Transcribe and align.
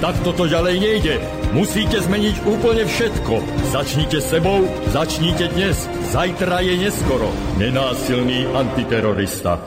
Tak 0.00 0.16
toto 0.24 0.48
ďalej 0.48 0.80
nejde. 0.80 1.14
Musíte 1.52 2.00
zmeniť 2.00 2.48
úplne 2.48 2.88
všetko. 2.88 3.34
Začnite 3.68 4.24
sebou, 4.24 4.64
začnite 4.96 5.52
dnes. 5.52 5.76
Zajtra 6.08 6.64
je 6.64 6.88
neskoro. 6.88 7.28
Nenásilný 7.60 8.48
antiterorista. 8.48 9.60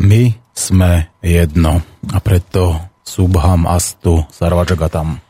My 0.00 0.32
sme 0.56 1.12
jedno 1.20 1.84
a 2.08 2.18
preto 2.24 2.80
Subham 3.04 3.68
Astu 3.68 4.24
Sarvajagatam. 4.32 5.20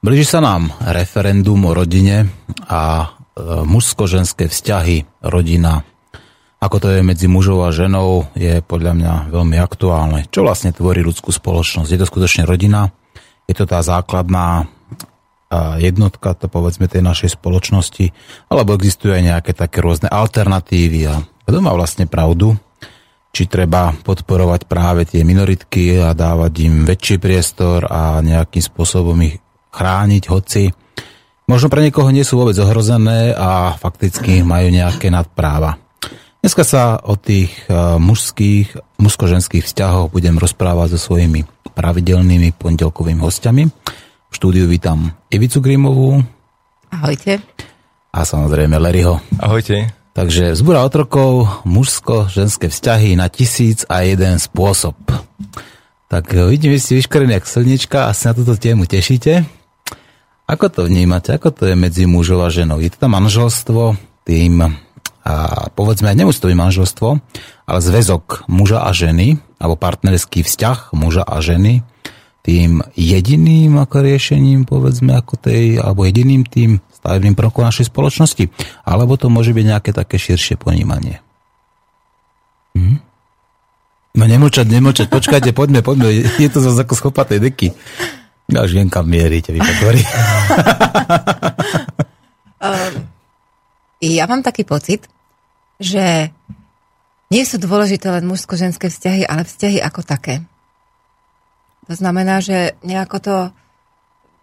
Blíži 0.00 0.24
sa 0.24 0.40
nám 0.40 0.72
referendum 0.80 1.68
o 1.68 1.76
rodine 1.76 2.32
a 2.64 3.04
e, 3.04 3.06
mužsko-ženské 3.44 4.48
vzťahy, 4.48 5.20
rodina, 5.20 5.84
ako 6.64 6.76
to 6.80 6.88
je 6.96 7.04
medzi 7.04 7.28
mužou 7.28 7.60
a 7.60 7.74
ženou, 7.74 8.30
je 8.38 8.64
podľa 8.64 8.96
mňa 8.96 9.12
veľmi 9.34 9.60
aktuálne. 9.60 10.30
Čo 10.32 10.48
vlastne 10.48 10.72
tvorí 10.72 11.04
ľudskú 11.04 11.28
spoločnosť? 11.34 11.90
Je 11.90 12.00
to 12.00 12.06
skutočne 12.08 12.48
rodina? 12.48 12.88
Je 13.46 13.54
to 13.58 13.64
tá 13.66 13.82
základná 13.82 14.70
jednotka, 15.76 16.32
to 16.32 16.48
povedzme 16.48 16.88
tej 16.88 17.04
našej 17.04 17.36
spoločnosti, 17.36 18.08
alebo 18.48 18.72
existujú 18.72 19.12
aj 19.12 19.22
nejaké 19.22 19.52
také 19.52 19.84
rôzne 19.84 20.08
alternatívy 20.08 21.00
a 21.12 21.20
kto 21.44 21.58
má 21.60 21.76
vlastne 21.76 22.08
pravdu? 22.08 22.56
Či 23.32 23.48
treba 23.48 23.92
podporovať 23.92 24.68
práve 24.68 25.08
tie 25.08 25.24
minoritky 25.24 26.00
a 26.00 26.16
dávať 26.16 26.52
im 26.68 26.84
väčší 26.84 27.16
priestor 27.16 27.84
a 27.88 28.20
nejakým 28.24 28.60
spôsobom 28.60 29.16
ich 29.24 29.40
chrániť, 29.72 30.22
hoci 30.28 30.68
možno 31.48 31.72
pre 31.72 31.84
niekoho 31.84 32.08
nie 32.12 32.24
sú 32.24 32.40
vôbec 32.40 32.56
ohrozené 32.60 33.32
a 33.36 33.76
fakticky 33.76 34.44
majú 34.44 34.68
nejaké 34.72 35.08
nadpráva. 35.12 35.76
Dneska 36.40 36.64
sa 36.64 37.00
o 37.00 37.16
tých 37.16 37.52
mužských, 38.00 39.00
mužsko-ženských 39.00 39.64
vzťahoch 39.64 40.12
budem 40.12 40.36
rozprávať 40.36 40.96
so 40.96 41.12
svojimi 41.12 41.44
pravidelnými 41.72 42.54
pondelkovými 42.54 43.20
hostiami. 43.20 43.64
V 44.28 44.34
štúdiu 44.36 44.68
vítam 44.68 45.12
Ivicu 45.32 45.64
Grimovú. 45.64 46.20
Ahojte. 46.92 47.40
A 48.12 48.28
samozrejme 48.28 48.76
Leryho. 48.76 49.20
Ahojte. 49.40 49.88
Takže 50.12 50.52
zbúra 50.52 50.84
otrokov, 50.84 51.48
mužsko-ženské 51.64 52.68
vzťahy 52.68 53.16
na 53.16 53.32
tisíc 53.32 53.88
a 53.88 54.04
jeden 54.04 54.36
spôsob. 54.36 54.92
Tak 56.12 56.36
vidím, 56.52 56.76
že 56.76 56.84
ste 56.84 57.00
vyškorení 57.00 57.32
jak 57.40 57.48
slnička 57.48 57.98
a 58.06 58.12
sa 58.12 58.36
na 58.36 58.36
túto 58.36 58.52
tému 58.52 58.84
tešíte. 58.84 59.48
Ako 60.44 60.68
to 60.68 60.84
vnímate? 60.84 61.32
Ako 61.32 61.48
to 61.56 61.64
je 61.64 61.72
medzi 61.72 62.04
mužov 62.04 62.44
a 62.44 62.52
ženou? 62.52 62.84
Je 62.84 62.92
to 62.92 63.00
tam 63.00 63.16
manželstvo, 63.16 63.96
tým 64.28 64.60
a 65.22 65.34
povedzme, 65.70 66.10
nemusí 66.12 66.42
to 66.42 66.50
byť 66.50 66.58
manželstvo, 66.58 67.08
ale 67.62 67.78
zväzok 67.78 68.50
muža 68.50 68.82
a 68.82 68.90
ženy, 68.90 69.38
alebo 69.62 69.78
partnerský 69.78 70.42
vzťah 70.42 70.90
muža 70.98 71.22
a 71.22 71.38
ženy, 71.38 71.86
tým 72.42 72.82
jediným 72.98 73.78
ako 73.78 74.02
riešením, 74.02 74.66
povedzme, 74.66 75.14
ako 75.14 75.38
tej, 75.38 75.78
alebo 75.78 76.02
jediným 76.02 76.42
tým 76.42 76.82
stavebným 76.90 77.38
prvkom 77.38 77.62
našej 77.62 77.86
spoločnosti, 77.86 78.50
alebo 78.82 79.14
to 79.14 79.30
môže 79.30 79.54
byť 79.54 79.64
nejaké 79.70 79.90
také 79.94 80.18
širšie 80.18 80.58
ponímanie. 80.58 81.22
Hm? 82.74 82.98
No 84.12 84.24
nemlčať, 84.26 84.66
nemlčať, 84.66 85.06
počkajte, 85.08 85.54
poďme, 85.54 85.86
poďme, 85.86 86.10
je 86.26 86.50
to 86.50 86.58
zase 86.58 86.82
ako 86.82 86.98
schopatej 86.98 87.38
deky. 87.38 87.70
Ja 88.50 88.66
už 88.66 88.74
viem, 88.74 88.90
kam 88.90 89.06
mierite, 89.06 89.54
vy 89.54 89.62
potvorí. 89.62 90.02
Ehm, 92.62 93.10
ja 93.98 94.30
mám 94.30 94.38
taký 94.46 94.62
pocit, 94.62 95.10
že 95.82 96.30
nie 97.32 97.48
sú 97.48 97.56
dôležité 97.56 98.12
len 98.12 98.28
mužsko-ženské 98.28 98.92
vzťahy, 98.92 99.24
ale 99.24 99.48
vzťahy 99.48 99.80
ako 99.80 100.04
také. 100.04 100.44
To 101.88 101.96
znamená, 101.96 102.44
že 102.44 102.76
nejako 102.84 103.16
to 103.24 103.36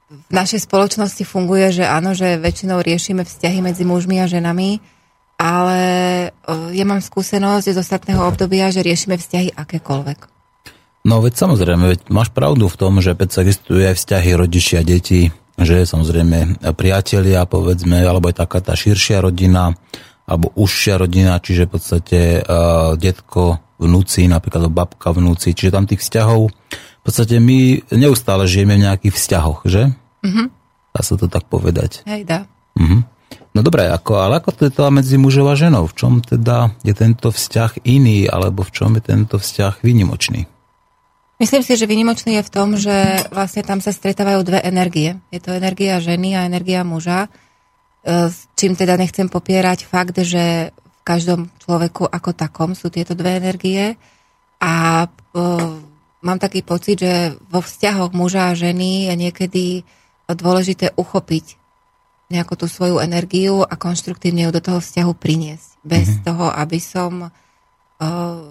v 0.10 0.32
našej 0.34 0.66
spoločnosti 0.66 1.22
funguje, 1.22 1.70
že 1.70 1.86
áno, 1.86 2.18
že 2.18 2.42
väčšinou 2.42 2.82
riešime 2.82 3.22
vzťahy 3.22 3.62
medzi 3.62 3.86
mužmi 3.86 4.18
a 4.18 4.26
ženami, 4.26 4.82
ale 5.38 5.80
ja 6.74 6.86
mám 6.90 7.00
skúsenosť 7.00 7.72
z 7.72 7.78
ostatného 7.78 8.26
obdobia, 8.26 8.74
že 8.74 8.82
riešime 8.82 9.22
vzťahy 9.22 9.54
akékoľvek. 9.54 10.20
No 11.06 11.22
veď 11.22 11.34
samozrejme, 11.46 11.96
veď 11.96 12.00
máš 12.12 12.34
pravdu 12.34 12.68
v 12.68 12.76
tom, 12.76 13.00
že 13.00 13.16
peď 13.16 13.46
existuje 13.46 13.86
aj 13.86 14.02
vzťahy 14.02 14.30
rodičia, 14.36 14.84
deti, 14.84 15.32
že 15.56 15.88
samozrejme 15.88 16.60
priatelia, 16.76 17.48
povedzme, 17.48 18.04
alebo 18.04 18.28
je 18.28 18.36
taká 18.36 18.60
tá 18.60 18.76
širšia 18.76 19.24
rodina, 19.24 19.78
alebo 20.30 20.54
užšia 20.54 21.02
rodina, 21.02 21.42
čiže 21.42 21.66
v 21.66 21.72
podstate 21.74 22.20
uh, 22.46 22.94
detko, 22.94 23.58
vnúci, 23.82 24.30
napríklad 24.30 24.70
babka, 24.70 25.10
vnúci, 25.10 25.58
čiže 25.58 25.74
tam 25.74 25.90
tých 25.90 26.06
vzťahov, 26.06 26.54
v 27.00 27.04
podstate 27.04 27.42
my 27.42 27.90
neustále 27.96 28.46
žijeme 28.46 28.78
v 28.78 28.86
nejakých 28.86 29.16
vzťahoch, 29.18 29.66
že? 29.66 29.90
Mm-hmm. 30.22 30.48
Dá 30.94 31.02
sa 31.02 31.16
to 31.18 31.26
tak 31.32 31.48
povedať. 31.50 32.06
Hej, 32.06 32.28
dá. 32.28 32.46
Mm-hmm. 32.78 33.02
No 33.56 33.66
dobré, 33.66 33.90
ako, 33.90 34.22
ale 34.22 34.38
ako 34.38 34.54
to 34.54 34.62
je 34.70 34.74
to 34.76 34.84
medzi 34.94 35.18
mužov 35.18 35.50
a 35.50 35.56
ženou? 35.58 35.90
V 35.90 35.98
čom 35.98 36.22
teda 36.22 36.70
je 36.86 36.94
tento 36.94 37.34
vzťah 37.34 37.82
iný, 37.88 38.30
alebo 38.30 38.62
v 38.62 38.72
čom 38.76 38.94
je 39.00 39.02
tento 39.02 39.42
vzťah 39.42 39.82
výnimočný? 39.82 40.46
Myslím 41.40 41.64
si, 41.64 41.80
že 41.80 41.88
výnimočný 41.88 42.36
je 42.36 42.44
v 42.46 42.52
tom, 42.52 42.76
že 42.76 43.26
vlastne 43.32 43.64
tam 43.64 43.80
sa 43.80 43.96
stretávajú 43.96 44.44
dve 44.44 44.60
energie. 44.60 45.18
Je 45.32 45.40
to 45.40 45.56
energia 45.56 46.04
ženy 46.04 46.36
a 46.36 46.46
energia 46.46 46.84
muža 46.84 47.32
čím 48.56 48.74
teda 48.80 48.96
nechcem 48.96 49.28
popierať 49.28 49.84
fakt, 49.84 50.18
že 50.24 50.72
v 50.72 51.02
každom 51.04 51.52
človeku 51.60 52.08
ako 52.08 52.32
takom 52.32 52.72
sú 52.74 52.88
tieto 52.88 53.18
dve 53.18 53.40
energie 53.40 54.00
a 54.60 55.06
uh, 55.08 55.74
mám 56.22 56.40
taký 56.40 56.64
pocit, 56.64 57.00
že 57.00 57.36
vo 57.48 57.64
vzťahoch 57.64 58.12
muža 58.12 58.52
a 58.52 58.58
ženy 58.60 59.12
je 59.12 59.14
niekedy 59.16 59.66
dôležité 60.30 60.94
uchopiť 60.94 61.58
nejakú 62.30 62.54
tú 62.54 62.70
svoju 62.70 63.02
energiu 63.02 63.66
a 63.66 63.74
konštruktívne 63.74 64.46
ju 64.46 64.52
do 64.54 64.62
toho 64.62 64.78
vzťahu 64.78 65.12
priniesť. 65.18 65.70
Bez 65.82 66.08
mm-hmm. 66.08 66.26
toho, 66.30 66.46
aby 66.54 66.78
som 66.78 67.12
uh, 67.26 68.42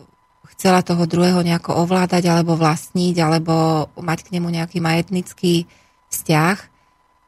chcela 0.59 0.83
toho 0.83 1.07
druhého 1.07 1.39
nejako 1.47 1.87
ovládať 1.87 2.27
alebo 2.27 2.59
vlastniť, 2.59 3.17
alebo 3.23 3.87
mať 3.95 4.27
k 4.27 4.33
nemu 4.35 4.49
nejaký 4.51 4.83
majetnický 4.83 5.71
vzťah. 6.11 6.57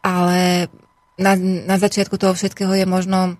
Ale 0.03 0.67
na, 1.21 1.37
na 1.39 1.77
začiatku 1.77 2.17
toho 2.17 2.33
všetkého 2.33 2.73
je 2.73 2.87
možno 2.89 3.37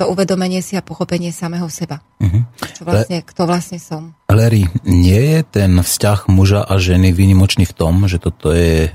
to 0.00 0.08
uvedomenie 0.08 0.64
si 0.64 0.80
a 0.80 0.86
pochopenie 0.86 1.28
samého 1.28 1.68
seba. 1.68 2.00
Uh-huh. 2.16 2.48
Čo 2.72 2.88
vlastne, 2.88 3.20
Le, 3.20 3.26
kto 3.28 3.42
vlastne 3.44 3.76
som. 3.76 4.16
Larry, 4.32 4.64
nie 4.88 5.36
je 5.36 5.40
ten 5.44 5.76
vzťah 5.76 6.24
muža 6.32 6.64
a 6.64 6.80
ženy 6.80 7.12
výnimočný 7.12 7.68
v 7.68 7.76
tom, 7.76 8.08
že 8.08 8.16
toto 8.16 8.48
je 8.56 8.88
e, 8.88 8.92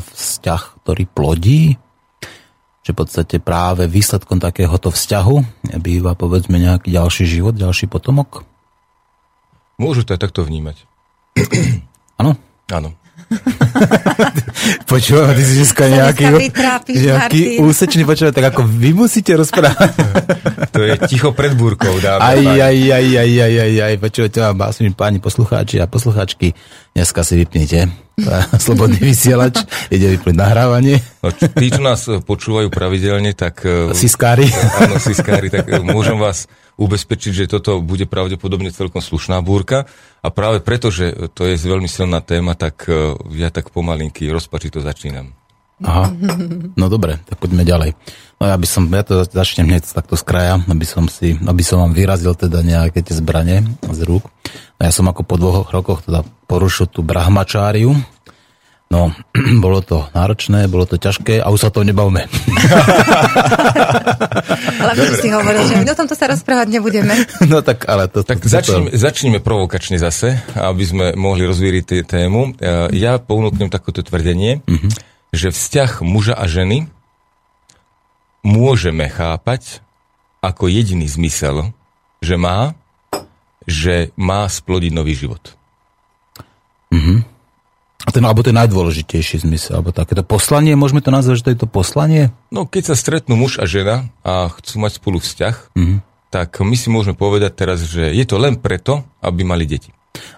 vzťah, 0.00 0.62
ktorý 0.80 1.04
plodí? 1.04 1.76
Že 2.80 2.90
v 2.96 2.98
podstate 3.04 3.36
práve 3.44 3.84
výsledkom 3.84 4.40
takéhoto 4.40 4.88
vzťahu 4.88 5.68
býva 5.84 6.16
povedzme 6.16 6.56
nejaký 6.56 6.96
ďalší 6.96 7.28
život, 7.28 7.52
ďalší 7.52 7.84
potomok? 7.84 8.48
Môžu 9.76 10.08
to 10.08 10.16
aj 10.16 10.24
takto 10.24 10.48
vnímať. 10.48 10.88
Áno? 12.16 12.40
Áno. 12.72 12.96
Počúvam, 14.90 15.36
ty 15.36 15.42
si 15.44 15.60
dneska 15.60 15.84
nejaký, 15.84 16.24
nejaký 16.96 17.40
úsečný, 17.60 18.08
počúvam, 18.08 18.32
tak 18.32 18.56
ako 18.56 18.64
vy 18.64 18.96
musíte 18.96 19.36
rozprávať. 19.36 19.92
to 20.74 20.80
je 20.80 20.94
ticho 21.04 21.36
pred 21.36 21.52
búrkou, 21.52 21.92
dáme. 22.00 22.24
Aj, 22.24 22.40
aj, 22.40 22.72
aj, 22.72 23.06
aj, 23.20 23.30
aj, 23.36 23.54
aj, 23.60 23.72
aj, 23.84 23.94
počúvajte 24.00 24.38
vám, 24.40 24.56
básni 24.56 24.88
páni 24.96 25.20
poslucháči 25.20 25.76
a 25.84 25.86
poslucháčky, 25.86 26.56
dneska 26.96 27.20
si 27.20 27.44
vypnite 27.44 27.92
slobodný 28.64 28.98
vysielač, 28.98 29.60
ide 29.92 30.08
vypnúť 30.16 30.36
nahrávanie. 30.36 30.96
No, 31.20 31.28
tí, 31.32 31.68
čo 31.68 31.84
nás 31.84 32.08
počúvajú 32.08 32.72
pravidelne, 32.72 33.36
tak... 33.36 33.62
E, 33.68 33.92
siskári. 33.92 34.48
Áno, 34.80 34.96
siskári, 34.96 35.52
tak 35.52 35.68
môžem 35.84 36.16
vás 36.16 36.48
ubezpečiť, 36.78 37.32
že 37.34 37.50
toto 37.50 37.82
bude 37.82 38.06
pravdepodobne 38.06 38.70
celkom 38.70 39.02
slušná 39.02 39.42
búrka 39.42 39.90
a 40.22 40.30
práve 40.30 40.62
preto, 40.62 40.94
že 40.94 41.34
to 41.34 41.44
je 41.44 41.58
veľmi 41.58 41.90
silná 41.90 42.22
téma, 42.22 42.54
tak 42.54 42.86
e, 42.86 43.18
ja 43.34 43.50
tak 43.50 43.74
pomalinky 43.74 44.30
rozpačito 44.30 44.78
začínam. 44.78 45.34
Aha, 45.78 46.10
no 46.80 46.86
dobre, 46.90 47.22
tak 47.26 47.38
poďme 47.38 47.62
ďalej. 47.62 47.94
No 48.38 48.50
ja 48.50 48.54
by 48.58 48.66
som, 48.66 48.86
ja 48.90 49.02
to 49.06 49.22
začnem 49.22 49.70
hneď 49.70 49.86
takto 49.86 50.18
z 50.18 50.26
kraja, 50.26 50.54
aby 50.66 50.86
som 50.86 51.06
si, 51.06 51.38
aby 51.38 51.62
som 51.62 51.82
vám 51.82 51.94
vyrazil 51.94 52.34
teda 52.34 52.62
nejaké 52.62 53.02
tie 53.02 53.14
zbranie 53.14 53.62
z 53.86 54.00
rúk. 54.06 54.26
No 54.78 54.82
ja 54.82 54.90
som 54.94 55.06
ako 55.06 55.22
po 55.22 55.38
dvoch 55.38 55.70
rokoch 55.70 56.02
teda 56.06 56.26
porušil 56.50 56.90
tú 56.90 57.06
brahmačáriu 57.06 57.94
No, 58.88 59.12
bolo 59.64 59.84
to 59.84 60.08
náročné, 60.16 60.64
bolo 60.64 60.88
to 60.88 60.96
ťažké 60.96 61.44
a 61.44 61.52
už 61.52 61.60
sa 61.60 61.68
to 61.68 61.84
nebavme. 61.84 62.24
ale 64.80 64.92
my 64.96 65.04
si 65.20 65.28
hovoril, 65.28 65.60
že 65.68 65.76
my 65.76 65.92
o 65.92 65.96
tomto 65.96 66.16
sa 66.16 66.32
rozprávať 66.32 66.72
nebudeme. 66.72 67.14
No 67.48 67.64
tak, 67.64 67.88
ale 67.88 68.08
to... 68.08 68.24
Tak 68.24 68.44
to, 68.44 68.48
začneme, 68.48 68.92
začneme 68.92 69.38
provokačne 69.40 69.96
zase, 69.96 70.36
aby 70.56 70.84
sme 70.84 71.06
mohli 71.16 71.48
rozvíriť 71.48 72.04
tému. 72.04 72.56
E, 72.56 72.92
ja 72.96 73.16
ponúknem 73.16 73.72
takéto 73.72 74.04
tvrdenie, 74.04 74.60
uh-huh. 74.64 74.90
že 75.32 75.52
vzťah 75.52 76.04
muža 76.04 76.36
a 76.36 76.44
ženy 76.44 76.88
môžeme 78.44 79.08
chápať 79.08 79.80
ako 80.44 80.68
jediný 80.68 81.08
zmysel, 81.08 81.72
že 82.20 82.36
má, 82.36 82.76
že 83.64 84.12
má 84.16 84.44
splodiť 84.44 84.92
nový 84.92 85.16
život. 85.16 85.56
Uh-huh. 86.92 87.24
A 88.08 88.10
ten, 88.10 88.24
alebo 88.24 88.40
ten 88.40 88.56
najdôležitejší 88.56 89.44
zmysel, 89.44 89.84
alebo 89.84 89.92
takéto 89.92 90.24
poslanie, 90.24 90.72
môžeme 90.72 91.04
to 91.04 91.12
nazvať, 91.12 91.44
že 91.44 91.44
to 91.44 91.52
je 91.52 91.60
to 91.60 91.68
poslanie? 91.68 92.32
No, 92.48 92.64
keď 92.64 92.88
sa 92.88 92.96
stretnú 92.96 93.36
muž 93.36 93.60
a 93.60 93.68
žena 93.68 94.08
a 94.24 94.48
chcú 94.48 94.80
mať 94.80 94.96
spolu 94.96 95.20
vzťah, 95.20 95.76
uh-huh. 95.76 96.00
tak 96.32 96.56
my 96.64 96.72
si 96.72 96.88
môžeme 96.88 97.12
povedať 97.12 97.52
teraz, 97.52 97.84
že 97.84 98.08
je 98.16 98.24
to 98.24 98.40
len 98.40 98.56
preto, 98.56 99.04
aby 99.20 99.44
mali 99.44 99.68
deti. 99.68 99.92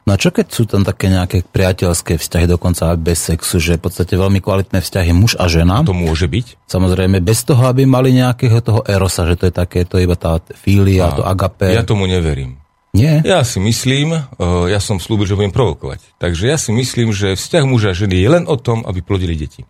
No 0.05 0.13
a 0.13 0.21
čo 0.21 0.35
keď 0.35 0.47
sú 0.51 0.67
tam 0.67 0.83
také 0.83 1.09
nejaké 1.09 1.47
priateľské 1.47 2.19
vzťahy, 2.19 2.51
dokonca 2.51 2.91
aj 2.91 2.99
bez 3.01 3.19
sexu, 3.23 3.63
že 3.63 3.79
v 3.79 3.87
podstate 3.87 4.19
veľmi 4.19 4.43
kvalitné 4.43 4.83
vzťahy 4.83 5.15
muž 5.15 5.39
a 5.39 5.47
žena? 5.47 5.87
To 5.87 5.97
môže 5.97 6.27
byť. 6.27 6.67
Samozrejme, 6.69 7.23
bez 7.23 7.47
toho, 7.47 7.71
aby 7.71 7.87
mali 7.87 8.13
nejakého 8.13 8.61
toho 8.61 8.83
erosa, 8.85 9.25
že 9.31 9.41
to 9.41 9.49
je 9.49 9.55
také, 9.55 9.89
to 9.89 9.97
je 9.97 10.11
iba 10.11 10.19
tá 10.19 10.43
fília, 10.59 11.09
a 11.09 11.17
to 11.17 11.25
agape. 11.25 11.71
Ja 11.71 11.87
tomu 11.87 12.05
neverím. 12.05 12.60
Nie? 12.91 13.23
Ja 13.23 13.47
si 13.47 13.63
myslím, 13.63 14.19
eh, 14.19 14.25
ja 14.67 14.83
som 14.83 14.99
slúbil, 14.99 15.27
že 15.27 15.39
budem 15.39 15.55
provokovať. 15.55 16.03
Takže 16.19 16.51
ja 16.51 16.59
si 16.59 16.75
myslím, 16.75 17.15
že 17.15 17.39
vzťah 17.39 17.65
muža 17.67 17.95
a 17.95 17.99
ženy 17.99 18.19
je 18.19 18.29
len 18.29 18.45
o 18.51 18.59
tom, 18.59 18.83
aby 18.83 18.99
plodili 18.99 19.39
deti. 19.39 19.63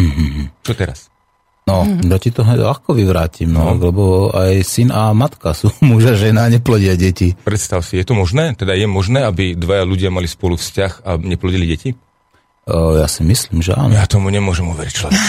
Mm-hmm. 0.00 0.64
Čo 0.64 0.72
teraz? 0.72 1.12
No, 1.68 1.84
mm-hmm. 1.84 2.08
ja 2.08 2.18
ti 2.18 2.32
to 2.32 2.40
ľahko 2.40 2.96
vyvrátim, 2.96 3.52
no, 3.52 3.76
no, 3.76 3.78
lebo 3.78 4.04
aj 4.32 4.64
syn 4.64 4.88
a 4.88 5.12
matka 5.12 5.52
sú 5.52 5.68
muža, 5.84 6.16
žena 6.16 6.48
a 6.48 6.52
neplodia 6.52 6.96
deti. 6.96 7.36
Predstav 7.44 7.84
si, 7.84 8.00
je 8.00 8.08
to 8.08 8.16
možné? 8.16 8.56
Teda 8.56 8.72
je 8.72 8.88
možné, 8.88 9.28
aby 9.28 9.52
dvaja 9.52 9.84
ľudia 9.84 10.08
mali 10.08 10.24
spolu 10.24 10.56
vzťah 10.56 11.04
a 11.04 11.20
neplodili 11.20 11.68
deti? 11.68 11.92
O, 12.64 12.96
ja 12.96 13.04
si 13.04 13.20
myslím, 13.20 13.60
že 13.60 13.76
áno. 13.76 13.92
Ja 13.92 14.08
tomu 14.08 14.32
nemôžem 14.32 14.64
uveriť, 14.64 14.94
človek. 14.96 15.20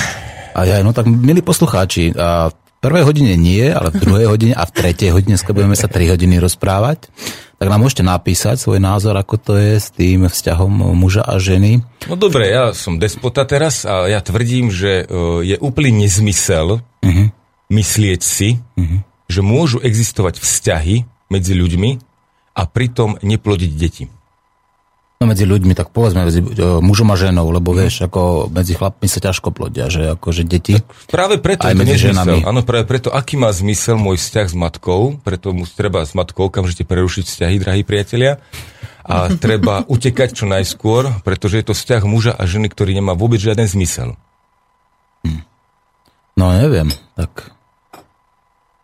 A 0.51 0.67
ja, 0.67 0.83
no 0.83 0.91
tak, 0.91 1.07
milí 1.07 1.39
poslucháči, 1.39 2.11
a 2.15 2.51
prvej 2.81 3.05
hodine 3.05 3.37
nie, 3.37 3.69
ale 3.69 3.93
v 3.93 4.01
druhej 4.01 4.27
hodine 4.27 4.53
a 4.57 4.65
v 4.65 4.73
tretej 4.73 5.13
hodine, 5.13 5.37
dneska 5.37 5.53
budeme 5.53 5.77
sa 5.77 5.85
3 5.85 6.17
hodiny 6.17 6.41
rozprávať, 6.41 7.13
tak 7.61 7.69
nám 7.69 7.85
môžete 7.85 8.01
napísať 8.01 8.57
svoj 8.57 8.81
názor, 8.81 9.13
ako 9.13 9.37
to 9.37 9.53
je 9.53 9.77
s 9.77 9.93
tým 9.93 10.25
vzťahom 10.25 10.97
muža 10.97 11.21
a 11.21 11.37
ženy. 11.37 11.85
No 12.09 12.17
dobre, 12.17 12.49
ja 12.49 12.73
som 12.73 12.97
despota 12.97 13.45
teraz 13.45 13.85
a 13.85 14.09
ja 14.09 14.17
tvrdím, 14.17 14.73
že 14.73 15.05
e, 15.05 15.15
je 15.45 15.55
úplný 15.61 16.09
nezmysel 16.09 16.81
uh-huh. 16.81 17.27
myslieť 17.69 18.21
si, 18.25 18.57
uh-huh. 18.57 19.05
že 19.29 19.45
môžu 19.45 19.77
existovať 19.77 20.41
vzťahy 20.41 21.05
medzi 21.29 21.53
ľuďmi 21.53 22.01
a 22.57 22.61
pritom 22.65 23.21
neplodiť 23.21 23.71
deti. 23.77 24.09
No 25.21 25.29
medzi 25.29 25.45
ľuďmi, 25.45 25.77
tak 25.77 25.93
povedzme 25.93 26.25
medzi 26.25 26.41
uh, 26.41 26.81
mužom 26.81 27.13
a 27.13 27.15
ženou, 27.15 27.53
lebo 27.53 27.77
vieš, 27.77 28.09
ako 28.09 28.49
medzi 28.49 28.73
chlapmi 28.73 29.05
sa 29.05 29.21
ťažko 29.21 29.53
plodia, 29.53 29.85
že 29.85 30.17
akože 30.17 30.41
deti. 30.49 30.81
Tak 30.81 31.13
práve 31.13 31.37
preto 31.37 31.69
aj 31.69 31.77
medzi 31.77 32.09
ženami. 32.09 32.41
Áno, 32.41 32.65
práve 32.65 32.89
preto, 32.89 33.13
aký 33.13 33.37
má 33.37 33.53
zmysel 33.53 34.01
môj 34.01 34.17
vzťah 34.17 34.47
s 34.49 34.55
matkou, 34.57 35.21
preto 35.21 35.53
mu 35.53 35.69
treba 35.69 36.01
s 36.01 36.17
matkou 36.17 36.49
okamžite 36.49 36.89
prerušiť 36.89 37.29
vzťahy, 37.29 37.55
drahí 37.61 37.85
priatelia. 37.85 38.41
A 39.05 39.29
treba 39.45 39.85
utekať 39.85 40.41
čo 40.41 40.49
najskôr, 40.49 41.21
pretože 41.21 41.61
je 41.61 41.69
to 41.69 41.77
vzťah 41.77 42.01
muža 42.01 42.33
a 42.33 42.41
ženy, 42.49 42.73
ktorý 42.73 42.97
nemá 42.97 43.13
vôbec 43.13 43.37
žiaden 43.37 43.69
zmysel. 43.69 44.17
Hm. 45.21 45.45
No 46.33 46.49
neviem, 46.49 46.89
tak 47.13 47.53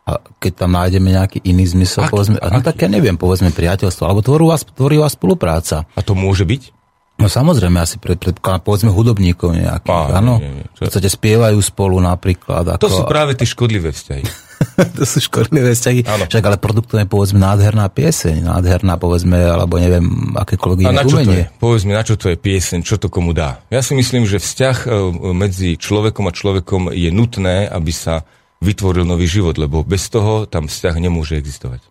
a 0.07 0.23
keď 0.39 0.63
tam 0.63 0.71
nájdeme 0.71 1.11
nejaký 1.11 1.43
iný 1.43 1.67
zmysel, 1.67 2.07
aký, 2.07 2.15
povedzme, 2.15 2.37
aký? 2.39 2.53
no 2.55 2.59
tak 2.63 2.79
ja 2.79 2.87
neviem, 2.87 3.19
povedzme 3.19 3.51
priateľstvo, 3.51 4.07
alebo 4.07 4.23
tvorivá, 4.23 4.55
tvorivá 4.55 5.07
spolupráca. 5.11 5.83
A 5.83 5.99
to 5.99 6.15
môže 6.15 6.47
byť? 6.47 6.77
No 7.17 7.25
samozrejme, 7.27 7.81
asi 7.81 7.97
pred, 7.97 8.15
pred 8.21 8.37
povedzme 8.39 8.93
hudobníkov 8.93 9.57
nejakých, 9.57 10.13
áno. 10.13 10.37
V 10.77 10.79
podstate 10.85 11.09
spievajú 11.09 11.57
spolu 11.59 11.97
napríklad. 11.97 12.77
Ako... 12.77 12.81
To 12.85 12.93
sú 12.93 13.03
práve 13.09 13.33
tie 13.33 13.49
škodlivé 13.49 13.89
vzťahy. 13.89 14.23
to 15.01 15.03
sú 15.03 15.25
škodlivé 15.25 15.73
vzťahy. 15.73 16.05
Áno. 16.05 16.29
Však 16.29 16.45
ale 16.45 16.61
produktom 16.61 17.01
je 17.01 17.09
povedzme 17.09 17.41
nádherná 17.41 17.89
pieseň, 17.89 18.45
nádherná 18.45 19.01
povedzme, 19.01 19.33
alebo 19.33 19.81
neviem, 19.81 20.05
akékoľvek 20.37 20.77
iné 20.85 21.01
umenie. 21.09 21.37
Je? 21.41 21.45
Povedzme, 21.57 21.97
na 21.97 22.05
čo 22.05 22.21
to 22.21 22.29
je 22.29 22.37
pieseň, 22.37 22.85
čo 22.85 23.01
to 23.01 23.09
komu 23.09 23.33
dá. 23.33 23.65
Ja 23.73 23.81
si 23.81 23.97
myslím, 23.97 24.29
že 24.29 24.37
vzťah 24.37 24.77
e, 24.85 24.87
medzi 25.33 25.73
človekom 25.73 26.29
a 26.29 26.37
človekom 26.37 26.93
je 26.93 27.09
nutné, 27.09 27.65
aby 27.65 27.89
sa 27.89 28.29
vytvoril 28.61 29.05
nový 29.05 29.29
život, 29.29 29.55
lebo 29.57 29.85
bez 29.85 30.09
toho 30.09 30.49
tam 30.49 30.65
vzťah 30.65 30.95
nemôže 30.97 31.37
existovať. 31.37 31.85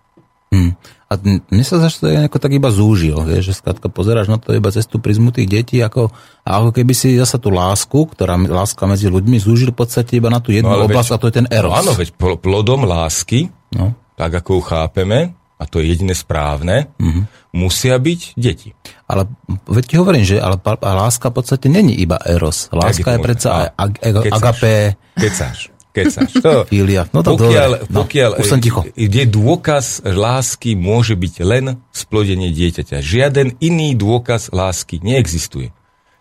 Hmm. 0.50 0.78
A 1.06 1.18
mne 1.22 1.62
sa 1.62 1.78
zase 1.78 2.02
to 2.02 2.06
ako 2.10 2.38
tak 2.42 2.54
iba 2.54 2.70
zúžil, 2.70 3.14
vieš, 3.22 3.54
že 3.54 3.58
skrátka 3.62 3.86
pozeráš 3.86 4.26
na 4.26 4.42
to 4.42 4.54
iba 4.54 4.70
cez 4.74 4.86
tú 4.90 4.98
prizmu 4.98 5.30
tých 5.30 5.46
detí, 5.46 5.78
ako, 5.78 6.10
a 6.42 6.50
ako 6.58 6.70
keby 6.74 6.92
si 6.98 7.14
zase 7.14 7.38
tú 7.38 7.54
lásku, 7.54 8.10
ktorá 8.10 8.34
láska 8.34 8.90
medzi 8.90 9.06
ľuďmi, 9.06 9.38
zúžil 9.38 9.70
v 9.70 9.86
podstate 9.86 10.18
iba 10.18 10.30
na 10.30 10.42
tú 10.42 10.50
jednu 10.50 10.70
no, 10.70 10.86
oblasť, 10.86 11.10
veď, 11.10 11.14
a 11.14 11.20
to 11.22 11.26
je 11.30 11.34
ten 11.34 11.48
eros. 11.50 11.70
No 11.70 11.78
áno, 11.78 11.92
veď 11.94 12.08
plodom 12.18 12.82
lásky, 12.86 13.50
no. 13.74 13.94
tak 14.18 14.42
ako 14.42 14.58
ju 14.58 14.62
chápeme, 14.66 15.18
a 15.56 15.64
to 15.66 15.78
je 15.78 15.94
jediné 15.94 16.14
správne, 16.14 16.90
mm-hmm. 16.98 17.54
musia 17.54 17.94
byť 18.02 18.20
deti. 18.34 18.74
Ale 19.06 19.30
veď 19.70 19.84
ti 19.86 19.94
hovorím, 19.98 20.26
že 20.26 20.42
ale 20.42 20.58
láska 20.82 21.30
v 21.30 21.38
podstate 21.38 21.70
není 21.70 21.94
iba 22.02 22.18
eros. 22.22 22.66
Láska 22.74 23.14
je, 23.14 23.18
je 23.18 23.22
predsa 23.22 23.48
aj 23.50 23.66
ag- 23.78 24.00
ag- 24.02 24.30
agape. 24.30 24.74
Kecáš 25.14 25.75
kecaš. 25.96 26.30
To, 26.44 26.62
Filia. 26.70 27.08
No 27.16 27.24
to 27.24 27.40
pokiaľ, 27.40 27.88
no, 27.88 28.04
pokiaľ 28.04 28.30
už 28.36 28.44
som 28.44 28.60
ticho. 28.60 28.84
je 28.92 29.24
dôkaz 29.24 30.04
lásky, 30.04 30.76
môže 30.76 31.16
byť 31.16 31.34
len 31.40 31.80
splodenie 31.96 32.52
dieťaťa. 32.52 33.00
Žiaden 33.00 33.56
iný 33.64 33.96
dôkaz 33.96 34.52
lásky 34.52 35.00
neexistuje. 35.00 35.72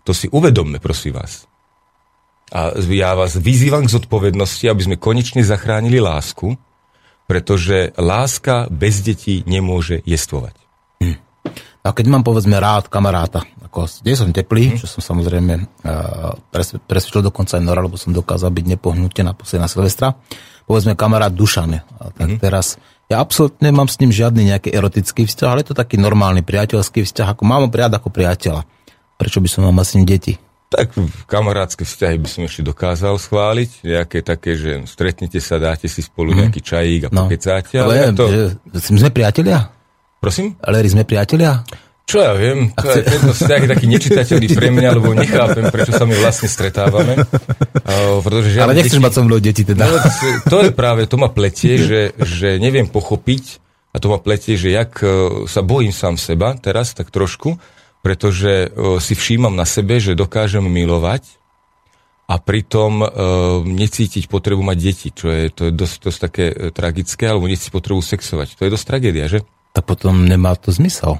To 0.07 0.16
si 0.16 0.31
uvedomme, 0.31 0.80
prosím 0.80 1.19
vás. 1.19 1.50
A 2.54 2.77
ja 2.77 3.18
vás 3.18 3.36
vyzývam 3.36 3.83
k 3.83 3.94
zodpovednosti, 4.00 4.66
aby 4.69 4.81
sme 4.86 5.01
konečne 5.01 5.42
zachránili 5.42 5.98
lásku, 5.98 6.56
pretože 7.25 7.92
láska 7.98 8.69
bez 8.69 9.01
detí 9.01 9.42
nemôže 9.50 10.06
jestvovať. 10.06 10.65
A 11.85 11.94
keď 11.94 12.06
mám 12.09 12.25
povedzme 12.25 12.57
rád 12.57 12.89
kamaráta, 12.89 13.45
ako 13.61 13.85
nie 14.01 14.18
som 14.18 14.33
teplý, 14.33 14.73
mm. 14.73 14.77
čo 14.81 14.89
som 14.89 15.06
samozrejme 15.06 15.54
uh, 15.85 16.33
presvedčil 16.89 17.21
dokonca 17.21 17.61
aj 17.61 17.63
Nora, 17.63 17.85
lebo 17.85 17.94
som 17.94 18.09
dokázal 18.09 18.49
byť 18.49 18.65
nepohnutý 18.73 19.21
na 19.21 19.37
na 19.37 19.69
Silvestra, 19.69 20.18
povedzme 20.65 20.97
kamarát 20.97 21.30
Dušan. 21.30 21.77
A 21.77 22.09
tak 22.09 22.35
mm. 22.35 22.39
teraz 22.42 22.81
ja 23.06 23.21
absolútne 23.21 23.69
mám 23.69 23.85
s 23.85 24.01
ním 24.01 24.09
žiadny 24.09 24.49
nejaký 24.49 24.73
erotický 24.73 25.30
vzťah, 25.30 25.49
ale 25.54 25.61
je 25.61 25.69
to 25.69 25.77
taký 25.77 26.01
normálny 26.01 26.42
priateľský 26.42 27.06
vzťah, 27.06 27.37
ako 27.37 27.44
mám 27.45 27.61
ho 27.61 27.69
prijať 27.69 28.01
ako 28.01 28.09
priateľa. 28.09 28.65
Prečo 29.21 29.37
by 29.37 29.49
som 29.51 29.69
mal 29.69 29.85
s 29.85 29.94
ním 29.94 30.09
deti? 30.09 30.42
Tak 30.73 30.97
kamarátske 31.30 31.85
vzťahy 31.85 32.18
by 32.18 32.25
som 32.25 32.42
ešte 32.49 32.65
dokázal 32.65 33.21
schváliť, 33.21 33.85
nejaké 33.85 34.25
také, 34.25 34.57
že 34.57 34.89
stretnete 34.89 35.37
sa, 35.37 35.61
dáte 35.61 35.85
si 35.85 36.01
spolu 36.01 36.33
mm. 36.33 36.37
nejaký 36.42 36.61
čajík 36.65 37.01
a 37.06 37.09
no. 37.13 37.30
pokecáte. 37.30 37.77
Ale, 37.77 38.09
ale 38.09 38.18
to... 38.18 38.25
že, 38.25 38.42
sme 38.81 39.13
priatelia? 39.13 39.75
Prosím? 40.26 40.58
Leri, 40.58 40.90
sme 40.90 41.06
priatelia? 41.06 41.62
Čo 42.06 42.18
ja 42.18 42.34
viem, 42.34 42.74
to 42.74 42.86
je, 42.90 43.02
tento 43.02 43.34
vzťah 43.34 43.60
je 43.62 43.70
taký 43.70 43.86
nečitateľný 43.90 44.48
pre 44.58 44.74
mňa, 44.74 44.90
lebo 44.98 45.14
nechápem, 45.14 45.70
prečo 45.70 45.94
sa 45.94 46.06
my 46.10 46.18
vlastne 46.18 46.50
stretávame. 46.50 47.14
Uh, 47.86 48.18
pretože 48.26 48.58
Ale 48.58 48.74
nechceš 48.74 48.98
deti... 48.98 49.06
mať 49.06 49.14
so 49.14 49.22
mnou 49.22 49.38
deti 49.38 49.62
teda. 49.62 49.86
No, 49.86 50.02
to 50.50 50.66
je 50.66 50.74
práve, 50.74 51.06
to 51.06 51.22
ma 51.22 51.30
pletie, 51.30 51.78
že, 51.78 52.18
že 52.18 52.58
neviem 52.58 52.90
pochopiť, 52.90 53.62
a 53.94 54.02
to 54.02 54.10
ma 54.10 54.18
pletie, 54.18 54.58
že 54.58 54.74
jak 54.74 54.98
uh, 55.06 55.46
sa 55.46 55.62
bojím 55.62 55.94
sám 55.94 56.18
seba 56.18 56.58
teraz, 56.58 56.98
tak 56.98 57.14
trošku, 57.14 57.62
pretože 58.02 58.74
uh, 58.74 58.98
si 58.98 59.14
všímam 59.14 59.54
na 59.54 59.70
sebe, 59.70 60.02
že 60.02 60.18
dokážem 60.18 60.66
milovať 60.66 61.38
a 62.26 62.42
pritom 62.42 63.06
uh, 63.06 63.10
necítiť 63.62 64.26
potrebu 64.34 64.66
mať 64.66 64.78
deti, 64.82 65.14
čo 65.14 65.30
je, 65.30 65.54
to 65.54 65.62
je 65.70 65.72
dosť, 65.78 65.96
dosť 66.10 66.20
také 66.26 66.46
tragické, 66.74 67.30
alebo 67.30 67.46
necítiť 67.46 67.70
potrebu 67.70 68.02
sexovať. 68.02 68.58
To 68.58 68.66
je 68.66 68.74
dosť 68.74 68.86
tragédia, 68.90 69.30
že? 69.30 69.46
Tak 69.76 69.84
potom 69.84 70.24
nemá 70.24 70.56
to 70.56 70.72
zmysel. 70.72 71.20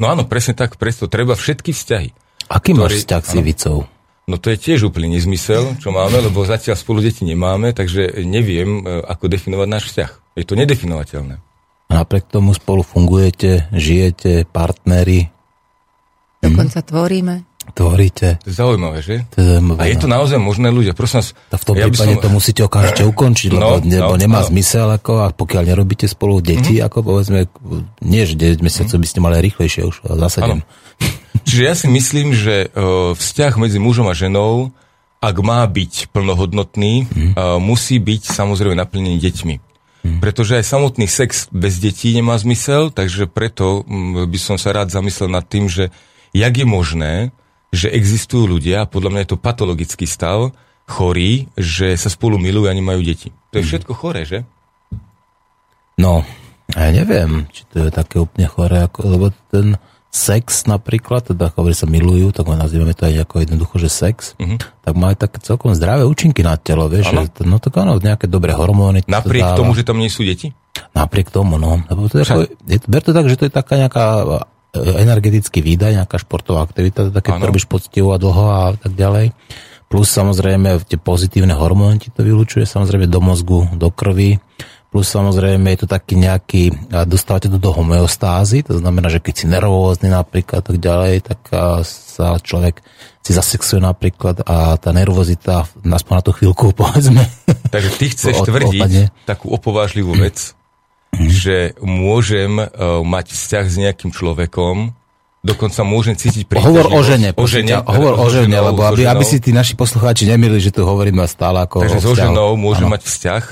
No 0.00 0.08
áno, 0.08 0.24
presne 0.24 0.56
tak, 0.56 0.80
preto 0.80 1.04
treba 1.04 1.36
všetky 1.36 1.76
vzťahy. 1.76 2.08
Aký 2.48 2.72
ktorý, 2.72 2.80
máš 2.80 3.04
vzťah 3.04 3.22
s 3.22 3.32
Ivicou? 3.36 3.78
No 4.24 4.40
to 4.40 4.48
je 4.48 4.58
tiež 4.58 4.88
úplný 4.88 5.20
nezmysel, 5.20 5.76
čo 5.76 5.92
máme, 5.92 6.24
lebo 6.24 6.40
zatiaľ 6.48 6.80
spolu 6.80 7.04
deti 7.04 7.28
nemáme, 7.28 7.76
takže 7.76 8.24
neviem, 8.24 8.80
e, 8.80 9.04
ako 9.04 9.28
definovať 9.28 9.68
náš 9.68 9.84
vzťah. 9.92 10.10
Je 10.40 10.46
to 10.48 10.56
nedefinovateľné. 10.56 11.36
A 11.90 11.92
napriek 11.92 12.30
tomu 12.30 12.54
spolu 12.56 12.86
fungujete, 12.86 13.68
žijete, 13.74 14.46
partneri. 14.48 15.28
Dokonca 16.40 16.80
hm? 16.80 16.86
tvoríme 16.88 17.49
tvoríte. 17.70 18.38
To 18.42 18.48
je 18.50 18.56
zaujímavé, 18.56 18.98
že? 19.00 19.26
To 19.34 19.36
je 19.40 19.46
zaujímavé, 19.56 19.78
a 19.80 19.84
je 19.88 19.96
to 19.96 20.08
no. 20.10 20.14
naozaj 20.18 20.38
možné 20.38 20.68
ľudia? 20.70 20.92
Prosím 20.92 21.24
vás, 21.24 21.28
v 21.34 21.64
tom 21.64 21.74
ja 21.78 21.86
prípade 21.88 22.14
som... 22.18 22.22
to 22.22 22.28
musíte 22.28 22.60
okamžite 22.66 23.02
ukončiť, 23.06 23.48
lebo, 23.54 23.60
no, 23.60 23.70
lebo 23.80 24.14
no, 24.14 24.20
nemá 24.20 24.40
no. 24.42 24.48
zmysel, 24.50 24.88
ako, 24.90 25.12
a 25.24 25.26
pokiaľ 25.32 25.62
nerobíte 25.74 26.06
spolu 26.10 26.42
deti, 26.44 26.78
mm-hmm. 26.78 26.88
ako 26.90 26.98
povedzme, 27.00 27.48
nie 28.04 28.22
že 28.28 28.34
9 28.36 28.60
mesiacov 28.60 28.98
mm-hmm. 28.98 29.02
by 29.02 29.08
ste 29.08 29.18
mali 29.22 29.36
rýchlejšie 29.40 29.82
už, 29.86 29.96
za 30.04 30.28
7. 30.42 30.60
Čiže 31.46 31.62
ja 31.62 31.74
si 31.78 31.86
myslím, 31.88 32.36
že 32.36 32.68
uh, 32.68 33.16
vzťah 33.16 33.52
medzi 33.56 33.78
mužom 33.80 34.10
a 34.10 34.14
ženou, 34.14 34.74
ak 35.20 35.36
má 35.44 35.60
byť 35.68 36.12
plnohodnotný, 36.16 37.04
mm. 37.04 37.32
uh, 37.36 37.60
musí 37.60 38.00
byť 38.00 38.32
samozrejme 38.32 38.72
naplnený 38.72 39.20
deťmi. 39.20 39.54
Mm. 40.00 40.18
Pretože 40.24 40.56
aj 40.56 40.64
samotný 40.64 41.04
sex 41.04 41.52
bez 41.52 41.76
detí 41.76 42.16
nemá 42.16 42.40
zmysel, 42.40 42.88
takže 42.88 43.28
preto 43.28 43.84
um, 43.84 44.24
by 44.24 44.38
som 44.40 44.56
sa 44.56 44.72
rád 44.72 44.88
zamyslel 44.88 45.28
nad 45.28 45.44
tým, 45.44 45.68
že 45.68 45.92
jak 46.32 46.54
je 46.56 46.64
možné, 46.64 47.12
že 47.70 47.90
existujú 47.90 48.58
ľudia, 48.58 48.82
a 48.82 48.90
podľa 48.90 49.10
mňa 49.14 49.20
je 49.22 49.30
to 49.30 49.38
patologický 49.38 50.06
stav, 50.06 50.50
chorí, 50.90 51.46
že 51.54 51.94
sa 51.94 52.10
spolu 52.10 52.34
milujú 52.36 52.66
a 52.66 52.74
nemajú 52.74 53.00
deti. 53.06 53.30
To 53.54 53.62
je 53.62 53.66
všetko 53.66 53.94
choré, 53.94 54.26
že? 54.26 54.42
No, 55.94 56.26
ja 56.74 56.90
neviem, 56.90 57.46
či 57.54 57.62
to 57.70 57.86
je 57.86 57.90
také 57.94 58.18
úplne 58.18 58.50
choré, 58.50 58.82
ako, 58.82 58.98
lebo 59.06 59.26
ten 59.54 59.78
sex 60.10 60.66
napríklad, 60.66 61.30
teda 61.30 61.54
hovorí 61.54 61.70
sa 61.70 61.86
milujú, 61.86 62.34
tak 62.34 62.50
ho 62.50 62.58
nazývame 62.58 62.98
to 62.98 63.06
aj 63.06 63.22
ako 63.22 63.46
jednoducho, 63.46 63.74
že 63.78 63.86
sex, 63.86 64.34
uh-huh. 64.34 64.58
tak 64.58 64.94
má 64.98 65.14
aj 65.14 65.22
také 65.22 65.38
celkom 65.38 65.70
zdravé 65.70 66.02
účinky 66.02 66.42
na 66.42 66.58
telo, 66.58 66.90
vieš, 66.90 67.14
že, 67.14 67.46
no 67.46 67.62
tak 67.62 67.78
áno, 67.78 68.02
nejaké 68.02 68.26
dobré 68.26 68.50
hormóny. 68.50 69.06
Napriek 69.06 69.54
to 69.54 69.62
tomu, 69.62 69.78
že 69.78 69.86
tam 69.86 70.02
nie 70.02 70.10
sú 70.10 70.26
deti? 70.26 70.50
Napriek 70.98 71.30
tomu, 71.30 71.62
no. 71.62 71.78
Lebo 71.86 72.10
to 72.10 72.18
je 72.18 72.26
ako, 72.26 72.42
je, 72.66 72.78
ber 72.90 73.02
to 73.06 73.14
tak, 73.14 73.30
že 73.30 73.38
to 73.38 73.46
je 73.46 73.52
taká 73.54 73.78
nejaká 73.78 74.04
energetický 74.74 75.62
výdaj, 75.62 75.98
nejaká 75.98 76.22
športová 76.22 76.62
aktivita, 76.62 77.10
teda 77.10 77.20
keď 77.20 77.42
robíš 77.42 77.66
poctivo 77.66 78.14
a 78.14 78.18
dlho 78.22 78.46
a 78.50 78.62
tak 78.78 78.94
ďalej. 78.94 79.34
Plus 79.90 80.06
samozrejme 80.06 80.78
tie 80.86 80.98
pozitívne 80.98 81.54
hormóny 81.58 81.98
ti 81.98 82.08
to 82.14 82.22
vylučuje, 82.22 82.62
samozrejme 82.62 83.10
do 83.10 83.18
mozgu, 83.18 83.66
do 83.74 83.90
krvi 83.90 84.38
plus 84.90 85.06
samozrejme 85.06 85.70
je 85.70 85.86
to 85.86 85.88
taký 85.88 86.18
nejaký, 86.18 86.90
dostávate 87.06 87.46
to 87.46 87.62
do 87.62 87.70
homeostázy, 87.70 88.66
to 88.66 88.82
znamená, 88.82 89.06
že 89.06 89.22
keď 89.22 89.34
si 89.34 89.46
nervózny 89.46 90.10
napríklad 90.10 90.66
tak 90.66 90.76
ďalej, 90.82 91.30
tak 91.30 91.40
sa 91.86 92.36
človek 92.42 92.82
si 93.22 93.30
zasexuje 93.30 93.78
napríklad 93.78 94.42
a 94.42 94.74
tá 94.76 94.90
nervozita, 94.90 95.70
aspoň 95.86 96.14
na 96.18 96.24
tú 96.26 96.32
chvíľku 96.34 96.74
povedzme. 96.78 97.22
Takže 97.70 97.90
ty 97.96 98.04
chceš 98.10 98.42
tvrdiť 98.42 98.82
opadne. 98.82 99.04
takú 99.24 99.54
opovážlivú 99.54 100.18
vec, 100.18 100.58
mm. 101.20 101.28
že 101.28 101.56
môžem 101.84 102.56
uh, 102.56 103.04
mať 103.04 103.36
vzťah 103.36 103.64
s 103.68 103.76
nejakým 103.76 104.10
človekom, 104.10 104.96
Dokonca 105.40 105.80
môžem 105.88 106.20
cítiť 106.20 106.52
Hovor 106.52 106.92
o 106.92 107.00
žene. 107.00 107.32
O 107.32 107.48
žene. 107.48 107.80
Hovor 107.80 108.12
o 108.20 108.28
žene, 108.28 108.60
lebo 108.60 108.84
aby, 108.84 109.08
aby 109.08 109.24
si 109.24 109.40
tí 109.40 109.56
naši 109.56 109.72
poslucháči 109.72 110.28
nemili, 110.28 110.60
že 110.60 110.68
tu 110.68 110.84
hovoríme 110.84 111.24
stále 111.24 111.64
ako 111.64 111.80
Takže 111.80 111.96
so 112.04 112.12
ženou 112.12 112.60
môžem 112.60 112.84
ano. 112.84 113.00
mať 113.00 113.08
vzťah 113.08 113.44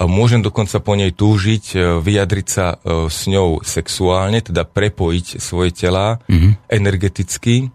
Môžem 0.00 0.40
dokonca 0.40 0.80
po 0.80 0.96
nej 0.96 1.12
túžiť, 1.12 1.64
e, 1.76 1.78
vyjadriť 2.00 2.46
sa 2.48 2.78
e, 2.80 3.12
s 3.12 3.28
ňou 3.28 3.60
sexuálne, 3.60 4.40
teda 4.40 4.64
prepojiť 4.64 5.42
svoje 5.42 5.76
tela 5.76 6.24
mm-hmm. 6.24 6.52
energeticky, 6.72 7.68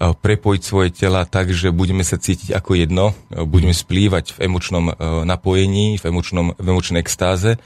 prepojiť 0.00 0.62
svoje 0.64 0.96
tela 0.96 1.28
tak, 1.28 1.52
že 1.52 1.68
budeme 1.76 2.00
sa 2.00 2.16
cítiť 2.16 2.56
ako 2.56 2.72
jedno, 2.72 3.12
budeme 3.28 3.76
splývať 3.76 4.32
v 4.32 4.48
emočnom 4.48 4.96
napojení, 5.28 6.00
v, 6.00 6.04
emočnom, 6.08 6.56
v 6.56 6.66
emočnej 6.72 7.04
extáze, 7.04 7.60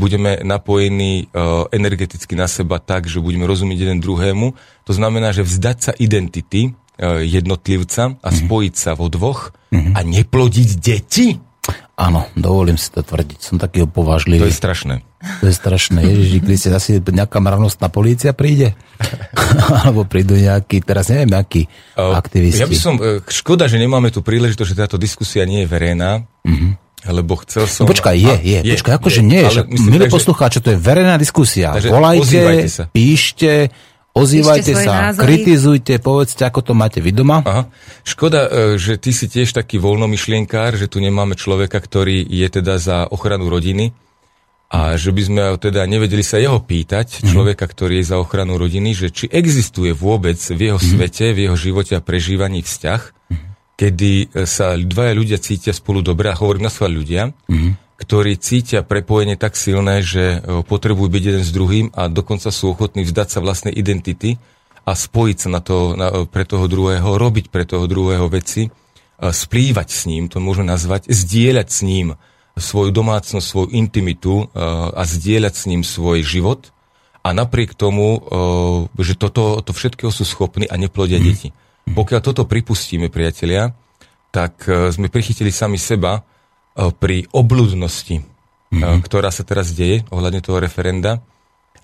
budeme 0.00 0.40
napojení 0.40 1.28
energeticky 1.70 2.32
na 2.32 2.48
seba 2.48 2.80
tak, 2.80 3.04
že 3.04 3.20
budeme 3.20 3.44
rozumieť 3.44 3.84
jeden 3.84 4.00
druhému. 4.00 4.56
To 4.88 4.92
znamená, 4.96 5.36
že 5.36 5.44
vzdať 5.44 5.76
sa 5.76 5.92
identity 6.00 6.72
jednotlivca 7.04 8.16
a 8.20 8.28
mhm. 8.32 8.36
spojiť 8.44 8.74
sa 8.76 8.96
vo 8.96 9.12
dvoch 9.12 9.52
mm-hmm. 9.72 9.92
a 9.96 10.00
neplodiť 10.04 10.70
deti 10.80 11.28
Áno, 12.00 12.24
dovolím 12.32 12.80
si 12.80 12.88
to 12.88 13.04
tvrdiť. 13.04 13.38
Som 13.44 13.60
taký 13.60 13.84
opovážlivý. 13.84 14.40
To 14.40 14.48
je 14.48 14.56
strašné. 14.56 15.04
To 15.44 15.52
je 15.52 15.52
strašné. 15.52 16.00
Ježiši 16.00 16.38
Kriste, 16.40 16.72
asi 16.72 16.96
nejaká 16.96 17.44
mravnostná 17.44 17.92
polícia 17.92 18.32
príde? 18.32 18.72
Alebo 19.84 20.08
prídu 20.08 20.32
nejakí, 20.32 20.80
teraz 20.80 21.12
neviem, 21.12 21.28
akí 21.36 21.68
uh, 22.00 22.16
aktivisti. 22.16 22.64
Ja 22.64 22.72
by 22.72 22.78
som, 22.80 22.96
e, 22.96 23.20
škoda, 23.28 23.68
že 23.68 23.76
nemáme 23.76 24.08
tu 24.08 24.24
príležitosť, 24.24 24.68
že 24.72 24.80
táto 24.80 24.96
diskusia 24.96 25.44
nie 25.44 25.64
je 25.64 25.68
verejná. 25.68 26.24
Uh-huh. 26.40 26.72
Lebo 27.08 27.32
chcel 27.40 27.64
som... 27.64 27.88
No 27.88 27.92
počkaj, 27.92 28.16
je, 28.16 28.36
je. 28.44 28.58
je 28.60 28.72
počkaj, 28.76 28.94
akože 29.00 29.20
nie. 29.24 29.40
Milí 29.88 30.06
poslucháči, 30.12 30.60
to 30.60 30.76
je 30.76 30.78
verejná 30.78 31.16
diskusia. 31.16 31.72
Volajte, 31.80 32.68
píšte, 32.92 33.72
Ozývajte 34.10 34.74
sa, 34.74 35.14
názory. 35.14 35.22
kritizujte, 35.22 36.02
povedzte, 36.02 36.42
ako 36.42 36.60
to 36.66 36.72
máte 36.74 36.98
vy 36.98 37.14
doma. 37.14 37.46
Aha. 37.46 37.70
Škoda, 38.02 38.50
e, 38.50 38.50
že 38.74 38.98
ty 38.98 39.14
si 39.14 39.30
tiež 39.30 39.54
taký 39.54 39.78
voľnomyšlienkár, 39.78 40.74
že 40.74 40.90
tu 40.90 40.98
nemáme 40.98 41.38
človeka, 41.38 41.78
ktorý 41.78 42.26
je 42.26 42.48
teda 42.50 42.82
za 42.82 43.06
ochranu 43.06 43.46
rodiny 43.46 43.94
a 44.70 44.98
že 44.98 45.14
by 45.14 45.22
sme 45.22 45.42
teda 45.62 45.86
nevedeli 45.86 46.26
sa 46.26 46.42
jeho 46.42 46.58
pýtať, 46.58 47.22
mm. 47.22 47.30
človeka, 47.30 47.70
ktorý 47.70 48.02
je 48.02 48.10
za 48.10 48.18
ochranu 48.18 48.58
rodiny, 48.58 48.98
že 48.98 49.14
či 49.14 49.30
existuje 49.30 49.94
vôbec 49.94 50.38
v 50.38 50.74
jeho 50.74 50.78
mm. 50.82 50.86
svete, 50.90 51.26
v 51.30 51.38
jeho 51.46 51.56
živote 51.58 51.94
a 51.94 52.02
prežívaní 52.02 52.66
vzťah. 52.66 53.19
Kedy 53.80 54.44
sa 54.44 54.76
dvaja 54.76 55.16
ľudia 55.16 55.40
cítia 55.40 55.72
spolu 55.72 56.04
dobre, 56.04 56.28
a 56.28 56.36
hovorím 56.36 56.68
na 56.68 56.72
svoje 56.72 57.00
ľudia, 57.00 57.32
mm 57.48 57.88
ktorí 58.00 58.40
cítia 58.40 58.80
prepojenie 58.80 59.36
tak 59.36 59.60
silné, 59.60 60.00
že 60.00 60.40
e, 60.40 60.64
potrebujú 60.64 61.12
byť 61.12 61.20
jeden 61.20 61.44
s 61.44 61.52
druhým 61.52 61.92
a 61.92 62.08
dokonca 62.08 62.48
sú 62.48 62.72
ochotní 62.72 63.04
vzdať 63.04 63.28
sa 63.28 63.44
vlastnej 63.44 63.76
identity 63.76 64.40
a 64.88 64.96
spojiť 64.96 65.36
sa 65.36 65.48
na 65.52 65.60
to, 65.60 65.92
na, 66.00 66.24
pre 66.24 66.48
toho 66.48 66.64
druhého, 66.64 67.20
robiť 67.20 67.52
pre 67.52 67.68
toho 67.68 67.84
druhého 67.84 68.24
veci, 68.32 68.72
splývať 69.20 69.88
s 69.92 70.08
ním, 70.08 70.32
to 70.32 70.40
môžeme 70.40 70.72
nazvať, 70.72 71.12
zdieľať 71.12 71.68
s 71.68 71.80
ním 71.84 72.16
svoju 72.56 72.88
domácnosť, 72.88 73.44
svoju 73.44 73.68
intimitu 73.76 74.48
e, 74.48 74.56
a 74.96 75.02
zdieľať 75.04 75.54
s 75.54 75.64
ním 75.68 75.84
svoj 75.84 76.24
život 76.24 76.72
a 77.20 77.36
napriek 77.36 77.76
tomu, 77.76 78.16
e, 78.16 78.20
že 79.04 79.20
toto, 79.20 79.60
to 79.60 79.76
všetkého 79.76 80.08
sú 80.08 80.24
schopní 80.24 80.64
a 80.64 80.80
neplodia 80.80 81.20
mm. 81.20 81.24
deti. 81.24 81.52
Pokiaľ 81.88 82.20
toto 82.20 82.44
pripustíme, 82.44 83.08
priatelia, 83.08 83.72
tak 84.30 84.62
sme 84.68 85.10
prichytili 85.10 85.50
sami 85.50 85.74
seba 85.80 86.22
Eh, 86.80 86.94
pri 86.94 87.26
obludnosti, 87.34 88.22
mm-hmm. 88.22 89.02
ktorá 89.02 89.28
sa 89.34 89.42
teraz 89.42 89.74
deje 89.74 90.06
ohľadne 90.08 90.38
toho 90.38 90.62
referenda. 90.62 91.18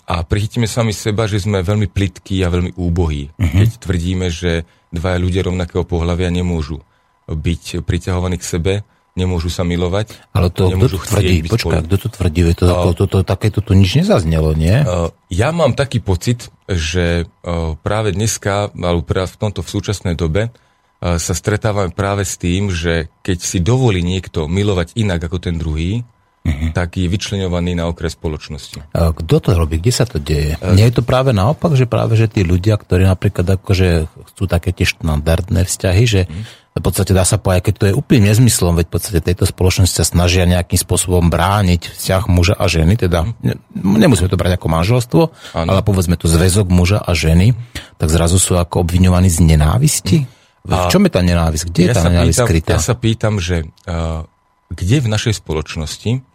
A 0.07 0.23
prichytíme 0.23 0.63
sami 0.63 0.95
seba, 0.95 1.27
že 1.27 1.43
sme 1.43 1.59
veľmi 1.59 1.91
plitkí 1.91 2.39
a 2.41 2.47
veľmi 2.47 2.79
úbohí, 2.79 3.27
mm-hmm. 3.35 3.57
keď 3.59 3.69
tvrdíme, 3.83 4.27
že 4.31 4.63
dvaja 4.95 5.19
ľudia 5.19 5.43
rovnakého 5.43 5.83
pohľavia 5.83 6.31
nemôžu 6.31 6.79
byť 7.27 7.83
priťahovaní 7.83 8.39
k 8.39 8.47
sebe, 8.47 8.73
nemôžu 9.17 9.49
sa 9.49 9.65
milovať. 9.65 10.13
Ale 10.31 10.53
to 10.53 10.69
kto 10.69 10.87
to 10.93 10.99
tvrdí? 11.01 11.49
Počkaj, 11.49 11.81
kto 11.89 11.97
to 11.97 12.07
tvrdí? 12.13 12.41
To, 12.61 12.65
uh, 12.69 12.83
to, 12.85 12.89
to, 12.93 13.05
to, 13.09 13.17
takéto 13.25 13.65
tu 13.65 13.73
nič 13.73 13.97
nezaznelo, 13.97 14.53
nie? 14.53 14.85
Uh, 14.85 15.09
ja 15.33 15.49
mám 15.49 15.73
taký 15.73 15.97
pocit, 15.99 16.53
že 16.69 17.25
uh, 17.25 17.73
práve 17.81 18.13
dneska, 18.13 18.69
alebo 18.77 19.01
práve 19.01 19.33
v 19.33 19.39
tomto 19.41 19.65
v 19.65 19.69
súčasnej 19.73 20.13
dobe, 20.13 20.53
E, 20.97 21.21
sa 21.21 21.33
stretávame 21.37 21.93
práve 21.93 22.25
s 22.25 22.41
tým, 22.41 22.73
že 22.73 23.13
keď 23.21 23.37
si 23.37 23.61
dovolí 23.61 24.01
niekto 24.01 24.49
milovať 24.49 24.97
inak 24.97 25.29
ako 25.29 25.37
ten 25.37 25.55
druhý, 25.61 26.01
uh-huh. 26.47 26.71
tak 26.71 26.95
je 26.95 27.11
vyčlenovaný 27.11 27.75
na 27.75 27.91
okres 27.91 28.15
spoločnosti. 28.15 28.79
A 28.95 29.11
kto 29.11 29.43
to 29.43 29.51
robí? 29.51 29.83
Kde 29.83 29.91
sa 29.91 30.07
to 30.07 30.17
deje? 30.23 30.55
Uh, 30.63 30.73
Nie 30.73 30.87
je 30.87 30.97
to 30.97 31.03
práve 31.03 31.35
naopak, 31.35 31.75
že 31.75 31.83
práve 31.83 32.15
že 32.15 32.31
tí 32.31 32.47
ľudia, 32.47 32.79
ktorí 32.79 33.03
napríklad 33.03 33.59
akože 33.59 34.07
chcú 34.33 34.43
také 34.47 34.71
tie 34.71 34.87
štandardné 34.87 35.67
vzťahy, 35.67 36.03
že 36.07 36.21
uh-huh. 36.25 36.79
v 36.79 36.83
podstate 36.87 37.11
dá 37.11 37.27
sa 37.27 37.35
povedať, 37.35 37.69
keď 37.69 37.75
to 37.75 37.85
je 37.91 37.93
úplne 37.93 38.31
nezmyslom, 38.31 38.79
veď 38.79 38.87
v 38.87 38.93
podstate 38.95 39.19
tejto 39.19 39.43
spoločnosti 39.43 39.99
sa 39.99 40.07
snažia 40.07 40.47
nejakým 40.47 40.79
spôsobom 40.79 41.27
brániť 41.27 41.91
vzťah 41.93 42.23
muža 42.31 42.55
a 42.55 42.65
ženy, 42.71 42.95
teda 42.95 43.27
uh-huh. 43.27 43.59
nemusíme 43.75 44.31
to 44.31 44.39
brať 44.39 44.55
ako 44.55 44.67
manželstvo, 44.71 45.21
ano. 45.51 45.69
ale 45.75 45.83
povedzme 45.83 46.15
tu 46.15 46.31
zväzok 46.31 46.71
muža 46.71 47.03
a 47.03 47.11
ženy, 47.11 47.51
tak 47.99 48.07
zrazu 48.07 48.39
sú 48.39 48.55
ako 48.55 48.87
obviňovaní 48.87 49.27
z 49.27 49.43
nenávisti. 49.43 50.17
Uh-huh. 50.23 50.35
V 50.67 50.91
čom 50.91 51.03
je 51.07 51.11
tá 51.11 51.23
nenávisť? 51.23 51.63
Kde 51.67 51.81
ja 51.83 51.87
je 51.87 51.95
tá 51.95 52.03
nenávisť 52.11 52.39
pýtam, 52.39 52.47
skrytá? 52.47 52.71
Ja 52.75 52.83
sa 52.83 52.95
pýtam, 52.95 53.33
že 53.39 53.71
uh, 53.87 54.27
kde 54.67 54.99
v 54.99 55.07
našej 55.07 55.39
spoločnosti 55.39 56.27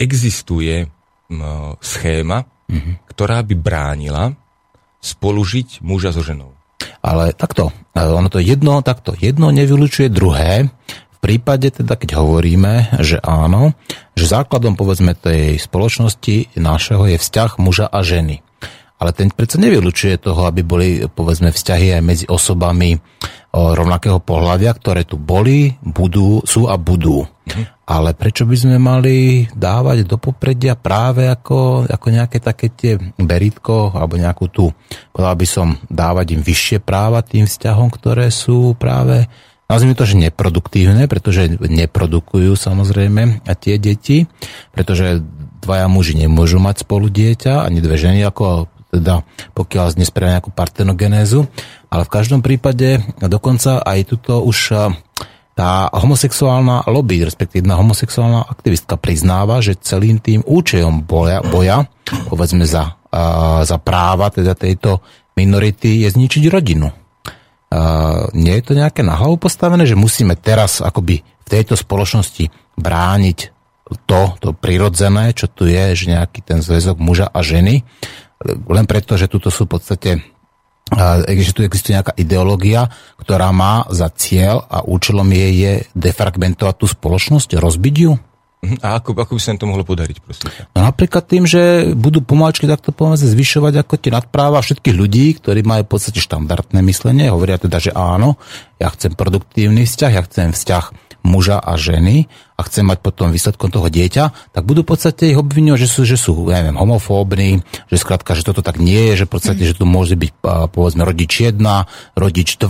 existuje 0.00 0.88
schéma, 1.84 2.38
uh-huh. 2.42 2.94
ktorá 3.12 3.44
by 3.44 3.54
bránila 3.54 4.34
spolužiť 4.98 5.84
muža 5.84 6.10
so 6.10 6.24
ženou. 6.24 6.56
Ale 7.00 7.36
takto, 7.36 7.72
ono 7.94 8.28
to 8.32 8.40
jedno, 8.40 8.80
takto, 8.80 9.12
jedno 9.16 9.52
nevylučuje 9.52 10.08
druhé. 10.12 10.68
V 10.90 11.18
prípade 11.20 11.68
teda, 11.68 12.00
keď 12.00 12.16
hovoríme, 12.16 13.00
že 13.04 13.20
áno, 13.20 13.76
že 14.16 14.24
základom 14.24 14.76
povedzme 14.76 15.12
tej 15.12 15.60
spoločnosti 15.60 16.56
našeho 16.56 17.04
je 17.12 17.16
vzťah 17.20 17.60
muža 17.60 17.86
a 17.88 18.00
ženy. 18.00 18.40
Ale 19.00 19.16
ten 19.16 19.32
predsa 19.32 19.56
nevylučuje 19.56 20.20
toho, 20.20 20.44
aby 20.44 20.60
boli 20.60 20.88
povedzme 21.08 21.48
vzťahy 21.48 21.96
aj 21.96 22.02
medzi 22.04 22.26
osobami 22.28 23.00
rovnakého 23.50 24.22
pohľavia, 24.22 24.70
ktoré 24.78 25.02
tu 25.02 25.18
boli, 25.18 25.74
budú, 25.82 26.38
sú 26.46 26.70
a 26.70 26.78
budú. 26.78 27.26
Mhm. 27.26 27.82
Ale 27.90 28.14
prečo 28.14 28.46
by 28.46 28.54
sme 28.54 28.76
mali 28.78 29.48
dávať 29.50 30.06
do 30.06 30.14
popredia 30.22 30.78
práve 30.78 31.26
ako, 31.26 31.90
ako 31.90 32.06
nejaké 32.14 32.38
také 32.38 32.70
tie 32.70 32.94
beritko, 33.18 33.90
alebo 33.90 34.14
nejakú 34.14 34.46
tú, 34.46 34.70
povedal 35.10 35.34
by 35.34 35.46
som, 35.48 35.68
dávať 35.90 36.38
im 36.38 36.42
vyššie 36.46 36.78
práva 36.78 37.26
tým 37.26 37.50
vzťahom, 37.50 37.90
ktoré 37.90 38.30
sú 38.30 38.78
práve 38.78 39.26
Nazvime 39.70 39.94
to, 39.94 40.02
že 40.02 40.18
neproduktívne, 40.18 41.06
pretože 41.06 41.46
neprodukujú 41.62 42.58
samozrejme 42.58 43.46
a 43.46 43.52
tie 43.54 43.78
deti, 43.78 44.26
pretože 44.74 45.22
dvaja 45.62 45.86
muži 45.86 46.18
nemôžu 46.18 46.58
mať 46.58 46.82
spolu 46.82 47.06
dieťa, 47.06 47.62
ani 47.62 47.78
dve 47.78 47.94
ženy, 47.94 48.26
ako 48.26 48.66
teda 48.90 49.22
pokiaľ 49.54 49.94
nespravia 49.96 50.38
nejakú 50.38 50.50
partenogenézu, 50.50 51.46
ale 51.90 52.02
v 52.04 52.12
každom 52.12 52.42
prípade 52.42 53.02
dokonca 53.22 53.82
aj 53.82 53.98
tuto 54.10 54.42
už 54.42 54.74
tá 55.54 55.92
homosexuálna 55.92 56.88
lobby, 56.88 57.20
respektíve 57.20 57.60
jedna 57.60 57.76
homosexuálna 57.76 58.48
aktivistka 58.48 58.96
priznáva, 58.96 59.60
že 59.60 59.76
celým 59.76 60.16
tým 60.16 60.40
účejom 60.40 61.04
boja, 61.04 61.44
boja 61.44 61.84
povedzme 62.32 62.64
za, 62.64 62.96
uh, 62.96 63.60
za 63.66 63.76
práva 63.76 64.32
teda 64.32 64.56
tejto 64.56 65.04
minority 65.36 66.06
je 66.06 66.08
zničiť 66.16 66.48
rodinu. 66.48 66.88
Uh, 67.70 68.26
nie 68.34 68.56
je 68.58 68.64
to 68.66 68.72
nejaké 68.72 69.04
na 69.04 69.14
hlavu 69.14 69.38
postavené, 69.38 69.86
že 69.86 70.00
musíme 70.00 70.34
teraz 70.34 70.82
akoby 70.82 71.22
v 71.22 71.46
tejto 71.46 71.78
spoločnosti 71.78 72.50
brániť 72.80 73.38
to, 74.06 74.20
to 74.38 74.54
prirodzené, 74.54 75.34
čo 75.34 75.50
tu 75.50 75.66
je, 75.66 75.94
že 75.98 76.14
nejaký 76.14 76.40
ten 76.46 76.62
zväzok 76.62 76.96
muža 77.02 77.26
a 77.26 77.42
ženy, 77.42 77.82
len 78.46 78.86
preto, 78.88 79.20
že 79.20 79.28
tuto 79.28 79.52
sú 79.52 79.68
v 79.68 79.72
podstate 79.76 80.10
že 81.30 81.54
tu 81.54 81.62
existuje 81.62 81.94
nejaká 81.94 82.18
ideológia, 82.18 82.90
ktorá 83.22 83.54
má 83.54 83.86
za 83.94 84.10
cieľ 84.10 84.66
a 84.66 84.82
účelom 84.82 85.30
jej 85.30 85.52
je 85.54 85.72
defragmentovať 85.94 86.74
tú 86.82 86.86
spoločnosť, 86.90 87.62
rozbiť 87.62 87.96
ju? 88.10 88.12
Mhm. 88.60 88.76
A 88.84 89.00
ako, 89.00 89.16
ako 89.16 89.32
by 89.38 89.40
sa 89.40 89.56
to 89.56 89.70
mohlo 89.70 89.86
podariť, 89.88 90.18
prosím? 90.20 90.52
No 90.76 90.84
napríklad 90.84 91.24
tým, 91.24 91.48
že 91.48 91.94
budú 91.96 92.20
pomalčky 92.20 92.68
takto 92.68 92.92
povedzme 92.92 93.32
zvyšovať 93.32 93.86
ako 93.86 93.94
tie 93.96 94.12
nadpráva 94.12 94.60
všetkých 94.60 94.96
ľudí, 94.98 95.26
ktorí 95.40 95.64
majú 95.64 95.88
v 95.88 95.92
podstate 95.96 96.20
štandardné 96.20 96.84
myslenie, 96.84 97.32
hovoria 97.32 97.56
teda, 97.56 97.80
že 97.80 97.94
áno, 97.96 98.36
ja 98.76 98.92
chcem 98.92 99.16
produktívny 99.16 99.88
vzťah, 99.88 100.12
ja 100.12 100.22
chcem 100.28 100.52
vzťah 100.52 101.09
muža 101.22 101.60
a 101.60 101.76
ženy 101.76 102.26
a 102.56 102.60
chce 102.64 102.84
mať 102.84 103.00
potom 103.00 103.32
výsledkom 103.32 103.72
toho 103.72 103.88
dieťa, 103.88 104.52
tak 104.52 104.62
budú 104.68 104.84
v 104.84 104.92
podstate 104.92 105.32
ich 105.32 105.38
obviňovať, 105.40 105.80
že 105.80 105.88
sú, 105.88 106.02
že 106.04 106.20
sú 106.20 106.32
ja 106.52 106.60
neviem, 106.60 106.76
homofóbni, 106.76 107.64
že 107.88 107.96
skrátka, 107.96 108.36
že 108.36 108.44
toto 108.44 108.60
tak 108.60 108.76
nie 108.76 109.12
je, 109.12 109.24
že 109.24 109.28
v 109.28 109.32
podstate, 109.32 109.62
že 109.64 109.76
tu 109.76 109.88
môže 109.88 110.16
byť 110.20 110.32
povedzme 110.68 111.02
rodič 111.04 111.32
1, 111.40 111.56
rodič 112.16 112.60
2 112.60 112.68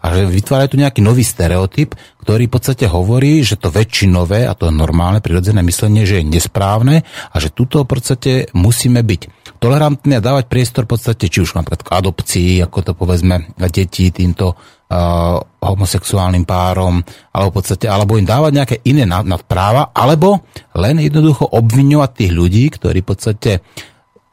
a 0.00 0.06
že 0.08 0.22
vytvárajú 0.24 0.68
tu 0.72 0.80
nejaký 0.80 1.00
nový 1.04 1.20
stereotyp, 1.20 1.92
ktorý 2.24 2.48
v 2.48 2.54
podstate 2.58 2.88
hovorí, 2.88 3.44
že 3.44 3.60
to 3.60 3.68
väčšinové 3.68 4.48
a 4.48 4.56
to 4.56 4.72
normálne 4.72 5.20
prirodzené 5.20 5.60
myslenie, 5.62 6.08
že 6.08 6.24
je 6.24 6.26
nesprávne 6.26 7.04
a 7.30 7.36
že 7.36 7.52
tuto 7.52 7.84
v 7.84 7.90
podstate 7.92 8.32
musíme 8.56 9.04
byť 9.04 9.45
tolerantní 9.58 10.16
a 10.16 10.24
dávať 10.24 10.46
priestor 10.46 10.84
v 10.84 10.96
podstate, 10.96 11.26
či 11.26 11.42
už 11.42 11.56
napríklad 11.56 11.82
k 11.82 11.92
adopcii, 11.92 12.50
ako 12.64 12.78
to 12.80 12.92
povedzme 12.92 13.52
deti 13.56 14.12
týmto 14.12 14.54
uh, 14.54 15.36
homosexuálnym 15.60 16.46
párom, 16.46 17.02
alebo 17.32 17.50
v 17.50 17.56
podstate, 17.60 17.86
alebo 17.90 18.20
im 18.20 18.28
dávať 18.28 18.52
nejaké 18.52 18.76
iné 18.86 19.08
nadpráva, 19.08 19.90
alebo 19.90 20.46
len 20.76 21.02
jednoducho 21.02 21.48
obviňovať 21.50 22.10
tých 22.12 22.32
ľudí, 22.32 22.64
ktorí 22.70 23.00
v 23.02 23.08
podstate 23.08 23.52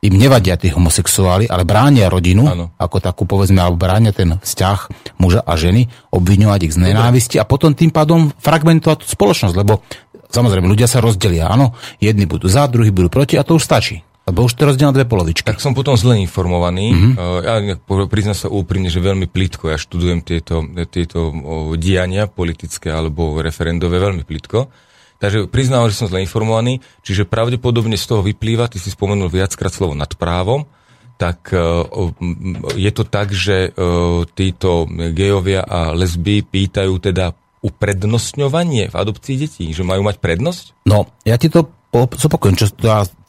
im 0.03 0.13
nevadia 0.20 0.60
tí 0.60 0.68
homosexuáli, 0.68 1.48
ale 1.48 1.63
bránia 1.63 2.12
rodinu, 2.12 2.44
ano. 2.44 2.65
ako 2.75 3.00
takú 3.00 3.24
povedzme, 3.24 3.63
alebo 3.63 3.80
bránia 3.80 4.12
ten 4.12 4.36
vzťah 4.36 4.80
muža 5.15 5.39
a 5.48 5.56
ženy, 5.56 5.88
obviňovať 6.12 6.60
ich 6.68 6.75
z 6.75 6.92
nenávisti 6.92 7.39
a 7.39 7.48
potom 7.48 7.72
tým 7.72 7.96
pádom 7.96 8.36
fragmentovať 8.36 9.00
tú 9.00 9.08
spoločnosť, 9.08 9.56
lebo 9.56 9.80
samozrejme 10.27 10.68
ľudia 10.68 10.92
sa 10.92 11.00
rozdelia, 11.00 11.48
áno, 11.48 11.72
jedni 12.03 12.27
budú 12.27 12.51
za, 12.51 12.68
druhí 12.68 12.92
budú 12.92 13.08
proti 13.08 13.39
a 13.39 13.48
to 13.48 13.56
už 13.56 13.63
stačí. 13.63 14.03
Lebo 14.24 14.48
už 14.48 14.56
to 14.56 14.63
rozdiel 14.63 14.88
na 14.92 14.96
dve 14.96 15.03
polovičky. 15.03 15.44
Tak 15.44 15.60
som 15.60 15.75
potom 15.75 16.00
zle 16.00 16.15
informovaný. 16.24 16.96
Mm-hmm. 16.96 17.44
Ja 17.44 17.75
priznám 18.08 18.39
sa 18.39 18.48
úprimne, 18.48 18.88
že 18.88 19.03
veľmi 19.03 19.27
plitko. 19.27 19.68
Ja 19.68 19.75
študujem 19.75 20.24
tieto, 20.24 20.63
tieto 20.88 21.36
diania 21.75 22.32
politické 22.32 22.88
alebo 22.88 23.44
referendové 23.44 24.00
veľmi 24.00 24.24
plitko. 24.24 24.72
Takže 25.20 25.51
priznám, 25.51 25.92
že 25.92 26.00
som 26.00 26.08
zle 26.08 26.24
informovaný. 26.24 26.80
Čiže 27.03 27.27
pravdepodobne 27.27 28.00
z 28.00 28.06
toho 28.08 28.24
vyplýva, 28.24 28.72
ty 28.72 28.80
si 28.80 28.88
spomenul 28.88 29.27
viackrát 29.27 29.75
slovo 29.75 29.92
nad 29.92 30.15
právom, 30.15 30.72
tak 31.20 31.51
e, 31.51 31.60
je 32.80 32.92
to 32.96 33.03
tak, 33.03 33.36
že 33.36 33.75
títo 34.40 34.88
gejovia 35.12 35.68
a 35.68 35.92
lesby 35.92 36.48
pýtajú 36.48 36.96
teda 37.00 37.36
uprednostňovanie 37.64 38.92
v 38.92 38.96
adopcii 38.96 39.36
detí, 39.40 39.72
že 39.72 39.88
majú 39.88 40.03
mať 40.03 40.20
prednosť? 40.20 40.83
No, 40.83 41.07
ja 41.24 41.40
ti 41.40 41.48
to 41.48 41.72
zopakujem, 41.94 42.58
čo 42.58 42.74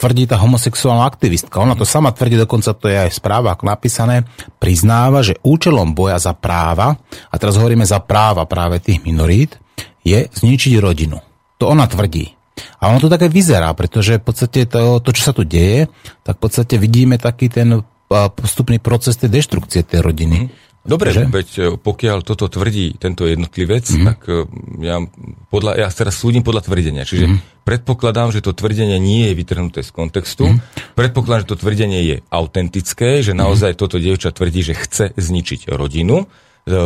tvrdí 0.00 0.24
tá 0.24 0.40
homosexuálna 0.40 1.04
aktivistka. 1.04 1.60
Ona 1.60 1.76
to 1.76 1.84
sama 1.84 2.16
tvrdí, 2.16 2.40
dokonca 2.40 2.72
to 2.72 2.88
je 2.88 2.96
aj 2.96 3.10
v 3.12 3.18
správach 3.20 3.60
napísané, 3.60 4.24
priznáva, 4.56 5.20
že 5.20 5.36
účelom 5.44 5.92
boja 5.92 6.16
za 6.16 6.32
práva, 6.32 6.96
a 7.28 7.34
teraz 7.36 7.60
hovoríme 7.60 7.84
za 7.84 8.00
práva 8.00 8.48
práve 8.48 8.80
tých 8.80 9.04
minorít, 9.04 9.60
je 10.00 10.28
zničiť 10.32 10.80
rodinu. 10.80 11.20
To 11.60 11.68
ona 11.68 11.84
tvrdí. 11.84 12.32
A 12.80 12.88
ono 12.88 13.02
to 13.02 13.12
také 13.12 13.28
vyzerá, 13.28 13.74
pretože 13.76 14.16
v 14.16 14.24
podstate 14.24 14.64
to, 14.64 15.02
to, 15.02 15.10
čo 15.12 15.22
sa 15.28 15.32
tu 15.36 15.42
deje, 15.44 15.90
tak 16.24 16.38
v 16.38 16.42
podstate 16.48 16.74
vidíme 16.80 17.20
taký 17.20 17.50
ten 17.52 17.82
postupný 18.08 18.78
proces 18.78 19.18
tej 19.18 19.32
deštrukcie 19.42 19.82
tej 19.82 20.00
rodiny. 20.04 20.52
Dobre, 20.84 21.16
že? 21.16 21.24
veď 21.24 21.48
e, 21.56 21.62
pokiaľ 21.80 22.20
toto 22.20 22.52
tvrdí 22.52 23.00
tento 23.00 23.24
jednotlivec, 23.24 23.88
mm-hmm. 23.88 24.04
tak 24.04 24.18
e, 24.28 24.44
ja, 24.84 25.00
podľa, 25.48 25.80
ja 25.80 25.88
teraz 25.88 26.20
súdim 26.20 26.44
podľa 26.44 26.68
tvrdenia. 26.68 27.08
Čiže 27.08 27.24
mm-hmm. 27.24 27.64
predpokladám, 27.64 28.36
že 28.36 28.44
to 28.44 28.52
tvrdenie 28.52 29.00
nie 29.00 29.32
je 29.32 29.34
vytrhnuté 29.34 29.80
z 29.80 29.88
kontextu. 29.88 30.44
Mm-hmm. 30.44 30.92
Predpokladám, 30.92 31.48
že 31.48 31.50
to 31.56 31.60
tvrdenie 31.64 32.00
je 32.04 32.16
autentické, 32.28 33.24
že 33.24 33.32
mhm. 33.32 33.40
naozaj 33.40 33.70
mm-hmm. 33.72 33.82
toto 33.88 33.96
dievča 33.96 34.30
tvrdí, 34.36 34.60
že 34.60 34.76
chce 34.76 35.16
zničiť 35.16 35.72
rodinu 35.72 36.20
e, 36.20 36.26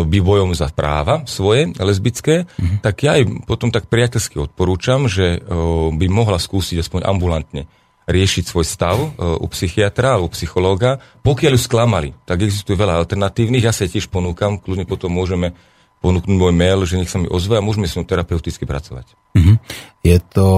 by 0.06 0.18
bojom 0.22 0.54
za 0.54 0.70
práva 0.70 1.26
svoje 1.26 1.74
lesbické, 1.82 2.46
mm-hmm. 2.46 2.78
tak 2.86 3.02
ja 3.02 3.18
aj 3.18 3.50
potom 3.50 3.74
tak 3.74 3.90
priateľsky 3.90 4.38
odporúčam, 4.38 5.10
že 5.10 5.42
by 5.90 6.06
mohla 6.06 6.38
skúsiť 6.38 6.86
aspoň 6.86 7.02
ambulantne 7.02 7.66
riešiť 8.08 8.44
svoj 8.48 8.64
stav 8.64 8.96
e, 8.96 9.08
u 9.20 9.46
psychiatra 9.52 10.16
alebo 10.16 10.32
psychológa. 10.32 10.96
Pokiaľ 11.20 11.52
ju 11.54 11.60
sklamali, 11.60 12.10
tak 12.24 12.40
existuje 12.40 12.74
veľa 12.74 13.04
alternatívnych. 13.04 13.68
Ja 13.68 13.72
sa 13.76 13.84
tiež 13.84 14.08
ponúkam, 14.08 14.56
kľudne 14.56 14.88
potom 14.88 15.12
môžeme 15.12 15.52
ponúknuť 16.00 16.36
môj 16.38 16.54
mail, 16.54 16.80
že 16.86 16.96
nech 16.96 17.10
sa 17.10 17.18
mi 17.18 17.28
ozve 17.28 17.58
a 17.58 17.64
môžeme 17.64 17.90
s 17.90 17.98
ňou 17.98 18.06
terapeuticky 18.06 18.64
pracovať. 18.64 19.12
Mm-hmm. 19.34 19.56
Je 20.06 20.18
to, 20.30 20.48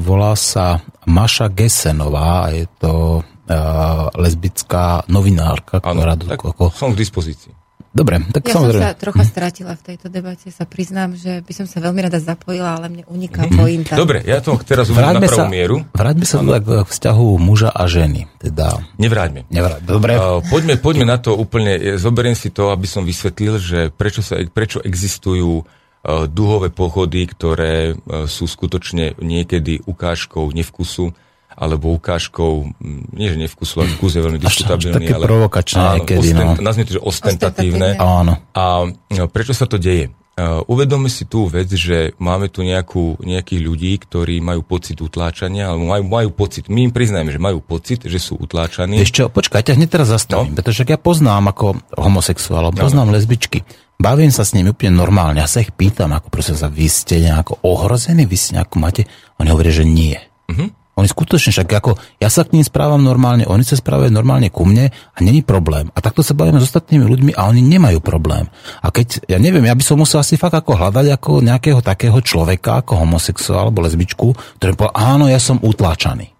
volá 0.00 0.32
sa 0.34 0.80
Maša 1.04 1.52
Gesenová, 1.52 2.48
je 2.48 2.64
to 2.80 3.20
uh, 3.20 4.08
lesbická 4.16 5.04
novinárka, 5.12 5.84
ktorá... 5.84 6.16
Ano, 6.16 6.24
tak 6.24 6.40
ako... 6.40 6.72
som 6.72 6.96
k 6.96 7.00
dispozícii. 7.04 7.52
Dobre, 7.96 8.20
tak 8.28 8.44
ja 8.44 8.60
samozrejme. 8.60 8.84
som 8.84 8.92
sa 8.92 9.00
trocha 9.00 9.24
stratila 9.24 9.72
v 9.72 9.82
tejto 9.88 10.06
debate, 10.12 10.52
sa 10.52 10.68
priznám, 10.68 11.16
že 11.16 11.40
by 11.40 11.52
som 11.56 11.64
sa 11.64 11.80
veľmi 11.80 12.04
rada 12.04 12.20
zapojila, 12.20 12.76
ale 12.76 12.92
mne 12.92 13.04
uniká 13.08 13.48
hm. 13.48 13.56
pointa. 13.56 13.94
Dobre, 13.96 14.20
ja 14.20 14.44
to 14.44 14.60
teraz 14.60 14.92
uvedem 14.92 15.16
na 15.16 15.24
pravú 15.24 15.48
mieru. 15.48 15.76
Vráťme 15.96 16.26
sa 16.28 16.44
k 16.44 16.84
vzťahu 16.84 17.26
muža 17.40 17.72
a 17.72 17.88
ženy. 17.88 18.28
Teda... 18.36 18.84
Nevráťme. 19.00 19.48
Nevráťme. 19.48 19.88
Dobre. 19.88 20.12
Uh, 20.20 20.44
poďme, 20.44 20.76
poďme 20.76 21.06
na 21.08 21.16
to 21.16 21.32
úplne, 21.32 21.96
zoberiem 21.96 22.36
si 22.36 22.52
to, 22.52 22.68
aby 22.68 22.84
som 22.84 23.08
vysvetlil, 23.08 23.56
že 23.56 23.88
prečo, 23.88 24.20
sa, 24.20 24.36
prečo 24.44 24.84
existujú 24.84 25.64
uh, 25.64 26.28
duhové 26.28 26.68
pochody, 26.68 27.24
ktoré 27.24 27.96
uh, 27.96 28.28
sú 28.28 28.44
skutočne 28.44 29.16
niekedy 29.24 29.80
ukážkou 29.88 30.52
nevkusu 30.52 31.16
alebo 31.56 31.96
ukážkou, 31.96 32.76
nie 33.16 33.32
že 33.32 33.36
nevkusu, 33.40 33.74
ale 33.80 33.88
vkus 33.96 34.12
je 34.12 34.22
veľmi 34.22 34.40
diskutabilný. 34.40 35.08
Také 35.08 35.16
ale, 35.16 35.24
provokačné 35.24 35.80
áno, 35.80 35.94
niekedy. 35.96 36.28
Ostent, 36.36 36.56
no. 36.60 36.62
Nazvime 36.62 36.86
to, 36.86 36.96
že 37.00 37.02
ostentatívne. 37.02 37.88
Áno. 37.96 38.32
A 38.52 38.64
no, 38.92 39.24
prečo 39.32 39.56
sa 39.56 39.64
to 39.64 39.80
deje? 39.80 40.12
Uh, 40.36 40.60
uvedome 40.68 41.08
si 41.08 41.24
tú 41.24 41.48
vec, 41.48 41.72
že 41.72 42.12
máme 42.20 42.52
tu 42.52 42.60
nejakú, 42.60 43.16
nejakých 43.24 43.60
ľudí, 43.64 43.96
ktorí 43.96 44.44
majú 44.44 44.60
pocit 44.68 45.00
utláčania, 45.00 45.72
alebo 45.72 45.88
majú, 45.88 46.04
majú 46.04 46.28
pocit, 46.36 46.68
my 46.68 46.84
im 46.84 46.92
priznajeme, 46.92 47.32
že 47.32 47.40
majú 47.40 47.64
pocit, 47.64 48.04
že 48.04 48.20
sú 48.20 48.36
utláčaní. 48.36 49.00
Ešte, 49.00 49.24
počkaj, 49.32 49.64
ťa 49.64 49.80
hneď 49.80 49.88
teraz 49.88 50.12
zastavím, 50.12 50.52
no? 50.52 50.56
pretože 50.60 50.84
ja 50.84 51.00
poznám 51.00 51.56
ako 51.56 51.80
homosexuál, 51.96 52.68
poznám 52.76 53.08
no. 53.08 53.16
lesbičky. 53.16 53.64
Bavím 53.96 54.28
sa 54.28 54.44
s 54.44 54.52
nimi 54.52 54.76
úplne 54.76 54.92
normálne, 54.92 55.40
ja 55.40 55.48
sa 55.48 55.64
ich 55.64 55.72
pýtam, 55.72 56.12
ako 56.12 56.28
prosím 56.28 56.60
sa, 56.60 56.68
vy 56.68 56.84
ste 56.84 57.24
nejako 57.24 57.64
ohrození, 57.64 58.28
vy 58.28 58.36
ste 58.36 58.60
nejako 58.60 58.76
máte, 58.76 59.08
oni 59.40 59.48
hovoria, 59.48 59.72
že 59.72 59.88
nie. 59.88 60.20
Uh-huh. 60.52 60.68
Oni 60.96 61.04
skutočne 61.04 61.52
však 61.52 61.68
ako, 61.76 62.00
ja 62.16 62.32
sa 62.32 62.48
k 62.48 62.56
ním 62.56 62.64
správam 62.64 63.04
normálne, 63.04 63.44
oni 63.44 63.68
sa 63.68 63.76
správajú 63.76 64.08
normálne 64.08 64.48
ku 64.48 64.64
mne 64.64 64.88
a 64.88 65.18
není 65.20 65.44
problém. 65.44 65.92
A 65.92 66.00
takto 66.00 66.24
sa 66.24 66.32
bavíme 66.32 66.56
s 66.56 66.72
ostatnými 66.72 67.04
ľuďmi 67.04 67.32
a 67.36 67.52
oni 67.52 67.60
nemajú 67.60 68.00
problém. 68.00 68.48
A 68.80 68.88
keď, 68.88 69.28
ja 69.28 69.36
neviem, 69.36 69.68
ja 69.68 69.76
by 69.76 69.84
som 69.84 70.00
musel 70.00 70.24
asi 70.24 70.40
fakt 70.40 70.56
ako 70.56 70.72
hľadať 70.72 71.12
ako 71.12 71.44
nejakého 71.44 71.84
takého 71.84 72.16
človeka, 72.24 72.80
ako 72.80 73.04
homosexuál 73.04 73.68
alebo 73.68 73.84
lesbičku, 73.84 74.56
ktorý 74.56 74.72
povedal, 74.72 74.96
áno, 74.96 75.28
ja 75.28 75.36
som 75.36 75.60
utláčaný. 75.60 76.35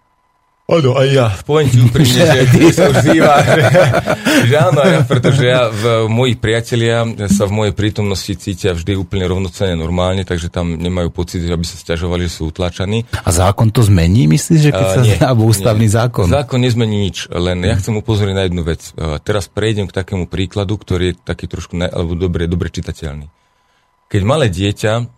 Áno, 0.67 0.99
aj 0.99 1.07
ja. 1.15 1.31
Poviem 1.47 1.71
ti 1.71 1.79
úprimne, 1.79 2.27
že 2.27 2.43
ty 2.51 2.75
sa 2.75 2.91
už 2.91 2.99
zýva, 3.07 3.39
že, 3.39 3.61
že 4.51 4.55
áno, 4.59 4.83
ja, 4.83 4.99
pretože 5.07 5.47
ja 5.47 5.71
v 5.71 6.11
mojich 6.11 6.43
priatelia 6.43 7.07
sa 7.31 7.47
v 7.47 7.55
mojej 7.55 7.71
prítomnosti 7.71 8.35
cítia 8.35 8.75
vždy 8.75 8.99
úplne 8.99 9.31
rovnocene 9.31 9.79
normálne, 9.79 10.27
takže 10.27 10.51
tam 10.51 10.75
nemajú 10.75 11.07
pocit, 11.15 11.47
že 11.47 11.55
aby 11.55 11.63
sa 11.63 11.79
stiažovali, 11.79 12.27
že 12.27 12.35
sú 12.35 12.51
utlačaní. 12.51 13.07
A 13.15 13.31
zákon 13.31 13.71
to 13.71 13.79
zmení, 13.79 14.27
myslíš, 14.27 14.59
že 14.59 14.71
keď 14.75 14.87
sa 14.91 14.99
nie, 15.07 15.15
alebo 15.23 15.47
ústavný 15.47 15.87
nie. 15.87 15.95
zákon? 15.95 16.27
Zákon 16.27 16.59
nezmení 16.59 16.99
nič, 16.99 17.31
len 17.31 17.63
ja 17.63 17.79
chcem 17.79 17.95
upozorniť 17.95 18.35
na 18.35 18.43
jednu 18.51 18.67
vec. 18.67 18.91
Teraz 19.23 19.47
prejdem 19.47 19.87
k 19.87 19.95
takému 19.95 20.27
príkladu, 20.27 20.75
ktorý 20.75 21.15
je 21.15 21.19
taký 21.23 21.47
trošku, 21.47 21.79
ne, 21.79 21.87
alebo 21.87 22.11
dobre, 22.19 22.43
dobre 22.43 22.67
čitateľný. 22.67 23.31
Keď 24.11 24.21
malé 24.27 24.51
dieťa 24.51 25.15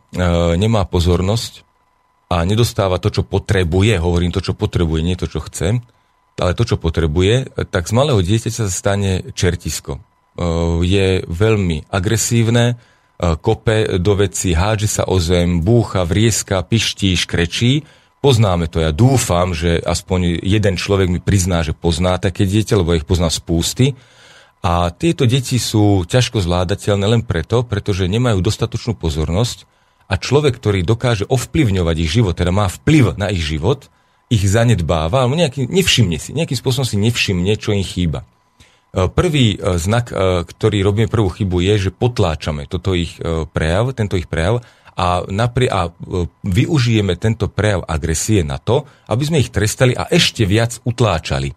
nemá 0.62 0.86
pozornosť, 0.86 1.69
a 2.30 2.46
nedostáva 2.46 3.02
to, 3.02 3.10
čo 3.10 3.26
potrebuje, 3.26 3.98
hovorím 3.98 4.30
to, 4.30 4.39
čo 4.39 4.54
potrebuje, 4.54 5.02
nie 5.02 5.18
to, 5.18 5.26
čo 5.26 5.42
chce, 5.42 5.82
ale 6.39 6.52
to, 6.56 6.63
čo 6.63 6.78
potrebuje, 6.80 7.52
tak 7.74 7.89
z 7.89 7.94
malého 7.98 8.22
dieťaťa 8.22 8.70
sa 8.70 8.72
stane 8.72 9.34
čertisko. 9.36 9.98
E, 9.98 10.02
je 10.86 11.26
veľmi 11.28 11.89
agresívne, 11.89 12.80
kope 13.20 14.00
do 14.00 14.13
veci, 14.15 14.56
hádže 14.56 14.88
sa 14.88 15.04
o 15.12 15.20
zem, 15.20 15.60
búcha, 15.60 16.08
vrieska, 16.08 16.63
piští, 16.63 17.20
škrečí. 17.20 17.84
Poznáme 18.24 18.72
to. 18.72 18.80
Ja 18.80 18.96
dúfam, 18.96 19.52
že 19.52 19.80
aspoň 19.80 20.39
jeden 20.44 20.80
človek 20.80 21.08
mi 21.12 21.20
prizná, 21.20 21.63
že 21.63 21.76
pozná 21.76 22.15
také 22.15 22.48
dieťa, 22.48 22.80
lebo 22.80 22.96
ich 22.96 23.04
pozná 23.04 23.28
spústy. 23.28 24.00
A 24.60 24.92
tieto 24.92 25.24
deti 25.24 25.56
sú 25.56 26.04
ťažko 26.04 26.44
zvládateľné 26.44 27.06
len 27.08 27.22
preto, 27.24 27.63
pretože 27.63 28.12
nemajú 28.12 28.44
dostatočnú 28.44 28.96
pozornosť 28.96 29.68
a 30.10 30.13
človek, 30.17 30.58
ktorý 30.58 30.82
dokáže 30.82 31.30
ovplyvňovať 31.30 31.95
ich 32.02 32.10
život, 32.10 32.34
teda 32.34 32.50
má 32.50 32.65
vplyv 32.65 33.15
na 33.22 33.30
ich 33.30 33.45
život, 33.45 33.93
ich 34.30 34.41
zanedbáva, 34.41 35.26
alebo 35.26 35.38
nejaký, 35.38 35.69
nevšimne 35.69 36.17
si, 36.17 36.34
nejakým 36.34 36.58
spôsobom 36.58 36.86
si 36.86 36.98
nevšimne, 36.98 37.54
čo 37.58 37.74
im 37.74 37.86
chýba. 37.86 38.26
E, 38.89 39.06
prvý 39.06 39.54
e, 39.54 39.78
znak, 39.78 40.10
e, 40.10 40.45
ktorý 40.45 40.82
robíme 40.82 41.10
prvú 41.10 41.30
chybu, 41.30 41.62
je, 41.62 41.89
že 41.89 41.91
potláčame 41.93 42.65
toto 42.65 42.98
ich 42.98 43.22
prejav, 43.54 43.93
tento 43.93 44.17
ich 44.17 44.26
prejav 44.26 44.65
a, 44.98 45.24
napri- 45.30 45.69
a 45.69 45.93
využijeme 46.41 47.13
tento 47.17 47.50
prejav 47.50 47.86
agresie 47.86 48.41
na 48.41 48.58
to, 48.58 48.89
aby 49.10 49.24
sme 49.26 49.41
ich 49.41 49.54
trestali 49.54 49.93
a 49.93 50.10
ešte 50.10 50.45
viac 50.45 50.82
utláčali. 50.86 51.54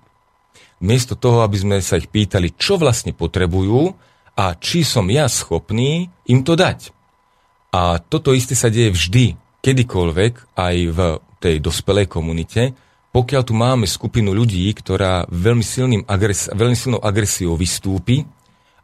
Miesto 0.83 1.17
toho, 1.17 1.47
aby 1.47 1.57
sme 1.57 1.77
sa 1.81 1.97
ich 1.97 2.11
pýtali, 2.11 2.53
čo 2.59 2.77
vlastne 2.77 3.17
potrebujú 3.17 3.95
a 4.37 4.57
či 4.59 4.83
som 4.83 5.09
ja 5.09 5.29
schopný 5.29 6.11
im 6.29 6.41
to 6.43 6.53
dať. 6.59 7.02
A 7.73 7.97
toto 7.99 8.37
isté 8.37 8.53
sa 8.53 8.69
deje 8.69 8.93
vždy, 8.93 9.25
kedykoľvek, 9.65 10.57
aj 10.61 10.77
v 10.93 10.99
tej 11.41 11.57
dospelej 11.59 12.07
komunite, 12.07 12.77
pokiaľ 13.13 13.43
tu 13.45 13.53
máme 13.57 13.85
skupinu 13.89 14.33
ľudí, 14.33 14.69
ktorá 14.73 15.29
veľmi, 15.29 15.65
silným 15.65 16.03
agres- 16.09 16.53
veľmi 16.53 16.77
silnou 16.77 17.01
agresiou 17.01 17.57
vystúpi 17.57 18.25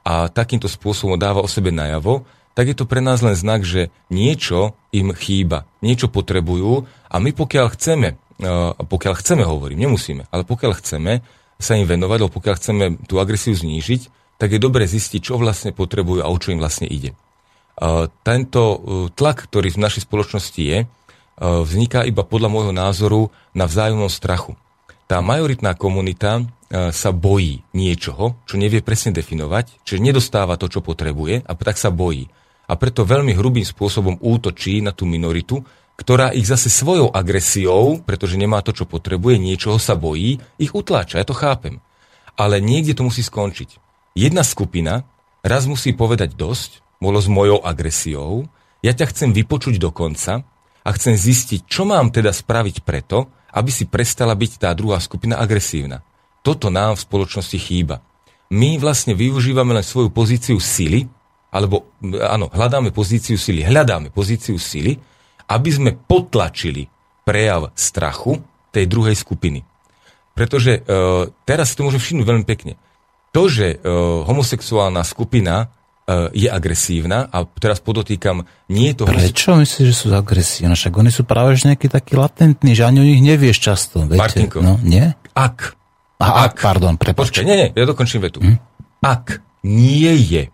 a 0.05 0.29
takýmto 0.29 0.69
spôsobom 0.69 1.17
dáva 1.17 1.45
o 1.45 1.49
sebe 1.49 1.73
najavo, 1.73 2.25
tak 2.53 2.73
je 2.73 2.77
to 2.77 2.89
pre 2.89 2.99
nás 2.99 3.21
len 3.25 3.39
znak, 3.39 3.63
že 3.63 3.93
niečo 4.11 4.75
im 4.91 5.15
chýba, 5.15 5.69
niečo 5.85 6.11
potrebujú 6.11 6.89
a 7.09 7.17
my 7.21 7.31
pokiaľ 7.33 7.67
chceme, 7.77 8.09
pokiaľ 8.83 9.15
chceme 9.21 9.45
hovorím, 9.45 9.89
nemusíme, 9.89 10.29
ale 10.29 10.43
pokiaľ 10.45 10.73
chceme 10.81 11.23
sa 11.61 11.77
im 11.77 11.87
venovať, 11.87 12.19
alebo 12.25 12.37
pokiaľ 12.37 12.55
chceme 12.57 12.85
tú 13.07 13.21
agresiu 13.21 13.55
znížiť, 13.55 14.37
tak 14.39 14.55
je 14.55 14.61
dobre 14.63 14.87
zistiť, 14.87 15.21
čo 15.23 15.41
vlastne 15.41 15.75
potrebujú 15.75 16.23
a 16.23 16.31
o 16.31 16.37
čo 16.39 16.55
im 16.55 16.63
vlastne 16.63 16.87
ide. 16.87 17.15
Tento 18.27 18.63
e, 18.63 18.79
tlak, 19.15 19.47
ktorý 19.47 19.71
v 19.71 19.83
našej 19.87 20.03
spoločnosti 20.11 20.59
je, 20.59 20.79
e, 20.83 20.87
vzniká 21.39 22.03
iba 22.03 22.27
podľa 22.27 22.51
môjho 22.51 22.75
názoru 22.75 23.31
na 23.55 23.71
vzájomnom 23.71 24.11
strachu. 24.11 24.59
Tá 25.07 25.23
majoritná 25.25 25.73
komunita 25.73 26.45
sa 26.69 27.17
bojí 27.17 27.65
niečoho, 27.73 28.37
čo 28.45 28.61
nevie 28.61 28.85
presne 28.85 29.09
definovať, 29.17 29.81
čiže 29.89 30.05
nedostáva 30.05 30.61
to, 30.61 30.69
čo 30.69 30.85
potrebuje 30.85 31.41
a 31.49 31.53
tak 31.57 31.81
sa 31.81 31.89
bojí. 31.89 32.29
A 32.69 32.77
preto 32.77 33.09
veľmi 33.09 33.33
hrubým 33.33 33.65
spôsobom 33.65 34.21
útočí 34.21 34.85
na 34.85 34.93
tú 34.93 35.09
minoritu, 35.09 35.65
ktorá 35.99 36.31
ich 36.31 36.47
zase 36.47 36.71
svojou 36.71 37.11
agresiou, 37.11 38.05
pretože 38.05 38.37
nemá 38.37 38.61
to, 38.63 38.71
čo 38.71 38.87
potrebuje, 38.87 39.41
niečoho 39.41 39.81
sa 39.81 39.97
bojí, 39.97 40.39
ich 40.61 40.77
utláča. 40.77 41.19
Ja 41.19 41.27
to 41.27 41.35
chápem. 41.35 41.81
Ale 42.37 42.63
niekde 42.63 42.95
to 42.95 43.03
musí 43.03 43.25
skončiť. 43.25 43.81
Jedna 44.15 44.47
skupina 44.47 45.03
raz 45.43 45.67
musí 45.67 45.91
povedať 45.91 46.39
dosť 46.39 46.85
bolo 46.99 47.19
s 47.23 47.31
mojou 47.31 47.63
agresiou, 47.63 48.47
ja 48.83 48.95
ťa 48.95 49.11
chcem 49.11 49.31
vypočuť 49.35 49.79
do 49.79 49.91
konca 49.91 50.43
a 50.87 50.89
chcem 50.95 51.19
zistiť, 51.19 51.67
čo 51.67 51.83
mám 51.83 52.15
teda 52.15 52.31
spraviť 52.31 52.87
preto, 52.87 53.31
aby 53.55 53.71
si 53.75 53.91
prestala 53.91 54.39
byť 54.39 54.63
tá 54.63 54.71
druhá 54.77 55.03
skupina 55.03 55.41
agresívna. 55.41 56.05
Toto 56.47 56.71
nám 56.71 56.95
v 56.95 57.05
spoločnosti 57.05 57.59
chýba. 57.59 57.99
My 58.55 58.79
vlastne 58.79 59.13
využívame 59.13 59.75
len 59.77 59.85
svoju 59.85 60.09
pozíciu 60.15 60.57
sily, 60.63 61.11
alebo 61.51 61.91
áno, 62.23 62.49
hľadáme 62.49 62.95
pozíciu 62.95 63.37
sily, 63.37 63.67
hľadáme 63.67 64.15
pozíciu 64.15 64.57
sily, 64.57 64.97
aby 65.49 65.71
sme 65.73 65.91
potlačili 65.97 66.89
prejav 67.25 67.73
strachu 67.77 68.41
tej 68.73 68.85
druhej 68.89 69.17
skupiny. 69.17 69.65
Pretože 70.33 70.81
e, 70.81 70.81
teraz 71.45 71.73
si 71.73 71.77
to 71.77 71.85
môžem 71.89 72.01
všimnúť 72.01 72.27
veľmi 72.29 72.47
pekne. 72.47 72.81
To, 73.33 73.51
že 73.51 73.75
e, 73.75 73.89
homosexuálna 74.29 75.03
skupina 75.05 75.73
je 76.33 76.49
agresívna 76.49 77.29
a 77.29 77.45
teraz 77.45 77.85
podotýkam, 77.85 78.49
nie 78.73 78.97
je 78.97 78.97
to... 78.97 79.05
Prečo 79.05 79.61
myslíš, 79.61 79.87
že 79.93 79.95
sú 79.95 80.09
agresívne? 80.17 80.73
Však 80.73 80.95
oni 80.97 81.13
sú 81.13 81.29
práve 81.29 81.53
že 81.61 81.69
nejakí 81.69 81.93
takí 81.93 82.17
latentní, 82.17 82.73
že 82.73 82.89
ani 82.89 83.05
o 83.05 83.07
nich 83.07 83.21
nevieš 83.21 83.61
často. 83.61 84.09
Viete? 84.09 84.17
Martinko, 84.17 84.65
no, 84.65 84.81
nie? 84.81 85.13
ak... 85.37 85.77
A, 86.19 86.51
ak, 86.51 86.59
pardon, 86.59 86.99
prepač. 86.99 87.31
Počkaj, 87.31 87.45
nie, 87.47 87.57
nie, 87.61 87.69
ja 87.77 87.85
dokončím 87.87 88.25
vetu. 88.25 88.43
Hm? 88.43 88.59
Ak 89.05 89.39
nie 89.63 90.11
je 90.19 90.51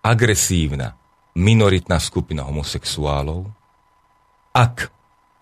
agresívna 0.00 0.96
minoritná 1.34 1.98
skupina 1.98 2.46
homosexuálov, 2.46 3.50
ak 4.54 4.94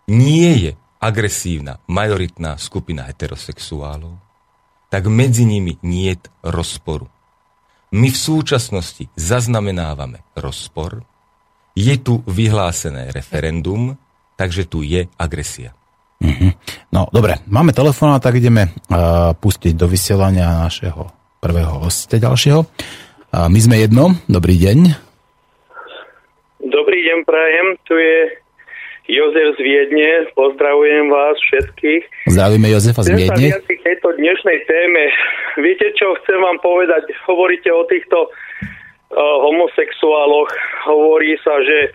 nie 0.09 0.51
je 0.67 0.73
agresívna 0.97 1.77
majoritná 1.87 2.57
skupina 2.57 3.05
heterosexuálov, 3.05 4.17
tak 4.88 5.12
medzi 5.12 5.45
nimi 5.45 5.77
nie 5.85 6.17
je 6.17 6.33
rozporu. 6.41 7.12
My 7.92 8.09
v 8.09 8.16
súčasnosti 8.16 9.05
zaznamenávame 9.20 10.24
rozpor, 10.33 11.05
je 11.76 11.92
tu 12.00 12.24
vyhlásené 12.24 13.12
referendum, 13.12 13.96
takže 14.37 14.64
tu 14.64 14.81
je 14.81 15.09
agresia. 15.20 15.76
Mm-hmm. 16.24 16.50
No 16.92 17.09
dobre, 17.12 17.40
máme 17.48 17.76
telefón, 17.76 18.16
tak 18.16 18.40
ideme 18.40 18.72
uh, 18.72 19.37
pustiť 19.37 19.76
do 19.76 19.88
vysielania 19.88 20.68
našeho 20.68 21.09
prvého 21.37 21.85
hostia 21.85 22.16
ďalšieho. 22.16 22.61
Uh, 22.62 23.48
my 23.52 23.61
sme 23.61 23.76
jedno, 23.81 24.16
dobrý 24.24 24.57
deň. 24.57 24.78
Dobrý 26.62 26.98
deň, 27.05 27.18
prajem, 27.28 27.66
tu 27.85 27.98
je 27.98 28.41
Jozef 29.11 29.59
z 29.59 29.61
Viedne, 29.67 30.31
pozdravujem 30.38 31.11
vás 31.11 31.35
všetkých. 31.51 32.31
Zdravíme 32.31 32.71
Jozefa 32.71 33.03
z 33.03 33.19
Viedne. 33.19 33.51
Chcem 33.51 33.67
sa 33.67 33.75
k 33.75 33.83
tejto 33.83 34.09
dnešnej 34.15 34.59
téme. 34.71 35.03
Viete, 35.59 35.91
čo 35.99 36.15
chcem 36.23 36.38
vám 36.38 36.62
povedať? 36.62 37.11
Hovoríte 37.27 37.67
o 37.75 37.83
týchto 37.91 38.31
uh, 38.31 39.37
homosexuáloch. 39.43 40.55
Hovorí 40.87 41.35
sa, 41.43 41.51
že 41.67 41.91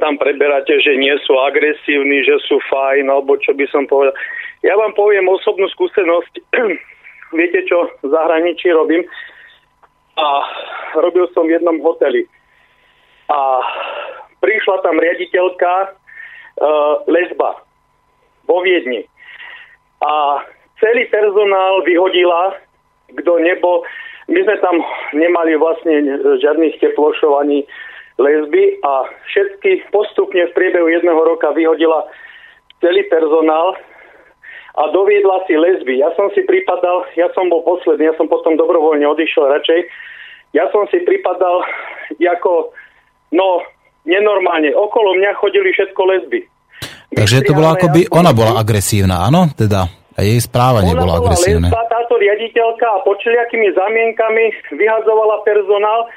tam 0.00 0.16
preberáte, 0.16 0.80
že 0.80 0.96
nie 0.96 1.12
sú 1.28 1.36
agresívni, 1.36 2.24
že 2.24 2.40
sú 2.48 2.56
fajn, 2.72 3.04
alebo 3.04 3.36
čo 3.36 3.52
by 3.52 3.68
som 3.68 3.84
povedal. 3.84 4.16
Ja 4.64 4.80
vám 4.80 4.96
poviem 4.96 5.28
osobnú 5.28 5.68
skúsenosť. 5.76 6.40
Viete, 7.36 7.68
čo 7.68 7.84
v 8.00 8.08
zahraničí 8.08 8.72
robím? 8.72 9.04
A 10.16 10.28
robil 11.04 11.28
som 11.36 11.44
v 11.44 11.60
jednom 11.60 11.76
hoteli. 11.84 12.24
A 13.28 13.60
prišla 14.40 14.80
tam 14.80 14.96
riaditeľka 14.96 16.00
lesba 17.06 17.60
vo 18.46 18.56
Viedni. 18.64 19.04
A 20.00 20.42
celý 20.80 21.08
personál 21.08 21.82
vyhodila, 21.84 22.56
kto 23.12 23.38
nebo... 23.40 23.84
My 24.26 24.42
sme 24.42 24.58
tam 24.58 24.82
nemali 25.14 25.54
vlastne 25.54 26.02
žiadnych 26.42 26.82
teplošov 26.82 27.46
lesby 28.18 28.64
a 28.82 29.06
všetky 29.30 29.86
postupne 29.94 30.50
v 30.50 30.56
priebehu 30.56 30.90
jedného 30.90 31.22
roka 31.22 31.54
vyhodila 31.54 32.10
celý 32.82 33.06
personál 33.06 33.78
a 34.76 34.90
doviedla 34.90 35.46
si 35.46 35.54
lesby. 35.54 36.02
Ja 36.02 36.10
som 36.18 36.34
si 36.34 36.42
pripadal, 36.42 37.06
ja 37.14 37.30
som 37.38 37.46
bol 37.46 37.62
posledný, 37.62 38.10
ja 38.10 38.18
som 38.18 38.26
potom 38.26 38.58
dobrovoľne 38.58 39.06
odišiel 39.06 39.46
radšej. 39.46 39.80
Ja 40.58 40.66
som 40.74 40.90
si 40.90 41.06
pripadal 41.06 41.62
ako, 42.18 42.74
no, 43.30 43.62
nenormálne. 44.06 44.72
Okolo 44.72 45.18
mňa 45.18 45.36
chodili 45.36 45.74
všetko 45.74 46.00
lesby. 46.06 46.40
Takže 47.12 47.42
to 47.46 47.52
bolo 47.54 47.74
ako 47.74 47.86
by 47.90 48.00
ona 48.14 48.30
bola 48.30 48.58
agresívna, 48.58 49.26
áno? 49.26 49.50
Teda 49.52 49.86
a 50.16 50.24
jej 50.24 50.40
správanie 50.40 50.96
bolo 50.96 51.12
agresívne. 51.12 51.68
Lesba, 51.68 51.84
táto 51.92 52.16
riaditeľka 52.16 52.86
a 52.88 53.04
počeliakými 53.04 53.68
zamienkami 53.76 54.44
vyhazovala 54.72 55.44
personál 55.44 56.08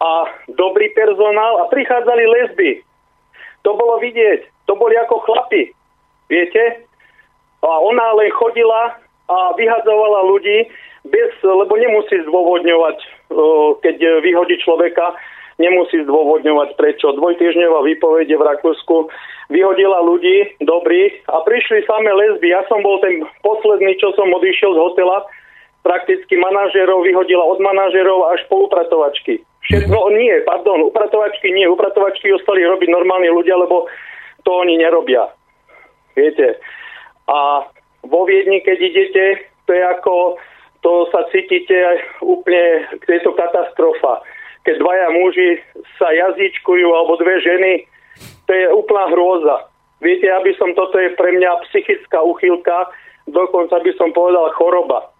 a 0.00 0.28
dobrý 0.52 0.92
personál 0.92 1.64
a 1.64 1.72
prichádzali 1.72 2.24
lesby. 2.28 2.70
To 3.64 3.72
bolo 3.76 3.96
vidieť. 4.00 4.68
To 4.68 4.76
boli 4.76 4.96
ako 5.00 5.24
chlapi. 5.24 5.72
Viete? 6.28 6.84
A 7.60 7.70
ona 7.80 8.12
len 8.16 8.28
chodila 8.32 8.96
a 9.28 9.52
vyhadzovala 9.56 10.20
ľudí, 10.28 10.68
bez, 11.08 11.32
lebo 11.40 11.76
nemusí 11.76 12.20
zdôvodňovať, 12.28 12.98
keď 13.80 13.96
vyhodí 14.20 14.56
človeka, 14.60 15.16
nemusí 15.60 16.00
zdôvodňovať 16.08 16.74
prečo. 16.80 17.12
Dvojtyžňová 17.12 17.84
výpovede 17.84 18.34
v 18.34 18.46
Rakúsku 18.48 19.12
vyhodila 19.52 20.00
ľudí 20.00 20.56
dobrých 20.64 21.28
a 21.28 21.44
prišli 21.44 21.84
samé 21.84 22.10
lesby. 22.16 22.48
Ja 22.48 22.64
som 22.72 22.80
bol 22.80 22.96
ten 23.04 23.20
posledný, 23.44 24.00
čo 24.00 24.16
som 24.16 24.32
odišiel 24.32 24.72
z 24.72 24.80
hotela. 24.80 25.28
Prakticky 25.84 26.36
manažerov 26.40 27.04
vyhodila 27.04 27.44
od 27.44 27.60
manažerov 27.60 28.32
až 28.32 28.40
po 28.48 28.68
upratovačky. 28.68 29.44
Všetko 29.68 29.92
mm-hmm. 29.92 30.16
nie, 30.16 30.34
pardon, 30.48 30.80
upratovačky 30.88 31.52
nie. 31.52 31.68
Upratovačky 31.68 32.32
ostali 32.32 32.64
robiť 32.64 32.88
normálni 32.88 33.28
ľudia, 33.28 33.60
lebo 33.60 33.88
to 34.44 34.50
oni 34.50 34.80
nerobia. 34.80 35.28
Viete. 36.16 36.56
A 37.28 37.68
vo 38.04 38.24
Viedni, 38.24 38.64
keď 38.64 38.78
idete, 38.80 39.24
to 39.68 39.76
je 39.76 39.82
ako, 39.84 40.40
to 40.80 41.06
sa 41.12 41.28
cítite 41.28 41.76
úplne, 42.24 42.88
je 43.04 43.20
to 43.20 43.32
katastrofa. 43.36 44.24
Keď 44.66 44.74
dvaja 44.76 45.08
muži 45.14 45.50
sa 45.96 46.12
jazyčkujú, 46.12 46.88
alebo 46.88 47.16
dve 47.16 47.40
ženy, 47.40 47.72
to 48.44 48.52
je 48.52 48.66
úplná 48.70 49.08
hrôza. 49.12 49.56
Viete, 50.00 50.28
aby 50.32 50.52
som, 50.56 50.72
toto 50.72 50.96
je 50.96 51.12
pre 51.16 51.32
mňa 51.36 51.64
psychická 51.68 52.24
uchylka, 52.24 52.88
dokonca 53.28 53.80
by 53.80 53.92
som 53.96 54.12
povedal 54.16 54.48
choroba. 54.56 55.12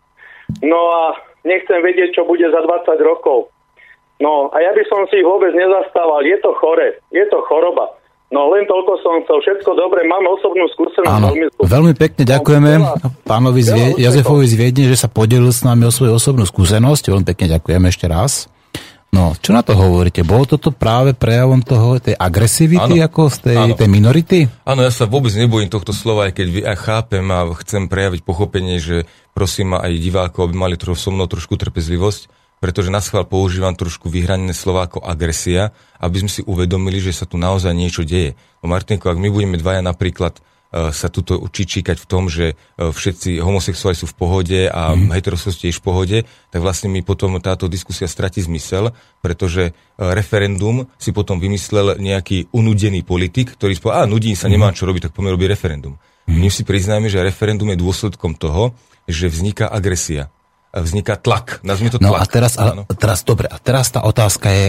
No 0.64 0.80
a 0.92 1.02
nechcem 1.44 1.80
vedieť, 1.80 2.16
čo 2.16 2.22
bude 2.24 2.44
za 2.48 2.60
20 2.64 2.96
rokov. 3.00 3.52
No 4.20 4.52
a 4.52 4.60
ja 4.60 4.76
by 4.76 4.84
som 4.88 5.08
si 5.08 5.20
ich 5.20 5.26
vôbec 5.26 5.56
nezastával. 5.56 6.20
Je 6.28 6.36
to 6.44 6.52
chore, 6.60 7.00
je 7.08 7.24
to 7.32 7.38
choroba. 7.48 7.96
No 8.30 8.46
len 8.54 8.62
toľko 8.68 8.92
som 9.02 9.14
chcel. 9.26 9.42
Všetko 9.42 9.74
dobre, 9.74 10.06
mám 10.06 10.22
osobnú 10.22 10.70
skúsenosť. 10.70 11.10
Áno, 11.10 11.34
veľmi, 11.34 11.46
veľmi 11.66 11.94
pekne 11.98 12.22
ďakujeme 12.28 12.70
pánovi 13.26 13.60
z 13.64 13.68
Vie- 13.74 13.96
Jazefovi 14.06 14.46
z 14.46 14.54
Viedne, 14.54 14.84
že 14.86 14.94
sa 15.00 15.10
podelil 15.10 15.50
s 15.50 15.66
nami 15.66 15.88
o 15.88 15.90
svoju 15.90 16.14
osobnú 16.14 16.46
skúsenosť. 16.46 17.10
Veľmi 17.10 17.26
pekne 17.26 17.58
ďakujeme 17.58 17.86
ešte 17.90 18.06
raz. 18.06 18.46
No, 19.10 19.34
čo 19.34 19.50
na 19.50 19.66
to 19.66 19.74
hovoríte? 19.74 20.22
Bolo 20.22 20.46
toto 20.46 20.70
práve 20.70 21.18
prejavom 21.18 21.58
toho, 21.66 21.98
tej 21.98 22.14
agresivity 22.14 23.02
ano, 23.02 23.06
ako 23.10 23.22
z 23.26 23.38
tej, 23.42 23.58
tej 23.74 23.88
minority? 23.90 24.38
Áno, 24.62 24.86
ja 24.86 24.92
sa 24.94 25.10
vôbec 25.10 25.34
nebojím 25.34 25.66
tohto 25.66 25.90
slova, 25.90 26.30
aj 26.30 26.38
keď 26.38 26.46
ja 26.62 26.74
chápem 26.78 27.26
a 27.26 27.42
chcem 27.58 27.90
prejaviť 27.90 28.22
pochopenie, 28.22 28.78
že 28.78 29.10
prosím 29.34 29.74
aj 29.74 29.90
divákov, 29.98 30.46
aby 30.46 30.54
mali 30.54 30.76
tro, 30.78 30.94
so 30.94 31.10
mnou 31.10 31.26
trošku 31.26 31.58
trpezlivosť 31.58 32.40
pretože 32.60 32.92
na 32.92 33.00
schvál 33.00 33.24
používam 33.24 33.72
trošku 33.72 34.12
vyhranené 34.12 34.52
slova 34.52 34.84
ako 34.84 35.00
agresia, 35.00 35.72
aby 35.96 36.20
sme 36.20 36.30
si 36.30 36.44
uvedomili, 36.44 37.00
že 37.00 37.16
sa 37.16 37.24
tu 37.24 37.40
naozaj 37.40 37.72
niečo 37.72 38.04
deje. 38.04 38.36
No 38.60 38.68
Martinko, 38.68 39.08
ak 39.08 39.16
my 39.16 39.32
budeme 39.32 39.56
dvaja 39.56 39.80
napríklad 39.80 40.44
sa 40.70 41.10
tuto 41.10 41.42
čičíkať 41.50 41.98
v 41.98 42.06
tom, 42.06 42.30
že 42.30 42.54
uh, 42.54 42.94
všetci 42.94 43.42
homosexuáli 43.42 43.98
sú 43.98 44.06
v 44.06 44.16
pohode 44.16 44.60
a 44.70 44.94
mm. 44.94 45.10
heterosexuáli 45.18 45.66
tiež 45.66 45.82
v 45.82 45.84
pohode, 45.84 46.18
tak 46.54 46.60
vlastne 46.62 46.94
mi 46.94 47.02
potom 47.02 47.34
táto 47.42 47.66
diskusia 47.66 48.06
stratí 48.06 48.38
zmysel, 48.38 48.94
pretože 49.18 49.74
uh, 49.74 50.14
referendum 50.14 50.86
si 50.94 51.10
potom 51.10 51.42
vymyslel 51.42 51.98
nejaký 51.98 52.54
unudený 52.54 53.02
politik, 53.02 53.58
ktorý 53.58 53.74
spôsob, 53.74 53.98
a 53.98 54.06
nudí 54.06 54.30
sa, 54.38 54.46
nemá 54.46 54.70
mhm. 54.70 54.76
čo 54.78 54.86
robiť, 54.86 55.10
tak 55.10 55.12
poďme 55.18 55.34
robiť 55.34 55.48
referendum. 55.50 55.94
Mm. 56.30 56.38
My 56.38 56.48
si 56.54 56.62
priznáme, 56.62 57.10
že 57.10 57.18
referendum 57.18 57.66
je 57.74 57.78
dôsledkom 57.82 58.38
toho, 58.38 58.70
že 59.10 59.26
vzniká 59.26 59.66
agresia 59.66 60.30
vzniká 60.70 61.18
tlak. 61.18 61.58
Nazvime 61.66 61.90
to 61.90 61.98
tlak. 61.98 62.06
No 62.06 62.14
a 62.14 62.22
teraz, 62.30 62.54
a, 62.54 62.86
teraz, 62.94 63.26
dobre, 63.26 63.50
a 63.50 63.58
teraz 63.58 63.90
tá 63.90 64.06
otázka 64.06 64.54
je 64.54 64.66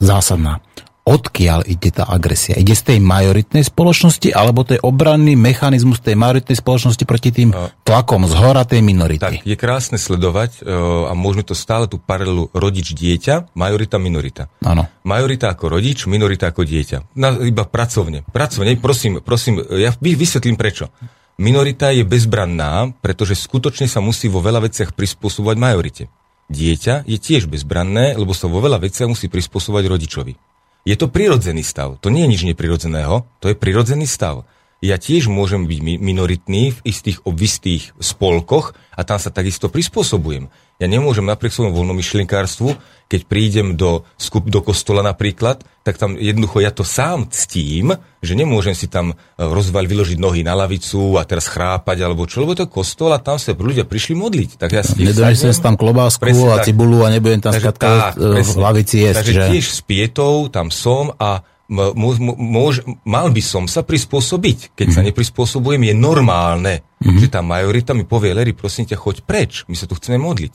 zásadná. 0.00 0.64
Odkiaľ 1.04 1.68
ide 1.68 1.92
tá 1.92 2.08
agresia? 2.08 2.56
Ide 2.56 2.72
z 2.72 2.96
tej 2.96 2.98
majoritnej 3.04 3.60
spoločnosti, 3.60 4.32
alebo 4.32 4.64
to 4.64 4.72
je 4.72 4.80
obranný 4.80 5.36
mechanizmus 5.36 6.00
tej 6.00 6.16
majoritnej 6.16 6.56
spoločnosti 6.56 7.04
proti 7.04 7.28
tým 7.28 7.52
tlakom 7.84 8.24
z 8.24 8.32
hora 8.40 8.64
tej 8.64 8.80
minority? 8.80 9.20
Tak, 9.20 9.44
je 9.44 9.52
krásne 9.52 10.00
sledovať 10.00 10.64
uh, 10.64 11.12
a 11.12 11.12
môžeme 11.12 11.44
to 11.44 11.52
stále 11.52 11.92
tú 11.92 12.00
paralelu 12.00 12.48
rodič-dieťa, 12.56 13.52
majorita-minorita. 13.52 14.48
Áno. 14.64 14.88
Majorita 15.04 15.52
ako 15.52 15.76
rodič, 15.76 16.08
minorita 16.08 16.48
ako 16.48 16.64
dieťa. 16.64 17.20
Na, 17.20 17.36
iba 17.36 17.68
pracovne. 17.68 18.24
Pracovne, 18.24 18.72
prosím, 18.80 19.20
prosím, 19.20 19.60
ja 19.60 19.92
vysvetlím 20.00 20.56
prečo. 20.56 20.88
Minorita 21.36 21.92
je 21.92 22.08
bezbranná, 22.08 22.96
pretože 23.04 23.36
skutočne 23.36 23.92
sa 23.92 24.00
musí 24.00 24.32
vo 24.32 24.40
veľa 24.40 24.72
veciach 24.72 24.96
prispôsobovať 24.96 25.56
majorite. 25.60 26.04
Dieťa 26.48 27.04
je 27.04 27.20
tiež 27.20 27.44
bezbranné, 27.44 28.16
lebo 28.16 28.32
sa 28.32 28.48
vo 28.48 28.64
veľa 28.64 28.80
veciach 28.80 29.12
musí 29.12 29.28
prispôsobovať 29.28 29.84
rodičovi. 29.84 30.53
Je 30.84 31.00
to 31.00 31.08
prirodzený 31.08 31.64
stav. 31.64 31.96
To 32.04 32.12
nie 32.12 32.28
je 32.28 32.32
nič 32.36 32.42
neprirodzeného, 32.44 33.24
to 33.40 33.48
je 33.48 33.56
prirodzený 33.56 34.04
stav. 34.04 34.44
Ja 34.84 35.00
tiež 35.00 35.32
môžem 35.32 35.64
byť 35.64 35.80
minoritný 35.80 36.76
v 36.76 36.82
istých 36.84 37.24
obvistých 37.24 37.96
spolkoch 37.96 38.76
a 38.92 39.00
tam 39.00 39.16
sa 39.16 39.32
takisto 39.32 39.72
prispôsobujem. 39.72 40.52
Ja 40.82 40.90
nemôžem 40.90 41.22
napriek 41.22 41.54
svojom 41.54 41.70
voľnomyšlienkárstvu, 41.70 42.74
keď 43.06 43.20
prídem 43.30 43.78
do, 43.78 44.02
skup, 44.18 44.50
do 44.50 44.58
kostola 44.58 45.04
napríklad, 45.04 45.62
tak 45.86 46.00
tam 46.00 46.18
jednoducho 46.18 46.64
ja 46.64 46.74
to 46.74 46.82
sám 46.82 47.30
ctím, 47.30 47.94
že 48.24 48.34
nemôžem 48.34 48.72
si 48.74 48.90
tam 48.90 49.12
e, 49.12 49.14
rozval 49.38 49.86
vyložiť 49.86 50.18
nohy 50.18 50.42
na 50.42 50.56
lavicu 50.56 51.20
a 51.20 51.22
teraz 51.22 51.46
chrápať 51.46 52.02
alebo 52.02 52.26
čo, 52.26 52.42
lebo 52.42 52.58
to 52.58 52.66
kostol 52.66 53.14
a 53.14 53.22
tam 53.22 53.38
sa 53.38 53.54
ľudia 53.54 53.86
prišli 53.86 54.18
modliť. 54.18 54.50
Tak 54.58 54.70
ja 54.72 54.82
si 54.82 55.04
Nedonesem 55.04 55.54
tam 55.62 55.78
klobásku 55.78 56.24
presne, 56.24 56.58
a 56.58 56.64
cibulu 56.64 57.06
a 57.06 57.12
nebudem 57.12 57.38
tam 57.38 57.54
skratka 57.54 58.16
v 58.18 58.56
lavici 58.58 59.04
jesť. 59.04 59.16
Takže 59.20 59.32
že? 59.36 59.42
tiež 59.52 59.64
s 59.68 59.80
pietou 59.84 60.48
tam 60.50 60.72
som 60.74 61.12
a 61.14 61.44
môž, 61.70 62.84
mal 63.04 63.32
by 63.32 63.42
som 63.42 63.64
sa 63.64 63.80
prispôsobiť. 63.80 64.76
Keď 64.76 64.86
mm-hmm. 64.86 64.96
sa 64.96 65.00
mhm. 65.00 65.08
neprispôsobujem, 65.12 65.82
je 65.88 65.94
normálne, 65.96 66.74
mm-hmm. 67.00 67.20
že 67.20 67.28
tá 67.32 67.40
majorita 67.40 67.96
mi 67.96 68.04
povie, 68.04 68.36
Lery, 68.36 68.52
prosím 68.52 68.84
ťa, 68.88 69.00
choď 69.00 69.16
preč, 69.24 69.64
my 69.68 69.76
sa 69.76 69.88
tu 69.88 69.96
chceme 69.96 70.20
modliť. 70.20 70.54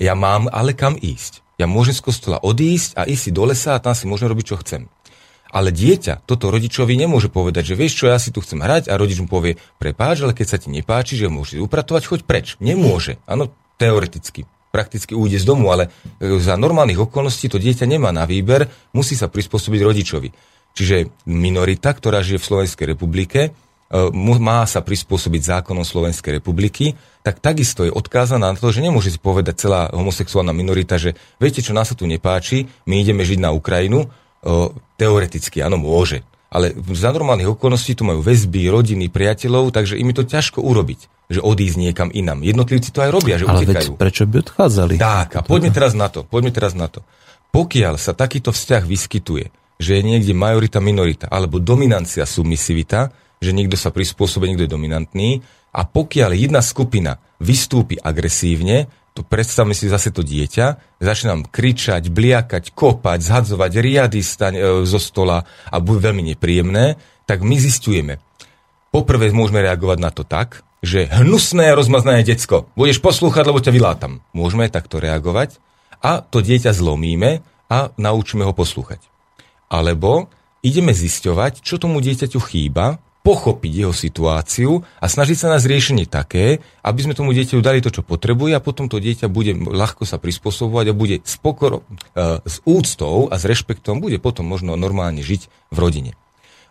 Ja 0.00 0.16
mám 0.16 0.48
ale 0.48 0.72
kam 0.72 0.96
ísť. 0.96 1.44
Ja 1.60 1.68
môžem 1.68 1.92
z 1.92 2.02
kostola 2.02 2.40
odísť 2.40 2.96
a 2.96 3.04
ísť 3.04 3.22
si 3.28 3.30
do 3.30 3.44
lesa 3.44 3.76
a 3.76 3.82
tam 3.82 3.92
si 3.92 4.08
môžem 4.08 4.28
robiť, 4.28 4.46
čo 4.48 4.56
chcem. 4.64 4.88
Ale 5.52 5.68
dieťa 5.68 6.24
toto 6.24 6.48
rodičovi 6.48 6.96
nemôže 6.96 7.28
povedať, 7.28 7.72
že 7.72 7.76
vieš 7.76 8.00
čo, 8.00 8.04
ja 8.08 8.16
si 8.16 8.32
tu 8.32 8.40
chcem 8.40 8.56
hrať 8.56 8.88
a 8.88 8.96
rodič 8.96 9.20
mu 9.20 9.28
povie, 9.28 9.60
prepáč, 9.76 10.24
ale 10.24 10.32
keď 10.32 10.46
sa 10.48 10.56
ti 10.56 10.72
nepáči, 10.72 11.20
že 11.20 11.28
môžeš 11.28 11.60
upratovať, 11.60 12.08
choď 12.08 12.20
preč. 12.24 12.46
Nemôže. 12.56 13.20
Áno, 13.28 13.52
teoreticky 13.76 14.48
prakticky 14.72 15.12
ujde 15.12 15.36
z 15.36 15.44
domu, 15.44 15.68
ale 15.68 15.92
e, 16.16 16.40
za 16.40 16.56
normálnych 16.56 17.04
okolností 17.04 17.52
to 17.52 17.60
dieťa 17.60 17.84
nemá 17.84 18.08
na 18.08 18.24
výber, 18.24 18.64
musí 18.96 19.12
sa 19.12 19.28
prispôsobiť 19.28 19.80
rodičovi. 19.84 20.28
Čiže 20.72 21.28
minorita, 21.28 21.92
ktorá 21.92 22.24
žije 22.24 22.40
v 22.40 22.48
Slovenskej 22.48 22.86
republike, 22.96 23.40
e, 23.46 23.50
má 24.40 24.64
sa 24.64 24.80
prispôsobiť 24.80 25.60
zákonom 25.60 25.84
Slovenskej 25.84 26.40
republiky, 26.40 26.96
tak 27.20 27.44
takisto 27.44 27.84
je 27.84 27.92
odkázaná 27.92 28.50
na 28.50 28.56
to, 28.56 28.72
že 28.72 28.80
nemôže 28.80 29.12
si 29.12 29.20
povedať 29.20 29.68
celá 29.68 29.92
homosexuálna 29.92 30.56
minorita, 30.56 30.96
že 30.96 31.14
viete, 31.36 31.60
čo 31.60 31.76
nás 31.76 31.92
sa 31.92 31.94
tu 31.94 32.08
nepáči, 32.08 32.66
my 32.88 33.04
ideme 33.04 33.22
žiť 33.22 33.38
na 33.44 33.52
Ukrajinu. 33.52 34.08
E, 34.08 34.08
teoreticky, 34.96 35.60
áno, 35.60 35.76
môže. 35.76 36.24
Ale 36.52 36.76
za 36.92 37.08
normálnych 37.08 37.56
okolností 37.56 37.96
tu 37.96 38.04
majú 38.04 38.20
väzby, 38.20 38.68
rodiny, 38.68 39.08
priateľov, 39.08 39.72
takže 39.72 39.96
im 39.96 40.12
je 40.12 40.16
to 40.20 40.24
ťažko 40.28 40.60
urobiť 40.60 41.08
že 41.32 41.40
odísť 41.40 41.80
niekam 41.80 42.08
inam. 42.12 42.44
Jednotlivci 42.44 42.92
to 42.92 43.00
aj 43.00 43.10
robia, 43.10 43.40
že 43.40 43.48
Ale 43.48 43.64
utekajú. 43.64 43.96
Veď 43.96 43.98
prečo 43.98 44.22
by 44.28 44.36
odchádzali? 44.44 44.94
Tak, 45.00 45.28
a 45.32 45.40
poďme 45.40 45.72
teraz 45.72 45.96
na 45.96 46.12
to. 46.12 46.28
Poďme 46.28 46.52
teraz 46.52 46.76
na 46.76 46.92
to. 46.92 47.00
Pokiaľ 47.52 47.96
sa 47.96 48.12
takýto 48.12 48.52
vzťah 48.52 48.84
vyskytuje, 48.84 49.48
že 49.80 49.98
je 49.98 50.02
niekde 50.04 50.36
majorita, 50.36 50.78
minorita, 50.78 51.26
alebo 51.32 51.56
dominancia, 51.56 52.28
submisivita, 52.28 53.10
že 53.42 53.50
niekto 53.50 53.74
sa 53.74 53.90
prispôsobí, 53.90 54.46
niekto 54.46 54.68
je 54.68 54.74
dominantný, 54.76 55.30
a 55.72 55.88
pokiaľ 55.88 56.36
jedna 56.36 56.60
skupina 56.60 57.16
vystúpi 57.40 57.96
agresívne, 57.96 58.92
to 59.12 59.20
predstavme 59.20 59.76
si 59.76 59.92
zase 59.92 60.08
to 60.08 60.24
dieťa, 60.24 60.98
začne 61.00 61.36
nám 61.36 61.42
kričať, 61.48 62.08
bliakať, 62.08 62.72
kopať, 62.72 63.20
zhadzovať 63.20 63.72
riady 63.76 64.20
staň, 64.24 64.54
e, 64.56 64.62
zo 64.88 64.96
stola 64.96 65.44
a 65.68 65.76
bude 65.84 66.00
veľmi 66.00 66.32
nepríjemné, 66.32 66.96
tak 67.28 67.44
my 67.44 67.56
zistujeme. 67.60 68.18
Poprvé 68.88 69.28
môžeme 69.32 69.60
reagovať 69.64 69.98
na 70.00 70.10
to 70.12 70.24
tak, 70.24 70.64
že 70.82 71.06
hnusné 71.12 71.76
rozmaznané 71.76 72.26
decko, 72.26 72.66
budeš 72.74 72.98
poslúchať, 72.98 73.44
lebo 73.46 73.62
ťa 73.62 73.72
vylátam. 73.72 74.24
Môžeme 74.34 74.66
takto 74.66 74.98
reagovať 74.98 75.60
a 76.02 76.24
to 76.24 76.42
dieťa 76.42 76.74
zlomíme 76.74 77.44
a 77.70 77.78
naučíme 77.94 78.42
ho 78.42 78.52
poslúchať. 78.56 79.00
Alebo 79.70 80.28
ideme 80.64 80.92
zisťovať, 80.92 81.62
čo 81.62 81.78
tomu 81.78 82.02
dieťaťu 82.02 82.40
chýba, 82.42 82.98
pochopiť 83.22 83.72
jeho 83.86 83.94
situáciu 83.94 84.82
a 84.98 85.06
snažiť 85.06 85.38
sa 85.38 85.48
na 85.54 85.62
zriešenie 85.62 86.10
také, 86.10 86.58
aby 86.82 87.00
sme 87.06 87.14
tomu 87.14 87.30
dieťaťu 87.30 87.62
dali 87.62 87.78
to, 87.78 87.94
čo 87.94 88.02
potrebuje 88.02 88.58
a 88.58 88.64
potom 88.64 88.90
to 88.90 88.98
dieťa 88.98 89.30
bude 89.30 89.54
ľahko 89.54 90.02
sa 90.02 90.18
prispôsobovať 90.18 90.90
a 90.90 90.98
bude 90.98 91.16
s, 91.22 91.38
pokoro, 91.38 91.86
e, 92.18 92.42
s 92.42 92.58
úctou 92.66 93.30
a 93.30 93.38
s 93.38 93.46
rešpektom 93.46 94.02
bude 94.02 94.18
potom 94.18 94.50
možno 94.50 94.74
normálne 94.74 95.22
žiť 95.22 95.70
v 95.70 95.76
rodine. 95.78 96.12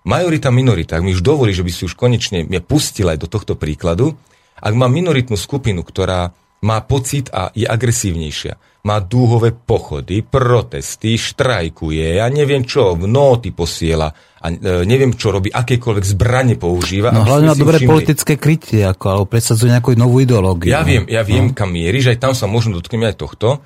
Majorita, 0.04 0.52
minorita, 0.52 1.00
ak 1.00 1.06
mi 1.08 1.16
už 1.16 1.24
dovolí, 1.24 1.56
že 1.56 1.64
by 1.64 1.72
si 1.72 1.88
už 1.88 1.96
konečne 1.96 2.44
mňa 2.44 2.62
pustil 2.68 3.08
aj 3.08 3.24
do 3.24 3.32
tohto 3.32 3.56
príkladu, 3.56 4.20
ak 4.60 4.74
má 4.76 4.92
minoritnú 4.92 5.40
skupinu, 5.40 5.88
ktorá 5.88 6.36
má 6.62 6.78
pocit 6.86 7.34
a 7.34 7.50
je 7.58 7.66
agresívnejšia, 7.66 8.86
má 8.86 9.02
dúhové 9.02 9.54
pochody, 9.54 10.22
protesty, 10.26 11.18
štrajkuje, 11.18 12.22
ja 12.22 12.26
neviem 12.30 12.66
čo, 12.66 12.98
nóty 12.98 13.54
posiela 13.54 14.10
a 14.42 14.46
e, 14.50 14.86
neviem 14.86 15.14
čo 15.14 15.34
robí, 15.34 15.54
akékoľvek 15.54 16.06
zbranie 16.06 16.58
používa. 16.58 17.14
No 17.14 17.26
hlavne 17.26 17.54
má 17.54 17.58
dobré 17.58 17.78
všimli. 17.82 17.90
politické 17.90 18.34
krytie, 18.38 18.82
ako, 18.86 19.06
alebo 19.10 19.26
predsadzuje 19.30 19.74
nejakú 19.74 19.94
novú 19.98 20.22
ideológiu. 20.22 20.74
Ja 20.74 20.82
viem, 20.82 21.06
ja 21.10 21.22
viem, 21.22 21.54
no. 21.54 21.58
kam 21.58 21.74
mierí, 21.74 22.02
že 22.02 22.18
aj 22.18 22.20
tam 22.30 22.34
sa 22.34 22.50
možno 22.50 22.78
dotkneme 22.78 23.10
aj 23.10 23.18
tohto, 23.22 23.62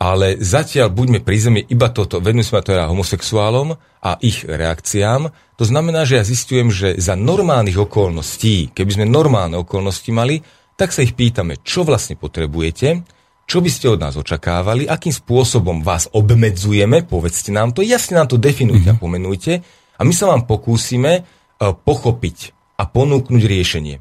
ale 0.00 0.40
zatiaľ 0.40 0.92
buďme 0.92 1.20
pri 1.20 1.36
zemi 1.40 1.60
iba 1.68 1.88
toto, 1.92 2.20
sme 2.20 2.60
to 2.60 2.72
teda 2.72 2.88
homosexuálom 2.88 3.76
a 4.04 4.10
ich 4.20 4.44
reakciám. 4.44 5.32
To 5.60 5.64
znamená, 5.64 6.04
že 6.08 6.20
ja 6.20 6.24
zistujem, 6.26 6.68
že 6.68 6.98
za 6.98 7.14
normálnych 7.14 7.78
okolností, 7.78 8.74
keby 8.74 8.90
sme 9.00 9.06
normálne 9.08 9.60
okolnosti 9.60 10.08
mali, 10.10 10.42
tak 10.74 10.90
sa 10.90 11.06
ich 11.06 11.14
pýtame, 11.14 11.62
čo 11.62 11.86
vlastne 11.86 12.18
potrebujete, 12.18 13.06
čo 13.44 13.60
by 13.60 13.70
ste 13.70 13.92
od 13.92 14.00
nás 14.00 14.16
očakávali, 14.16 14.88
akým 14.88 15.12
spôsobom 15.12 15.84
vás 15.84 16.08
obmedzujeme, 16.10 17.04
povedzte 17.04 17.52
nám 17.52 17.76
to, 17.76 17.84
jasne 17.84 18.16
nám 18.16 18.28
to 18.28 18.40
definujte 18.40 18.88
mm-hmm. 18.88 19.00
a 19.00 19.04
pomenujte 19.04 19.52
a 19.94 20.02
my 20.02 20.12
sa 20.16 20.32
vám 20.32 20.48
pokúsime 20.48 21.22
uh, 21.22 21.76
pochopiť 21.76 22.56
a 22.80 22.88
ponúknuť 22.88 23.42
riešenie. 23.44 23.96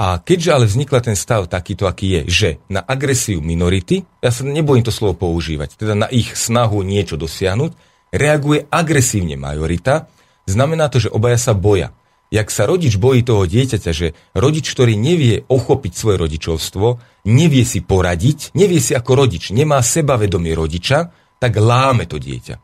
A 0.00 0.16
keďže 0.16 0.50
ale 0.56 0.64
vznikla 0.64 1.00
ten 1.04 1.16
stav 1.16 1.44
takýto, 1.44 1.84
aký 1.84 2.08
je, 2.08 2.20
že 2.24 2.48
na 2.72 2.80
agresiu 2.80 3.44
minority, 3.44 4.00
ja 4.24 4.32
sa 4.32 4.48
nebojím 4.48 4.80
to 4.80 4.88
slovo 4.88 5.28
používať, 5.28 5.76
teda 5.76 5.92
na 5.92 6.08
ich 6.08 6.32
snahu 6.32 6.80
niečo 6.80 7.20
dosiahnuť, 7.20 7.76
reaguje 8.08 8.64
agresívne 8.72 9.36
majorita, 9.36 10.08
znamená 10.48 10.88
to, 10.88 11.04
že 11.04 11.12
obaja 11.12 11.36
sa 11.36 11.52
boja. 11.52 11.92
Jak 12.30 12.48
sa 12.54 12.64
rodič 12.64 12.94
bojí 12.94 13.26
toho 13.26 13.42
dieťaťa, 13.42 13.90
že 13.90 14.14
rodič, 14.38 14.70
ktorý 14.70 14.94
nevie 14.94 15.42
ochopiť 15.50 15.92
svoje 15.98 16.16
rodičovstvo, 16.22 16.86
nevie 17.26 17.66
si 17.66 17.82
poradiť, 17.82 18.54
nevie 18.54 18.78
si 18.78 18.94
ako 18.94 19.26
rodič, 19.26 19.50
nemá 19.50 19.82
sebavedomie 19.82 20.54
rodiča, 20.54 21.10
tak 21.42 21.58
láme 21.58 22.06
to 22.06 22.22
dieťa. 22.22 22.54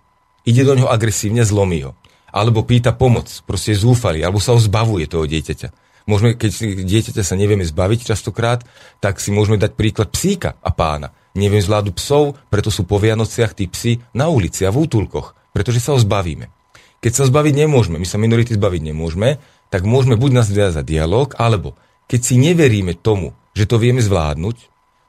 Ide 0.46 0.62
do 0.62 0.79
neho 0.79 0.87
agresívne, 0.87 1.42
zlomí 1.42 1.83
ho. 1.83 1.98
Alebo 2.31 2.62
pýta 2.62 2.94
pomoc, 2.94 3.26
proste 3.42 3.74
je 3.74 3.83
zúfalý, 3.83 4.22
alebo 4.22 4.38
sa 4.38 4.55
ho 4.55 4.61
zbavuje 4.62 5.11
toho 5.11 5.26
dieťaťa 5.26 5.87
Môžeme, 6.07 6.38
keď 6.38 6.50
dieťaťa 6.87 7.22
sa 7.26 7.35
nevieme 7.35 7.66
zbaviť 7.66 8.14
častokrát, 8.14 8.62
tak 9.02 9.18
si 9.18 9.35
môžeme 9.35 9.59
dať 9.59 9.74
príklad 9.74 10.14
psíka 10.14 10.55
a 10.62 10.70
pána. 10.70 11.11
Neviem 11.35 11.59
zvládu 11.59 11.90
psov, 11.98 12.38
preto 12.46 12.70
sú 12.70 12.87
po 12.87 13.02
Vianociach 13.02 13.59
tí 13.59 13.66
psi 13.66 13.98
na 14.14 14.31
ulici 14.31 14.62
a 14.62 14.70
v 14.70 14.87
útulkoch, 14.87 15.35
pretože 15.50 15.83
sa 15.83 15.92
ho 15.92 16.00
zbavíme. 16.00 16.46
Keď 17.02 17.12
sa 17.12 17.29
zbaviť 17.29 17.55
nemôžeme, 17.66 17.98
my 17.98 18.07
sa 18.07 18.22
minority 18.22 18.55
zbaviť 18.55 18.83
nemôžeme, 18.87 19.42
tak 19.70 19.83
môžeme 19.85 20.14
buď 20.14 20.46
za 20.46 20.83
dialog, 20.83 21.35
alebo 21.37 21.74
keď 22.07 22.20
si 22.22 22.35
neveríme 22.38 22.94
tomu, 22.98 23.35
že 23.57 23.66
to 23.66 23.81
vieme 23.83 23.98
zvládnuť, 23.98 24.57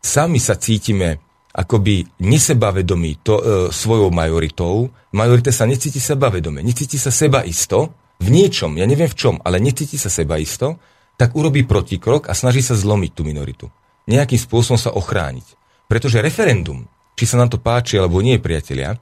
sami 0.01 0.39
sa 0.41 0.57
cítime 0.57 1.21
akoby 1.57 2.05
nesebavedomí 2.21 3.25
to, 3.25 3.35
e, 3.37 3.43
svojou 3.73 4.13
majoritou, 4.13 4.93
majorita 5.13 5.49
sa 5.49 5.65
necíti 5.65 5.97
sebavedome, 5.97 6.61
necíti 6.61 7.01
sa 7.01 7.09
seba 7.09 7.41
isto, 7.41 7.93
v 8.17 8.33
niečom, 8.33 8.77
ja 8.77 8.85
neviem 8.89 9.09
v 9.09 9.17
čom, 9.17 9.35
ale 9.45 9.61
necíti 9.61 9.97
sa 9.97 10.09
seba 10.09 10.41
isto, 10.41 10.81
tak 11.17 11.33
urobí 11.33 11.65
protikrok 11.65 12.29
a 12.29 12.33
snaží 12.37 12.61
sa 12.61 12.77
zlomiť 12.77 13.11
tú 13.13 13.21
minoritu. 13.25 13.65
Nejakým 14.05 14.37
spôsobom 14.37 14.77
sa 14.77 14.93
ochrániť. 14.93 15.57
Pretože 15.89 16.21
referendum, 16.21 16.85
či 17.17 17.25
sa 17.25 17.41
nám 17.41 17.49
to 17.49 17.57
páči 17.61 17.97
alebo 17.97 18.21
nie, 18.21 18.37
priatelia, 18.37 18.97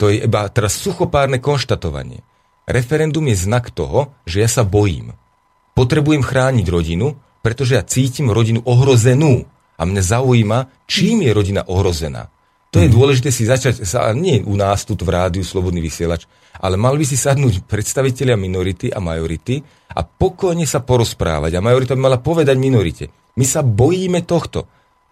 to 0.00 0.08
je 0.08 0.24
iba 0.24 0.48
teraz 0.48 0.80
suchopárne 0.80 1.40
konštatovanie. 1.42 2.24
Referendum 2.68 3.24
je 3.32 3.48
znak 3.48 3.72
toho, 3.72 4.12
že 4.28 4.44
ja 4.44 4.48
sa 4.52 4.60
bojím. 4.60 5.16
Potrebujem 5.72 6.20
chrániť 6.20 6.66
rodinu, 6.68 7.16
pretože 7.40 7.80
ja 7.80 7.82
cítim 7.86 8.28
rodinu 8.28 8.60
ohrozenú. 8.68 9.48
A 9.78 9.88
mňa 9.88 10.02
zaujíma, 10.04 10.84
čím 10.84 11.24
je 11.24 11.32
rodina 11.32 11.64
ohrozená. 11.64 12.28
To 12.68 12.84
je 12.84 12.92
mhm. 12.92 12.94
dôležité 12.94 13.32
si 13.32 13.48
začať, 13.48 13.88
sa, 13.88 14.12
nie 14.12 14.44
u 14.44 14.52
nás 14.52 14.84
tu 14.84 14.92
v 14.92 15.08
rádiu 15.08 15.40
Slobodný 15.40 15.80
vysielač, 15.80 16.28
ale 16.60 16.76
mal 16.76 16.92
by 17.00 17.04
si 17.08 17.16
sadnúť 17.16 17.64
predstavitelia 17.64 18.36
minority 18.36 18.92
a 18.92 19.00
majority 19.00 19.64
a 19.96 20.04
pokojne 20.04 20.68
sa 20.68 20.84
porozprávať. 20.84 21.56
A 21.56 21.64
majorita 21.64 21.96
by 21.96 22.02
mala 22.04 22.18
povedať 22.20 22.60
minorite, 22.60 23.08
my 23.40 23.46
sa 23.48 23.64
bojíme 23.64 24.28
tohto. 24.28 24.68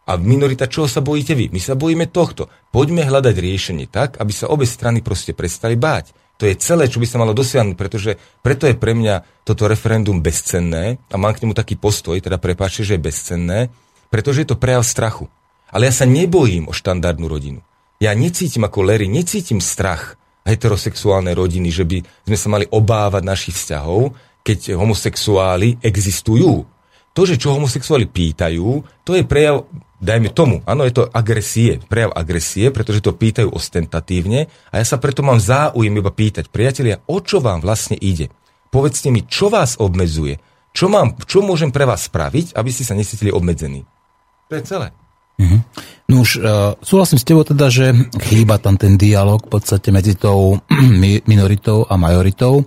A 0.06 0.14
minorita, 0.14 0.70
čoho 0.70 0.86
sa 0.86 1.02
bojíte 1.02 1.34
vy? 1.34 1.50
My 1.50 1.58
sa 1.58 1.74
bojíme 1.74 2.06
tohto. 2.14 2.46
Poďme 2.70 3.02
hľadať 3.02 3.34
riešenie 3.34 3.90
tak, 3.90 4.22
aby 4.22 4.30
sa 4.30 4.46
obe 4.46 4.62
strany 4.62 5.02
proste 5.02 5.34
prestali 5.34 5.74
báť. 5.74 6.14
To 6.36 6.44
je 6.44 6.54
celé, 6.60 6.84
čo 6.92 7.00
by 7.00 7.06
sa 7.08 7.16
malo 7.16 7.32
dosiahnuť, 7.32 7.76
pretože 7.80 8.20
preto 8.44 8.68
je 8.68 8.76
pre 8.76 8.92
mňa 8.92 9.44
toto 9.48 9.64
referendum 9.64 10.20
bezcenné 10.20 11.00
a 11.08 11.16
mám 11.16 11.32
k 11.32 11.48
nemu 11.48 11.56
taký 11.56 11.80
postoj, 11.80 12.20
teda 12.20 12.36
prepáčte, 12.36 12.84
že 12.84 13.00
je 13.00 13.06
bezcenné, 13.08 13.58
pretože 14.12 14.44
je 14.44 14.48
to 14.52 14.60
prejav 14.60 14.84
strachu. 14.84 15.32
Ale 15.72 15.88
ja 15.88 15.94
sa 15.96 16.04
nebojím 16.04 16.68
o 16.68 16.76
štandardnú 16.76 17.26
rodinu. 17.26 17.64
Ja 17.96 18.12
necítim 18.12 18.68
ako 18.68 18.84
Larry, 18.84 19.08
necítim 19.08 19.64
strach 19.64 20.20
heterosexuálnej 20.44 21.32
rodiny, 21.32 21.72
že 21.72 21.88
by 21.88 22.04
sme 22.28 22.36
sa 22.38 22.48
mali 22.52 22.64
obávať 22.68 23.22
našich 23.24 23.56
vzťahov, 23.56 24.14
keď 24.46 24.78
homosexuáli 24.78 25.82
existujú. 25.82 26.62
To, 27.16 27.22
že 27.24 27.40
čo 27.40 27.56
homosexuáli 27.56 28.06
pýtajú, 28.06 28.84
to 29.02 29.16
je 29.16 29.24
prejav, 29.24 29.64
dajme 30.00 30.28
tomu, 30.32 30.60
áno, 30.68 30.84
je 30.84 30.92
to 30.92 31.08
agresie, 31.08 31.80
prejav 31.88 32.12
agresie, 32.12 32.68
pretože 32.68 33.00
to 33.00 33.16
pýtajú 33.16 33.48
ostentatívne 33.52 34.48
a 34.70 34.74
ja 34.80 34.84
sa 34.84 35.00
preto 35.00 35.24
mám 35.24 35.40
záujem 35.40 35.92
iba 35.92 36.12
pýtať, 36.12 36.52
priatelia, 36.52 37.00
o 37.08 37.20
čo 37.20 37.40
vám 37.40 37.64
vlastne 37.64 37.96
ide? 37.96 38.28
Povedzte 38.68 39.08
mi, 39.08 39.24
čo 39.24 39.48
vás 39.48 39.80
obmedzuje? 39.80 40.36
Čo, 40.76 40.92
mám, 40.92 41.16
čo 41.24 41.40
môžem 41.40 41.72
pre 41.72 41.88
vás 41.88 42.04
spraviť, 42.04 42.52
aby 42.52 42.68
ste 42.68 42.84
sa 42.84 42.92
nesítili 42.92 43.32
obmedzení? 43.32 43.88
To 44.52 44.60
je 44.60 44.62
celé. 44.68 44.92
Mm-hmm. 45.36 45.60
No 46.08 46.24
už 46.24 46.30
uh, 46.40 46.44
súhlasím 46.80 47.20
s 47.20 47.28
tebou 47.28 47.44
teda, 47.44 47.68
že 47.68 47.92
chýba 48.28 48.56
tam 48.56 48.80
ten 48.80 48.96
dialog 48.96 49.44
v 49.44 49.52
podstate 49.52 49.92
medzi 49.92 50.16
tou 50.16 50.60
minoritou 51.28 51.84
a 51.88 52.00
majoritou. 52.00 52.64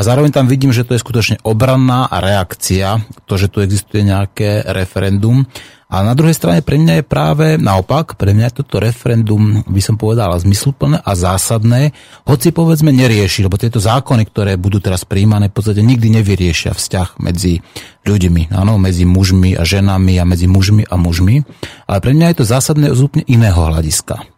A 0.00 0.06
zároveň 0.08 0.32
tam 0.32 0.48
vidím, 0.48 0.72
že 0.72 0.88
to 0.88 0.96
je 0.96 1.04
skutočne 1.04 1.44
obranná 1.44 2.08
reakcia, 2.08 3.04
to, 3.28 3.36
že 3.36 3.52
tu 3.52 3.60
existuje 3.60 4.00
nejaké 4.00 4.64
referendum. 4.72 5.44
A 5.92 6.00
na 6.00 6.16
druhej 6.16 6.32
strane 6.32 6.64
pre 6.64 6.80
mňa 6.80 7.02
je 7.02 7.04
práve 7.04 7.46
naopak, 7.60 8.16
pre 8.16 8.32
mňa 8.32 8.48
je 8.48 8.64
toto 8.64 8.80
referendum, 8.80 9.60
by 9.68 9.82
som 9.84 10.00
povedal, 10.00 10.32
zmysluplné 10.40 11.04
a 11.04 11.12
zásadné, 11.12 11.92
hoci 12.24 12.48
povedzme 12.48 12.88
nerieši, 12.96 13.44
lebo 13.44 13.60
tieto 13.60 13.76
zákony, 13.76 14.24
ktoré 14.24 14.56
budú 14.56 14.80
teraz 14.80 15.04
príjmané, 15.04 15.52
v 15.52 15.60
podstate 15.60 15.84
nikdy 15.84 16.16
nevyriešia 16.16 16.72
vzťah 16.72 17.20
medzi 17.20 17.60
ľuďmi, 18.08 18.56
áno, 18.56 18.80
medzi 18.80 19.04
mužmi 19.04 19.52
a 19.52 19.68
ženami 19.68 20.16
a 20.16 20.24
medzi 20.24 20.48
mužmi 20.48 20.88
a 20.88 20.96
mužmi. 20.96 21.44
Ale 21.84 22.00
pre 22.00 22.16
mňa 22.16 22.32
je 22.32 22.36
to 22.40 22.48
zásadné 22.48 22.88
z 22.96 23.04
úplne 23.04 23.28
iného 23.28 23.60
hľadiska. 23.60 24.29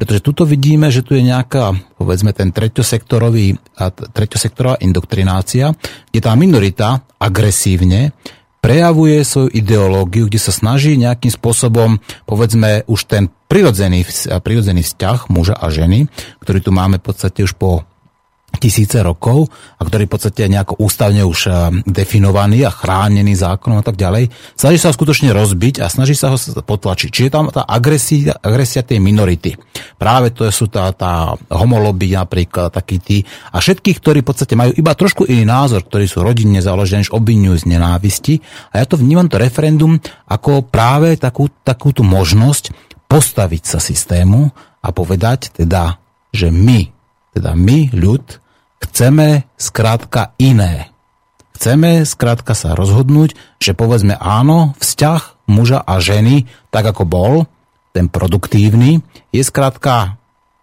Pretože 0.00 0.24
tuto 0.24 0.48
vidíme, 0.48 0.88
že 0.88 1.04
tu 1.04 1.12
je 1.12 1.20
nejaká, 1.20 1.76
povedzme, 2.00 2.32
ten 2.32 2.56
treťosektorový, 2.56 3.60
treťosektorová 4.16 4.80
indoktrinácia, 4.80 5.76
kde 6.08 6.20
tá 6.24 6.32
minorita 6.32 7.04
agresívne 7.20 8.16
prejavuje 8.64 9.20
svoju 9.20 9.52
ideológiu, 9.52 10.24
kde 10.24 10.40
sa 10.40 10.56
snaží 10.56 10.96
nejakým 10.96 11.28
spôsobom, 11.28 12.00
povedzme, 12.24 12.88
už 12.88 13.12
ten 13.12 13.28
prirodzený, 13.48 14.08
prirodzený 14.40 14.88
vzťah 14.88 15.28
muža 15.28 15.52
a 15.52 15.68
ženy, 15.68 16.08
ktorý 16.40 16.64
tu 16.64 16.70
máme 16.72 16.96
v 16.96 17.04
podstate 17.04 17.44
už 17.44 17.60
po 17.60 17.84
tisíce 18.58 18.98
rokov 18.98 19.46
a 19.78 19.86
ktorý 19.86 20.10
v 20.10 20.12
podstate 20.12 20.50
nejako 20.50 20.82
ústavne 20.82 21.22
už 21.22 21.40
eh, 21.46 21.54
definovaný 21.86 22.66
a 22.66 22.74
chránený 22.74 23.38
zákonom 23.38 23.78
a 23.78 23.84
tak 23.84 23.94
ďalej, 23.94 24.32
snaží 24.58 24.78
sa 24.80 24.90
ho 24.90 24.96
skutočne 24.96 25.30
rozbiť 25.30 25.84
a 25.84 25.86
snaží 25.86 26.18
sa 26.18 26.34
ho 26.34 26.38
potlačiť. 26.40 27.08
Čiže 27.12 27.30
tam 27.30 27.52
tá 27.54 27.62
agresia, 27.62 28.34
agresia 28.42 28.82
tej 28.82 28.98
minority. 28.98 29.54
Práve 30.00 30.34
to 30.34 30.48
sú 30.50 30.66
tá, 30.66 30.90
tá 30.96 31.36
homoloby 31.52 32.18
napríklad, 32.18 32.74
takí 32.74 32.98
tí 32.98 33.22
a 33.54 33.62
všetkých, 33.62 33.98
ktorí 34.02 34.18
v 34.24 34.28
podstate 34.28 34.58
majú 34.58 34.74
iba 34.74 34.92
trošku 34.96 35.28
iný 35.30 35.46
názor, 35.46 35.86
ktorí 35.86 36.10
sú 36.10 36.24
rodinne 36.24 36.58
založení, 36.58 37.06
obvinujú 37.10 37.64
z 37.64 37.76
nenávisti. 37.76 38.34
A 38.74 38.82
ja 38.82 38.86
to 38.88 38.98
vnímam 38.98 39.30
to 39.30 39.38
referendum 39.38 40.02
ako 40.26 40.66
práve 40.66 41.14
takú, 41.16 41.48
takú 41.62 41.94
tú 41.94 42.02
možnosť 42.02 42.74
postaviť 43.06 43.62
sa 43.66 43.78
systému 43.82 44.50
a 44.80 44.88
povedať 44.94 45.50
teda, 45.54 45.98
že 46.30 46.48
my 46.54 47.00
teda 47.30 47.54
my, 47.54 47.94
ľud, 47.94 48.39
chceme 48.80 49.44
skrátka 49.60 50.32
iné. 50.40 50.90
Chceme 51.60 52.08
skrátka 52.08 52.56
sa 52.56 52.72
rozhodnúť, 52.72 53.36
že 53.60 53.76
povedzme 53.76 54.16
áno, 54.16 54.72
vzťah 54.80 55.48
muža 55.52 55.84
a 55.84 56.00
ženy, 56.00 56.48
tak 56.72 56.88
ako 56.88 57.04
bol, 57.04 57.32
ten 57.92 58.08
produktívny, 58.08 59.04
je 59.28 59.42
skrátka 59.44 60.20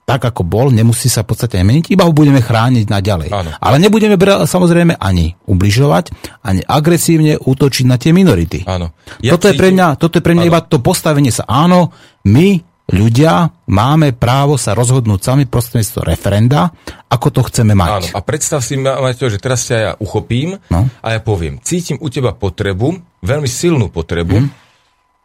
tak, 0.08 0.24
ako 0.24 0.48
bol, 0.48 0.72
nemusí 0.72 1.12
sa 1.12 1.28
v 1.28 1.36
podstate 1.36 1.60
meniť, 1.60 1.92
iba 1.92 2.08
ho 2.08 2.16
budeme 2.16 2.40
chrániť 2.40 2.88
naďalej. 2.88 3.28
Áno. 3.28 3.52
Ale 3.60 3.76
nebudeme 3.76 4.16
samozrejme 4.48 4.96
ani 4.96 5.36
ubližovať, 5.44 6.16
ani 6.48 6.64
agresívne 6.64 7.36
útočiť 7.36 7.84
na 7.84 8.00
tie 8.00 8.16
minority. 8.16 8.64
Áno. 8.64 8.96
Ja 9.20 9.36
toto, 9.36 9.52
cítim... 9.52 9.60
je 9.60 9.60
pre 9.60 9.70
mňa, 9.76 9.88
toto 10.00 10.16
je 10.16 10.24
pre 10.24 10.32
mňa 10.32 10.46
áno. 10.48 10.52
iba 10.56 10.60
to 10.64 10.80
postavenie 10.80 11.28
sa. 11.28 11.44
Áno, 11.44 11.92
my 12.24 12.64
ľudia 12.88 13.52
máme 13.68 14.16
právo 14.16 14.56
sa 14.56 14.72
rozhodnúť 14.72 15.20
sami 15.20 15.44
prostredníctvom 15.44 16.08
referenda, 16.08 16.72
ako 17.12 17.28
to 17.32 17.42
chceme 17.52 17.76
mať. 17.76 17.92
Áno, 17.92 18.08
a 18.16 18.20
predstav 18.24 18.64
si, 18.64 18.80
Maťo, 18.80 19.28
že 19.28 19.40
teraz 19.40 19.68
ťa 19.68 19.78
ja 19.78 19.92
uchopím 20.00 20.56
no. 20.72 20.88
a 21.04 21.08
ja 21.16 21.20
poviem, 21.20 21.60
cítim 21.60 22.00
u 22.00 22.08
teba 22.08 22.32
potrebu, 22.32 22.96
veľmi 23.24 23.50
silnú 23.50 23.92
potrebu, 23.92 24.48
mm. 24.48 24.50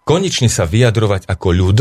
konečne 0.02 0.50
sa 0.50 0.66
vyjadrovať 0.66 1.30
ako 1.30 1.48
ľud, 1.54 1.78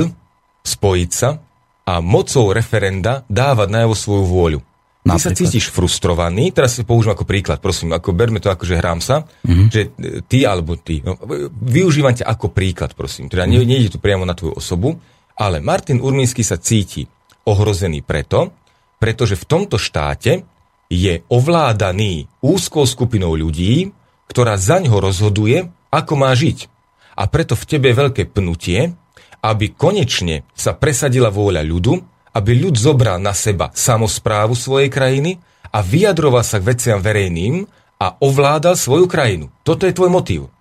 spojiť 0.61 1.11
sa 1.11 1.41
a 1.89 1.93
mocou 1.97 2.53
referenda 2.53 3.25
dávať 3.25 3.67
najavo 3.73 3.95
svoju 3.97 4.25
vôľu. 4.29 4.59
Ty 5.01 5.17
Napríklad. 5.17 5.33
sa 5.33 5.33
cítiš 5.33 5.73
frustrovaný, 5.73 6.53
teraz 6.53 6.77
si 6.77 6.85
použijem 6.85 7.17
ako 7.17 7.25
príklad, 7.25 7.57
prosím, 7.57 7.89
ako 7.97 8.13
berme 8.13 8.37
to 8.37 8.53
ako, 8.53 8.69
že 8.69 8.77
hrám 8.77 9.01
sa, 9.01 9.25
mm-hmm. 9.25 9.67
že 9.73 9.81
e, 9.97 10.21
ty 10.21 10.45
alebo 10.45 10.77
ty, 10.77 11.01
no, 11.01 11.17
využívam 11.57 12.13
ťa 12.13 12.29
ako 12.29 12.53
príklad, 12.53 12.93
prosím, 12.93 13.25
teda 13.25 13.49
mm-hmm. 13.49 13.65
nejde 13.65 13.89
tu 13.89 13.97
priamo 13.97 14.29
na 14.29 14.37
tvoju 14.37 14.53
osobu, 14.53 15.01
ale 15.41 15.57
Martin 15.57 15.97
Urmínsky 15.97 16.45
sa 16.45 16.61
cíti 16.61 17.09
ohrozený 17.49 18.05
preto, 18.05 18.53
pretože 19.01 19.33
v 19.33 19.49
tomto 19.49 19.81
štáte 19.81 20.45
je 20.85 21.25
ovládaný 21.33 22.29
úzkou 22.45 22.85
skupinou 22.85 23.33
ľudí, 23.33 23.89
ktorá 24.29 24.53
za 24.61 24.77
ňo 24.77 25.01
rozhoduje, 25.01 25.65
ako 25.89 26.13
má 26.13 26.29
žiť. 26.37 26.69
A 27.17 27.25
preto 27.25 27.57
v 27.57 27.65
tebe 27.65 27.89
je 27.89 27.99
veľké 28.05 28.23
pnutie, 28.29 28.93
aby 29.41 29.73
konečne 29.73 30.45
sa 30.53 30.77
presadila 30.77 31.33
vôľa 31.33 31.65
ľudu, 31.65 31.93
aby 32.37 32.51
ľud 32.61 32.77
zobral 32.77 33.17
na 33.17 33.33
seba 33.33 33.73
samozprávu 33.73 34.53
svojej 34.53 34.93
krajiny 34.93 35.41
a 35.73 35.81
vyjadroval 35.81 36.45
sa 36.45 36.61
k 36.61 36.69
veciam 36.69 37.01
verejným 37.01 37.65
a 37.97 38.07
ovládal 38.21 38.77
svoju 38.77 39.09
krajinu. 39.09 39.49
Toto 39.65 39.89
je 39.89 39.97
tvoj 39.97 40.13
motív. 40.13 40.53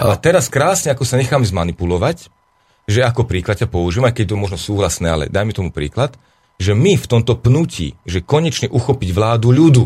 A 0.00 0.16
teraz 0.18 0.50
krásne, 0.50 0.90
ako 0.90 1.06
sa 1.06 1.20
nechám 1.20 1.44
zmanipulovať, 1.44 2.32
že 2.84 3.00
ako 3.04 3.24
príklad 3.24 3.60
ťa 3.60 3.68
použijem, 3.68 4.04
aj 4.04 4.14
keď 4.16 4.34
to 4.34 4.40
možno 4.40 4.58
súhlasné, 4.60 5.06
ale 5.08 5.24
dajme 5.32 5.56
tomu 5.56 5.70
príklad, 5.72 6.16
že 6.60 6.76
my 6.76 6.94
v 6.94 7.06
tomto 7.10 7.40
pnutí, 7.40 7.98
že 8.06 8.22
konečne 8.22 8.70
uchopiť 8.70 9.10
vládu 9.10 9.50
ľudu 9.50 9.84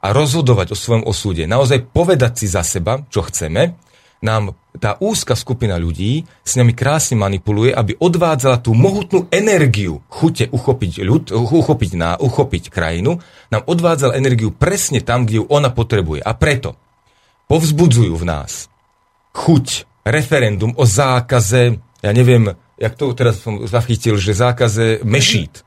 a 0.00 0.12
rozhodovať 0.12 0.72
o 0.72 0.76
svojom 0.76 1.04
osúde, 1.06 1.44
naozaj 1.46 1.92
povedať 1.92 2.44
si 2.44 2.46
za 2.50 2.64
seba, 2.64 3.04
čo 3.08 3.24
chceme, 3.24 3.76
nám 4.20 4.52
tá 4.76 5.00
úzka 5.00 5.32
skupina 5.32 5.80
ľudí 5.80 6.28
s 6.44 6.52
nami 6.54 6.76
krásne 6.76 7.16
manipuluje, 7.16 7.72
aby 7.72 7.96
odvádzala 7.96 8.60
tú 8.60 8.76
mohutnú 8.76 9.26
energiu 9.32 10.04
chute 10.12 10.46
uchopiť 10.52 11.00
ľud, 11.02 11.24
uchopiť, 11.32 11.90
na, 11.96 12.20
uchopiť 12.20 12.68
krajinu, 12.68 13.18
nám 13.48 13.62
odvádzala 13.64 14.20
energiu 14.20 14.52
presne 14.52 15.00
tam, 15.00 15.24
kde 15.24 15.42
ju 15.42 15.44
ona 15.48 15.72
potrebuje. 15.72 16.20
A 16.20 16.36
preto 16.36 16.76
povzbudzujú 17.48 18.14
v 18.14 18.28
nás 18.28 18.68
chuť, 19.34 19.88
referendum 20.06 20.76
o 20.76 20.84
zákaze, 20.84 21.80
ja 22.00 22.10
neviem, 22.16 22.56
jak 22.80 22.96
to 22.96 23.12
teraz 23.12 23.44
som 23.44 23.68
zachytil, 23.68 24.16
že 24.16 24.32
zákaze 24.32 25.04
mešít, 25.04 25.64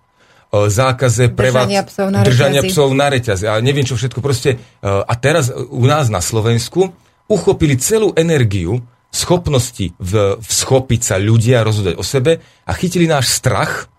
zákaze 0.54 1.34
prevác... 1.34 1.66
Držania 1.66 1.84
psov 1.86 2.08
na 2.14 2.20
držania 2.22 2.62
psov 2.62 2.90
na 2.94 3.08
reťaze. 3.10 3.46
A 3.50 3.58
neviem 3.58 3.86
čo 3.86 3.98
všetko. 3.98 4.22
Proste, 4.22 4.62
a 4.86 5.14
teraz 5.18 5.50
u 5.50 5.86
nás 5.90 6.14
na 6.14 6.22
Slovensku 6.22 6.94
uchopili 7.26 7.78
celú 7.82 8.14
energiu 8.14 8.86
schopnosti 9.14 9.94
v, 9.98 10.42
schopiť 10.42 11.02
sa 11.02 11.16
ľudia, 11.22 11.66
rozhodať 11.66 11.98
o 11.98 12.06
sebe 12.06 12.42
a 12.66 12.72
chytili 12.74 13.06
náš 13.06 13.30
strach, 13.30 13.90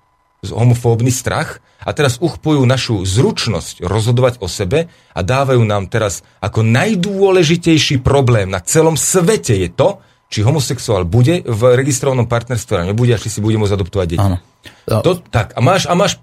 homofóbny 0.44 1.08
strach 1.08 1.62
a 1.80 1.94
teraz 1.96 2.20
uchpujú 2.20 2.66
našu 2.68 3.06
zručnosť 3.06 3.80
rozhodovať 3.80 4.42
o 4.44 4.48
sebe 4.50 4.90
a 4.90 5.20
dávajú 5.24 5.62
nám 5.64 5.88
teraz 5.88 6.20
ako 6.42 6.60
najdôležitejší 6.66 8.04
problém 8.04 8.52
na 8.52 8.60
celom 8.60 8.98
svete 8.98 9.56
je 9.56 9.70
to, 9.72 10.04
či 10.34 10.42
homosexuál 10.42 11.06
bude 11.06 11.46
v 11.46 11.78
registrovanom 11.78 12.26
partnerstve 12.26 12.74
a 12.82 12.86
nebude 12.90 13.14
a 13.14 13.22
či 13.22 13.30
si 13.30 13.38
bude 13.38 13.54
môcť 13.54 13.78
adoptovať 13.78 14.06
deti. 14.10 14.18
Áno. 14.18 14.42
To, 14.84 15.20
tak, 15.20 15.54
a 15.54 15.60
máš, 15.62 15.86
a 15.86 15.94
máš 15.94 16.18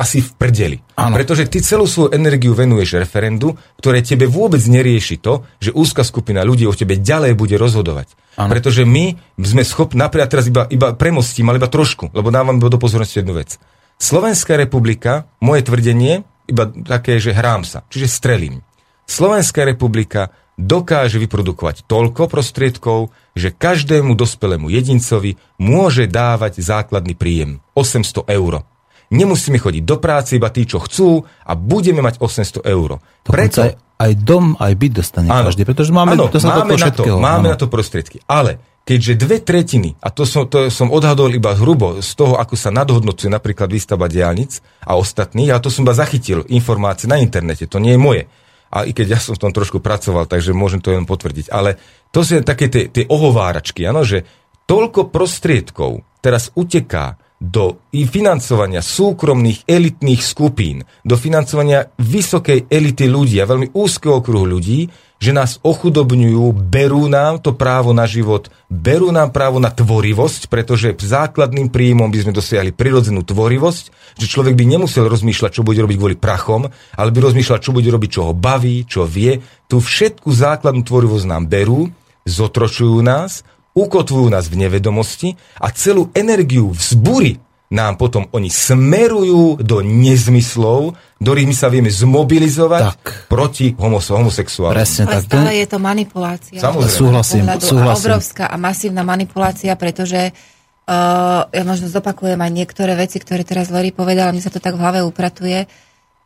asi 0.00 0.24
v 0.24 0.30
prdeli. 0.40 0.78
Áno. 0.96 1.12
Pretože 1.12 1.44
ty 1.44 1.60
celú 1.60 1.84
svoju 1.84 2.16
energiu 2.16 2.56
venuješ 2.56 2.96
referendu, 2.96 3.60
ktoré 3.76 4.00
tebe 4.00 4.24
vôbec 4.24 4.62
nerieši 4.64 5.20
to, 5.20 5.44
že 5.60 5.76
úzka 5.76 6.00
skupina 6.00 6.40
ľudí 6.40 6.64
o 6.64 6.72
tebe 6.72 6.96
ďalej 6.96 7.36
bude 7.36 7.60
rozhodovať. 7.60 8.16
Áno. 8.40 8.48
Pretože 8.48 8.88
my 8.88 9.20
sme 9.36 9.62
schopní, 9.66 10.00
napríklad 10.00 10.32
teraz 10.32 10.48
iba, 10.48 10.64
iba 10.72 10.96
premostím, 10.96 11.52
ale 11.52 11.60
iba 11.60 11.68
trošku, 11.68 12.14
lebo 12.16 12.32
dávam 12.32 12.56
do 12.56 12.80
pozornosti 12.80 13.20
jednu 13.20 13.36
vec. 13.36 13.60
Slovenská 14.00 14.56
republika, 14.56 15.28
moje 15.44 15.68
tvrdenie, 15.68 16.24
iba 16.48 16.64
také, 16.72 17.20
že 17.20 17.36
hrám 17.36 17.68
sa, 17.68 17.84
čiže 17.92 18.08
strelím. 18.08 18.64
Slovenská 19.04 19.66
republika 19.66 20.32
dokáže 20.60 21.16
vyprodukovať 21.16 21.88
toľko 21.88 22.28
prostriedkov, 22.28 23.10
že 23.32 23.50
každému 23.50 24.12
dospelému 24.12 24.68
jedincovi 24.68 25.40
môže 25.56 26.04
dávať 26.04 26.60
základný 26.60 27.16
príjem 27.16 27.64
800 27.72 28.28
eur. 28.28 28.68
Nemusíme 29.10 29.58
chodiť 29.58 29.82
do 29.82 29.96
práce, 29.98 30.38
iba 30.38 30.54
tí, 30.54 30.62
čo 30.68 30.78
chcú 30.78 31.26
a 31.26 31.52
budeme 31.58 31.98
mať 31.98 32.22
800 32.22 32.62
eur. 32.62 33.02
Preto... 33.26 33.66
Aj, 33.66 33.74
aj 34.00 34.12
dom, 34.16 34.56
aj 34.56 34.72
byt 34.80 34.92
dostane 34.96 35.28
áno, 35.28 35.52
každý, 35.52 35.68
pretože 35.68 35.92
máme, 35.92 36.16
áno, 36.16 36.32
to 36.32 36.40
máme, 36.40 36.72
na 36.78 36.88
to, 36.88 37.04
máme 37.20 37.48
na 37.52 37.58
to 37.58 37.68
prostriedky. 37.68 38.24
Ale 38.24 38.56
keďže 38.88 39.12
dve 39.20 39.44
tretiny, 39.44 39.92
a 40.00 40.08
to 40.08 40.24
som, 40.24 40.48
to 40.48 40.72
som 40.72 40.88
odhadol 40.88 41.28
iba 41.28 41.52
hrubo 41.52 42.00
z 42.00 42.10
toho, 42.16 42.40
ako 42.40 42.56
sa 42.56 42.72
nadhodnocuje 42.72 43.28
napríklad 43.28 43.68
výstava 43.68 44.08
diálnic 44.08 44.64
a 44.86 44.96
ostatných, 44.96 45.52
a 45.52 45.60
to 45.60 45.68
som 45.68 45.84
iba 45.84 45.92
zachytil 45.92 46.48
informácie 46.48 47.10
na 47.10 47.20
internete, 47.20 47.68
to 47.68 47.76
nie 47.76 47.98
je 47.98 48.00
moje 48.00 48.22
a 48.70 48.86
i 48.86 48.94
keď 48.94 49.18
ja 49.18 49.20
som 49.20 49.34
v 49.34 49.42
tom 49.42 49.52
trošku 49.52 49.82
pracoval, 49.82 50.30
takže 50.30 50.54
môžem 50.54 50.78
to 50.78 50.94
len 50.94 51.04
potvrdiť. 51.04 51.50
Ale 51.50 51.74
to 52.14 52.22
sú 52.22 52.38
také 52.46 52.70
tie, 52.70 52.86
tie 52.86 53.04
ohováračky, 53.10 53.82
ano, 53.82 54.06
že 54.06 54.22
toľko 54.70 55.10
prostriedkov 55.10 56.22
teraz 56.22 56.54
uteká 56.54 57.18
do 57.40 57.80
financovania 57.90 58.84
súkromných 58.84 59.64
elitných 59.64 60.20
skupín, 60.20 60.84
do 61.02 61.16
financovania 61.16 61.88
vysokej 61.96 62.68
elity 62.68 63.08
ľudí 63.08 63.40
a 63.40 63.48
veľmi 63.48 63.72
úzkeho 63.72 64.20
okruhu 64.20 64.44
ľudí, 64.44 64.86
že 65.20 65.36
nás 65.36 65.60
ochudobňujú, 65.60 66.56
berú 66.56 67.04
nám 67.04 67.44
to 67.44 67.52
právo 67.52 67.92
na 67.92 68.08
život, 68.08 68.48
berú 68.72 69.12
nám 69.12 69.36
právo 69.36 69.60
na 69.60 69.68
tvorivosť, 69.68 70.48
pretože 70.48 70.96
základným 70.96 71.68
príjmom 71.68 72.08
by 72.08 72.24
sme 72.24 72.32
dosiahli 72.32 72.72
prirodzenú 72.72 73.20
tvorivosť, 73.20 74.16
že 74.16 74.26
človek 74.26 74.56
by 74.56 74.64
nemusel 74.64 75.04
rozmýšľať, 75.04 75.60
čo 75.60 75.62
bude 75.62 75.84
robiť 75.84 75.96
kvôli 76.00 76.16
prachom, 76.16 76.72
ale 76.96 77.12
by 77.12 77.20
rozmýšľať, 77.20 77.60
čo 77.60 77.76
bude 77.76 77.92
robiť, 77.92 78.10
čo 78.16 78.22
ho 78.26 78.32
baví, 78.32 78.88
čo 78.88 79.04
vie. 79.04 79.44
Tu 79.68 79.76
všetku 79.76 80.32
základnú 80.32 80.88
tvorivosť 80.88 81.26
nám 81.28 81.52
berú, 81.52 81.92
zotročujú 82.24 83.04
nás, 83.04 83.44
ukotvujú 83.76 84.32
nás 84.32 84.48
v 84.48 84.66
nevedomosti 84.66 85.36
a 85.60 85.68
celú 85.68 86.08
energiu 86.16 86.72
vzbury 86.72 87.49
nám 87.70 87.94
potom 87.94 88.26
oni 88.34 88.50
smerujú 88.50 89.62
do 89.62 89.78
nezmyslov, 89.78 90.98
ktorými 91.22 91.54
sa 91.54 91.70
vieme 91.70 91.86
zmobilizovať 91.86 92.82
tak. 92.82 93.30
proti 93.30 93.78
homos- 93.78 94.10
homosexuálom. 94.10 94.74
Presne 94.74 95.06
Ale 95.06 95.22
tak. 95.22 95.30
stále 95.30 95.52
je 95.54 95.66
to 95.70 95.78
manipulácia. 95.78 96.58
Samozrejme. 96.58 96.98
Súhlasím, 96.98 97.44
súhlasím. 97.62 97.94
A 97.94 98.02
obrovská 98.02 98.44
a 98.50 98.56
masívna 98.58 99.06
manipulácia, 99.06 99.70
pretože 99.78 100.34
uh, 100.34 101.46
ja 101.46 101.62
možno 101.62 101.86
zopakujem 101.86 102.42
aj 102.42 102.50
niektoré 102.50 102.98
veci, 102.98 103.22
ktoré 103.22 103.46
teraz 103.46 103.70
Lori 103.70 103.94
povedala, 103.94 104.34
mne 104.34 104.42
sa 104.42 104.50
to 104.50 104.58
tak 104.58 104.74
v 104.74 104.82
hlave 104.82 105.06
upratuje, 105.06 105.70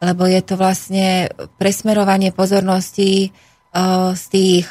lebo 0.00 0.24
je 0.24 0.40
to 0.40 0.56
vlastne 0.56 1.28
presmerovanie 1.60 2.32
pozornosti 2.32 3.36
uh, 3.76 4.16
z 4.16 4.24
tých 4.32 4.66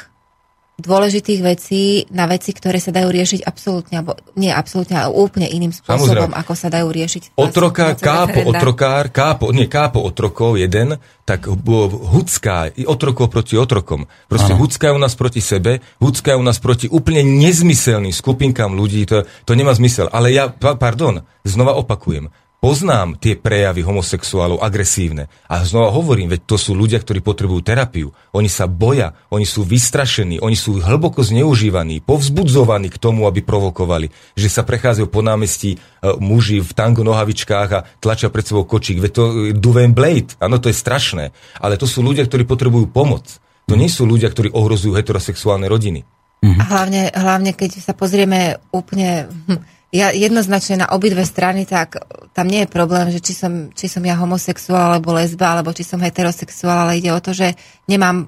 dôležitých 0.74 1.40
vecí 1.40 1.82
na 2.10 2.26
veci, 2.26 2.50
ktoré 2.50 2.82
sa 2.82 2.90
dajú 2.90 3.06
riešiť 3.06 3.46
absolútne, 3.46 4.02
alebo 4.02 4.18
nie 4.34 4.50
absolútne, 4.50 4.98
ale 4.98 5.14
úplne 5.14 5.46
iným 5.46 5.70
spôsobom, 5.70 6.34
Samozrejme. 6.34 6.34
ako 6.34 6.52
sa 6.58 6.68
dajú 6.70 6.88
riešiť. 6.90 7.22
Otroka, 7.38 7.94
kápo, 7.94 8.42
referenda. 8.42 8.58
otrokár, 8.58 9.04
kápo, 9.14 9.54
nie 9.54 9.70
kápo 9.70 10.02
otrokov, 10.02 10.58
jeden, 10.58 10.98
tak 11.22 11.46
hucká, 11.46 12.74
otrokov 12.90 13.30
proti 13.30 13.54
otrokom. 13.54 14.10
Proste 14.26 14.52
hucká 14.52 14.90
u 14.90 14.98
nás 14.98 15.14
proti 15.14 15.38
sebe, 15.38 15.78
hucká 16.02 16.34
u 16.34 16.42
nás 16.42 16.58
proti 16.58 16.90
úplne 16.90 17.22
nezmyselným 17.22 18.12
skupinkám 18.12 18.74
ľudí, 18.74 19.06
to, 19.06 19.22
to 19.46 19.54
nemá 19.54 19.70
zmysel. 19.78 20.10
Ale 20.10 20.34
ja, 20.34 20.50
pardon, 20.50 21.22
znova 21.46 21.78
opakujem, 21.78 22.34
poznám 22.64 23.20
tie 23.20 23.36
prejavy 23.36 23.84
homosexuálov 23.84 24.64
agresívne. 24.64 25.28
A 25.52 25.60
znova 25.68 25.92
hovorím, 25.92 26.32
veď 26.32 26.48
to 26.48 26.56
sú 26.56 26.72
ľudia, 26.72 26.96
ktorí 26.96 27.20
potrebujú 27.20 27.60
terapiu. 27.60 28.08
Oni 28.32 28.48
sa 28.48 28.64
boja, 28.64 29.12
oni 29.28 29.44
sú 29.44 29.68
vystrašení, 29.68 30.40
oni 30.40 30.56
sú 30.56 30.80
hlboko 30.80 31.20
zneužívaní, 31.20 32.00
povzbudzovaní 32.00 32.88
k 32.88 32.96
tomu, 32.96 33.28
aby 33.28 33.44
provokovali. 33.44 34.08
Že 34.32 34.48
sa 34.48 34.62
prechádzajú 34.64 35.12
po 35.12 35.20
námestí 35.20 35.76
uh, 35.76 36.16
muži 36.16 36.64
v 36.64 36.72
tango 36.72 37.04
nohavičkách 37.04 37.68
a 37.76 37.84
tlačia 38.00 38.32
pred 38.32 38.48
sebou 38.48 38.64
kočík. 38.64 38.96
Veď 38.96 39.12
to 39.12 39.24
uh, 39.28 39.32
Duven 39.52 39.92
Blade, 39.92 40.32
áno, 40.40 40.56
to 40.56 40.72
je 40.72 40.80
strašné. 40.80 41.36
Ale 41.60 41.76
to 41.76 41.84
sú 41.84 42.00
ľudia, 42.00 42.24
ktorí 42.24 42.48
potrebujú 42.48 42.88
pomoc. 42.88 43.28
To 43.68 43.76
nie 43.76 43.92
sú 43.92 44.08
ľudia, 44.08 44.32
ktorí 44.32 44.48
ohrozujú 44.56 44.96
heterosexuálne 44.96 45.68
rodiny. 45.68 46.08
A 46.44 46.64
hlavne, 46.68 47.08
hlavne, 47.16 47.56
keď 47.56 47.80
sa 47.80 47.96
pozrieme 47.96 48.60
úplne 48.68 49.32
hm, 49.48 49.73
ja 49.94 50.10
jednoznačne 50.10 50.82
na 50.82 50.90
obidve 50.90 51.22
strany, 51.22 51.62
tak 51.62 52.02
tam 52.34 52.50
nie 52.50 52.66
je 52.66 52.74
problém, 52.74 53.14
že 53.14 53.22
či 53.22 53.30
som, 53.30 53.70
či 53.70 53.86
som 53.86 54.02
ja 54.02 54.18
homosexuál 54.18 54.98
alebo 54.98 55.14
lesba, 55.14 55.54
alebo 55.54 55.70
či 55.70 55.86
som 55.86 56.02
heterosexuál, 56.02 56.90
ale 56.90 56.98
ide 56.98 57.14
o 57.14 57.22
to, 57.22 57.30
že 57.30 57.54
nemám 57.86 58.26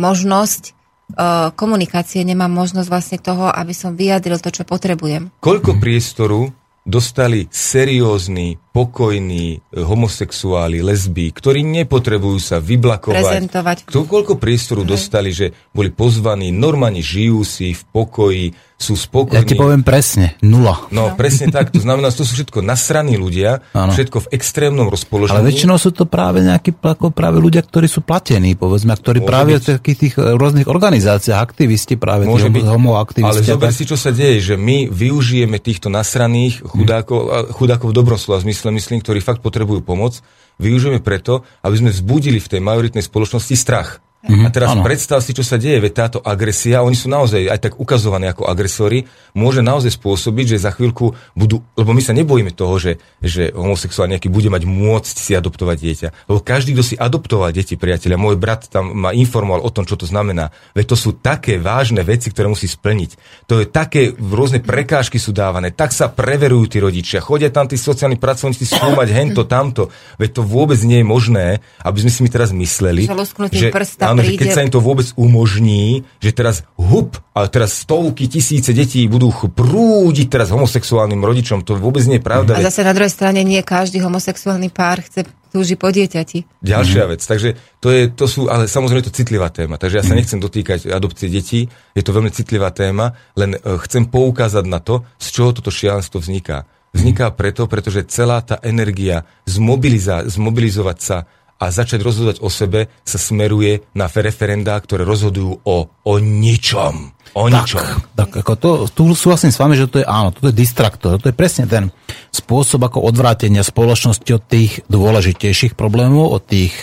možnosť 0.00 0.72
uh, 0.72 1.52
komunikácie, 1.52 2.24
nemám 2.24 2.48
možnosť 2.48 2.88
vlastne 2.88 3.18
toho, 3.20 3.52
aby 3.52 3.76
som 3.76 3.92
vyjadril 3.92 4.40
to, 4.40 4.48
čo 4.48 4.64
potrebujem. 4.64 5.28
Koľko 5.44 5.76
priestoru 5.76 6.48
dostali 6.88 7.44
seriózni, 7.52 8.56
pokojní 8.72 9.46
eh, 9.52 9.84
homosexuáli, 9.84 10.80
lesby, 10.80 11.36
ktorí 11.36 11.60
nepotrebujú 11.60 12.40
sa 12.40 12.56
vyblakovať. 12.64 13.20
Prezentovať. 13.20 13.76
Kto, 13.84 14.08
koľko 14.08 14.40
priestoru 14.40 14.88
Hej. 14.88 14.90
dostali, 14.96 15.30
že 15.36 15.52
boli 15.76 15.92
pozvaní, 15.92 16.48
normálne 16.48 17.04
žijú 17.04 17.44
si 17.44 17.76
v 17.76 17.82
pokoji, 17.92 18.56
sú 18.78 18.94
spokojní. 18.94 19.42
Ja 19.42 19.42
ti 19.42 19.58
poviem 19.58 19.82
presne, 19.82 20.38
nula. 20.38 20.86
No, 20.94 21.10
presne 21.18 21.50
tak. 21.50 21.74
To 21.74 21.82
znamená, 21.82 22.14
to 22.14 22.22
sú 22.22 22.38
všetko 22.38 22.62
nasraní 22.62 23.18
ľudia, 23.18 23.58
ano. 23.74 23.90
všetko 23.90 24.30
v 24.30 24.38
extrémnom 24.38 24.86
rozpoložení. 24.86 25.34
Ale 25.34 25.50
väčšinou 25.50 25.82
sú 25.82 25.90
to 25.90 26.06
práve 26.06 26.46
nejakí 26.46 26.78
práve 27.10 27.42
ľudia, 27.42 27.66
ktorí 27.66 27.90
sú 27.90 28.06
platení, 28.06 28.54
povedzme, 28.54 28.94
ktorí 28.94 29.26
Môže 29.26 29.30
práve 29.34 29.50
byť. 29.58 29.58
v 29.58 29.66
takých 29.82 29.98
tých 29.98 30.14
eh, 30.22 30.38
rôznych 30.38 30.70
organizáciách, 30.70 31.42
aktivisti 31.42 31.98
práve, 31.98 32.30
Môže 32.30 32.54
tí 32.54 32.62
homoaktivisti. 32.62 33.26
Ale 33.26 33.58
zober 33.58 33.74
si, 33.74 33.82
čo 33.82 33.98
sa 33.98 34.14
deje, 34.14 34.54
že 34.54 34.54
my 34.54 34.86
využijeme 34.86 35.58
týchto 35.58 35.90
nasraných 35.90 36.62
chudákov, 36.62 37.50
chudákov 37.58 37.90
v 37.90 37.94
dobrom 37.98 38.16
slova 38.16 38.38
zmysle, 38.46 38.70
myslím, 38.70 39.02
ktorí 39.02 39.18
fakt 39.18 39.42
potrebujú 39.42 39.82
pomoc, 39.82 40.22
využijeme 40.62 41.02
preto, 41.02 41.42
aby 41.66 41.74
sme 41.74 41.90
vzbudili 41.90 42.38
v 42.38 42.46
tej 42.46 42.60
majoritnej 42.62 43.02
spoločnosti 43.02 43.58
strach. 43.58 43.98
Mm-hmm, 44.28 44.44
a 44.44 44.48
teraz 44.52 44.76
áno. 44.76 44.84
predstav 44.84 45.24
si, 45.24 45.32
čo 45.32 45.40
sa 45.40 45.56
deje, 45.56 45.80
veď 45.80 45.92
táto 45.96 46.18
agresia, 46.20 46.84
oni 46.84 46.92
sú 46.92 47.08
naozaj 47.08 47.48
aj 47.48 47.58
tak 47.64 47.72
ukazovaní 47.80 48.28
ako 48.28 48.44
agresori, 48.44 49.08
môže 49.32 49.64
naozaj 49.64 49.96
spôsobiť, 49.96 50.52
že 50.52 50.68
za 50.68 50.76
chvíľku 50.76 51.16
budú, 51.32 51.64
lebo 51.80 51.96
my 51.96 52.02
sa 52.04 52.12
nebojíme 52.12 52.52
toho, 52.52 52.76
že, 52.76 53.00
že 53.24 53.56
homosexuál 53.56 54.12
nejaký 54.12 54.28
bude 54.28 54.52
mať 54.52 54.68
môcť 54.68 55.16
si 55.16 55.32
adoptovať 55.32 55.76
dieťa. 55.80 56.08
Lebo 56.28 56.44
každý, 56.44 56.76
kto 56.76 56.84
si 56.84 56.94
adoptoval 57.00 57.56
deti, 57.56 57.80
priateľa, 57.80 58.20
môj 58.20 58.36
brat 58.36 58.68
tam 58.68 58.92
ma 58.92 59.16
informoval 59.16 59.64
o 59.64 59.72
tom, 59.72 59.88
čo 59.88 59.96
to 59.96 60.04
znamená. 60.04 60.52
Veď 60.76 60.92
to 60.92 60.96
sú 61.00 61.16
také 61.16 61.56
vážne 61.56 62.04
veci, 62.04 62.28
ktoré 62.28 62.52
musí 62.52 62.68
splniť. 62.68 63.16
To 63.48 63.64
je 63.64 63.66
také, 63.66 64.12
rôzne 64.12 64.60
prekážky 64.60 65.16
sú 65.16 65.32
dávané, 65.32 65.72
tak 65.72 65.96
sa 65.96 66.12
preverujú 66.12 66.76
tí 66.76 66.78
rodičia, 66.84 67.24
chodia 67.24 67.48
tam 67.48 67.64
tí 67.64 67.80
sociálni 67.80 68.20
pracovníci 68.20 68.68
skúmať 68.76 69.08
hento, 69.08 69.48
tamto. 69.48 69.88
Veď 70.20 70.36
to 70.36 70.42
vôbec 70.44 70.76
nie 70.84 71.00
je 71.00 71.06
možné, 71.08 71.46
aby 71.80 71.98
sme 72.04 72.12
si 72.12 72.20
mi 72.20 72.28
teraz 72.28 72.52
mysleli, 72.52 73.08
že, 73.56 73.72
áno, 74.18 74.26
že 74.26 74.34
keď 74.34 74.48
sa 74.50 74.64
im 74.66 74.72
to 74.74 74.82
vôbec 74.82 75.06
umožní, 75.14 76.02
že 76.18 76.34
teraz 76.34 76.66
hup, 76.74 77.16
a 77.38 77.46
teraz 77.46 77.86
stovky, 77.86 78.26
tisíce 78.26 78.74
detí 78.74 79.06
budú 79.06 79.30
prúdiť 79.30 80.26
teraz 80.26 80.50
homosexuálnym 80.50 81.22
rodičom, 81.22 81.62
to 81.62 81.78
vôbec 81.78 82.02
nie 82.10 82.18
je 82.18 82.24
pravda. 82.26 82.58
A 82.58 82.66
zase 82.66 82.82
na 82.82 82.90
druhej 82.90 83.14
strane 83.14 83.46
nie 83.46 83.62
každý 83.62 84.02
homosexuálny 84.02 84.74
pár 84.74 85.06
chce 85.06 85.22
túži 85.48 85.80
po 85.80 85.88
dieťati. 85.88 86.60
Ďalšia 86.60 87.02
mm. 87.06 87.10
vec. 87.14 87.20
Takže 87.24 87.48
to, 87.80 87.88
je, 87.88 88.02
to 88.12 88.24
sú, 88.28 88.52
ale 88.52 88.68
samozrejme 88.68 89.00
je 89.00 89.08
to 89.08 89.18
citlivá 89.22 89.48
téma. 89.48 89.80
Takže 89.80 89.96
ja 90.00 90.04
sa 90.04 90.12
mhm. 90.12 90.18
nechcem 90.20 90.40
dotýkať 90.42 90.92
adopcie 90.92 91.28
detí. 91.32 91.66
Je 91.96 92.04
to 92.04 92.12
veľmi 92.12 92.28
citlivá 92.28 92.68
téma, 92.70 93.16
len 93.34 93.56
e, 93.56 93.58
chcem 93.88 94.06
poukázať 94.06 94.64
na 94.68 94.78
to, 94.82 95.08
z 95.16 95.26
čoho 95.32 95.50
toto 95.56 95.72
šialenstvo 95.72 96.20
vzniká. 96.20 96.68
Vzniká 96.88 97.28
preto, 97.36 97.68
pretože 97.68 98.08
celá 98.08 98.40
tá 98.40 98.56
energia 98.64 99.28
zmobilizovať 99.44 100.98
sa 101.00 101.28
a 101.58 101.74
začať 101.74 102.00
rozhodovať 102.06 102.38
o 102.38 102.48
sebe 102.48 102.86
sa 103.02 103.18
smeruje 103.18 103.82
na 103.98 104.06
referendá, 104.06 104.78
ktoré 104.78 105.02
rozhodujú 105.02 105.66
o, 105.66 105.76
o 105.90 106.12
ničom. 106.22 107.18
O 107.34 107.50
tak, 107.50 107.66
ničom. 107.66 107.86
Tak 108.14 108.30
ako 108.40 108.52
to, 108.56 108.70
tu 108.88 109.02
súhlasím 109.12 109.50
s 109.50 109.60
vami, 109.60 109.74
že 109.74 109.90
to 109.90 110.00
je 110.00 110.06
áno, 110.06 110.30
to 110.30 110.48
je 110.48 110.54
distraktor. 110.54 111.18
To 111.18 111.28
je 111.28 111.36
presne 111.36 111.66
ten 111.66 111.90
spôsob 112.30 112.86
ako 112.86 113.04
odvrátenia 113.04 113.66
spoločnosti 113.66 114.30
od 114.30 114.42
tých 114.46 114.86
dôležitejších 114.86 115.74
problémov, 115.74 116.30
od 116.30 116.42
tých 116.46 116.80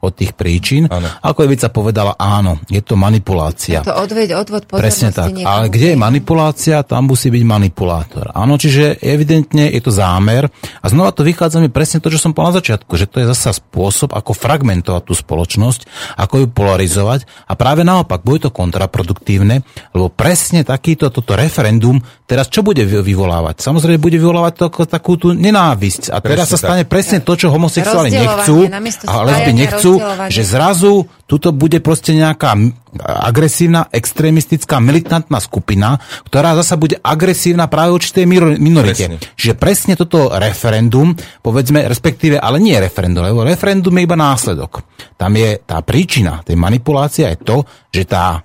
od 0.00 0.12
tých 0.16 0.32
príčin. 0.32 0.88
Ano. 0.88 1.08
Ako 1.20 1.44
Evica 1.44 1.68
povedala, 1.68 2.16
áno, 2.16 2.56
je 2.72 2.80
to 2.80 2.96
manipulácia. 2.96 3.84
Je 3.84 3.88
to 3.88 3.96
odveď, 3.96 4.32
odvod 4.40 4.64
Presne 4.64 5.12
tak. 5.12 5.36
Ale 5.36 5.68
kde 5.68 5.92
je 5.92 5.96
manipulácia, 6.00 6.80
tam 6.80 7.12
musí 7.12 7.28
byť 7.28 7.44
manipulátor. 7.44 8.32
Áno, 8.32 8.56
čiže 8.56 8.96
evidentne 9.04 9.68
je 9.68 9.80
to 9.84 9.92
zámer. 9.92 10.48
A 10.80 10.86
znova 10.88 11.12
to 11.12 11.20
vychádza 11.20 11.60
mi 11.60 11.68
presne 11.68 12.00
to, 12.00 12.08
čo 12.08 12.16
som 12.16 12.32
povedal 12.32 12.56
na 12.56 12.58
začiatku, 12.64 12.92
že 12.96 13.06
to 13.06 13.20
je 13.20 13.26
zasa 13.28 13.52
spôsob, 13.52 14.16
ako 14.16 14.32
fragmentovať 14.32 15.02
tú 15.04 15.12
spoločnosť, 15.12 15.80
ako 16.16 16.34
ju 16.42 16.46
polarizovať. 16.48 17.28
A 17.46 17.52
práve 17.54 17.84
naopak, 17.84 18.24
bude 18.24 18.48
to 18.48 18.50
kontraproduktívne, 18.50 19.60
lebo 19.92 20.08
presne 20.08 20.64
takýto 20.64 21.12
toto 21.12 21.36
referendum 21.36 22.00
teraz 22.30 22.46
čo 22.46 22.62
bude 22.62 22.86
vyvolávať? 22.86 23.58
Samozrejme 23.58 23.98
bude 23.98 24.14
vyvolávať 24.14 24.52
to, 24.54 24.66
takú 24.86 25.18
tú 25.18 25.34
nenávisť. 25.34 26.14
A 26.14 26.22
teraz 26.22 26.46
presne 26.46 26.54
sa 26.54 26.58
stane 26.62 26.84
tak. 26.86 26.90
presne 26.94 27.18
to, 27.18 27.32
čo 27.34 27.50
homosexuáli 27.50 28.14
nechcú, 28.14 28.70
a 29.10 29.14
lesby 29.26 29.52
nechcú, 29.52 29.89
zrazu, 29.98 30.30
že 30.30 30.42
zrazu 30.46 30.92
tuto 31.26 31.50
bude 31.50 31.82
proste 31.82 32.14
nejaká 32.14 32.54
agresívna, 33.00 33.86
extrémistická, 33.90 34.78
militantná 34.78 35.38
skupina, 35.42 35.98
ktorá 36.26 36.58
zasa 36.58 36.78
bude 36.78 36.98
agresívna 37.02 37.66
práve 37.66 37.94
určitej 37.94 38.26
minorite. 38.58 39.16
Presne. 39.16 39.34
Čiže 39.34 39.54
presne 39.58 39.94
toto 39.98 40.30
referendum, 40.34 41.14
povedzme, 41.42 41.86
respektíve, 41.86 42.38
ale 42.38 42.58
nie 42.58 42.78
referendum, 42.78 43.26
lebo 43.26 43.46
referendum 43.46 43.94
je 43.96 44.06
iba 44.06 44.18
následok. 44.18 44.84
Tam 45.18 45.32
je 45.34 45.62
tá 45.62 45.82
príčina 45.82 46.42
tej 46.44 46.58
manipulácie 46.58 47.26
je 47.30 47.38
to, 47.40 47.56
že 47.90 48.06
tá 48.06 48.42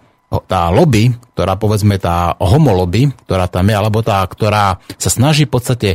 tá 0.50 0.68
lobby, 0.74 1.16
ktorá 1.32 1.56
povedzme 1.56 1.96
tá 1.96 2.36
homolobby, 2.41 3.08
ktorá 3.24 3.48
tam 3.48 3.72
je, 3.72 3.76
alebo 3.78 4.04
tá, 4.04 4.20
ktorá 4.26 4.84
sa 5.00 5.08
snaží 5.08 5.48
v 5.48 5.54
podstate 5.54 5.89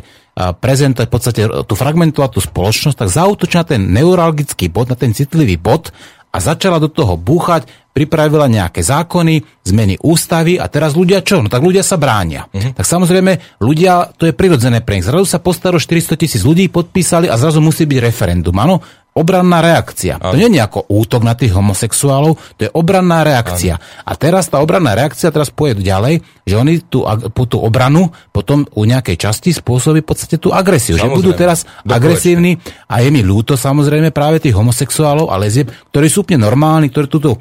prezentovať 0.61 1.07
v 1.09 1.12
podstate 1.12 1.43
tú 1.68 1.74
fragmentovať 1.76 2.30
tú 2.32 2.41
spoločnosť, 2.41 2.97
tak 2.97 3.09
zautočí 3.12 3.55
na 3.61 3.66
ten 3.66 3.80
neuralgický 3.91 4.72
bod, 4.72 4.88
na 4.88 4.97
ten 4.97 5.12
citlivý 5.12 5.61
bod 5.61 5.93
a 6.30 6.38
začala 6.38 6.78
do 6.78 6.86
toho 6.86 7.18
búchať, 7.18 7.66
pripravila 7.91 8.47
nejaké 8.47 8.86
zákony, 8.86 9.66
zmeny 9.66 9.99
ústavy 9.99 10.62
a 10.62 10.70
teraz 10.70 10.95
ľudia 10.95 11.26
čo? 11.26 11.43
No 11.43 11.51
tak 11.51 11.59
ľudia 11.59 11.82
sa 11.82 11.99
bránia. 11.99 12.47
Uh-huh. 12.55 12.70
Tak 12.70 12.86
samozrejme, 12.86 13.59
ľudia, 13.59 14.14
to 14.14 14.30
je 14.30 14.34
prirodzené 14.34 14.78
pre 14.78 15.03
nich. 15.03 15.07
Zrazu 15.07 15.26
sa 15.26 15.43
postaro 15.43 15.82
400 15.82 16.14
tisíc 16.14 16.47
ľudí, 16.47 16.70
podpísali 16.70 17.26
a 17.26 17.34
zrazu 17.34 17.59
musí 17.59 17.91
byť 17.91 17.99
referendum. 17.99 18.55
Áno, 18.62 18.78
obranná 19.14 19.58
reakcia. 19.58 20.18
Ano. 20.18 20.32
To 20.32 20.36
nie 20.38 20.50
je 20.50 20.62
ako 20.62 20.86
útok 20.90 21.22
na 21.26 21.34
tých 21.34 21.54
homosexuálov, 21.54 22.38
to 22.56 22.61
je 22.66 22.70
obranná 22.70 23.26
reakcia. 23.26 23.78
Ano. 23.78 24.06
A 24.06 24.12
teraz 24.14 24.46
tá 24.48 24.62
obranná 24.62 24.94
reakcia 24.94 25.34
teraz 25.34 25.50
pôjde 25.50 25.82
ďalej, 25.82 26.22
že 26.46 26.54
oni 26.54 26.82
tú, 26.86 27.02
tú 27.46 27.58
obranu 27.58 28.11
potom 28.30 28.66
u 28.74 28.82
nejakej 28.86 29.16
časti 29.18 29.50
spôsobí 29.50 30.02
v 30.02 30.08
podstate 30.08 30.38
tú 30.38 30.54
agresiu. 30.54 30.96
Samozrejme. 30.96 31.14
Že 31.14 31.18
budú 31.18 31.30
teraz 31.34 31.66
Dokonečne. 31.66 31.94
agresívni 31.94 32.52
a 32.86 32.94
je 33.02 33.08
mi 33.11 33.20
ľúto 33.22 33.58
samozrejme 33.58 34.14
práve 34.14 34.42
tých 34.42 34.54
homosexuálov 34.54 35.30
a 35.30 35.36
lezieb, 35.38 35.70
ktorí 35.90 36.06
sú 36.06 36.22
úplne 36.22 36.46
normálni, 36.46 36.90
ktorí 36.90 37.06
túto 37.11 37.38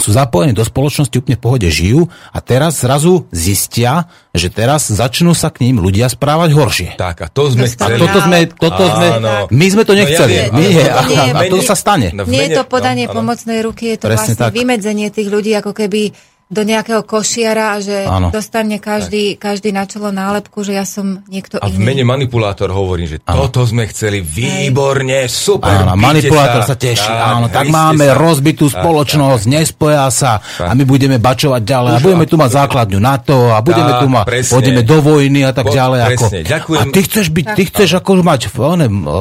sú 0.00 0.10
zapojení 0.16 0.56
do 0.56 0.64
spoločnosti, 0.64 1.12
úplne 1.12 1.36
v 1.36 1.44
pohode 1.44 1.68
žijú 1.68 2.08
a 2.32 2.38
teraz 2.40 2.80
zrazu 2.80 3.28
zistia, 3.30 4.08
že 4.32 4.48
teraz 4.48 4.88
začnú 4.88 5.36
sa 5.36 5.52
k 5.52 5.68
ním 5.68 5.78
ľudia 5.78 6.08
správať 6.08 6.50
horšie. 6.56 6.88
Tak 6.96 7.16
a 7.22 7.26
to 7.28 7.52
sme 7.52 7.68
chceli. 7.68 7.96
A 7.96 8.02
toto 8.02 8.18
sme, 8.24 8.38
toto 8.48 8.84
sme, 8.88 9.08
my 9.52 9.66
sme 9.68 9.82
to 9.84 9.94
nechceli. 9.94 10.32
No, 10.32 10.40
ja 10.40 10.46
nie, 10.56 10.68
nie, 10.72 10.86
a, 10.88 11.02
a 11.36 11.42
to 11.46 11.60
sa 11.60 11.76
stane. 11.76 12.10
Nie 12.26 12.50
je 12.50 12.58
to 12.58 12.64
podanie 12.64 13.06
no, 13.06 13.14
pomocnej 13.14 13.60
ruky, 13.60 13.94
je 13.94 14.02
to 14.02 14.06
Presne 14.08 14.34
vlastne 14.34 14.34
tak. 14.38 14.56
vymedzenie 14.56 15.12
tých 15.12 15.28
ľudí, 15.28 15.52
ako 15.54 15.76
keby 15.76 16.16
do 16.50 16.66
nejakého 16.66 17.06
košiara 17.06 17.64
a 17.72 17.76
že 17.78 18.02
ano. 18.02 18.34
dostane 18.34 18.82
každý, 18.82 19.38
každý 19.38 19.70
na 19.70 19.86
čelo 19.86 20.10
nálepku, 20.10 20.66
že 20.66 20.74
ja 20.74 20.82
som 20.82 21.22
niekto 21.30 21.62
a 21.62 21.70
iný. 21.70 21.78
A 21.78 21.78
v 21.78 21.86
mene 21.86 22.02
manipulátor 22.02 22.74
hovorím, 22.74 23.06
že 23.06 23.16
ano. 23.22 23.46
toto 23.46 23.62
sme 23.62 23.86
chceli 23.86 24.18
výborne, 24.18 25.30
super. 25.30 25.86
Áno, 25.86 25.94
manipulátor 25.94 26.66
sa, 26.66 26.74
sa 26.74 26.76
teší, 26.76 27.06
tak, 27.06 27.22
áno, 27.22 27.46
tak 27.54 27.70
máme 27.70 28.10
sa. 28.10 28.18
rozbitú 28.18 28.66
spoločnosť, 28.66 29.44
tak, 29.46 29.52
nespoja 29.54 30.10
sa 30.10 30.42
tak. 30.42 30.66
a 30.66 30.72
my 30.74 30.82
budeme 30.82 31.22
bačovať 31.22 31.62
ďalej 31.62 31.92
Už, 31.94 31.96
a 31.96 32.02
budeme 32.02 32.26
tu 32.26 32.34
mať 32.34 32.50
základňu 32.50 32.98
na 32.98 33.14
to 33.22 33.38
a 33.54 33.58
budeme 33.62 33.92
tak, 33.94 34.00
tu 34.02 34.06
mať, 34.10 34.24
pôjdeme 34.50 34.82
do 34.82 34.98
vojny 34.98 35.40
a 35.46 35.54
tak 35.54 35.70
po, 35.70 35.74
ďalej. 35.78 35.98
Presne, 36.02 36.18
ako, 36.18 36.50
ďakujem. 36.50 36.80
A 36.82 36.84
ty 36.90 37.00
chceš 37.06 37.26
byť, 37.30 37.46
ty 37.54 37.62
chceš 37.70 37.90
ako 37.94 38.10
mať, 38.26 38.40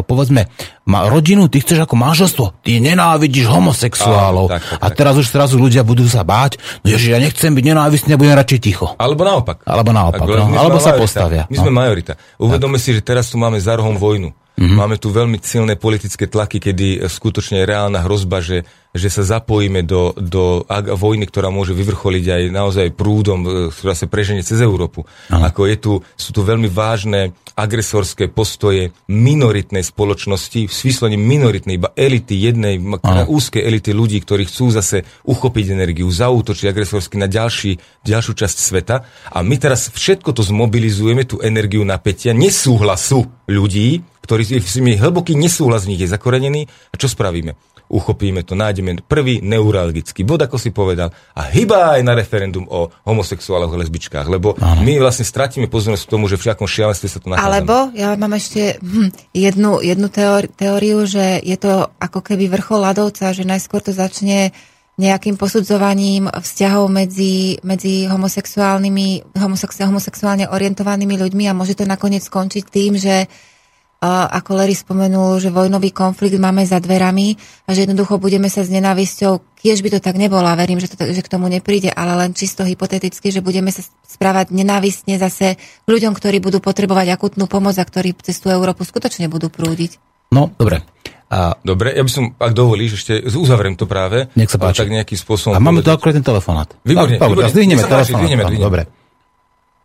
povedzme, 0.10 0.50
ma, 0.90 1.06
rodinu, 1.06 1.46
ty 1.46 1.62
chceš 1.62 1.86
ako 1.86 1.94
manželstvo, 1.94 2.66
ty 2.66 2.82
nenávidíš 2.82 3.46
homosexuálov. 3.46 4.50
tak, 4.50 4.66
tak, 4.66 4.82
a 4.82 4.86
teraz 4.90 5.14
už 5.22 5.30
zrazu 5.30 5.62
ľudia 5.62 5.86
budú 5.86 6.10
sa 6.10 6.26
báť, 6.26 6.58
no 6.82 6.90
ježiš, 6.90 7.19
ja 7.20 7.28
nechcem 7.28 7.52
byť 7.52 7.66
nenávistný, 7.76 8.16
budem 8.16 8.40
radšej 8.40 8.60
ticho. 8.64 8.88
Alebo 8.96 9.28
naopak. 9.28 9.68
Alebo 9.68 9.92
naopak, 9.92 10.24
no. 10.24 10.56
alebo 10.56 10.80
sa 10.80 10.96
majorita. 10.96 11.04
postavia. 11.04 11.44
My 11.52 11.58
sme 11.60 11.72
no. 11.72 11.78
majorita. 11.84 12.14
Uvedome 12.40 12.80
si, 12.80 12.96
že 12.96 13.04
teraz 13.04 13.28
tu 13.28 13.36
máme 13.36 13.60
za 13.60 13.76
rohom 13.76 14.00
vojnu. 14.00 14.32
Mm-hmm. 14.60 14.76
Máme 14.76 15.00
tu 15.00 15.08
veľmi 15.08 15.40
silné 15.40 15.80
politické 15.80 16.28
tlaky, 16.28 16.60
kedy 16.60 17.08
skutočne 17.08 17.64
je 17.64 17.70
reálna 17.72 18.04
hrozba, 18.04 18.44
že, 18.44 18.68
že 18.92 19.08
sa 19.08 19.24
zapojíme 19.24 19.88
do, 19.88 20.12
do 20.20 20.68
vojny, 21.00 21.24
ktorá 21.32 21.48
môže 21.48 21.72
vyvrcholiť 21.72 22.26
aj 22.28 22.44
naozaj 22.52 22.88
prúdom, 22.92 23.40
e, 23.48 23.48
ktorá 23.72 23.96
sa 23.96 24.12
preženie 24.12 24.44
cez 24.44 24.60
Európu. 24.60 25.08
Aha. 25.32 25.48
Ako 25.56 25.64
je 25.64 25.76
tu, 25.80 25.94
sú 26.20 26.36
tu 26.36 26.44
veľmi 26.44 26.68
vážne 26.68 27.32
agresorské 27.56 28.28
postoje 28.28 28.92
minoritnej 29.08 29.80
spoločnosti, 29.80 30.68
v 30.68 30.74
svýslení 30.76 31.16
minoritnej, 31.16 31.80
iba 31.80 31.96
elity, 31.96 32.36
jednej 32.36 32.84
Aha. 33.00 33.32
úzkej 33.32 33.64
elity 33.64 33.96
ľudí, 33.96 34.20
ktorí 34.20 34.44
chcú 34.44 34.76
zase 34.76 35.08
uchopiť 35.24 35.72
energiu, 35.72 36.12
zaútočiť 36.12 36.68
agresorsky 36.68 37.16
na 37.16 37.32
ďalší, 37.32 37.80
ďalšiu 38.04 38.34
časť 38.36 38.58
sveta. 38.60 39.08
A 39.32 39.40
my 39.40 39.56
teraz 39.56 39.88
všetko 39.88 40.36
to 40.36 40.44
zmobilizujeme, 40.44 41.24
tú 41.24 41.40
energiu 41.40 41.88
napätia, 41.88 42.36
nesúhlasu 42.36 43.24
ľudí, 43.48 44.04
ktorý 44.30 44.62
s 44.62 44.78
nimi 44.78 44.94
hlboký 44.94 45.34
nesúhlas 45.34 45.90
v 45.90 45.98
nich 45.98 46.06
je 46.06 46.14
zakorenený. 46.14 46.70
A 46.94 46.96
čo 47.02 47.10
spravíme? 47.10 47.58
Uchopíme 47.90 48.46
to, 48.46 48.54
nájdeme 48.54 49.02
prvý 49.02 49.42
neuralgický 49.42 50.22
bod, 50.22 50.46
ako 50.46 50.62
si 50.62 50.70
povedal, 50.70 51.10
a 51.34 51.50
hyba 51.50 51.98
aj 51.98 52.06
na 52.06 52.14
referendum 52.14 52.70
o 52.70 52.94
homosexuáloch 53.10 53.74
a 53.74 53.82
lesbičkách, 53.82 54.30
lebo 54.30 54.54
Aha. 54.62 54.86
my 54.86 55.02
vlastne 55.02 55.26
stratíme 55.26 55.66
pozornosť 55.66 56.06
k 56.06 56.14
tomu, 56.14 56.30
že 56.30 56.38
v 56.38 56.46
všetkom 56.46 56.70
šialenstve 56.70 57.10
sa 57.10 57.18
to 57.18 57.34
nachádzame. 57.34 57.50
Alebo 57.50 57.76
ja 57.98 58.14
mám 58.14 58.38
ešte 58.38 58.78
hm, 58.78 59.34
jednu, 59.34 59.82
jednu 59.82 60.08
teóri- 60.14 60.54
teóriu, 60.54 61.10
že 61.10 61.42
je 61.42 61.58
to 61.58 61.90
ako 61.98 62.22
keby 62.22 62.46
vrchol 62.54 62.86
ľadovca, 62.86 63.34
že 63.34 63.50
najskôr 63.50 63.82
to 63.82 63.90
začne 63.90 64.54
nejakým 65.02 65.34
posudzovaním 65.42 66.30
vzťahov 66.30 66.92
medzi, 66.94 67.58
medzi 67.66 68.06
homosexuálnymi, 68.06 69.34
homosex, 69.34 69.82
homosexuálne 69.82 70.46
orientovanými 70.46 71.18
ľuďmi 71.18 71.50
a 71.50 71.58
môže 71.58 71.74
to 71.74 71.90
nakoniec 71.90 72.22
skončiť 72.22 72.70
tým, 72.70 73.00
že 73.02 73.26
ako 74.08 74.56
Larry 74.56 74.80
spomenul, 74.80 75.44
že 75.44 75.52
vojnový 75.52 75.92
konflikt 75.92 76.40
máme 76.40 76.64
za 76.64 76.80
dverami 76.80 77.36
a 77.68 77.76
že 77.76 77.84
jednoducho 77.84 78.16
budeme 78.16 78.48
sa 78.48 78.64
s 78.64 78.72
nenávisťou, 78.72 79.60
kiež 79.60 79.84
by 79.84 79.90
to 79.92 80.00
tak 80.00 80.16
nebolo 80.16 80.48
a 80.48 80.56
verím, 80.56 80.80
že, 80.80 80.88
to, 80.88 81.04
že 81.04 81.20
k 81.20 81.28
tomu 81.28 81.52
nepríde, 81.52 81.92
ale 81.92 82.16
len 82.16 82.32
čisto 82.32 82.64
hypoteticky, 82.64 83.28
že 83.28 83.44
budeme 83.44 83.76
sa 83.76 83.84
správať 84.08 84.56
nenávistne 84.56 85.20
zase 85.20 85.60
k 85.60 85.88
ľuďom, 85.92 86.16
ktorí 86.16 86.40
budú 86.40 86.64
potrebovať 86.64 87.12
akutnú 87.12 87.52
pomoc 87.52 87.76
a 87.76 87.84
ktorí 87.84 88.16
cez 88.24 88.40
tú 88.40 88.48
Európu 88.48 88.88
skutočne 88.88 89.28
budú 89.28 89.52
prúdiť. 89.52 90.00
No, 90.32 90.48
dobre. 90.56 90.80
A, 91.30 91.54
Dobre, 91.62 91.94
ja 91.94 92.02
by 92.02 92.10
som, 92.10 92.34
ak 92.42 92.58
dovolíš, 92.58 93.06
ešte 93.06 93.22
uzavriem 93.38 93.78
to 93.78 93.86
práve. 93.86 94.34
Nech 94.34 94.50
sa 94.50 94.58
páči. 94.58 94.82
Tak 94.82 94.90
nejakým 94.90 95.14
spôsobom... 95.14 95.54
a 95.54 95.62
máme 95.62 95.86
tu 95.86 95.94
akurát 95.94 96.18
ten 96.18 96.26
telefonát. 96.26 96.74
Výborne, 96.82 97.22
Dobre, 97.22 97.46
výborne. 97.46 97.54
zdvihneme 97.54 97.84
telefonát. 97.86 98.50
Dobre. 98.58 98.82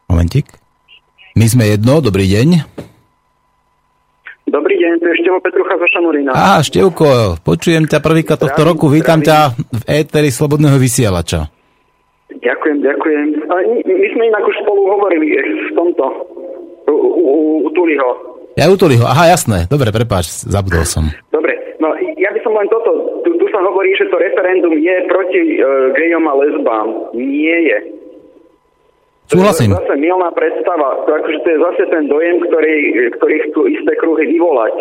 Momentík. 0.09 0.49
My 1.37 1.45
sme 1.45 1.69
jedno, 1.69 2.01
dobrý 2.01 2.31
deň. 2.33 2.49
Dobrý 4.55 4.79
deň, 4.79 5.03
tu 5.03 5.11
je 5.11 5.19
Števo 5.19 5.43
Petrucha 5.43 5.75
zo 5.75 5.87
Šamorína. 5.91 6.31
Á, 6.31 6.63
Števko, 6.63 7.43
počujem 7.43 7.91
ťa 7.91 7.99
prvýkrát 7.99 8.39
tohto 8.39 8.55
Zdravím, 8.55 8.71
roku, 8.79 8.87
vítam 8.87 9.19
zdravím. 9.19 9.27
ťa 9.27 9.39
v 9.51 9.83
éteri 9.91 10.31
Slobodného 10.31 10.79
vysielača. 10.79 11.51
Ďakujem, 12.39 12.79
ďakujem. 12.79 13.27
A 13.51 13.55
my, 13.83 14.07
sme 14.15 14.23
inak 14.31 14.47
už 14.47 14.55
spolu 14.63 14.95
hovorili 14.95 15.35
v 15.43 15.71
tomto, 15.75 16.07
u, 16.87 16.95
u, 16.95 17.35
u 17.67 17.69
Tuliho. 17.75 18.11
Ja 18.55 18.71
utoli 18.71 18.95
ho, 18.95 19.03
aha, 19.03 19.35
jasné, 19.35 19.67
dobre, 19.67 19.91
prepáč, 19.91 20.47
zabudol 20.47 20.87
som. 20.87 21.11
Dobre, 21.35 21.59
no 21.83 21.91
ja 22.15 22.31
by 22.31 22.39
som 22.47 22.55
len 22.55 22.71
toto, 22.71 23.27
tu, 23.27 23.35
tu 23.35 23.51
sa 23.51 23.59
hovorí, 23.59 23.91
že 23.99 24.07
to 24.07 24.23
referendum 24.23 24.79
je 24.79 24.97
proti 25.11 25.59
uh, 25.59 25.91
gejom 25.99 26.31
a 26.31 26.35
lesbám. 26.39 26.89
Nie 27.19 27.59
je. 27.75 27.79
Súhlasím. 29.25 29.73
To 29.73 29.81
je 29.81 29.89
zase 29.89 29.97
milná 29.97 30.29
predstava, 30.37 31.01
to, 31.09 31.11
akože 31.17 31.39
to 31.41 31.49
je 31.49 31.59
zase 31.65 31.83
ten 31.89 32.05
dojem, 32.13 32.37
ktorý, 32.45 32.75
ktorý 33.17 33.37
chcú 33.49 33.61
isté 33.73 33.93
kruhy 33.97 34.25
vyvolať. 34.29 34.77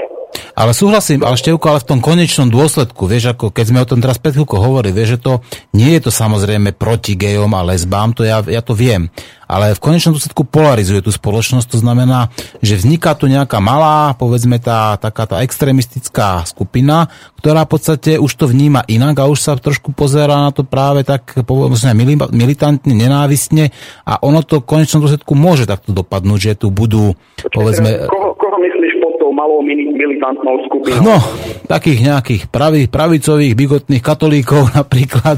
Ale 0.53 0.75
súhlasím, 0.75 1.25
ale 1.25 1.39
Števko, 1.39 1.65
ale 1.65 1.81
v 1.81 1.89
tom 1.89 1.99
konečnom 2.03 2.49
dôsledku, 2.51 3.09
vieš, 3.09 3.33
ako 3.33 3.49
keď 3.49 3.65
sme 3.65 3.79
o 3.81 3.89
tom 3.89 4.03
teraz 4.03 4.21
pred 4.21 4.37
chvíľkou 4.37 4.59
hovorili, 4.59 4.93
vieš, 4.93 5.17
že 5.17 5.23
to 5.25 5.33
nie 5.73 5.97
je 5.97 6.09
to 6.09 6.11
samozrejme 6.13 6.77
proti 6.77 7.17
gejom 7.17 7.49
a 7.57 7.65
lesbám, 7.65 8.13
to 8.13 8.21
ja, 8.21 8.43
ja 8.45 8.61
to 8.61 8.77
viem. 8.77 9.09
Ale 9.49 9.77
v 9.77 9.83
konečnom 9.83 10.17
dôsledku 10.17 10.49
polarizuje 10.49 11.05
tú 11.05 11.13
spoločnosť, 11.13 11.67
to 11.67 11.77
znamená, 11.77 12.33
že 12.61 12.79
vzniká 12.79 13.13
tu 13.13 13.29
nejaká 13.29 13.61
malá, 13.61 14.17
povedzme 14.17 14.57
tá, 14.57 14.97
taká 14.97 15.29
tá 15.29 15.45
extrémistická 15.45 16.41
skupina, 16.45 17.09
ktorá 17.37 17.67
v 17.67 17.71
podstate 17.77 18.11
už 18.17 18.31
to 18.33 18.45
vníma 18.49 18.81
inak 18.89 19.19
a 19.19 19.29
už 19.29 19.39
sa 19.41 19.53
trošku 19.53 19.93
pozerá 19.93 20.41
na 20.41 20.49
to 20.49 20.65
práve 20.65 21.05
tak, 21.05 21.43
povedzme, 21.45 21.93
mili- 21.93 22.31
militantne, 22.33 22.93
nenávistne 22.97 23.69
a 24.07 24.17
ono 24.33 24.41
to 24.41 24.65
v 24.65 24.65
konečnom 24.65 25.05
dôsledku 25.05 25.37
môže 25.37 25.69
takto 25.69 25.93
dopadnúť, 25.93 26.39
že 26.41 26.51
tu 26.57 26.73
budú, 26.73 27.13
povedzme, 27.53 28.09
Koho, 28.09 28.33
koho 28.33 28.57
myslíš 28.57 28.97
pod 28.97 29.13
tou 29.21 29.29
malou 29.29 29.61
militantnou 29.61 30.57
skupinou? 30.65 31.05
No, 31.05 31.21
takých 31.69 32.01
nejakých 32.01 32.49
pravých, 32.49 32.89
pravicových, 32.89 33.53
bigotných 33.53 34.01
katolíkov 34.01 34.71
napríklad. 34.79 35.37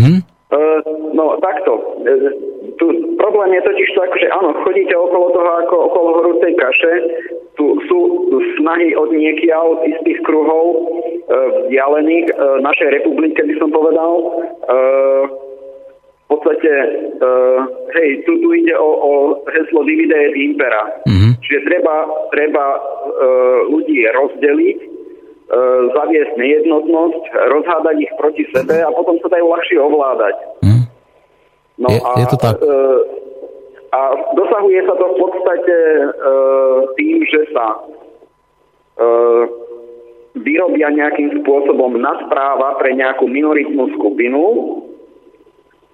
hm? 0.00 0.24
E, 0.24 0.58
no 1.12 1.36
takto. 1.44 2.00
E, 2.08 2.12
tu, 2.80 2.84
problém 3.20 3.52
je 3.60 3.62
totiž 3.68 3.88
to, 3.92 4.00
akože 4.00 4.28
áno, 4.32 4.50
chodíte 4.64 4.96
okolo 4.96 5.28
toho 5.36 5.50
ako 5.60 5.76
okolo 5.92 6.08
horúcej 6.24 6.56
kaše. 6.56 6.94
Tu 7.54 7.64
sú 7.86 7.98
snahy 8.58 8.96
od 8.98 9.12
niekiaľ 9.14 9.84
z 9.84 9.94
istých 9.94 10.24
kruhov 10.24 10.64
e, 10.72 10.78
vzdialených 11.68 12.32
e, 12.32 12.34
našej 12.64 12.88
republike, 12.96 13.44
by 13.44 13.54
som 13.60 13.70
povedal. 13.70 14.12
E, 14.18 14.26
v 16.24 16.28
podstate, 16.32 16.72
e, 17.20 17.28
hej, 17.94 18.08
tu, 18.24 18.32
tu 18.40 18.48
ide 18.56 18.72
o, 18.80 18.88
o 18.88 19.10
heslo 19.44 19.84
divide 19.84 20.16
et 20.16 20.34
impera. 20.40 21.04
Mhm. 21.04 21.36
Čiže 21.44 21.60
treba, 21.68 22.08
treba 22.32 22.64
e, 22.72 22.78
ľudí 23.68 24.00
rozdeliť, 24.08 24.78
e, 24.80 24.88
zaviesť 25.92 26.32
nejednotnosť, 26.40 27.22
rozhádať 27.52 27.96
ich 28.00 28.12
proti 28.16 28.44
sebe 28.56 28.80
a 28.80 28.88
potom 28.88 29.20
sa 29.20 29.28
dajú 29.28 29.46
ľahšie 29.52 29.76
ovládať. 29.76 30.36
Hm? 30.64 30.82
No 31.84 31.86
Je- 31.92 32.02
je 32.24 32.26
to 32.32 32.38
tak. 32.40 32.56
E, 32.56 32.72
a 33.94 34.00
dosahuje 34.34 34.80
sa 34.88 34.94
to 34.96 35.06
v 35.06 35.16
podstate 35.20 35.76
e, 35.76 36.06
tým, 36.98 37.16
že 37.30 37.40
sa 37.52 37.66
e, 37.70 39.06
vyrobia 40.34 40.90
nejakým 40.90 41.44
spôsobom 41.44 41.94
nadpráva 41.94 42.74
pre 42.82 42.96
nejakú 42.96 43.28
minoritnú 43.30 43.94
skupinu. 43.94 44.42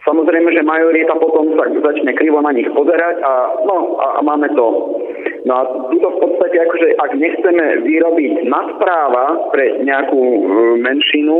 Samozrejme, 0.00 0.48
že 0.56 0.64
majorita 0.64 1.12
potom 1.20 1.52
sa 1.60 1.68
začne 1.68 2.16
krivo 2.16 2.40
na 2.40 2.56
nich 2.56 2.68
pozerať 2.72 3.20
a, 3.20 3.32
no, 3.68 4.00
a, 4.00 4.06
a 4.16 4.20
máme 4.24 4.48
to. 4.56 4.96
No 5.44 5.52
a 5.56 5.62
tuto 5.92 6.08
v 6.16 6.18
podstate, 6.24 6.56
akože 6.56 6.88
ak 6.96 7.10
nechceme 7.20 7.84
vyrobiť 7.84 8.48
nadpráva 8.48 9.52
pre 9.52 9.84
nejakú 9.84 10.20
e, 10.20 10.40
menšinu, 10.80 11.38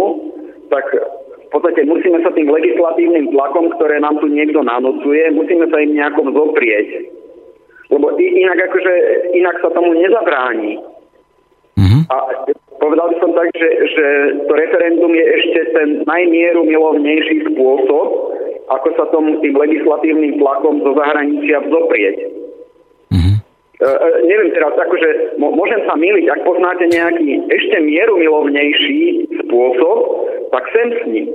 tak 0.68 0.84
v 0.92 1.48
podstate 1.48 1.88
musíme 1.88 2.20
sa 2.20 2.30
tým 2.36 2.52
legislatívnym 2.52 3.32
tlakom, 3.32 3.72
ktoré 3.80 3.96
nám 3.98 4.20
tu 4.20 4.28
niekto 4.28 4.61
nanocuje, 4.61 5.32
musíme 5.32 5.66
sa 5.72 5.80
im 5.80 5.96
nejako 5.96 6.30
zoprieť. 6.30 7.11
Lebo 7.90 8.14
inak, 8.20 8.70
akože, 8.70 8.94
inak 9.34 9.56
sa 9.58 9.68
tomu 9.74 9.98
nezabráni. 9.98 10.78
Mhm. 11.80 11.98
A 12.12 12.16
povedal 12.81 13.07
by 13.12 13.16
som 13.20 13.31
tak, 13.37 13.49
že, 13.55 13.68
že 13.95 14.07
to 14.49 14.53
referendum 14.57 15.12
je 15.12 15.24
ešte 15.39 15.61
ten 15.76 15.89
najmieru 16.09 16.64
milovnejší 16.64 17.53
spôsob, 17.53 18.07
ako 18.72 18.89
sa 18.97 19.05
tomu 19.12 19.39
tým 19.45 19.55
legislatívnym 19.55 20.41
tlakom 20.41 20.83
zo 20.83 20.97
zahraničia 20.97 21.61
vzoprieť. 21.68 22.41
E, 23.81 23.89
e, 23.89 24.09
neviem 24.28 24.53
teraz, 24.53 24.76
akože 24.76 25.41
môžem 25.41 25.81
sa 25.89 25.97
miliť, 25.97 26.28
ak 26.28 26.41
poznáte 26.45 26.85
nejaký 26.93 27.49
ešte 27.49 27.81
mieru 27.81 28.20
milovnejší 28.20 29.24
spôsob, 29.41 29.99
tak 30.53 30.68
sem 30.76 30.89
s 30.93 31.03
ním. 31.09 31.26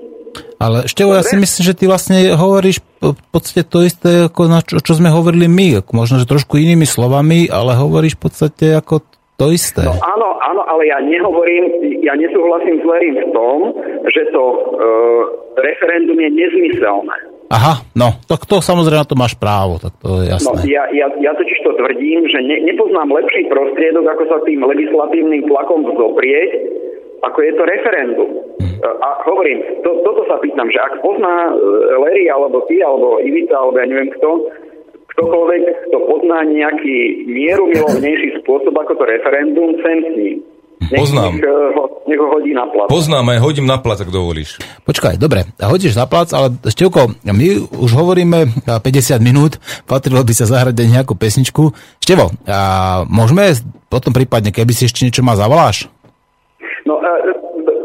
Ale 0.62 0.86
Števo, 0.86 1.18
ja 1.18 1.26
si 1.26 1.41
myslím, 1.41 1.64
že 1.66 1.74
ty 1.74 1.89
vlastne 1.89 2.38
hovoríš 2.38 2.86
v 3.02 3.26
podstate 3.34 3.66
to 3.66 3.82
isté, 3.82 4.30
ako 4.30 4.41
na 4.46 4.62
čo, 4.62 4.78
čo 4.78 4.93
sme 4.93 5.10
hovorili 5.10 5.50
my. 5.50 5.82
Možno, 5.89 6.22
že 6.22 6.30
trošku 6.30 6.62
inými 6.62 6.86
slovami, 6.86 7.50
ale 7.50 7.74
hovoríš 7.74 8.20
v 8.20 8.22
podstate 8.30 8.66
ako 8.78 9.02
to 9.36 9.51
isté. 9.51 9.83
No 9.83 9.95
áno, 9.99 10.39
áno, 10.39 10.61
ale 10.63 10.88
ja 10.88 10.99
nehovorím, 11.03 11.63
ja 12.01 12.15
nesúhlasím 12.15 12.79
s 12.79 12.86
Lerím 12.88 13.15
v 13.19 13.27
tom, 13.31 13.57
že 14.07 14.31
to 14.31 14.43
e, 14.43 14.57
referendum 15.59 16.15
je 16.15 16.29
nezmyselné. 16.31 17.15
Aha, 17.45 17.86
no, 17.93 18.17
tak 18.25 18.49
to 18.49 18.57
samozrejme 18.57 19.05
to 19.05 19.13
máš 19.13 19.38
právo, 19.38 19.77
tak 19.77 19.93
to 20.01 20.25
je 20.25 20.33
No, 20.33 20.57
jasné. 20.57 20.65
ja, 20.65 20.89
ja, 20.89 21.07
ja 21.21 21.31
totiž 21.38 21.61
to 21.61 21.77
tvrdím, 21.77 22.25
že 22.25 22.41
ne, 22.41 22.57
nepoznám 22.65 23.13
lepší 23.13 23.45
prostriedok, 23.45 24.01
ako 24.01 24.23
sa 24.25 24.38
tým 24.49 24.65
legislatívnym 24.65 25.45
tlakom 25.45 25.86
zoprieť, 25.93 26.49
ako 27.21 27.38
je 27.45 27.51
to 27.53 27.63
referendum. 27.69 28.31
Hm. 28.57 28.75
A 28.81 29.09
hovorím, 29.29 29.61
to, 29.86 30.01
toto 30.01 30.25
sa 30.25 30.41
pýtam, 30.41 30.73
že 30.73 30.79
ak 30.81 31.05
pozná 31.05 31.49
e, 31.49 31.53
Larry, 32.01 32.25
alebo 32.33 32.65
ty, 32.65 32.81
alebo 32.81 33.21
Ivica, 33.21 33.61
alebo 33.61 33.77
ja 33.77 33.88
neviem 33.93 34.09
kto, 34.17 34.49
ktokoľvek, 35.16 35.61
kto 35.89 35.97
pozná 36.11 36.43
nejaký 36.43 36.97
mierumilovnejší 37.26 38.43
spôsob 38.43 38.76
ako 38.76 38.93
to 38.99 39.03
referendum, 39.07 39.72
sem 39.80 39.97
s 40.03 40.11
ním. 40.16 40.38
Nech, 40.91 41.01
Poznám. 41.01 41.39
Nech, 41.39 41.47
eh, 41.47 41.70
ho, 41.74 41.84
nech 42.05 42.20
ho 42.20 42.28
hodí 42.30 42.51
na 42.53 42.68
plat. 42.68 42.86
Poznám 42.91 43.26
aj 43.32 43.39
hodím 43.41 43.66
na 43.66 43.80
plac, 43.80 44.03
ak 44.03 44.11
dovolíš. 44.11 44.59
Počkaj, 44.86 45.18
dobre, 45.18 45.47
hodíš 45.57 45.95
na 45.97 46.05
plac, 46.05 46.30
ale 46.36 46.51
Števko, 46.61 47.16
my 47.26 47.47
už 47.80 47.91
hovoríme 47.95 48.68
a 48.70 48.78
50 48.78 49.18
minút, 49.24 49.57
patrilo 49.88 50.22
by 50.22 50.34
sa 50.36 50.45
zahrať 50.45 50.76
aj 50.76 50.89
nejakú 50.99 51.16
pesničku. 51.18 51.74
Števo, 52.03 52.30
a 52.45 52.59
môžeme 53.07 53.55
potom 53.88 54.11
prípadne, 54.13 54.51
keby 54.51 54.76
si 54.76 54.86
ešte 54.86 55.07
niečo 55.07 55.24
má, 55.24 55.34
zavoláš? 55.39 55.88
No, 56.86 56.99
e, 57.01 57.11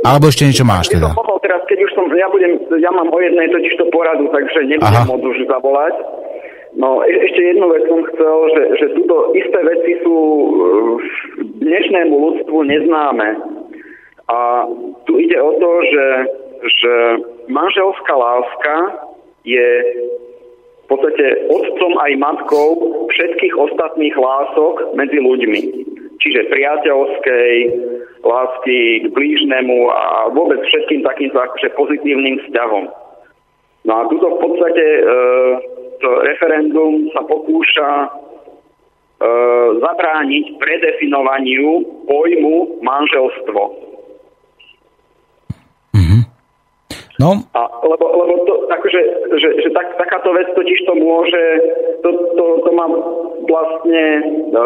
Alebo 0.04 0.28
ešte 0.28 0.44
niečo 0.44 0.66
máš 0.66 0.92
teda? 0.92 1.14
mohol 1.16 1.38
teraz, 1.40 1.62
keď 1.70 1.78
už 1.86 1.90
som, 1.96 2.04
ja 2.12 2.28
budem, 2.28 2.58
ja 2.84 2.90
mám 2.92 3.08
o 3.08 3.18
jednej 3.22 3.48
totiž 3.48 3.80
to 3.80 3.86
poradu, 3.94 4.28
takže 4.28 4.66
nebudem 4.66 5.06
môcť 5.08 5.24
už 5.24 5.38
zavolať. 5.48 5.94
No, 6.78 7.02
e- 7.02 7.22
ešte 7.26 7.40
jednu 7.42 7.66
vec 7.66 7.82
som 7.90 8.06
chcel, 8.14 8.36
že, 8.54 8.62
že 8.78 8.86
túto 8.94 9.34
isté 9.34 9.58
veci 9.58 9.92
sú 10.06 10.16
e, 10.18 10.52
dnešnému 11.58 12.14
ľudstvu 12.14 12.58
neznáme. 12.62 13.28
A 14.30 14.70
tu 15.10 15.18
ide 15.18 15.34
o 15.42 15.52
to, 15.58 15.70
že, 15.90 16.06
že 16.70 16.92
manželská 17.50 18.14
láska 18.14 18.74
je 19.42 19.68
v 20.86 20.86
podstate 20.86 21.50
otcom 21.50 21.92
aj 21.98 22.12
matkou 22.18 22.68
všetkých 23.10 23.54
ostatných 23.58 24.14
lások 24.14 24.94
medzi 24.94 25.18
ľuďmi. 25.18 25.62
Čiže 26.22 26.50
priateľskej, 26.52 27.54
lásky 28.20 28.78
k 29.00 29.06
blížnemu 29.10 29.88
a 29.90 30.28
vôbec 30.30 30.60
všetkým 30.68 31.02
takýmto 31.02 31.40
akože 31.40 31.72
pozitívnym 31.74 32.36
vzťahom. 32.46 32.84
No 33.88 33.92
a 33.96 34.02
tuto 34.12 34.36
v 34.36 34.38
podstate 34.44 34.84
e, 34.84 35.02
referendum 36.04 37.12
sa 37.12 37.20
pokúša 37.26 37.90
e, 38.04 38.08
zabrániť 39.84 40.44
predefinovaniu 40.56 41.84
pojmu 42.08 42.80
manželstvo. 42.80 43.90
No, 47.20 47.36
A, 47.52 47.68
lebo, 47.84 48.04
lebo 48.16 48.34
to, 48.48 48.64
akože, 48.72 49.00
že, 49.36 49.48
že 49.60 49.68
tak, 49.76 49.92
takáto 50.00 50.32
vec 50.32 50.48
totiž 50.56 50.88
to 50.88 50.96
môže, 50.96 51.44
to, 52.00 52.08
to, 52.32 52.44
to 52.64 52.70
má 52.72 52.88
vlastne 53.44 54.04
e, 54.56 54.60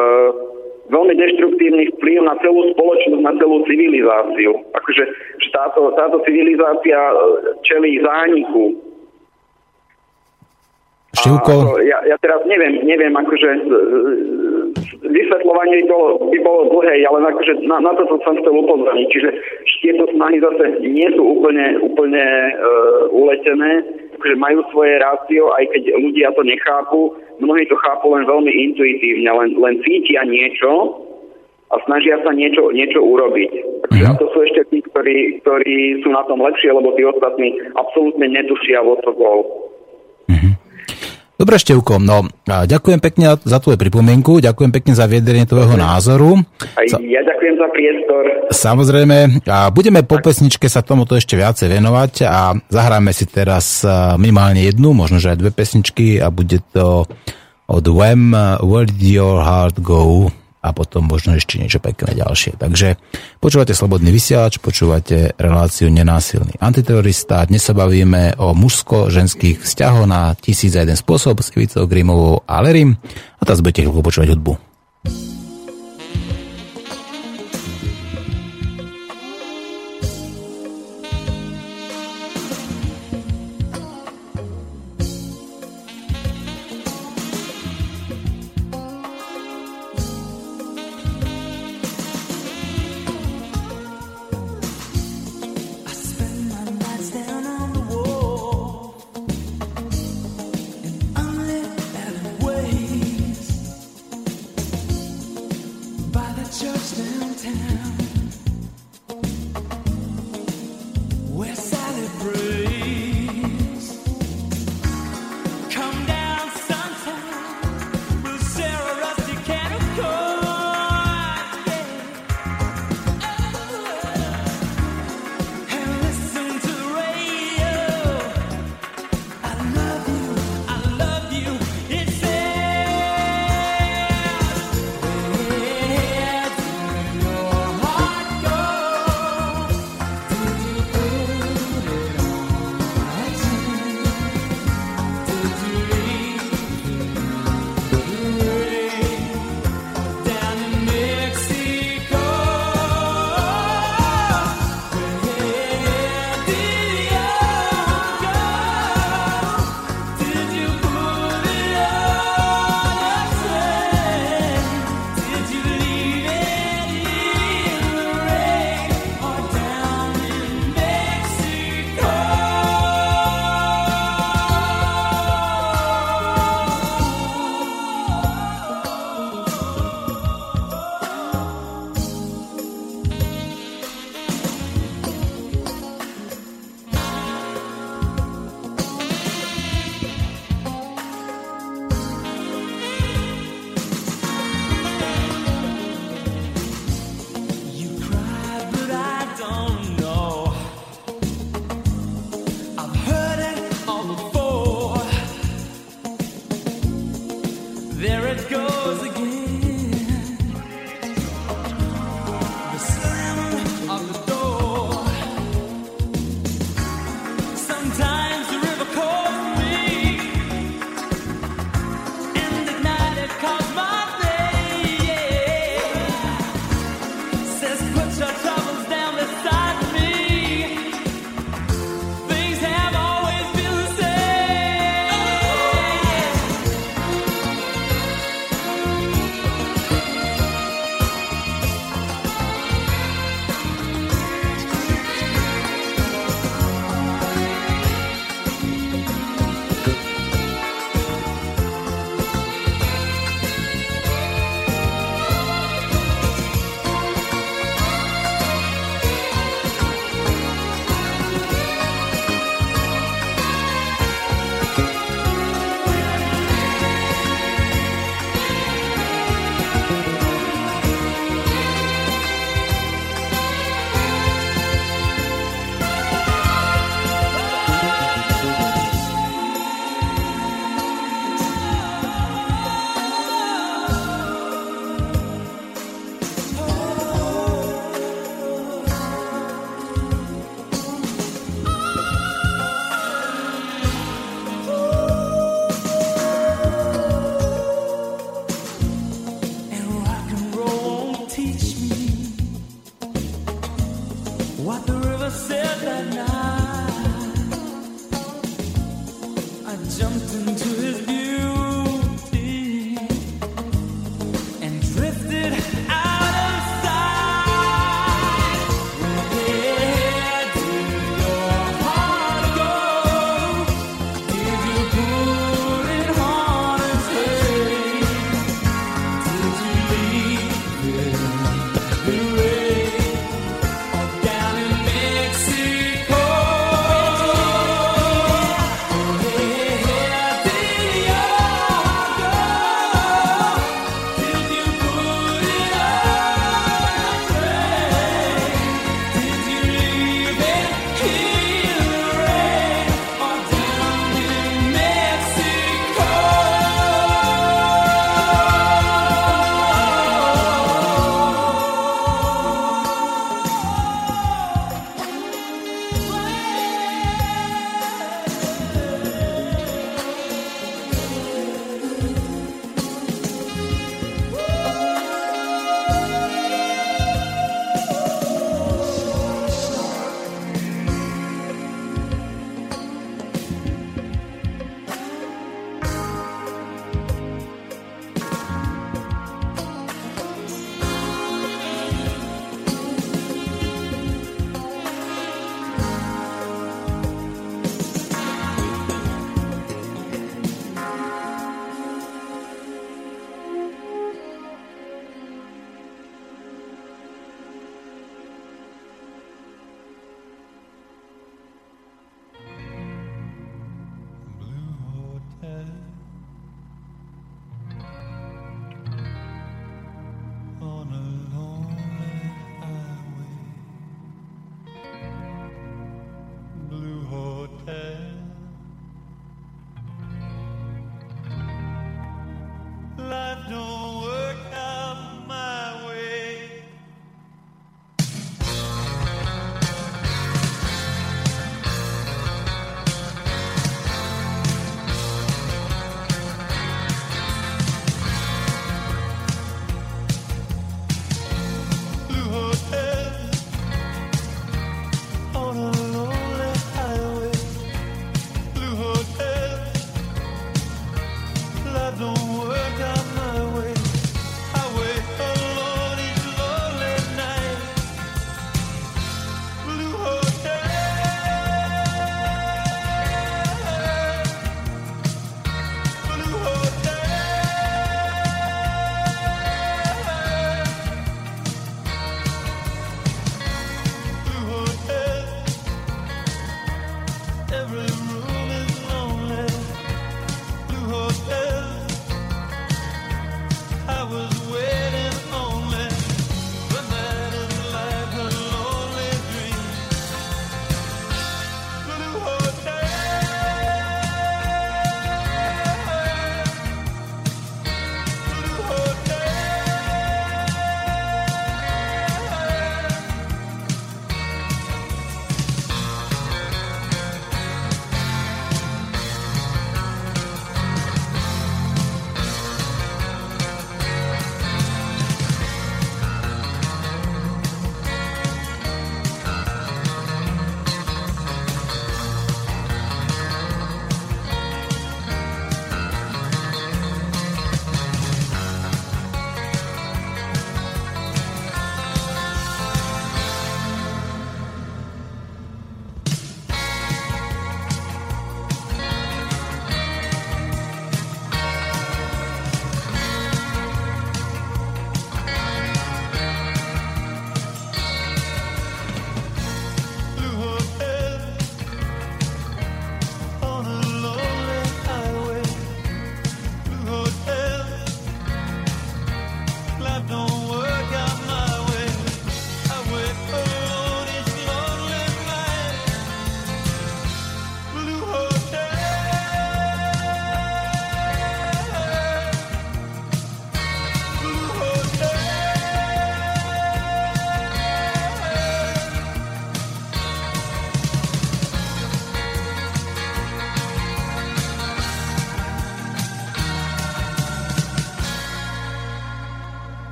veľmi 0.86 1.14
deštruktívny 1.18 1.90
vplyv 1.98 2.22
na 2.22 2.38
celú 2.38 2.70
spoločnosť, 2.78 3.26
na 3.26 3.34
celú 3.42 3.66
civilizáciu. 3.66 4.54
Akože 4.70 5.02
že 5.42 5.48
táto, 5.50 5.90
táto 5.98 6.22
civilizácia 6.22 6.94
e, 6.94 7.14
čelí 7.66 7.98
zániku. 7.98 8.93
Števko? 11.14 11.78
ja, 11.86 11.98
ja 12.06 12.16
teraz 12.18 12.42
neviem, 12.44 12.82
neviem 12.82 13.14
akože 13.14 13.50
e, 13.54 13.60
e, 13.62 13.78
vysvetľovanie 15.06 15.86
bolo, 15.86 16.30
by 16.32 16.38
bolo 16.42 16.62
dlhé, 16.74 17.06
ale 17.06 17.30
akože 17.30 17.62
na, 17.64 17.78
na 17.78 17.92
to 17.94 18.08
som 18.08 18.34
chcel 18.40 18.54
upozorniť. 18.54 19.08
Čiže 19.12 19.30
tieto 19.84 20.04
snahy 20.16 20.40
zase 20.40 20.80
nie 20.80 21.06
sú 21.12 21.38
úplne, 21.38 21.76
úplne 21.84 22.24
uh, 22.56 23.12
uletené, 23.12 23.84
akože 24.16 24.34
majú 24.40 24.64
svoje 24.72 24.96
rácio, 24.96 25.52
aj 25.60 25.68
keď 25.76 25.82
ľudia 26.00 26.32
to 26.32 26.42
nechápu. 26.42 27.00
Mnohí 27.44 27.68
to 27.68 27.76
chápu 27.84 28.16
len 28.16 28.24
veľmi 28.24 28.48
intuitívne, 28.48 29.28
len, 29.28 29.50
len 29.60 29.74
cítia 29.84 30.24
niečo 30.24 31.04
a 31.68 31.76
snažia 31.84 32.16
sa 32.22 32.30
niečo, 32.32 32.70
niečo 32.70 33.02
urobiť. 33.02 33.52
Takže 33.84 34.02
mm-hmm. 34.06 34.16
a 34.16 34.20
to 34.22 34.26
sú 34.32 34.38
ešte 34.46 34.62
tí, 34.72 34.78
ktorí, 34.88 35.42
ktorí 35.42 36.00
sú 36.06 36.08
na 36.14 36.22
tom 36.30 36.40
lepšie, 36.40 36.70
lebo 36.70 36.94
tí 36.94 37.02
ostatní 37.04 37.58
absolútne 37.76 38.30
netušia, 38.30 38.80
o 38.80 38.94
co 39.02 39.10
bol. 39.12 39.63
Dobre, 41.34 41.58
Števko, 41.58 41.98
no 41.98 42.30
ďakujem 42.46 43.02
pekne 43.02 43.34
za 43.42 43.58
tvoju 43.58 43.74
pripomienku, 43.74 44.38
ďakujem 44.38 44.70
pekne 44.70 44.94
za 44.94 45.10
viedrenie 45.10 45.50
tvojho 45.50 45.74
názoru. 45.74 46.38
Aj 46.78 46.86
ja 46.86 47.20
ďakujem 47.26 47.54
za 47.58 47.66
priestor. 47.74 48.22
Samozrejme, 48.54 49.42
a 49.50 49.66
budeme 49.74 50.06
po 50.06 50.22
pesničke 50.22 50.70
sa 50.70 50.86
tomuto 50.86 51.18
ešte 51.18 51.34
viacej 51.34 51.74
venovať 51.74 52.12
a 52.30 52.54
zahráme 52.70 53.10
si 53.10 53.26
teraz 53.26 53.82
minimálne 54.14 54.62
jednu, 54.62 54.94
možno 54.94 55.18
že 55.18 55.34
aj 55.34 55.42
dve 55.42 55.50
pesničky 55.50 56.22
a 56.22 56.30
bude 56.30 56.62
to 56.70 57.02
od 57.66 57.84
Wham 57.90 58.30
Where 58.62 58.86
Did 58.86 59.02
Your 59.02 59.42
Heart 59.42 59.82
Go? 59.82 60.30
A 60.64 60.72
potom 60.72 61.04
možno 61.04 61.36
ešte 61.36 61.60
niečo 61.60 61.76
pekné 61.84 62.16
ďalšie. 62.16 62.56
Takže 62.56 62.96
počúvate 63.36 63.76
Slobodný 63.76 64.08
vysielač, 64.08 64.56
počúvate 64.56 65.36
reláciu 65.36 65.92
Nenásilný 65.92 66.56
antiterorista. 66.56 67.44
Dnes 67.44 67.60
sa 67.60 67.76
bavíme 67.76 68.40
o 68.40 68.56
mužsko-ženských 68.56 69.60
vzťahoch 69.60 70.08
na 70.08 70.32
tisíc 70.40 70.72
a 70.72 70.88
jeden 70.88 70.96
spôsob 70.96 71.44
s 71.44 71.52
Ivicou 71.52 71.84
Grimovou 71.84 72.40
a 72.48 72.64
Lerim. 72.64 72.96
A 73.36 73.44
teraz 73.44 73.60
budete 73.60 73.84
chvíľku 73.84 74.00
počúvať 74.00 74.32
hudbu. 74.32 74.56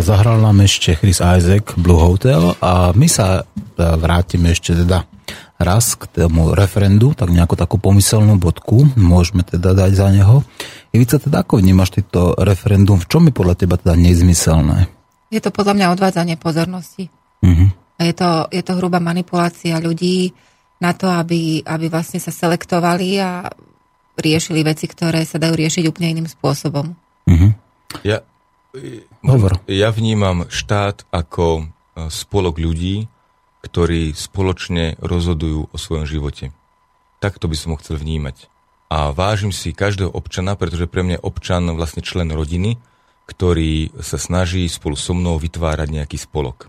Zahral 0.00 0.42
nám 0.42 0.62
ešte 0.62 0.94
Chris 0.94 1.18
Isaac 1.18 1.74
Blue 1.78 1.98
Hotel 1.98 2.54
a 2.62 2.90
my 2.94 3.08
sa 3.10 3.42
e, 3.42 3.42
vrátime 3.76 4.54
ešte 4.54 4.74
teda 4.74 5.06
raz 5.58 5.98
k 5.98 6.06
tomu 6.06 6.54
referendu, 6.54 7.12
tak 7.18 7.34
nejakú 7.34 7.58
takú 7.58 7.82
pomyselnú 7.82 8.38
bodku 8.38 8.86
môžeme 8.94 9.42
teda 9.42 9.74
dať 9.74 9.92
za 9.92 10.08
neho. 10.14 10.46
Ivica, 10.94 11.18
teda 11.18 11.42
ako 11.42 11.58
vnímaš 11.58 11.98
tieto 11.98 12.38
referendum? 12.38 13.02
V 13.02 13.10
čom 13.10 13.26
je 13.26 13.34
podľa 13.34 13.54
teba 13.58 13.74
teda 13.74 13.98
nezmyselné? 13.98 14.86
Je 15.28 15.42
to 15.42 15.50
podľa 15.50 15.74
mňa 15.76 15.86
odvádzanie 15.92 16.36
pozornosti. 16.40 17.10
Uh-huh. 17.42 17.68
Je 17.98 18.14
to, 18.14 18.48
je 18.54 18.62
to 18.62 18.72
hrubá 18.78 19.02
manipulácia 19.02 19.76
ľudí 19.82 20.32
na 20.78 20.94
to, 20.94 21.10
aby, 21.10 21.60
aby 21.66 21.86
vlastne 21.90 22.22
sa 22.22 22.30
selektovali 22.30 23.18
a 23.18 23.50
riešili 24.14 24.62
veci, 24.62 24.86
ktoré 24.86 25.26
sa 25.26 25.42
dajú 25.42 25.58
riešiť 25.58 25.84
úplne 25.90 26.16
iným 26.16 26.28
spôsobom. 26.30 26.94
Uh-huh. 27.26 27.50
Ja, 28.06 28.22
Hovor. 29.24 29.64
ja 29.64 29.88
vnímam 29.88 30.44
štát 30.52 31.08
ako 31.08 31.64
e, 31.64 32.12
spolok 32.12 32.60
ľudí, 32.60 33.08
ktorí 33.64 34.12
spoločne 34.12 35.00
rozhodujú 35.00 35.72
o 35.72 35.76
svojom 35.76 36.04
živote. 36.04 36.52
Takto 37.18 37.48
by 37.48 37.56
som 37.56 37.72
ho 37.72 37.80
chcel 37.80 37.96
vnímať. 37.96 38.52
A 38.92 39.12
vážim 39.12 39.56
si 39.56 39.72
každého 39.72 40.12
občana, 40.12 40.52
pretože 40.52 40.88
pre 40.88 41.00
mňa 41.00 41.16
je 41.16 41.26
občan 41.26 41.64
vlastne 41.72 42.04
člen 42.04 42.28
rodiny, 42.28 42.76
ktorý 43.28 43.92
sa 44.00 44.16
snaží 44.20 44.64
spolu 44.68 44.96
so 44.96 45.12
mnou 45.12 45.36
vytvárať 45.40 45.88
nejaký 45.88 46.16
spolok. 46.20 46.68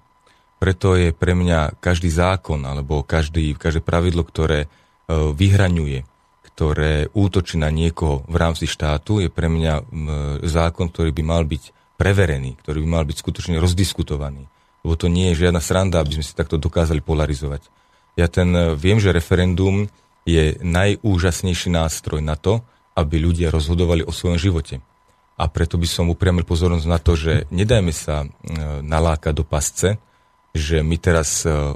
Preto 0.59 0.95
je 0.95 1.15
pre 1.15 1.35
mňa 1.35 1.79
každý 1.79 2.11
zákon 2.11 2.59
alebo 2.63 3.03
každý, 3.03 3.55
každé 3.55 3.83
pravidlo, 3.83 4.23
ktoré 4.23 4.65
e, 4.65 4.67
vyhraňuje, 5.11 6.07
ktoré 6.47 7.11
útočí 7.11 7.59
na 7.59 7.71
niekoho 7.71 8.23
v 8.27 8.35
rámci 8.35 8.67
štátu, 8.67 9.23
je 9.23 9.31
pre 9.31 9.47
mňa 9.47 9.87
zákon, 10.43 10.91
ktorý 10.91 11.15
by 11.15 11.23
mal 11.23 11.47
byť 11.47 11.78
preverený, 11.99 12.55
ktorý 12.63 12.79
by 12.81 12.87
mal 12.87 13.03
byť 13.03 13.17
skutočne 13.19 13.59
rozdiskutovaný 13.59 14.47
lebo 14.83 14.95
to 14.95 15.11
nie 15.11 15.31
je 15.31 15.47
žiadna 15.47 15.59
sranda, 15.59 15.99
aby 15.99 16.19
sme 16.19 16.25
si 16.25 16.35
takto 16.35 16.55
dokázali 16.55 17.03
polarizovať. 17.03 17.67
Ja 18.15 18.31
ten 18.31 18.51
eh, 18.55 18.75
viem, 18.75 18.99
že 18.99 19.15
referendum 19.15 19.91
je 20.23 20.59
najúžasnejší 20.61 21.73
nástroj 21.73 22.21
na 22.23 22.37
to, 22.37 22.61
aby 22.95 23.19
ľudia 23.19 23.49
rozhodovali 23.49 24.03
o 24.03 24.11
svojom 24.11 24.39
živote. 24.39 24.83
A 25.39 25.47
preto 25.47 25.79
by 25.79 25.87
som 25.87 26.11
upriamil 26.11 26.43
pozornosť 26.43 26.85
na 26.85 26.99
to, 26.99 27.15
že 27.15 27.47
nedajme 27.51 27.91
sa 27.91 28.23
eh, 28.23 28.29
nalákať 28.83 29.33
do 29.35 29.43
pasce, 29.43 29.99
že 30.55 30.83
my 30.83 30.95
teraz 30.99 31.43
eh, 31.43 31.75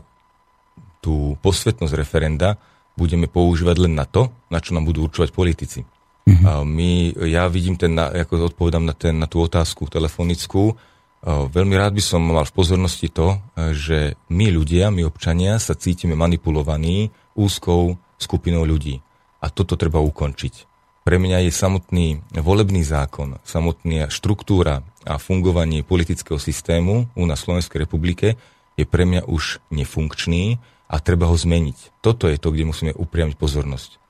tú 1.03 1.36
posvetnosť 1.43 1.93
referenda 1.99 2.55
budeme 2.95 3.28
používať 3.28 3.89
len 3.89 3.97
na 3.97 4.07
to, 4.07 4.32
na 4.47 4.61
čo 4.61 4.71
nám 4.71 4.88
budú 4.88 5.09
určovať 5.09 5.36
politici. 5.36 5.84
Mm-hmm. 6.24 6.63
My, 6.63 6.91
ja 7.28 7.51
vidím 7.51 7.76
ten, 7.76 7.99
ako 7.99 8.55
odpovedám 8.55 8.84
na, 8.88 8.95
ten, 8.95 9.19
na 9.19 9.28
tú 9.28 9.43
otázku 9.43 9.91
telefonickú, 9.91 10.76
Veľmi 11.24 11.80
rád 11.80 11.95
by 11.95 12.03
som 12.03 12.19
mal 12.19 12.43
v 12.43 12.51
pozornosti 12.51 13.07
to, 13.07 13.39
že 13.71 14.19
my 14.28 14.51
ľudia, 14.51 14.91
my 14.91 15.07
občania 15.07 15.55
sa 15.55 15.71
cítime 15.71 16.19
manipulovaní 16.19 17.15
úzkou 17.32 17.95
skupinou 18.19 18.67
ľudí. 18.67 18.99
A 19.39 19.47
toto 19.47 19.80
treba 19.80 20.03
ukončiť. 20.03 20.67
Pre 21.07 21.17
mňa 21.19 21.47
je 21.47 21.51
samotný 21.51 22.07
volebný 22.36 22.84
zákon, 22.84 23.39
samotná 23.47 24.11
štruktúra 24.11 24.84
a 25.07 25.15
fungovanie 25.15 25.84
politického 25.84 26.39
systému 26.39 27.07
u 27.15 27.24
nás 27.24 27.43
v 27.43 27.55
Slovenskej 27.55 27.88
republike 27.88 28.36
je 28.76 28.84
pre 28.84 29.07
mňa 29.07 29.24
už 29.28 29.63
nefunkčný 29.71 30.59
a 30.91 30.95
treba 30.99 31.32
ho 31.32 31.36
zmeniť. 31.36 32.03
Toto 32.03 32.28
je 32.28 32.36
to, 32.36 32.51
kde 32.51 32.67
musíme 32.67 32.91
upriamiť 32.95 33.36
pozornosť. 33.39 34.03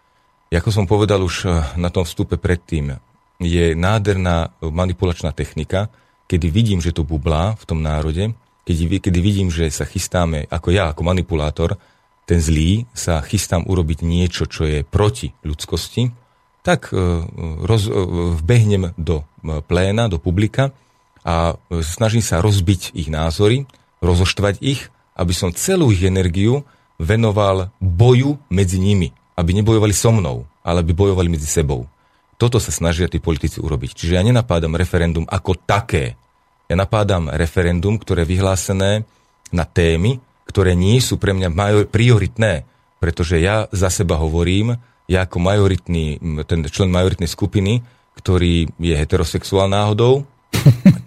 Ako 0.54 0.70
som 0.70 0.86
povedal 0.86 1.18
už 1.26 1.50
na 1.82 1.90
tom 1.90 2.06
vstupe 2.06 2.38
predtým, 2.38 3.02
je 3.42 3.74
nádherná 3.74 4.54
manipulačná 4.62 5.34
technika, 5.34 5.90
kedy 6.30 6.48
vidím, 6.54 6.80
že 6.80 6.94
to 6.94 7.02
bublá 7.02 7.58
v 7.58 7.64
tom 7.66 7.82
národe, 7.82 8.38
kedy, 8.64 9.20
vidím, 9.20 9.50
že 9.50 9.68
sa 9.74 9.84
chystáme, 9.84 10.48
ako 10.48 10.70
ja, 10.72 10.94
ako 10.94 11.02
manipulátor, 11.04 11.76
ten 12.24 12.40
zlý, 12.40 12.88
sa 12.96 13.20
chystám 13.20 13.68
urobiť 13.68 14.06
niečo, 14.06 14.48
čo 14.48 14.64
je 14.64 14.88
proti 14.88 15.36
ľudskosti, 15.44 16.08
tak 16.64 16.96
e, 16.96 16.96
roz, 17.68 17.92
e, 17.92 17.94
vbehnem 18.40 18.96
do 18.96 19.28
pléna, 19.68 20.08
do 20.08 20.16
publika 20.16 20.72
a 21.28 21.60
snažím 21.84 22.24
sa 22.24 22.40
rozbiť 22.40 22.96
ich 22.96 23.12
názory, 23.12 23.68
rozoštvať 24.00 24.64
ich, 24.64 24.88
aby 25.20 25.34
som 25.36 25.52
celú 25.52 25.92
ich 25.92 26.08
energiu 26.08 26.64
venoval 26.96 27.76
boju 27.84 28.40
medzi 28.48 28.80
nimi, 28.80 29.12
aby 29.34 29.52
nebojovali 29.58 29.94
so 29.94 30.14
mnou, 30.14 30.46
ale 30.62 30.82
aby 30.86 30.94
bojovali 30.94 31.30
medzi 31.30 31.50
sebou. 31.50 31.90
Toto 32.38 32.58
sa 32.58 32.74
snažia 32.74 33.08
tí 33.08 33.22
politici 33.22 33.62
urobiť. 33.62 33.94
Čiže 33.96 34.16
ja 34.18 34.24
nenapádam 34.26 34.76
referendum 34.76 35.24
ako 35.30 35.58
také. 35.58 36.18
Ja 36.68 36.76
napádam 36.76 37.30
referendum, 37.30 38.02
ktoré 38.02 38.26
je 38.26 38.32
vyhlásené 38.36 38.92
na 39.54 39.66
témy, 39.68 40.18
ktoré 40.50 40.74
nie 40.74 40.98
sú 41.00 41.22
pre 41.22 41.32
mňa 41.32 41.50
major- 41.54 41.88
prioritné, 41.88 42.66
pretože 42.98 43.40
ja 43.40 43.70
za 43.70 43.94
seba 43.94 44.18
hovorím, 44.18 44.80
ja 45.06 45.28
ako 45.28 45.38
majoritný, 45.44 46.20
ten 46.48 46.64
člen 46.72 46.90
majoritnej 46.90 47.28
skupiny, 47.28 47.84
ktorý 48.16 48.72
je 48.80 48.96
heterosexuál 48.96 49.68
náhodou, 49.68 50.24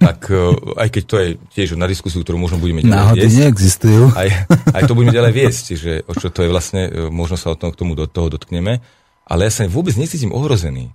tak 0.06 0.28
e, 0.28 0.52
aj 0.76 0.88
keď 0.90 1.02
to 1.06 1.16
je 1.22 1.28
tiež 1.56 1.68
na 1.78 1.86
diskusiu, 1.90 2.22
ktorú 2.22 2.38
možno 2.38 2.60
budeme 2.60 2.84
ďalej 2.84 2.94
Náhody 2.94 3.26
viesť. 3.26 3.38
neexistujú. 3.42 4.02
Aj, 4.12 4.28
aj 4.74 4.82
to 4.84 4.92
budeme 4.92 5.14
ďalej 5.14 5.32
viesť, 5.32 5.64
že 5.74 5.92
o 6.06 6.12
čo 6.14 6.28
to 6.28 6.44
je 6.44 6.48
vlastne, 6.50 6.82
e, 6.86 7.10
možno 7.10 7.40
sa 7.40 7.52
o 7.52 7.58
tom, 7.58 7.72
k 7.72 7.78
tomu 7.78 7.94
do 7.94 8.04
toho 8.10 8.30
dotkneme 8.32 8.84
ale 9.26 9.50
ja 9.50 9.52
sa 9.52 9.66
vôbec 9.66 9.98
necítim 9.98 10.30
ohrozený 10.30 10.86
e, 10.86 10.90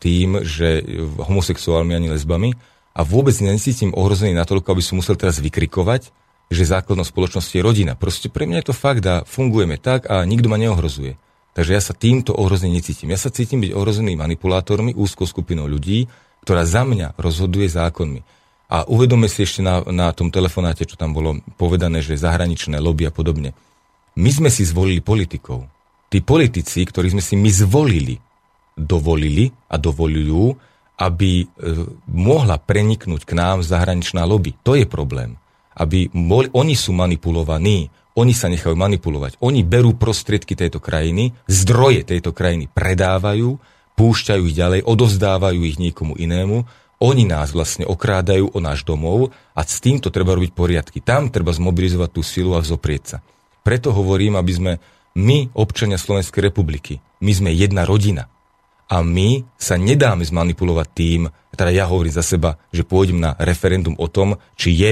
tým, 0.00 0.40
že 0.40 0.80
homosexuálmi 1.20 1.92
ani 1.92 2.08
lesbami 2.16 2.56
a 2.96 3.04
vôbec 3.04 3.36
necítim 3.44 3.92
ohrozený 3.92 4.32
natoľko, 4.32 4.72
aby 4.72 4.82
som 4.82 4.96
musel 4.96 5.20
teraz 5.20 5.36
vykrikovať, 5.44 6.08
že 6.48 6.64
základnou 6.64 7.04
spoločnosti 7.04 7.52
je 7.52 7.60
rodina. 7.60 7.92
Proste 7.92 8.32
pre 8.32 8.48
mňa 8.48 8.64
je 8.64 8.66
to 8.72 8.74
fakt 8.76 9.04
a 9.04 9.20
fungujeme 9.28 9.76
tak 9.76 10.08
a 10.08 10.24
nikto 10.24 10.48
ma 10.48 10.56
neohrozuje. 10.56 11.20
Takže 11.54 11.72
ja 11.76 11.82
sa 11.84 11.94
týmto 11.94 12.32
ohrozený 12.34 12.80
necítim. 12.80 13.12
Ja 13.12 13.20
sa 13.20 13.30
cítim 13.30 13.60
byť 13.60 13.76
ohrozený 13.76 14.16
manipulátormi, 14.16 14.96
úzkou 14.96 15.28
skupinou 15.28 15.68
ľudí, 15.68 16.08
ktorá 16.44 16.68
za 16.68 16.84
mňa 16.84 17.16
rozhoduje 17.16 17.72
zákonmi. 17.72 18.20
A 18.68 18.84
uvedome 18.84 19.32
si 19.32 19.48
ešte 19.48 19.64
na, 19.64 19.80
na 19.88 20.12
tom 20.12 20.28
telefonáte, 20.28 20.84
čo 20.84 21.00
tam 21.00 21.16
bolo 21.16 21.40
povedané, 21.56 22.04
že 22.04 22.20
zahraničné 22.20 22.76
lobby 22.76 23.08
a 23.08 23.12
podobne. 23.12 23.56
My 24.14 24.28
sme 24.28 24.52
si 24.52 24.62
zvolili 24.62 25.00
politikov 25.00 25.72
tí 26.14 26.22
politici, 26.22 26.86
ktorí 26.86 27.10
sme 27.10 27.18
si 27.18 27.34
my 27.34 27.50
zvolili, 27.50 28.14
dovolili 28.78 29.50
a 29.66 29.74
dovolujú, 29.74 30.54
aby 30.94 31.42
e, 31.42 31.46
mohla 32.06 32.54
preniknúť 32.54 33.26
k 33.26 33.34
nám 33.34 33.66
zahraničná 33.66 34.22
lobby. 34.22 34.54
To 34.62 34.78
je 34.78 34.86
problém. 34.86 35.34
Aby 35.74 36.06
boli, 36.14 36.46
oni 36.54 36.78
sú 36.78 36.94
manipulovaní, 36.94 37.90
oni 38.14 38.30
sa 38.30 38.46
nechajú 38.46 38.78
manipulovať. 38.78 39.42
Oni 39.42 39.66
berú 39.66 39.98
prostriedky 39.98 40.54
tejto 40.54 40.78
krajiny, 40.78 41.34
zdroje 41.50 42.06
tejto 42.06 42.30
krajiny 42.30 42.70
predávajú, 42.70 43.58
púšťajú 43.94 44.42
ich 44.50 44.58
ďalej, 44.58 44.80
odozdávajú 44.86 45.60
ich 45.66 45.78
niekomu 45.78 46.18
inému, 46.18 46.66
oni 47.02 47.24
nás 47.26 47.50
vlastne 47.50 47.84
okrádajú 47.84 48.54
o 48.54 48.58
náš 48.62 48.86
domov 48.86 49.34
a 49.52 49.60
s 49.66 49.82
týmto 49.82 50.08
treba 50.08 50.32
robiť 50.32 50.52
poriadky. 50.54 50.98
Tam 51.02 51.28
treba 51.28 51.52
zmobilizovať 51.52 52.10
tú 52.14 52.22
silu 52.22 52.54
a 52.54 52.62
vzoprieť 52.62 53.02
sa. 53.04 53.18
Preto 53.60 53.92
hovorím, 53.92 54.38
aby 54.38 54.52
sme 54.54 54.72
my, 55.18 55.52
občania 55.54 56.00
Slovenskej 56.00 56.48
republiky, 56.48 57.02
my 57.20 57.32
sme 57.34 57.50
jedna 57.52 57.84
rodina. 57.84 58.30
A 58.84 59.00
my 59.00 59.42
sa 59.56 59.80
nedáme 59.80 60.22
zmanipulovať 60.24 60.88
tým, 60.92 61.20
teda 61.56 61.72
ja 61.72 61.84
hovorím 61.88 62.14
za 62.14 62.24
seba, 62.24 62.60
že 62.68 62.84
pôjdem 62.84 63.16
na 63.16 63.32
referendum 63.40 63.96
o 63.96 64.06
tom, 64.10 64.36
či 64.58 64.76
je 64.76 64.90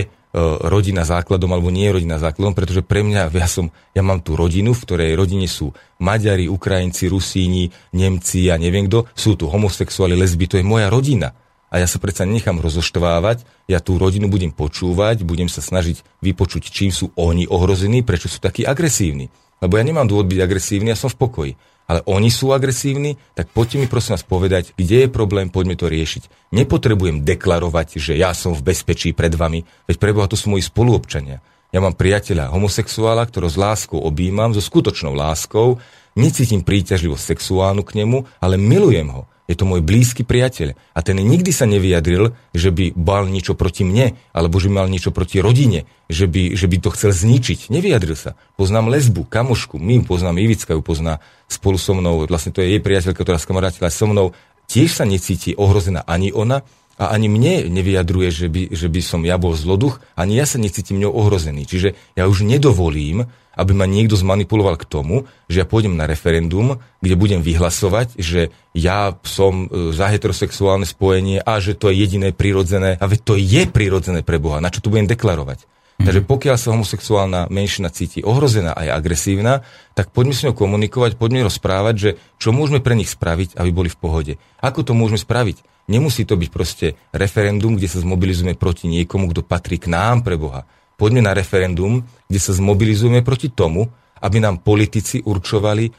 rodina 0.64 1.04
základom 1.04 1.52
alebo 1.52 1.68
nie 1.68 1.84
je 1.88 2.00
rodina 2.00 2.16
základom, 2.16 2.56
pretože 2.56 2.80
pre 2.80 3.04
mňa, 3.04 3.28
ja, 3.36 3.48
som, 3.48 3.68
ja 3.92 4.00
mám 4.00 4.24
tú 4.24 4.32
rodinu, 4.32 4.72
v 4.72 4.82
ktorej 4.84 5.10
rodine 5.12 5.44
sú 5.44 5.76
Maďari, 6.00 6.48
Ukrajinci, 6.48 7.12
Rusíni, 7.12 7.68
Nemci 7.92 8.48
a 8.48 8.56
neviem 8.56 8.88
kto, 8.88 9.04
sú 9.12 9.36
tu 9.36 9.52
homosexuáli, 9.52 10.16
lesby, 10.16 10.48
to 10.48 10.56
je 10.56 10.64
moja 10.64 10.88
rodina. 10.88 11.36
A 11.72 11.80
ja 11.80 11.88
sa 11.88 11.96
predsa 11.96 12.28
nechám 12.28 12.60
rozoštvávať, 12.60 13.48
ja 13.64 13.80
tú 13.80 13.96
rodinu 13.96 14.28
budem 14.28 14.52
počúvať, 14.52 15.24
budem 15.24 15.48
sa 15.48 15.64
snažiť 15.64 16.04
vypočuť, 16.20 16.68
čím 16.68 16.92
sú 16.92 17.12
oni 17.16 17.48
ohrození, 17.48 18.04
prečo 18.04 18.28
sú 18.28 18.40
takí 18.40 18.64
agresívni. 18.64 19.32
Lebo 19.62 19.80
ja 19.80 19.84
nemám 19.84 20.04
dôvod 20.04 20.28
byť 20.28 20.40
agresívny, 20.42 20.92
ja 20.92 20.98
som 20.98 21.08
v 21.08 21.20
pokoji. 21.22 21.52
Ale 21.90 22.00
oni 22.06 22.30
sú 22.30 22.54
agresívni, 22.54 23.18
tak 23.34 23.50
poďte 23.50 23.82
mi 23.82 23.86
prosím 23.90 24.14
vás 24.16 24.24
povedať, 24.24 24.72
kde 24.78 25.06
je 25.06 25.08
problém, 25.10 25.50
poďme 25.50 25.74
to 25.74 25.90
riešiť. 25.90 26.54
Nepotrebujem 26.54 27.26
deklarovať, 27.26 27.98
že 27.98 28.12
ja 28.14 28.32
som 28.32 28.54
v 28.54 28.72
bezpečí 28.72 29.10
pred 29.12 29.34
vami, 29.34 29.66
veď 29.90 29.96
preboha 29.98 30.30
to 30.30 30.38
sú 30.38 30.52
moji 30.52 30.64
spoluobčania. 30.64 31.42
Ja 31.72 31.80
mám 31.80 31.96
priateľa 31.96 32.52
homosexuála, 32.52 33.24
ktorého 33.24 33.48
s 33.48 33.56
láskou 33.56 33.96
objímam, 33.96 34.52
so 34.52 34.60
skutočnou 34.60 35.16
láskou, 35.16 35.80
necítim 36.12 36.60
príťažlivosť 36.60 37.32
sexuálnu 37.32 37.80
k 37.80 38.04
nemu, 38.04 38.28
ale 38.44 38.60
milujem 38.60 39.08
ho. 39.08 39.24
Je 39.50 39.58
to 39.58 39.66
môj 39.66 39.82
blízky 39.82 40.22
priateľ. 40.22 40.78
A 40.94 40.98
ten 41.02 41.18
nikdy 41.18 41.50
sa 41.50 41.66
nevyjadril, 41.66 42.32
že 42.54 42.70
by 42.70 42.94
mal 42.94 43.26
niečo 43.26 43.58
proti 43.58 43.82
mne, 43.82 44.14
alebo 44.30 44.62
že 44.62 44.70
mal 44.70 44.86
niečo 44.86 45.10
proti 45.10 45.42
rodine, 45.42 45.84
že 46.06 46.30
by, 46.30 46.54
že 46.54 46.70
by 46.70 46.76
to 46.78 46.88
chcel 46.94 47.10
zničiť. 47.10 47.68
Nevyjadril 47.68 48.14
sa. 48.14 48.38
Poznám 48.54 48.88
lesbu, 48.94 49.26
kamošku, 49.26 49.82
my 49.82 50.06
poznám 50.06 50.38
Ivicka, 50.38 50.78
ju 50.78 50.82
pozná 50.82 51.18
spolu 51.50 51.76
so 51.76 51.92
mnou, 51.92 52.24
vlastne 52.24 52.54
to 52.54 52.62
je 52.62 52.78
jej 52.78 52.80
priateľka, 52.80 53.18
ktorá 53.18 53.36
skamarátila 53.36 53.90
so 53.90 54.06
mnou, 54.06 54.32
tiež 54.70 54.94
sa 54.94 55.04
necíti 55.04 55.52
ohrozená 55.58 56.06
ani 56.06 56.30
ona, 56.30 56.62
a 57.00 57.10
ani 57.10 57.26
mne 57.26 57.72
nevyjadruje, 57.72 58.28
že 58.30 58.46
by, 58.46 58.62
že 58.70 58.86
by 58.86 59.00
som 59.00 59.24
ja 59.24 59.40
bol 59.40 59.56
zloduch, 59.56 59.98
ani 60.14 60.36
ja 60.38 60.46
sa 60.46 60.60
necítim 60.60 61.00
ňou 61.00 61.10
ohrozený. 61.10 61.64
Čiže 61.66 61.98
ja 62.14 62.28
už 62.28 62.44
nedovolím, 62.44 63.26
aby 63.56 63.72
ma 63.76 63.84
niekto 63.84 64.16
zmanipuloval 64.16 64.80
k 64.80 64.88
tomu, 64.88 65.28
že 65.46 65.62
ja 65.62 65.66
pôjdem 65.68 65.96
na 65.96 66.08
referendum, 66.08 66.80
kde 67.04 67.14
budem 67.14 67.40
vyhlasovať, 67.44 68.16
že 68.16 68.50
ja 68.72 69.16
som 69.22 69.68
e, 69.68 69.92
za 69.92 70.08
heterosexuálne 70.08 70.88
spojenie 70.88 71.44
a 71.44 71.60
že 71.60 71.76
to 71.76 71.92
je 71.92 72.00
jediné 72.00 72.32
prirodzené. 72.32 72.96
A 72.96 73.04
veď 73.04 73.20
to 73.22 73.34
je 73.36 73.62
prirodzené 73.68 74.24
pre 74.24 74.40
Boha. 74.40 74.64
Na 74.64 74.72
čo 74.72 74.80
tu 74.80 74.88
budem 74.88 75.04
deklarovať? 75.06 75.68
Mm. 76.00 76.06
Takže 76.08 76.22
pokiaľ 76.24 76.56
sa 76.56 76.72
homosexuálna 76.72 77.40
menšina 77.52 77.92
cíti 77.92 78.24
ohrozená 78.24 78.72
a 78.72 78.88
je 78.88 78.90
agresívna, 78.90 79.62
tak 79.92 80.10
poďme 80.10 80.34
s 80.34 80.42
ňou 80.48 80.56
komunikovať, 80.56 81.20
poďme 81.20 81.46
rozprávať, 81.46 81.94
že 81.94 82.10
čo 82.40 82.50
môžeme 82.50 82.80
pre 82.80 82.96
nich 82.96 83.12
spraviť, 83.12 83.60
aby 83.60 83.70
boli 83.70 83.92
v 83.92 84.00
pohode. 84.00 84.32
Ako 84.64 84.82
to 84.82 84.96
môžeme 84.96 85.20
spraviť? 85.20 85.62
Nemusí 85.90 86.22
to 86.24 86.38
byť 86.38 86.50
proste 86.50 86.86
referendum, 87.10 87.74
kde 87.74 87.90
sa 87.90 87.98
zmobilizujeme 88.00 88.54
proti 88.54 88.86
niekomu, 88.88 89.28
kto 89.34 89.42
patrí 89.42 89.76
k 89.76 89.90
nám 89.90 90.22
pre 90.22 90.38
Boha. 90.38 90.64
Poďme 91.02 91.26
na 91.26 91.34
referendum, 91.34 91.98
kde 92.30 92.38
sa 92.38 92.54
zmobilizujeme 92.54 93.26
proti 93.26 93.50
tomu, 93.50 93.90
aby 94.22 94.38
nám 94.38 94.62
politici 94.62 95.18
určovali 95.18 95.90
e, 95.90 95.92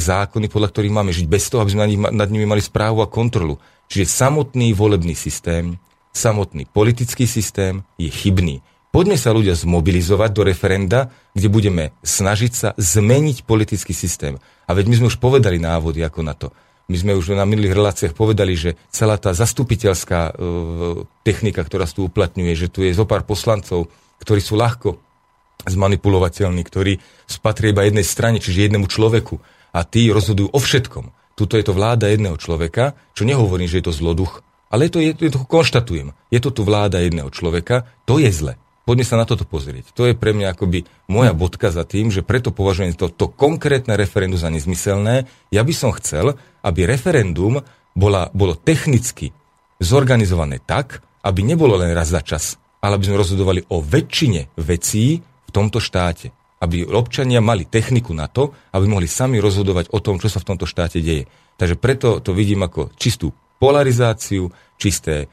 zákony, 0.00 0.48
podľa 0.48 0.72
ktorých 0.72 0.96
máme 0.96 1.12
žiť, 1.12 1.28
bez 1.28 1.52
toho, 1.52 1.60
aby 1.60 1.76
sme 1.76 1.84
nad, 2.08 2.28
nimi 2.32 2.48
mali 2.48 2.64
správu 2.64 3.04
a 3.04 3.12
kontrolu. 3.12 3.60
Čiže 3.92 4.08
samotný 4.08 4.72
volebný 4.72 5.12
systém, 5.12 5.76
samotný 6.16 6.64
politický 6.72 7.28
systém 7.28 7.84
je 8.00 8.08
chybný. 8.08 8.64
Poďme 8.88 9.20
sa 9.20 9.36
ľudia 9.36 9.52
zmobilizovať 9.52 10.30
do 10.32 10.48
referenda, 10.48 11.12
kde 11.36 11.52
budeme 11.52 11.84
snažiť 12.00 12.52
sa 12.56 12.72
zmeniť 12.80 13.44
politický 13.44 13.92
systém. 13.92 14.40
A 14.64 14.72
veď 14.72 14.88
my 14.88 14.94
sme 15.04 15.10
už 15.12 15.20
povedali 15.20 15.60
návody 15.60 16.00
ako 16.00 16.24
na 16.24 16.32
to. 16.32 16.48
My 16.88 16.96
sme 16.96 17.12
už 17.12 17.36
na 17.36 17.44
minulých 17.44 17.76
reláciách 17.76 18.16
povedali, 18.16 18.56
že 18.56 18.80
celá 18.88 19.20
tá 19.20 19.36
zastupiteľská 19.36 20.32
e, 20.32 20.34
technika, 21.28 21.60
ktorá 21.60 21.84
sa 21.84 22.00
tu 22.00 22.08
uplatňuje, 22.08 22.56
že 22.56 22.72
tu 22.72 22.80
je 22.80 22.96
zo 22.96 23.04
pár 23.04 23.28
poslancov, 23.28 23.92
ktorí 24.22 24.40
sú 24.40 24.56
ľahko 24.56 24.98
zmanipulovateľní, 25.66 26.62
ktorí 26.62 26.98
spatria 27.26 27.74
iba 27.74 27.84
jednej 27.84 28.06
strane, 28.06 28.38
čiže 28.38 28.70
jednému 28.70 28.86
človeku. 28.86 29.40
A 29.74 29.82
tí 29.82 30.08
rozhodujú 30.08 30.52
o 30.54 30.58
všetkom. 30.60 31.12
Tuto 31.36 31.60
je 31.60 31.64
to 31.68 31.76
vláda 31.76 32.08
jedného 32.08 32.40
človeka, 32.40 32.96
čo 33.12 33.28
nehovorím, 33.28 33.68
že 33.68 33.82
je 33.82 33.86
to 33.90 33.92
zloduch, 33.92 34.40
ale 34.72 34.88
je 34.88 34.92
to, 34.92 34.98
je, 35.04 35.10
je 35.20 35.32
to 35.36 35.44
konštatujem. 35.44 36.16
Je 36.32 36.40
to 36.40 36.48
tu 36.48 36.64
vláda 36.64 37.04
jedného 37.04 37.28
človeka, 37.28 37.84
to 38.08 38.16
je 38.16 38.32
zle. 38.32 38.56
Poďme 38.86 39.02
sa 39.02 39.18
na 39.18 39.26
toto 39.26 39.42
pozrieť. 39.42 39.90
To 39.98 40.06
je 40.06 40.14
pre 40.14 40.30
mňa 40.30 40.54
akoby 40.54 40.86
moja 41.10 41.34
bodka 41.34 41.74
za 41.74 41.82
tým, 41.82 42.14
že 42.14 42.22
preto 42.22 42.54
považujem 42.54 42.94
to, 42.94 43.10
to 43.10 43.26
konkrétne 43.26 43.98
referendum 43.98 44.38
za 44.38 44.46
nezmyselné. 44.46 45.26
Ja 45.50 45.66
by 45.66 45.74
som 45.74 45.90
chcel, 45.98 46.38
aby 46.62 46.86
referendum 46.86 47.66
bola, 47.98 48.30
bolo 48.30 48.54
technicky 48.54 49.34
zorganizované 49.82 50.62
tak, 50.62 51.02
aby 51.26 51.42
nebolo 51.42 51.74
len 51.74 51.90
raz 51.90 52.14
za 52.14 52.22
čas, 52.22 52.54
ale 52.86 53.02
aby 53.02 53.10
sme 53.10 53.18
rozhodovali 53.18 53.66
o 53.74 53.82
väčšine 53.82 54.54
vecí 54.62 55.18
v 55.18 55.50
tomto 55.50 55.82
štáte. 55.82 56.30
Aby 56.62 56.86
občania 56.86 57.42
mali 57.42 57.66
techniku 57.66 58.14
na 58.14 58.30
to, 58.30 58.54
aby 58.70 58.86
mohli 58.86 59.10
sami 59.10 59.42
rozhodovať 59.42 59.90
o 59.90 59.98
tom, 59.98 60.22
čo 60.22 60.30
sa 60.30 60.38
v 60.38 60.54
tomto 60.54 60.70
štáte 60.70 61.02
deje. 61.02 61.26
Takže 61.58 61.74
preto 61.74 62.22
to 62.22 62.30
vidím 62.30 62.62
ako 62.62 62.94
čistú 62.94 63.34
polarizáciu, 63.58 64.54
čisté 64.78 65.26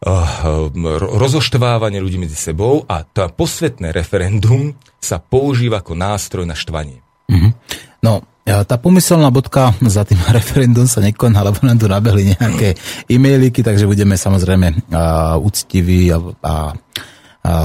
rozoštvávanie 0.00 2.00
ľudí 2.00 2.16
medzi 2.16 2.32
sebou 2.32 2.88
a 2.88 3.04
to 3.04 3.20
posvetné 3.28 3.92
referendum 3.92 4.72
sa 4.96 5.20
používa 5.20 5.84
ako 5.84 5.92
nástroj 5.92 6.48
na 6.48 6.56
štvanie. 6.56 7.04
Mm-hmm. 7.28 7.52
No, 8.00 8.24
tá 8.66 8.76
pomyselná 8.76 9.30
bodka 9.30 9.72
za 9.84 10.02
tým 10.02 10.18
referendum 10.36 10.86
sa 10.88 11.00
nekoná, 11.00 11.46
lebo 11.46 11.62
nám 11.62 11.78
tu 11.78 11.86
nabehli 11.86 12.34
nejaké 12.34 12.74
e-mailiky, 13.06 13.62
takže 13.62 13.86
budeme 13.86 14.18
samozrejme 14.18 14.90
uh, 14.90 15.36
úctiví 15.38 16.10
a, 16.10 16.18
a, 16.18 16.22
a 16.42 16.54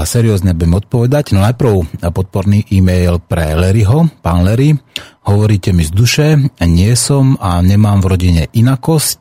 seriózne 0.06 0.56
budeme 0.56 0.80
odpovedať. 0.80 1.36
No 1.36 1.44
najprv 1.44 1.72
podporný 2.10 2.64
e-mail 2.72 3.20
pre 3.20 3.52
Larryho. 3.58 4.08
Pán 4.22 4.46
Larry, 4.46 4.72
hovoríte 5.26 5.74
mi 5.74 5.84
z 5.84 5.92
duše, 5.92 6.26
nie 6.64 6.92
som 6.94 7.34
a 7.42 7.60
nemám 7.60 8.00
v 8.00 8.10
rodine 8.10 8.42
inakosť, 8.54 9.20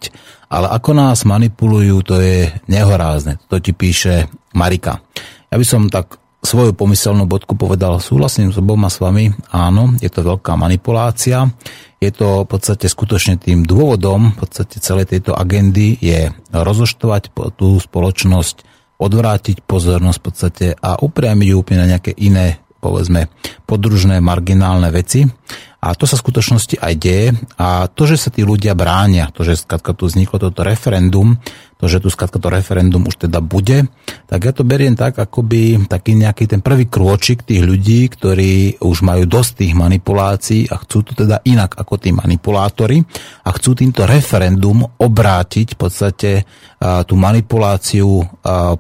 ale 0.53 0.69
ako 0.71 0.91
nás 0.93 1.25
manipulujú, 1.25 2.05
to 2.05 2.15
je 2.21 2.47
nehorázne. 2.69 3.41
To 3.49 3.57
ti 3.59 3.73
píše 3.73 4.29
Marika. 4.55 5.01
Ja 5.49 5.55
by 5.59 5.65
som 5.65 5.89
tak 5.91 6.19
svoju 6.45 6.77
pomyselnú 6.77 7.25
bodku 7.25 7.57
povedal, 7.57 7.97
súhlasím 7.97 8.53
s 8.53 8.61
oboma 8.61 8.87
s 8.87 9.01
vami, 9.01 9.33
áno, 9.49 9.97
je 9.99 10.07
to 10.07 10.21
veľká 10.21 10.53
manipulácia, 10.55 11.49
je 11.99 12.11
to 12.13 12.45
v 12.45 12.47
podstate 12.47 12.85
skutočne 12.85 13.41
tým 13.41 13.65
dôvodom, 13.65 14.37
v 14.37 14.45
podstate 14.45 14.77
celej 14.79 15.11
tejto 15.11 15.33
agendy 15.33 15.97
je 15.97 16.29
rozoštovať 16.53 17.33
tú 17.57 17.81
spoločnosť, 17.81 18.55
odvrátiť 19.01 19.65
pozornosť 19.65 20.17
v 20.21 20.25
podstate 20.25 20.67
a 20.77 21.01
upriamiť 21.01 21.47
ju 21.51 21.55
úplne 21.59 21.79
na 21.83 21.97
nejaké 21.97 22.15
iné, 22.15 22.63
povedzme, 22.85 23.33
podružné, 23.65 24.21
marginálne 24.21 24.93
veci. 24.93 25.25
A 25.85 25.93
to 25.93 26.09
sa 26.09 26.17
v 26.17 26.25
skutočnosti 26.25 26.81
aj 26.81 26.93
deje. 26.97 27.27
A 27.61 27.85
to, 27.89 28.09
že 28.09 28.17
sa 28.17 28.29
tí 28.33 28.41
ľudia 28.41 28.73
bránia, 28.73 29.29
to, 29.29 29.45
že 29.45 29.65
skladka 29.65 29.93
tu 29.93 30.09
vzniklo 30.09 30.41
toto 30.41 30.65
referendum, 30.65 31.37
to, 31.77 31.85
že 31.85 32.01
tu 32.01 32.09
skladka 32.09 32.41
to 32.41 32.49
referendum 32.49 33.05
už 33.05 33.29
teda 33.29 33.37
bude, 33.37 33.85
tak 34.25 34.39
ja 34.41 34.51
to 34.55 34.65
beriem 34.65 34.97
tak, 34.97 35.21
akoby 35.21 35.85
taký 35.85 36.17
nejaký 36.17 36.49
ten 36.49 36.65
prvý 36.65 36.89
krôčik 36.89 37.45
tých 37.45 37.61
ľudí, 37.61 38.09
ktorí 38.09 38.81
už 38.81 39.05
majú 39.05 39.29
dosť 39.29 39.51
tých 39.61 39.73
manipulácií 39.77 40.73
a 40.73 40.81
chcú 40.81 41.05
to 41.05 41.13
teda 41.13 41.45
inak 41.45 41.77
ako 41.77 42.01
tí 42.01 42.09
manipulátori 42.15 43.05
a 43.45 43.49
chcú 43.53 43.77
týmto 43.77 44.09
referendum 44.09 44.81
obrátiť 44.81 45.75
v 45.75 45.77
podstate 45.77 46.31
tú 46.81 47.13
manipuláciu 47.13 48.25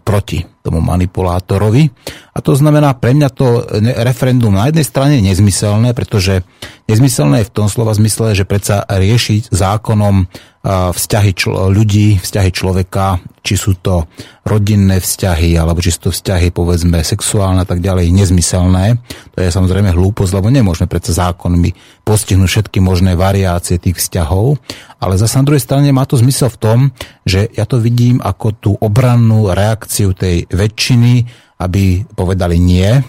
proti 0.01 0.54
tomu 0.65 0.81
manipulátorovi. 0.81 1.93
A 2.33 2.41
to 2.41 2.57
znamená, 2.57 2.97
pre 2.97 3.13
mňa 3.13 3.29
to 3.29 3.61
referendum 4.01 4.57
na 4.57 4.73
jednej 4.73 4.85
strane 4.85 5.15
nezmyselné, 5.21 5.93
pretože 5.93 6.41
nezmyselné 6.89 7.45
je 7.45 7.49
v 7.49 7.55
tom 7.55 7.67
slova 7.69 7.93
zmysle, 7.93 8.33
že 8.33 8.49
predsa 8.49 8.81
riešiť 8.81 9.53
zákonom 9.53 10.25
vzťahy 10.65 11.31
čl- 11.37 11.69
ľudí, 11.69 12.17
vzťahy 12.17 12.49
človeka, 12.49 13.21
či 13.45 13.53
sú 13.53 13.77
to 13.77 14.09
rodinné 14.41 14.97
vzťahy, 14.97 15.53
alebo 15.53 15.77
či 15.77 15.93
sú 15.93 16.09
to 16.09 16.11
vzťahy, 16.11 16.49
povedzme, 16.49 17.05
sexuálne 17.05 17.61
a 17.61 17.67
tak 17.69 17.85
ďalej, 17.85 18.09
nezmyselné. 18.09 18.97
To 19.37 19.45
je 19.45 19.53
samozrejme 19.53 19.93
hlúposť, 19.93 20.31
lebo 20.33 20.49
nemôžeme 20.49 20.89
predsa 20.89 21.29
zákonmi 21.29 22.01
postihnúť 22.01 22.49
všetky 22.49 22.81
možné 22.81 23.13
variácie 23.13 23.77
tých 23.77 24.01
vzťahov. 24.01 24.57
Ale 24.97 25.21
zase 25.21 25.37
na 25.37 25.45
druhej 25.45 25.61
strane 25.61 25.93
má 25.93 26.09
to 26.09 26.17
zmysel 26.17 26.49
v 26.49 26.57
tom, 26.57 26.79
že 27.21 27.45
ja 27.53 27.69
to 27.69 27.77
vidím 27.77 28.17
ako 28.17 28.47
tú 28.57 28.71
obrannú 28.73 29.53
reakciu 29.53 30.17
tej 30.17 30.49
väčšiny, 30.49 31.45
aby 31.61 32.03
povedali 32.17 32.57
nie, 32.57 32.99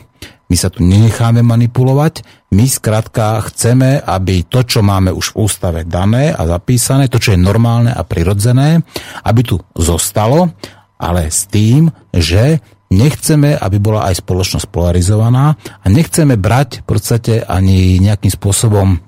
my 0.46 0.56
sa 0.56 0.70
tu 0.70 0.86
nenecháme 0.86 1.42
manipulovať, 1.42 2.22
my 2.54 2.64
skrátka 2.70 3.42
chceme, 3.50 3.98
aby 3.98 4.46
to, 4.46 4.62
čo 4.62 4.80
máme 4.82 5.10
už 5.10 5.34
v 5.34 5.38
ústave 5.42 5.80
dané 5.82 6.30
a 6.30 6.46
zapísané, 6.46 7.10
to, 7.10 7.18
čo 7.18 7.34
je 7.34 7.40
normálne 7.40 7.90
a 7.90 8.02
prirodzené, 8.06 8.86
aby 9.26 9.40
tu 9.42 9.56
zostalo, 9.74 10.54
ale 10.96 11.28
s 11.28 11.50
tým, 11.50 11.90
že 12.14 12.62
nechceme, 12.90 13.58
aby 13.58 13.76
bola 13.82 14.06
aj 14.06 14.22
spoločnosť 14.22 14.66
polarizovaná 14.70 15.58
a 15.58 15.86
nechceme 15.90 16.38
brať 16.38 16.82
v 16.82 16.84
podstate 16.86 17.34
ani 17.42 17.98
nejakým 17.98 18.30
spôsobom 18.30 19.02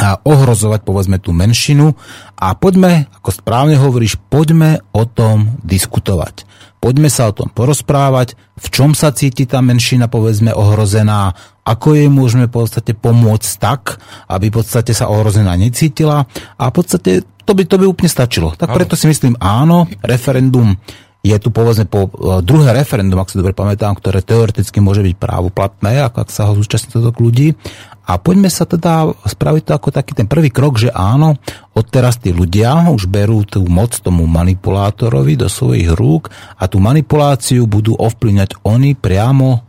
a 0.00 0.16
ohrozovať 0.24 0.80
povedzme 0.80 1.20
tú 1.20 1.36
menšinu 1.36 1.92
a 2.40 2.56
poďme, 2.56 3.12
ako 3.20 3.30
správne 3.36 3.76
hovoríš, 3.76 4.16
poďme 4.32 4.80
o 4.96 5.04
tom 5.04 5.60
diskutovať. 5.60 6.48
Poďme 6.80 7.12
sa 7.12 7.28
o 7.28 7.36
tom 7.36 7.52
porozprávať, 7.52 8.40
v 8.56 8.66
čom 8.72 8.96
sa 8.96 9.12
cíti 9.12 9.44
tá 9.44 9.60
menšina, 9.60 10.08
povedzme, 10.08 10.56
ohrozená, 10.56 11.36
ako 11.60 11.92
jej 11.92 12.08
môžeme 12.08 12.48
v 12.48 12.56
podstate 12.56 12.96
pomôcť 12.96 13.50
tak, 13.60 14.00
aby 14.32 14.48
v 14.48 14.56
podstate 14.64 14.96
sa 14.96 15.12
ohrozená 15.12 15.52
necítila 15.60 16.24
a 16.56 16.64
v 16.72 16.72
podstate 16.72 17.20
to 17.44 17.52
by, 17.52 17.68
to 17.68 17.76
by 17.76 17.84
úplne 17.84 18.08
stačilo. 18.08 18.56
Tak 18.56 18.72
preto 18.72 18.96
si 18.96 19.04
myslím, 19.12 19.36
áno, 19.36 19.84
referendum 20.00 20.80
je 21.20 21.36
tu 21.36 21.52
povedzme 21.52 21.84
po 21.84 22.08
e, 22.08 22.40
druhé 22.40 22.72
referendum, 22.72 23.20
ak 23.20 23.28
si 23.28 23.36
dobre 23.36 23.52
pamätám, 23.52 23.92
ktoré 23.92 24.24
teoreticky 24.24 24.80
môže 24.80 25.04
byť 25.04 25.16
právoplatné, 25.20 26.00
ak, 26.08 26.16
ak 26.16 26.28
sa 26.32 26.48
ho 26.48 26.56
zúčastní 26.56 26.96
toto 26.96 27.12
ľudí. 27.20 27.52
A 28.10 28.18
poďme 28.18 28.50
sa 28.50 28.66
teda 28.66 29.12
spraviť 29.28 29.62
to 29.70 29.72
ako 29.76 29.88
taký 29.94 30.18
ten 30.18 30.26
prvý 30.26 30.50
krok, 30.50 30.80
že 30.80 30.90
áno, 30.90 31.38
odteraz 31.76 32.18
tí 32.18 32.34
ľudia 32.34 32.90
už 32.90 33.06
berú 33.06 33.46
tú 33.46 33.62
moc 33.70 33.94
tomu 34.00 34.26
manipulátorovi 34.26 35.38
do 35.38 35.46
svojich 35.46 35.94
rúk 35.94 36.32
a 36.58 36.66
tú 36.66 36.82
manipuláciu 36.82 37.70
budú 37.70 37.94
ovplyvňať 37.94 38.66
oni 38.66 38.98
priamo 38.98 39.62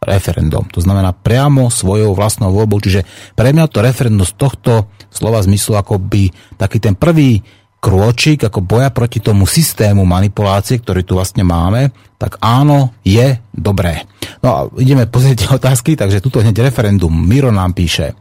referendum. 0.00 0.64
To 0.72 0.80
znamená 0.80 1.12
priamo 1.12 1.68
svojou 1.68 2.16
vlastnou 2.16 2.52
voľbou. 2.52 2.80
Čiže 2.80 3.04
pre 3.36 3.52
mňa 3.52 3.68
to 3.68 3.84
referendum 3.84 4.24
z 4.24 4.32
tohto 4.36 4.88
slova 5.12 5.44
zmyslu 5.44 5.76
ako 5.76 6.00
by 6.00 6.32
taký 6.56 6.80
ten 6.80 6.96
prvý 6.96 7.44
krôčik 7.80 8.44
ako 8.44 8.60
boja 8.60 8.92
proti 8.92 9.24
tomu 9.24 9.48
systému 9.48 10.04
manipulácie, 10.04 10.78
ktorý 10.78 11.00
tu 11.02 11.16
vlastne 11.16 11.42
máme, 11.42 11.90
tak 12.20 12.36
áno, 12.44 12.92
je 13.00 13.40
dobré. 13.56 14.04
No 14.44 14.48
a 14.52 14.58
ideme 14.76 15.08
pozrieť 15.08 15.48
otázky, 15.58 15.96
takže 15.96 16.20
tuto 16.20 16.44
hneď 16.44 16.68
referendum. 16.68 17.10
Miro 17.10 17.48
nám 17.48 17.72
píše. 17.72 18.12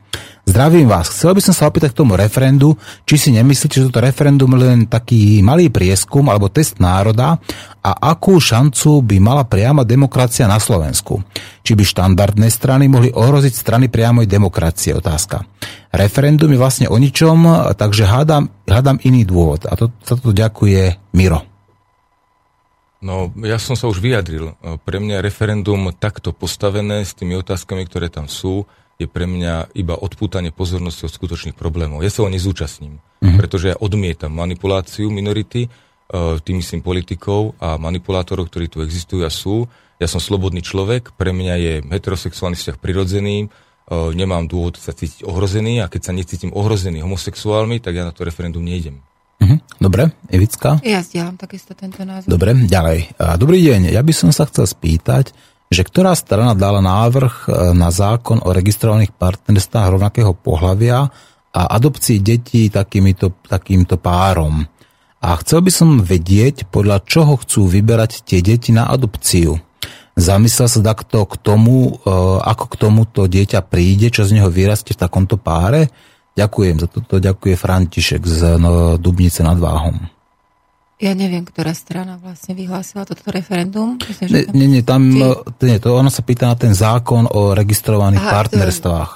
Zdravím 0.49 0.89
vás. 0.89 1.13
Chcel 1.13 1.37
by 1.37 1.45
som 1.45 1.53
sa 1.53 1.69
opýtať 1.69 1.93
k 1.93 2.01
tomu 2.01 2.17
referendu, 2.17 2.73
či 3.05 3.21
si 3.21 3.29
nemyslíte, 3.29 3.69
že 3.69 3.85
toto 3.85 4.01
referendum 4.01 4.49
je 4.57 4.65
len 4.65 4.89
taký 4.89 5.45
malý 5.45 5.69
prieskum 5.69 6.25
alebo 6.25 6.49
test 6.49 6.81
národa 6.81 7.37
a 7.85 7.91
akú 7.93 8.41
šancu 8.41 9.05
by 9.05 9.21
mala 9.21 9.45
priama 9.45 9.85
demokracia 9.85 10.49
na 10.49 10.57
Slovensku. 10.57 11.21
Či 11.61 11.77
by 11.77 11.83
štandardné 11.85 12.49
strany 12.49 12.89
mohli 12.89 13.13
ohroziť 13.13 13.53
strany 13.53 13.93
priamoj 13.93 14.25
demokracie? 14.25 14.97
Otázka. 14.97 15.45
Referendum 15.93 16.49
je 16.49 16.57
vlastne 16.57 16.87
o 16.89 16.97
ničom, 16.97 17.69
takže 17.77 18.09
hádam, 18.09 18.49
hádam 18.65 18.97
iný 19.05 19.29
dôvod. 19.29 19.69
A 19.69 19.77
to, 19.77 19.93
toto 20.01 20.33
ďakuje 20.33 21.13
Miro. 21.13 21.45
No, 23.05 23.29
ja 23.45 23.61
som 23.61 23.77
sa 23.77 23.85
už 23.85 24.01
vyjadril. 24.01 24.57
Pre 24.59 24.97
mňa 24.97 25.21
referendum 25.21 25.93
takto 25.93 26.33
postavené 26.33 27.05
s 27.05 27.13
tými 27.13 27.37
otázkami, 27.37 27.85
ktoré 27.85 28.09
tam 28.09 28.25
sú, 28.25 28.65
je 28.99 29.07
pre 29.07 29.23
mňa 29.23 29.71
iba 29.79 29.95
odpútanie 29.95 30.51
pozornosti 30.51 31.07
od 31.07 31.15
skutočných 31.15 31.55
problémov. 31.55 32.03
Ja 32.03 32.11
sa 32.11 32.27
ho 32.27 32.29
nezúčastním, 32.29 32.99
uh-huh. 32.99 33.39
pretože 33.39 33.71
ja 33.71 33.79
odmietam 33.79 34.35
manipuláciu 34.35 35.07
minority, 35.07 35.71
uh, 35.71 36.35
tým 36.43 36.59
myslím 36.59 36.83
politikov 36.83 37.55
a 37.63 37.79
manipulátorov, 37.79 38.51
ktorí 38.51 38.67
tu 38.67 38.83
existujú 38.83 39.23
a 39.23 39.31
sú. 39.31 39.71
Ja 40.03 40.11
som 40.11 40.19
slobodný 40.19 40.59
človek, 40.59 41.15
pre 41.15 41.31
mňa 41.31 41.55
je 41.55 41.73
heterosexuálny 41.87 42.59
vzťah 42.59 42.75
prirodzený, 42.75 43.47
uh, 43.47 44.11
nemám 44.11 44.51
dôvod 44.51 44.75
sa 44.75 44.91
cítiť 44.91 45.23
ohrozený 45.23 45.79
a 45.79 45.87
keď 45.87 46.11
sa 46.11 46.11
necítim 46.11 46.51
ohrozený 46.51 46.99
homosexuálmi, 46.99 47.79
tak 47.79 47.95
ja 47.95 48.03
na 48.03 48.11
to 48.11 48.27
referendum 48.27 48.67
nejdem. 48.67 48.99
Uh-huh. 49.39 49.55
Dobre, 49.79 50.11
Evická? 50.27 50.83
Ja 50.83 50.99
zdieľam 50.99 51.39
takisto 51.39 51.71
tento 51.71 52.03
názor. 52.03 52.27
Dobre, 52.27 52.51
ďalej. 52.67 53.15
Dobrý 53.39 53.63
deň, 53.63 53.95
ja 53.95 54.03
by 54.03 54.11
som 54.11 54.35
sa 54.35 54.43
chcel 54.43 54.67
spýtať, 54.67 55.31
že 55.69 55.85
ktorá 55.85 56.17
strana 56.17 56.57
dala 56.57 56.81
návrh 56.81 57.33
e, 57.45 57.47
na 57.77 57.93
zákon 57.93 58.41
o 58.41 58.49
registrovaných 58.49 59.13
partnerstvách 59.13 59.87
rovnakého 59.93 60.33
pohľavia 60.33 61.13
a 61.53 61.61
adopcii 61.77 62.17
detí 62.21 62.73
takýmito, 62.73 63.37
takýmto 63.45 64.01
párom. 64.01 64.65
A 65.21 65.37
chcel 65.45 65.61
by 65.61 65.71
som 65.73 65.89
vedieť, 66.01 66.65
podľa 66.73 67.05
čoho 67.05 67.37
chcú 67.37 67.69
vyberať 67.69 68.25
tie 68.25 68.41
deti 68.41 68.73
na 68.73 68.89
adopciu. 68.89 69.61
Zamyslel 70.17 70.67
sa 70.67 70.81
takto 70.81 71.29
k 71.29 71.37
tomu, 71.37 72.01
e, 72.01 72.11
ako 72.41 72.65
k 72.65 72.75
tomuto 72.75 73.21
dieťa 73.29 73.61
príde, 73.61 74.09
čo 74.09 74.25
z 74.25 74.41
neho 74.41 74.49
vyrastie 74.49 74.97
v 74.97 75.01
takomto 75.05 75.37
páre. 75.37 75.93
Ďakujem 76.33 76.81
za 76.81 76.87
toto, 76.89 77.21
ďakuje 77.21 77.53
František 77.53 78.21
z 78.25 78.57
no, 78.57 78.97
Dubnice 78.97 79.45
nad 79.45 79.61
Váhom. 79.61 80.18
Ja 80.99 81.15
neviem, 81.15 81.47
ktorá 81.47 81.71
strana 81.71 82.19
vlastne 82.19 82.51
vyhlásila 82.59 83.07
toto 83.07 83.23
referendum. 83.31 83.95
Myslím, 84.03 84.27
že 84.27 84.37
tam... 84.43 84.51
Nie, 84.51 84.67
nie, 84.67 84.83
tam, 84.83 85.01
nie, 85.63 85.79
to 85.79 85.95
ono 85.95 86.11
sa 86.11 86.19
pýta 86.27 86.51
na 86.51 86.59
ten 86.59 86.75
zákon 86.75 87.23
o 87.23 87.55
registrovaných 87.55 88.19
Aha, 88.19 88.35
partnerstvách. 88.35 89.11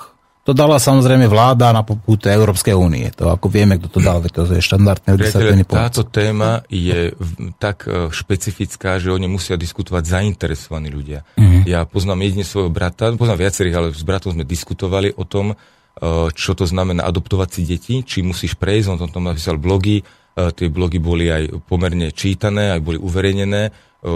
To... 0.47 0.47
to 0.47 0.51
dala 0.55 0.79
samozrejme 0.79 1.27
vláda 1.27 1.75
na 1.75 1.83
poput 1.83 2.23
Európskej 2.23 2.71
únie. 2.71 3.11
To 3.19 3.35
ako 3.35 3.51
vieme, 3.51 3.75
kto 3.75 3.87
to 3.89 3.99
dal, 3.99 4.23
to 4.23 4.47
je 4.47 4.63
legislatívny 4.63 5.67
Táto 5.67 6.07
téma 6.07 6.63
je 6.71 7.11
tak 7.59 7.83
e, 7.83 8.07
špecifická, 8.15 8.95
že 8.95 9.11
o 9.11 9.19
nej 9.19 9.27
musia 9.27 9.59
diskutovať 9.59 10.07
zainteresovaní 10.07 10.87
ľudia. 10.87 11.27
Uh-huh. 11.35 11.67
Ja 11.67 11.83
poznám 11.83 12.23
jedine 12.23 12.47
svojho 12.47 12.71
brata, 12.71 13.11
poznám 13.11 13.43
viacerých, 13.43 13.75
ale 13.75 13.87
s 13.91 14.07
bratom 14.07 14.31
sme 14.31 14.47
diskutovali 14.47 15.19
o 15.19 15.27
tom, 15.27 15.51
e, 15.51 15.55
čo 16.31 16.55
to 16.55 16.63
znamená 16.63 17.03
adoptovať 17.11 17.49
si 17.51 17.61
deti, 17.67 17.95
či 18.07 18.23
musíš 18.23 18.55
prejsť, 18.55 18.87
on 18.87 19.11
tom 19.11 19.27
napísal 19.27 19.59
blogy, 19.59 19.99
E, 19.99 20.22
tie 20.33 20.67
blogy 20.69 20.97
boli 20.97 21.29
aj 21.29 21.61
pomerne 21.69 22.09
čítané, 22.09 22.73
aj 22.73 22.81
boli 22.81 22.97
uverejnené. 22.97 23.69
E, 23.69 23.71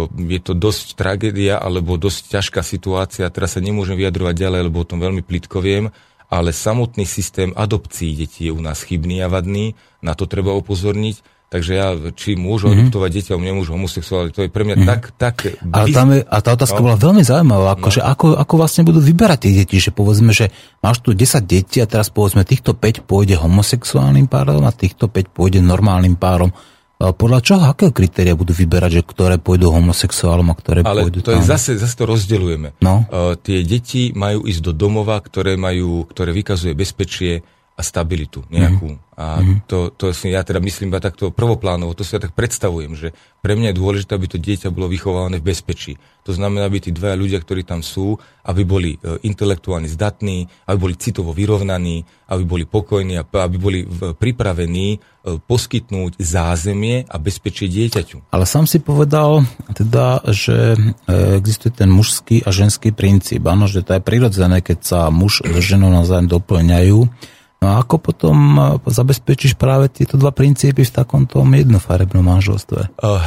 je 0.10 0.40
to 0.42 0.58
dosť 0.58 0.98
tragédia 0.98 1.62
alebo 1.62 2.02
dosť 2.02 2.34
ťažká 2.38 2.62
situácia. 2.66 3.30
Teraz 3.30 3.56
sa 3.56 3.62
nemôžem 3.62 3.94
vyjadrovať 3.94 4.36
ďalej, 4.36 4.62
lebo 4.66 4.82
o 4.82 4.90
tom 4.90 4.98
veľmi 4.98 5.22
plitko 5.22 5.62
viem, 5.62 5.94
ale 6.28 6.52
samotný 6.52 7.06
systém 7.06 7.54
adopcií 7.54 8.18
detí 8.18 8.50
je 8.50 8.56
u 8.56 8.60
nás 8.60 8.82
chybný 8.82 9.22
a 9.22 9.32
vadný. 9.32 9.78
Na 10.02 10.18
to 10.18 10.26
treba 10.26 10.58
upozorniť 10.58 11.37
Takže 11.48 11.72
ja, 11.80 11.96
či 12.12 12.36
môžu 12.36 12.68
mm-hmm. 12.68 12.92
adoptovať 12.92 13.10
dieťa, 13.16 13.40
nemôžu 13.40 13.72
homosexuálne, 13.72 14.36
to 14.36 14.44
je 14.44 14.52
pre 14.52 14.68
mňa 14.68 14.84
mm-hmm. 14.84 14.92
tak... 14.92 15.02
tak 15.16 15.36
Ale 15.72 15.88
tam 15.96 16.12
je, 16.12 16.20
a 16.28 16.38
tá 16.44 16.60
otázka 16.60 16.84
no. 16.84 16.92
bola 16.92 16.98
veľmi 17.00 17.24
zaujímavá, 17.24 17.80
ako, 17.80 17.88
no. 17.88 17.96
že 17.96 18.02
ako, 18.04 18.26
ako 18.36 18.54
vlastne 18.60 18.84
budú 18.84 19.00
vyberať 19.00 19.48
tie 19.48 19.52
deti, 19.64 19.80
že 19.80 19.96
povedzme, 19.96 20.36
že 20.36 20.52
máš 20.84 21.00
tu 21.00 21.16
10 21.16 21.40
detí 21.48 21.80
a 21.80 21.88
teraz 21.88 22.12
povedzme 22.12 22.44
týchto 22.44 22.76
5 22.76 23.08
pôjde 23.08 23.40
homosexuálnym 23.40 24.28
párom 24.28 24.68
a 24.68 24.76
týchto 24.76 25.08
5 25.08 25.32
pôjde 25.32 25.64
normálnym 25.64 26.20
párom. 26.20 26.52
Podľa 26.98 27.40
čoho, 27.46 27.62
akého 27.62 27.94
kritéria 27.94 28.34
budú 28.34 28.58
vyberať, 28.58 29.00
že 29.00 29.02
ktoré 29.06 29.38
pôjdu 29.38 29.70
homosexuálom 29.70 30.50
a 30.50 30.56
ktoré 30.58 30.82
Ale 30.82 31.06
pôjdu 31.06 31.22
to 31.22 31.30
tam? 31.30 31.40
je 31.40 31.48
zase, 31.48 31.78
zase 31.78 31.94
to 31.94 32.10
rozdeľujeme. 32.10 32.82
No. 32.82 33.06
Uh, 33.06 33.38
tie 33.38 33.62
deti 33.62 34.10
majú 34.18 34.50
ísť 34.50 34.68
do 34.68 34.74
domova, 34.74 35.22
ktoré, 35.22 35.62
majú, 35.62 36.10
ktoré 36.10 36.34
vykazuje 36.34 36.74
bezpečie, 36.74 37.46
a 37.78 37.86
stabilitu 37.86 38.42
nejakú. 38.50 38.98
Mm-hmm. 38.98 39.08
A 39.18 39.42
mhm. 39.42 39.66
to, 39.66 39.90
to 39.94 40.14
si 40.14 40.30
ja 40.30 40.46
teda 40.46 40.62
myslím 40.62 40.94
iba 40.94 41.02
takto 41.02 41.34
prvoplánovo, 41.34 41.98
to 41.98 42.06
si 42.06 42.14
ja 42.14 42.22
tak 42.22 42.38
predstavujem, 42.38 42.94
že 42.94 43.18
pre 43.42 43.58
mňa 43.58 43.74
je 43.74 43.80
dôležité, 43.82 44.12
aby 44.14 44.30
to 44.30 44.38
dieťa 44.38 44.70
bolo 44.70 44.90
vychovávané 44.90 45.42
v 45.42 45.50
bezpečí. 45.50 45.98
To 46.30 46.38
znamená, 46.38 46.70
aby 46.70 46.78
tí 46.78 46.94
dvaja 46.94 47.18
ľudia, 47.18 47.42
ktorí 47.42 47.66
tam 47.66 47.82
sú, 47.82 48.22
aby 48.46 48.62
boli 48.62 48.94
e, 48.94 49.18
intelektuálne 49.26 49.90
zdatní, 49.90 50.46
aby 50.70 50.78
boli 50.78 50.96
citovo 51.02 51.34
vyrovnaní, 51.34 52.06
aby 52.30 52.44
boli 52.46 52.70
pokojní 52.70 53.18
a 53.18 53.26
aby 53.26 53.58
boli 53.58 53.80
pripravení 54.22 54.88
e, 54.94 54.98
poskytnúť 55.42 56.22
zázemie 56.22 57.10
a 57.10 57.18
bezpečie 57.18 57.66
dieťaťu. 57.74 58.30
Ale 58.30 58.46
sám 58.46 58.70
si 58.70 58.78
povedal, 58.78 59.50
teda, 59.74 60.22
že 60.30 60.78
e, 60.78 61.42
existuje 61.42 61.74
ten 61.74 61.90
mužský 61.90 62.46
a 62.46 62.54
ženský 62.54 62.94
princíp. 62.94 63.50
Áno, 63.50 63.66
že 63.66 63.82
to 63.82 63.98
je 63.98 64.02
prirodzené, 64.06 64.62
keď 64.62 64.78
sa 64.86 65.00
muž 65.10 65.42
a 65.42 65.58
ženou 65.58 65.90
navzájom 65.90 66.30
doplňajú 66.30 67.02
No 67.58 67.74
a 67.74 67.82
ako 67.82 68.14
potom 68.14 68.38
eh, 68.58 68.66
zabezpečíš 68.86 69.58
práve 69.58 69.90
tieto 69.90 70.16
dva 70.16 70.30
princípy 70.30 70.86
v 70.86 70.94
takomto 70.94 71.42
jednofarebnom 71.42 72.22
manželstve? 72.22 72.94
Uh, 73.02 73.18
uh, 73.18 73.22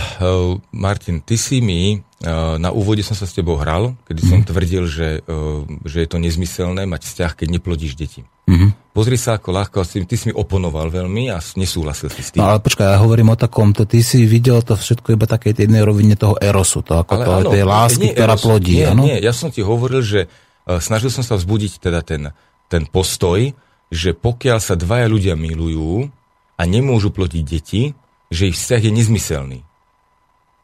Martin, 0.71 1.19
ty 1.19 1.35
si 1.35 1.59
mi, 1.59 1.99
uh, 1.99 2.55
na 2.63 2.71
úvode 2.71 3.03
som 3.03 3.19
sa 3.19 3.27
s 3.27 3.35
tebou 3.35 3.59
hral, 3.59 3.99
kedy 4.07 4.21
som 4.23 4.39
mm. 4.43 4.47
tvrdil, 4.47 4.85
že, 4.87 5.09
uh, 5.27 5.67
že 5.83 6.07
je 6.07 6.09
to 6.09 6.23
nezmyselné 6.23 6.87
mať 6.87 7.11
vzťah, 7.11 7.33
keď 7.43 7.49
neplodíš 7.59 7.99
deti. 7.99 8.23
Mm-hmm. 8.51 8.71
Pozri 8.91 9.15
sa, 9.15 9.39
ako 9.39 9.55
ľahko, 9.55 9.79
ty 9.87 10.15
si 10.19 10.31
mi 10.31 10.35
oponoval 10.35 10.91
veľmi 10.91 11.31
a 11.31 11.39
nesúhlasil 11.39 12.11
si 12.11 12.23
s 12.27 12.35
tým. 12.35 12.43
No 12.43 12.51
ale 12.51 12.59
počkaj, 12.59 12.83
ja 12.83 12.99
hovorím 12.99 13.31
o 13.31 13.39
takomto, 13.39 13.87
ty 13.87 14.03
si 14.03 14.27
videl 14.27 14.59
to 14.67 14.75
všetko 14.75 15.15
iba 15.15 15.27
takej 15.31 15.55
tej 15.55 15.71
jednej 15.71 15.87
rovine 15.87 16.19
toho 16.19 16.35
erosu, 16.35 16.83
to 16.83 16.99
ako 16.99 17.15
ale 17.15 17.25
to, 17.27 17.31
áno, 17.31 17.51
tej 17.55 17.65
lásky, 17.67 18.07
nie, 18.11 18.15
ktorá 18.19 18.35
eros, 18.35 18.43
plodí, 18.43 18.75
nie, 18.83 18.91
Nie, 19.07 19.17
ja 19.23 19.31
som 19.31 19.55
ti 19.55 19.63
hovoril, 19.63 20.03
že 20.03 20.27
uh, 20.27 20.83
snažil 20.83 21.15
som 21.15 21.23
sa 21.23 21.39
vzbudiť 21.39 21.73
teda 21.79 22.03
ten, 22.03 22.35
ten 22.67 22.83
postoj, 22.91 23.55
že 23.91 24.15
pokiaľ 24.15 24.59
sa 24.63 24.79
dvaja 24.79 25.11
ľudia 25.11 25.35
milujú 25.35 26.09
a 26.57 26.63
nemôžu 26.63 27.11
plodiť 27.11 27.45
deti, 27.45 27.83
že 28.31 28.55
ich 28.55 28.57
vzťah 28.57 28.83
je 28.87 28.93
nezmyselný. 28.95 29.61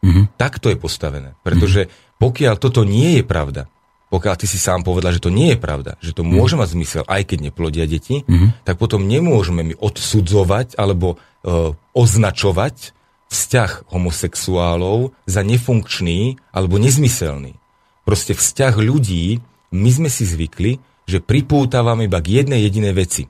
Mm-hmm. 0.07 0.25
Tak 0.39 0.63
to 0.63 0.71
je 0.71 0.79
postavené. 0.79 1.35
Pretože 1.43 1.91
mm-hmm. 1.91 2.23
pokiaľ 2.23 2.55
toto 2.63 2.87
nie 2.87 3.19
je 3.21 3.25
pravda, 3.27 3.67
pokiaľ 4.07 4.35
ty 4.39 4.47
si 4.47 4.57
sám 4.63 4.87
povedal, 4.87 5.11
že 5.11 5.25
to 5.25 5.35
nie 5.35 5.53
je 5.53 5.59
pravda, 5.59 5.99
že 5.99 6.15
to 6.15 6.23
mm-hmm. 6.23 6.39
môže 6.39 6.55
mať 6.55 6.69
zmysel, 6.79 7.03
aj 7.11 7.23
keď 7.27 7.39
neplodia 7.51 7.91
deti, 7.91 8.23
mm-hmm. 8.23 8.63
tak 8.63 8.79
potom 8.79 9.11
nemôžeme 9.11 9.67
mi 9.67 9.75
odsudzovať 9.75 10.79
alebo 10.79 11.19
e, 11.43 11.75
označovať 11.91 12.95
vzťah 13.27 13.91
homosexuálov 13.91 15.11
za 15.27 15.43
nefunkčný 15.43 16.39
alebo 16.55 16.79
nezmyselný. 16.79 17.59
Proste 18.07 18.39
vzťah 18.39 18.79
ľudí, 18.79 19.43
my 19.75 19.91
sme 19.91 20.07
si 20.07 20.23
zvykli, 20.23 20.79
že 21.07 21.23
pripútavam 21.23 22.03
iba 22.03 22.19
k 22.19 22.43
jednej 22.43 22.67
jedinej 22.67 22.93
veci. 22.93 23.25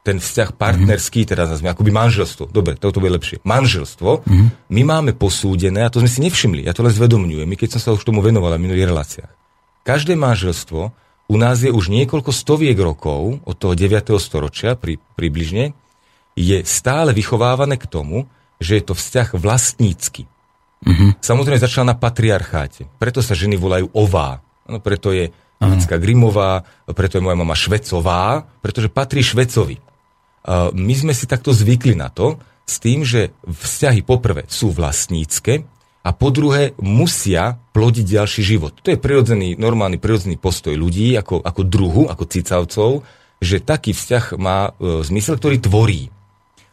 Ten 0.00 0.18
vzťah 0.18 0.56
partnerský, 0.56 1.22
mm-hmm. 1.22 1.30
teraz 1.30 1.46
nazvime, 1.52 1.70
akoby 1.70 1.92
manželstvo. 1.92 2.50
Dobre, 2.50 2.74
toto 2.74 2.98
bude 2.98 3.14
lepšie. 3.14 3.44
Manželstvo, 3.46 4.26
mm-hmm. 4.26 4.48
my 4.72 4.82
máme 4.82 5.12
posúdené, 5.14 5.86
a 5.86 5.92
to 5.92 6.02
sme 6.02 6.10
si 6.10 6.20
nevšimli, 6.24 6.66
ja 6.66 6.74
to 6.74 6.82
len 6.82 6.90
zvedomňujem, 6.90 7.46
my 7.46 7.56
keď 7.56 7.78
som 7.78 7.80
sa 7.80 7.90
už 7.94 8.02
tomu 8.02 8.24
venoval 8.24 8.56
v 8.58 8.64
minulých 8.66 8.90
reláciách. 8.90 9.32
Každé 9.86 10.18
manželstvo 10.18 10.80
u 11.30 11.36
nás 11.38 11.62
je 11.62 11.70
už 11.70 11.94
niekoľko 11.94 12.34
stoviek 12.34 12.74
rokov, 12.74 13.38
od 13.46 13.54
toho 13.54 13.78
9. 13.78 14.18
storočia 14.18 14.74
pri, 14.74 14.98
približne, 15.14 15.78
je 16.34 16.58
stále 16.66 17.14
vychovávané 17.14 17.78
k 17.78 17.86
tomu, 17.86 18.26
že 18.58 18.80
je 18.80 18.84
to 18.90 18.94
vzťah 18.98 19.38
vlastnícky. 19.38 20.26
Mm-hmm. 20.80 21.20
Samozrejme 21.20 21.60
začala 21.60 21.92
na 21.92 21.96
patriarcháte. 21.96 22.88
Preto 22.96 23.20
sa 23.20 23.36
ženy 23.36 23.60
volajú 23.60 23.92
ová. 23.92 24.40
No, 24.64 24.80
preto 24.80 25.12
je 25.12 25.30
Jicka 25.60 26.00
Grimová, 26.00 26.64
preto 26.96 27.20
je 27.20 27.24
moja 27.24 27.36
mama 27.36 27.52
Švecová, 27.52 28.48
pretože 28.64 28.88
patrí 28.88 29.20
Švecovi. 29.20 29.76
My 30.72 30.94
sme 30.96 31.12
si 31.12 31.28
takto 31.28 31.52
zvykli 31.52 31.92
na 31.92 32.08
to, 32.08 32.40
s 32.64 32.78
tým, 32.78 33.02
že 33.02 33.34
vzťahy 33.44 34.06
poprvé 34.06 34.46
sú 34.46 34.70
vlastnícke 34.70 35.66
a 36.00 36.10
po 36.14 36.30
druhé 36.30 36.72
musia 36.78 37.58
plodiť 37.74 38.06
ďalší 38.06 38.42
život. 38.46 38.78
To 38.86 38.94
je 38.94 39.02
prirodzený, 39.02 39.58
normálny 39.58 39.98
prirodzený 39.98 40.38
postoj 40.38 40.72
ľudí 40.78 41.18
ako, 41.18 41.42
ako 41.42 41.62
druhu, 41.66 42.02
ako 42.06 42.24
cicavcov, 42.24 42.90
že 43.42 43.60
taký 43.60 43.92
vzťah 43.92 44.24
má 44.38 44.70
e, 44.70 45.02
zmysel, 45.04 45.36
ktorý 45.36 45.60
tvorí. 45.60 46.14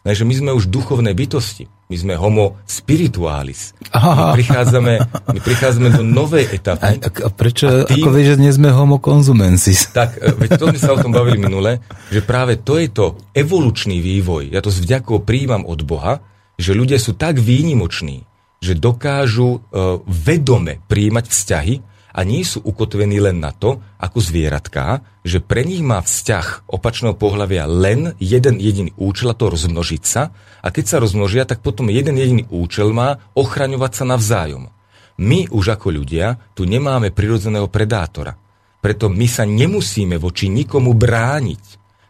Lenže 0.08 0.24
my 0.24 0.34
sme 0.34 0.50
už 0.56 0.72
duchovné 0.72 1.12
bytosti. 1.12 1.68
My 1.92 1.96
sme 1.96 2.14
homo 2.16 2.56
spiritualis. 2.64 3.76
My 3.92 4.36
prichádzame, 4.40 4.92
my 5.36 5.40
prichádzame 5.40 5.88
do 5.92 6.04
novej 6.04 6.48
etapy. 6.48 7.00
A, 7.00 7.08
a 7.08 7.28
prečo, 7.28 7.68
a 7.68 7.88
tým- 7.88 8.04
ako 8.04 8.10
vieš, 8.12 8.28
že 8.36 8.36
nie 8.40 8.52
sme 8.52 8.72
homo 8.72 8.96
consumensis? 9.00 9.92
Tak, 9.92 10.16
e, 10.16 10.32
veď 10.36 10.50
to 10.56 10.64
sme 10.72 10.80
sa 10.80 10.96
o 10.96 11.00
tom 11.00 11.12
bavili 11.12 11.36
minule, 11.36 11.84
že 12.08 12.20
práve 12.24 12.60
to 12.60 12.80
je 12.80 12.88
to 12.88 13.20
evolučný 13.36 14.00
vývoj. 14.00 14.52
Ja 14.52 14.64
to 14.64 14.72
s 14.72 14.80
vďakou 14.80 15.24
príjmam 15.24 15.68
od 15.68 15.80
Boha, 15.84 16.24
že 16.56 16.72
ľudia 16.72 16.96
sú 16.96 17.16
tak 17.16 17.40
výnimoční, 17.40 18.26
že 18.58 18.74
dokážu 18.74 19.62
uh, 19.62 20.02
vedome 20.04 20.82
príjmať 20.90 21.24
vzťahy 21.30 21.74
a 22.12 22.20
nie 22.24 22.42
sú 22.42 22.64
ukotvení 22.64 23.20
len 23.20 23.38
na 23.38 23.52
to, 23.52 23.78
ako 24.00 24.18
zvieratká, 24.18 25.04
že 25.22 25.44
pre 25.44 25.62
nich 25.62 25.84
má 25.84 26.00
vzťah 26.00 26.70
opačného 26.72 27.14
pohľavia 27.14 27.68
len 27.68 28.16
jeden 28.16 28.56
jediný 28.56 28.96
účel, 28.96 29.30
a 29.32 29.38
to 29.38 29.52
rozmnožiť 29.52 30.02
sa. 30.02 30.32
A 30.64 30.68
keď 30.72 30.84
sa 30.88 31.02
rozmnožia, 31.02 31.44
tak 31.44 31.60
potom 31.60 31.92
jeden 31.92 32.16
jediný 32.16 32.48
účel 32.48 32.90
má 32.96 33.20
ochraňovať 33.36 33.92
sa 33.92 34.04
navzájom. 34.08 34.72
My 35.18 35.50
už 35.50 35.74
ako 35.74 35.98
ľudia 35.98 36.38
tu 36.54 36.62
nemáme 36.64 37.10
prirodzeného 37.10 37.66
predátora. 37.66 38.38
Preto 38.78 39.10
my 39.10 39.26
sa 39.26 39.42
nemusíme 39.42 40.14
voči 40.16 40.46
nikomu 40.46 40.94
brániť. 40.94 41.64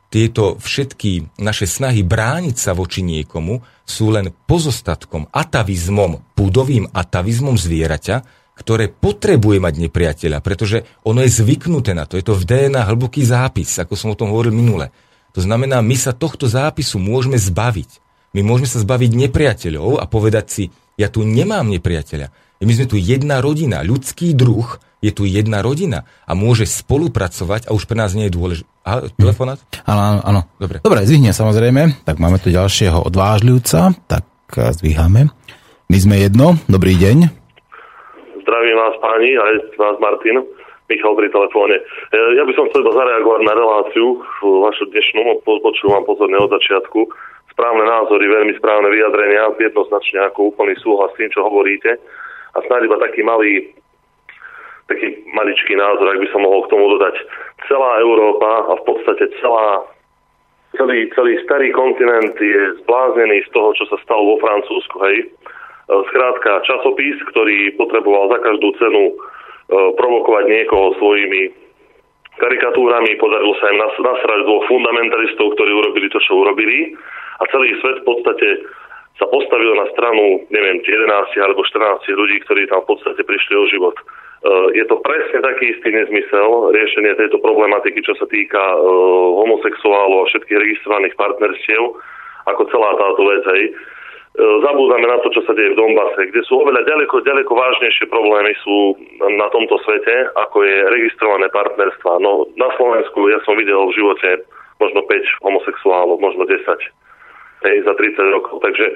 Tieto 0.09 0.57
všetky 0.57 1.41
naše 1.41 1.69
snahy 1.69 2.01
brániť 2.05 2.57
sa 2.57 2.73
voči 2.73 3.05
niekomu 3.05 3.61
sú 3.89 4.13
len 4.13 4.33
pozostatkom, 4.33 5.33
atavizmom, 5.33 6.21
púdovým 6.37 6.89
atavizmom 6.93 7.57
zvieraťa, 7.57 8.38
ktoré 8.59 8.91
potrebuje 8.91 9.63
mať 9.63 9.75
nepriateľa, 9.87 10.43
pretože 10.43 10.83
ono 11.07 11.23
je 11.23 11.31
zvyknuté 11.31 11.95
na 11.95 12.11
to. 12.11 12.19
Je 12.19 12.27
to 12.27 12.35
v 12.35 12.43
DNA 12.43 12.83
hlboký 12.91 13.23
zápis, 13.23 13.79
ako 13.79 13.95
som 13.95 14.11
o 14.11 14.19
tom 14.19 14.35
hovoril 14.35 14.51
minule. 14.51 14.91
To 15.39 15.41
znamená, 15.41 15.79
my 15.79 15.95
sa 15.95 16.11
tohto 16.11 16.51
zápisu 16.51 16.99
môžeme 16.99 17.39
zbaviť. 17.39 18.03
My 18.35 18.43
môžeme 18.43 18.67
sa 18.67 18.83
zbaviť 18.83 19.11
nepriateľov 19.15 20.03
a 20.03 20.05
povedať 20.11 20.47
si, 20.51 20.65
ja 20.99 21.07
tu 21.07 21.23
nemám 21.23 21.71
nepriateľa. 21.71 22.59
My 22.59 22.73
sme 22.75 22.91
tu 22.91 22.99
jedna 22.99 23.39
rodina, 23.39 23.87
ľudský 23.87 24.35
druh 24.35 24.67
je 24.99 25.15
tu 25.15 25.31
jedna 25.31 25.63
rodina 25.63 26.11
a 26.27 26.35
môže 26.35 26.67
spolupracovať 26.67 27.71
a 27.71 27.75
už 27.75 27.87
pre 27.87 27.95
nás 27.95 28.19
nie 28.19 28.27
je 28.27 28.35
dôležité. 28.35 28.67
A 28.83 29.07
telefonát? 29.15 29.63
Áno, 29.87 30.03
áno, 30.03 30.21
áno. 30.27 30.41
Dobre. 30.59 30.83
Dobre, 30.83 31.07
zvihne 31.07 31.31
samozrejme. 31.31 32.03
Tak 32.03 32.19
máme 32.19 32.43
tu 32.43 32.51
ďalšieho 32.51 33.07
odvážľujúca, 33.07 33.95
tak 34.11 34.27
eh, 34.59 34.75
zdvíhame. 34.75 35.31
My 35.89 35.99
sme 36.03 36.21
jedno, 36.21 36.59
dobrý 36.67 36.99
deň. 36.99 37.48
Zdravím 38.49 38.81
vás 38.81 38.97
páni, 39.05 39.37
aj 39.37 39.77
vás 39.77 40.01
Martin, 40.01 40.41
Michal 40.89 41.13
pri 41.13 41.29
telefóne. 41.29 41.85
E, 41.85 42.17
Ja 42.33 42.49
by 42.49 42.53
som 42.57 42.65
chcel 42.73 42.81
zareagovať 42.81 43.45
na 43.45 43.53
reláciu 43.53 44.25
vašu 44.41 44.89
dnešnú, 44.89 45.45
po- 45.45 45.61
počúvam 45.61 46.01
pozorne 46.09 46.41
od 46.41 46.49
začiatku. 46.57 47.13
Správne 47.53 47.85
názory, 47.85 48.25
veľmi 48.25 48.57
správne 48.57 48.89
vyjadrenia, 48.89 49.53
jednoznačne 49.53 50.33
ako 50.33 50.57
úplný 50.57 50.81
súhlas 50.81 51.13
s 51.13 51.21
tým, 51.21 51.29
čo 51.29 51.45
hovoríte. 51.45 52.01
A 52.57 52.65
snáď 52.65 52.89
iba 52.89 52.97
taký 53.05 53.21
malý, 53.21 53.69
taký 54.89 55.29
maličký 55.37 55.77
názor, 55.77 56.09
ak 56.09 56.17
by 56.25 56.29
som 56.33 56.41
mohol 56.41 56.65
k 56.65 56.73
tomu 56.73 56.89
dodať. 56.97 57.21
Celá 57.69 58.01
Európa 58.01 58.65
a 58.65 58.73
v 58.81 58.83
podstate 58.89 59.29
celá 59.45 59.85
celý, 60.73 61.05
celý 61.13 61.37
starý 61.45 61.69
kontinent 61.77 62.33
je 62.41 62.81
zbláznený 62.81 63.45
z 63.45 63.51
toho, 63.53 63.77
čo 63.77 63.85
sa 63.93 64.01
stalo 64.01 64.25
vo 64.25 64.37
Francúzsku, 64.41 64.97
hej. 65.05 65.29
Skrátka, 65.89 66.61
časopis, 66.69 67.17
ktorý 67.33 67.73
potreboval 67.81 68.29
za 68.37 68.39
každú 68.45 68.77
cenu 68.77 69.05
e, 69.09 69.15
provokovať 69.97 70.45
niekoho 70.45 70.93
svojimi 71.01 71.49
karikatúrami, 72.37 73.17
podarilo 73.17 73.57
sa 73.57 73.73
im 73.73 73.81
nas- 73.81 73.97
nasrať 73.97 74.45
dvoch 74.45 74.69
fundamentalistov, 74.69 75.57
ktorí 75.57 75.73
urobili 75.73 76.13
to, 76.13 76.21
čo 76.21 76.45
urobili 76.45 76.93
a 77.41 77.43
celý 77.49 77.73
svet 77.81 78.05
v 78.05 78.07
podstate 78.07 78.49
sa 79.17 79.27
postavil 79.33 79.75
na 79.75 79.89
stranu, 79.91 80.47
neviem, 80.53 80.79
11 80.85 81.09
alebo 81.43 81.65
14 81.67 82.05
ľudí, 82.15 82.37
ktorí 82.47 82.71
tam 82.71 82.85
v 82.87 82.95
podstate 82.95 83.25
prišli 83.25 83.55
o 83.57 83.65
život. 83.73 83.97
E, 83.97 84.03
Je 84.77 84.85
to 84.93 85.01
presne 85.01 85.41
taký 85.41 85.73
istý 85.73 85.89
nezmysel, 85.89 86.69
riešenie 86.69 87.17
tejto 87.17 87.41
problematiky, 87.41 88.05
čo 88.05 88.13
sa 88.21 88.29
týka 88.29 88.61
e, 88.61 88.79
homosexuálov 89.41 90.21
a 90.21 90.29
všetkých 90.29 90.61
registrovaných 90.61 91.17
partnerstiev, 91.17 91.83
ako 92.45 92.63
celá 92.69 92.93
táto 92.93 93.23
vec, 93.25 93.45
hej. 93.57 93.65
E, 94.39 94.43
Zabúdame 94.63 95.11
na 95.11 95.19
to, 95.19 95.35
čo 95.35 95.43
sa 95.43 95.53
deje 95.59 95.75
v 95.75 95.79
Donbase, 95.83 96.31
kde 96.31 96.47
sú 96.47 96.63
oveľa 96.63 96.87
ďaleko, 96.87 97.27
ďaleko 97.27 97.53
vážnejšie 97.59 98.07
problémy 98.07 98.55
sú 98.63 98.95
na 99.35 99.51
tomto 99.51 99.83
svete, 99.83 100.31
ako 100.39 100.63
je 100.63 100.79
registrované 100.95 101.51
partnerstva. 101.51 102.23
No, 102.23 102.47
na 102.55 102.71
Slovensku 102.79 103.27
ja 103.27 103.43
som 103.43 103.59
videl 103.59 103.83
v 103.91 103.97
živote 103.99 104.47
možno 104.79 105.03
5 105.11 105.43
homosexuálov, 105.43 106.23
možno 106.23 106.47
10 106.47 106.55
hej, 107.67 107.77
za 107.83 107.93
30 107.99 108.35
rokov. 108.39 108.63
Takže 108.63 108.87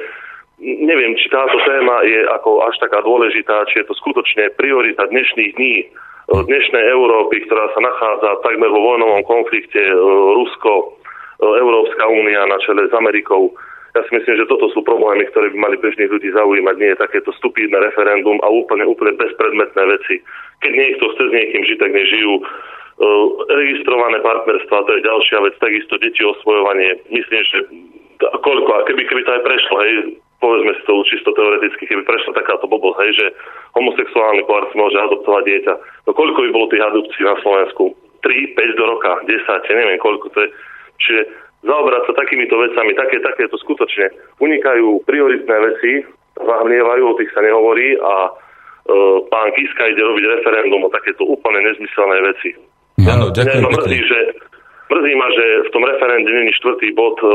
neviem, 0.63 1.19
či 1.19 1.27
táto 1.27 1.59
téma 1.67 2.07
je 2.07 2.23
ako 2.39 2.63
až 2.63 2.79
taká 2.79 3.03
dôležitá, 3.03 3.67
či 3.67 3.83
je 3.83 3.91
to 3.91 3.99
skutočne 3.99 4.47
priorita 4.55 5.11
dnešných 5.11 5.59
dní, 5.59 5.77
e, 5.83 5.87
dnešnej 6.31 6.87
Európy, 6.87 7.43
ktorá 7.51 7.67
sa 7.75 7.83
nachádza 7.83 8.47
takmer 8.47 8.71
vo 8.71 8.95
vojnovom 8.95 9.27
konflikte 9.27 9.83
e, 9.83 9.95
Rusko, 10.39 11.03
Európska 11.43 12.07
únia 12.07 12.47
na 12.47 12.55
čele 12.63 12.87
s 12.87 12.95
Amerikou. 12.95 13.51
Ja 13.93 14.01
si 14.09 14.11
myslím, 14.17 14.41
že 14.41 14.49
toto 14.49 14.73
sú 14.73 14.81
problémy, 14.81 15.29
ktoré 15.29 15.53
by 15.53 15.59
mali 15.69 15.77
bežných 15.77 16.09
ľudí 16.09 16.33
zaujímať. 16.33 16.75
Nie 16.81 16.97
je 16.97 17.05
takéto 17.05 17.29
stupidné 17.37 17.77
referendum 17.77 18.41
a 18.41 18.49
úplne, 18.49 18.89
úplne 18.89 19.13
bezpredmetné 19.21 19.83
veci. 19.85 20.25
Keď 20.65 20.73
niekto 20.73 21.05
chce 21.13 21.23
s 21.29 21.33
niekým 21.37 21.63
žiť, 21.69 21.79
tak 21.79 21.93
nežijú. 21.93 22.33
Uh, 23.03 23.25
registrované 23.53 24.21
partnerstva, 24.25 24.85
to 24.89 24.91
je 24.97 25.09
ďalšia 25.09 25.39
vec, 25.45 25.55
takisto 25.61 26.01
deti 26.01 26.25
osvojovanie. 26.25 27.05
Myslím, 27.13 27.43
že 27.45 27.59
koľko, 28.21 28.71
a 28.73 28.81
keby, 28.89 29.05
keby 29.05 29.23
to 29.29 29.33
aj 29.37 29.43
prešlo, 29.45 29.77
hej, 29.85 29.93
povedzme 30.41 30.73
si 30.73 30.83
to 30.89 30.93
čisto 31.09 31.31
teoreticky, 31.37 31.85
keby 31.85 32.03
prešla 32.09 32.33
takáto 32.33 32.65
blbosť, 32.71 32.99
hej, 33.05 33.13
že 33.17 33.27
homosexuálny 33.77 34.43
pár 34.49 34.73
môže 34.73 34.99
adoptovať 34.99 35.43
dieťa. 35.45 35.75
No 36.09 36.11
koľko 36.17 36.39
by 36.47 36.49
bolo 36.51 36.67
tých 36.73 36.85
adopcií 36.85 37.23
na 37.29 37.37
Slovensku? 37.45 37.93
3, 38.23 38.55
5 38.55 38.79
do 38.79 38.85
roka, 38.87 39.13
10, 39.27 39.69
ja 39.69 39.75
neviem 39.75 39.99
koľko 39.99 40.31
to 40.31 40.39
je. 40.47 40.49
Čiže 41.03 41.21
zaoberať 41.63 42.03
sa 42.11 42.13
takýmito 42.19 42.55
vecami, 42.59 42.93
také, 42.99 43.23
takéto 43.23 43.57
skutočne 43.63 44.11
unikajú 44.43 45.07
prioritné 45.07 45.57
veci, 45.63 45.93
zahmlievajú, 46.39 47.03
o 47.07 47.17
tých 47.19 47.31
sa 47.33 47.41
nehovorí 47.43 47.99
a 47.99 48.15
e, 48.27 48.31
pán 49.31 49.49
Kiska 49.55 49.83
ide 49.91 50.03
robiť 50.03 50.25
referendum 50.39 50.83
o 50.83 50.91
takéto 50.91 51.23
úplne 51.27 51.63
nezmyselné 51.63 52.19
veci. 52.35 52.51
Áno, 53.07 53.31
ďakujem 53.31 53.63
Mňa 53.63 53.73
mrzí, 53.79 53.99
že, 54.05 54.21
mrzí 54.91 55.13
ma, 55.17 55.29
že 55.33 55.45
v 55.67 55.71
tom 55.71 55.83
referende 55.87 56.31
není 56.31 56.53
štvrtý 56.59 56.89
bod. 56.99 57.17
E, 57.23 57.31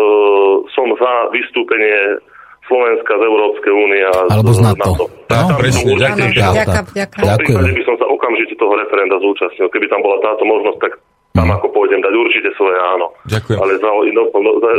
som 0.76 0.88
za 1.00 1.14
vystúpenie 1.32 2.20
Slovenska 2.68 3.16
z 3.16 3.24
Európskej 3.24 3.74
únie 3.74 4.04
a 4.04 4.16
Alebo 4.28 4.52
z 4.52 4.60
NATO. 4.60 5.08
Tak, 5.32 5.56
No, 5.56 5.56
presne, 5.56 5.96
ďakujem. 5.96 6.32
Ďakujem, 6.36 6.84
v 7.08 7.16
tom 7.16 7.32
prípade 7.40 7.72
by 7.80 7.84
som 7.88 7.96
sa 7.96 8.06
okamžite 8.12 8.54
toho 8.60 8.74
referenda 8.76 9.16
zúčastnil. 9.24 9.72
Keby 9.72 9.88
tam 9.88 10.04
bola 10.04 10.20
táto 10.20 10.44
možnosť, 10.44 10.80
tak 10.84 10.94
tam 11.38 11.50
ako 11.54 11.68
pôjdem 11.70 12.02
dať 12.02 12.14
určite 12.18 12.50
svoje 12.58 12.78
áno. 12.82 13.08
Ďakujem. 13.30 13.58
Ale 13.62 13.72
za, 13.78 13.90
no, 13.94 14.24
no, 14.34 14.52
za, 14.58 14.70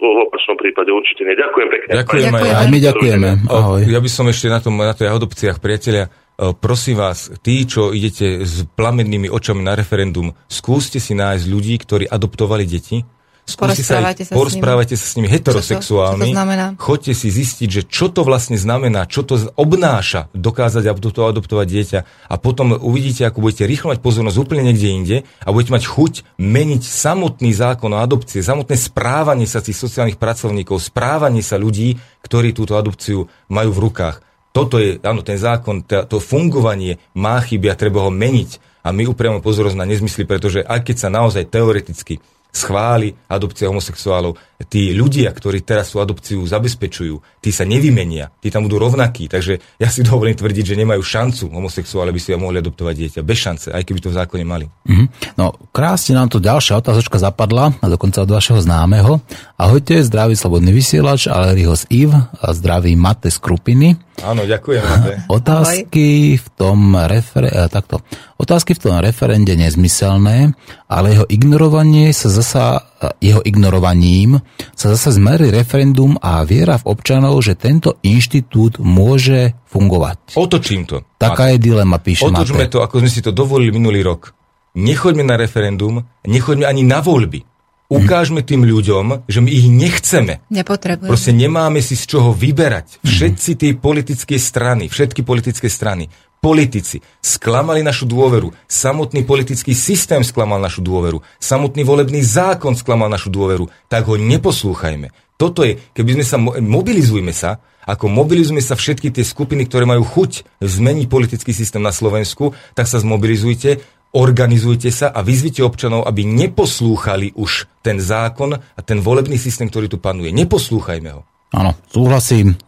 v 0.00 0.18
opačnom 0.24 0.56
prípade 0.56 0.90
určite 0.90 1.22
nie. 1.28 1.36
Ďakujem 1.36 1.68
pekne. 1.68 1.90
Ďakujem 2.00 2.24
aj 2.24 2.32
Ďakujem. 2.32 2.52
ja. 2.52 2.58
Aj 2.58 2.68
my 2.68 2.78
ďakujeme. 2.80 3.28
Ahoj. 3.52 3.80
Ja 3.84 4.00
by 4.00 4.10
som 4.10 4.26
ešte 4.32 4.46
na, 4.48 4.58
tom, 4.64 4.74
na 4.80 4.94
tej 4.96 5.12
adopciách, 5.12 5.60
priatelia, 5.60 6.08
e, 6.08 6.56
prosím 6.56 6.96
vás, 6.98 7.28
tí, 7.44 7.68
čo 7.68 7.92
idete 7.92 8.42
s 8.48 8.64
plamennými 8.72 9.28
očami 9.28 9.60
na 9.60 9.76
referendum, 9.76 10.32
skúste 10.48 10.96
si 10.96 11.12
nájsť 11.12 11.44
ľudí, 11.44 11.74
ktorí 11.84 12.04
adoptovali 12.08 12.64
deti. 12.64 13.04
Skúste 13.48 13.80
sa, 13.80 14.04
ich, 14.12 14.28
sa 14.28 14.32
s 14.32 14.36
porozprávajte 14.36 14.92
sa 14.92 15.06
s 15.08 15.16
nimi 15.16 15.32
heterosexuálni. 15.32 16.20
Čo 16.20 16.22
to- 16.22 16.28
čo 16.28 16.32
to 16.32 16.36
znamená? 16.36 16.66
Choďte 16.76 17.12
si 17.16 17.28
zistiť, 17.32 17.68
že 17.72 17.82
čo 17.88 18.12
to 18.12 18.20
vlastne 18.20 18.60
znamená, 18.60 19.08
čo 19.08 19.24
to 19.24 19.40
obnáša 19.56 20.28
dokázať 20.36 20.84
adopto- 20.84 21.24
adoptovať 21.24 21.66
dieťa 21.66 21.98
a 22.28 22.34
potom 22.36 22.76
uvidíte, 22.76 23.24
ako 23.24 23.40
budete 23.40 23.64
rýchlo 23.64 23.96
mať 23.96 24.04
pozornosť 24.04 24.36
úplne 24.36 24.68
niekde 24.68 24.88
inde 24.92 25.16
a 25.40 25.48
budete 25.48 25.72
mať 25.72 25.84
chuť 25.88 26.12
meniť 26.36 26.82
samotný 26.84 27.50
zákon 27.56 27.88
o 27.96 27.98
adopcie, 28.04 28.44
samotné 28.44 28.76
správanie 28.76 29.48
sa 29.48 29.64
tých 29.64 29.80
sociálnych 29.80 30.20
pracovníkov, 30.20 30.84
správanie 30.84 31.40
sa 31.40 31.56
ľudí, 31.56 31.96
ktorí 32.20 32.52
túto 32.52 32.76
adopciu 32.76 33.32
majú 33.48 33.70
v 33.72 33.82
rukách. 33.88 34.16
Toto 34.52 34.76
je, 34.76 35.00
áno, 35.00 35.24
ten 35.24 35.40
zákon, 35.40 35.86
to 35.86 36.18
fungovanie 36.20 37.00
má 37.16 37.40
chyby 37.40 37.72
a 37.72 37.78
treba 37.78 38.04
ho 38.04 38.12
meniť. 38.12 38.82
A 38.82 38.92
my 38.92 39.04
upriamo 39.04 39.44
pozornosť 39.44 39.76
na 39.76 39.84
nezmysly, 39.84 40.24
pretože 40.24 40.64
aj 40.64 40.80
keď 40.84 40.96
sa 40.96 41.08
naozaj 41.12 41.52
teoreticky 41.52 42.18
schváli 42.48 43.14
adopcia 43.28 43.68
homosexuálov. 43.68 44.36
Tí 44.66 44.90
ľudia, 44.90 45.30
ktorí 45.30 45.62
teraz 45.62 45.94
tú 45.94 46.02
adopciu 46.02 46.42
zabezpečujú, 46.42 47.38
tí 47.38 47.54
sa 47.54 47.62
nevymenia, 47.62 48.34
tí 48.42 48.50
tam 48.50 48.66
budú 48.66 48.82
rovnakí. 48.82 49.30
Takže 49.30 49.78
ja 49.78 49.86
si 49.86 50.02
dovolím 50.02 50.34
tvrdiť, 50.34 50.74
že 50.74 50.80
nemajú 50.82 50.98
šancu 50.98 51.54
homosexuáli, 51.54 52.10
aby 52.10 52.18
si 52.18 52.34
ja 52.34 52.38
mohli 52.42 52.58
adoptovať 52.58 52.94
dieťa. 52.98 53.20
Bez 53.22 53.38
šance, 53.38 53.68
aj 53.70 53.86
keby 53.86 54.02
to 54.02 54.10
v 54.10 54.18
zákone 54.18 54.42
mali. 54.42 54.66
Mhm. 54.90 55.38
No, 55.38 55.54
krásne 55.70 56.18
nám 56.18 56.26
tu 56.34 56.42
ďalšia 56.42 56.74
otázočka 56.82 57.22
zapadla, 57.22 57.70
a 57.78 57.86
dokonca 57.86 58.26
od 58.26 58.34
vašeho 58.34 58.58
známeho. 58.58 59.22
Ahojte, 59.54 60.02
zdraví 60.02 60.34
slobodný 60.34 60.74
vysielač, 60.74 61.30
Alerios 61.30 61.86
Iv, 61.86 62.10
a 62.18 62.46
zdraví 62.50 62.98
Mate 62.98 63.30
z 63.30 63.38
Krupiny. 63.38 63.94
Áno, 64.26 64.42
ďakujem. 64.42 64.82
Mate. 64.82 65.12
Otázky 65.38 66.34
v 66.34 66.46
tom 66.58 66.98
refere- 67.06 67.54
eh, 67.54 67.70
takto. 67.70 68.02
Otázky 68.38 68.74
v 68.74 68.82
tom 68.82 68.94
referende 68.98 69.54
nezmyselné, 69.54 70.54
ale 70.90 71.06
jeho 71.14 71.26
ignorovanie 71.30 72.10
sa 72.10 72.30
zasa 72.38 72.86
jeho 73.18 73.42
ignorovaním 73.42 74.38
sa 74.74 74.94
zasa 74.94 75.14
zmerí 75.14 75.50
referendum 75.50 76.18
a 76.18 76.42
viera 76.46 76.78
v 76.78 76.88
občanov, 76.94 77.38
že 77.42 77.58
tento 77.58 77.98
inštitút 78.02 78.78
môže 78.82 79.54
fungovať. 79.70 80.38
Otočím 80.38 80.86
to. 80.86 81.02
Taká 81.18 81.54
je 81.54 81.58
dilema, 81.58 81.98
píše 81.98 82.26
Otočme 82.26 82.66
Matej. 82.66 82.72
to, 82.74 82.78
ako 82.82 83.02
sme 83.02 83.10
si 83.10 83.20
to 83.22 83.30
dovolili 83.34 83.74
minulý 83.74 84.02
rok. 84.06 84.34
Nechoďme 84.78 85.26
na 85.26 85.34
referendum, 85.34 86.06
nechoďme 86.26 86.64
ani 86.66 86.86
na 86.86 87.02
voľby. 87.02 87.42
Ukážme 87.88 88.44
tým 88.44 88.68
ľuďom, 88.68 89.24
že 89.24 89.40
my 89.40 89.48
ich 89.48 89.64
nechceme. 89.64 90.44
Nepotrebujeme. 90.52 91.08
Proste 91.08 91.32
nemáme 91.32 91.80
si 91.80 91.96
z 91.96 92.04
čoho 92.04 92.36
vyberať. 92.36 93.00
Všetci 93.00 93.50
tie 93.56 93.72
politické 93.80 94.36
strany, 94.36 94.92
všetky 94.92 95.24
politické 95.24 95.72
strany, 95.72 96.12
politici 96.38 97.02
sklamali 97.18 97.82
našu 97.82 98.06
dôveru. 98.06 98.54
Samotný 98.70 99.26
politický 99.26 99.74
systém 99.74 100.22
sklamal 100.22 100.62
našu 100.62 100.82
dôveru. 100.82 101.22
Samotný 101.42 101.82
volebný 101.82 102.22
zákon 102.22 102.78
sklamal 102.78 103.10
našu 103.10 103.30
dôveru. 103.30 103.66
Tak 103.90 104.06
ho 104.06 104.14
neposlúchajme. 104.14 105.10
Toto 105.38 105.62
je, 105.62 105.78
keby 105.94 106.18
sme 106.18 106.24
sa, 106.26 106.36
mo- 106.38 106.58
mobilizujme 106.58 107.30
sa, 107.30 107.62
ako 107.86 108.10
mobilizujme 108.10 108.60
sa 108.60 108.74
všetky 108.74 109.14
tie 109.14 109.22
skupiny, 109.22 109.64
ktoré 109.70 109.86
majú 109.86 110.02
chuť 110.02 110.60
zmeniť 110.60 111.06
politický 111.06 111.54
systém 111.54 111.80
na 111.80 111.94
Slovensku, 111.94 112.52
tak 112.74 112.90
sa 112.90 112.98
zmobilizujte, 112.98 113.80
organizujte 114.12 114.90
sa 114.90 115.08
a 115.08 115.22
vyzvite 115.22 115.62
občanov, 115.62 116.04
aby 116.04 116.26
neposlúchali 116.26 117.32
už 117.38 117.70
ten 117.80 118.02
zákon 118.02 118.58
a 118.58 118.80
ten 118.82 118.98
volebný 118.98 119.38
systém, 119.38 119.70
ktorý 119.70 119.86
tu 119.88 119.96
panuje. 120.02 120.34
Neposlúchajme 120.34 121.10
ho. 121.14 121.22
Áno, 121.54 121.72
súhlasím. 121.88 122.58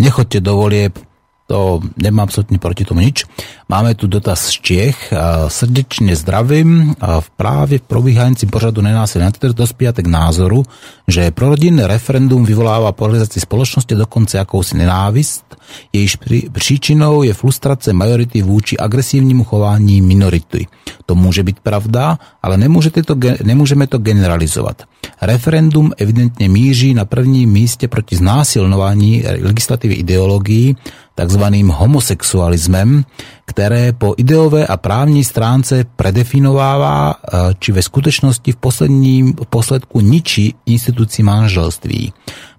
Nechoďte 0.00 0.42
do 0.42 0.58
volieb, 0.58 0.98
to 1.46 1.78
nemám 1.94 2.26
absolútne 2.26 2.58
proti 2.58 2.82
tomu 2.82 3.06
nič. 3.06 3.22
Máme 3.70 3.94
tu 3.94 4.10
dotaz 4.10 4.50
z 4.50 4.66
Čiech. 4.66 4.98
A 5.14 5.46
Srdečne 5.46 6.18
zdravím. 6.18 6.98
Práve 7.38 7.78
v 7.78 7.86
probíhajúcim 7.86 8.50
pořadu 8.50 8.82
nenásilia 8.82 9.30
na 9.30 9.54
dospia 9.54 9.94
k 9.94 10.10
názoru, 10.10 10.66
že 11.06 11.30
prorodinné 11.30 11.86
referendum 11.86 12.42
vyvoláva 12.42 12.90
polarizácii 12.90 13.46
spoločnosti 13.46 13.94
dokonce 13.94 14.42
akousi 14.42 14.74
nenávist. 14.74 15.46
Jejíž 15.94 16.18
prí- 16.18 16.46
príčinou 16.50 17.22
je 17.22 17.34
frustrace 17.34 17.94
majority 17.94 18.42
vůči 18.42 18.78
agresívnemu 18.78 19.44
chování 19.44 20.02
minority. 20.02 20.66
To 21.06 21.14
môže 21.14 21.46
byť 21.46 21.62
pravda, 21.62 22.18
ale 22.42 22.58
nemôžete 22.58 23.06
to, 23.06 23.14
nemôžeme 23.46 23.86
to 23.86 24.02
generalizovať. 24.02 24.90
Referendum 25.22 25.92
evidentne 25.96 26.48
míří 26.48 26.94
na 26.94 27.04
prvním 27.04 27.50
míste 27.50 27.88
proti 27.88 28.16
znásilnování 28.16 29.24
legislatívy 29.40 29.94
ideológií, 29.94 30.76
takzvaným 31.14 31.68
homosexualizmem, 31.68 33.04
které 33.44 33.92
po 33.92 34.14
ideové 34.16 34.66
a 34.66 34.76
právní 34.76 35.24
stránce 35.24 35.84
predefinovává, 35.96 37.14
eh, 37.14 37.38
či 37.58 37.72
ve 37.72 37.82
skutečnosti 37.82 38.52
v 38.52 38.56
posledním 38.56 39.34
posledku 39.50 40.00
ničí 40.00 40.54
instituci 40.66 41.22
manželství. 41.22 42.12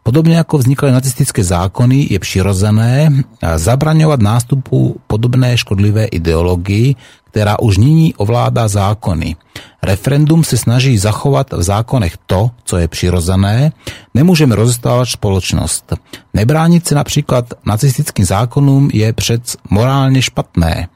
Podobne 0.07 0.39
ako 0.39 0.63
vznikali 0.63 0.95
nacistické 0.95 1.43
zákony, 1.43 2.15
je 2.15 2.15
přirozené 2.15 3.11
eh, 3.11 3.59
zabraňovať 3.59 4.19
nástupu 4.23 5.03
podobné 5.03 5.59
škodlivé 5.59 6.07
ideológii, 6.07 6.95
která 7.27 7.59
už 7.59 7.77
nyní 7.77 8.15
ovládá 8.15 8.71
zákony. 8.71 9.35
Referendum 9.83 10.47
se 10.47 10.57
snaží 10.57 10.97
zachovat 10.97 11.51
v 11.51 11.63
zákonech 11.63 12.15
to, 12.23 12.55
co 12.63 12.77
je 12.77 12.87
přirozené. 12.87 13.71
Nemůžeme 14.13 14.55
rozestávat 14.55 15.11
spoločnost. 15.11 15.93
Nebránit 16.33 16.87
se 16.87 16.95
například 16.95 17.53
nacistickým 17.65 18.25
zákonům 18.25 18.89
je 18.93 19.13
přec 19.13 19.57
morálně 19.69 20.21
špatné. 20.21 20.87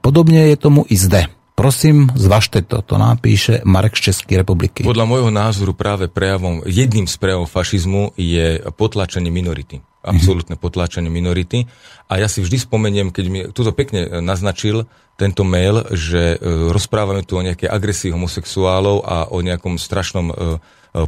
Podobně 0.00 0.40
je 0.46 0.56
tomu 0.56 0.84
i 0.88 0.96
zde. 0.96 1.37
Prosím, 1.58 2.06
zvažte 2.14 2.62
to. 2.62 2.86
To 2.86 2.94
napíše 3.02 3.66
Marek 3.66 3.98
z 3.98 4.14
České 4.14 4.38
republiky. 4.38 4.86
Podľa 4.86 5.10
môjho 5.10 5.34
názoru 5.34 5.74
práve 5.74 6.06
prejavom, 6.06 6.62
jedným 6.62 7.10
z 7.10 7.18
prejavov 7.18 7.50
fašizmu 7.50 8.14
je 8.14 8.62
potlačenie 8.78 9.26
minority. 9.26 9.82
Absolútne 10.06 10.54
potláčanie 10.54 11.10
minority. 11.10 11.66
A 12.06 12.22
ja 12.22 12.30
si 12.30 12.46
vždy 12.46 12.62
spomeniem, 12.62 13.10
keď 13.10 13.24
mi 13.26 13.40
túto 13.50 13.74
pekne 13.74 14.06
e, 14.06 14.08
naznačil 14.22 14.86
tento 15.18 15.42
mail, 15.42 15.82
že 15.90 16.38
e, 16.38 16.70
rozprávame 16.70 17.26
tu 17.26 17.34
o 17.34 17.42
nejakej 17.42 17.66
agresii 17.66 18.14
homosexuálov 18.14 19.02
a 19.02 19.26
o 19.34 19.42
nejakom 19.42 19.82
strašnom 19.82 20.30
e, 20.30 20.34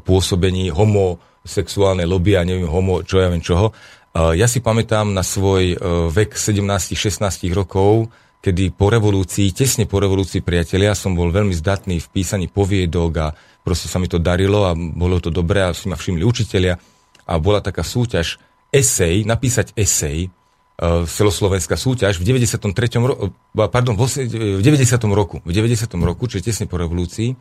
pôsobení 0.03 0.75
homosexuálnej 0.75 2.11
lobby 2.11 2.35
a 2.35 2.43
neviem 2.43 2.67
homo, 2.67 3.07
čo 3.07 3.23
ja 3.23 3.31
viem 3.31 3.39
čoho. 3.39 3.71
Ja 4.11 4.51
si 4.51 4.59
pamätám 4.59 5.15
na 5.15 5.23
svoj 5.23 5.79
vek 6.11 6.35
17-16 6.35 7.47
rokov, 7.55 8.11
kedy 8.41 8.73
po 8.73 8.89
revolúcii, 8.89 9.53
tesne 9.53 9.85
po 9.85 10.01
revolúcii 10.01 10.41
priatelia, 10.41 10.97
som 10.97 11.13
bol 11.13 11.29
veľmi 11.29 11.53
zdatný 11.53 12.01
v 12.01 12.09
písaní 12.09 12.49
poviedok 12.49 13.13
a 13.21 13.27
proste 13.61 13.87
sa 13.87 14.01
mi 14.01 14.09
to 14.09 14.17
darilo 14.17 14.65
a 14.65 14.73
bolo 14.73 15.21
to 15.21 15.29
dobré 15.29 15.69
a 15.69 15.77
si 15.77 15.93
ma 15.93 15.97
všimli 15.97 16.25
učitelia 16.25 16.81
a 17.29 17.33
bola 17.37 17.61
taká 17.61 17.85
súťaž 17.85 18.41
esej, 18.73 19.29
napísať 19.29 19.77
esej, 19.77 20.33
uh, 20.81 21.05
celoslovenská 21.05 21.77
súťaž 21.77 22.17
v 22.17 22.33
93. 22.33 22.65
roku, 23.05 23.29
pardon, 23.53 23.95
v 23.95 24.03
osem- 24.09 24.27
v 24.27 24.63
90. 24.65 25.13
roku, 25.13 25.45
v 25.45 25.53
90. 25.53 26.01
roku, 26.01 26.25
čiže 26.25 26.49
tesne 26.49 26.65
po 26.65 26.81
revolúcii 26.81 27.37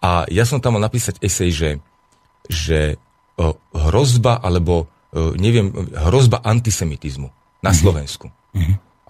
a 0.00 0.30
ja 0.30 0.46
som 0.46 0.62
tam 0.62 0.78
mal 0.78 0.86
napísať 0.86 1.18
esej, 1.20 1.50
že, 1.50 1.70
že 2.46 2.80
uh, 3.36 3.52
hrozba 3.74 4.38
alebo 4.38 4.86
uh, 4.86 5.34
neviem, 5.34 5.74
hrozba 5.90 6.38
antisemitizmu 6.46 7.28
na 7.60 7.74
Slovensku. 7.74 8.30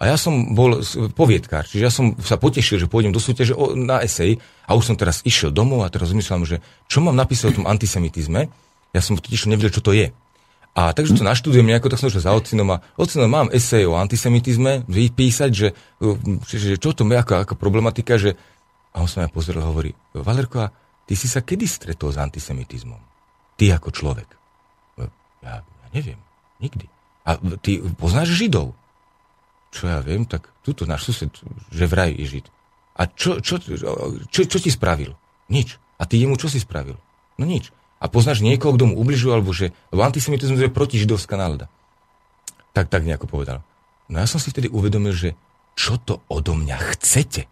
A 0.01 0.09
ja 0.09 0.17
som 0.17 0.57
bol 0.57 0.81
poviedkár, 1.13 1.69
čiže 1.69 1.85
ja 1.85 1.93
som 1.93 2.17
sa 2.25 2.41
potešil, 2.41 2.81
že 2.81 2.89
pôjdem 2.89 3.13
do 3.13 3.21
súťaže 3.21 3.53
na 3.77 4.01
esej 4.01 4.41
a 4.65 4.73
už 4.73 4.89
som 4.89 4.97
teraz 4.97 5.21
išiel 5.29 5.53
domov 5.53 5.85
a 5.85 5.93
teraz 5.93 6.09
rozmýšľam, 6.09 6.49
že 6.49 6.65
čo 6.89 7.05
mám 7.05 7.13
napísať 7.13 7.53
o 7.53 7.57
tom 7.61 7.67
antisemitizme. 7.69 8.49
Ja 8.97 9.01
som 9.05 9.21
totiž 9.21 9.45
nevedel, 9.53 9.69
čo 9.69 9.85
to 9.85 9.93
je. 9.93 10.09
A 10.73 10.97
takže 10.97 11.21
to 11.21 11.27
naštudujem 11.27 11.69
nejako, 11.69 11.93
tak 11.93 12.01
som 12.01 12.09
išiel 12.09 12.25
za 12.25 12.33
ocinom 12.33 12.81
a 12.81 12.83
ocinom 12.97 13.29
mám 13.29 13.53
esej 13.53 13.85
o 13.91 14.01
antisemitizme, 14.01 14.89
vypísať, 14.89 15.51
že, 15.53 15.69
že, 16.49 16.57
že 16.57 16.77
čo 16.81 16.97
to 16.97 17.05
je, 17.05 17.21
ako, 17.21 17.45
ako 17.45 17.55
problematika, 17.61 18.17
že 18.17 18.41
a 18.97 19.05
on 19.05 19.11
sa 19.11 19.23
ma 19.23 19.29
pozrel 19.29 19.61
a 19.61 19.69
hovorí, 19.69 19.93
Valerko, 20.17 20.73
ty 21.05 21.13
si 21.13 21.29
sa 21.29 21.45
kedy 21.45 21.69
stretol 21.69 22.11
s 22.11 22.19
antisemitizmom? 22.19 22.99
Ty 23.61 23.77
ako 23.77 23.93
človek. 23.93 24.29
Ja, 25.45 25.61
ja 25.61 25.87
neviem, 25.93 26.19
nikdy. 26.59 26.89
A 27.29 27.37
ty 27.61 27.85
poznáš 28.01 28.33
Židov? 28.33 28.80
Čo 29.71 29.87
ja 29.87 29.99
viem, 30.03 30.27
tak 30.27 30.51
tuto 30.67 30.85
náš 30.85 31.11
sused, 31.11 31.31
že 31.71 31.85
vraj 31.87 32.11
je 32.15 32.27
Žid. 32.27 32.47
A 32.99 33.07
čo, 33.07 33.39
čo, 33.39 33.57
čo, 34.29 34.41
čo 34.45 34.59
ti 34.59 34.69
spravil? 34.69 35.15
Nič. 35.49 35.79
A 35.97 36.05
ty 36.05 36.19
jemu 36.21 36.37
čo 36.37 36.51
si 36.51 36.59
spravil? 36.61 36.99
No 37.41 37.49
nič. 37.49 37.73
A 38.01 38.09
poznáš 38.09 38.41
niekoho, 38.41 38.77
kto 38.77 38.93
mu 38.93 38.95
ubližuje, 38.97 39.33
alebo 39.33 39.53
že 39.53 39.77
lebo 39.93 40.05
antisemitizmus 40.05 40.61
je 40.61 40.73
protižidovská 40.73 41.37
nálada. 41.37 41.69
Tak, 42.73 42.89
tak 42.89 43.05
nejako 43.05 43.29
povedal. 43.29 43.61
No 44.09 44.19
ja 44.19 44.27
som 44.27 44.41
si 44.41 44.51
vtedy 44.51 44.73
uvedomil, 44.73 45.13
že 45.13 45.37
čo 45.79 46.01
to 46.01 46.25
odo 46.29 46.57
mňa 46.57 46.77
chcete? 46.97 47.47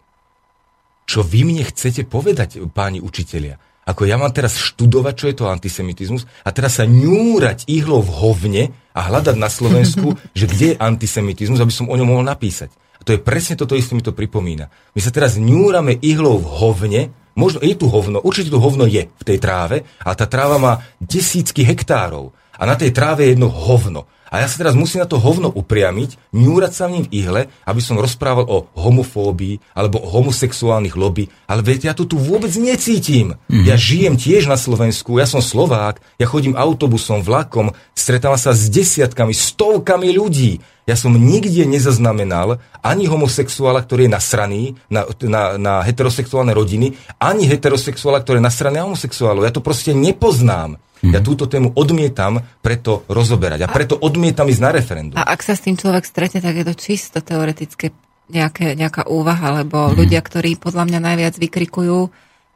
Čo 1.09 1.25
vy 1.25 1.41
mne 1.47 1.65
chcete 1.65 2.05
povedať, 2.05 2.61
páni 2.69 3.01
učitelia? 3.01 3.57
Ako 3.89 4.05
ja 4.05 4.21
mám 4.21 4.29
teraz 4.29 4.53
študovať, 4.53 5.13
čo 5.17 5.25
je 5.33 5.35
to 5.35 5.49
antisemitizmus 5.49 6.29
a 6.45 6.53
teraz 6.53 6.77
sa 6.77 6.85
ňúrať 6.85 7.65
ihlou 7.65 8.05
v 8.05 8.11
hovne 8.21 8.63
a 8.93 9.09
hľadať 9.09 9.33
na 9.33 9.49
Slovensku, 9.49 10.13
že 10.37 10.45
kde 10.45 10.65
je 10.73 10.77
antisemitizmus, 10.77 11.57
aby 11.57 11.73
som 11.73 11.89
o 11.89 11.97
ňom 11.97 12.05
mohol 12.05 12.25
napísať. 12.29 12.69
A 12.99 13.07
to 13.07 13.17
je 13.17 13.19
presne 13.19 13.57
toto 13.57 13.73
isté 13.73 13.97
mi 13.97 14.05
to 14.05 14.13
pripomína. 14.13 14.69
My 14.93 14.99
sa 15.01 15.09
teraz 15.09 15.41
ňúrame 15.41 15.97
ihlou 16.05 16.37
v 16.37 16.47
hovne, 16.61 17.01
možno 17.33 17.65
je 17.65 17.73
tu 17.73 17.89
hovno, 17.89 18.21
určite 18.21 18.53
tu 18.53 18.61
hovno 18.61 18.85
je 18.85 19.09
v 19.09 19.23
tej 19.25 19.41
tráve, 19.41 19.81
a 20.05 20.13
tá 20.13 20.29
tráva 20.29 20.61
má 20.61 20.73
desícky 21.01 21.65
hektárov 21.65 22.29
a 22.59 22.63
na 22.67 22.75
tej 22.75 22.91
tráve 22.91 23.25
je 23.25 23.33
jedno 23.33 23.47
hovno. 23.49 24.05
A 24.29 24.41
ja 24.41 24.47
sa 24.47 24.61
teraz 24.61 24.77
musím 24.77 25.01
na 25.01 25.09
to 25.09 25.17
hovno 25.17 25.49
upriamiť, 25.49 26.33
ňúrať 26.33 26.71
sa 26.73 26.85
v 26.85 26.93
ním 26.97 27.03
v 27.09 27.13
ihle, 27.17 27.41
aby 27.65 27.81
som 27.81 27.97
rozprával 27.97 28.45
o 28.45 28.69
homofóbii 28.77 29.61
alebo 29.73 29.97
o 29.99 30.07
homosexuálnych 30.09 30.93
lobby. 30.93 31.27
Ale 31.49 31.65
veď 31.65 31.91
ja 31.91 31.93
to 31.97 32.05
tu 32.05 32.21
vôbec 32.21 32.53
necítim. 32.61 33.35
Mm-hmm. 33.49 33.65
Ja 33.65 33.75
žijem 33.75 34.15
tiež 34.15 34.45
na 34.45 34.55
Slovensku, 34.55 35.17
ja 35.17 35.25
som 35.25 35.41
Slovák, 35.41 35.97
ja 36.21 36.25
chodím 36.29 36.53
autobusom, 36.53 37.25
vlakom, 37.25 37.73
stretávam 37.97 38.37
sa 38.37 38.53
s 38.53 38.69
desiatkami, 38.69 39.33
stovkami 39.33 40.13
ľudí. 40.13 40.61
Ja 40.89 40.97
som 40.97 41.13
nikde 41.13 41.69
nezaznamenal 41.69 42.57
ani 42.81 43.05
homosexuála, 43.05 43.85
ktorý 43.85 44.09
je 44.09 44.15
nasraný 44.17 44.61
na, 44.89 45.05
na, 45.21 45.41
na 45.61 45.73
heterosexuálne 45.85 46.57
rodiny, 46.57 46.97
ani 47.21 47.45
heterosexuála, 47.45 48.25
ktorý 48.25 48.41
je 48.41 48.47
nasraný 48.49 48.81
na 48.81 48.89
homosexuálov. 48.89 49.45
Ja 49.45 49.53
to 49.53 49.61
proste 49.61 49.93
nepoznám. 49.93 50.81
Mhm. 50.99 51.13
Ja 51.13 51.19
túto 51.23 51.45
tému 51.47 51.71
odmietam 51.77 52.43
preto 52.59 53.07
rozoberať 53.07 53.63
a 53.63 53.71
preto 53.71 53.95
odmietam 53.95 54.49
ísť 54.51 54.63
na 54.65 54.71
referendum. 54.73 55.15
A 55.15 55.29
ak 55.31 55.45
sa 55.45 55.53
s 55.55 55.63
tým 55.63 55.77
človek 55.79 56.03
stretne, 56.03 56.43
tak 56.43 56.57
je 56.57 56.65
to 56.67 56.75
čisto 56.75 57.23
teoretické 57.23 57.93
nejaké, 58.29 58.77
nejaká 58.77 59.07
úvaha, 59.09 59.63
lebo 59.63 59.89
Mhm. 59.89 59.95
ľudia, 59.95 60.21
ktorí 60.25 60.57
podľa 60.59 60.83
mňa 60.89 60.99
najviac 60.99 61.35
vykrikujú, 61.39 61.99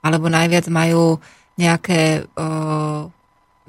alebo 0.03 0.25
najviac 0.27 0.67
majú 0.67 1.21
nejaké, 1.55 2.27
o, 2.35 2.45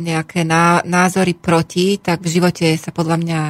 nejaké 0.02 0.42
ná, 0.42 0.82
názory 0.82 1.38
proti, 1.38 2.00
tak 2.02 2.18
v 2.24 2.32
živote 2.34 2.66
sa 2.74 2.90
podľa 2.90 3.16
mňa 3.22 3.40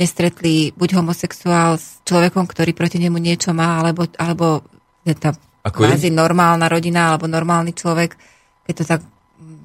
nestretli 0.00 0.72
buď 0.72 0.96
homosexuál 0.96 1.76
s 1.76 2.00
človekom, 2.08 2.48
ktorý 2.48 2.72
proti 2.72 2.96
nemu 2.96 3.20
niečo 3.20 3.52
má, 3.52 3.84
alebo, 3.84 4.08
alebo 4.16 4.64
je 5.04 5.12
tá 5.12 5.36
Ako 5.60 5.84
je? 5.84 6.08
normálna 6.08 6.72
rodina, 6.72 7.12
alebo 7.12 7.28
normálny 7.28 7.76
človek 7.76 8.16
keď 8.70 8.74
to 8.78 8.84
tak 8.86 9.02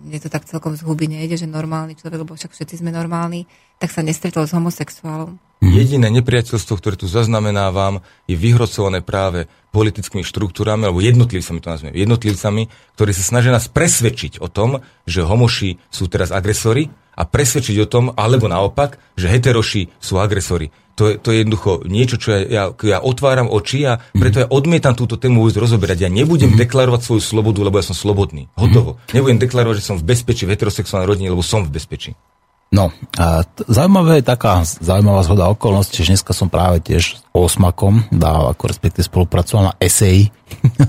mne 0.05 0.17
to 0.21 0.29
tak 0.29 0.45
celkom 0.45 0.73
z 0.77 0.85
huby 0.85 1.05
nejde, 1.09 1.37
že 1.37 1.49
normálny 1.49 1.97
človek, 1.97 2.25
lebo 2.25 2.33
však 2.37 2.53
všetci 2.53 2.81
sme 2.81 2.93
normálni, 2.93 3.45
tak 3.79 3.89
sa 3.91 4.01
nestretol 4.01 4.47
s 4.47 4.55
homosexuálom. 4.55 5.37
Jediné 5.63 6.11
nepriateľstvo, 6.11 6.77
ktoré 6.77 6.95
tu 6.99 7.07
zaznamenávam, 7.07 8.03
je 8.29 8.35
vyhrocované 8.37 9.01
práve 9.01 9.47
politickými 9.71 10.21
štruktúrami, 10.21 10.85
alebo 10.85 11.01
jednotlivcami 11.01 11.59
to 11.63 11.67
nazveme, 11.71 11.95
jednotlivcami, 11.95 12.69
ktorí 12.99 13.11
sa 13.15 13.23
snažia 13.23 13.55
nás 13.55 13.71
presvedčiť 13.71 14.43
o 14.43 14.47
tom, 14.51 14.83
že 15.07 15.25
homoši 15.25 15.79
sú 15.89 16.11
teraz 16.11 16.29
agresori 16.29 16.91
a 17.15 17.23
presvedčiť 17.23 17.75
o 17.81 17.89
tom, 17.89 18.11
alebo 18.13 18.51
naopak, 18.51 18.99
že 19.15 19.31
heteroši 19.31 19.95
sú 19.97 20.19
agresori. 20.19 20.69
To 20.95 21.11
je, 21.11 21.19
to 21.19 21.35
je 21.35 21.43
jednoducho 21.43 21.83
niečo, 21.83 22.15
čo 22.15 22.31
ja, 22.31 22.39
ja, 22.47 22.63
ja 22.71 22.97
otváram 23.03 23.51
oči 23.51 23.83
a 23.83 23.99
preto 24.15 24.43
ja 24.43 24.47
odmietam 24.47 24.95
túto 24.95 25.19
tému 25.19 25.43
vôbec 25.43 25.59
rozoberať. 25.59 26.07
Ja 26.07 26.09
nebudem 26.11 26.55
deklarovať 26.55 27.03
svoju 27.03 27.21
slobodu, 27.23 27.59
lebo 27.67 27.75
ja 27.75 27.83
som 27.83 27.95
slobodný. 27.95 28.47
Hotovo. 28.55 28.95
Nebudem 29.11 29.35
deklarovať, 29.35 29.83
že 29.83 29.87
som 29.91 29.99
v 29.99 30.07
bezpečí 30.07 30.47
v 30.47 30.55
heterosexuálnej 30.55 31.07
rodine, 31.07 31.27
lebo 31.35 31.43
som 31.43 31.67
v 31.67 31.75
bezpečí. 31.75 32.15
No, 32.73 32.89
a 33.15 33.45
t- 33.45 33.63
zaujímavé 33.69 34.19
je 34.19 34.25
taká 34.25 34.65
zaujímavá 34.65 35.21
zhoda 35.21 35.47
okolností, 35.53 36.01
že 36.01 36.17
dneska 36.17 36.33
som 36.33 36.49
práve 36.49 36.81
tiež 36.81 37.03
s 37.15 37.21
Osmakom, 37.29 38.03
dal 38.09 38.51
ako 38.51 38.67
respektíve 38.67 39.05
spolupracoval 39.05 39.71
na 39.71 39.73
eseji. 39.77 40.33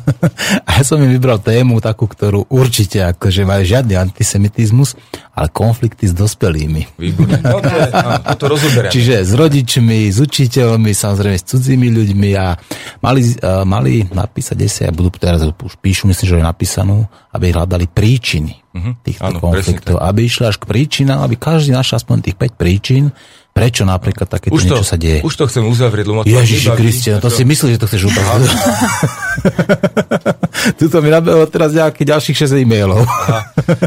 a 0.66 0.80
ja 0.80 0.82
som 0.82 0.96
im 0.98 1.12
vybral 1.12 1.36
tému 1.38 1.78
takú, 1.84 2.08
ktorú 2.08 2.48
určite 2.48 3.04
akože 3.04 3.44
majú 3.44 3.62
žiadny 3.62 3.92
antisemitizmus, 3.92 4.96
ale 5.36 5.52
konflikty 5.52 6.08
s 6.08 6.16
dospelými. 6.16 6.96
Výborné. 6.96 7.38
No, 7.46 7.62
to, 7.62 7.70
je, 7.70 7.88
áno, 7.92 8.12
to 8.34 8.46
rozoberieme. 8.50 8.92
Čiže 8.92 9.14
s 9.22 9.32
rodičmi, 9.36 10.10
s 10.10 10.18
učiteľmi, 10.18 10.90
samozrejme 10.90 11.36
s 11.38 11.46
cudzími 11.46 11.88
ľuďmi 11.92 12.30
a 12.34 12.56
mali, 13.04 13.20
uh, 13.22 13.62
mali 13.62 14.02
napísať 14.10 14.58
esej 14.64 14.86
a 14.90 14.96
budú 14.96 15.14
teraz 15.14 15.44
už 15.44 15.78
píšu, 15.78 16.10
myslím, 16.10 16.26
že 16.26 16.36
je 16.40 16.50
napísanú, 16.50 17.06
aby 17.30 17.54
hľadali 17.54 17.86
príčiny 17.86 18.65
Mhm, 18.76 18.90
týchto 19.00 19.24
áno, 19.24 19.38
konfliktov, 19.40 19.96
aby 20.04 20.28
išli 20.28 20.44
až 20.44 20.60
k 20.60 20.68
príčinám, 20.68 21.24
aby 21.24 21.40
každý 21.40 21.72
našiel 21.72 21.96
aspoň 21.96 22.16
tých 22.28 22.36
5 22.36 22.60
príčin, 22.60 23.04
prečo 23.56 23.88
napríklad 23.88 24.28
takéto 24.28 24.52
už 24.52 24.68
to, 24.68 24.76
niečo 24.76 24.84
sa 24.84 25.00
deje. 25.00 25.24
Už 25.24 25.32
to 25.32 25.48
chcem 25.48 25.64
uzavrieť, 25.64 26.04
lebo 26.04 26.20
to 26.20 26.28
Ježiši. 26.28 26.68
Kriste, 26.76 27.10
no 27.16 27.24
to 27.24 27.32
si 27.32 27.42
myslíš, 27.48 27.72
že 27.74 27.80
to 27.80 27.88
chceš 27.88 28.02
ubrať. 28.12 28.44
Tuto 30.80 31.00
mi 31.00 31.08
nabehlo 31.08 31.48
teraz 31.48 31.72
nejakých 31.72 32.06
ďalších 32.16 32.36
6 32.52 32.60
e-mailov. 32.60 33.00
Aha. 33.06 33.40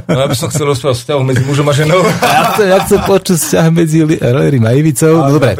No 0.09 0.17
ja 0.25 0.27
by 0.31 0.35
som 0.37 0.49
chcel 0.49 0.73
rozprávať 0.73 1.05
vzťahu 1.05 1.21
medzi 1.21 1.43
mužom 1.45 1.67
a 1.69 1.73
ženou. 1.75 2.01
Ja 2.39 2.55
chcem, 2.55 2.67
ja 2.71 2.77
chcem 2.81 2.99
počuť 3.03 3.37
vzťah 3.37 3.65
medzi 3.69 3.97
Lerim 4.05 4.63
a 4.65 4.71
Ivicou. 4.73 5.21
No, 5.21 5.37
dobre. 5.37 5.53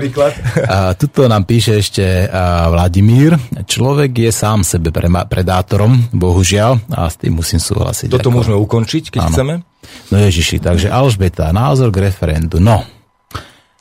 A 0.66 0.96
tuto 0.96 1.28
nám 1.28 1.44
píše 1.44 1.78
ešte 1.78 2.26
a, 2.26 2.72
Vladimír. 2.72 3.36
Človek 3.68 4.16
je 4.16 4.32
sám 4.32 4.64
sebe 4.64 4.96
predátorom, 4.96 6.08
bohužiaľ, 6.16 6.80
a 6.94 7.12
s 7.12 7.20
tým 7.20 7.38
musím 7.38 7.60
súhlasiť. 7.60 8.10
Toto 8.10 8.32
Ako- 8.32 8.38
môžeme 8.42 8.58
ukončiť, 8.58 9.12
keď 9.12 9.22
Áno. 9.22 9.34
chceme. 9.36 9.54
No 10.14 10.18
Ježiši, 10.18 10.62
takže 10.62 10.88
Alžbeta, 10.88 11.52
názor 11.52 11.92
k 11.92 12.10
referendu. 12.10 12.62
No, 12.62 12.86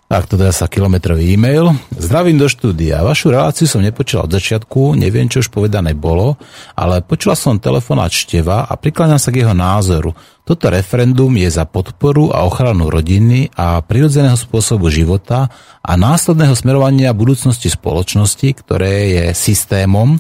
tak 0.09 0.24
to 0.24 0.40
dá 0.40 0.48
sa 0.56 0.72
kilometrový 0.72 1.36
e-mail. 1.36 1.76
Zdravím 1.93 2.40
do 2.40 2.48
štúdia. 2.48 3.05
Vašu 3.05 3.28
reláciu 3.28 3.68
som 3.68 3.85
nepočula 3.85 4.24
od 4.24 4.32
začiatku, 4.32 4.97
neviem, 4.97 5.28
čo 5.28 5.44
už 5.44 5.52
povedané 5.52 5.93
bolo, 5.93 6.40
ale 6.72 7.05
počula 7.05 7.36
som 7.36 7.60
telefonát 7.60 8.09
Števa 8.09 8.64
a 8.64 8.72
prikláňam 8.80 9.20
sa 9.20 9.28
k 9.28 9.44
jeho 9.44 9.52
názoru. 9.52 10.16
Toto 10.48 10.72
referendum 10.72 11.28
je 11.36 11.52
za 11.52 11.68
podporu 11.68 12.32
a 12.32 12.48
ochranu 12.48 12.89
rodiny 12.89 13.52
a 13.52 13.85
prirodzeného 13.85 14.40
spôsobu 14.40 14.89
života 14.89 15.52
a 15.85 15.93
následného 15.93 16.56
smerovania 16.56 17.12
budúcnosti 17.12 17.68
spoločnosti, 17.68 18.48
ktoré 18.64 18.93
je 19.12 19.24
systémom, 19.36 20.16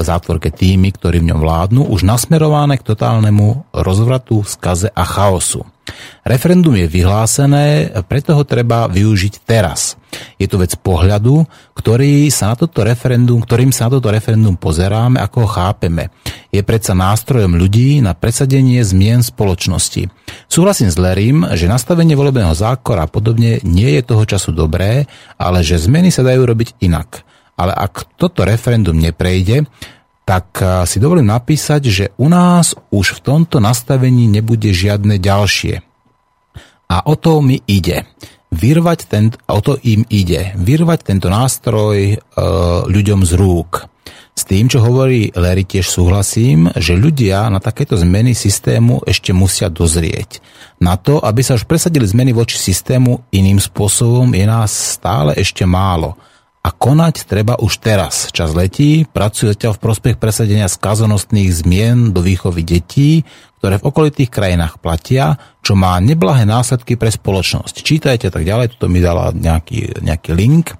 zátvorke 0.00 0.48
tými, 0.48 0.96
ktorí 0.96 1.20
v 1.20 1.28
ňom 1.36 1.44
vládnu, 1.44 1.92
už 1.92 2.08
nasmerované 2.08 2.80
k 2.80 2.88
totálnemu 2.88 3.68
rozvratu, 3.76 4.40
skaze 4.48 4.88
a 4.88 5.04
chaosu. 5.04 5.68
Referendum 6.26 6.76
je 6.76 6.86
vyhlásené, 6.86 7.94
preto 8.06 8.36
ho 8.36 8.44
treba 8.44 8.90
využiť 8.90 9.46
teraz. 9.46 9.96
Je 10.36 10.50
to 10.50 10.58
vec 10.58 10.74
pohľadu, 10.80 11.46
ktorý 11.72 12.28
sa 12.28 12.52
na 12.52 12.56
toto 12.58 12.82
referendum, 12.82 13.38
ktorým 13.38 13.70
sa 13.70 13.86
na 13.86 13.96
toto 13.96 14.10
referendum 14.10 14.58
pozeráme, 14.58 15.22
ako 15.22 15.46
ho 15.46 15.48
chápeme. 15.48 16.10
Je 16.50 16.60
predsa 16.66 16.98
nástrojom 16.98 17.54
ľudí 17.54 18.02
na 18.02 18.12
presadenie 18.12 18.82
zmien 18.82 19.22
spoločnosti. 19.22 20.10
Súhlasím 20.50 20.90
s 20.90 20.98
Lerim, 20.98 21.46
že 21.54 21.70
nastavenie 21.70 22.18
volebného 22.18 22.52
zákona 22.52 23.06
podobne 23.06 23.62
nie 23.62 23.96
je 23.96 24.02
toho 24.02 24.26
času 24.26 24.50
dobré, 24.50 25.06
ale 25.38 25.62
že 25.62 25.78
zmeny 25.78 26.10
sa 26.10 26.26
dajú 26.26 26.42
robiť 26.42 26.82
inak 26.82 27.22
ale 27.60 27.76
ak 27.76 28.16
toto 28.16 28.48
referendum 28.48 28.96
neprejde, 28.96 29.68
tak 30.24 30.46
eh, 30.62 30.86
si 30.86 31.02
dovolím 31.02 31.30
napísať, 31.30 31.82
že 31.88 32.04
u 32.20 32.30
nás 32.30 32.76
už 32.92 33.18
v 33.18 33.20
tomto 33.20 33.58
nastavení 33.58 34.30
nebude 34.30 34.70
žiadne 34.70 35.18
ďalšie. 35.18 35.82
A 36.90 37.06
o 37.06 37.14
to 37.14 37.38
mi 37.38 37.62
ide. 37.70 38.02
Vyrvať 38.50 39.00
ten, 39.06 39.30
o 39.46 39.62
to 39.62 39.78
im 39.86 40.02
ide. 40.10 40.58
Vyrvať 40.58 41.06
tento 41.06 41.30
nástroj 41.30 41.98
e, 42.02 42.16
ľuďom 42.90 43.22
z 43.22 43.32
rúk. 43.38 43.86
S 44.34 44.42
tým, 44.42 44.66
čo 44.66 44.82
hovorí 44.82 45.30
Larry, 45.38 45.62
tiež 45.62 45.86
súhlasím, 45.86 46.66
že 46.74 46.98
ľudia 46.98 47.46
na 47.46 47.62
takéto 47.62 47.94
zmeny 47.94 48.34
systému 48.34 49.06
ešte 49.06 49.30
musia 49.30 49.70
dozrieť. 49.70 50.42
Na 50.82 50.98
to, 50.98 51.22
aby 51.22 51.46
sa 51.46 51.54
už 51.54 51.68
presadili 51.68 52.02
zmeny 52.10 52.34
voči 52.34 52.58
systému 52.58 53.22
iným 53.30 53.62
spôsobom, 53.62 54.34
je 54.34 54.42
nás 54.42 54.98
stále 54.98 55.38
ešte 55.38 55.62
málo. 55.62 56.18
A 56.60 56.68
konať 56.76 57.24
treba 57.24 57.56
už 57.56 57.80
teraz. 57.80 58.28
Čas 58.36 58.52
letí, 58.52 59.08
pracujú 59.08 59.56
zatiaľ 59.56 59.80
v 59.80 59.82
prospech 59.84 60.16
presadenia 60.20 60.68
skazonostných 60.68 61.48
zmien 61.48 62.12
do 62.12 62.20
výchovy 62.20 62.60
detí, 62.60 63.24
ktoré 63.60 63.80
v 63.80 63.88
okolitých 63.88 64.28
krajinách 64.28 64.76
platia, 64.76 65.40
čo 65.64 65.72
má 65.72 65.96
neblahé 66.04 66.44
následky 66.44 67.00
pre 67.00 67.08
spoločnosť. 67.08 67.80
Čítajte 67.80 68.28
tak 68.28 68.44
ďalej, 68.44 68.76
toto 68.76 68.92
mi 68.92 69.00
dala 69.00 69.32
nejaký, 69.32 70.04
nejaký 70.04 70.36
link. 70.36 70.76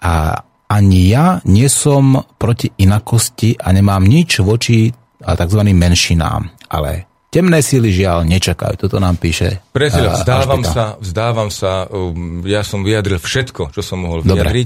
A 0.00 0.40
ani 0.72 1.12
ja 1.12 1.44
nie 1.44 1.68
som 1.68 2.24
proti 2.40 2.72
inakosti 2.80 3.60
a 3.60 3.68
nemám 3.68 4.08
nič 4.08 4.40
voči 4.40 4.88
tzv. 5.20 5.60
menšinám. 5.60 6.72
Ale 6.72 7.04
temné 7.28 7.60
síly 7.60 7.92
žiaľ 7.92 8.24
nečakajú. 8.24 8.88
Toto 8.88 8.96
nám 8.96 9.20
píše. 9.20 9.60
Priateľ, 9.76 10.04
a, 10.08 10.12
vzdávam 10.16 10.62
sa, 10.64 10.84
vzdávam 10.96 11.48
sa, 11.52 11.84
um, 11.92 12.40
ja 12.48 12.64
som 12.64 12.80
vyjadril 12.80 13.20
všetko, 13.20 13.76
čo 13.76 13.80
som 13.84 14.04
mohol 14.04 14.24
Dobre. 14.24 14.64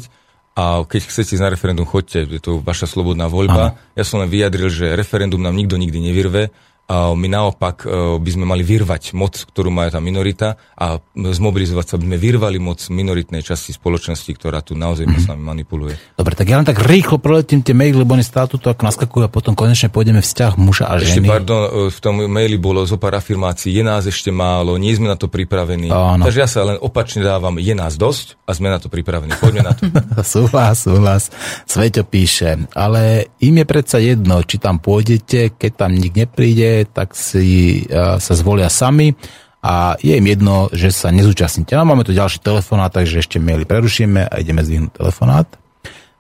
A 0.57 0.89
keď 0.89 1.13
chcete 1.13 1.37
ísť 1.37 1.45
na 1.45 1.53
referendum, 1.53 1.85
choďte, 1.85 2.25
je 2.25 2.41
to 2.41 2.65
vaša 2.65 2.89
slobodná 2.89 3.29
voľba. 3.29 3.77
Ja 3.93 4.09
som 4.09 4.25
len 4.25 4.33
vyjadril, 4.33 4.73
že 4.73 4.97
referendum 4.97 5.45
nám 5.45 5.53
nikto 5.53 5.77
nikdy 5.77 6.01
nevyrve. 6.01 6.49
My 6.89 7.27
naopak 7.27 7.83
e, 7.83 7.87
by 8.17 8.31
sme 8.31 8.45
mali 8.45 8.63
vyrvať 8.63 9.11
moc, 9.13 9.35
ktorú 9.45 9.69
má 9.69 9.87
tá 9.87 9.99
minorita 9.99 10.55
a 10.73 11.03
zmobilizovať 11.13 11.83
sa, 11.83 11.93
aby 11.95 12.07
sme 12.07 12.17
vyrvali 12.17 12.57
moc 12.57 12.79
minoritnej 12.87 13.43
časti 13.43 13.75
spoločnosti, 13.75 14.31
ktorá 14.31 14.63
tu 14.63 14.73
naozaj 14.73 15.03
Mhm. 15.03 15.19
s 15.19 15.27
nami 15.27 15.43
manipuluje. 15.43 15.99
Dobre, 16.15 16.33
tak 16.33 16.47
ja 16.47 16.57
len 16.57 16.65
tak 16.65 16.79
rýchlo 16.79 17.19
preletím 17.19 17.59
tie 17.61 17.73
maily, 17.73 17.97
lebo 17.97 18.15
oni 18.15 18.23
stále 18.23 18.47
tuto 18.47 18.71
ako 18.71 18.87
naskakujú 18.87 19.23
a 19.23 19.31
potom 19.33 19.53
konečne 19.53 19.89
pôjdeme 19.89 20.21
vzťah 20.21 20.53
muža 20.57 20.87
a 20.87 20.95
Ešte, 20.97 21.19
ženy. 21.19 21.27
pardon, 21.27 21.61
e, 21.61 21.71
v 21.91 21.99
tom 21.99 22.15
maili 22.23 22.55
bolo 22.55 22.83
zo 22.83 22.95
pár 22.97 23.17
afirmácií, 23.17 23.73
je 23.73 23.83
nás 23.83 24.07
ešte 24.07 24.31
málo, 24.31 24.79
nie 24.79 24.95
sme 24.95 25.07
na 25.07 25.19
to 25.19 25.27
pripravení. 25.27 25.91
Áno. 25.91 26.23
Takže 26.23 26.39
ja 26.39 26.47
sa 26.47 26.63
len 26.63 26.79
opačne 26.79 27.21
dávam, 27.21 27.59
je 27.59 27.75
nás 27.75 27.95
dosť 27.95 28.39
a 28.43 28.55
sme 28.55 28.71
na 28.71 28.79
to 28.79 28.87
pripravení. 28.87 29.35
Poďme 29.35 29.63
na 29.65 29.75
to. 29.75 29.91
Súhlas, 30.23 30.87
súhlas. 30.87 31.35
Sveťo 31.67 32.07
píše, 32.07 32.71
ale 32.73 33.27
im 33.39 33.55
je 33.57 33.67
predsa 33.67 33.99
jedno, 33.99 34.39
či 34.41 34.57
tam 34.57 34.79
pôjdete, 34.79 35.51
keď 35.53 35.73
tam 35.77 35.91
nik 35.91 36.15
nepríde, 36.15 36.76
tak 36.85 37.17
si 37.17 37.81
uh, 37.89 38.21
sa 38.21 38.33
zvolia 38.37 38.69
sami 38.69 39.17
a 39.65 39.97
je 40.03 40.13
im 40.13 40.27
jedno, 40.29 40.69
že 40.77 40.93
sa 40.93 41.09
nezúčastníte. 41.09 41.73
No 41.79 41.89
máme 41.89 42.05
tu 42.05 42.13
ďalší 42.13 42.45
telefonát, 42.45 42.93
takže 42.93 43.25
ešte 43.25 43.41
maily 43.41 43.65
prerušíme 43.65 44.29
a 44.29 44.35
ideme 44.37 44.61
zdvihnúť 44.61 44.93
telefonát. 44.93 45.49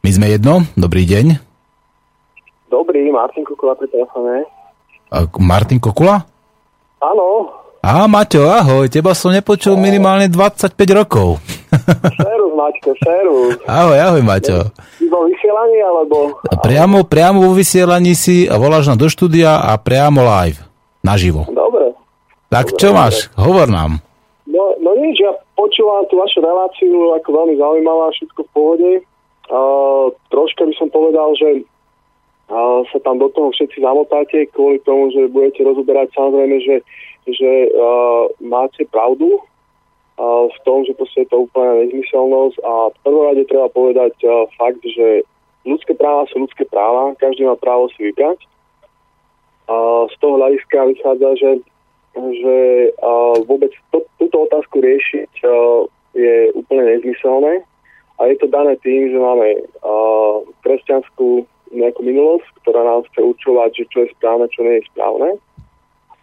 My 0.00 0.10
sme 0.14 0.32
jedno, 0.32 0.64
dobrý 0.78 1.04
deň. 1.04 1.26
Dobrý, 2.72 3.10
Martin 3.12 3.44
Kukula 3.44 3.76
pri 3.76 3.90
telefóne. 3.90 4.46
Martin 5.38 5.78
Kokula? 5.78 6.24
Áno, 6.98 7.52
Á, 7.86 8.10
Maťo, 8.10 8.50
ahoj, 8.50 8.90
teba 8.90 9.14
som 9.14 9.30
nepočul 9.30 9.78
minimálne 9.78 10.26
25 10.26 10.74
rokov. 10.90 11.38
serus, 12.18 12.45
Maťko, 12.56 12.90
serus. 12.96 13.60
Ahoj, 13.68 13.98
ahoj, 14.00 14.22
Maťo. 14.24 14.72
Si 14.96 15.04
vo 15.12 15.28
vysielaní, 15.28 15.78
alebo... 15.84 16.40
Priamo, 16.64 17.04
priamo 17.04 17.44
vo 17.44 17.52
vysielaní 17.52 18.16
si 18.16 18.48
voláš 18.48 18.88
nám 18.88 18.98
do 19.04 19.08
štúdia 19.12 19.60
a 19.60 19.76
priamo 19.76 20.24
live, 20.24 20.64
naživo. 21.04 21.44
Dobre. 21.52 21.92
Tak 22.48 22.72
čo 22.80 22.96
máš? 22.96 23.28
Hovor 23.36 23.68
nám. 23.68 24.00
No, 24.48 24.72
no 24.80 24.96
nič, 24.96 25.20
ja 25.20 25.36
počúvam 25.52 26.08
tú 26.08 26.16
vašu 26.16 26.40
reláciu 26.40 27.12
ako 27.20 27.28
veľmi 27.28 27.54
zaujímavá, 27.60 28.08
všetko 28.16 28.40
v 28.40 28.50
pohode. 28.56 28.92
Uh, 29.46 30.10
troška 30.32 30.64
by 30.64 30.74
som 30.80 30.88
povedal, 30.88 31.36
že 31.36 31.62
uh, 32.48 32.80
sa 32.88 32.98
tam 33.04 33.20
do 33.20 33.28
toho 33.30 33.52
všetci 33.52 33.78
zamotáte 33.84 34.48
kvôli 34.56 34.80
tomu, 34.82 35.12
že 35.12 35.30
budete 35.30 35.62
rozoberať 35.62 36.10
samozrejme, 36.16 36.56
že, 36.64 36.76
že 37.30 37.50
uh, 37.70 38.32
máte 38.42 38.88
pravdu 38.88 39.44
v 40.16 40.58
tom, 40.64 40.84
že 40.88 40.96
proste 40.96 41.24
je 41.24 41.28
to 41.28 41.44
úplná 41.44 41.84
nezmyselnosť 41.84 42.56
a 42.64 42.72
v 42.88 42.96
prvom 43.04 43.24
rade 43.28 43.44
treba 43.52 43.68
povedať 43.68 44.16
uh, 44.24 44.48
fakt, 44.56 44.80
že 44.80 45.20
ľudské 45.68 45.92
práva 45.92 46.24
sú 46.32 46.40
ľudské 46.48 46.64
práva, 46.64 47.12
každý 47.20 47.44
má 47.44 47.52
právo 47.60 47.92
si 47.92 48.08
vybrať 48.08 48.40
z 50.10 50.14
toho 50.22 50.38
hľadiska 50.38 50.78
vychádza, 50.94 51.28
že, 51.42 51.50
že 52.14 52.56
vôbec 53.50 53.74
to, 53.90 54.06
túto 54.18 54.46
otázku 54.46 54.78
riešiť 54.78 55.30
je 56.14 56.34
úplne 56.54 56.84
nezmyselné 56.86 57.66
a 58.16 58.20
je 58.30 58.36
to 58.38 58.46
dané 58.46 58.78
tým, 58.80 59.10
že 59.10 59.18
máme 59.18 59.66
kresťanskú 60.62 61.44
nejakú 61.74 62.00
minulosť, 62.06 62.46
ktorá 62.62 62.86
nám 62.86 63.02
chce 63.10 63.20
určovať, 63.26 63.70
že 63.74 63.84
čo 63.90 63.98
je 64.06 64.12
správne, 64.14 64.46
čo 64.54 64.62
nie 64.62 64.78
je 64.78 64.88
správne. 64.94 65.28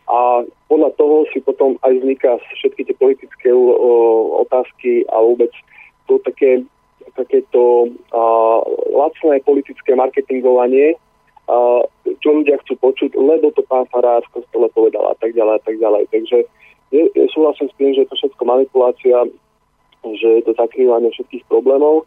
A 0.08 0.44
podľa 0.68 0.92
toho 1.00 1.24
si 1.32 1.40
potom 1.40 1.80
aj 1.82 1.96
vzniká 1.96 2.36
všetky 2.60 2.92
tie 2.92 2.96
politické 3.00 3.50
otázky 4.44 5.08
a 5.08 5.16
vôbec 5.24 5.52
to 6.12 6.20
také, 6.28 6.60
takéto 7.16 7.88
uh, 8.12 8.60
lacné 8.92 9.40
politické 9.48 9.96
marketingovanie, 9.96 11.00
uh, 11.48 11.82
čo 12.20 12.30
ľudia 12.36 12.60
chcú 12.68 12.76
počuť, 12.84 13.16
lebo 13.16 13.56
to 13.56 13.64
pán 13.64 13.88
Farár 13.88 14.28
v 14.28 14.44
kostole 14.44 14.68
povedal 14.76 15.08
a 15.08 15.16
tak 15.16 15.32
ďalej 15.32 15.56
a 15.56 15.64
tak 15.64 15.76
ďalej. 15.80 16.04
Takže 16.12 16.38
je, 16.92 17.02
je 17.16 17.26
súhlasím 17.32 17.72
s 17.72 17.78
tým, 17.80 17.92
že 17.96 18.04
je 18.04 18.10
to 18.12 18.20
všetko 18.20 18.44
manipulácia, 18.44 19.18
že 20.04 20.28
je 20.28 20.44
to 20.44 20.52
zakrývanie 20.60 21.08
všetkých 21.16 21.48
problémov, 21.48 22.04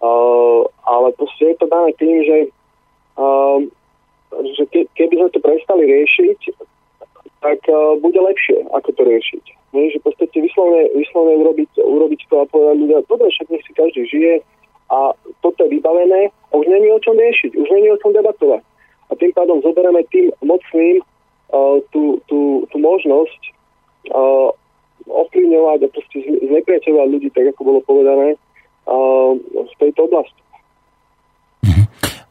uh, 0.00 0.64
ale 0.88 1.12
proste 1.12 1.52
je 1.52 1.56
to 1.60 1.68
dané 1.68 1.92
tým, 2.00 2.24
že 2.24 2.36
um, 3.20 3.68
že 4.34 4.66
ke, 4.66 4.80
keby 4.98 5.14
sme 5.20 5.28
to 5.30 5.40
prestali 5.40 5.86
riešiť, 5.86 6.40
tak 7.40 7.58
uh, 7.68 7.96
bude 7.98 8.20
lepšie, 8.20 8.66
ako 8.70 8.90
to 8.94 9.02
riešiť. 9.04 9.44
Nie, 9.74 9.90
že 9.90 9.98
v 9.98 10.06
podstate 10.06 10.38
vyslovene, 10.38 10.86
vyslovene 10.94 11.42
urobiť, 11.42 11.70
urobiť 11.82 12.20
to 12.30 12.34
a 12.42 12.44
povedať 12.46 12.76
ľudia, 12.78 12.98
dobre, 13.10 13.26
však 13.30 13.48
nech 13.50 13.64
si 13.66 13.72
každý 13.74 14.02
žije 14.06 14.34
a 14.90 14.98
toto 15.42 15.58
je 15.66 15.72
vybavené 15.74 16.30
a 16.30 16.52
už 16.54 16.66
není 16.70 16.88
o 16.92 17.02
čom 17.02 17.18
riešiť, 17.18 17.58
už 17.58 17.68
není 17.74 17.90
o 17.90 17.98
čom 17.98 18.14
debatovať. 18.14 18.62
A 19.10 19.12
tým 19.18 19.32
pádom 19.34 19.58
zoberieme 19.64 20.06
tým 20.14 20.30
mocným 20.46 21.02
uh, 21.02 21.82
tú, 21.90 22.22
tú, 22.30 22.64
tú 22.70 22.76
možnosť 22.78 23.40
uh, 24.14 24.48
ovplyvňovať 25.04 25.78
a 25.84 25.92
proste 25.92 26.16
znepriateľovať 26.22 27.08
ľudí, 27.10 27.28
tak 27.34 27.50
ako 27.52 27.60
bolo 27.64 27.80
povedané, 27.82 28.38
uh, 28.86 29.34
v 29.40 29.74
tejto 29.80 30.06
oblasti. 30.06 30.43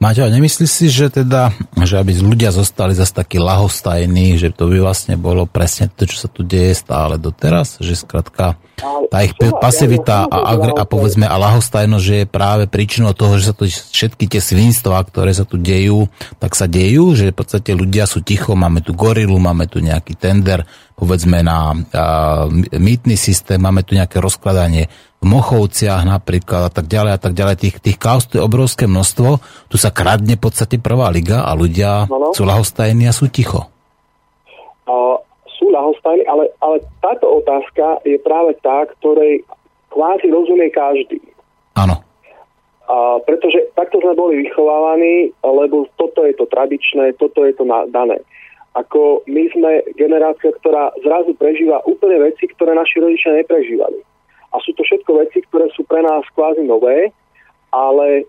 Maťo, 0.03 0.27
nemyslíš 0.27 0.67
si, 0.67 0.91
že 0.91 1.07
teda, 1.07 1.55
že 1.80 1.95
aby 1.95 2.11
ľudia 2.11 2.51
zostali 2.51 2.91
zase 2.91 3.23
takí 3.23 3.39
lahostajní, 3.39 4.35
že 4.35 4.51
to 4.51 4.67
by 4.67 4.84
vlastne 4.84 5.15
bolo 5.15 5.47
presne 5.47 5.88
to, 5.88 6.03
čo 6.03 6.27
sa 6.27 6.27
tu 6.27 6.43
deje 6.43 6.75
stále 6.75 7.15
doteraz, 7.15 7.80
že 7.80 7.95
skrátka 7.95 8.59
tá 8.81 9.23
ich 9.23 9.33
pasivita 9.37 10.27
a, 10.27 10.37
a, 10.49 10.53
a 10.57 10.83
povedzme 10.83 11.23
a 11.29 11.35
lahostajnosť, 11.37 12.03
že 12.03 12.15
je 12.23 12.27
práve 12.27 12.63
príčinou 12.67 13.13
toho, 13.13 13.37
že 13.37 13.53
sa 13.53 13.55
tu 13.55 13.69
všetky 13.69 14.25
tie 14.27 14.41
svinstvá, 14.41 14.99
ktoré 15.07 15.31
sa 15.31 15.45
tu 15.47 15.61
dejú, 15.61 16.09
tak 16.41 16.57
sa 16.57 16.65
dejú, 16.65 17.13
že 17.13 17.31
v 17.31 17.37
podstate 17.37 17.71
ľudia 17.77 18.09
sú 18.09 18.25
ticho, 18.25 18.57
máme 18.57 18.81
tu 18.81 18.97
gorilu, 18.97 19.37
máme 19.37 19.69
tu 19.69 19.79
nejaký 19.79 20.17
tender, 20.17 20.65
povedzme 20.97 21.45
na 21.45 21.77
a, 21.93 22.49
mýtny 22.73 23.15
systém, 23.15 23.61
máme 23.61 23.85
tu 23.85 23.95
nejaké 23.95 24.19
rozkladanie 24.19 24.89
v 25.23 25.25
Mochovciach 25.31 26.03
napríklad 26.03 26.67
a 26.67 26.71
tak 26.73 26.91
ďalej 26.91 27.11
a 27.15 27.19
tak 27.21 27.31
ďalej. 27.31 27.55
Tých, 27.55 27.75
tých 27.79 27.97
kaos 27.97 28.27
tu 28.27 28.35
je 28.35 28.43
obrovské 28.43 28.91
množstvo. 28.91 29.39
Tu 29.71 29.79
sa 29.79 29.87
kradne 29.87 30.35
v 30.35 30.43
podstate 30.43 30.83
prvá 30.83 31.07
liga 31.07 31.47
a 31.47 31.55
ľudia 31.55 32.11
no, 32.11 32.19
no. 32.19 32.29
sú 32.35 32.43
lahostajní 32.43 33.07
a 33.07 33.15
sú 33.15 33.31
ticho. 33.31 33.71
Sú 35.64 35.72
lahostajní, 35.72 36.27
ale, 36.27 36.52
ale 36.60 36.84
táto 36.99 37.40
otázka 37.40 38.03
je 38.03 38.19
práve 38.19 38.60
tá, 38.60 38.84
ktorej 38.99 39.48
kvázi 39.88 40.27
rozumie 40.27 40.68
každý. 40.76 41.23
Áno. 41.80 42.03
A 42.91 43.23
pretože 43.23 43.64
takto 43.80 44.03
sme 44.03 44.11
boli 44.11 44.44
vychovávaní, 44.44 45.31
lebo 45.40 45.88
toto 45.95 46.27
je 46.27 46.35
to 46.35 46.44
tradičné, 46.52 47.15
toto 47.15 47.48
je 47.48 47.56
to 47.56 47.64
dané. 47.95 48.19
Ako 48.76 49.23
my 49.31 49.48
sme 49.56 49.88
generácia, 49.95 50.52
ktorá 50.52 50.91
zrazu 50.99 51.31
prežíva 51.40 51.80
úplne 51.88 52.19
veci, 52.19 52.52
ktoré 52.52 52.76
naši 52.76 52.99
rodičia 52.99 53.31
neprežívali 53.40 54.03
a 54.53 54.56
sú 54.61 54.72
to 54.77 54.85
všetko 54.85 55.11
veci, 55.26 55.41
ktoré 55.49 55.65
sú 55.73 55.81
pre 55.90 56.06
nás 56.06 56.22
kvázi 56.38 56.61
nové, 56.61 57.10
ale 57.73 58.07
e, 58.21 58.23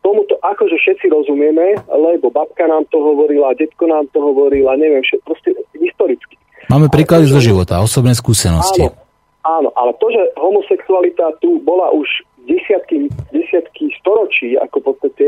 tomuto 0.00 0.40
akože 0.40 0.80
všetci 0.80 1.12
rozumieme, 1.12 1.76
lebo 1.92 2.32
babka 2.32 2.64
nám 2.64 2.88
to 2.88 2.96
hovorila, 3.04 3.52
detko 3.52 3.84
nám 3.84 4.08
to 4.16 4.18
hovorila, 4.24 4.80
neviem, 4.80 5.04
všetko, 5.04 5.24
proste 5.28 5.52
historicky. 5.76 6.40
Máme 6.72 6.88
príklady 6.88 7.28
zo 7.28 7.40
života, 7.40 7.80
osobné 7.84 8.16
skúsenosti. 8.16 8.88
Áno, 8.88 8.96
áno, 9.44 9.70
ale 9.76 9.92
to, 10.00 10.08
že 10.08 10.22
homosexualita 10.40 11.36
tu 11.44 11.60
bola 11.60 11.92
už 11.92 12.08
desiatky, 12.48 13.12
desiatky 13.28 13.92
storočí, 14.00 14.56
ako 14.56 14.80
v 14.80 14.86
podstate 14.88 15.26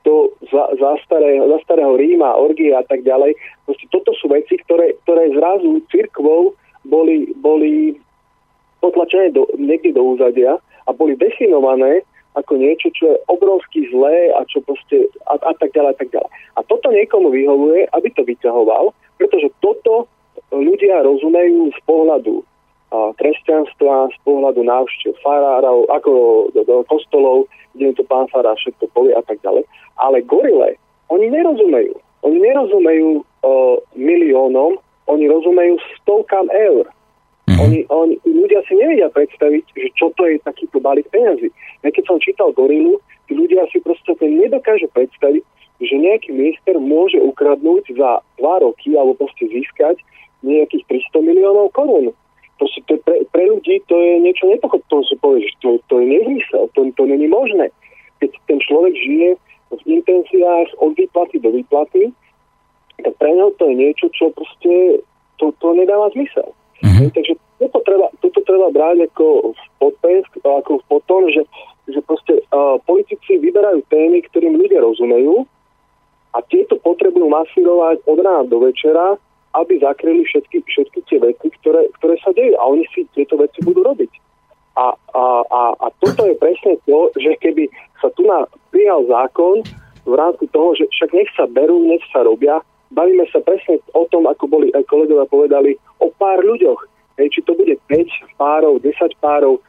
to 0.00 0.32
za, 0.48 0.64
za, 0.80 0.96
staré, 1.04 1.36
za 1.36 1.58
starého 1.66 1.92
Ríma, 1.98 2.38
orgie 2.38 2.72
a 2.72 2.80
tak 2.86 3.04
ďalej, 3.04 3.36
proste 3.68 3.86
toto 3.92 4.16
sú 4.16 4.32
veci, 4.32 4.56
ktoré, 4.64 4.96
ktoré 5.04 5.28
zrazu 5.36 5.84
cirkvou 5.92 6.56
boli, 6.88 7.28
boli 7.36 8.00
potlačené 8.80 9.36
do, 9.36 9.44
niekde 9.60 9.92
do 9.92 10.16
úzadia 10.16 10.56
a 10.88 10.90
boli 10.96 11.14
definované 11.20 12.00
ako 12.38 12.52
niečo, 12.58 12.94
čo 12.94 13.10
je 13.10 13.16
obrovsky 13.26 13.90
zlé 13.90 14.30
a 14.34 14.46
čo 14.46 14.62
proste 14.62 15.10
a, 15.26 15.34
a 15.34 15.52
tak 15.58 15.74
ďalej 15.74 15.90
a 15.94 15.98
tak 15.98 16.08
ďalej. 16.14 16.30
A 16.30 16.60
toto 16.66 16.88
niekomu 16.94 17.34
vyhovuje, 17.34 17.90
aby 17.90 18.08
to 18.14 18.22
vyťahoval, 18.22 18.94
pretože 19.18 19.50
toto 19.58 20.06
ľudia 20.54 21.02
rozumejú 21.02 21.74
z 21.74 21.80
pohľadu 21.86 22.46
kresťanstva, 22.90 24.10
z 24.10 24.18
pohľadu 24.26 24.66
návštev 24.66 25.14
farárov, 25.22 25.86
ako 25.94 26.10
do, 26.54 26.62
do 26.66 26.82
kostolov, 26.90 27.46
kde 27.78 27.94
to 27.94 28.02
pán 28.02 28.26
farár 28.34 28.58
všetko 28.58 28.90
povie 28.90 29.14
a 29.14 29.22
tak 29.22 29.38
ďalej. 29.46 29.62
Ale 30.02 30.26
gorile, 30.26 30.74
oni 31.06 31.30
nerozumejú. 31.30 31.94
Oni 32.26 32.38
nerozumejú 32.42 33.22
o, 33.22 33.52
miliónom, 33.94 34.76
oni 35.06 35.24
rozumejú 35.30 35.78
stovkám 36.02 36.50
eur. 36.50 36.90
Mm-hmm. 37.60 37.92
Oni, 37.92 38.16
oni, 38.16 38.16
ľudia 38.24 38.64
si 38.64 38.72
nevedia 38.72 39.12
predstaviť, 39.12 39.64
že 39.76 39.88
čo 39.92 40.08
to 40.16 40.24
je 40.24 40.40
takýto 40.40 40.80
balík 40.80 41.04
peniazy. 41.12 41.52
Ja 41.84 41.92
keď 41.92 42.04
som 42.08 42.16
čítal 42.16 42.56
Gorilu, 42.56 42.96
tí 43.28 43.36
ľudia 43.36 43.68
si 43.68 43.84
proste 43.84 44.16
nedokážu 44.16 44.88
predstaviť, 44.96 45.44
že 45.80 45.94
nejaký 45.96 46.32
minister 46.32 46.76
môže 46.76 47.20
ukradnúť 47.20 47.96
za 47.96 48.20
dva 48.40 48.54
roky 48.60 48.96
alebo 48.96 49.16
proste 49.16 49.48
získať 49.48 50.00
nejakých 50.40 51.04
300 51.12 51.20
miliónov 51.20 51.72
korún. 51.76 52.12
Proste 52.60 52.80
to 52.88 53.00
pre, 53.04 53.24
pre 53.32 53.44
ľudí 53.48 53.80
to 53.88 53.96
je 53.96 54.20
niečo 54.20 54.44
nepochopné. 54.48 54.88
To 54.92 55.04
si 55.04 55.16
povie, 55.20 55.48
že 55.48 55.52
to, 55.64 55.80
to 55.88 56.00
je 56.00 56.06
nezmysel, 56.08 56.68
to, 56.76 56.80
to 56.96 57.02
není 57.08 57.28
možné. 57.28 57.72
Keď 58.20 58.30
ten 58.48 58.60
človek 58.60 58.92
žije 58.92 59.28
v 59.72 59.82
intenciách 59.88 60.68
od 60.80 60.92
výplaty 60.96 61.40
do 61.40 61.52
výplaty, 61.56 62.12
tak 63.00 63.16
pre 63.16 63.32
neho 63.32 63.48
to 63.56 63.64
je 63.68 63.74
niečo, 63.80 64.12
čo 64.12 64.28
proste 64.36 65.00
to, 65.40 65.52
to 65.56 65.68
nedáva 65.72 66.12
zmysel. 66.12 66.52
Mm-hmm. 66.84 67.08
Takže 67.16 67.32
toto 67.60 67.84
treba, 67.84 68.08
toto 68.24 68.40
treba 68.48 68.72
brať 68.72 69.12
ako 69.12 69.52
v 69.52 69.62
podpesk, 69.76 70.30
ako 70.40 70.80
v 70.80 70.84
potom, 70.88 71.28
že, 71.28 71.44
že 71.92 72.00
proste 72.00 72.40
uh, 72.48 72.80
politici 72.88 73.36
vyberajú 73.36 73.84
témy, 73.92 74.24
ktorým 74.32 74.56
ľudia 74.56 74.80
rozumejú 74.80 75.44
a 76.32 76.38
tieto 76.48 76.80
potrebujú 76.80 77.28
masírovať 77.28 78.00
od 78.08 78.18
rána 78.24 78.48
do 78.48 78.64
večera, 78.64 79.20
aby 79.52 79.82
zakryli 79.82 80.22
všetky, 80.24 80.62
všetky 80.62 80.98
tie 81.10 81.18
veci, 81.18 81.50
ktoré, 81.60 81.90
ktoré 81.98 82.14
sa 82.22 82.30
dejú. 82.30 82.54
A 82.54 82.64
oni 82.70 82.86
si 82.94 83.02
tieto 83.12 83.34
veci 83.34 83.58
budú 83.66 83.82
robiť. 83.82 84.12
A, 84.78 84.94
a, 84.94 85.24
a, 85.42 85.62
a 85.74 85.86
toto 85.98 86.22
je 86.24 86.38
presne 86.38 86.78
to, 86.86 87.10
že 87.18 87.34
keby 87.42 87.66
sa 87.98 88.08
tu 88.14 88.22
na 88.22 88.46
prijal 88.70 89.02
zákon 89.10 89.66
v 90.06 90.14
rámci 90.14 90.46
toho, 90.54 90.78
že 90.78 90.86
však 90.86 91.10
nech 91.12 91.30
sa 91.34 91.50
berú, 91.50 91.82
nech 91.90 92.00
sa 92.14 92.22
robia, 92.22 92.62
bavíme 92.94 93.26
sa 93.34 93.42
presne 93.42 93.82
o 93.92 94.06
tom, 94.06 94.30
ako 94.30 94.46
boli 94.46 94.70
aj 94.70 94.86
kolegovia 94.86 95.26
povedali, 95.26 95.74
o 95.98 96.08
pár 96.14 96.40
ľuďoch. 96.46 96.78
Hej, 97.20 97.36
či 97.36 97.40
to 97.44 97.52
bude 97.52 97.76
5 97.84 98.40
párov, 98.40 98.80
10 98.80 98.96
párov, 99.20 99.60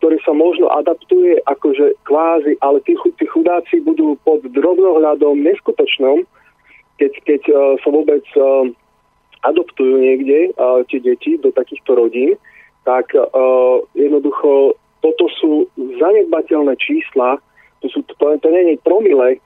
ktoré 0.00 0.16
sa 0.24 0.32
možno 0.32 0.72
adaptuje 0.72 1.36
akože 1.44 2.00
kvázi, 2.08 2.56
ale 2.64 2.80
tí, 2.88 2.96
tí 3.20 3.24
chudáci 3.28 3.84
budú 3.84 4.16
pod 4.24 4.40
drobnohľadom 4.48 5.44
neskutočnom, 5.44 6.24
keď, 6.96 7.12
keď 7.28 7.42
uh, 7.52 7.76
sa 7.84 7.88
vôbec 7.92 8.24
uh, 8.40 8.64
adoptujú 9.44 10.00
niekde 10.00 10.56
uh, 10.56 10.80
tie 10.88 11.04
deti 11.04 11.36
do 11.36 11.52
takýchto 11.52 11.92
rodín, 11.92 12.40
tak 12.88 13.12
uh, 13.12 13.84
jednoducho 13.92 14.80
toto 15.04 15.24
sú 15.36 15.68
zanedbateľné 15.76 16.72
čísla, 16.80 17.36
to, 17.84 17.92
sú, 17.92 18.00
to, 18.08 18.16
to 18.16 18.48
nie 18.48 18.72
je 18.72 18.80
promile 18.80 19.36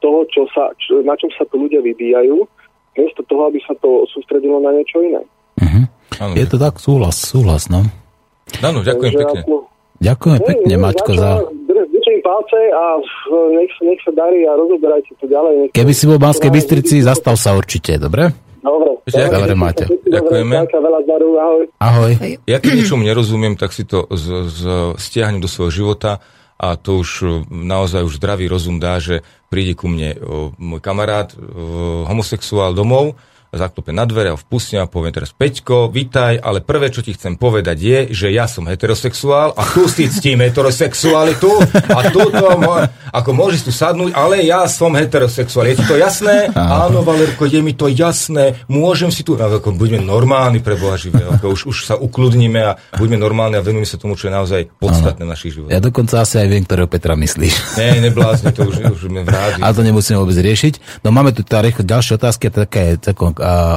toho, 0.00 0.24
čo 0.32 0.48
sa, 0.56 0.72
čo, 0.80 1.04
na 1.04 1.12
čom 1.20 1.28
sa 1.36 1.44
tu 1.44 1.60
ľudia 1.60 1.84
vybíjajú, 1.84 2.48
miesto 2.96 3.20
toho, 3.28 3.52
aby 3.52 3.60
sa 3.68 3.76
to 3.76 4.08
sústredilo 4.08 4.56
na 4.62 4.72
niečo 4.72 5.04
iné. 5.04 5.20
Uh-huh. 5.60 5.84
Je 6.34 6.46
to 6.46 6.56
tak, 6.56 6.78
súhlas, 6.78 7.16
súhlas, 7.18 7.66
no. 7.68 7.86
Áno, 8.62 8.86
ďakujem 8.86 9.12
Takže 9.14 9.22
pekne. 9.24 9.40
Ako... 9.42 9.54
Ďakujem 10.04 10.38
ne, 10.38 10.46
pekne, 10.46 10.74
Maťko, 10.78 11.10
za... 11.16 11.30
Držím 11.70 12.20
palce 12.20 12.60
a 12.74 12.84
nech, 13.56 13.72
nech 13.80 14.00
sa 14.04 14.12
darí 14.12 14.44
a 14.44 14.52
rozoberajte 14.58 15.10
to 15.16 15.26
ďalej. 15.30 15.52
Nech 15.64 15.70
Keby 15.72 15.92
si 15.96 16.04
bol 16.04 16.18
v 16.20 16.24
Banskej 16.28 16.50
Bystrici, 16.52 17.00
zastal 17.00 17.38
sa 17.40 17.56
určite, 17.56 17.96
dobre? 17.96 18.30
Dobre. 18.64 18.94
Dobre, 19.04 19.52
máte. 19.52 19.84
Ďakujeme. 20.08 20.54
Ahoj. 21.76 22.12
Ja 22.48 22.56
keď 22.56 22.72
niečomu 22.80 23.04
nerozumiem, 23.04 23.60
tak 23.60 23.76
si 23.76 23.84
to 23.84 24.08
z, 24.08 24.48
z, 24.48 24.60
stiahnem 24.96 25.44
do 25.44 25.48
svojho 25.48 25.84
života 25.84 26.24
a 26.56 26.80
to 26.80 27.04
už 27.04 27.10
e, 27.20 27.26
naozaj 27.52 28.00
už 28.00 28.16
zdravý 28.16 28.48
rozum 28.48 28.80
dá, 28.80 28.96
že 28.96 29.20
príde 29.52 29.76
ku 29.76 29.92
mne 29.92 30.16
môj 30.56 30.80
kamarát 30.80 31.36
homosexuál 32.08 32.72
domov, 32.72 33.20
zaklope 33.54 33.94
na 33.94 34.04
dvere 34.06 34.34
a 34.34 34.36
vpustím 34.38 34.82
a 34.82 34.90
poviem 34.90 35.14
teraz 35.14 35.34
Peťko, 35.34 35.90
vitaj, 35.90 36.38
ale 36.42 36.60
prvé, 36.62 36.90
čo 36.90 37.00
ti 37.02 37.14
chcem 37.14 37.38
povedať 37.38 37.76
je, 37.78 37.98
že 38.14 38.28
ja 38.30 38.46
som 38.50 38.66
heterosexuál 38.66 39.54
a 39.54 39.62
tu 39.66 39.86
si 39.86 40.10
ctím 40.10 40.42
heterosexualitu 40.42 41.50
a 41.90 42.00
túto, 42.10 42.46
ako 43.14 43.30
môžeš 43.30 43.60
tu 43.66 43.72
sadnúť, 43.74 44.14
ale 44.14 44.42
ja 44.46 44.66
som 44.66 44.94
heterosexuál. 44.94 45.70
Je 45.70 45.78
ti 45.78 45.84
to 45.86 45.98
jasné? 45.98 46.50
Áno, 46.54 47.06
Valerko, 47.06 47.46
je 47.46 47.60
mi 47.62 47.74
to 47.76 47.90
jasné, 47.90 48.58
môžem 48.66 49.10
si 49.10 49.26
tu, 49.26 49.38
ako 49.38 49.74
buďme 49.74 50.02
normálni 50.02 50.62
pre 50.62 50.78
Boha 50.78 50.98
živé, 50.98 51.22
ako 51.26 51.54
už, 51.54 51.60
už 51.70 51.76
sa 51.86 51.94
ukludníme 51.98 52.60
a 52.62 52.72
buďme 52.96 53.18
normálni 53.18 53.58
a 53.58 53.62
venujeme 53.62 53.86
sa 53.86 53.98
tomu, 54.00 54.18
čo 54.18 54.30
je 54.30 54.34
naozaj 54.34 54.60
podstatné 54.78 55.22
v 55.22 55.30
našich 55.30 55.52
životoch. 55.58 55.74
Ja 55.74 55.82
dokonca 55.82 56.22
asi 56.22 56.42
aj 56.42 56.48
viem, 56.48 56.62
ktorého 56.66 56.88
Petra 56.90 57.14
myslíš. 57.14 57.78
Nie, 57.78 58.00
neblázni, 58.02 58.50
to 58.54 58.66
už, 58.66 58.94
už 58.94 59.00
sme 59.10 59.22
v 59.22 59.28
rádi. 59.30 59.60
Ale 59.62 59.74
to 59.74 59.82
nemusíme 59.82 60.16
vôbec 60.18 60.36
riešiť. 60.38 61.04
No 61.04 61.12
máme 61.12 61.30
tu 61.36 61.42
tá 61.44 61.64
ďalšie 61.64 62.20
otázky, 62.20 62.52
také, 62.52 63.00
také 63.00 63.12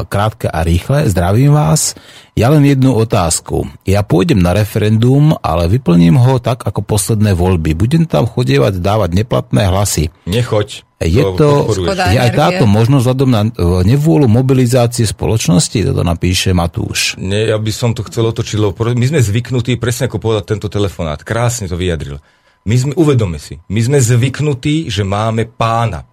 krátke 0.08 0.48
a 0.48 0.64
rýchle. 0.64 1.10
Zdravím 1.10 1.54
vás. 1.54 1.94
Ja 2.38 2.54
len 2.54 2.62
jednu 2.64 2.94
otázku. 2.94 3.66
Ja 3.84 4.06
pôjdem 4.06 4.38
na 4.38 4.54
referendum, 4.54 5.34
ale 5.42 5.66
vyplním 5.68 6.22
ho 6.22 6.38
tak 6.38 6.64
ako 6.64 6.86
posledné 6.86 7.34
voľby. 7.34 7.74
Budem 7.74 8.06
tam 8.06 8.30
chodievať 8.30 8.78
dávať 8.78 9.10
neplatné 9.18 9.68
hlasy. 9.68 10.14
Nechoď. 10.30 10.88
Je 10.98 11.22
to, 11.38 11.70
je 11.94 12.18
aj 12.18 12.34
táto 12.34 12.66
možnosť 12.66 13.04
vzhľadom 13.06 13.30
na 13.30 13.46
nevôľu 13.86 14.26
mobilizácie 14.26 15.06
spoločnosti, 15.06 15.86
toto 15.86 16.02
napíše 16.02 16.58
Matúš. 16.58 17.14
Nie, 17.22 17.54
ja 17.54 17.62
by 17.62 17.70
som 17.70 17.94
to 17.94 18.02
chcel 18.10 18.34
otočiť, 18.34 18.58
lebo 18.58 18.74
my 18.74 19.06
sme 19.06 19.22
zvyknutí, 19.22 19.78
presne 19.78 20.10
ako 20.10 20.18
povedať 20.18 20.58
tento 20.58 20.66
telefonát, 20.74 21.22
krásne 21.22 21.70
to 21.70 21.78
vyjadril. 21.78 22.18
My 22.66 22.76
sme, 22.82 22.98
uvedome 22.98 23.38
si, 23.38 23.62
my 23.70 23.78
sme 23.78 24.02
zvyknutí, 24.02 24.90
že 24.90 25.06
máme 25.06 25.46
pána. 25.46 26.10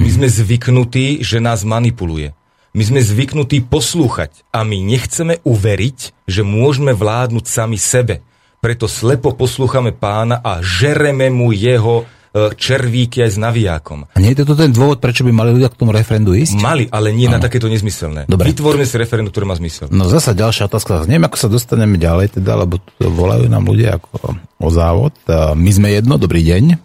My 0.00 0.08
mhm. 0.08 0.14
sme 0.16 0.28
zvyknutí, 0.32 1.20
že 1.20 1.36
nás 1.36 1.68
manipuluje. 1.68 2.32
My 2.72 2.88
sme 2.88 3.04
zvyknutí 3.04 3.68
poslúchať 3.68 4.48
a 4.48 4.64
my 4.64 4.80
nechceme 4.80 5.44
uveriť, 5.44 6.24
že 6.24 6.40
môžeme 6.40 6.96
vládnuť 6.96 7.44
sami 7.44 7.76
sebe. 7.76 8.24
Preto 8.64 8.88
slepo 8.88 9.36
poslúchame 9.36 9.92
pána 9.92 10.40
a 10.40 10.64
žereme 10.64 11.28
mu 11.28 11.52
jeho 11.52 12.08
e, 12.32 12.56
červíky 12.56 13.28
aj 13.28 13.36
s 13.36 13.36
navijákom. 13.36 14.08
A 14.08 14.16
nie 14.16 14.32
je 14.32 14.48
to 14.48 14.56
ten 14.56 14.72
dôvod, 14.72 15.04
prečo 15.04 15.20
by 15.20 15.36
mali 15.36 15.52
ľudia 15.52 15.68
k 15.68 15.76
tomu 15.84 15.92
referendu 15.92 16.32
ísť? 16.32 16.56
Mali, 16.64 16.88
ale 16.88 17.12
nie 17.12 17.28
ano. 17.28 17.36
na 17.36 17.44
takéto 17.44 17.68
nezmyselné. 17.68 18.24
Dobre. 18.24 18.48
Vytvorme 18.48 18.88
si 18.88 18.96
referendum, 18.96 19.28
ktoré 19.28 19.44
má 19.44 19.56
zmysel. 19.60 19.92
No 19.92 20.08
zasa 20.08 20.32
ďalšia 20.32 20.72
otázka. 20.72 21.04
Neviem, 21.04 21.28
ako 21.28 21.36
sa 21.36 21.52
dostaneme 21.52 22.00
ďalej, 22.00 22.40
teda, 22.40 22.56
lebo 22.64 22.80
volajú 23.04 23.52
nám 23.52 23.68
ľudia 23.68 24.00
ako 24.00 24.40
o 24.64 24.68
závod. 24.72 25.12
My 25.60 25.70
sme 25.76 25.92
jedno, 25.92 26.16
dobrý 26.16 26.40
deň. 26.40 26.80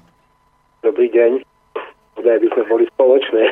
Dobrý 0.83 1.07
deň 1.15 1.56
naozaj 2.27 2.43
by 2.43 2.49
sme 2.51 2.63
boli 2.67 2.85
spoločné, 2.91 3.43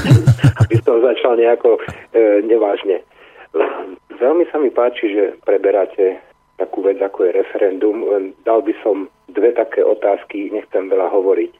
aby 0.66 0.76
som 0.82 0.98
začal 0.98 1.38
nejako 1.38 1.78
e, 1.78 2.42
nevážne. 2.42 3.06
Veľmi 4.18 4.42
sa 4.50 4.58
mi 4.58 4.74
páči, 4.74 5.14
že 5.14 5.24
preberáte 5.46 6.18
takú 6.58 6.82
vec, 6.82 6.98
ako 6.98 7.30
je 7.30 7.38
referendum. 7.38 7.96
Dal 8.42 8.66
by 8.66 8.74
som 8.82 9.06
dve 9.30 9.54
také 9.54 9.86
otázky, 9.86 10.50
nechcem 10.50 10.90
veľa 10.90 11.14
hovoriť. 11.14 11.52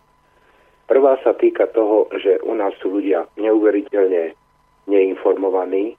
Prvá 0.90 1.14
sa 1.22 1.30
týka 1.39 1.70
toho, 1.70 2.10
že 2.18 2.43
u 2.43 2.59
nás 2.59 2.74
sú 2.82 2.98
ľudia 2.98 3.30
neuveriteľne 3.39 4.35
neinformovaní 4.90 5.94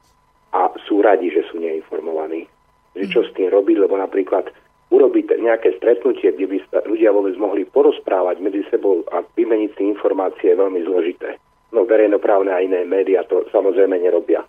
a 0.51 0.67
sú 0.83 0.99
radi, 0.99 1.31
že 1.31 1.47
sú 1.47 1.63
neinformovaní. 1.63 2.51
Že 2.99 3.05
čo 3.07 3.21
s 3.23 3.31
tým 3.37 3.47
robiť, 3.47 3.87
lebo 3.87 3.95
napríklad 3.95 4.51
urobiť 4.89 5.37
nejaké 5.37 5.77
stretnutie, 5.77 6.33
kde 6.33 6.47
by 6.49 6.57
sa 6.69 6.81
ľudia 6.85 7.13
vôbec 7.13 7.37
mohli 7.37 7.65
porozprávať 7.65 8.41
medzi 8.41 8.65
sebou 8.73 9.05
a 9.13 9.21
vymeniť 9.21 9.77
si 9.77 9.83
informácie 9.85 10.53
je 10.53 10.57
veľmi 10.57 10.81
zložité. 10.85 11.37
No 11.69 11.85
verejnoprávne 11.85 12.49
a 12.49 12.65
iné 12.65 12.81
médiá 12.81 13.21
to 13.29 13.45
samozrejme 13.53 14.01
nerobia. 14.01 14.41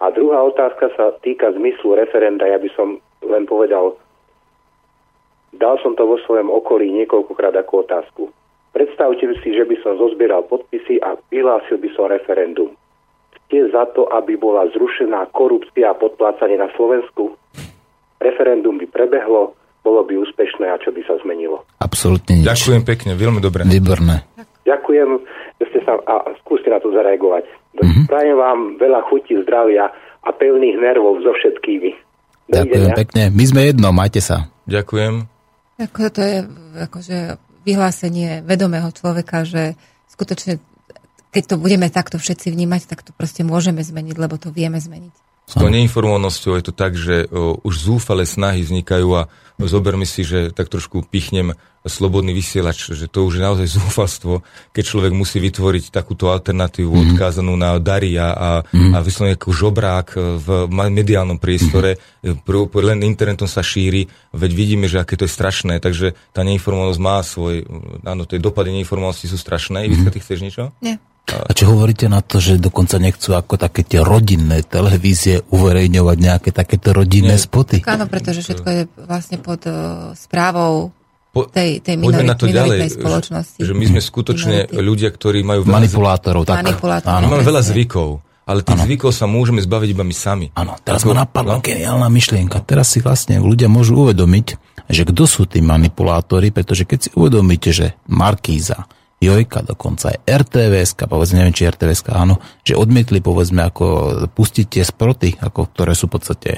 A 0.00 0.08
druhá 0.08 0.40
otázka 0.40 0.88
sa 0.96 1.12
týka 1.20 1.52
zmyslu 1.52 1.92
referenda. 1.92 2.48
Ja 2.48 2.56
by 2.56 2.72
som 2.72 3.04
len 3.20 3.44
povedal, 3.44 4.00
dal 5.52 5.76
som 5.84 5.92
to 5.92 6.08
vo 6.08 6.16
svojom 6.24 6.48
okolí 6.48 6.88
niekoľkokrát 7.04 7.52
ako 7.60 7.84
otázku. 7.84 8.22
Predstavte 8.72 9.28
si, 9.44 9.52
že 9.52 9.68
by 9.68 9.76
som 9.84 10.00
zozbieral 10.00 10.48
podpisy 10.48 11.02
a 11.04 11.20
vyhlásil 11.28 11.76
by 11.76 11.90
som 11.92 12.08
referendum. 12.08 12.72
Ste 13.44 13.68
za 13.68 13.84
to, 13.92 14.08
aby 14.08 14.38
bola 14.40 14.70
zrušená 14.72 15.28
korupcia 15.36 15.90
a 15.90 15.98
podplácanie 15.98 16.56
na 16.56 16.70
Slovensku? 16.78 17.36
Referendum 18.20 18.76
by 18.76 18.86
prebehlo, 18.86 19.56
bolo 19.80 20.00
by 20.04 20.14
úspešné 20.20 20.68
a 20.68 20.76
čo 20.76 20.92
by 20.92 21.02
sa 21.08 21.16
zmenilo. 21.24 21.64
Absolutne 21.80 22.40
nič. 22.40 22.46
Ďakujem 22.46 22.82
pekne, 22.84 23.16
veľmi 23.16 23.40
dobre. 23.40 23.64
Výborné. 23.64 24.28
Ďakujem, 24.68 25.08
že 25.58 25.64
ste 25.72 25.80
sa 25.88 25.96
a 26.04 26.36
skúste 26.44 26.68
na 26.68 26.78
to 26.78 26.92
zareagovať. 26.92 27.48
Mm-hmm. 27.80 28.04
Prajem 28.06 28.36
vám 28.36 28.58
veľa 28.76 29.00
chutí, 29.08 29.34
zdravia 29.42 29.88
a 30.20 30.28
pevných 30.30 30.76
nervov 30.76 31.24
so 31.24 31.32
všetkými. 31.32 31.90
Ďakujem 32.52 32.90
pekne. 32.92 33.22
My 33.32 33.44
sme 33.48 33.60
jedno, 33.72 33.88
majte 33.94 34.20
sa. 34.20 34.52
Ďakujem. 34.68 35.24
Ako 35.80 36.12
to 36.12 36.20
je 36.20 36.36
akože 36.76 37.18
vyhlásenie 37.64 38.44
vedomého 38.44 38.92
človeka, 38.92 39.48
že 39.48 39.80
skutočne 40.12 40.60
keď 41.30 41.54
to 41.54 41.56
budeme 41.62 41.86
takto 41.86 42.18
všetci 42.18 42.50
vnímať, 42.50 42.90
tak 42.90 43.06
to 43.06 43.14
proste 43.14 43.46
môžeme 43.46 43.78
zmeniť, 43.78 44.16
lebo 44.18 44.34
to 44.34 44.50
vieme 44.50 44.82
zmeniť. 44.82 45.29
S 45.50 45.58
tou 45.58 45.66
neinformovanosťou 45.66 46.54
je 46.54 46.64
to 46.70 46.74
tak, 46.74 46.94
že 46.94 47.26
o, 47.26 47.58
už 47.66 47.74
zúfale 47.90 48.22
snahy 48.22 48.62
vznikajú 48.62 49.08
a 49.18 49.26
zoberme 49.58 50.06
si, 50.06 50.22
že 50.22 50.54
tak 50.54 50.70
trošku 50.70 51.02
pichnem 51.10 51.58
slobodný 51.80 52.36
vysielač, 52.36 52.92
že 52.92 53.08
to 53.08 53.24
už 53.24 53.40
je 53.40 53.42
naozaj 53.42 53.66
zúfalstvo, 53.80 54.46
keď 54.70 54.84
človek 54.84 55.12
musí 55.16 55.42
vytvoriť 55.42 55.90
takúto 55.90 56.30
alternatívu 56.30 56.92
mm-hmm. 56.92 57.10
odkázanú 57.16 57.58
na 57.58 57.80
daria 57.82 58.30
a, 58.30 58.50
mm-hmm. 58.62 58.92
a 58.94 58.98
vyslovene 59.02 59.34
ako 59.34 59.50
žobrák 59.50 60.08
v 60.38 60.48
mediálnom 60.70 61.42
priestore, 61.42 61.98
mm-hmm. 62.22 62.86
len 62.86 63.02
internetom 63.02 63.50
sa 63.50 63.64
šíri, 63.64 64.06
veď 64.30 64.50
vidíme, 64.52 64.86
že 64.86 65.02
aké 65.02 65.16
to 65.18 65.26
je 65.26 65.32
strašné, 65.32 65.82
takže 65.82 66.14
tá 66.30 66.46
neinformovanosť 66.46 67.00
má 67.00 67.18
svoj, 67.24 67.64
áno, 68.06 68.22
tie 68.28 68.38
dopady 68.38 68.70
neinformovanosti 68.76 69.26
sú 69.26 69.40
strašné. 69.40 69.88
Mm-hmm. 69.88 70.12
ty 70.14 70.18
chceš 70.20 70.38
niečo? 70.44 70.64
Nie. 70.84 71.00
A 71.30 71.52
čo 71.54 71.70
hovoríte 71.70 72.10
na 72.10 72.26
to, 72.26 72.42
že 72.42 72.58
dokonca 72.58 72.98
nechcú 72.98 73.38
ako 73.38 73.54
také 73.54 73.86
tie 73.86 74.02
rodinné 74.02 74.66
televízie 74.66 75.46
uverejňovať 75.54 76.16
nejaké 76.18 76.50
takéto 76.50 76.90
rodinné 76.90 77.38
Nie. 77.38 77.42
spoty? 77.42 77.78
Tak 77.78 78.02
áno, 78.02 78.06
pretože 78.10 78.42
všetko 78.42 78.68
je 78.68 78.82
vlastne 79.06 79.38
pod 79.38 79.62
uh, 79.70 80.10
správou 80.18 80.90
po, 81.30 81.46
tej, 81.46 81.78
tej 81.78 81.94
minorit, 81.94 82.26
na 82.26 82.34
to 82.34 82.50
ďalej, 82.50 82.98
spoločnosti. 82.98 83.62
Že 83.62 83.74
my 83.78 83.84
sme 83.86 84.00
skutočne 84.02 84.56
minority. 84.66 84.82
ľudia, 84.82 85.08
ktorí 85.14 85.46
majú 85.46 85.62
veľa 85.62 85.76
Manipulátorov, 85.78 86.42
tak. 86.42 86.66
Manipulátorov. 86.66 87.14
Áno. 87.14 87.26
Máme 87.30 87.46
veľa 87.46 87.62
zvykov, 87.62 88.08
ale 88.50 88.66
tých 88.66 88.78
ano. 88.82 88.86
zvykov 88.90 89.10
sa 89.14 89.30
môžeme 89.30 89.62
zbaviť 89.62 89.88
iba 89.94 90.02
my 90.02 90.16
sami. 90.16 90.46
Áno, 90.58 90.74
teraz 90.82 91.06
ma 91.06 91.22
napadla 91.22 91.62
geniálna 91.62 92.10
myšlienka. 92.10 92.58
Teraz 92.66 92.90
si 92.90 92.98
vlastne 92.98 93.38
ľudia 93.38 93.70
môžu 93.70 94.02
uvedomiť, 94.02 94.46
že 94.90 95.06
kto 95.06 95.22
sú 95.30 95.46
tí 95.46 95.62
manipulátori, 95.62 96.50
pretože 96.50 96.82
keď 96.82 96.98
si 96.98 97.10
uvedomíte, 97.14 97.70
že 97.70 97.94
Markíza, 98.10 98.90
Jojka, 99.20 99.60
dokonca 99.60 100.16
aj 100.16 100.24
RTVS, 100.24 100.96
povedzme, 100.96 101.44
neviem, 101.44 101.52
či 101.52 101.68
RTVS, 101.68 102.08
áno, 102.08 102.40
že 102.64 102.72
odmietli, 102.72 103.20
povedzme, 103.20 103.68
ako 103.68 103.84
pustiť 104.32 104.64
tie 104.64 104.80
sproty, 104.80 105.36
ako, 105.36 105.68
ktoré 105.76 105.92
sú 105.92 106.08
v 106.08 106.16
podstate, 106.16 106.50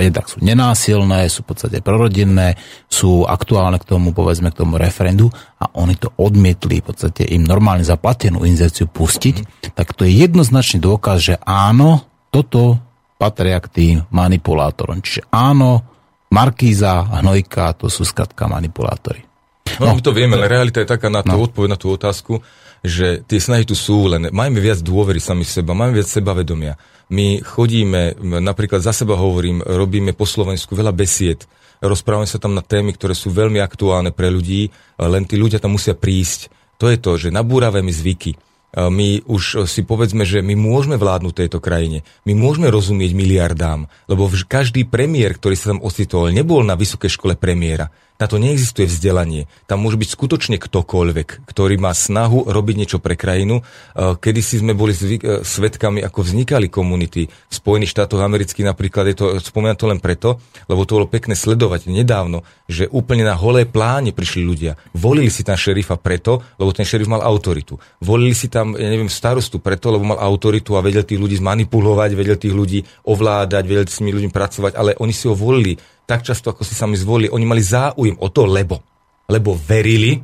jednak 0.00 0.24
sú 0.24 0.40
nenásilné, 0.40 1.28
sú 1.28 1.44
v 1.44 1.52
podstate 1.52 1.84
prorodinné, 1.84 2.56
sú 2.88 3.28
aktuálne 3.28 3.76
k 3.76 3.84
tomu, 3.84 4.16
povedzme, 4.16 4.48
k 4.48 4.64
tomu 4.64 4.80
referendu 4.80 5.28
a 5.60 5.68
oni 5.76 6.00
to 6.00 6.08
odmietli, 6.16 6.80
v 6.80 6.88
podstate 6.88 7.20
im 7.28 7.44
normálne 7.44 7.84
zaplatenú 7.84 8.48
inzerciu 8.48 8.88
pustiť, 8.88 9.68
tak 9.76 9.92
to 9.92 10.08
je 10.08 10.16
jednoznačný 10.16 10.80
dôkaz, 10.80 11.20
že 11.20 11.34
áno, 11.44 12.00
toto 12.32 12.80
patria 13.20 13.60
k 13.60 13.68
tým 13.68 13.96
manipulátorom. 14.08 15.04
Čiže 15.04 15.28
áno, 15.28 15.84
Markíza, 16.32 17.04
Hnojka, 17.20 17.76
to 17.76 17.92
sú 17.92 18.08
skratka 18.08 18.48
manipulátori. 18.48 19.20
No, 19.80 19.92
no, 19.92 19.96
my 19.98 20.02
to 20.02 20.12
vieme, 20.16 20.36
ale 20.36 20.48
realita 20.48 20.80
je 20.80 20.88
taká 20.88 21.12
na 21.12 21.20
tú 21.20 21.36
no. 21.36 21.44
odpoveď 21.44 21.68
na 21.72 21.78
tú 21.80 21.92
otázku, 21.92 22.40
že 22.80 23.24
tie 23.24 23.40
snahy 23.40 23.64
tu 23.66 23.74
sú, 23.74 24.06
len 24.06 24.28
majme 24.30 24.60
viac 24.60 24.80
dôvery 24.80 25.18
sami 25.18 25.42
seba, 25.42 25.76
máme 25.76 25.96
viac 25.96 26.08
sebavedomia. 26.08 26.78
My 27.12 27.38
chodíme, 27.42 28.18
napríklad 28.20 28.82
za 28.82 28.90
seba 28.90 29.14
hovorím, 29.14 29.62
robíme 29.62 30.16
po 30.16 30.26
Slovensku 30.26 30.74
veľa 30.74 30.90
besied, 30.90 31.46
rozprávame 31.78 32.26
sa 32.26 32.42
tam 32.42 32.56
na 32.56 32.64
témy, 32.64 32.96
ktoré 32.96 33.14
sú 33.14 33.30
veľmi 33.30 33.62
aktuálne 33.62 34.10
pre 34.10 34.32
ľudí, 34.32 34.72
len 34.98 35.22
tí 35.28 35.38
ľudia 35.38 35.62
tam 35.62 35.76
musia 35.78 35.94
prísť. 35.94 36.50
To 36.82 36.92
je 36.92 36.98
to, 37.00 37.16
že 37.16 37.28
nabúravame 37.32 37.88
zvyky 37.88 38.36
my 38.76 39.24
už 39.24 39.64
si 39.64 39.80
povedzme, 39.88 40.28
že 40.28 40.44
my 40.44 40.52
môžeme 40.52 41.00
vládnuť 41.00 41.32
tejto 41.32 41.58
krajine. 41.64 42.04
My 42.28 42.36
môžeme 42.36 42.68
rozumieť 42.68 43.16
miliardám, 43.16 43.88
lebo 44.04 44.28
každý 44.44 44.84
premiér, 44.84 45.40
ktorý 45.40 45.56
sa 45.56 45.72
tam 45.72 45.80
ocitol, 45.80 46.28
nebol 46.28 46.60
na 46.60 46.76
vysokej 46.76 47.08
škole 47.08 47.34
premiéra. 47.40 47.88
Na 48.16 48.24
to 48.24 48.40
neexistuje 48.40 48.88
vzdelanie. 48.88 49.44
Tam 49.68 49.84
môže 49.84 50.00
byť 50.00 50.08
skutočne 50.08 50.56
ktokoľvek, 50.56 51.44
ktorý 51.44 51.76
má 51.76 51.92
snahu 51.92 52.48
robiť 52.48 52.74
niečo 52.80 52.98
pre 52.98 53.12
krajinu. 53.12 53.60
Kedy 53.92 54.40
si 54.40 54.56
sme 54.56 54.72
boli 54.72 54.96
zvyk, 54.96 55.44
svetkami, 55.44 56.00
ako 56.00 56.24
vznikali 56.24 56.72
komunity. 56.72 57.28
V 57.28 57.54
Spojených 57.54 57.92
štátoch 57.92 58.24
amerických 58.24 58.72
napríklad 58.72 59.04
je 59.12 59.16
to, 59.20 59.26
spomínam 59.44 59.76
to 59.76 59.84
len 59.84 60.00
preto, 60.00 60.40
lebo 60.64 60.88
to 60.88 60.96
bolo 60.96 61.12
pekné 61.12 61.36
sledovať 61.36 61.92
nedávno, 61.92 62.40
že 62.64 62.88
úplne 62.88 63.28
na 63.28 63.36
holé 63.36 63.68
pláne 63.68 64.16
prišli 64.16 64.42
ľudia. 64.48 64.80
Volili 64.96 65.28
si 65.28 65.44
tam 65.44 65.60
šerifa 65.60 66.00
preto, 66.00 66.40
lebo 66.56 66.72
ten 66.72 66.88
šerif 66.88 67.12
mal 67.12 67.20
autoritu. 67.20 67.76
Volili 68.00 68.32
si 68.32 68.48
tam, 68.48 68.72
ja 68.80 68.88
neviem, 68.88 69.12
starostu 69.12 69.60
preto, 69.60 69.92
lebo 69.92 70.08
mal 70.08 70.18
autoritu 70.24 70.72
a 70.72 70.80
vedel 70.80 71.04
tých 71.04 71.20
ľudí 71.20 71.36
zmanipulovať, 71.36 72.10
vedel 72.16 72.40
tých 72.40 72.56
ľudí 72.56 72.80
ovládať, 73.04 73.62
vedel 73.68 73.84
s 73.84 74.00
tými 74.00 74.16
ľuďmi 74.16 74.32
pracovať, 74.32 74.72
ale 74.72 74.96
oni 74.96 75.12
si 75.12 75.28
ho 75.28 75.36
volili 75.36 75.76
tak 76.06 76.22
často, 76.22 76.54
ako 76.54 76.62
si 76.62 76.78
sami 76.78 76.94
zvolili. 76.94 77.28
Oni 77.28 77.42
mali 77.42 77.60
záujem 77.60 78.14
o 78.22 78.30
to, 78.30 78.46
lebo, 78.46 78.80
lebo 79.26 79.58
verili, 79.58 80.22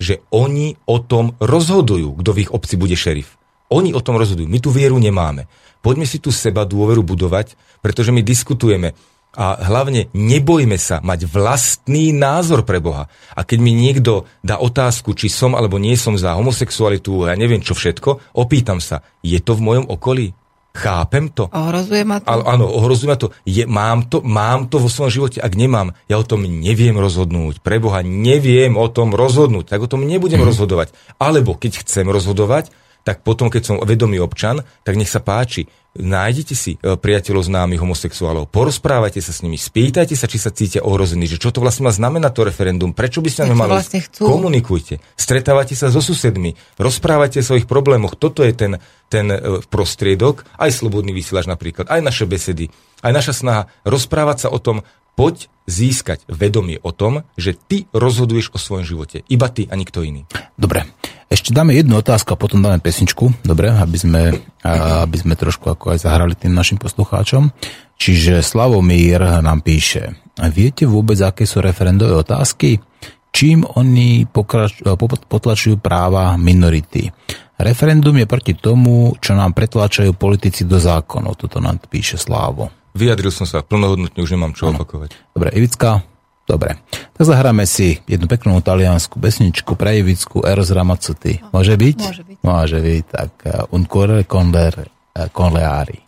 že 0.00 0.24
oni 0.32 0.72
o 0.88 1.04
tom 1.04 1.36
rozhodujú, 1.36 2.16
kto 2.18 2.30
v 2.32 2.40
ich 2.48 2.50
obci 2.50 2.74
bude 2.80 2.96
šerif. 2.96 3.36
Oni 3.68 3.92
o 3.92 4.00
tom 4.00 4.16
rozhodujú. 4.16 4.48
My 4.48 4.58
tú 4.64 4.72
vieru 4.72 4.96
nemáme. 4.96 5.44
Poďme 5.84 6.08
si 6.08 6.16
tu 6.16 6.32
seba 6.32 6.64
dôveru 6.64 7.04
budovať, 7.04 7.54
pretože 7.84 8.10
my 8.10 8.24
diskutujeme. 8.24 8.96
A 9.36 9.60
hlavne 9.60 10.08
nebojme 10.16 10.80
sa 10.80 11.04
mať 11.04 11.28
vlastný 11.28 12.16
názor 12.16 12.64
pre 12.64 12.80
Boha. 12.80 13.12
A 13.36 13.44
keď 13.44 13.58
mi 13.60 13.76
niekto 13.76 14.24
dá 14.40 14.56
otázku, 14.56 15.12
či 15.12 15.28
som 15.28 15.52
alebo 15.52 15.76
nie 15.76 15.94
som 16.00 16.16
za 16.16 16.32
homosexualitu, 16.32 17.28
ja 17.28 17.36
neviem 17.36 17.60
čo 17.60 17.76
všetko, 17.76 18.34
opýtam 18.34 18.80
sa, 18.80 19.04
je 19.20 19.36
to 19.38 19.52
v 19.52 19.64
mojom 19.68 19.86
okolí? 19.92 20.32
Chápem 20.76 21.32
to. 21.32 21.50
Ohrozuje 21.50 22.04
ma 22.06 22.22
to. 22.22 22.28
Áno, 22.30 22.70
ohrozuje 22.70 23.08
ma 23.10 23.18
to. 23.18 23.34
Je, 23.42 23.66
mám 23.66 24.06
to. 24.06 24.22
Mám 24.22 24.70
to 24.70 24.78
vo 24.78 24.86
svojom 24.86 25.10
živote. 25.10 25.38
Ak 25.42 25.58
nemám, 25.58 25.96
ja 26.06 26.20
o 26.20 26.24
tom 26.26 26.46
neviem 26.46 26.94
rozhodnúť. 26.94 27.58
Pre 27.64 27.76
Boha 27.82 28.04
neviem 28.06 28.78
o 28.78 28.86
tom 28.86 29.16
rozhodnúť. 29.16 29.74
Tak 29.74 29.84
o 29.84 29.90
tom 29.90 30.06
nebudem 30.06 30.38
mm. 30.38 30.48
rozhodovať. 30.48 30.94
Alebo 31.18 31.58
keď 31.58 31.82
chcem 31.82 32.06
rozhodovať, 32.06 32.70
tak 33.08 33.24
potom, 33.24 33.48
keď 33.48 33.62
som 33.64 33.80
vedomý 33.80 34.20
občan, 34.20 34.60
tak 34.84 35.00
nech 35.00 35.08
sa 35.08 35.24
páči 35.24 35.64
nájdete 35.96 36.54
si 36.54 36.76
e, 36.76 36.78
priateľov 36.94 37.48
známych 37.48 37.80
homosexuálov, 37.80 38.52
porozprávajte 38.52 39.24
sa 39.24 39.32
s 39.32 39.40
nimi, 39.40 39.56
spýtajte 39.56 40.12
sa, 40.12 40.28
či 40.28 40.36
sa 40.36 40.52
cítia 40.52 40.84
ohrození, 40.84 41.24
že 41.24 41.40
čo 41.40 41.48
to 41.48 41.64
vlastne 41.64 41.88
má 41.88 41.92
znamená 41.92 42.28
to 42.28 42.44
referendum, 42.44 42.92
prečo 42.92 43.24
by 43.24 43.32
ste 43.32 43.48
mali 43.48 43.72
vlastne 43.72 44.04
chcú. 44.04 44.28
komunikujte, 44.28 45.00
stretávajte 45.16 45.72
sa 45.72 45.88
so 45.88 46.04
susedmi, 46.04 46.54
rozprávajte 46.76 47.40
o 47.40 47.46
svojich 47.48 47.64
problémoch, 47.66 48.14
toto 48.14 48.44
je 48.44 48.52
ten, 48.52 48.72
ten 49.08 49.26
e, 49.32 49.64
prostriedok, 49.66 50.44
aj 50.60 50.70
slobodný 50.70 51.16
vysielač 51.16 51.48
napríklad, 51.48 51.88
aj 51.88 52.04
naše 52.04 52.28
besedy, 52.28 52.68
aj 53.00 53.12
naša 53.16 53.32
snaha 53.34 53.62
rozprávať 53.88 54.46
sa 54.46 54.48
o 54.52 54.60
tom, 54.60 54.86
poď 55.18 55.50
získať 55.66 56.22
vedomie 56.30 56.78
o 56.78 56.94
tom, 56.94 57.26
že 57.34 57.58
ty 57.58 57.90
rozhoduješ 57.90 58.54
o 58.54 58.58
svojom 58.62 58.86
živote. 58.86 59.26
Iba 59.26 59.50
ty 59.50 59.66
a 59.66 59.74
nikto 59.74 60.06
iný. 60.06 60.30
Dobre. 60.54 60.86
Ešte 61.28 61.52
dáme 61.52 61.76
jednu 61.76 62.00
otázku 62.00 62.32
a 62.32 62.40
potom 62.40 62.64
dáme 62.64 62.80
pesničku, 62.80 63.44
dobre, 63.44 63.68
aby 63.68 63.98
sme, 64.00 64.22
aby 64.64 65.16
sme 65.20 65.36
trošku 65.36 65.68
ako 65.68 65.92
aj 65.92 66.08
zahrali 66.08 66.32
tým 66.32 66.56
našim 66.56 66.80
poslucháčom. 66.80 67.52
Čiže 68.00 68.40
Slavomír 68.40 69.20
nám 69.44 69.60
píše, 69.60 70.16
viete 70.48 70.88
vôbec, 70.88 71.20
aké 71.20 71.44
sú 71.44 71.60
referendové 71.60 72.16
otázky? 72.16 72.80
Čím 73.28 73.68
oni 73.68 74.24
pokrač, 74.24 74.80
potlačujú 75.28 75.76
práva 75.84 76.32
minority? 76.40 77.12
Referendum 77.60 78.16
je 78.16 78.24
proti 78.24 78.56
tomu, 78.56 79.12
čo 79.20 79.36
nám 79.36 79.52
pretláčajú 79.52 80.16
politici 80.16 80.64
do 80.64 80.80
zákonov. 80.80 81.36
Toto 81.36 81.60
nám 81.60 81.76
píše 81.92 82.16
Slávo. 82.16 82.72
Vyjadril 82.96 83.28
som 83.28 83.44
sa 83.44 83.60
plnohodnotne, 83.60 84.24
už 84.24 84.32
nemám 84.32 84.56
čo 84.56 84.72
ano. 84.72 84.80
opakovať. 84.80 85.12
Dobre, 85.36 85.52
Ivická, 85.52 86.00
Dobre, 86.48 86.80
tak 87.12 87.28
zahráme 87.28 87.68
si 87.68 88.00
jednu 88.08 88.24
peknú 88.24 88.56
taliansku 88.64 89.20
besničku 89.20 89.76
pre 89.76 90.00
Ivicku 90.00 90.48
Eros 90.48 90.72
Ramazzotti. 90.72 91.44
Môže 91.52 91.76
byť? 91.76 91.98
Môže 92.00 92.24
byť. 92.24 92.36
Môže 92.40 92.78
byť, 92.80 93.04
tak 93.04 93.32
uh, 93.44 93.68
un 93.76 93.84
cuore 93.84 94.24
con 94.24 94.48
le, 94.48 94.72
uh, 94.72 95.28
con 95.28 95.52
le 95.52 95.60
ari. 95.60 96.00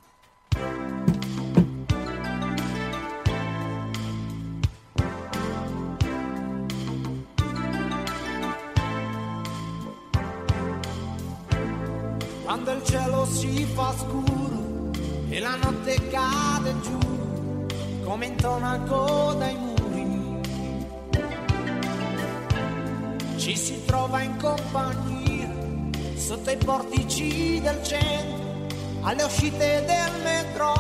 Quando 12.49 12.73
il 12.73 12.83
cielo 12.89 13.29
si 13.29 13.69
fa 13.77 13.93
scuro 13.93 14.91
e 15.29 15.37
la 15.39 15.55
notte 15.61 15.95
cade 16.09 16.73
giù 16.81 16.99
come 18.03 18.27
intonaco 18.27 19.37
dai 19.39 19.55
muri 19.55 19.60
ci 23.41 23.57
si 23.57 23.83
trova 23.87 24.21
in 24.21 24.37
compagnia 24.37 25.49
sotto 26.15 26.51
i 26.51 26.59
portici 26.59 27.59
del 27.59 27.83
centro, 27.83 28.67
alle 29.01 29.23
uscite 29.23 29.83
del 29.87 30.23
metro 30.23 30.75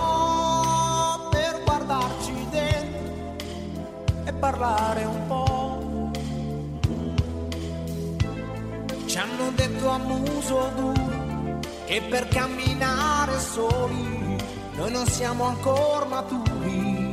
per 1.31 1.63
guardarci 1.65 2.47
dentro 2.51 3.37
e 4.25 4.33
parlare 4.35 5.05
un 5.05 5.27
po'. 5.27 6.11
Ci 9.07 9.17
hanno 9.17 9.51
detto 9.55 9.89
a 9.89 9.97
muso 9.97 10.71
duro 10.77 11.59
che 11.87 12.03
per 12.11 12.29
camminare 12.29 13.41
soli 13.41 14.37
noi 14.75 14.93
non 14.93 15.07
siamo 15.07 15.45
ancora 15.45 16.05
maturi 16.05 17.11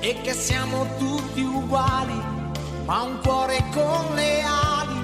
e 0.00 0.20
che 0.20 0.34
siamo 0.34 0.86
tutti 0.98 1.40
uguali 1.40 2.31
ma 2.84 3.02
un 3.02 3.18
cuore 3.22 3.64
con 3.72 4.14
le 4.14 4.42
ali 4.42 5.00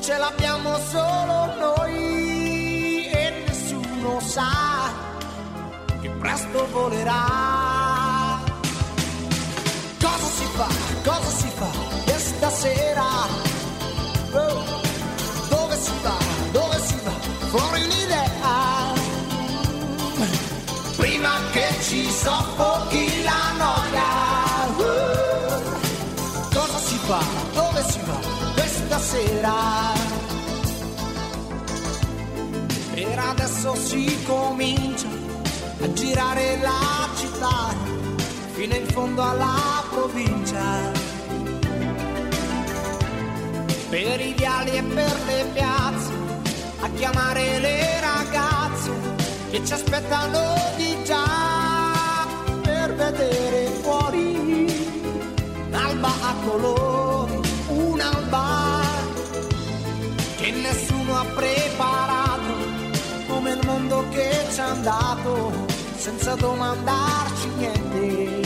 ce 0.00 0.16
l'abbiamo 0.16 0.76
solo 0.90 1.54
noi 1.58 3.06
e 3.10 3.44
nessuno 3.46 4.20
sa 4.20 5.10
che 6.00 6.10
presto 6.10 6.66
volerà. 6.72 8.40
Cosa 10.00 10.26
si 10.36 10.44
fa? 10.56 10.68
Cosa 11.04 11.30
si 11.30 11.48
fa 11.54 11.70
questa 12.04 12.50
sera? 12.50 13.06
Oh, 14.32 14.64
dove 15.48 15.76
si 15.76 15.92
va? 16.02 16.16
Dove 16.50 16.78
si 16.80 16.98
va? 17.04 17.12
Fuori 17.50 17.91
sera? 29.12 29.92
Per 32.94 33.18
adesso 33.18 33.74
si 33.74 34.22
comincia 34.24 35.08
a 35.82 35.92
girare 35.92 36.58
la 36.60 37.08
città 37.16 37.74
fino 38.52 38.74
in 38.74 38.86
fondo 38.86 39.22
alla 39.22 39.84
provincia. 39.90 40.90
Per 43.90 44.20
i 44.20 44.32
viali 44.32 44.70
e 44.70 44.82
per 44.82 45.16
le 45.26 45.46
piazze 45.52 46.12
a 46.80 46.88
chiamare 46.96 47.58
le 47.58 48.00
ragazze 48.00 48.90
che 49.50 49.62
ci 49.66 49.72
aspettano 49.74 50.71
che 64.12 64.46
ci 64.52 64.58
è 64.58 64.62
andato 64.62 65.52
senza 65.96 66.34
domandarci 66.34 67.48
niente. 67.56 68.40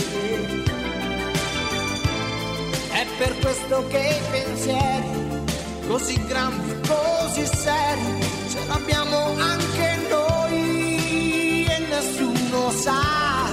È 2.93 3.06
per 3.18 3.38
questo 3.40 3.86
che 3.88 3.98
i 3.98 4.30
pensieri, 4.30 5.44
così 5.86 6.24
grandi, 6.26 6.88
così 6.88 7.47
seri, 7.47 8.20
ce 8.51 8.66
l'abbiamo 8.66 9.34
anche 9.38 9.98
noi 10.09 11.66
e 11.68 11.78
nessuno 11.88 12.70
sa 12.70 13.44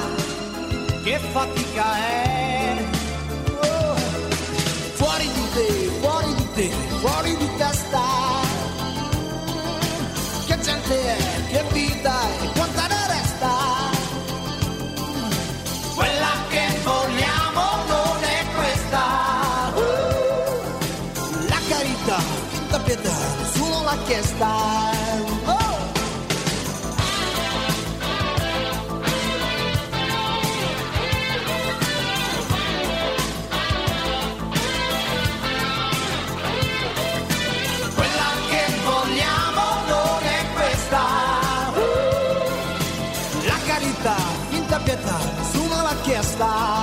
che 1.03 1.19
fatica 1.19 1.95
è 1.98 2.32
bonita 12.03 12.30
y 12.43 12.47
cuánta 12.57 12.88
nada 12.88 13.21
está. 13.21 13.91
Fue 15.95 16.07
la 16.07 16.35
que 16.51 16.69
foliamo 16.81 17.63
no 17.89 18.03
le 18.21 18.35
cuesta. 18.55 19.03
Uh, 19.77 21.49
la 21.49 21.59
carita, 21.69 22.17
la 22.71 22.80
piedra, 22.85 23.11
solo 23.55 23.84
la 23.84 24.05
que 24.05 24.19
está. 24.19 24.93
star. 46.44 46.82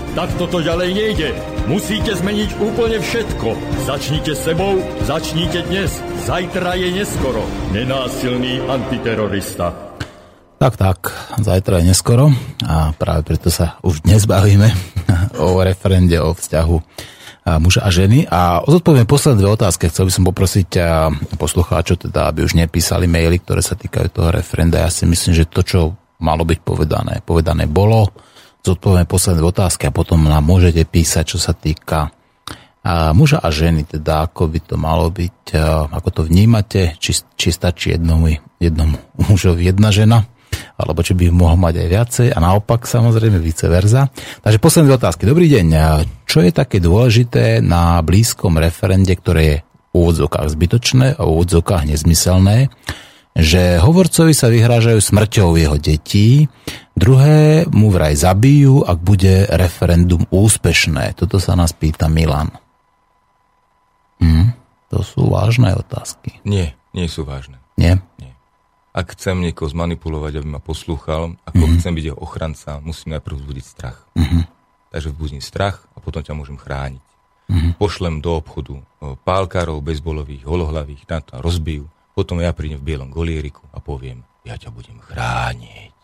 Tak 0.11 0.27
toto 0.35 0.59
ďalej 0.59 0.91
nejde. 0.91 1.29
Musíte 1.71 2.11
zmeniť 2.11 2.59
úplne 2.59 2.99
všetko. 2.99 3.55
Začnite 3.87 4.35
sebou, 4.35 4.83
začnite 5.07 5.63
dnes. 5.71 5.87
Zajtra 6.27 6.75
je 6.75 6.99
neskoro. 6.99 7.39
Nenásilný 7.71 8.59
antiterorista. 8.67 9.71
Tak, 10.59 10.75
tak, 10.75 10.99
zajtra 11.39 11.79
je 11.79 11.95
neskoro 11.95 12.27
a 12.67 12.91
práve 12.93 13.23
preto 13.23 13.47
sa 13.47 13.79
už 13.87 14.03
dnes 14.03 14.27
bavíme 14.27 14.69
o 15.41 15.57
referende, 15.63 16.19
o 16.19 16.35
vzťahu 16.35 16.77
muža 17.57 17.81
a 17.81 17.89
ženy. 17.89 18.27
A 18.27 18.59
odpoviem 18.61 19.07
posledné 19.07 19.41
dve 19.41 19.55
otázky. 19.55 19.87
Chcel 19.87 20.05
by 20.05 20.13
som 20.13 20.27
poprosiť 20.27 20.69
poslucháčov, 21.39 22.11
teda, 22.11 22.29
aby 22.29 22.43
už 22.43 22.59
nepísali 22.59 23.07
maily, 23.07 23.39
ktoré 23.39 23.63
sa 23.63 23.79
týkajú 23.79 24.11
toho 24.11 24.29
referenda. 24.29 24.83
Ja 24.83 24.91
si 24.91 25.07
myslím, 25.07 25.33
že 25.39 25.47
to, 25.47 25.63
čo 25.63 25.79
malo 26.19 26.43
byť 26.43 26.59
povedané, 26.61 27.23
povedané 27.23 27.65
bolo. 27.65 28.11
Zodpovieme 28.61 29.09
posledné 29.09 29.41
otázky 29.41 29.89
a 29.89 29.95
potom 29.95 30.21
nám 30.21 30.45
môžete 30.45 30.85
písať, 30.85 31.33
čo 31.33 31.37
sa 31.41 31.57
týka 31.57 32.13
muža 33.13 33.37
a 33.41 33.49
ženy, 33.53 33.85
teda 33.85 34.29
ako 34.29 34.49
by 34.49 34.59
to 34.61 34.75
malo 34.77 35.09
byť, 35.09 35.53
ako 35.93 36.09
to 36.09 36.21
vnímate, 36.25 36.97
či, 36.97 37.13
či 37.37 37.49
stačí 37.53 37.93
jednomu, 37.93 38.37
jednomu 38.57 38.97
mužovi 39.17 39.69
jedna 39.69 39.93
žena, 39.93 40.25
alebo 40.77 41.05
či 41.05 41.13
by 41.13 41.29
mohol 41.29 41.61
mať 41.61 41.73
aj 41.77 41.87
viacej 41.89 42.27
a 42.33 42.37
naopak 42.41 42.89
samozrejme 42.89 43.37
vice 43.37 43.69
versa. 43.69 44.09
Takže 44.41 44.57
posledné 44.57 44.97
otázky. 44.97 45.29
Dobrý 45.29 45.45
deň. 45.49 45.67
Čo 46.25 46.41
je 46.41 46.49
také 46.53 46.81
dôležité 46.81 47.61
na 47.61 48.01
blízkom 48.01 48.57
referende, 48.57 49.13
ktoré 49.13 49.41
je 49.45 49.57
v 49.61 49.93
úvodzokách 49.93 50.53
zbytočné 50.53 51.17
a 51.17 51.21
v 51.21 51.29
úvodzokách 51.37 51.85
nezmyselné, 51.85 52.73
že 53.31 53.79
hovorcovi 53.79 54.35
sa 54.35 54.51
vyhrážajú 54.51 54.99
smrťou 54.99 55.55
jeho 55.55 55.77
detí, 55.79 56.51
druhé 56.93 57.63
mu 57.71 57.87
vraj 57.87 58.15
zabijú, 58.19 58.83
ak 58.83 58.99
bude 58.99 59.47
referendum 59.55 60.27
úspešné. 60.27 61.15
Toto 61.15 61.39
sa 61.39 61.55
nás 61.55 61.71
pýta 61.71 62.11
Milan. 62.11 62.51
Hm, 64.21 64.53
to 64.91 65.01
sú 65.01 65.31
vážne 65.31 65.73
otázky. 65.73 66.43
Nie, 66.43 66.75
nie 66.91 67.07
sú 67.07 67.23
vážne. 67.23 67.57
Nie? 67.79 68.03
Nie. 68.19 68.35
Ak 68.91 69.15
chcem 69.15 69.39
niekoho 69.39 69.71
zmanipulovať, 69.71 70.43
aby 70.43 70.47
ma 70.51 70.59
poslúchal, 70.59 71.39
ako 71.47 71.63
mm-hmm. 71.63 71.79
chcem 71.79 71.93
byť 71.95 72.05
jeho 72.11 72.19
ochranca, 72.19 72.83
musím 72.83 73.15
najprv 73.15 73.39
vzbudiť 73.39 73.65
strach. 73.65 74.03
Mhm. 74.19 74.39
Takže 74.91 75.15
vzbudím 75.15 75.39
strach 75.39 75.87
a 75.95 76.03
potom 76.03 76.19
ťa 76.19 76.35
môžem 76.35 76.59
chrániť. 76.59 77.03
Mhm. 77.47 77.69
Pošlem 77.79 78.19
do 78.19 78.35
obchodu 78.35 78.75
o, 78.75 79.15
pálkarov, 79.15 79.79
bezbolových, 79.79 80.43
holohlavých, 80.43 81.07
na 81.07 81.23
to 81.23 81.39
rozbijú. 81.39 81.87
Potom 82.11 82.43
ja 82.43 82.51
prídem 82.51 82.79
v 82.79 82.87
bielom 82.93 83.09
golieriku 83.09 83.63
a 83.71 83.79
poviem, 83.79 84.23
ja 84.43 84.57
ťa 84.57 84.69
budem 84.73 84.99
chrániť. 84.99 85.95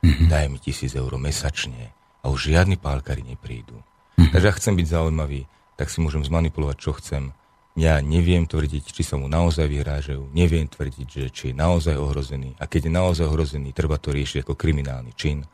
Mhm. 0.00 0.32
Daj 0.32 0.46
mi 0.48 0.58
tisíc 0.58 0.96
eur 0.96 1.12
mesačne 1.20 1.92
a 2.24 2.32
už 2.32 2.52
žiadni 2.52 2.80
pálkari 2.80 3.20
neprídu. 3.24 3.76
Takže 4.16 4.48
ak 4.52 4.58
chcem 4.60 4.76
byť 4.76 4.86
zaujímavý, 4.92 5.48
tak 5.80 5.88
si 5.88 6.04
môžem 6.04 6.20
zmanipulovať, 6.20 6.76
čo 6.76 6.92
chcem. 7.00 7.32
Ja 7.78 8.04
neviem 8.04 8.44
tvrdiť, 8.44 8.92
či 8.92 9.00
sa 9.00 9.16
mu 9.16 9.30
naozaj 9.30 9.64
vyhrážajú, 9.64 10.28
neviem 10.36 10.68
tvrdiť, 10.68 11.08
že 11.08 11.24
či 11.32 11.42
je 11.52 11.54
naozaj 11.56 11.96
ohrozený. 11.96 12.52
A 12.60 12.68
keď 12.68 12.90
je 12.90 12.92
naozaj 12.92 13.24
ohrozený, 13.24 13.72
treba 13.72 13.96
to 13.96 14.12
riešiť 14.12 14.44
ako 14.44 14.58
kriminálny 14.58 15.16
čin 15.16 15.46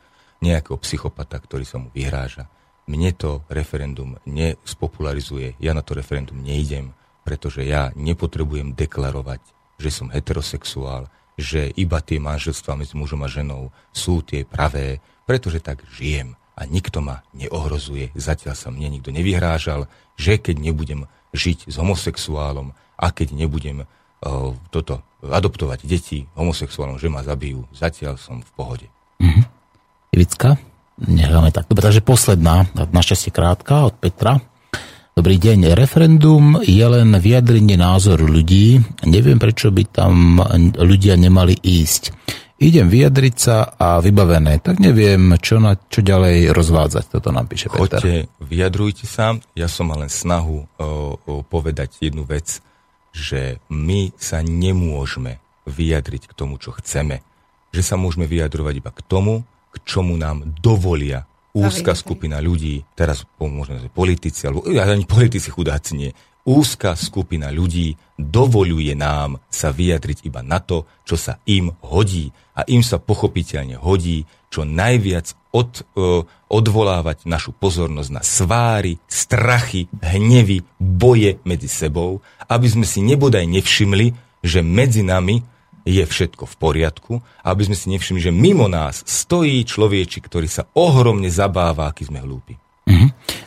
nejakého 0.43 0.75
psychopata, 0.83 1.39
ktorý 1.39 1.63
sa 1.63 1.79
mu 1.79 1.87
vyhráža. 1.95 2.51
Mne 2.87 3.11
to 3.15 3.43
referendum 3.47 4.19
nespopularizuje, 4.27 5.55
ja 5.59 5.71
na 5.71 5.83
to 5.83 5.95
referendum 5.95 6.39
neidem, 6.39 6.91
pretože 7.23 7.63
ja 7.63 7.91
nepotrebujem 7.95 8.75
deklarovať, 8.75 9.43
že 9.77 9.89
som 9.93 10.09
heterosexuál, 10.09 11.07
že 11.37 11.69
iba 11.77 12.01
tie 12.01 12.17
manželstvá 12.17 12.73
medzi 12.73 12.97
mužom 12.97 13.21
a 13.21 13.29
ženou 13.29 13.69
sú 13.93 14.25
tie 14.25 14.41
pravé, 14.43 14.99
pretože 15.29 15.61
tak 15.61 15.85
žijem 15.93 16.33
a 16.57 16.65
nikto 16.65 16.99
ma 17.05 17.21
neohrozuje. 17.37 18.09
Zatiaľ 18.17 18.57
sa 18.57 18.73
mne 18.73 18.97
nikto 18.97 19.13
nevyhrážal, 19.13 19.85
že 20.17 20.41
keď 20.41 20.57
nebudem 20.57 21.05
žiť 21.37 21.69
s 21.69 21.75
homosexuálom 21.77 22.73
a 22.97 23.05
keď 23.13 23.37
nebudem 23.37 23.85
uh, 23.85 24.57
toto 24.73 25.05
adoptovať 25.21 25.85
deti 25.85 26.25
homosexuálom, 26.33 26.97
že 26.97 27.13
ma 27.13 27.21
zabijú, 27.21 27.69
zatiaľ 27.77 28.17
som 28.17 28.41
v 28.41 28.51
pohode. 28.57 28.87
Ivicka? 30.17 30.57
Necháme 30.97 31.53
tak. 31.53 31.69
Dobre, 31.69 31.85
takže 31.85 32.01
posledná, 32.01 32.65
našťastie 32.73 33.29
krátka 33.29 33.85
od 33.85 33.93
Petra. 34.01 34.41
Dobrý 35.17 35.41
deň. 35.41 35.73
Referendum 35.73 36.61
je 36.61 36.85
len 36.85 37.09
vyjadrenie 37.17 37.73
názoru 37.73 38.29
ľudí. 38.29 38.77
Neviem, 39.09 39.41
prečo 39.41 39.73
by 39.73 39.83
tam 39.89 40.37
ľudia 40.77 41.17
nemali 41.17 41.57
ísť. 41.57 42.13
Idem 42.61 42.85
vyjadriť 42.85 43.33
sa 43.33 43.65
a 43.81 43.97
vybavené. 43.97 44.61
Tak 44.61 44.77
neviem, 44.77 45.33
čo, 45.41 45.57
na, 45.57 45.73
čo 45.73 46.05
ďalej 46.05 46.53
rozvádzať. 46.53 47.17
Toto 47.17 47.33
nám 47.33 47.49
píše 47.49 47.65
Peter. 47.65 47.97
Choďte, 47.97 48.29
vyjadrujte 48.45 49.09
sa. 49.09 49.33
Ja 49.57 49.65
som 49.65 49.89
mal 49.89 50.05
len 50.05 50.13
snahu 50.13 50.69
o, 50.77 50.85
o 51.17 51.41
povedať 51.41 51.97
jednu 51.97 52.21
vec, 52.21 52.61
že 53.09 53.57
my 53.73 54.13
sa 54.21 54.45
nemôžeme 54.45 55.41
vyjadriť 55.65 56.29
k 56.29 56.37
tomu, 56.37 56.61
čo 56.61 56.77
chceme. 56.77 57.25
Že 57.73 57.81
sa 57.81 57.97
môžeme 57.97 58.29
vyjadrovať 58.29 58.85
iba 58.85 58.93
k 58.93 59.01
tomu, 59.01 59.41
k 59.73 59.81
čomu 59.81 60.13
nám 60.13 60.45
dovolia 60.61 61.25
úzka 61.57 61.97
Zaviedli. 61.97 62.01
skupina 62.05 62.37
ľudí, 62.37 62.75
teraz 62.93 63.25
že 63.25 63.89
politici, 63.89 64.45
alebo 64.45 64.69
ani 64.69 65.09
politici 65.09 65.49
chudáci 65.49 65.91
nie, 65.97 66.11
úzka 66.47 66.95
skupina 66.95 67.51
ľudí 67.51 67.99
dovoluje 68.15 68.95
nám 68.95 69.43
sa 69.51 69.75
vyjadriť 69.75 70.23
iba 70.23 70.39
na 70.39 70.63
to, 70.63 70.87
čo 71.03 71.19
sa 71.19 71.43
im 71.43 71.75
hodí. 71.83 72.31
A 72.55 72.63
im 72.71 72.81
sa 72.81 72.97
pochopiteľne 73.01 73.75
hodí 73.75 74.23
čo 74.47 74.63
najviac 74.63 75.35
od, 75.51 75.83
e, 75.83 76.23
odvolávať 76.47 77.27
našu 77.27 77.51
pozornosť 77.51 78.09
na 78.15 78.23
sváry, 78.23 78.95
strachy, 79.11 79.91
hnevy, 79.99 80.63
boje 80.79 81.43
medzi 81.43 81.67
sebou, 81.67 82.23
aby 82.47 82.67
sme 82.71 82.87
si 82.87 83.03
nebodaj 83.03 83.43
nevšimli, 83.43 84.15
že 84.39 84.63
medzi 84.63 85.03
nami 85.03 85.43
je 85.87 86.03
všetko 86.03 86.43
v 86.43 86.55
poriadku, 86.59 87.13
aby 87.47 87.61
sme 87.63 87.79
si 87.79 87.87
nevšimli, 87.95 88.19
že 88.19 88.35
mimo 88.35 88.67
nás 88.67 89.07
stojí 89.07 89.63
človečik, 89.63 90.27
ktorý 90.27 90.51
sa 90.51 90.67
ohromne 90.75 91.31
zabáva, 91.31 91.87
aký 91.87 92.03
sme 92.03 92.19
hlúpi. 92.19 92.59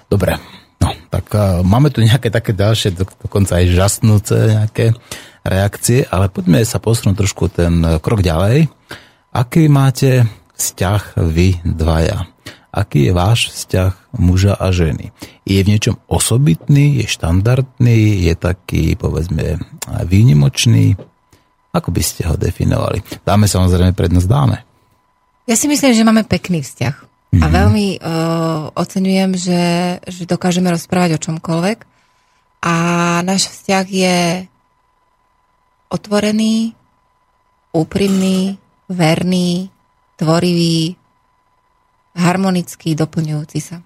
Dobre, 0.09 0.41
no, 0.81 0.97
tak 1.13 1.29
uh, 1.37 1.61
máme 1.61 1.93
tu 1.93 2.01
nejaké 2.01 2.33
také 2.33 2.57
ďalšie, 2.57 2.97
do, 2.97 3.05
dokonca 3.05 3.61
aj 3.61 3.77
žasnúce 3.77 4.37
nejaké 4.57 4.97
reakcie, 5.45 6.09
ale 6.09 6.33
poďme 6.33 6.65
sa 6.65 6.81
posunúť 6.81 7.17
trošku 7.17 7.53
ten 7.53 7.81
eh, 7.85 7.97
krok 8.01 8.21
ďalej. 8.21 8.69
Aký 9.31 9.71
máte 9.71 10.27
vzťah 10.59 11.17
vy 11.17 11.63
dvaja? 11.65 12.29
Aký 12.71 13.11
je 13.11 13.13
váš 13.15 13.51
vzťah 13.51 14.15
muža 14.15 14.55
a 14.55 14.71
ženy? 14.71 15.11
Je 15.43 15.59
v 15.59 15.71
niečom 15.75 15.99
osobitný, 16.07 17.03
je 17.03 17.07
štandardný, 17.11 18.31
je 18.31 18.35
taký, 18.39 18.95
povedzme, 18.95 19.59
výnimočný? 20.07 20.95
Ako 21.71 21.95
by 21.95 22.03
ste 22.03 22.27
ho 22.27 22.35
definovali? 22.35 22.99
Dáme 23.23 23.47
samozrejme 23.47 23.95
prednosť, 23.95 24.27
dáme. 24.27 24.57
Ja 25.47 25.55
si 25.55 25.71
myslím, 25.71 25.95
že 25.95 26.07
máme 26.07 26.27
pekný 26.27 26.63
vzťah. 26.63 26.95
Mm-hmm. 27.31 27.43
A 27.43 27.47
Mhm. 27.47 27.55
veľmi 27.55 27.87
uh, 28.03 28.75
oceňujem, 28.75 29.31
že, 29.39 29.63
že 30.03 30.23
dokážeme 30.27 30.67
rozprávať 30.67 31.15
o 31.15 31.23
čomkoľvek. 31.23 31.79
A 32.61 32.75
náš 33.23 33.49
vzťah 33.49 33.87
je 33.87 34.19
otvorený, 35.89 36.75
úprimný, 37.73 38.59
verný, 38.91 39.71
tvorivý, 40.19 40.99
harmonický, 42.19 42.99
doplňujúci 42.99 43.59
sa. 43.63 43.79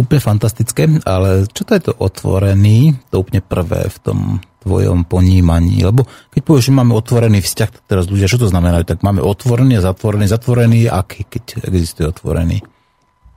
Úplne 0.00 0.20
fantastické, 0.22 0.88
ale 1.04 1.44
čo 1.52 1.66
to 1.66 1.76
je 1.76 1.82
to 1.90 1.94
otvorený, 1.98 2.96
to 3.12 3.20
úplne 3.20 3.44
prvé 3.44 3.90
v 3.90 3.98
tom 4.00 4.18
tvojom 4.60 5.08
ponímaní, 5.08 5.80
lebo 5.80 6.04
keď 6.28 6.40
povieš, 6.44 6.68
že 6.68 6.76
máme 6.76 6.92
otvorený 6.92 7.40
vzťah, 7.40 7.70
tak 7.72 7.82
teraz 7.88 8.04
ľudia, 8.06 8.28
čo 8.28 8.36
to 8.36 8.48
znamená? 8.48 8.84
Tak 8.84 9.00
máme 9.00 9.24
otvorený 9.24 9.80
a 9.80 9.86
zatvorený, 9.88 10.28
zatvorený, 10.28 10.80
aký, 10.86 11.24
keď 11.24 11.64
existuje 11.64 12.04
otvorený? 12.04 12.60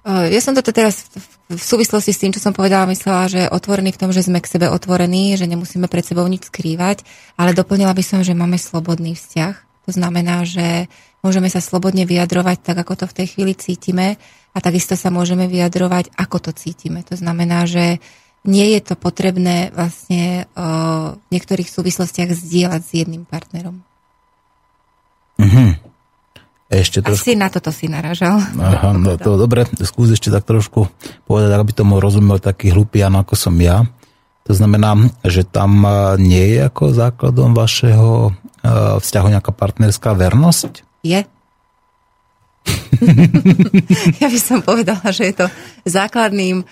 Uh, 0.03 0.27
Ja 0.27 0.43
som 0.43 0.51
toto 0.51 0.75
teraz 0.75 1.07
v- 1.47 1.55
súvislosti 1.55 2.11
s 2.11 2.19
tým, 2.19 2.35
čo 2.35 2.43
som 2.43 2.51
povedala, 2.51 2.91
myslela, 2.91 3.31
že 3.31 3.41
otvorený 3.47 3.95
v 3.95 3.99
tom, 4.03 4.11
že 4.11 4.25
sme 4.27 4.43
k 4.43 4.51
sebe 4.51 4.67
otvorení, 4.67 5.39
že 5.39 5.47
nemusíme 5.47 5.87
pred 5.87 6.03
sebou 6.03 6.27
nič 6.27 6.51
skrývať, 6.51 7.07
ale 7.39 7.55
doplnila 7.55 7.95
by 7.95 8.03
som, 8.03 8.19
že 8.19 8.35
máme 8.35 8.59
slobodný 8.59 9.15
vzťah. 9.15 9.87
To 9.87 9.91
znamená, 9.95 10.43
že 10.43 10.91
môžeme 11.23 11.47
sa 11.47 11.63
slobodne 11.63 12.03
vyjadrovať 12.03 12.57
tak, 12.63 12.77
ako 12.83 12.99
to 12.99 13.05
v 13.07 13.15
tej 13.15 13.27
chvíli 13.31 13.53
cítime 13.55 14.19
a 14.51 14.57
takisto 14.59 14.99
sa 14.99 15.07
môžeme 15.07 15.47
vyjadrovať, 15.47 16.11
ako 16.19 16.37
to 16.39 16.51
cítime. 16.51 16.99
To 17.07 17.15
znamená, 17.15 17.63
že 17.63 18.03
nie 18.43 18.75
je 18.75 18.81
to 18.83 18.95
potrebné 18.99 19.71
vlastne 19.71 20.45
uh, 20.55 21.15
v 21.15 21.27
niektorých 21.31 21.67
súvislostiach 21.67 22.35
zdieľať 22.35 22.81
s 22.83 22.91
jedným 22.91 23.23
partnerom. 23.23 23.79
Mhm. 25.39 25.79
Ešte 26.73 27.05
trošku... 27.05 27.21
Asi 27.21 27.37
na 27.37 27.53
toto 27.53 27.69
si 27.69 27.85
naražal. 27.85 28.41
Aha, 28.41 28.97
no 28.97 29.13
to 29.21 29.37
dobre, 29.37 29.69
skús 29.85 30.09
ešte 30.09 30.33
tak 30.33 30.41
trošku 30.41 30.89
povedať, 31.29 31.53
aby 31.53 31.69
tomu 31.69 32.01
rozumel 32.01 32.41
taký 32.41 32.73
hlupian, 32.73 33.13
ako 33.13 33.37
som 33.37 33.53
ja. 33.61 33.85
To 34.49 34.57
znamená, 34.57 34.97
že 35.21 35.45
tam 35.45 35.85
nie 36.17 36.57
je 36.57 36.65
ako 36.65 36.97
základom 36.97 37.53
vašeho 37.53 38.33
vzťahu 38.99 39.27
nejaká 39.37 39.53
partnerská 39.53 40.17
vernosť? 40.17 40.81
Je. 41.05 41.21
ja 44.21 44.27
by 44.33 44.39
som 44.41 44.65
povedala, 44.65 45.05
že 45.13 45.29
je 45.29 45.45
to 45.45 45.47
základným 45.85 46.65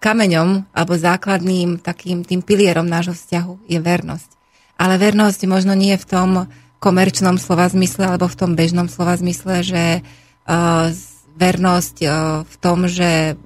kameňom 0.00 0.72
alebo 0.72 0.92
základným 0.96 1.84
takým 1.84 2.24
tým 2.24 2.40
pilierom 2.40 2.88
nášho 2.88 3.12
vzťahu 3.12 3.68
je 3.68 3.76
vernosť. 3.76 4.30
Ale 4.80 4.96
vernosť 4.96 5.40
možno 5.44 5.76
nie 5.76 5.94
v 6.00 6.08
tom 6.08 6.30
komerčnom 6.80 7.36
slova 7.36 7.68
zmysle 7.68 8.08
alebo 8.08 8.26
v 8.26 8.38
tom 8.40 8.56
bežnom 8.56 8.88
slova 8.88 9.14
zmysle, 9.20 9.62
že 9.62 9.84
vernosť 11.36 11.96
v 12.42 12.56
tom, 12.58 12.88
že 12.88 13.36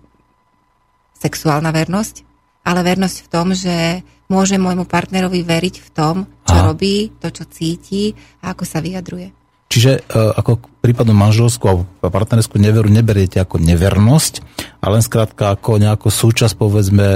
sexuálna 1.19 1.75
vernosť, 1.75 2.23
ale 2.63 2.81
vernosť 2.87 3.17
v 3.27 3.29
tom, 3.29 3.51
že 3.51 4.07
môže 4.31 4.59
môjmu 4.59 4.87
partnerovi 4.87 5.43
veriť 5.43 5.77
v 5.83 5.89
tom, 5.95 6.15
čo 6.47 6.57
Aha. 6.57 6.67
robí, 6.71 7.11
to, 7.19 7.31
čo 7.31 7.47
cíti 7.47 8.15
a 8.43 8.55
ako 8.55 8.65
sa 8.67 8.79
vyjadruje. 8.83 9.46
Čiže 9.67 9.93
e, 9.99 10.01
ako 10.15 10.63
prípadnú 10.79 11.11
manželskú 11.19 11.65
alebo 11.67 11.83
partnerskú 11.99 12.63
neveru 12.63 12.87
neberiete 12.87 13.43
ako 13.43 13.59
nevernosť, 13.59 14.35
ale 14.79 14.99
len 14.99 15.05
skrátka 15.05 15.59
ako 15.59 15.83
nejakú 15.83 16.07
súčasť 16.07 16.55
povedzme 16.55 17.07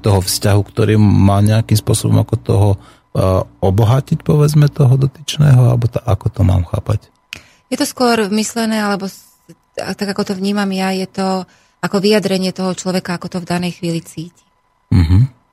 toho 0.00 0.24
vzťahu, 0.24 0.60
ktorý 0.64 0.96
má 0.96 1.44
nejakým 1.44 1.76
spôsobom 1.76 2.24
ako 2.24 2.34
toho 2.40 2.68
e, 2.72 2.78
obohatiť 3.60 4.24
povedzme 4.24 4.72
toho 4.72 4.96
dotyčného, 4.96 5.76
alebo 5.76 5.86
ta, 5.92 6.00
ako 6.00 6.26
to 6.32 6.40
mám 6.40 6.64
chápať? 6.64 7.12
Je 7.68 7.76
to 7.76 7.84
skôr 7.84 8.32
myslené, 8.32 8.80
alebo 8.80 9.12
tak 9.76 10.08
ako 10.08 10.32
to 10.32 10.32
vnímam 10.38 10.70
ja, 10.72 10.96
je 10.96 11.04
to 11.04 11.28
ako 11.84 12.00
vyjadrenie 12.00 12.56
toho 12.56 12.72
človeka, 12.72 13.20
ako 13.20 13.28
to 13.28 13.38
v 13.44 13.50
danej 13.50 13.76
chvíli 13.76 14.00
cíti. 14.00 14.44
Mhm. 14.88 15.43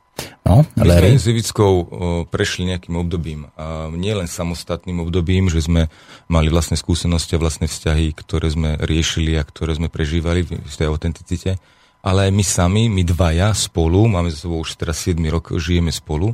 No, 0.41 0.67
My 0.75 0.83
Larry? 0.83 1.15
sme 1.15 1.21
s 1.21 1.31
Ivickou 1.31 1.73
o, 1.73 1.85
prešli 2.27 2.67
nejakým 2.67 2.97
obdobím. 2.97 3.47
A 3.55 3.87
nie 3.93 4.11
len 4.11 4.27
samostatným 4.27 4.99
obdobím, 4.99 5.47
že 5.47 5.63
sme 5.63 5.87
mali 6.27 6.51
vlastné 6.51 6.75
skúsenosti 6.75 7.37
a 7.37 7.41
vlastné 7.41 7.71
vzťahy, 7.71 8.11
ktoré 8.17 8.51
sme 8.51 8.75
riešili 8.81 9.37
a 9.39 9.47
ktoré 9.47 9.77
sme 9.77 9.87
prežívali 9.87 10.43
v 10.43 10.73
tej 10.75 10.91
autenticite, 10.91 11.61
ale 12.01 12.27
aj 12.27 12.31
my 12.33 12.43
sami, 12.43 12.83
my 12.89 13.05
dvaja 13.05 13.53
spolu, 13.53 14.09
máme 14.09 14.33
za 14.33 14.43
sebou 14.43 14.59
už 14.65 14.73
teraz 14.75 15.05
7 15.05 15.21
rok, 15.29 15.53
žijeme 15.55 15.93
spolu 15.93 16.33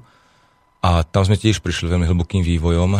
a 0.80 1.04
tam 1.04 1.28
sme 1.28 1.36
tiež 1.36 1.60
prišli 1.60 1.91
veľmi 1.91 2.08
hlbokým 2.08 2.40
vývojom. 2.40 2.91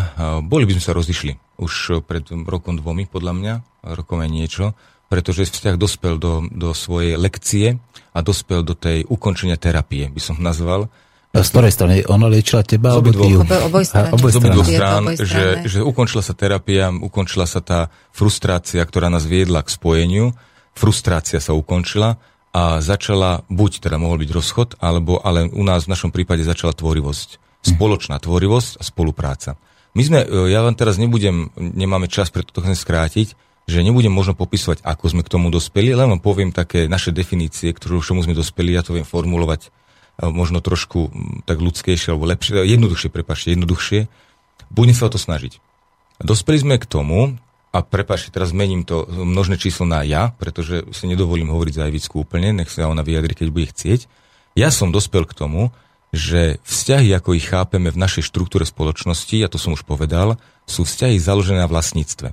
Boli 0.46 0.68
by 0.68 0.76
sme 0.76 0.84
sa 0.84 0.92
rozišli 0.92 1.34
už 1.64 2.04
pred 2.04 2.28
rokom 2.28 2.76
dvomi, 2.76 3.08
podľa 3.08 3.34
mňa, 3.34 3.54
rokom 3.96 4.20
aj 4.20 4.30
niečo, 4.30 4.66
pretože 5.08 5.48
vzťah 5.48 5.76
dospel 5.80 6.20
do, 6.20 6.44
do 6.52 6.76
svojej 6.76 7.16
lekcie 7.16 7.80
a 8.12 8.20
dospel 8.20 8.64
do 8.64 8.76
tej 8.76 9.08
ukončenia 9.08 9.56
terapie, 9.56 10.12
by 10.12 10.22
som 10.22 10.36
nazval. 10.40 10.92
Z 11.36 11.54
ktorej 11.54 11.72
strany? 11.76 11.96
Ona 12.08 12.32
liečila 12.32 12.64
teba, 12.66 12.98
Z. 12.98 13.94
A, 13.94 14.16
oboj 14.16 14.32
strán, 14.32 14.56
obojstranné. 14.58 15.12
že, 15.22 15.44
že 15.70 15.80
ukončila 15.86 16.24
sa 16.26 16.34
terapia, 16.34 16.90
ukončila 16.90 17.46
sa 17.46 17.62
tá 17.62 17.94
frustrácia, 18.10 18.82
ktorá 18.82 19.12
nás 19.12 19.28
viedla 19.28 19.62
k 19.62 19.70
spojeniu, 19.70 20.34
frustrácia 20.74 21.38
sa 21.38 21.54
ukončila 21.54 22.18
a 22.56 22.82
začala, 22.82 23.46
buď 23.54 23.86
teda 23.86 24.02
mohol 24.02 24.24
byť 24.24 24.30
rozchod, 24.34 24.70
alebo, 24.82 25.22
ale 25.22 25.46
u 25.52 25.62
nás 25.62 25.86
v 25.86 25.94
našom 25.94 26.10
prípade 26.10 26.42
začala 26.42 26.74
tvorivosť. 26.74 27.62
Spoločná 27.62 28.18
tvorivosť 28.18 28.82
a 28.82 28.84
spolupráca. 28.88 29.62
My 29.94 30.02
sme, 30.02 30.20
e, 30.26 30.54
ja 30.54 30.66
vám 30.66 30.74
teraz 30.74 30.98
nebudem, 30.98 31.54
nemáme 31.58 32.10
čas, 32.10 32.34
preto 32.34 32.50
to 32.50 32.64
chcem 32.66 32.78
skrátiť, 32.78 33.47
že 33.68 33.84
nebudem 33.84 34.10
možno 34.10 34.32
popisovať, 34.32 34.80
ako 34.82 35.06
sme 35.12 35.22
k 35.28 35.32
tomu 35.36 35.52
dospeli, 35.52 35.92
len 35.92 36.08
vám 36.08 36.24
poviem 36.24 36.56
také 36.56 36.88
naše 36.88 37.12
definície, 37.12 37.76
ktorú 37.76 38.00
čomu 38.00 38.24
sme 38.24 38.32
dospeli, 38.32 38.72
ja 38.72 38.82
to 38.82 38.96
viem 38.96 39.04
formulovať 39.04 39.68
e, 39.68 39.70
možno 40.32 40.64
trošku 40.64 41.12
tak 41.44 41.60
ľudskejšie 41.60 42.16
alebo 42.16 42.32
lepšie, 42.32 42.64
jednoduchšie, 42.64 43.10
prepačte, 43.12 43.52
jednoduchšie. 43.52 44.08
Budem 44.72 44.96
sa 44.96 45.12
o 45.12 45.14
to 45.14 45.20
snažiť. 45.20 45.60
Dospeli 46.24 46.64
sme 46.64 46.76
k 46.80 46.88
tomu, 46.88 47.36
a 47.76 47.84
prepáčte, 47.84 48.32
teraz 48.32 48.56
mením 48.56 48.88
to 48.88 49.04
množné 49.06 49.60
číslo 49.60 49.84
na 49.84 50.02
ja, 50.02 50.32
pretože 50.40 50.88
si 50.96 51.06
nedovolím 51.06 51.52
hovoriť 51.52 51.74
za 51.76 51.88
Ivicku 51.92 52.24
úplne, 52.24 52.56
nech 52.56 52.72
sa 52.72 52.88
ona 52.88 53.04
vyjadri, 53.04 53.36
keď 53.36 53.48
bude 53.52 53.68
chcieť. 53.70 54.08
Ja 54.56 54.72
som 54.72 54.96
dospel 54.96 55.28
k 55.28 55.36
tomu, 55.36 55.76
že 56.16 56.64
vzťahy, 56.64 57.12
ako 57.14 57.36
ich 57.36 57.46
chápeme 57.46 57.92
v 57.92 58.00
našej 58.00 58.24
štruktúre 58.26 58.64
spoločnosti, 58.64 59.36
a 59.44 59.52
to 59.52 59.60
som 59.60 59.76
už 59.76 59.84
povedal, 59.84 60.40
sú 60.64 60.88
vzťahy 60.88 61.20
založené 61.20 61.62
na 61.62 61.70
vlastníctve. 61.70 62.32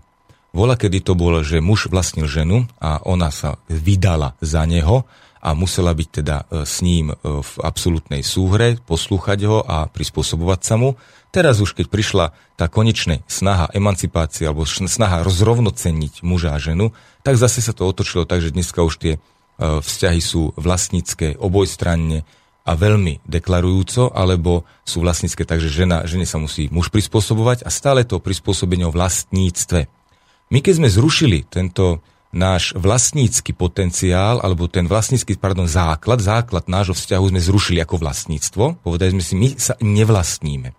Vola, 0.54 0.78
kedy 0.78 1.02
to 1.02 1.18
bolo, 1.18 1.42
že 1.42 1.58
muž 1.58 1.90
vlastnil 1.90 2.30
ženu 2.30 2.70
a 2.78 3.02
ona 3.02 3.34
sa 3.34 3.58
vydala 3.66 4.38
za 4.38 4.62
neho 4.62 5.02
a 5.42 5.50
musela 5.52 5.90
byť 5.90 6.08
teda 6.22 6.36
e, 6.46 6.62
s 6.62 6.78
ním 6.78 7.10
e, 7.10 7.14
v 7.20 7.52
absolútnej 7.58 8.22
súhre, 8.22 8.78
poslúchať 8.86 9.50
ho 9.50 9.66
a 9.66 9.90
prispôsobovať 9.90 10.60
sa 10.62 10.78
mu. 10.78 10.94
Teraz 11.34 11.58
už, 11.58 11.74
keď 11.74 11.86
prišla 11.90 12.26
tá 12.54 12.70
konečná 12.70 13.18
snaha 13.26 13.66
emancipácie 13.74 14.46
alebo 14.46 14.62
snaha 14.62 15.26
rozrovnoceniť 15.26 16.22
muža 16.22 16.54
a 16.54 16.62
ženu, 16.62 16.94
tak 17.26 17.34
zase 17.34 17.58
sa 17.58 17.74
to 17.74 17.90
otočilo 17.90 18.22
tak, 18.22 18.38
že 18.38 18.54
dneska 18.54 18.78
už 18.86 18.94
tie 19.02 19.18
e, 19.18 19.20
vzťahy 19.58 20.22
sú 20.22 20.54
vlastnícke 20.54 21.34
obojstranne 21.34 22.22
a 22.64 22.72
veľmi 22.72 23.26
deklarujúco, 23.28 24.14
alebo 24.14 24.64
sú 24.86 25.02
vlastnícke 25.02 25.44
tak, 25.44 25.60
že 25.60 25.68
žena, 25.68 26.06
žene 26.08 26.24
sa 26.24 26.40
musí 26.40 26.70
muž 26.72 26.88
prispôsobovať 26.88 27.66
a 27.66 27.74
stále 27.74 28.06
to 28.06 28.22
prispôsobenie 28.22 28.88
o 28.88 28.94
vlastníctve. 28.94 30.03
My 30.52 30.58
keď 30.60 30.82
sme 30.82 30.88
zrušili 30.92 31.46
tento 31.48 32.04
náš 32.34 32.74
vlastnícky 32.74 33.54
potenciál, 33.54 34.42
alebo 34.42 34.66
ten 34.66 34.90
vlastnícky, 34.90 35.38
pardon, 35.38 35.70
základ, 35.70 36.18
základ 36.18 36.66
nášho 36.66 36.92
vzťahu 36.98 37.30
sme 37.30 37.40
zrušili 37.40 37.78
ako 37.78 38.02
vlastníctvo, 38.02 38.82
povedali 38.82 39.14
sme 39.14 39.22
si, 39.22 39.34
my 39.38 39.48
sa 39.54 39.78
nevlastníme. 39.78 40.74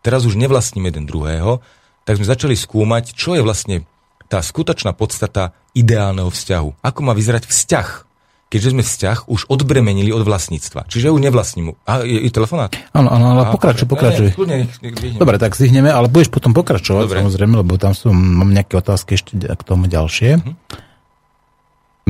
Teraz 0.00 0.24
už 0.24 0.38
nevlastníme 0.38 0.88
jeden 0.88 1.04
druhého, 1.10 1.60
tak 2.06 2.16
sme 2.16 2.30
začali 2.30 2.54
skúmať, 2.54 3.12
čo 3.12 3.34
je 3.36 3.42
vlastne 3.42 3.84
tá 4.30 4.38
skutočná 4.38 4.94
podstata 4.94 5.52
ideálneho 5.74 6.30
vzťahu. 6.30 6.80
Ako 6.80 7.00
má 7.02 7.12
vyzerať 7.12 7.50
vzťah, 7.50 8.09
keďže 8.50 8.74
sme 8.74 8.82
vzťah 8.82 9.30
už 9.30 9.46
odbremenili 9.46 10.10
od 10.10 10.26
vlastníctva. 10.26 10.90
Čiže 10.90 11.14
už 11.14 11.22
nevlastním. 11.22 11.78
A 11.86 12.02
je, 12.02 12.26
je 12.26 12.30
telefonát? 12.34 12.74
Áno, 12.90 13.06
áno, 13.06 13.38
ale 13.38 13.54
pokračuj, 13.54 13.86
dobre. 13.86 14.10
pokračuj. 14.10 14.28
Ne, 14.42 14.66
dvihnem. 14.66 15.20
Dobre, 15.22 15.38
tak 15.38 15.54
zvihneme, 15.54 15.88
ale 15.88 16.10
budeš 16.10 16.34
potom 16.34 16.50
pokračovať, 16.50 17.06
Dobre. 17.06 17.22
samozrejme, 17.22 17.54
lebo 17.62 17.78
tam 17.78 17.94
sú, 17.94 18.10
mám 18.10 18.50
nejaké 18.50 18.74
otázky 18.74 19.14
ešte 19.14 19.38
k 19.38 19.62
tomu 19.62 19.86
ďalšie. 19.86 20.42
Mhm. 20.42 20.52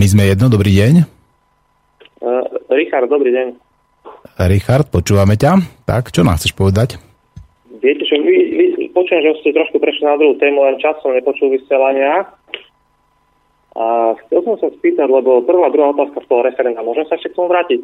My 0.00 0.06
sme 0.08 0.22
jedno, 0.32 0.48
dobrý 0.48 0.72
deň. 0.80 1.04
Uh, 2.24 2.40
Richard, 2.72 3.12
dobrý 3.12 3.36
deň. 3.36 3.46
Richard, 4.48 4.88
počúvame 4.88 5.36
ťa. 5.36 5.60
Tak, 5.84 6.08
čo 6.08 6.24
nám 6.24 6.40
chceš 6.40 6.56
povedať? 6.56 6.96
Viete 7.84 8.04
čo, 8.08 8.16
vy, 8.16 8.36
vy 8.56 8.64
počujem, 8.96 9.20
že 9.20 9.40
ste 9.44 9.56
trošku 9.56 9.76
prešli 9.76 10.08
na 10.08 10.16
druhú 10.16 10.36
tému, 10.40 10.64
len 10.64 10.80
časom 10.80 11.12
nepočul 11.12 11.52
vysielania. 11.52 12.28
A 13.76 13.86
chcel 14.30 14.46
som 14.46 14.54
sa 14.62 14.70
spýtať, 14.70 15.10
lebo 15.10 15.42
prvá, 15.42 15.66
druhá 15.74 15.90
otázka 15.90 16.22
z 16.22 16.26
toho 16.30 16.46
referenda, 16.46 16.86
môžem 16.86 17.02
sa 17.10 17.18
ešte 17.18 17.34
k 17.34 17.36
tomu 17.36 17.50
vrátiť? 17.50 17.82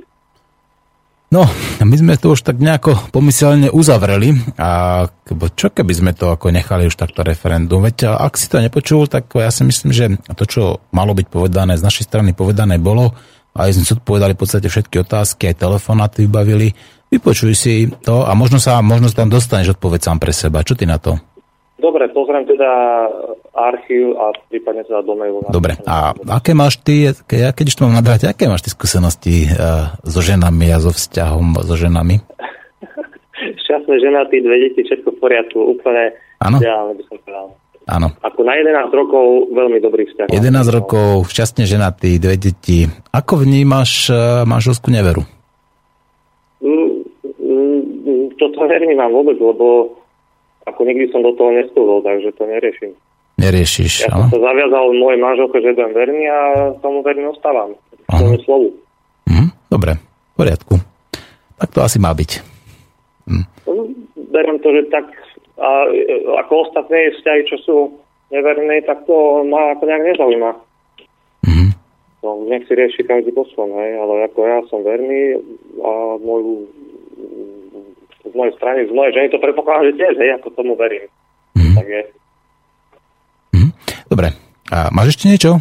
No, 1.27 1.43
my 1.83 1.97
sme 1.99 2.15
to 2.15 2.39
už 2.39 2.47
tak 2.47 2.63
nejako 2.63 3.11
pomyselne 3.11 3.67
uzavreli 3.75 4.31
a 4.63 5.03
čo 5.59 5.75
keby 5.75 5.91
sme 5.91 6.13
to 6.15 6.31
ako 6.31 6.55
nechali 6.55 6.87
už 6.87 6.95
takto 6.95 7.27
referendum? 7.27 7.83
Veď 7.83 8.15
ak 8.15 8.39
si 8.39 8.47
to 8.47 8.63
nepočul, 8.63 9.11
tak 9.11 9.35
ja 9.35 9.51
si 9.51 9.67
myslím, 9.67 9.91
že 9.91 10.23
to, 10.39 10.47
čo 10.47 10.63
malo 10.95 11.19
byť 11.19 11.27
povedané, 11.27 11.75
z 11.75 11.83
našej 11.83 12.07
strany 12.07 12.31
povedané 12.31 12.79
bolo, 12.79 13.11
aj 13.59 13.75
sme 13.75 13.99
odpovedali 13.99 14.39
v 14.39 14.41
podstate 14.47 14.71
všetky 14.71 15.03
otázky, 15.03 15.51
aj 15.51 15.67
telefonáty 15.67 16.31
vybavili. 16.31 16.71
Vypočuj 17.11 17.59
si 17.59 17.91
to 18.07 18.23
a 18.23 18.31
možno 18.39 18.63
sa, 18.63 18.79
možno 18.79 19.11
tam 19.11 19.27
dostaneš 19.27 19.75
odpoveď 19.75 20.07
sám 20.07 20.23
pre 20.23 20.31
seba. 20.31 20.63
Čo 20.63 20.79
ty 20.79 20.87
na 20.87 21.03
to? 21.03 21.19
Dobre, 21.77 22.09
pozriem 22.09 22.49
teda 22.49 22.71
archív 23.53 24.17
a 24.17 24.33
prípadne 24.49 24.81
teda 24.89 25.05
do 25.05 25.13
mailu. 25.13 25.45
Dobre, 25.53 25.77
a 25.85 26.17
aké 26.33 26.57
máš 26.57 26.81
ty, 26.81 27.13
keď 27.29 27.65
už 27.69 27.77
to 27.77 27.85
mám 27.85 28.01
nadrať, 28.01 28.33
aké 28.33 28.49
máš 28.49 28.65
ty 28.65 28.73
skúsenosti 28.73 29.53
uh, 29.53 29.93
so 30.01 30.25
ženami 30.25 30.73
a 30.73 30.81
so 30.81 30.89
vzťahom 30.89 31.61
so 31.61 31.77
ženami? 31.77 32.17
Šťastné 33.69 33.95
ženatý, 34.01 34.41
dve 34.41 34.57
deti, 34.65 34.89
všetko 34.89 35.09
v 35.15 35.19
poriadku, 35.21 35.59
úplne 35.77 36.17
Áno. 36.41 36.57
ideálne 36.65 36.97
by 36.97 37.05
som 37.13 37.17
povedal. 37.21 37.47
Áno. 37.87 38.09
Ako 38.25 38.41
na 38.43 38.57
11 38.57 38.91
rokov 38.91 39.25
veľmi 39.53 39.79
dobrý 39.79 40.09
vzťah. 40.11 40.33
11 40.33 40.79
rokov, 40.81 41.29
šťastne 41.29 41.69
ženatý, 41.69 42.17
dve 42.17 42.41
deti. 42.41 42.89
Ako 43.13 43.45
vnímaš 43.45 44.09
uh, 44.09 44.49
manželskú 44.49 44.89
neveru? 44.89 45.29
Mm, 46.65 47.05
mm, 47.37 48.41
toto 48.41 48.65
nevnímam 48.65 49.13
vôbec, 49.13 49.37
lebo 49.37 49.93
ako 50.67 50.81
nikdy 50.83 51.09
som 51.15 51.23
do 51.23 51.33
toho 51.39 51.55
nestúdol, 51.55 52.03
takže 52.03 52.35
to 52.35 52.43
neriešim. 52.45 52.93
Neriešiš, 53.37 54.09
Ja 54.09 54.17
som 54.17 54.33
sa 54.33 54.41
zaviazal 54.41 54.97
mojej 54.97 55.21
manželke, 55.21 55.61
že 55.61 55.77
budem 55.77 55.93
verný 55.93 56.25
a 56.25 56.39
tomu 56.81 57.05
verný 57.05 57.29
ostávam. 57.29 57.77
Tomu 58.09 58.41
slovu. 58.49 58.69
Hm, 59.29 59.53
dobre, 59.69 60.01
v 60.01 60.35
poriadku. 60.41 60.75
Tak 61.61 61.69
to 61.73 61.85
asi 61.85 62.01
má 62.01 62.17
byť. 62.17 62.57
No, 63.67 63.91
Beriem 64.31 64.63
to, 64.63 64.71
že 64.71 64.89
tak 64.89 65.11
a, 65.59 65.91
e, 65.91 66.23
ako 66.39 66.71
ostatné 66.71 67.11
vzťahy, 67.17 67.41
čo 67.49 67.57
sú 67.65 67.77
neverné, 68.31 68.85
tak 68.87 69.03
to 69.09 69.43
ma 69.49 69.75
ako 69.75 69.83
nejak 69.89 70.05
nezaujíma. 70.15 70.51
Mhm. 71.47 71.67
No, 72.23 72.43
nech 72.47 72.67
si 72.67 72.75
rieši 72.75 73.07
každý 73.07 73.31
po 73.33 73.47
svojom, 73.53 73.77
hej, 73.79 73.91
ale 73.99 74.27
ako 74.27 74.39
ja 74.47 74.59
som 74.67 74.81
verný 74.83 75.39
a 75.79 75.93
moju, 76.19 76.67
z 78.27 78.35
mojej 78.35 78.55
strany, 78.55 78.85
z 78.85 78.93
mojej 78.93 79.13
ženy 79.13 79.29
to 79.29 79.39
predpokladám, 79.39 79.85
že 79.87 79.99
tiež, 79.99 80.15
hej, 80.17 80.31
ako 80.37 80.49
tomu 80.53 80.73
verím. 80.75 81.07
Mhm. 81.55 81.75
Tak 81.75 81.87
je. 81.87 82.03
Dobre. 84.07 84.29
A 84.69 84.91
máš 84.91 85.15
ešte 85.15 85.27
niečo? 85.27 85.59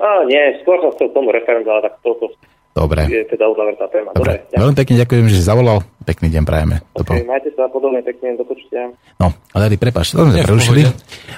A 0.00 0.24
nie, 0.24 0.40
skôr 0.60 0.80
som 0.80 0.92
chcel 0.92 1.12
tomu 1.12 1.28
referendum, 1.28 1.68
ale 1.70 1.84
tak 1.84 2.00
toľko 2.00 2.32
Dobre. 2.72 3.04
je 3.04 3.24
teda 3.28 3.44
uzavretá 3.44 3.84
téma. 3.92 4.16
Dobre, 4.16 4.40
Dobre. 4.40 4.56
Veľmi 4.56 4.76
pekne 4.76 4.94
ďakujem, 4.96 5.24
že 5.28 5.36
si 5.36 5.44
zavolal. 5.44 5.84
Pekný 6.00 6.32
deň 6.32 6.42
prajeme. 6.48 6.80
okay, 6.96 7.20
majte 7.22 7.52
sa 7.52 7.68
podobne 7.68 8.00
pekne, 8.00 8.40
do 8.40 8.44
počutia. 8.44 8.88
No, 9.20 9.36
ale 9.52 9.76
prepáč, 9.76 10.12
to 10.12 10.24
sme 10.24 10.40
prerušili. 10.40 10.88
je 10.88 10.92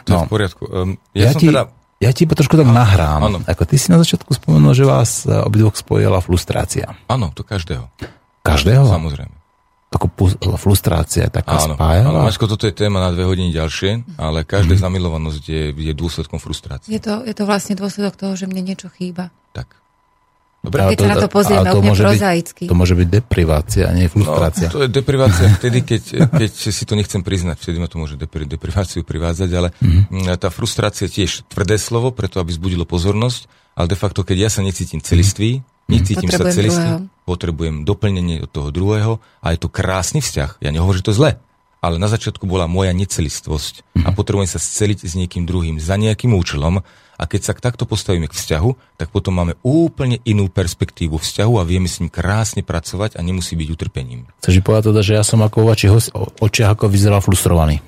v 0.06 0.30
poriadku. 0.30 0.62
Um, 0.64 0.94
ja, 1.10 1.26
Ja, 1.26 1.34
som 1.34 1.40
ti, 1.42 1.48
teda... 1.50 1.62
ja 1.98 2.10
ti 2.14 2.20
iba 2.22 2.34
trošku 2.38 2.54
tak 2.54 2.68
nahrám. 2.70 3.20
áno. 3.26 3.38
Ako 3.42 3.62
ty 3.66 3.74
si 3.74 3.90
na 3.90 3.98
začiatku 3.98 4.30
spomenul, 4.30 4.70
že 4.70 4.86
vás 4.86 5.26
e, 5.26 5.34
obidvoch 5.34 5.74
spojila 5.74 6.22
frustrácia. 6.22 6.94
Áno, 7.10 7.34
to 7.34 7.42
každého. 7.42 7.90
Každého? 8.46 8.86
Samozrejme. 8.86 9.34
Takú 9.92 10.08
frustrácia 10.56 11.28
taká 11.28 11.60
Áno, 11.60 11.76
spájala? 11.76 12.08
áno, 12.08 12.24
Maťko, 12.24 12.48
toto 12.48 12.64
je 12.64 12.72
téma 12.72 12.96
na 12.98 13.12
dve 13.12 13.28
hodiny 13.28 13.52
ďalšie, 13.52 14.16
ale 14.16 14.40
každá 14.42 14.72
Mhm. 14.72 14.82
zamilovanosť 14.82 15.42
je, 15.44 15.62
je 15.70 15.92
dôsledkom 15.92 16.40
frustrácie. 16.40 16.88
Je 16.88 16.96
to, 16.98 17.20
je 17.22 17.34
to 17.36 17.44
vlastne 17.44 17.76
dôsledok 17.76 18.16
toho, 18.16 18.32
že 18.32 18.48
mne 18.48 18.64
niečo 18.64 18.88
chýba. 18.88 19.28
Dobre, 20.62 20.94
Keď 20.94 20.98
sa 21.02 21.10
na 21.10 21.16
to 21.18 21.26
pozrieme 21.26 21.74
úplne 21.74 21.90
môže 21.90 22.06
byť, 22.06 22.22
to 22.70 22.74
môže 22.78 22.94
byť 22.94 23.08
deprivácia, 23.10 23.90
nie 23.90 24.06
frustrácia. 24.06 24.70
No, 24.70 24.78
to 24.78 24.86
je 24.86 24.94
deprivácia 24.94 25.50
vtedy, 25.58 25.82
keď, 25.82 26.02
keď 26.30 26.50
si 26.54 26.84
to 26.86 26.94
nechcem 26.94 27.18
priznať, 27.18 27.58
vtedy 27.58 27.82
ma 27.82 27.90
to 27.90 27.98
môže 27.98 28.14
depri, 28.14 28.46
depriváciu 28.46 29.02
privádzať, 29.02 29.50
ale 29.50 29.74
Mhm. 29.82 30.00
mm, 30.22 30.38
tá 30.38 30.54
frustrácia 30.54 31.10
je 31.10 31.18
tiež 31.18 31.50
tvrdé 31.50 31.82
slovo, 31.82 32.14
preto 32.14 32.38
aby 32.38 32.54
zbudilo 32.54 32.86
pozornosť, 32.86 33.50
ale 33.74 33.90
de 33.90 33.98
facto, 33.98 34.22
keď 34.22 34.36
ja 34.38 34.50
sa 34.54 34.62
necítim 34.62 35.02
celistvý, 35.02 35.66
necítim 35.90 36.30
sa 36.30 36.42
druhého. 36.42 37.08
potrebujem 37.24 37.86
doplnenie 37.86 38.44
od 38.44 38.50
toho 38.50 38.68
druhého 38.70 39.18
a 39.42 39.46
je 39.54 39.58
to 39.58 39.68
krásny 39.70 40.20
vzťah. 40.22 40.62
Ja 40.62 40.70
nehovorím, 40.70 41.00
že 41.02 41.08
to 41.08 41.16
zle, 41.16 41.30
ale 41.82 41.96
na 41.98 42.06
začiatku 42.06 42.46
bola 42.46 42.70
moja 42.70 42.94
necelistvosť 42.94 44.04
a 44.06 44.14
potrebujem 44.14 44.50
sa 44.50 44.62
sceliť 44.62 45.02
s 45.02 45.18
niekým 45.18 45.46
druhým 45.46 45.82
za 45.82 45.98
nejakým 45.98 46.30
účelom 46.34 46.82
a 47.18 47.22
keď 47.28 47.40
sa 47.42 47.52
takto 47.54 47.86
postavíme 47.86 48.26
k 48.26 48.34
vzťahu, 48.34 48.98
tak 48.98 49.14
potom 49.14 49.38
máme 49.38 49.54
úplne 49.62 50.18
inú 50.26 50.50
perspektívu 50.50 51.22
vzťahu 51.22 51.54
a 51.60 51.66
vieme 51.66 51.86
s 51.86 52.02
ním 52.02 52.10
krásne 52.10 52.66
pracovať 52.66 53.14
a 53.14 53.20
nemusí 53.22 53.54
byť 53.54 53.68
utrpením. 53.70 54.26
Chceš 54.42 54.58
mi 54.58 54.62
povedať 54.66 54.90
teda, 54.90 55.00
že 55.06 55.12
ja 55.18 55.24
som 55.26 55.38
ako 55.44 55.56
vo 55.62 55.66
vašich 55.70 55.92
hos- 55.92 56.10
o- 56.14 56.30
očiach 56.42 56.74
ako 56.74 56.90
vyzeral 56.90 57.22
frustrovaný. 57.22 57.78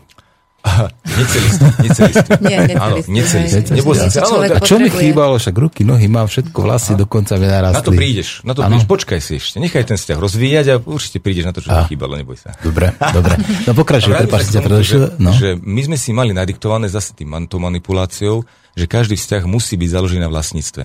Necelistý, 1.05 1.65
necelistý. 1.78 2.31
Nie, 2.41 2.57
necelistý, 2.65 2.81
Áno, 2.81 2.97
necelistý. 3.07 4.19
áno, 4.19 4.36
A 4.49 4.59
čo 4.59 4.77
mi 4.77 4.89
chýbalo? 4.89 5.36
Však 5.36 5.55
ruky, 5.55 5.82
nohy 5.82 6.09
mám, 6.09 6.24
všetko, 6.24 6.57
vlasy 6.57 6.97
dokonca 6.97 7.36
mi 7.36 7.47
narastli. 7.47 7.77
na 7.77 7.82
to 7.82 7.93
prídeš, 7.93 8.28
na 8.43 8.53
to 8.53 8.65
prídeš, 8.65 8.89
počkaj 8.89 9.20
si 9.20 9.36
ešte, 9.36 9.57
nechaj 9.59 9.85
ten 9.85 9.95
vzťah 9.95 10.16
rozvíjať 10.16 10.66
a 10.66 10.81
určite 10.81 11.20
prídeš 11.20 11.45
na 11.45 11.53
to, 11.53 11.61
čo 11.61 11.69
ti 11.69 11.95
chýbalo, 11.95 12.16
neboj 12.16 12.35
sa. 12.35 12.57
Dobre, 12.59 12.91
dobre. 12.97 13.35
No 13.62 13.77
pokračuj, 13.77 14.11
A 14.11 14.15
vrátim 14.16 14.27
prepáč, 14.27 14.43
sa 14.43 14.51
ťa 14.51 14.51
k 14.51 14.57
tomu, 14.57 14.69
predošiel. 14.73 14.99
že, 14.99 15.09
No. 15.20 15.31
že 15.31 15.49
my 15.55 15.81
sme 15.85 15.97
si 15.97 16.11
mali 16.11 16.32
nadiktované 16.32 16.89
zase 16.89 17.12
tým 17.12 17.28
manipuláciou, 17.31 18.43
že 18.73 18.85
každý 18.86 19.15
vzťah 19.15 19.45
musí 19.45 19.77
byť 19.77 19.89
založený 19.93 20.20
na 20.20 20.32
vlastníctve. 20.32 20.82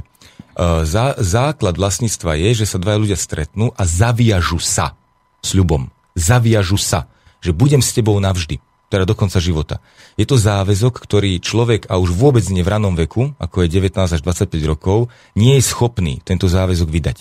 Uh, 0.54 0.84
Zá, 0.84 1.16
základ 1.16 1.74
vlastníctva 1.74 2.36
je, 2.38 2.50
že 2.54 2.66
sa 2.68 2.78
dva 2.78 2.94
ľudia 2.94 3.16
stretnú 3.16 3.72
a 3.72 3.82
zaviažu 3.82 4.60
sa 4.60 4.94
sľubom. 5.40 5.88
Zaviažu 6.14 6.76
sa, 6.76 7.08
že 7.40 7.50
budem 7.50 7.80
s 7.80 7.96
tebou 7.96 8.20
navždy, 8.20 8.60
teda 8.90 9.06
do 9.06 9.14
konca 9.14 9.38
života. 9.38 9.80
Je 10.18 10.26
to 10.26 10.36
záväzok, 10.36 10.98
ktorý 10.98 11.38
človek, 11.38 11.86
a 11.88 12.02
už 12.02 12.11
vôbec 12.11 12.44
nie 12.49 12.66
v 12.66 12.74
ranom 12.74 12.98
veku, 12.98 13.38
ako 13.38 13.64
je 13.64 13.70
19 13.70 13.95
až 13.95 14.22
25 14.26 14.49
rokov, 14.66 15.14
nie 15.38 15.56
je 15.61 15.64
schopný 15.64 16.20
tento 16.26 16.49
záväzok 16.49 16.90
vydať. 16.90 17.18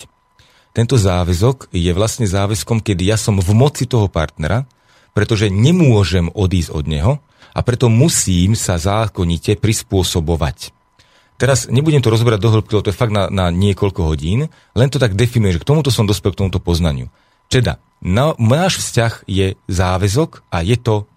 Tento 0.73 0.97
záväzok 0.97 1.69
je 1.73 1.91
vlastne 1.93 2.25
záväzkom, 2.29 2.81
kedy 2.81 3.13
ja 3.13 3.17
som 3.17 3.37
v 3.37 3.51
moci 3.53 3.85
toho 3.85 4.09
partnera, 4.09 4.65
pretože 5.13 5.49
nemôžem 5.49 6.29
odísť 6.33 6.69
od 6.73 6.85
neho 6.85 7.13
a 7.53 7.59
preto 7.65 7.89
musím 7.89 8.53
sa 8.53 8.77
zákonite 8.77 9.57
prispôsobovať. 9.57 10.73
Teraz 11.39 11.71
nebudem 11.71 12.03
to 12.03 12.11
rozberať 12.11 12.39
do 12.43 12.51
hĺbky, 12.51 12.83
to 12.83 12.91
je 12.91 12.99
fakt 12.99 13.15
na, 13.15 13.31
na 13.31 13.47
niekoľko 13.47 14.03
hodín, 14.03 14.51
len 14.75 14.89
to 14.91 14.99
tak 14.99 15.15
definuje, 15.15 15.55
že 15.55 15.61
k 15.63 15.69
tomuto 15.71 15.87
som 15.87 16.03
dospel 16.03 16.35
k 16.35 16.43
tomuto 16.43 16.59
poznaniu. 16.59 17.07
Teda, 17.47 17.79
náš 18.03 18.83
vzťah 18.83 19.25
je 19.25 19.55
záväzok 19.65 20.45
a 20.51 20.61
je 20.61 20.77
to 20.77 21.09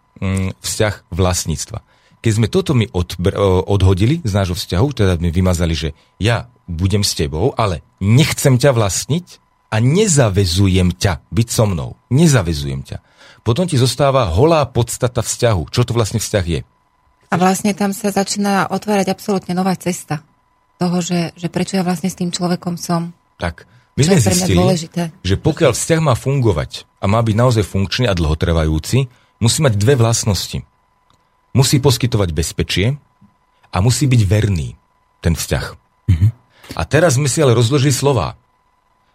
vzťah 0.63 1.11
vlastníctva. 1.11 1.83
Keď 2.23 2.33
sme 2.39 2.47
toto 2.47 2.73
mi 2.79 2.87
odbr- 2.87 3.35
odhodili 3.67 4.23
z 4.23 4.31
nášho 4.31 4.55
vzťahu, 4.55 4.89
teda 4.95 5.19
mi 5.19 5.35
vymazali, 5.35 5.75
že 5.75 5.89
ja 6.23 6.47
budem 6.71 7.03
s 7.03 7.19
tebou, 7.19 7.51
ale 7.59 7.83
nechcem 7.99 8.55
ťa 8.55 8.71
vlastniť 8.71 9.27
a 9.75 9.83
nezavezujem 9.83 10.95
ťa 10.95 11.27
byť 11.35 11.49
so 11.51 11.65
mnou. 11.67 11.99
Nezavezujem 12.15 12.87
ťa. 12.87 13.03
Potom 13.43 13.67
ti 13.67 13.75
zostáva 13.75 14.31
holá 14.31 14.63
podstata 14.71 15.19
vzťahu. 15.19 15.67
Čo 15.75 15.83
to 15.83 15.99
vlastne 15.99 16.23
vzťah 16.23 16.47
je? 16.47 16.61
A 17.33 17.35
vlastne 17.35 17.75
tam 17.75 17.91
sa 17.91 18.15
začína 18.15 18.71
otvárať 18.71 19.11
absolútne 19.11 19.57
nová 19.59 19.75
cesta 19.75 20.23
toho, 20.79 21.03
že, 21.03 21.35
že 21.35 21.51
prečo 21.51 21.75
ja 21.75 21.83
vlastne 21.83 22.07
s 22.07 22.15
tým 22.15 22.31
človekom 22.31 22.79
som. 22.79 23.11
Tak, 23.43 23.67
my 23.99 24.03
sme 24.07 24.19
zistili, 24.23 24.55
dôležité. 24.55 25.03
že 25.25 25.35
pokiaľ 25.41 25.75
vzťah 25.75 26.01
má 26.01 26.15
fungovať 26.15 26.87
a 27.03 27.11
má 27.11 27.19
byť 27.19 27.35
naozaj 27.35 27.65
funkčný 27.67 28.07
a 28.07 28.15
dlhotrvajúci, 28.15 29.11
musí 29.43 29.59
mať 29.59 29.75
dve 29.75 29.99
vlastnosti. 29.99 30.63
Musí 31.53 31.83
poskytovať 31.83 32.31
bezpečie 32.31 32.97
a 33.75 33.77
musí 33.83 34.07
byť 34.07 34.23
verný 34.25 34.79
ten 35.19 35.35
vzťah. 35.35 35.67
A 36.79 36.83
teraz 36.87 37.19
sme 37.19 37.27
si 37.27 37.43
ale 37.43 37.53
rozložili 37.59 37.91
slova. 37.91 38.39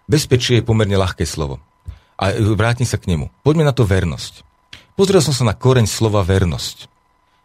Bezpečie 0.05 0.59
je 0.59 0.67
pomerne 0.67 0.99
ľahké 0.99 1.23
slovo. 1.23 1.63
A 2.19 2.35
e, 2.35 2.43
vrátim 2.53 2.85
sa 2.85 2.99
k 2.99 3.07
nemu. 3.15 3.31
Poďme 3.41 3.65
na 3.65 3.73
to 3.73 3.87
vernosť. 3.87 4.43
Pozrel 4.97 5.21
som 5.21 5.31
sa 5.31 5.45
na 5.45 5.53
koreň 5.53 5.85
slova 5.85 6.25
vernosť. 6.25 6.89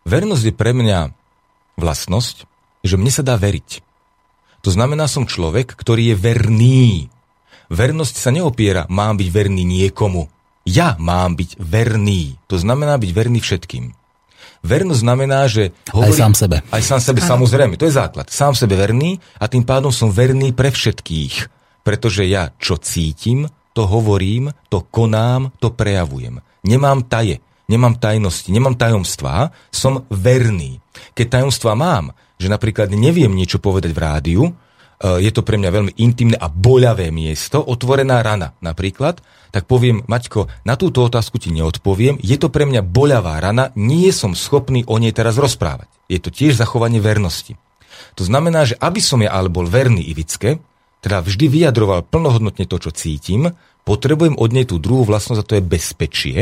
Vernosť 0.09 0.45
je 0.51 0.55
pre 0.55 0.73
mňa 0.73 1.13
vlastnosť, 1.77 2.49
že 2.83 2.97
mne 2.97 3.13
sa 3.13 3.21
dá 3.21 3.37
veriť. 3.37 3.85
To 4.65 4.71
znamená, 4.73 5.11
som 5.11 5.29
človek, 5.29 5.75
ktorý 5.75 6.15
je 6.15 6.17
verný. 6.17 6.87
Vernosť 7.69 8.15
sa 8.17 8.31
neopiera, 8.33 8.89
mám 8.89 9.19
byť 9.19 9.29
verný 9.29 9.67
niekomu. 9.67 10.32
Ja 10.63 10.95
mám 10.99 11.35
byť 11.35 11.59
verný. 11.59 12.39
To 12.47 12.57
znamená 12.59 12.95
byť 12.99 13.11
verný 13.11 13.43
všetkým. 13.43 13.95
Vernosť 14.63 15.03
znamená, 15.03 15.51
že... 15.51 15.75
Aj 15.91 16.15
sám 16.15 16.39
sebe. 16.39 16.63
Aj 16.71 16.83
sám 16.83 17.03
sebe, 17.03 17.19
samozrejme. 17.19 17.75
To 17.75 17.87
je 17.91 17.99
základ. 17.99 18.31
Sám 18.31 18.55
sebe 18.55 18.79
verný 18.79 19.19
a 19.43 19.51
tým 19.51 19.67
pádom 19.67 19.91
som 19.91 20.15
verný 20.15 20.55
pre 20.55 20.71
všetkých. 20.71 21.51
Pretože 21.83 22.23
ja 22.31 22.55
čo 22.63 22.79
cítim, 22.79 23.51
to 23.75 23.91
hovorím, 23.91 24.55
to 24.71 24.87
konám, 24.87 25.51
to 25.59 25.75
prejavujem. 25.75 26.39
Nemám 26.63 27.11
taje, 27.11 27.43
nemám 27.67 27.99
tajnosti, 27.99 28.55
nemám 28.55 28.79
tajomstvá, 28.79 29.51
som 29.75 30.07
verný. 30.15 30.79
Keď 31.19 31.43
tajomstvá 31.43 31.75
mám, 31.75 32.15
že 32.39 32.47
napríklad 32.47 32.95
neviem 32.95 33.35
niečo 33.35 33.59
povedať 33.59 33.91
v 33.91 34.03
rádiu, 34.03 34.43
je 35.03 35.31
to 35.35 35.43
pre 35.43 35.59
mňa 35.59 35.71
veľmi 35.75 35.93
intimné 35.99 36.39
a 36.39 36.47
boľavé 36.47 37.11
miesto, 37.11 37.59
otvorená 37.59 38.23
rana 38.23 38.55
napríklad, 38.63 39.19
tak 39.51 39.67
poviem, 39.67 40.07
Maťko, 40.07 40.49
na 40.65 40.79
túto 40.79 41.03
otázku 41.05 41.37
ti 41.43 41.51
neodpoviem, 41.51 42.23
je 42.23 42.37
to 42.39 42.49
pre 42.49 42.65
mňa 42.65 42.81
boľavá 42.87 43.43
rana, 43.43 43.75
nie 43.75 44.09
som 44.15 44.33
schopný 44.33 44.87
o 44.87 44.97
nej 44.97 45.13
teraz 45.13 45.37
rozprávať. 45.37 45.91
Je 46.07 46.23
to 46.23 46.31
tiež 46.31 46.57
zachovanie 46.57 47.03
vernosti. 47.03 47.59
To 48.17 48.23
znamená, 48.25 48.65
že 48.65 48.79
aby 48.79 49.03
som 49.03 49.21
ja 49.21 49.35
ale 49.35 49.53
bol 49.53 49.67
verný 49.67 50.07
Ivicke, 50.07 50.63
teda 51.03 51.19
vždy 51.19 51.51
vyjadroval 51.51 52.07
plnohodnotne 52.07 52.65
to, 52.71 52.79
čo 52.79 52.95
cítim, 52.95 53.53
potrebujem 53.83 54.39
od 54.39 54.51
nej 54.55 54.65
tú 54.65 54.79
druhú 54.79 55.03
vlastnosť 55.03 55.41
a 55.43 55.49
to 55.51 55.57
je 55.59 55.65
bezpečie, 55.67 56.39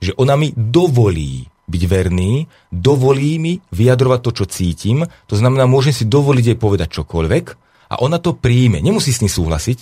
že 0.00 0.16
ona 0.16 0.34
mi 0.40 0.50
dovolí 0.56 1.46
byť 1.68 1.82
verný, 1.84 2.48
dovolí 2.72 3.36
mi 3.36 3.52
vyjadrovať 3.76 4.20
to, 4.24 4.30
čo 4.32 4.44
cítim, 4.48 5.04
to 5.28 5.36
znamená, 5.36 5.68
môžem 5.68 5.92
si 5.92 6.08
dovoliť 6.08 6.44
jej 6.48 6.58
povedať 6.58 6.88
čokoľvek 6.96 7.67
a 7.88 7.94
ona 8.04 8.20
to 8.20 8.36
príjme. 8.36 8.78
Nemusí 8.84 9.10
s 9.10 9.24
ním 9.24 9.32
súhlasiť, 9.32 9.78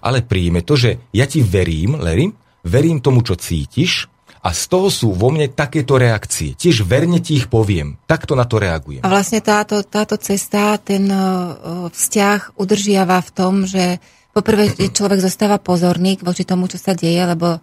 ale 0.00 0.24
príjme 0.24 0.64
to, 0.64 0.74
že 0.76 0.96
ja 1.12 1.28
ti 1.28 1.44
verím, 1.44 2.00
Larry, 2.00 2.32
verím 2.64 3.04
tomu, 3.04 3.20
čo 3.20 3.36
cítiš 3.36 4.08
a 4.40 4.56
z 4.56 4.62
toho 4.72 4.88
sú 4.88 5.12
vo 5.12 5.28
mne 5.28 5.52
takéto 5.52 6.00
reakcie. 6.00 6.56
Tiež 6.56 6.88
verne 6.88 7.20
ti 7.20 7.36
ich 7.36 7.52
poviem. 7.52 8.00
Takto 8.08 8.32
na 8.32 8.48
to 8.48 8.56
reagujem. 8.56 9.04
A 9.04 9.12
vlastne 9.12 9.44
táto, 9.44 9.84
táto 9.84 10.16
cesta, 10.16 10.80
ten 10.80 11.04
uh, 11.12 11.92
vzťah 11.92 12.56
udržiava 12.56 13.20
v 13.20 13.30
tom, 13.36 13.68
že 13.68 14.00
poprvé 14.32 14.72
človek 14.72 15.20
zostáva 15.20 15.60
pozorný 15.60 16.16
voči 16.24 16.48
tomu, 16.48 16.72
čo 16.72 16.80
sa 16.80 16.96
deje, 16.96 17.20
lebo 17.20 17.60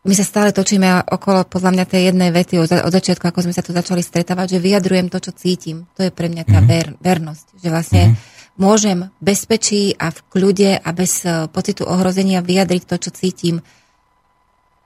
my 0.00 0.14
sa 0.16 0.24
stále 0.24 0.52
točíme 0.52 1.08
okolo 1.12 1.44
podľa 1.44 1.76
mňa 1.76 1.84
tej 1.84 2.02
jednej 2.12 2.32
vety 2.32 2.56
od, 2.56 2.68
od 2.72 2.92
začiatku, 2.92 3.20
ako 3.20 3.44
sme 3.44 3.56
sa 3.56 3.60
tu 3.60 3.76
začali 3.76 4.00
stretávať, 4.00 4.56
že 4.56 4.64
vyjadrujem 4.64 5.12
to, 5.12 5.20
čo 5.20 5.36
cítim. 5.36 5.84
To 5.96 6.08
je 6.08 6.12
pre 6.12 6.32
mňa 6.32 6.44
tá 6.48 6.60
mm-hmm. 6.60 6.68
ver, 6.72 6.86
vernosť. 7.00 7.46
Že 7.60 7.68
vlastne 7.68 8.02
mm-hmm. 8.12 8.39
Môžem 8.60 9.08
bezpečí 9.18 9.96
a 9.96 10.12
v 10.12 10.18
kľude 10.28 10.70
a 10.76 10.88
bez 10.92 11.24
uh, 11.24 11.48
pocitu 11.48 11.88
ohrozenia 11.88 12.44
vyjadriť 12.44 12.82
to, 12.84 12.96
čo 13.00 13.10
cítim 13.10 13.64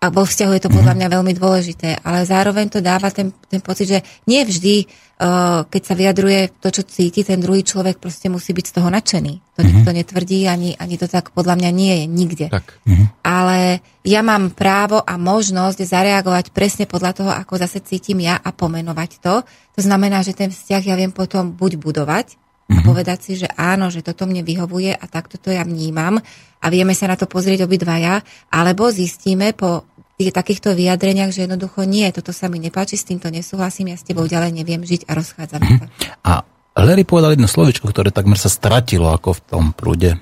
a 0.05 0.13
vo 0.13 0.29
vzťahu 0.29 0.53
je 0.53 0.63
to 0.69 0.69
podľa 0.69 0.93
mhm. 0.93 0.99
mňa 1.01 1.09
veľmi 1.17 1.33
dôležité, 1.33 1.89
ale 2.05 2.29
zároveň 2.29 2.69
to 2.69 2.85
dáva 2.85 3.09
ten, 3.09 3.33
ten 3.49 3.65
pocit, 3.65 3.89
že 3.89 3.99
nie 4.29 4.45
vždy, 4.45 4.85
uh, 4.85 5.65
keď 5.65 5.83
sa 5.83 5.95
vyjadruje 5.97 6.61
to, 6.61 6.69
čo 6.69 6.85
cíti, 6.85 7.25
ten 7.25 7.41
druhý 7.41 7.65
človek 7.65 7.97
proste 7.97 8.29
musí 8.29 8.53
byť 8.53 8.67
z 8.69 8.75
toho 8.77 8.93
nadšený. 8.93 9.33
To 9.33 9.65
mm-hmm. 9.65 9.71
nikto 9.73 9.91
netvrdí, 9.97 10.45
ani, 10.45 10.77
ani 10.77 11.01
to 11.01 11.09
tak 11.09 11.33
podľa 11.33 11.57
mňa 11.57 11.71
nie 11.73 11.93
je 11.97 12.05
nikde. 12.05 12.47
Tak. 12.53 12.85
Mm-hmm. 12.85 13.07
Ale 13.25 13.81
ja 14.05 14.21
mám 14.21 14.53
právo 14.53 15.01
a 15.01 15.17
možnosť 15.17 15.81
zareagovať 15.81 16.53
presne 16.53 16.85
podľa 16.85 17.13
toho, 17.17 17.31
ako 17.33 17.65
zase 17.65 17.81
cítim 17.81 18.21
ja 18.21 18.37
a 18.37 18.53
pomenovať 18.53 19.25
to. 19.25 19.41
To 19.49 19.81
znamená, 19.81 20.21
že 20.21 20.37
ten 20.37 20.53
vzťah 20.53 20.83
ja 20.85 20.95
viem 21.01 21.17
potom 21.17 21.57
buď 21.57 21.81
budovať, 21.81 22.44
a 22.65 22.81
mhm. 22.81 22.87
povedať 22.87 23.19
si, 23.21 23.33
že 23.37 23.49
áno, 23.55 23.93
že 23.93 24.01
toto 24.01 24.25
mne 24.25 24.41
vyhovuje 24.41 24.97
a 24.97 25.05
takto 25.05 25.37
to 25.37 25.53
ja 25.53 25.65
vnímam 25.69 26.17
a 26.65 26.67
vieme 26.73 26.97
sa 26.97 27.05
na 27.05 27.17
to 27.21 27.29
pozrieť 27.29 27.69
obidvaja, 27.69 28.25
alebo 28.49 28.89
zistíme 28.89 29.53
po 29.53 29.85
tých 30.17 30.33
takýchto 30.33 30.73
vyjadreniach, 30.73 31.35
že 31.35 31.45
jednoducho 31.45 31.85
nie, 31.85 32.07
toto 32.15 32.31
sa 32.31 32.47
mi 32.49 32.63
nepáči, 32.63 32.97
s 32.97 33.05
týmto 33.05 33.29
nesúhlasím, 33.29 33.93
ja 33.93 33.99
s 33.99 34.07
tebou 34.07 34.25
ďalej 34.25 34.55
neviem 34.55 34.81
žiť 34.81 35.11
a 35.11 35.13
rozchádzame 35.19 35.67
sa. 35.77 35.87
A 36.25 36.33
Larry 36.75 37.07
povedal 37.07 37.35
jedno 37.35 37.47
slovičko, 37.47 37.91
ktoré 37.91 38.11
takmer 38.11 38.39
sa 38.39 38.51
stratilo 38.51 39.11
ako 39.11 39.39
v 39.39 39.41
tom 39.47 39.65
prúde 39.71 40.11
e, 40.15 40.19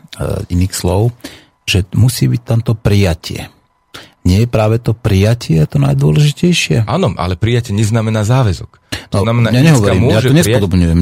iných 0.52 0.74
slov, 0.76 1.12
že 1.64 1.88
musí 1.96 2.28
byť 2.28 2.42
tamto 2.44 2.76
prijatie. 2.76 3.48
Nie 4.22 4.46
je 4.46 4.48
práve 4.48 4.78
to 4.78 4.94
prijatie 4.94 5.58
to 5.66 5.82
najdôležitejšie? 5.82 6.86
Áno, 6.86 7.10
ale 7.18 7.34
prijatie 7.34 7.74
neznamená 7.74 8.22
záväzok. 8.22 8.78
To 9.10 9.20
no, 9.20 9.24
znamená, 9.26 9.50
ja 9.50 9.66
nehovorím, 9.66 10.08
môže 10.08 10.30
ja 10.30 10.30
to 10.30 10.38
nespodobňujem. 10.38 10.98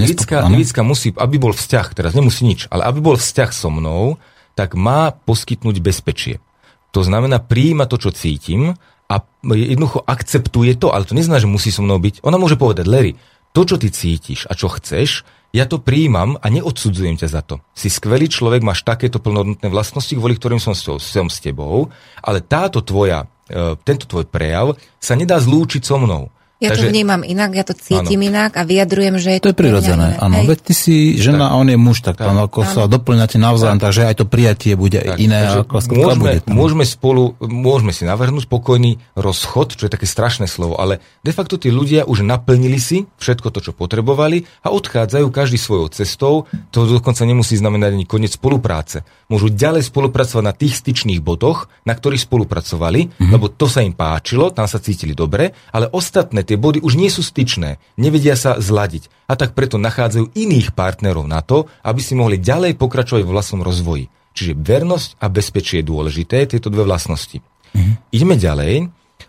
Ivicka 0.57 0.81
musí, 0.83 1.13
aby 1.15 1.37
bol 1.37 1.53
vzťah, 1.53 1.87
teraz 1.93 2.13
nemusí 2.17 2.49
nič, 2.49 2.67
ale 2.73 2.89
aby 2.89 2.99
bol 3.05 3.21
vzťah 3.21 3.51
so 3.53 3.69
mnou, 3.69 4.17
tak 4.57 4.75
má 4.75 5.13
poskytnúť 5.13 5.79
bezpečie. 5.85 6.43
To 6.91 7.07
znamená, 7.07 7.39
príjima 7.39 7.87
to, 7.87 8.01
čo 8.01 8.11
cítim 8.11 8.75
a 9.07 9.15
jednoducho 9.47 10.03
akceptuje 10.03 10.75
to, 10.81 10.91
ale 10.91 11.07
to 11.07 11.15
neznamená, 11.15 11.45
že 11.45 11.51
musí 11.51 11.71
so 11.71 11.85
mnou 11.85 12.01
byť. 12.03 12.25
Ona 12.27 12.41
môže 12.41 12.59
povedať, 12.59 12.89
Larry, 12.89 13.15
to, 13.55 13.63
čo 13.63 13.77
ty 13.79 13.93
cítiš 13.93 14.49
a 14.51 14.57
čo 14.59 14.73
chceš, 14.73 15.23
ja 15.51 15.67
to 15.67 15.83
príjmam 15.83 16.39
a 16.39 16.47
neodsudzujem 16.47 17.19
ťa 17.19 17.29
za 17.29 17.43
to. 17.43 17.59
Si 17.75 17.91
skvelý 17.91 18.31
človek, 18.31 18.63
máš 18.63 18.87
takéto 18.87 19.19
plnohodnotné 19.19 19.67
vlastnosti, 19.67 20.15
kvôli 20.15 20.39
ktorým 20.39 20.63
som, 20.63 20.75
som 20.79 21.27
s 21.27 21.39
tebou, 21.43 21.91
ale 22.23 22.39
táto 22.39 22.79
tvoja, 22.87 23.27
e, 23.51 23.75
tento 23.83 24.07
tvoj 24.07 24.31
prejav 24.31 24.79
sa 25.03 25.19
nedá 25.19 25.43
zlúčiť 25.43 25.83
so 25.83 25.99
mnou. 25.99 26.31
Ja 26.61 26.77
Takže, 26.77 26.87
to 26.87 26.93
vnímam 26.93 27.25
inak, 27.25 27.57
ja 27.57 27.65
to 27.65 27.73
cítim 27.73 28.21
áno. 28.21 28.29
inak 28.29 28.53
a 28.61 28.69
vyjadrujem, 28.69 29.17
že 29.17 29.33
je 29.33 29.39
to... 29.41 29.49
To 29.49 29.53
je 29.57 29.61
prirodzené, 29.65 30.21
áno. 30.21 30.45
Veď 30.45 30.61
ty 30.61 30.73
si 30.77 31.17
žena 31.17 31.49
tak. 31.49 31.53
a 31.53 31.55
on 31.57 31.67
je 31.73 31.79
muž, 31.81 32.05
tak, 32.05 32.21
tak 32.21 32.29
tam 32.29 32.37
ako 32.37 32.61
áno. 32.61 32.73
sa 32.77 32.83
doplňate 32.85 33.37
navzájom, 33.41 33.81
tak. 33.81 33.85
takže 33.89 34.03
aj 34.05 34.15
to 34.21 34.25
prijatie 34.29 34.77
bude 34.77 35.01
tak, 35.01 35.17
iné. 35.17 35.57
Ako 35.57 35.81
môžeme, 35.89 36.45
bude 36.45 36.53
môžeme 36.53 36.85
spolu, 36.85 37.33
môžeme 37.41 37.97
si 37.97 38.05
navrhnúť 38.05 38.45
spokojný 38.45 39.01
rozchod, 39.17 39.81
čo 39.81 39.89
je 39.89 39.93
také 39.97 40.05
strašné 40.05 40.45
slovo, 40.45 40.77
ale 40.77 41.01
de 41.25 41.33
facto 41.33 41.57
tí 41.57 41.73
ľudia 41.73 42.05
už 42.05 42.29
naplnili 42.29 42.77
si 42.77 43.09
všetko 43.17 43.49
to, 43.57 43.65
čo 43.65 43.73
potrebovali 43.73 44.45
a 44.61 44.69
odchádzajú 44.69 45.33
každý 45.33 45.57
svojou 45.57 45.89
cestou. 45.97 46.45
To 46.77 46.85
dokonca 46.85 47.25
nemusí 47.25 47.57
znamenať 47.57 47.97
ani 47.97 48.05
koniec 48.05 48.37
spolupráce. 48.37 49.01
Môžu 49.31 49.47
ďalej 49.47 49.87
spolupracovať 49.87 50.43
na 50.43 50.51
tých 50.51 50.75
styčných 50.83 51.23
bodoch, 51.23 51.71
na 51.87 51.95
ktorých 51.95 52.27
spolupracovali, 52.27 53.01
mm-hmm. 53.07 53.31
lebo 53.31 53.47
to 53.47 53.71
sa 53.71 53.87
im 53.87 53.95
páčilo, 53.95 54.51
tam 54.51 54.67
sa 54.67 54.83
cítili 54.83 55.15
dobre, 55.15 55.55
ale 55.71 55.87
ostatné 55.87 56.43
tie 56.43 56.59
body 56.59 56.83
už 56.83 56.99
nie 56.99 57.07
sú 57.07 57.23
styčné, 57.23 57.79
nevedia 57.95 58.35
sa 58.35 58.59
zladiť 58.59 59.07
a 59.31 59.39
tak 59.39 59.55
preto 59.55 59.79
nachádzajú 59.79 60.35
iných 60.35 60.75
partnerov 60.75 61.31
na 61.31 61.47
to, 61.47 61.71
aby 61.87 62.03
si 62.03 62.19
mohli 62.19 62.43
ďalej 62.43 62.75
pokračovať 62.75 63.23
vo 63.23 63.35
vlastnom 63.39 63.63
rozvoji. 63.63 64.11
Čiže 64.35 64.59
vernosť 64.59 65.23
a 65.23 65.27
bezpečie 65.31 65.79
je 65.83 65.89
dôležité, 65.91 66.51
tieto 66.51 66.67
dve 66.67 66.83
vlastnosti. 66.83 67.39
Mm-hmm. 67.39 67.95
Ideme 68.11 68.35
ďalej. 68.35 68.75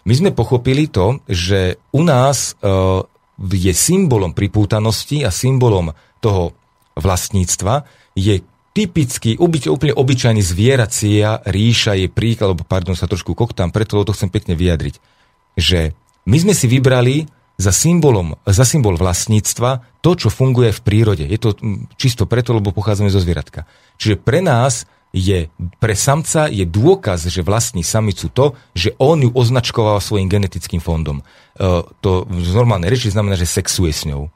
My 0.01 0.13
sme 0.17 0.33
pochopili 0.33 0.89
to, 0.89 1.21
že 1.29 1.77
u 1.93 2.01
nás 2.01 2.57
uh, 2.57 3.05
je 3.37 3.73
symbolom 3.73 4.33
pripútanosti 4.33 5.21
a 5.21 5.29
symbolom 5.29 5.93
toho 6.21 6.57
vlastníctva 6.97 7.85
je 8.17 8.41
typický, 8.71 9.35
úplne 9.35 9.93
obyčajný 9.93 10.39
zvieracia 10.39 11.43
ríša 11.43 11.95
je 11.99 12.07
príklad, 12.07 12.55
alebo 12.55 12.63
pardon, 12.63 12.95
sa 12.95 13.07
trošku 13.07 13.35
koktám, 13.35 13.71
preto 13.71 13.99
to 14.03 14.15
chcem 14.15 14.31
pekne 14.31 14.55
vyjadriť, 14.55 14.95
že 15.59 15.91
my 16.23 16.37
sme 16.39 16.53
si 16.55 16.71
vybrali 16.71 17.27
za, 17.59 17.69
symbolom, 17.69 18.39
za 18.47 18.65
symbol 18.65 18.97
vlastníctva 18.97 20.01
to, 20.01 20.17
čo 20.17 20.33
funguje 20.33 20.73
v 20.73 20.81
prírode. 20.81 21.25
Je 21.27 21.37
to 21.37 21.53
čisto 21.99 22.25
preto, 22.25 22.57
lebo 22.57 22.73
pochádzame 22.73 23.13
zo 23.13 23.21
zvieratka. 23.21 23.69
Čiže 24.01 24.17
pre 24.17 24.41
nás 24.41 24.89
je, 25.11 25.51
pre 25.77 25.93
samca 25.93 26.47
je 26.47 26.63
dôkaz, 26.63 27.27
že 27.27 27.43
vlastní 27.43 27.83
samicu 27.83 28.31
to, 28.31 28.55
že 28.73 28.95
on 28.97 29.21
ju 29.21 29.29
označkoval 29.35 29.99
svojim 29.99 30.31
genetickým 30.31 30.79
fondom. 30.79 31.21
E, 31.21 31.23
to 31.99 32.23
v 32.25 32.55
normálnej 32.55 32.89
reči 32.89 33.11
znamená, 33.11 33.35
že 33.35 33.45
sexuje 33.45 33.91
s 33.91 34.07
ňou. 34.07 34.31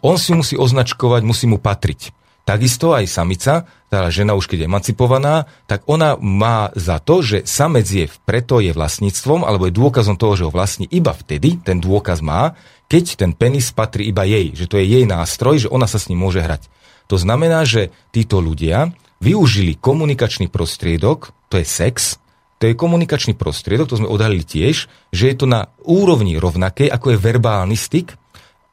On 0.00 0.16
si 0.16 0.32
musí 0.32 0.56
označkovať, 0.56 1.22
musí 1.22 1.44
mu 1.44 1.60
patriť. 1.60 2.23
Takisto 2.44 2.92
aj 2.92 3.08
samica, 3.08 3.64
tá 3.88 4.04
žena 4.12 4.36
už 4.36 4.44
keď 4.52 4.64
je 4.64 4.68
emancipovaná, 4.68 5.48
tak 5.64 5.88
ona 5.88 6.20
má 6.20 6.68
za 6.76 7.00
to, 7.00 7.24
že 7.24 7.48
samec 7.48 7.88
je 7.88 8.04
preto 8.28 8.60
je 8.60 8.76
vlastníctvom, 8.76 9.48
alebo 9.48 9.64
je 9.64 9.72
dôkazom 9.72 10.20
toho, 10.20 10.36
že 10.36 10.44
ho 10.44 10.52
vlastní 10.52 10.84
iba 10.92 11.16
vtedy, 11.16 11.56
ten 11.64 11.80
dôkaz 11.80 12.20
má, 12.20 12.52
keď 12.84 13.16
ten 13.16 13.32
penis 13.32 13.72
patrí 13.72 14.12
iba 14.12 14.28
jej, 14.28 14.52
že 14.52 14.68
to 14.68 14.76
je 14.76 14.84
jej 14.84 15.04
nástroj, 15.08 15.64
že 15.64 15.72
ona 15.72 15.88
sa 15.88 15.96
s 15.96 16.12
ním 16.12 16.20
môže 16.20 16.44
hrať. 16.44 16.68
To 17.08 17.16
znamená, 17.16 17.64
že 17.64 17.88
títo 18.12 18.44
ľudia 18.44 18.92
využili 19.24 19.80
komunikačný 19.80 20.52
prostriedok, 20.52 21.32
to 21.48 21.56
je 21.56 21.64
sex, 21.64 22.20
to 22.60 22.68
je 22.68 22.76
komunikačný 22.76 23.32
prostriedok, 23.40 23.88
to 23.88 24.04
sme 24.04 24.12
odhalili 24.12 24.44
tiež, 24.44 24.92
že 25.16 25.24
je 25.32 25.36
to 25.36 25.48
na 25.48 25.72
úrovni 25.80 26.36
rovnakej, 26.36 26.92
ako 26.92 27.16
je 27.16 27.24
verbálny 27.24 27.76
styk. 27.76 28.20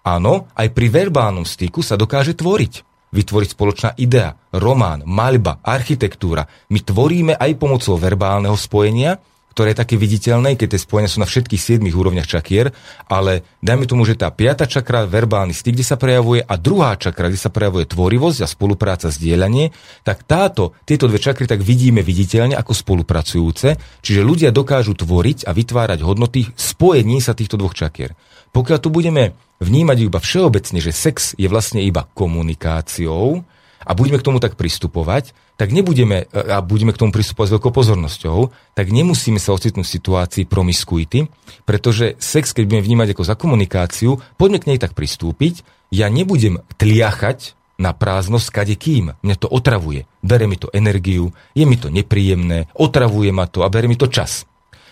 Áno, 0.04 0.52
aj 0.60 0.76
pri 0.76 0.92
verbálnom 0.92 1.48
styku 1.48 1.80
sa 1.80 1.96
dokáže 1.96 2.36
tvoriť 2.36 2.91
vytvoriť 3.12 3.50
spoločná 3.54 3.90
idea, 4.00 4.36
román, 4.56 5.04
maľba, 5.04 5.60
architektúra. 5.62 6.48
My 6.72 6.80
tvoríme 6.80 7.36
aj 7.36 7.60
pomocou 7.60 8.00
verbálneho 8.00 8.56
spojenia, 8.56 9.20
ktoré 9.52 9.76
je 9.76 9.82
také 9.84 9.96
viditeľné, 10.00 10.56
keď 10.56 10.74
tie 10.76 10.82
spojenia 10.82 11.12
sú 11.12 11.20
na 11.20 11.28
všetkých 11.28 11.60
siedmých 11.60 11.96
úrovniach 12.00 12.28
čakier, 12.28 12.72
ale 13.12 13.44
dajme 13.60 13.84
tomu, 13.84 14.08
že 14.08 14.16
tá 14.16 14.32
piata 14.32 14.64
čakra, 14.64 15.04
verbálny 15.04 15.52
styk, 15.52 15.76
kde 15.76 15.86
sa 15.86 16.00
prejavuje, 16.00 16.40
a 16.40 16.56
druhá 16.56 16.96
čakra, 16.96 17.28
kde 17.28 17.40
sa 17.40 17.52
prejavuje 17.52 17.84
tvorivosť 17.84 18.40
a 18.42 18.48
spolupráca, 18.48 19.12
zdieľanie, 19.12 19.76
tak 20.08 20.24
táto, 20.24 20.72
tieto 20.88 21.12
dve 21.12 21.20
čakry 21.20 21.52
tak 21.52 21.60
vidíme 21.60 22.00
viditeľne 22.00 22.56
ako 22.56 22.72
spolupracujúce, 22.72 23.76
čiže 24.00 24.24
ľudia 24.24 24.56
dokážu 24.56 24.96
tvoriť 24.96 25.44
a 25.44 25.52
vytvárať 25.52 26.00
hodnoty 26.00 26.48
spojení 26.56 27.20
sa 27.20 27.36
týchto 27.36 27.60
dvoch 27.60 27.76
čakier. 27.76 28.16
Pokiaľ 28.52 28.78
tu 28.84 28.92
budeme 28.92 29.36
vnímať 29.64 29.98
iba 30.12 30.20
všeobecne, 30.20 30.80
že 30.84 30.92
sex 30.92 31.38
je 31.40 31.48
vlastne 31.48 31.80
iba 31.80 32.04
komunikáciou 32.04 33.48
a 33.82 33.92
budeme 33.96 34.20
k 34.20 34.26
tomu 34.28 34.38
tak 34.38 34.60
pristupovať, 34.60 35.34
tak 35.56 35.72
nebudeme, 35.72 36.26
a 36.34 36.60
budeme 36.62 36.92
k 36.92 37.00
tomu 37.00 37.14
pristupovať 37.14 37.48
s 37.48 37.54
veľkou 37.58 37.74
pozornosťou, 37.74 38.38
tak 38.74 38.90
nemusíme 38.90 39.38
sa 39.38 39.54
ocitnúť 39.54 39.86
v 39.86 39.96
situácii 39.98 40.44
promiskuity, 40.50 41.30
pretože 41.64 42.18
sex, 42.18 42.52
keď 42.52 42.64
budeme 42.66 42.86
vnímať 42.86 43.08
ako 43.14 43.24
za 43.24 43.36
komunikáciu, 43.38 44.18
poďme 44.42 44.58
k 44.58 44.68
nej 44.74 44.80
tak 44.82 44.98
pristúpiť, 44.98 45.62
ja 45.94 46.10
nebudem 46.10 46.66
tliachať 46.82 47.54
na 47.82 47.98
prázdno 47.98 48.38
skade 48.38 48.78
kým. 48.78 49.18
Mňa 49.26 49.36
to 49.42 49.50
otravuje. 49.50 50.06
Bere 50.22 50.46
mi 50.46 50.58
to 50.58 50.70
energiu, 50.70 51.34
je 51.58 51.66
mi 51.66 51.82
to 51.82 51.90
nepríjemné, 51.90 52.70
otravuje 52.78 53.34
ma 53.34 53.50
to 53.50 53.66
a 53.66 53.72
bere 53.74 53.90
mi 53.90 53.98
to 53.98 54.06
čas. 54.06 54.46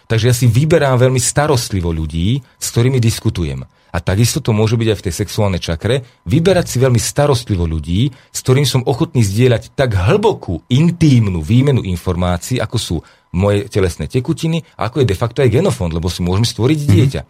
Takže 0.10 0.26
ja 0.26 0.34
si 0.34 0.50
vyberám 0.50 0.98
veľmi 0.98 1.22
starostlivo 1.22 1.94
ľudí, 1.94 2.42
s 2.58 2.68
ktorými 2.74 2.98
diskutujem. 2.98 3.62
A 3.90 3.98
takisto 4.02 4.42
to 4.42 4.54
môže 4.54 4.78
byť 4.78 4.88
aj 4.90 4.98
v 4.98 5.06
tej 5.06 5.14
sexuálnej 5.14 5.62
čakre, 5.62 6.02
vyberať 6.26 6.66
si 6.66 6.78
veľmi 6.82 6.98
starostlivo 6.98 7.70
ľudí, 7.70 8.10
s 8.34 8.40
ktorým 8.42 8.66
som 8.66 8.86
ochotný 8.86 9.22
zdieľať 9.22 9.74
tak 9.78 9.94
hlbokú, 9.98 10.66
intímnu 10.70 11.42
výmenu 11.46 11.86
informácií, 11.86 12.58
ako 12.58 12.78
sú 12.78 12.96
moje 13.34 13.70
telesné 13.70 14.10
tekutiny, 14.10 14.66
ako 14.78 15.06
je 15.06 15.10
de 15.10 15.18
facto 15.18 15.46
aj 15.46 15.54
genofond, 15.54 15.94
lebo 15.94 16.10
si 16.10 16.26
môžeme 16.26 16.46
stvoriť 16.46 16.80
mm-hmm. 16.82 16.94
dieťa. 16.98 17.22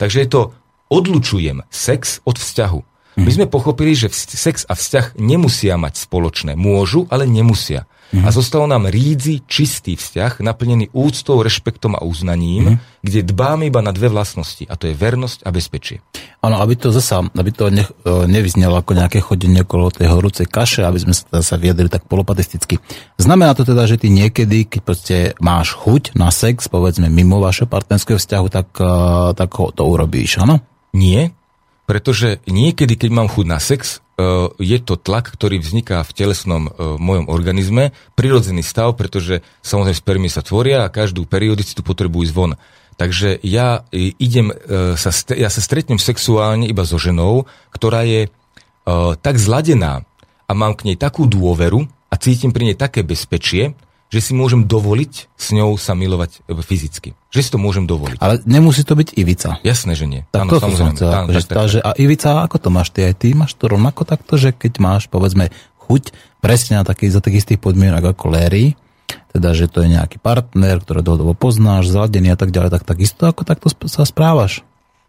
Takže 0.00 0.18
je 0.24 0.28
to, 0.28 0.40
odlučujem 0.88 1.64
sex 1.68 2.24
od 2.24 2.36
vzťahu. 2.40 2.80
My 3.12 3.28
mhm. 3.28 3.36
sme 3.36 3.46
pochopili, 3.52 3.92
že 3.92 4.08
sex 4.12 4.64
a 4.64 4.72
vzťah 4.72 5.20
nemusia 5.20 5.76
mať 5.76 6.08
spoločné. 6.08 6.56
Môžu, 6.56 7.04
ale 7.12 7.28
nemusia. 7.28 7.84
Mm-hmm. 8.12 8.28
A 8.28 8.28
zostalo 8.28 8.68
nám 8.68 8.92
rídzi 8.92 9.40
čistý 9.48 9.96
vzťah, 9.96 10.44
naplnený 10.44 10.92
úctou, 10.92 11.40
rešpektom 11.40 11.96
a 11.96 12.04
uznaním, 12.04 12.76
mm-hmm. 12.76 13.00
kde 13.00 13.20
dbáme 13.24 13.72
iba 13.72 13.80
na 13.80 13.88
dve 13.88 14.12
vlastnosti, 14.12 14.68
a 14.68 14.76
to 14.76 14.92
je 14.92 14.92
vernosť 14.92 15.48
a 15.48 15.50
bezpečie. 15.50 16.04
Áno, 16.44 16.60
aby 16.60 16.76
to 16.76 16.92
zasa, 16.92 17.24
aby 17.24 17.50
to 17.56 17.72
ne, 17.72 17.88
nevyznelo 18.04 18.76
ako 18.76 18.92
nejaké 19.00 19.24
chodenie 19.24 19.64
okolo 19.64 19.88
tej 19.88 20.12
horúcej 20.12 20.44
kaše, 20.44 20.84
aby 20.84 21.00
sme 21.00 21.16
sa, 21.16 21.40
sa 21.40 21.56
viedli 21.56 21.88
tak 21.88 22.04
polopatisticky. 22.04 22.76
Znamená 23.16 23.56
to 23.56 23.64
teda, 23.64 23.88
že 23.88 23.96
ty 23.96 24.12
niekedy, 24.12 24.68
keď 24.68 24.80
proste 24.84 25.16
máš 25.40 25.72
chuť 25.72 26.12
na 26.12 26.28
sex, 26.28 26.68
povedzme 26.68 27.08
mimo 27.08 27.40
vašeho 27.40 27.64
partnerského 27.64 28.20
vzťahu, 28.20 28.46
tak, 28.52 28.68
tak 29.40 29.50
to 29.56 29.82
urobíš, 29.88 30.36
áno? 30.36 30.60
Nie, 30.92 31.32
pretože 31.88 32.44
niekedy, 32.44 33.00
keď 33.00 33.08
mám 33.08 33.32
chuť 33.32 33.46
na 33.48 33.56
sex, 33.56 34.01
E, 34.01 34.01
je 34.58 34.78
to 34.82 34.94
tlak, 34.98 35.30
ktorý 35.32 35.58
vzniká 35.58 36.02
v 36.04 36.14
telesnom 36.14 36.68
e, 36.68 36.70
mojom 36.98 37.26
organizme, 37.28 37.96
prirodzený 38.18 38.64
stav, 38.64 38.96
pretože 38.96 39.40
samozrejme 39.64 39.96
spermie 39.96 40.30
sa 40.32 40.44
tvoria 40.44 40.84
a 40.86 40.92
každú 40.92 41.24
periodicitu 41.28 41.84
potrebujú 41.84 42.28
ísť 42.28 42.34
von. 42.34 42.52
Takže 42.96 43.40
ja 43.42 43.84
e, 43.90 44.12
idem, 44.20 44.52
sa, 44.98 45.10
ja 45.32 45.48
sa 45.48 45.60
stretnem 45.60 46.00
sexuálne 46.00 46.68
iba 46.68 46.84
so 46.84 47.00
ženou, 47.00 47.48
ktorá 47.72 48.04
je 48.04 48.28
tak 49.22 49.38
zladená 49.38 50.02
a 50.50 50.52
mám 50.58 50.74
k 50.74 50.90
nej 50.90 50.98
takú 50.98 51.30
dôveru 51.30 51.86
a 52.10 52.14
cítim 52.18 52.50
pri 52.50 52.72
nej 52.72 52.76
také 52.76 53.06
bezpečie, 53.06 53.78
že 54.12 54.20
si 54.20 54.36
môžem 54.36 54.68
dovoliť 54.68 55.32
s 55.32 55.46
ňou 55.56 55.80
sa 55.80 55.96
milovať 55.96 56.44
e, 56.44 56.60
fyzicky. 56.60 57.16
Že 57.32 57.40
si 57.40 57.48
to 57.48 57.58
môžem 57.58 57.88
dovoliť. 57.88 58.20
Ale 58.20 58.44
nemusí 58.44 58.84
to 58.84 58.92
byť 58.92 59.16
Ivica. 59.16 59.56
Jasné, 59.64 59.96
že 59.96 60.04
nie. 60.04 60.28
Tak 60.28 60.44
Áno, 60.44 60.50
to 60.52 60.60
samozrejme. 60.60 60.92
Chcel, 61.00 61.08
Áno, 61.08 61.28
že 61.32 61.40
tá, 61.48 61.64
že, 61.64 61.78
a 61.80 61.96
Ivica, 61.96 62.44
ako 62.44 62.56
to 62.60 62.68
máš 62.68 62.92
ty? 62.92 63.08
Aj 63.08 63.16
ty 63.16 63.32
máš 63.32 63.56
to 63.56 63.72
rovnako 63.72 64.04
takto, 64.04 64.36
že 64.36 64.52
keď 64.52 64.72
máš, 64.84 65.08
povedzme, 65.08 65.48
chuť 65.88 66.12
presne 66.44 66.76
na 66.76 66.84
taký, 66.84 67.08
za 67.08 67.24
takých 67.24 67.48
istých 67.48 67.60
podmienok 67.64 68.12
ako 68.12 68.36
Larry, 68.36 68.76
teda, 69.32 69.56
že 69.56 69.64
to 69.72 69.80
je 69.80 69.96
nejaký 69.96 70.20
partner, 70.20 70.76
ktorý 70.84 71.00
dlhodobo 71.00 71.32
poznáš, 71.32 71.88
zladený 71.88 72.36
a 72.36 72.38
tak 72.38 72.52
ďalej, 72.52 72.68
tak 72.68 72.84
takisto 72.84 73.24
ako 73.24 73.48
takto 73.48 73.72
sa 73.88 74.04
správaš. 74.04 74.60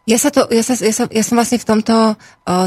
Ja, 0.04 0.20
sa 0.20 0.36
to, 0.36 0.52
ja, 0.52 0.60
sa, 0.60 0.76
ja, 0.76 0.92
sa, 0.92 1.08
ja 1.08 1.24
som 1.24 1.40
vlastne 1.40 1.56
v 1.56 1.68
tomto 1.68 1.96
o, 1.96 2.16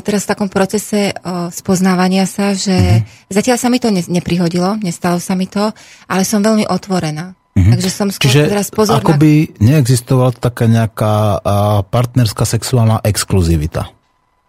teraz 0.00 0.24
v 0.24 0.30
takom 0.32 0.48
procese 0.48 1.12
o, 1.12 1.52
spoznávania 1.52 2.24
sa, 2.24 2.56
že 2.56 2.72
mm-hmm. 2.72 3.28
zatiaľ 3.28 3.56
sa 3.60 3.68
mi 3.68 3.76
to 3.76 3.92
ne, 3.92 4.00
neprihodilo, 4.00 4.80
nestalo 4.80 5.20
sa 5.20 5.36
mi 5.36 5.44
to, 5.44 5.68
ale 6.08 6.24
som 6.24 6.40
veľmi 6.40 6.64
otvorená. 6.64 7.36
Mm-hmm. 7.56 7.72
Takže 7.76 7.88
som 7.92 8.08
skôr 8.08 8.32
Čiže 8.32 8.52
teraz 8.52 8.68
pozorná. 8.72 9.04
akoby 9.04 9.52
neexistovala 9.60 10.32
taká 10.32 10.64
nejaká 10.64 11.12
a, 11.36 11.40
partnerská 11.84 12.48
sexuálna 12.48 13.04
exkluzivita. 13.04 13.92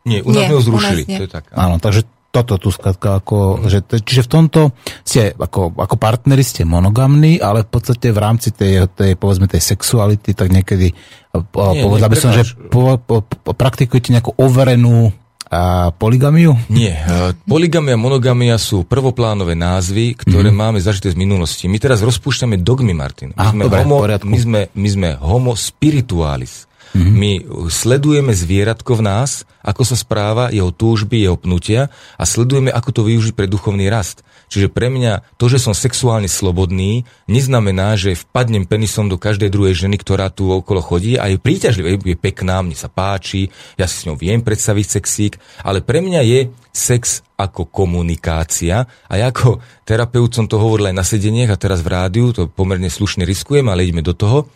Nie, 0.07 0.23
u 0.23 0.31
nás 0.31 0.47
Nie, 0.47 0.55
zrušili. 0.55 1.03
To 1.11 1.23
je 1.27 1.31
tak. 1.31 1.51
Áno, 1.51 1.83
takže 1.83 2.07
toto 2.43 2.67
tu 2.67 2.69
skladka, 2.69 3.23
ako, 3.23 3.69
že, 3.69 3.81
čiže 3.85 4.25
v 4.25 4.29
tomto 4.29 4.61
ste 5.07 5.33
ako, 5.33 5.73
ako 5.73 5.95
partneri 5.95 6.43
ste 6.43 6.67
monogamní, 6.67 7.39
ale 7.39 7.63
v 7.63 7.69
podstate 7.71 8.11
v 8.11 8.19
rámci 8.19 8.53
tej, 8.53 8.89
tej 8.91 9.15
povedzme 9.15 9.47
tej 9.47 9.63
sexuality, 9.63 10.35
tak 10.35 10.51
niekedy 10.51 10.93
nie, 10.93 11.83
povedal 11.85 12.09
by 12.09 12.17
som, 12.17 12.33
že 12.33 12.57
po, 12.69 12.97
po, 12.97 13.21
po, 13.23 13.53
praktikujete 13.53 14.13
nejakú 14.13 14.35
overenú 14.37 15.13
a 15.47 15.95
poligamiu? 15.95 16.59
Nie. 16.67 16.99
Poligamia 17.47 17.95
a 17.95 17.99
monogamia 17.99 18.59
sú 18.59 18.83
prvoplánové 18.83 19.55
názvy, 19.55 20.19
ktoré 20.19 20.51
mm-hmm. 20.51 20.59
máme 20.75 20.79
zažité 20.83 21.15
z 21.15 21.17
minulosti. 21.17 21.71
My 21.71 21.79
teraz 21.79 22.03
rozpúšťame 22.03 22.59
dogmy, 22.59 22.91
Martin. 22.91 23.31
My, 23.31 23.39
ah, 23.39 23.51
sme, 23.55 23.63
dobre, 23.71 23.79
homo, 23.87 24.03
my, 24.03 24.37
sme, 24.37 24.61
my 24.75 24.89
sme 24.91 25.09
homo 25.23 25.55
spiritualis. 25.55 26.66
Mm-hmm. 26.93 27.15
My 27.17 27.31
sledujeme 27.67 28.31
zvieratko 28.31 28.99
v 28.99 29.05
nás, 29.05 29.43
ako 29.65 29.83
sa 29.83 29.99
správa, 29.99 30.53
jeho 30.53 30.71
túžby, 30.71 31.27
jeho 31.27 31.35
pnutia 31.35 31.91
a 32.15 32.23
sledujeme, 32.23 32.71
ako 32.71 32.89
to 32.95 33.01
využiť 33.03 33.33
pre 33.35 33.51
duchovný 33.51 33.91
rast. 33.91 34.23
Čiže 34.47 34.71
pre 34.71 34.87
mňa 34.87 35.35
to, 35.35 35.51
že 35.51 35.59
som 35.59 35.75
sexuálne 35.75 36.31
slobodný, 36.31 37.03
neznamená, 37.27 37.99
že 37.99 38.15
vpadnem 38.15 38.63
penisom 38.63 39.11
do 39.11 39.19
každej 39.19 39.51
druhej 39.51 39.75
ženy, 39.75 39.99
ktorá 39.99 40.31
tu 40.31 40.47
okolo 40.47 40.79
chodí 40.79 41.19
a 41.19 41.27
je 41.27 41.35
príťažlivá, 41.35 41.99
je 41.99 42.15
pekná, 42.15 42.63
mne 42.63 42.75
sa 42.75 42.87
páči, 42.87 43.51
ja 43.75 43.91
si 43.91 43.99
s 43.99 44.05
ňou 44.07 44.15
viem 44.15 44.39
predstaviť 44.39 44.85
sexík, 44.87 45.33
ale 45.67 45.83
pre 45.83 45.99
mňa 45.99 46.21
je 46.23 46.39
sex 46.71 47.27
ako 47.35 47.67
komunikácia 47.67 48.87
a 48.87 49.13
ja 49.19 49.29
ako 49.29 49.59
terapeut 49.83 50.31
som 50.31 50.47
to 50.47 50.57
hovoril 50.57 50.89
aj 50.89 50.95
na 50.95 51.05
sedeniach 51.05 51.53
a 51.53 51.59
teraz 51.59 51.83
v 51.83 51.91
rádiu, 51.91 52.31
to 52.31 52.47
pomerne 52.47 52.87
slušne 52.87 53.27
riskujem, 53.27 53.67
ale 53.67 53.83
ideme 53.83 54.01
do 54.01 54.15
toho. 54.15 54.47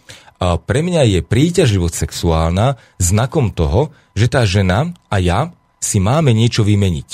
Pre 0.42 0.80
mňa 0.82 1.06
je 1.06 1.20
príťažlivosť 1.22 1.96
sexuálna 2.02 2.82
znakom 2.98 3.54
toho, 3.54 3.94
že 4.18 4.26
tá 4.26 4.42
žena 4.42 4.90
a 5.06 5.22
ja 5.22 5.54
si 5.78 6.02
máme 6.02 6.34
niečo 6.34 6.66
vymeniť. 6.66 7.10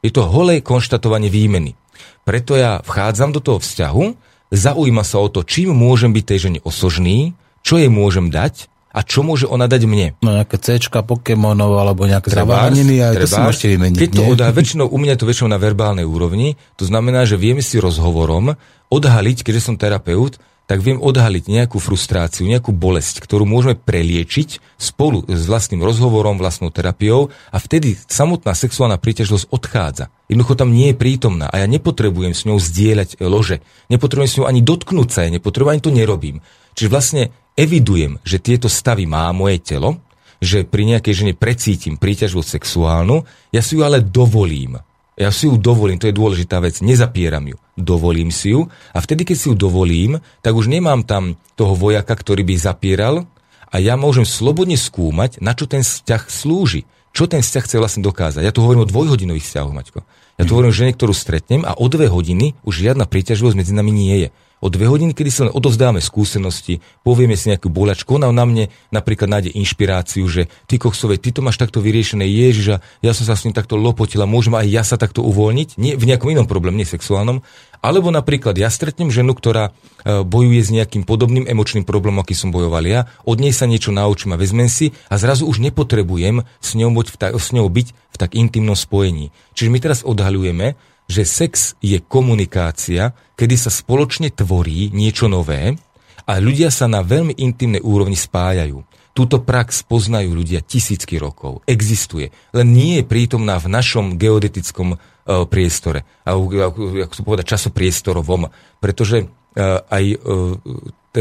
Je 0.00 0.08
to 0.08 0.24
holé 0.24 0.64
konštatovanie 0.64 1.28
výmeny. 1.28 1.76
Preto 2.24 2.56
ja 2.56 2.80
vchádzam 2.80 3.36
do 3.36 3.44
toho 3.44 3.60
vzťahu, 3.60 4.04
zaujíma 4.48 5.04
sa 5.04 5.20
o 5.20 5.28
to, 5.28 5.44
čím 5.44 5.76
môžem 5.76 6.16
byť 6.16 6.24
tej 6.24 6.38
žene 6.48 6.60
osožný, 6.64 7.36
čo 7.60 7.76
jej 7.76 7.92
môžem 7.92 8.32
dať 8.32 8.72
a 8.96 9.04
čo 9.04 9.20
môže 9.20 9.44
ona 9.44 9.68
dať 9.68 9.84
mne. 9.84 10.16
No 10.24 10.32
nejaké 10.32 10.56
C, 10.56 10.80
Pokémonov 10.80 11.76
alebo 11.76 12.08
nejaké 12.08 12.32
zaváraniny 12.32 13.04
a 13.04 13.12
to 13.12 13.28
si 13.28 13.40
môžete 13.44 13.76
vymeniť. 13.76 13.98
Keď 14.00 14.10
to 14.16 14.22
odhá, 14.24 14.48
väčšinou, 14.48 14.88
u 14.88 14.96
mňa 14.96 15.12
je 15.16 15.20
to 15.20 15.28
väčšinou 15.28 15.50
na 15.52 15.60
verbálnej 15.60 16.08
úrovni, 16.08 16.56
to 16.80 16.88
znamená, 16.88 17.28
že 17.28 17.36
vieme 17.36 17.60
si 17.60 17.76
rozhovorom 17.76 18.56
odhaliť, 18.88 19.44
keďže 19.44 19.62
som 19.68 19.76
terapeut, 19.76 20.40
tak 20.68 20.84
viem 20.84 21.00
odhaliť 21.00 21.48
nejakú 21.48 21.80
frustráciu, 21.80 22.44
nejakú 22.44 22.76
bolesť, 22.76 23.24
ktorú 23.24 23.48
môžeme 23.48 23.72
preliečiť 23.72 24.60
spolu 24.76 25.24
s 25.24 25.48
vlastným 25.48 25.80
rozhovorom, 25.80 26.36
vlastnou 26.36 26.68
terapiou 26.68 27.32
a 27.48 27.56
vtedy 27.56 27.96
samotná 28.04 28.52
sexuálna 28.52 29.00
príťažlosť 29.00 29.48
odchádza. 29.48 30.12
Jednoducho 30.28 30.60
tam 30.60 30.76
nie 30.76 30.92
je 30.92 31.00
prítomná 31.00 31.48
a 31.48 31.64
ja 31.64 31.66
nepotrebujem 31.66 32.36
s 32.36 32.44
ňou 32.44 32.60
zdieľať 32.60 33.16
lože. 33.24 33.64
Nepotrebujem 33.88 34.28
s 34.28 34.36
ňou 34.36 34.46
ani 34.46 34.60
dotknúť 34.60 35.08
sa, 35.08 35.24
ja 35.24 35.32
nepotrebujem, 35.32 35.80
ani 35.80 35.86
to 35.88 35.96
nerobím. 35.96 36.36
Čiže 36.76 36.92
vlastne 36.92 37.22
evidujem, 37.56 38.20
že 38.28 38.36
tieto 38.36 38.68
stavy 38.68 39.08
má 39.08 39.32
moje 39.32 39.64
telo, 39.64 40.04
že 40.38 40.68
pri 40.68 40.84
nejakej 40.84 41.14
žene 41.16 41.32
precítim 41.32 41.96
príťažlosť 41.96 42.60
sexuálnu, 42.60 43.24
ja 43.56 43.64
si 43.64 43.74
ju 43.74 43.82
ale 43.82 44.04
dovolím. 44.04 44.84
Ja 45.18 45.34
si 45.34 45.50
ju 45.50 45.58
dovolím, 45.58 45.98
to 45.98 46.06
je 46.06 46.14
dôležitá 46.14 46.62
vec, 46.62 46.78
nezapieram 46.78 47.42
ju. 47.42 47.58
Dovolím 47.74 48.30
si 48.30 48.54
ju 48.54 48.70
a 48.94 49.02
vtedy, 49.02 49.26
keď 49.26 49.36
si 49.36 49.46
ju 49.50 49.54
dovolím, 49.58 50.22
tak 50.46 50.54
už 50.54 50.70
nemám 50.70 51.02
tam 51.02 51.34
toho 51.58 51.74
vojaka, 51.74 52.14
ktorý 52.14 52.46
by 52.46 52.54
zapieral 52.54 53.26
a 53.66 53.82
ja 53.82 53.98
môžem 53.98 54.22
slobodne 54.22 54.78
skúmať, 54.78 55.42
na 55.42 55.58
čo 55.58 55.66
ten 55.66 55.82
vzťah 55.82 56.22
slúži. 56.30 56.86
Čo 57.10 57.26
ten 57.26 57.42
vzťah 57.42 57.64
chce 57.66 57.76
vlastne 57.82 58.06
dokázať. 58.06 58.46
Ja 58.46 58.54
tu 58.54 58.62
hovorím 58.62 58.86
o 58.86 58.90
dvojhodinových 58.90 59.42
vzťahoch, 59.42 59.74
Maťko. 59.74 60.00
Ja 60.38 60.46
tu 60.46 60.54
hovorím 60.54 60.70
o 60.70 60.78
žene, 60.78 60.94
ktorú 60.94 61.10
stretnem 61.10 61.66
a 61.66 61.74
o 61.74 61.90
dve 61.90 62.06
hodiny 62.06 62.54
už 62.62 62.86
žiadna 62.86 63.10
príťažlivosť 63.10 63.58
medzi 63.58 63.74
nami 63.74 63.90
nie 63.90 64.16
je 64.22 64.28
o 64.58 64.66
dve 64.68 64.90
hodiny, 64.90 65.14
kedy 65.14 65.30
si 65.30 65.40
len 65.46 65.52
odovzdáme 65.54 66.02
skúsenosti, 66.02 66.82
povieme 67.06 67.38
si 67.38 67.50
nejakú 67.50 67.70
bolačku, 67.70 68.18
ona 68.18 68.30
na 68.34 68.44
mne 68.44 68.64
napríklad 68.90 69.30
nájde 69.30 69.54
inšpiráciu, 69.54 70.26
že 70.26 70.50
ty 70.66 70.76
koksové, 70.76 71.18
ty 71.18 71.30
to 71.30 71.40
máš 71.40 71.58
takto 71.58 71.78
vyriešené, 71.78 72.26
Ježiša, 72.26 73.04
ja 73.04 73.12
som 73.14 73.24
sa 73.26 73.38
s 73.38 73.46
ním 73.46 73.54
takto 73.54 73.78
lopotila, 73.78 74.26
môžem 74.26 74.54
aj 74.58 74.66
ja 74.66 74.82
sa 74.82 74.98
takto 74.98 75.22
uvoľniť, 75.22 75.78
nie 75.78 75.94
v 75.94 76.08
nejakom 76.08 76.34
inom 76.34 76.50
probléme, 76.50 76.78
nie 76.78 76.88
sexuálnom, 76.88 77.42
alebo 77.78 78.10
napríklad 78.10 78.58
ja 78.58 78.66
stretnem 78.66 79.06
ženu, 79.08 79.38
ktorá 79.38 79.70
e, 79.70 80.22
bojuje 80.26 80.60
s 80.66 80.74
nejakým 80.74 81.06
podobným 81.06 81.46
emočným 81.46 81.86
problémom, 81.86 82.18
aký 82.22 82.34
som 82.34 82.50
bojoval 82.50 82.82
ja, 82.82 83.06
od 83.22 83.38
nej 83.38 83.54
sa 83.54 83.70
niečo 83.70 83.94
naučím 83.94 84.34
a 84.34 84.40
vezmem 84.40 84.66
si 84.66 84.90
a 85.06 85.14
zrazu 85.14 85.46
už 85.46 85.62
nepotrebujem 85.62 86.42
s 86.58 86.74
ňou, 86.74 86.90
v 86.90 87.16
ta, 87.16 87.30
s 87.30 87.54
ňou 87.54 87.70
byť 87.70 87.88
v 87.94 88.16
tak 88.18 88.34
intimnom 88.34 88.74
spojení. 88.74 89.30
Čiže 89.54 89.70
my 89.70 89.78
teraz 89.78 89.98
odhaľujeme, 90.02 90.74
že 91.08 91.22
sex 91.24 91.78
je 91.80 92.02
komunikácia, 92.02 93.16
kedy 93.38 93.54
sa 93.54 93.70
spoločne 93.70 94.34
tvorí 94.34 94.90
niečo 94.90 95.30
nové 95.30 95.78
a 96.26 96.32
ľudia 96.42 96.74
sa 96.74 96.90
na 96.90 97.06
veľmi 97.06 97.38
intimnej 97.38 97.78
úrovni 97.78 98.18
spájajú. 98.18 98.82
Túto 99.14 99.38
prax 99.42 99.86
poznajú 99.86 100.34
ľudia 100.34 100.62
tisícky 100.62 101.18
rokov. 101.22 101.62
Existuje. 101.70 102.34
Len 102.50 102.66
nie 102.66 102.98
je 102.98 103.04
prítomná 103.06 103.62
v 103.62 103.70
našom 103.70 104.18
geodetickom 104.18 104.94
uh, 104.94 104.98
priestore. 105.46 106.02
A 106.26 106.34
ako 106.38 107.14
to 107.14 107.22
povedať, 107.26 107.56
časopriestorovom. 107.56 108.50
Pretože 108.78 109.26
uh, 109.26 109.82
aj 109.90 110.04
uh, 110.18 110.54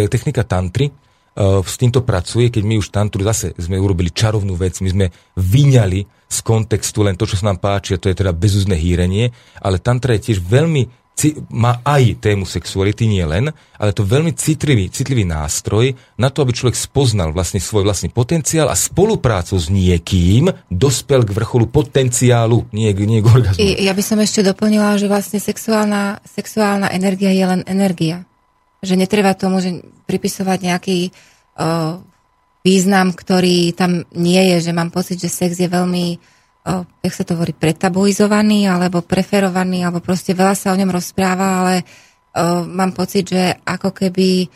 technika 0.09 0.41
tantry 0.45 0.89
s 1.37 1.77
týmto 1.77 2.01
pracuje, 2.01 2.49
keď 2.49 2.63
my 2.65 2.81
už 2.81 2.89
tantru 2.89 3.21
zase 3.21 3.53
sme 3.61 3.77
urobili 3.77 4.09
čarovnú 4.09 4.57
vec, 4.57 4.81
my 4.81 4.89
sme 4.89 5.05
vyňali 5.37 5.99
z 6.25 6.37
kontextu 6.41 7.05
len 7.05 7.13
to, 7.13 7.29
čo 7.29 7.37
sa 7.37 7.53
nám 7.53 7.61
páči, 7.61 7.93
a 7.93 8.01
to 8.01 8.09
je 8.09 8.17
teda 8.17 8.33
bezúzne 8.33 8.73
hýrenie, 8.73 9.29
ale 9.61 9.77
tantra 9.77 10.17
je 10.17 10.33
tiež 10.33 10.41
veľmi 10.41 11.06
má 11.49 11.81
aj 11.81 12.21
tému 12.21 12.45
sexuality, 12.45 13.09
nie 13.09 13.25
len, 13.25 13.49
ale 13.81 13.89
to 13.89 14.05
veľmi 14.05 14.37
citlivý, 14.37 14.93
citlivý 14.93 15.25
nástroj 15.25 15.97
na 16.21 16.29
to, 16.29 16.45
aby 16.45 16.53
človek 16.53 16.77
spoznal 16.77 17.33
vlastne 17.33 17.57
svoj 17.57 17.89
vlastný 17.89 18.13
potenciál 18.13 18.69
a 18.69 18.77
spoluprácu 18.77 19.57
s 19.57 19.73
niekým 19.73 20.53
dospel 20.69 21.25
k 21.25 21.33
vrcholu 21.33 21.73
potenciálu, 21.73 22.69
nie, 22.69 22.93
nie 22.93 23.25
k 23.25 23.27
orgazmu. 23.33 23.57
Ja 23.81 23.97
by 23.97 24.03
som 24.05 24.21
ešte 24.21 24.45
doplnila, 24.45 25.01
že 25.01 25.09
vlastne 25.09 25.41
sexuálna, 25.41 26.21
sexuálna 26.21 26.93
energia 26.93 27.33
je 27.33 27.45
len 27.49 27.61
energia. 27.65 28.21
Že 28.85 29.01
netreba 29.01 29.33
tomu, 29.33 29.57
že 29.57 29.81
pripisovať 30.05 30.59
nejaký 30.69 30.97
uh, 31.57 31.97
význam, 32.61 33.09
ktorý 33.17 33.73
tam 33.73 34.05
nie 34.13 34.53
je, 34.53 34.69
že 34.69 34.71
mám 34.77 34.93
pocit, 34.93 35.17
že 35.17 35.33
sex 35.33 35.57
je 35.57 35.65
veľmi 35.65 36.36
jak 36.99 37.13
sa 37.15 37.23
to 37.23 37.39
hovorí, 37.39 37.55
pretabuizovaný 37.55 38.67
alebo 38.67 38.99
preferovaný, 38.99 39.87
alebo 39.87 40.03
proste 40.03 40.35
veľa 40.35 40.53
sa 40.53 40.75
o 40.75 40.79
ňom 40.79 40.91
rozpráva, 40.91 41.63
ale 41.63 41.75
mám 42.67 42.91
pocit, 42.93 43.31
že 43.33 43.55
ako 43.65 43.95
keby 43.95 44.51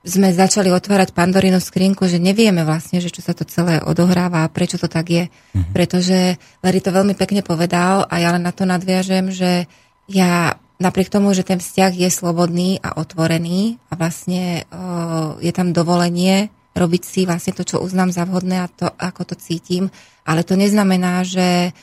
sme 0.00 0.32
začali 0.32 0.72
otvárať 0.72 1.12
Pandorinu 1.12 1.60
skrinku, 1.60 2.08
že 2.08 2.16
nevieme 2.16 2.64
vlastne, 2.64 3.04
že 3.04 3.12
čo 3.12 3.20
sa 3.20 3.36
to 3.36 3.44
celé 3.44 3.84
odohráva 3.84 4.48
a 4.48 4.52
prečo 4.52 4.80
to 4.80 4.88
tak 4.88 5.12
je. 5.12 5.24
Mm-hmm. 5.28 5.72
Pretože 5.76 6.18
Larry 6.64 6.80
to 6.80 6.88
veľmi 6.88 7.12
pekne 7.12 7.44
povedal 7.44 8.08
a 8.08 8.14
ja 8.16 8.32
len 8.32 8.40
na 8.40 8.52
to 8.52 8.64
nadviažem, 8.64 9.28
že 9.28 9.68
ja 10.08 10.56
napriek 10.80 11.12
tomu, 11.12 11.36
že 11.36 11.44
ten 11.44 11.60
vzťah 11.60 11.92
je 11.92 12.08
slobodný 12.08 12.80
a 12.80 12.96
otvorený 12.96 13.76
a 13.92 14.00
vlastne 14.00 14.64
uh, 14.72 15.36
je 15.44 15.52
tam 15.52 15.76
dovolenie 15.76 16.48
robiť 16.74 17.02
si 17.02 17.20
vlastne 17.26 17.52
to, 17.52 17.66
čo 17.66 17.82
uznám 17.82 18.14
za 18.14 18.22
vhodné 18.24 18.62
a 18.62 18.70
to, 18.70 18.86
ako 18.86 19.34
to 19.34 19.34
cítim. 19.36 19.90
Ale 20.22 20.46
to 20.46 20.54
neznamená, 20.54 21.26
že 21.26 21.74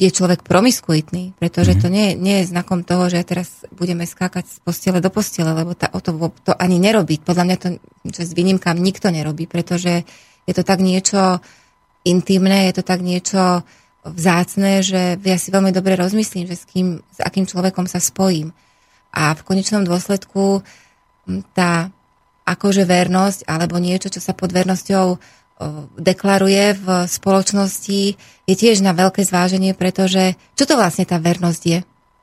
je 0.00 0.08
človek 0.08 0.48
promiskuitný, 0.48 1.36
pretože 1.36 1.76
mm-hmm. 1.76 1.84
to 1.84 1.88
nie, 1.92 2.08
nie 2.16 2.40
je 2.40 2.56
znakom 2.56 2.88
toho, 2.88 3.12
že 3.12 3.20
teraz 3.20 3.68
budeme 3.68 4.08
skákať 4.08 4.48
z 4.48 4.56
postele 4.64 4.96
do 5.04 5.12
postele, 5.12 5.52
lebo 5.52 5.76
tá, 5.76 5.92
o 5.92 6.00
to, 6.00 6.16
to 6.40 6.56
ani 6.56 6.80
nerobí. 6.80 7.20
Podľa 7.20 7.44
mňa 7.44 7.56
to, 7.60 7.68
že 8.08 8.22
s 8.24 8.32
výnimkám 8.32 8.80
nikto 8.80 9.12
nerobí, 9.12 9.44
pretože 9.44 10.08
je 10.48 10.54
to 10.56 10.64
tak 10.64 10.80
niečo 10.80 11.44
intimné, 12.08 12.72
je 12.72 12.80
to 12.80 12.84
tak 12.88 13.04
niečo 13.04 13.60
vzácne, 14.00 14.80
že 14.80 15.20
ja 15.20 15.36
si 15.36 15.52
veľmi 15.52 15.68
dobre 15.68 16.00
rozmyslím, 16.00 16.48
že 16.48 16.56
s, 16.56 16.64
kým, 16.64 17.04
s 17.04 17.20
akým 17.20 17.44
človekom 17.44 17.84
sa 17.84 18.00
spojím. 18.00 18.56
A 19.12 19.36
v 19.36 19.44
konečnom 19.44 19.84
dôsledku 19.84 20.64
tá 21.52 21.92
akože 22.50 22.82
vernosť 22.82 23.46
alebo 23.46 23.78
niečo, 23.78 24.10
čo 24.10 24.18
sa 24.18 24.34
pod 24.34 24.50
vernosťou 24.50 25.38
deklaruje 26.00 26.72
v 26.72 26.86
spoločnosti, 27.04 28.00
je 28.48 28.54
tiež 28.56 28.80
na 28.80 28.96
veľké 28.96 29.20
zváženie, 29.20 29.76
pretože 29.76 30.32
čo 30.56 30.64
to 30.64 30.72
vlastne 30.72 31.04
tá 31.04 31.20
vernosť 31.20 31.62
je? 31.68 31.78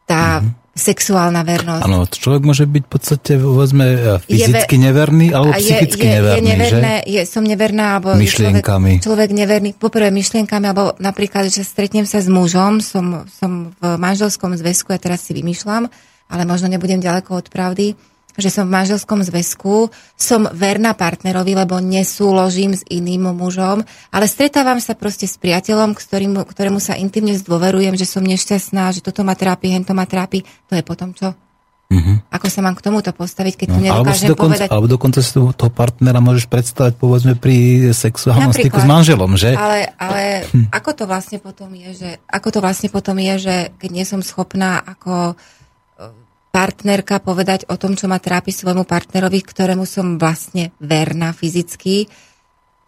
Tá 0.09 0.41
mm-hmm. 0.41 0.73
sexuálna 0.73 1.45
vernosť. 1.45 1.85
Áno, 1.85 2.09
človek 2.09 2.41
môže 2.41 2.65
byť 2.65 2.83
v 2.87 2.89
podstate, 2.89 3.31
povedzme, 3.37 3.85
fyzicky 4.25 4.75
je, 4.79 4.83
neverný 4.89 5.27
alebo 5.37 5.53
psychicky 5.53 6.01
je, 6.01 6.09
je, 6.09 6.15
neverný, 6.17 6.33
je 6.33 6.49
neverné, 6.49 6.93
že? 7.05 7.09
Je, 7.13 7.21
som 7.29 7.43
neverná, 7.45 7.85
alebo 7.93 8.17
myšlienkami. 8.17 8.91
Človek, 8.97 9.05
človek 9.05 9.29
neverný, 9.37 9.69
poprvé 9.77 10.09
myšlienkami, 10.09 10.65
alebo 10.73 10.97
napríklad, 10.97 11.53
že 11.53 11.61
stretnem 11.61 12.09
sa 12.09 12.17
s 12.17 12.31
mužom, 12.31 12.81
som, 12.81 13.29
som 13.29 13.69
v 13.77 13.83
manželskom 14.01 14.57
zväzku, 14.57 14.97
ja 14.97 14.99
teraz 15.03 15.21
si 15.21 15.37
vymýšľam, 15.37 15.85
ale 16.33 16.41
možno 16.41 16.73
nebudem 16.73 16.97
ďaleko 16.97 17.37
od 17.37 17.53
pravdy, 17.53 17.93
že 18.37 18.53
som 18.53 18.69
v 18.69 18.77
manželskom 18.77 19.25
zväzku, 19.25 19.89
som 20.13 20.45
verná 20.53 20.93
partnerovi, 20.93 21.57
lebo 21.57 21.81
nesúložím 21.81 22.77
s 22.77 22.85
iným 22.87 23.33
mužom, 23.33 23.81
ale 24.13 24.29
stretávam 24.29 24.77
sa 24.77 24.93
proste 24.93 25.25
s 25.25 25.41
priateľom, 25.41 25.97
ktorým, 25.97 26.37
ktorému 26.45 26.77
sa 26.77 26.93
intimne 26.93 27.33
zdôverujem, 27.33 27.97
že 27.97 28.05
som 28.05 28.21
nešťastná, 28.21 28.93
že 28.93 29.01
toto 29.01 29.25
ma 29.25 29.33
trápi, 29.33 29.73
hento 29.73 29.97
ma 29.97 30.05
trápi. 30.05 30.45
To 30.69 30.77
je 30.77 30.85
potom 30.85 31.11
čo? 31.17 31.33
Mm-hmm. 31.87 32.35
Ako 32.35 32.51
sa 32.51 32.59
mám 32.59 32.75
k 32.75 32.83
tomuto 32.83 33.15
postaviť, 33.15 33.63
keď 33.63 33.67
no, 33.71 33.73
to 33.73 33.79
nedokážem 33.79 34.27
alebo 34.27 34.35
dokonca, 34.35 34.51
povedať? 34.51 34.67
Alebo 34.67 34.87
dokonca 34.91 35.19
si 35.23 35.31
toho 35.31 35.71
partnera 35.71 36.19
môžeš 36.19 36.45
predstavať, 36.51 36.99
povedzme, 36.99 37.39
pri 37.39 37.89
sexuálnom 37.95 38.51
Napríklad, 38.51 38.67
styku 38.67 38.77
s 38.83 38.87
manželom, 38.91 39.31
že? 39.39 39.55
Ale, 39.55 39.95
ale 39.95 40.43
hm. 40.51 40.67
ako 40.67 40.89
to 40.91 41.03
vlastne 41.07 41.39
potom 41.39 41.71
je, 41.71 41.89
že, 41.95 42.09
ako 42.27 42.47
to 42.51 42.59
vlastne 42.59 42.91
potom 42.91 43.15
je, 43.23 43.33
že 43.39 43.55
keď 43.79 43.89
nie 43.95 44.03
som 44.03 44.19
schopná 44.19 44.83
ako 44.83 45.39
partnerka 46.49 47.21
povedať 47.21 47.69
o 47.69 47.75
tom, 47.75 47.93
čo 47.93 48.09
ma 48.09 48.17
trápi 48.17 48.49
svojmu 48.49 48.87
partnerovi, 48.87 49.39
ktorému 49.43 49.85
som 49.85 50.17
vlastne 50.17 50.73
verná 50.81 51.35
fyzicky, 51.35 52.09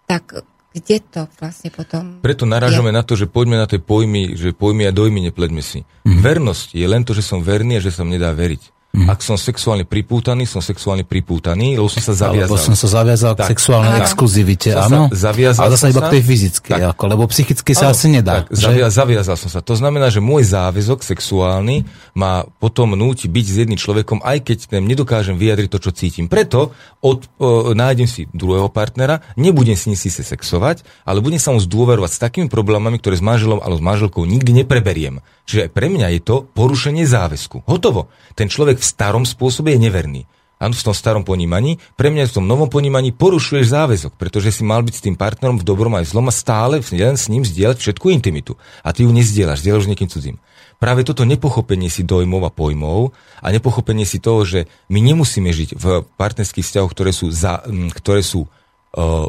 tak 0.09 0.41
kde 0.69 0.97
to 1.01 1.21
vlastne 1.41 1.69
potom 1.73 2.21
Preto 2.21 2.45
narážame 2.45 2.93
je? 2.93 2.97
na 2.97 3.03
to, 3.05 3.17
že 3.17 3.25
poďme 3.25 3.57
na 3.57 3.65
tie 3.65 3.81
pojmy, 3.81 4.37
že 4.37 4.53
pojmy 4.53 4.85
a 4.85 4.93
dojmy 4.93 5.29
nepleďme 5.29 5.61
si. 5.65 5.81
Mm-hmm. 5.83 6.21
Vernosť 6.21 6.67
je 6.77 6.85
len 6.85 7.01
to, 7.01 7.17
že 7.17 7.25
som 7.25 7.41
verný 7.41 7.81
a 7.81 7.83
že 7.83 7.89
sa 7.89 8.05
nedá 8.05 8.29
veriť. 8.33 8.78
Mm. 8.89 9.05
Ak 9.05 9.21
som 9.21 9.37
sexuálne 9.37 9.85
pripútaný, 9.85 10.49
som 10.49 10.65
sexuálne 10.65 11.05
pripútaný, 11.05 11.77
lebo 11.77 11.85
som 11.85 12.01
sa 12.01 12.25
zaviazal. 12.25 12.49
Lebo 12.49 12.57
som 12.57 12.73
sa 12.73 12.89
zaviazal 12.89 13.37
tak. 13.37 13.45
k 13.45 13.53
sexuálnej 13.53 14.01
exkluzivite, 14.01 14.73
áno. 14.73 15.13
Zaviazal 15.13 15.69
a 15.69 15.73
zase 15.77 15.93
iba 15.93 16.09
k 16.09 16.17
tej 16.17 16.23
fyzickej, 16.25 16.81
ako, 16.97 17.03
lebo 17.05 17.23
psychicky 17.29 17.77
sa 17.77 17.93
asi 17.93 18.09
nedá. 18.09 18.49
Tak, 18.49 18.57
že? 18.57 18.65
Zavia, 18.65 18.89
zaviazal 18.89 19.37
som 19.37 19.53
sa. 19.53 19.61
To 19.61 19.77
znamená, 19.77 20.09
že 20.09 20.25
môj 20.25 20.41
záväzok 20.41 21.05
sexuálny 21.05 21.85
ma 22.17 22.49
potom 22.57 22.97
núti 22.97 23.29
byť 23.29 23.45
s 23.45 23.55
jedným 23.61 23.77
človekom, 23.77 24.25
aj 24.25 24.41
keď 24.41 24.57
ten 24.73 24.81
nedokážem 24.81 25.37
vyjadriť 25.37 25.69
to, 25.69 25.79
čo 25.85 25.91
cítim. 25.93 26.25
Preto 26.25 26.73
od, 27.05 27.29
o, 27.37 27.77
nájdem 27.77 28.09
si 28.09 28.25
druhého 28.33 28.73
partnera, 28.73 29.21
nebudem 29.37 29.77
s 29.77 29.85
ním 29.85 30.01
si 30.01 30.09
sexovať, 30.09 30.81
ale 31.05 31.21
budem 31.21 31.37
sa 31.37 31.53
mu 31.53 31.61
zdôverovať 31.61 32.09
s 32.09 32.19
takými 32.25 32.49
problémami, 32.49 32.97
ktoré 32.97 33.21
s 33.21 33.23
manželom 33.23 33.61
alebo 33.61 33.77
s 33.77 33.85
manželkou 33.85 34.25
nikdy 34.25 34.65
nepreberiem. 34.65 35.21
Čiže 35.49 35.73
pre 35.73 35.89
mňa 35.89 36.13
je 36.13 36.21
to 36.21 36.35
porušenie 36.53 37.09
záväzku. 37.09 37.65
Hotovo. 37.65 38.13
Ten 38.37 38.53
človek 38.53 38.78
v 38.79 38.87
starom 38.87 39.27
spôsobe 39.27 39.75
je 39.75 39.83
neverný. 39.83 40.23
Áno, 40.59 40.75
v 40.75 40.91
tom 40.91 40.91
starom 40.91 41.23
ponímaní, 41.23 41.79
pre 41.95 42.11
mňa 42.11 42.27
v 42.27 42.35
tom 42.35 42.43
novom 42.43 42.67
ponímaní 42.67 43.15
porušuješ 43.15 43.71
záväzok, 43.71 44.19
pretože 44.19 44.51
si 44.51 44.67
mal 44.67 44.83
byť 44.83 44.91
s 44.91 45.03
tým 45.07 45.15
partnerom 45.15 45.55
v 45.55 45.63
dobrom 45.63 45.95
aj 45.95 46.03
v 46.03 46.11
zlom 46.11 46.27
a 46.27 46.35
stále 46.35 46.83
len 46.83 47.15
s 47.15 47.31
ním 47.31 47.47
zdieľať 47.47 47.79
všetku 47.79 48.11
intimitu. 48.11 48.59
A 48.83 48.91
ty 48.91 49.07
ju 49.07 49.11
nezdieľaš, 49.15 49.63
zdieľaš 49.63 49.87
niekým 49.87 50.11
cudzím. 50.11 50.35
Práve 50.75 51.07
toto 51.07 51.23
nepochopenie 51.23 51.87
si 51.87 52.03
dojmov 52.03 52.43
a 52.43 52.51
pojmov 52.51 53.15
a 53.39 53.47
nepochopenie 53.55 54.03
si 54.03 54.19
toho, 54.19 54.43
že 54.43 54.67
my 54.91 54.99
nemusíme 54.99 55.47
žiť 55.47 55.79
v 55.79 56.03
partnerských 56.19 56.63
vzťahoch, 56.67 56.91
ktoré 56.91 57.15
sú, 57.15 57.31
za, 57.31 57.63
ktoré 57.95 58.19
sú 58.19 58.51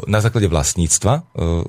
na 0.09 0.19
základe 0.25 0.49
vlastníctva, 0.49 1.21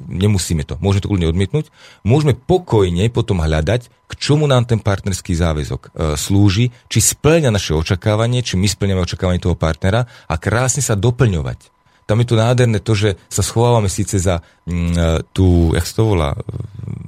nemusíme 0.09 0.65
to, 0.65 0.81
môžeme 0.81 1.05
to 1.05 1.11
kľudne 1.13 1.29
odmietnúť, 1.29 1.69
môžeme 2.09 2.33
pokojne 2.33 3.05
potom 3.13 3.45
hľadať, 3.45 3.93
k 4.09 4.13
čomu 4.17 4.49
nám 4.49 4.65
ten 4.65 4.81
partnerský 4.81 5.37
záväzok 5.37 5.93
slúži, 6.17 6.73
či 6.89 6.99
splňa 7.05 7.53
naše 7.53 7.77
očakávanie, 7.77 8.41
či 8.41 8.57
my 8.57 8.65
splňame 8.65 9.05
očakávanie 9.05 9.45
toho 9.45 9.61
partnera 9.61 10.09
a 10.25 10.35
krásne 10.41 10.81
sa 10.81 10.97
doplňovať. 10.97 11.69
Tam 12.09 12.19
je 12.19 12.27
to 12.27 12.37
nádherné 12.37 12.83
to, 12.83 12.93
že 12.97 13.15
sa 13.31 13.47
schovávame 13.47 13.87
síce 13.87 14.19
za 14.19 14.43
mm, 14.67 15.31
tú, 15.31 15.71
jak 15.77 15.87
to 15.87 16.03
volá, 16.03 16.35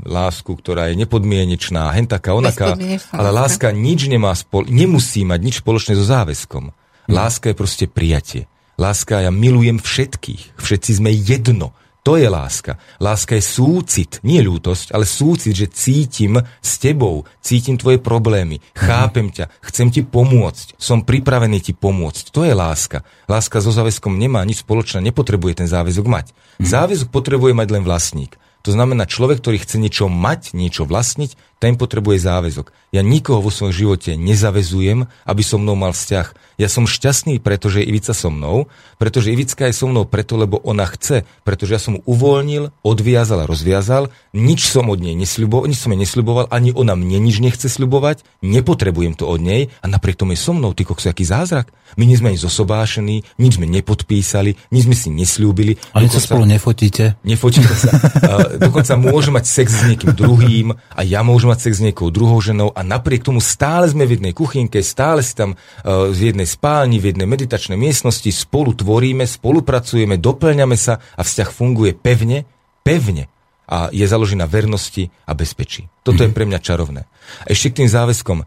lásku, 0.07 0.55
ktorá 0.55 0.93
je 0.93 1.01
nepodmienečná, 1.01 1.91
hentaká, 1.97 2.37
onaká, 2.37 2.79
ale 3.11 3.29
láska 3.35 3.75
nič 3.75 4.07
nemá, 4.07 4.37
spol- 4.39 4.71
nemusí 4.71 5.27
mať 5.27 5.41
nič 5.43 5.55
spoločné 5.65 5.99
so 5.99 6.07
záväzkom. 6.07 6.71
Láska 7.11 7.53
je 7.53 7.57
proste 7.59 7.85
prijatie. 7.91 8.47
Láska, 8.75 9.23
ja 9.23 9.31
milujem 9.31 9.79
všetkých. 9.79 10.59
Všetci 10.59 10.91
sme 10.99 11.15
jedno. 11.15 11.73
To 12.05 12.21
je 12.21 12.29
láska. 12.29 12.77
Láska 13.01 13.33
je 13.33 13.41
súcit, 13.41 14.21
nie 14.21 14.45
ľútosť, 14.45 14.93
ale 14.93 15.09
súcit, 15.09 15.57
že 15.57 15.73
cítim 15.73 16.37
s 16.61 16.77
tebou, 16.77 17.25
cítim 17.41 17.81
tvoje 17.81 17.97
problémy, 17.97 18.61
chápem 18.77 19.33
ťa, 19.33 19.49
chcem 19.65 19.89
ti 19.89 20.05
pomôcť, 20.05 20.77
som 20.77 21.01
pripravený 21.01 21.65
ti 21.65 21.73
pomôcť. 21.73 22.29
To 22.37 22.45
je 22.45 22.53
láska. 22.53 23.09
Láska 23.25 23.65
so 23.65 23.73
záväzkom 23.73 24.21
nemá 24.21 24.45
nič 24.45 24.61
spoločné, 24.61 25.01
nepotrebuje 25.01 25.65
ten 25.65 25.69
záväzok 25.71 26.05
mať. 26.05 26.27
Záväzok 26.61 27.09
potrebuje 27.09 27.57
mať 27.57 27.69
len 27.73 27.89
vlastník. 27.89 28.37
To 28.65 28.73
znamená, 28.73 29.05
človek, 29.05 29.45
ktorý 29.45 29.61
chce 29.61 29.77
niečo 29.77 30.09
mať, 30.09 30.57
niečo 30.57 30.89
vlastniť, 30.89 31.37
ten 31.61 31.77
potrebuje 31.77 32.21
záväzok. 32.25 32.73
Ja 32.97 33.05
nikoho 33.05 33.45
vo 33.45 33.53
svojom 33.53 33.77
živote 33.77 34.17
nezavezujem, 34.17 35.05
aby 35.29 35.43
so 35.45 35.61
mnou 35.61 35.77
mal 35.77 35.93
vzťah. 35.93 36.54
Ja 36.61 36.71
som 36.71 36.87
šťastný, 36.87 37.43
pretože 37.43 37.83
je 37.83 37.89
Ivica 37.91 38.15
so 38.15 38.31
mnou, 38.31 38.71
pretože 38.97 39.35
Ivická 39.35 39.69
je 39.71 39.75
so 39.75 39.91
mnou 39.91 40.07
preto, 40.07 40.39
lebo 40.39 40.63
ona 40.63 40.87
chce, 40.87 41.27
pretože 41.43 41.75
ja 41.75 41.81
som 41.83 41.99
mu 41.99 42.01
uvoľnil, 42.07 42.71
odviazal 42.87 43.43
a 43.43 43.51
rozviazal, 43.51 44.11
nič 44.33 44.71
som 44.71 44.87
od 44.91 45.03
nej 45.03 45.19
nesľuboval, 45.19 45.67
nič 45.67 45.79
som 45.83 45.91
jej 45.91 46.01
nesľuboval, 46.01 46.51
ani 46.51 46.71
ona 46.71 46.95
mne 46.95 47.19
nič 47.19 47.43
nechce 47.43 47.67
sľubovať, 47.67 48.23
nepotrebujem 48.43 49.19
to 49.19 49.27
od 49.27 49.41
nej 49.43 49.75
a 49.83 49.87
napriek 49.91 50.19
tomu 50.19 50.35
je 50.35 50.43
so 50.43 50.55
mnou, 50.55 50.73
ty 50.73 50.87
kokso, 50.87 51.11
aký 51.11 51.27
zázrak. 51.27 51.71
My 51.95 52.11
nie 52.11 52.19
sme 52.19 52.35
ani 52.35 52.41
zosobášení, 52.41 53.23
nič 53.39 53.61
sme 53.61 53.71
nepodpísali, 53.71 54.59
nič 54.75 54.83
sme 54.89 54.97
si 54.99 55.09
nesľúbili. 55.15 55.79
Ani 55.95 56.11
sa 56.11 56.19
spolu 56.19 56.43
nefotíte? 56.49 57.21
Nefotíme 57.23 57.71
sa. 57.71 57.95
dokonca 58.67 58.93
môžem 58.99 59.35
mať 59.37 59.47
sex 59.47 59.69
s 59.71 59.83
niekým 59.87 60.13
druhým 60.17 60.75
a 60.75 61.01
ja 61.07 61.23
môžem 61.23 61.53
mať 61.53 61.71
sex 61.71 61.79
s 61.79 61.85
niekou 61.85 62.09
druhou 62.11 62.39
ženou 62.41 62.73
a 62.75 62.81
napriek 62.83 63.27
tomu 63.27 63.39
stále 63.39 63.87
sme 63.87 64.09
v 64.09 64.19
jednej 64.19 64.33
kuchynke, 64.35 64.81
stále 64.83 65.23
si 65.23 65.37
tam 65.37 65.55
uh, 65.55 66.11
v 66.11 66.33
jednej 66.33 66.44
jednej 66.45 66.61
spálni, 66.61 67.01
v 67.01 67.17
jednej 67.17 67.25
meditačnej 67.25 67.81
miestnosti, 67.81 68.29
spolu 68.29 68.77
tvoríme, 68.77 69.25
spolupracujeme, 69.25 70.21
doplňame 70.21 70.77
sa 70.77 71.01
a 71.17 71.25
vzťah 71.25 71.49
funguje 71.49 71.97
pevne, 71.97 72.45
pevne 72.85 73.33
a 73.65 73.89
je 73.89 74.05
založený 74.05 74.45
na 74.45 74.49
vernosti 74.49 75.09
a 75.25 75.33
bezpečí. 75.33 75.89
Toto 76.05 76.21
je 76.21 76.29
pre 76.29 76.45
mňa 76.45 76.61
čarovné. 76.61 77.09
A 77.41 77.45
ešte 77.49 77.73
k 77.73 77.79
tým 77.81 77.89
záväzkom, 77.89 78.39
uh, 78.45 78.47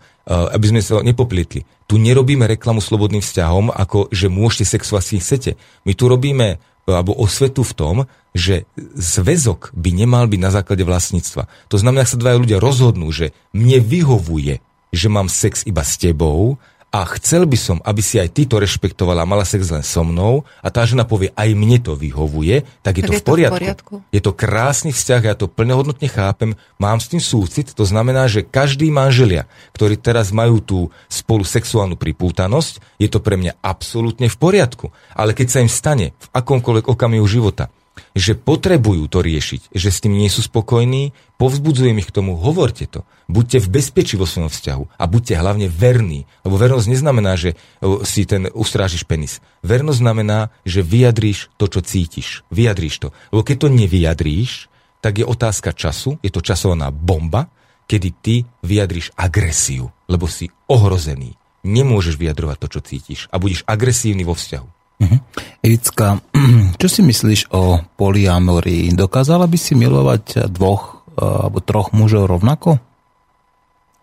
aby 0.54 0.66
sme 0.70 0.82
sa 0.86 1.02
nepoplietli. 1.02 1.66
Tu 1.90 1.98
nerobíme 1.98 2.46
reklamu 2.46 2.78
slobodným 2.78 3.26
vzťahom, 3.26 3.74
ako 3.74 4.14
že 4.14 4.30
môžete 4.30 4.78
sexovať 4.78 5.04
si 5.04 5.16
chcete. 5.18 5.52
My 5.90 5.98
tu 5.98 6.06
robíme 6.06 6.62
alebo 6.88 7.20
osvetu 7.20 7.68
v 7.68 7.76
tom, 7.76 7.96
že 8.32 8.64
zväzok 8.96 9.76
by 9.76 9.92
nemal 9.92 10.24
byť 10.32 10.40
na 10.40 10.56
základe 10.56 10.88
vlastníctva. 10.88 11.52
To 11.68 11.76
znamená, 11.76 12.08
ak 12.08 12.16
sa 12.16 12.22
dvaja 12.22 12.40
ľudia 12.40 12.64
rozhodnú, 12.64 13.12
že 13.12 13.36
mne 13.52 13.84
vyhovuje, 13.84 14.64
že 14.96 15.08
mám 15.12 15.28
sex 15.28 15.68
iba 15.68 15.84
s 15.84 16.00
tebou 16.00 16.56
a 16.88 17.04
chcel 17.20 17.44
by 17.44 17.58
som, 17.60 17.78
aby 17.84 18.00
si 18.00 18.16
aj 18.16 18.32
ty 18.32 18.48
to 18.48 18.64
rešpektovala 18.64 19.28
mala 19.28 19.44
sex 19.44 19.68
len 19.68 19.84
so 19.84 20.08
mnou 20.08 20.48
a 20.64 20.72
tá 20.72 20.88
žena 20.88 21.04
povie, 21.04 21.36
aj 21.36 21.52
mne 21.52 21.84
to 21.84 22.00
vyhovuje, 22.00 22.64
tak 22.80 22.98
je, 22.98 23.04
tak 23.04 23.10
to, 23.12 23.14
je 23.14 23.20
v 23.20 23.28
poriadku. 23.28 23.52
to 23.52 23.56
v 23.56 23.60
poriadku. 23.60 23.94
Je 24.16 24.22
to 24.24 24.32
krásny 24.32 24.92
vzťah, 24.96 25.22
ja 25.28 25.36
to 25.36 25.52
plnohodnotne 25.52 26.08
chápem, 26.08 26.56
mám 26.80 27.04
s 27.04 27.12
tým 27.12 27.20
súcit, 27.20 27.76
to 27.76 27.84
znamená, 27.84 28.32
že 28.32 28.48
každý 28.48 28.88
manželia, 28.88 29.52
ktorí 29.76 30.00
teraz 30.00 30.32
majú 30.32 30.64
tú 30.64 30.80
spolu 31.12 31.44
sexuálnu 31.44 32.00
pripútanosť, 32.00 32.80
je 33.04 33.12
to 33.12 33.20
pre 33.20 33.36
mňa 33.36 33.60
absolútne 33.60 34.32
v 34.32 34.38
poriadku. 34.40 34.96
Ale 35.12 35.36
keď 35.36 35.48
sa 35.52 35.60
im 35.60 35.70
stane 35.70 36.16
v 36.16 36.28
akomkoľvek 36.32 36.88
okamihu 36.88 37.28
života, 37.28 37.68
že 38.14 38.38
potrebujú 38.38 39.10
to 39.10 39.20
riešiť, 39.22 39.74
že 39.74 39.90
s 39.90 40.02
tým 40.04 40.18
nie 40.18 40.30
sú 40.32 40.46
spokojní, 40.46 41.12
povzbudzujem 41.38 41.98
ich 42.02 42.10
k 42.10 42.16
tomu, 42.16 42.38
hovorte 42.38 42.90
to. 42.90 43.06
Buďte 43.28 43.64
v 43.64 43.82
bezpečí 43.82 44.16
vo 44.16 44.24
svojom 44.24 44.48
vzťahu 44.48 44.84
a 44.98 45.04
buďte 45.06 45.36
hlavne 45.36 45.68
verní. 45.68 46.24
Lebo 46.48 46.56
vernosť 46.56 46.88
neznamená, 46.88 47.36
že 47.36 47.60
si 48.08 48.24
ten 48.24 48.48
ustrážiš 48.54 49.04
penis. 49.04 49.44
Vernosť 49.68 50.00
znamená, 50.00 50.50
že 50.64 50.86
vyjadríš 50.86 51.52
to, 51.60 51.68
čo 51.68 51.84
cítiš. 51.84 52.48
Vyjadríš 52.50 53.04
to. 53.04 53.08
Lebo 53.36 53.44
keď 53.44 53.68
to 53.68 53.70
nevyjadríš, 53.74 54.72
tak 55.04 55.22
je 55.22 55.26
otázka 55.28 55.76
času, 55.76 56.18
je 56.24 56.32
to 56.34 56.42
časovaná 56.42 56.90
bomba, 56.90 57.52
kedy 57.88 58.10
ty 58.20 58.36
vyjadríš 58.64 59.16
agresiu, 59.16 59.88
lebo 60.12 60.28
si 60.28 60.52
ohrozený. 60.68 61.36
Nemôžeš 61.68 62.16
vyjadrovať 62.16 62.58
to, 62.64 62.68
čo 62.68 62.82
cítiš 62.84 63.20
a 63.32 63.40
budeš 63.40 63.64
agresívny 63.68 64.24
vo 64.24 64.36
vzťahu. 64.36 64.77
Uh-huh. 64.98 65.20
Ivicka, 65.62 66.18
čo 66.82 66.88
si 66.90 67.02
myslíš 67.06 67.54
o 67.54 67.82
polyamorii? 67.98 68.94
Dokázala 68.98 69.46
by 69.46 69.58
si 69.58 69.78
milovať 69.78 70.50
dvoch 70.50 71.06
eh, 71.14 71.22
alebo 71.22 71.62
troch 71.62 71.94
mužov 71.94 72.26
rovnako? 72.30 72.82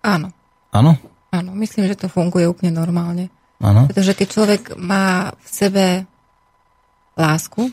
Áno. 0.04 0.30
Áno? 0.70 0.92
Áno, 1.34 1.50
myslím, 1.58 1.90
že 1.90 1.98
to 1.98 2.06
funguje 2.06 2.46
úplne 2.46 2.70
normálne. 2.70 3.26
Áno. 3.58 3.90
Pretože 3.90 4.14
keď 4.14 4.26
človek 4.30 4.62
má 4.78 5.34
v 5.34 5.48
sebe 5.48 5.84
lásku, 7.18 7.70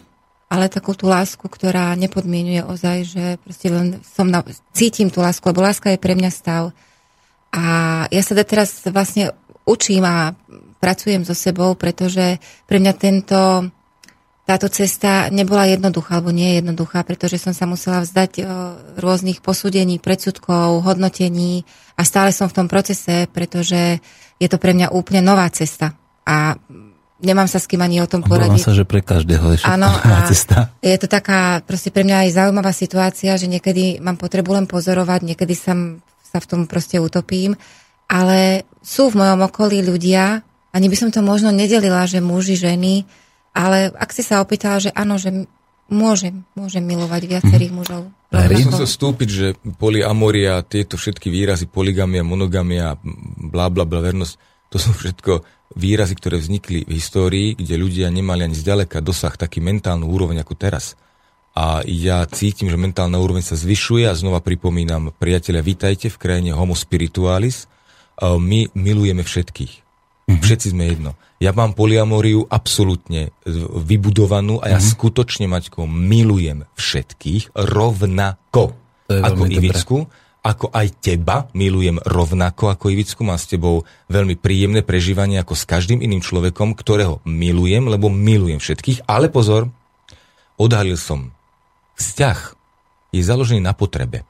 ale 0.51 0.67
takú 0.67 0.97
tú 0.97 1.07
lásku, 1.07 1.45
ktorá 1.47 1.95
nepodmienuje 1.95 2.65
ozaj, 2.65 2.97
že 3.07 3.25
proste 3.39 3.71
len 3.71 4.03
som 4.03 4.27
na, 4.27 4.43
cítim 4.75 5.07
tú 5.07 5.23
lásku, 5.23 5.45
lebo 5.47 5.63
láska 5.63 5.93
je 5.93 6.01
pre 6.01 6.17
mňa 6.17 6.31
stav. 6.33 6.75
A 7.55 7.63
ja 8.11 8.21
sa 8.23 8.35
teraz 8.43 8.83
vlastne 8.89 9.31
učím 9.63 10.03
a 10.03 10.35
pracujem 10.81 11.21
so 11.21 11.37
sebou, 11.37 11.77
pretože 11.77 12.41
pre 12.65 12.81
mňa 12.81 12.93
tento, 12.97 13.69
táto 14.49 14.67
cesta 14.67 15.29
nebola 15.29 15.69
jednoduchá, 15.69 16.17
alebo 16.17 16.33
nie 16.33 16.57
je 16.57 16.65
jednoduchá, 16.65 17.05
pretože 17.05 17.37
som 17.37 17.53
sa 17.53 17.69
musela 17.69 18.01
vzdať 18.01 18.31
o, 18.41 18.43
rôznych 18.97 19.45
posúdení, 19.45 20.01
predsudkov, 20.01 20.81
hodnotení 20.81 21.63
a 21.93 22.01
stále 22.01 22.33
som 22.33 22.49
v 22.49 22.57
tom 22.57 22.67
procese, 22.67 23.29
pretože 23.29 24.01
je 24.41 24.47
to 24.49 24.57
pre 24.57 24.73
mňa 24.73 24.89
úplne 24.89 25.21
nová 25.21 25.45
cesta. 25.53 25.93
A 26.25 26.57
nemám 27.21 27.45
sa 27.45 27.61
s 27.61 27.69
kým 27.69 27.79
ani 27.85 28.01
o 28.01 28.09
tom 28.09 28.25
poradiť. 28.25 28.65
sa, 28.65 28.73
že 28.73 28.89
pre 28.89 29.05
každého 29.05 29.45
je 29.53 29.57
Áno, 29.61 29.87
a 29.87 30.25
cesta. 30.25 30.73
je 30.81 30.97
to 30.97 31.05
taká 31.05 31.61
proste 31.61 31.93
pre 31.93 32.01
mňa 32.01 32.25
aj 32.27 32.29
zaujímavá 32.41 32.73
situácia, 32.73 33.37
že 33.37 33.45
niekedy 33.45 34.01
mám 34.01 34.17
potrebu 34.17 34.57
len 34.57 34.65
pozorovať, 34.65 35.21
niekedy 35.21 35.53
sa, 35.53 35.77
sa 36.25 36.37
v 36.41 36.49
tom 36.49 36.61
proste 36.65 36.97
utopím, 36.97 37.53
ale 38.09 38.65
sú 38.81 39.13
v 39.13 39.21
mojom 39.21 39.45
okolí 39.45 39.85
ľudia, 39.85 40.41
ani 40.71 40.87
by 40.87 40.95
som 40.95 41.09
to 41.11 41.19
možno 41.19 41.51
nedelila, 41.51 42.07
že 42.07 42.23
muži, 42.23 42.55
ženy, 42.55 43.03
ale 43.51 43.91
ak 43.91 44.15
si 44.15 44.23
sa 44.23 44.39
opýtala, 44.39 44.79
že 44.79 44.89
áno, 44.95 45.19
že 45.19 45.47
môžem, 45.91 46.47
môžem 46.55 46.79
milovať 46.87 47.27
viacerých 47.27 47.75
mužov. 47.75 48.07
Musím 48.31 48.71
sa 48.71 48.87
stúpiť, 48.87 49.27
že 49.27 49.47
polyamoria, 49.75 50.63
tieto 50.63 50.95
všetky 50.95 51.27
výrazy, 51.27 51.67
poligamia, 51.67 52.23
monogamia, 52.23 52.95
blá, 53.51 53.67
blá, 53.67 53.83
blá, 53.83 53.99
vernosť, 53.99 54.39
to 54.71 54.79
sú 54.79 54.95
všetko 54.95 55.43
výrazy, 55.75 56.15
ktoré 56.15 56.39
vznikli 56.39 56.87
v 56.87 56.95
histórii, 56.95 57.59
kde 57.59 57.75
ľudia 57.75 58.07
nemali 58.07 58.47
ani 58.47 58.55
zďaleka 58.55 59.03
dosah 59.03 59.35
taký 59.35 59.59
mentálnu 59.59 60.07
úroveň 60.07 60.47
ako 60.47 60.55
teraz. 60.55 60.95
A 61.51 61.83
ja 61.83 62.23
cítim, 62.31 62.71
že 62.71 62.79
mentálna 62.79 63.19
úroveň 63.19 63.43
sa 63.43 63.59
zvyšuje 63.59 64.07
a 64.07 64.15
znova 64.15 64.39
pripomínam, 64.39 65.11
priatelia, 65.11 65.59
vítajte 65.59 66.07
v 66.07 66.15
krajine 66.15 66.55
homo 66.55 66.71
spiritualis. 66.71 67.67
My 68.23 68.71
milujeme 68.71 69.27
všetkých. 69.27 69.90
Mm-hmm. 70.31 70.45
Všetci 70.45 70.67
sme 70.71 70.83
jedno. 70.87 71.11
Ja 71.41 71.51
mám 71.51 71.73
poliamóriu 71.73 72.45
absolútne 72.47 73.33
vybudovanú 73.75 74.61
a 74.61 74.71
ja 74.71 74.77
mm-hmm. 74.77 74.93
skutočne, 74.93 75.45
Maťko, 75.49 75.89
milujem 75.89 76.69
všetkých 76.77 77.57
rovnako 77.57 78.77
ako 79.09 79.43
Ivicku, 79.49 79.97
ako 80.41 80.73
aj 80.73 80.87
teba 81.05 81.45
milujem 81.53 82.01
rovnako 82.01 82.73
ako 82.73 82.89
Ivicku. 82.89 83.21
Mám 83.21 83.37
s 83.37 83.51
tebou 83.51 83.85
veľmi 84.09 84.37
príjemné 84.37 84.81
prežívanie 84.81 85.37
ako 85.37 85.53
s 85.53 85.69
každým 85.69 86.01
iným 86.01 86.23
človekom, 86.23 86.73
ktorého 86.73 87.21
milujem, 87.27 87.85
lebo 87.85 88.09
milujem 88.09 88.57
všetkých. 88.57 89.05
Ale 89.05 89.29
pozor, 89.29 89.69
odhalil 90.57 90.97
som. 90.97 91.29
Vzťah 91.97 92.57
je 93.13 93.21
založený 93.21 93.61
na 93.61 93.77
potrebe. 93.77 94.25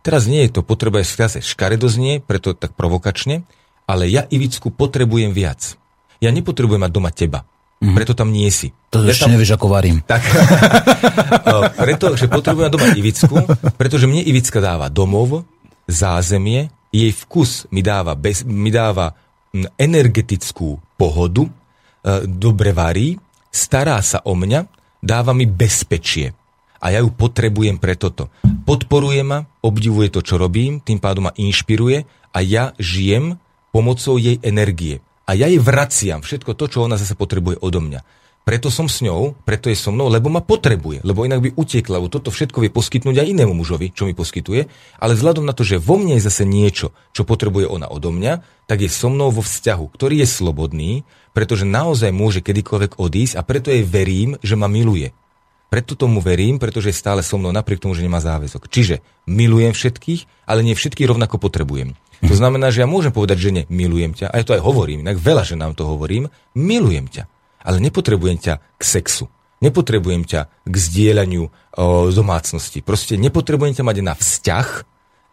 Teraz 0.00 0.24
nie 0.24 0.48
je 0.48 0.56
to 0.56 0.64
potreba, 0.64 1.04
je 1.04 1.44
škaredo 1.44 1.84
znie, 1.92 2.24
preto 2.24 2.56
tak 2.56 2.72
provokačne, 2.72 3.44
ale 3.90 4.06
ja 4.06 4.22
Ivicku 4.30 4.70
potrebujem 4.70 5.34
viac. 5.34 5.74
Ja 6.22 6.30
nepotrebujem 6.30 6.86
mať 6.86 6.92
doma 6.94 7.10
teba. 7.10 7.42
Mm. 7.80 7.96
Preto 7.96 8.12
tam 8.14 8.30
nie 8.30 8.46
si. 8.52 8.70
To 8.94 9.02
ja 9.02 9.10
ešte 9.10 9.26
tam... 9.26 9.32
nevieš, 9.34 9.56
ako 9.56 9.66
varím. 9.72 10.04
Tak, 10.04 10.22
preto, 11.82 12.14
že 12.14 12.30
potrebujem 12.30 12.70
doma 12.70 12.92
Ivicku, 12.94 13.34
pretože 13.80 14.06
mne 14.06 14.22
Ivicka 14.22 14.60
dáva 14.62 14.92
domov, 14.92 15.42
zázemie, 15.88 16.70
jej 16.92 17.10
vkus 17.10 17.66
mi 17.72 17.80
dáva, 17.80 18.14
bez, 18.14 18.44
mi 18.46 18.68
dáva 18.68 19.16
energetickú 19.80 20.78
pohodu, 20.94 21.48
e, 21.48 21.50
dobre 22.28 22.70
varí, 22.76 23.18
stará 23.48 23.98
sa 24.04 24.22
o 24.22 24.36
mňa, 24.36 24.60
dáva 25.02 25.32
mi 25.32 25.48
bezpečie. 25.48 26.36
A 26.80 26.92
ja 26.92 27.00
ju 27.00 27.12
potrebujem 27.12 27.76
pre 27.76 27.96
toto. 27.96 28.32
Podporuje 28.44 29.20
ma, 29.24 29.44
obdivuje 29.64 30.08
to, 30.12 30.20
čo 30.24 30.40
robím, 30.40 30.80
tým 30.80 30.96
pádom 30.96 31.28
ma 31.28 31.32
inšpiruje 31.36 32.04
a 32.32 32.38
ja 32.40 32.72
žijem 32.80 33.36
pomocou 33.70 34.18
jej 34.18 34.38
energie. 34.42 35.02
A 35.26 35.38
ja 35.38 35.46
jej 35.46 35.62
vraciam 35.62 36.20
všetko 36.20 36.58
to, 36.58 36.66
čo 36.66 36.82
ona 36.82 36.98
zase 36.98 37.14
potrebuje 37.14 37.62
odo 37.62 37.78
mňa. 37.78 38.02
Preto 38.40 38.72
som 38.72 38.88
s 38.88 39.04
ňou, 39.04 39.36
preto 39.44 39.68
je 39.68 39.76
so 39.76 39.92
mnou, 39.92 40.08
lebo 40.08 40.32
ma 40.32 40.40
potrebuje, 40.40 41.04
lebo 41.04 41.28
inak 41.28 41.44
by 41.44 41.50
utekla, 41.60 42.00
lebo 42.00 42.08
toto 42.08 42.32
všetko 42.32 42.64
vie 42.64 42.72
poskytnúť 42.72 43.20
aj 43.20 43.30
inému 43.36 43.52
mužovi, 43.52 43.92
čo 43.92 44.08
mi 44.08 44.16
poskytuje, 44.16 44.64
ale 44.96 45.12
vzhľadom 45.12 45.44
na 45.44 45.52
to, 45.52 45.60
že 45.60 45.76
vo 45.76 46.00
mne 46.00 46.16
je 46.16 46.26
zase 46.26 46.48
niečo, 46.48 46.96
čo 47.12 47.28
potrebuje 47.28 47.68
ona 47.68 47.86
odo 47.86 48.10
mňa, 48.10 48.64
tak 48.64 48.80
je 48.80 48.90
so 48.90 49.12
mnou 49.12 49.28
vo 49.28 49.44
vzťahu, 49.44 49.84
ktorý 49.92 50.24
je 50.24 50.28
slobodný, 50.28 50.90
pretože 51.36 51.68
naozaj 51.68 52.10
môže 52.16 52.40
kedykoľvek 52.40 52.96
odísť 52.96 53.38
a 53.38 53.44
preto 53.44 53.70
jej 53.70 53.84
verím, 53.84 54.40
že 54.40 54.56
ma 54.56 54.66
miluje. 54.72 55.12
Preto 55.70 55.94
tomu 55.94 56.18
verím, 56.18 56.58
pretože 56.58 56.90
je 56.90 56.98
stále 56.98 57.22
so 57.22 57.38
mnou 57.38 57.54
napriek 57.54 57.78
tomu, 57.78 57.94
že 57.94 58.02
nemá 58.02 58.18
záväzok. 58.18 58.66
Čiže 58.66 59.06
milujem 59.30 59.70
všetkých, 59.70 60.50
ale 60.50 60.66
nie 60.66 60.74
všetkých 60.74 61.06
rovnako 61.06 61.38
potrebujem. 61.38 61.94
To 62.20 62.34
znamená, 62.36 62.68
že 62.68 62.84
ja 62.84 62.88
môžem 62.90 63.14
povedať 63.14 63.38
žene, 63.40 63.62
milujem 63.72 64.12
ťa, 64.12 64.28
a 64.28 64.34
ja 64.36 64.44
to 64.44 64.52
aj 64.52 64.60
hovorím, 64.60 65.06
inak 65.06 65.16
veľa 65.16 65.46
ženám 65.46 65.72
to 65.72 65.88
hovorím, 65.88 66.28
milujem 66.52 67.08
ťa, 67.08 67.24
ale 67.64 67.80
nepotrebujem 67.80 68.36
ťa 68.36 68.54
k 68.76 68.82
sexu. 68.82 69.32
Nepotrebujem 69.60 70.24
ťa 70.24 70.48
k 70.68 70.74
zdieľaniu 70.74 71.44
o, 71.44 71.50
domácnosti. 72.12 72.80
Proste 72.80 73.20
nepotrebujem 73.20 73.76
ťa 73.76 73.84
mať 73.84 73.96
na 74.00 74.12
vzťah, 74.16 74.68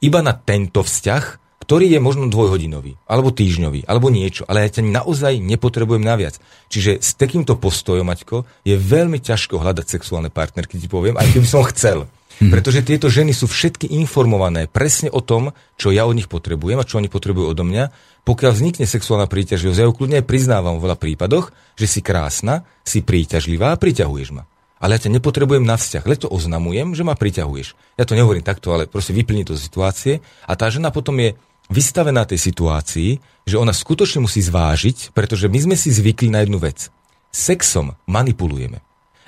iba 0.04 0.20
na 0.20 0.36
tento 0.36 0.84
vzťah, 0.84 1.47
ktorý 1.68 1.92
je 1.92 2.00
možno 2.00 2.32
dvojhodinový, 2.32 2.96
alebo 3.12 3.36
týždňový, 3.36 3.92
alebo 3.92 4.08
niečo, 4.08 4.48
ale 4.48 4.64
ja 4.64 4.80
ťa 4.80 4.88
naozaj 4.88 5.44
nepotrebujem 5.44 6.00
naviac. 6.00 6.40
Čiže 6.72 7.04
s 7.04 7.20
takýmto 7.20 7.60
postojom, 7.60 8.08
Maťko, 8.08 8.48
je 8.64 8.80
veľmi 8.80 9.20
ťažko 9.20 9.60
hľadať 9.60 9.84
sexuálne 9.84 10.32
partnerky, 10.32 10.80
ti 10.80 10.88
poviem, 10.88 11.20
aj 11.20 11.28
keby 11.36 11.44
som 11.44 11.68
chcel. 11.68 12.08
Hmm. 12.40 12.56
Pretože 12.56 12.88
tieto 12.88 13.12
ženy 13.12 13.36
sú 13.36 13.52
všetky 13.52 14.00
informované 14.00 14.72
presne 14.72 15.12
o 15.12 15.20
tom, 15.20 15.52
čo 15.76 15.92
ja 15.92 16.08
od 16.08 16.16
nich 16.16 16.32
potrebujem 16.32 16.80
a 16.80 16.88
čo 16.88 17.04
oni 17.04 17.12
potrebujú 17.12 17.52
odo 17.52 17.68
mňa. 17.68 17.92
Pokiaľ 18.24 18.52
vznikne 18.56 18.88
sexuálna 18.88 19.28
príťažlivosť, 19.28 19.80
ja 19.84 19.88
ju 19.92 19.98
kľudne 19.98 20.24
priznávam 20.24 20.80
v 20.80 20.88
veľa 20.88 20.96
prípadoch, 20.96 21.52
že 21.76 21.88
si 21.90 22.00
krásna, 22.00 22.64
si 22.88 23.04
príťažlivá 23.04 23.76
a 23.76 23.80
priťahuješ 23.80 24.32
ma. 24.32 24.48
Ale 24.78 24.94
ja 24.94 25.10
ťa 25.10 25.18
nepotrebujem 25.18 25.66
na 25.66 25.74
vzťah, 25.74 26.06
len 26.06 26.20
to 26.22 26.30
oznamujem, 26.30 26.94
že 26.94 27.02
ma 27.02 27.18
priťahuješ. 27.18 27.74
Ja 27.98 28.06
to 28.06 28.14
nehovorím 28.14 28.46
takto, 28.46 28.70
ale 28.70 28.86
proste 28.86 29.10
vyplní 29.10 29.42
to 29.42 29.58
z 29.58 29.66
situácie 29.66 30.14
a 30.46 30.54
tá 30.54 30.70
žena 30.70 30.94
potom 30.94 31.18
je 31.18 31.34
vystavená 31.68 32.24
tej 32.28 32.40
situácii, 32.40 33.10
že 33.48 33.56
ona 33.60 33.72
skutočne 33.72 34.24
musí 34.24 34.44
zvážiť, 34.44 35.12
pretože 35.12 35.48
my 35.48 35.60
sme 35.60 35.76
si 35.80 35.92
zvykli 35.92 36.32
na 36.32 36.44
jednu 36.44 36.60
vec. 36.60 36.92
Sexom 37.32 37.96
manipulujeme. 38.08 38.84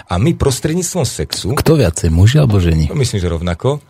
A 0.10 0.18
my 0.18 0.34
prostredníctvom 0.34 1.06
sexu... 1.06 1.54
Kto 1.54 1.78
viacej, 1.78 2.10
muži 2.10 2.40
alebo 2.42 2.58
ženy? 2.58 2.90
Myslím, 2.96 3.20
že 3.22 3.30
rovnako. 3.30 3.84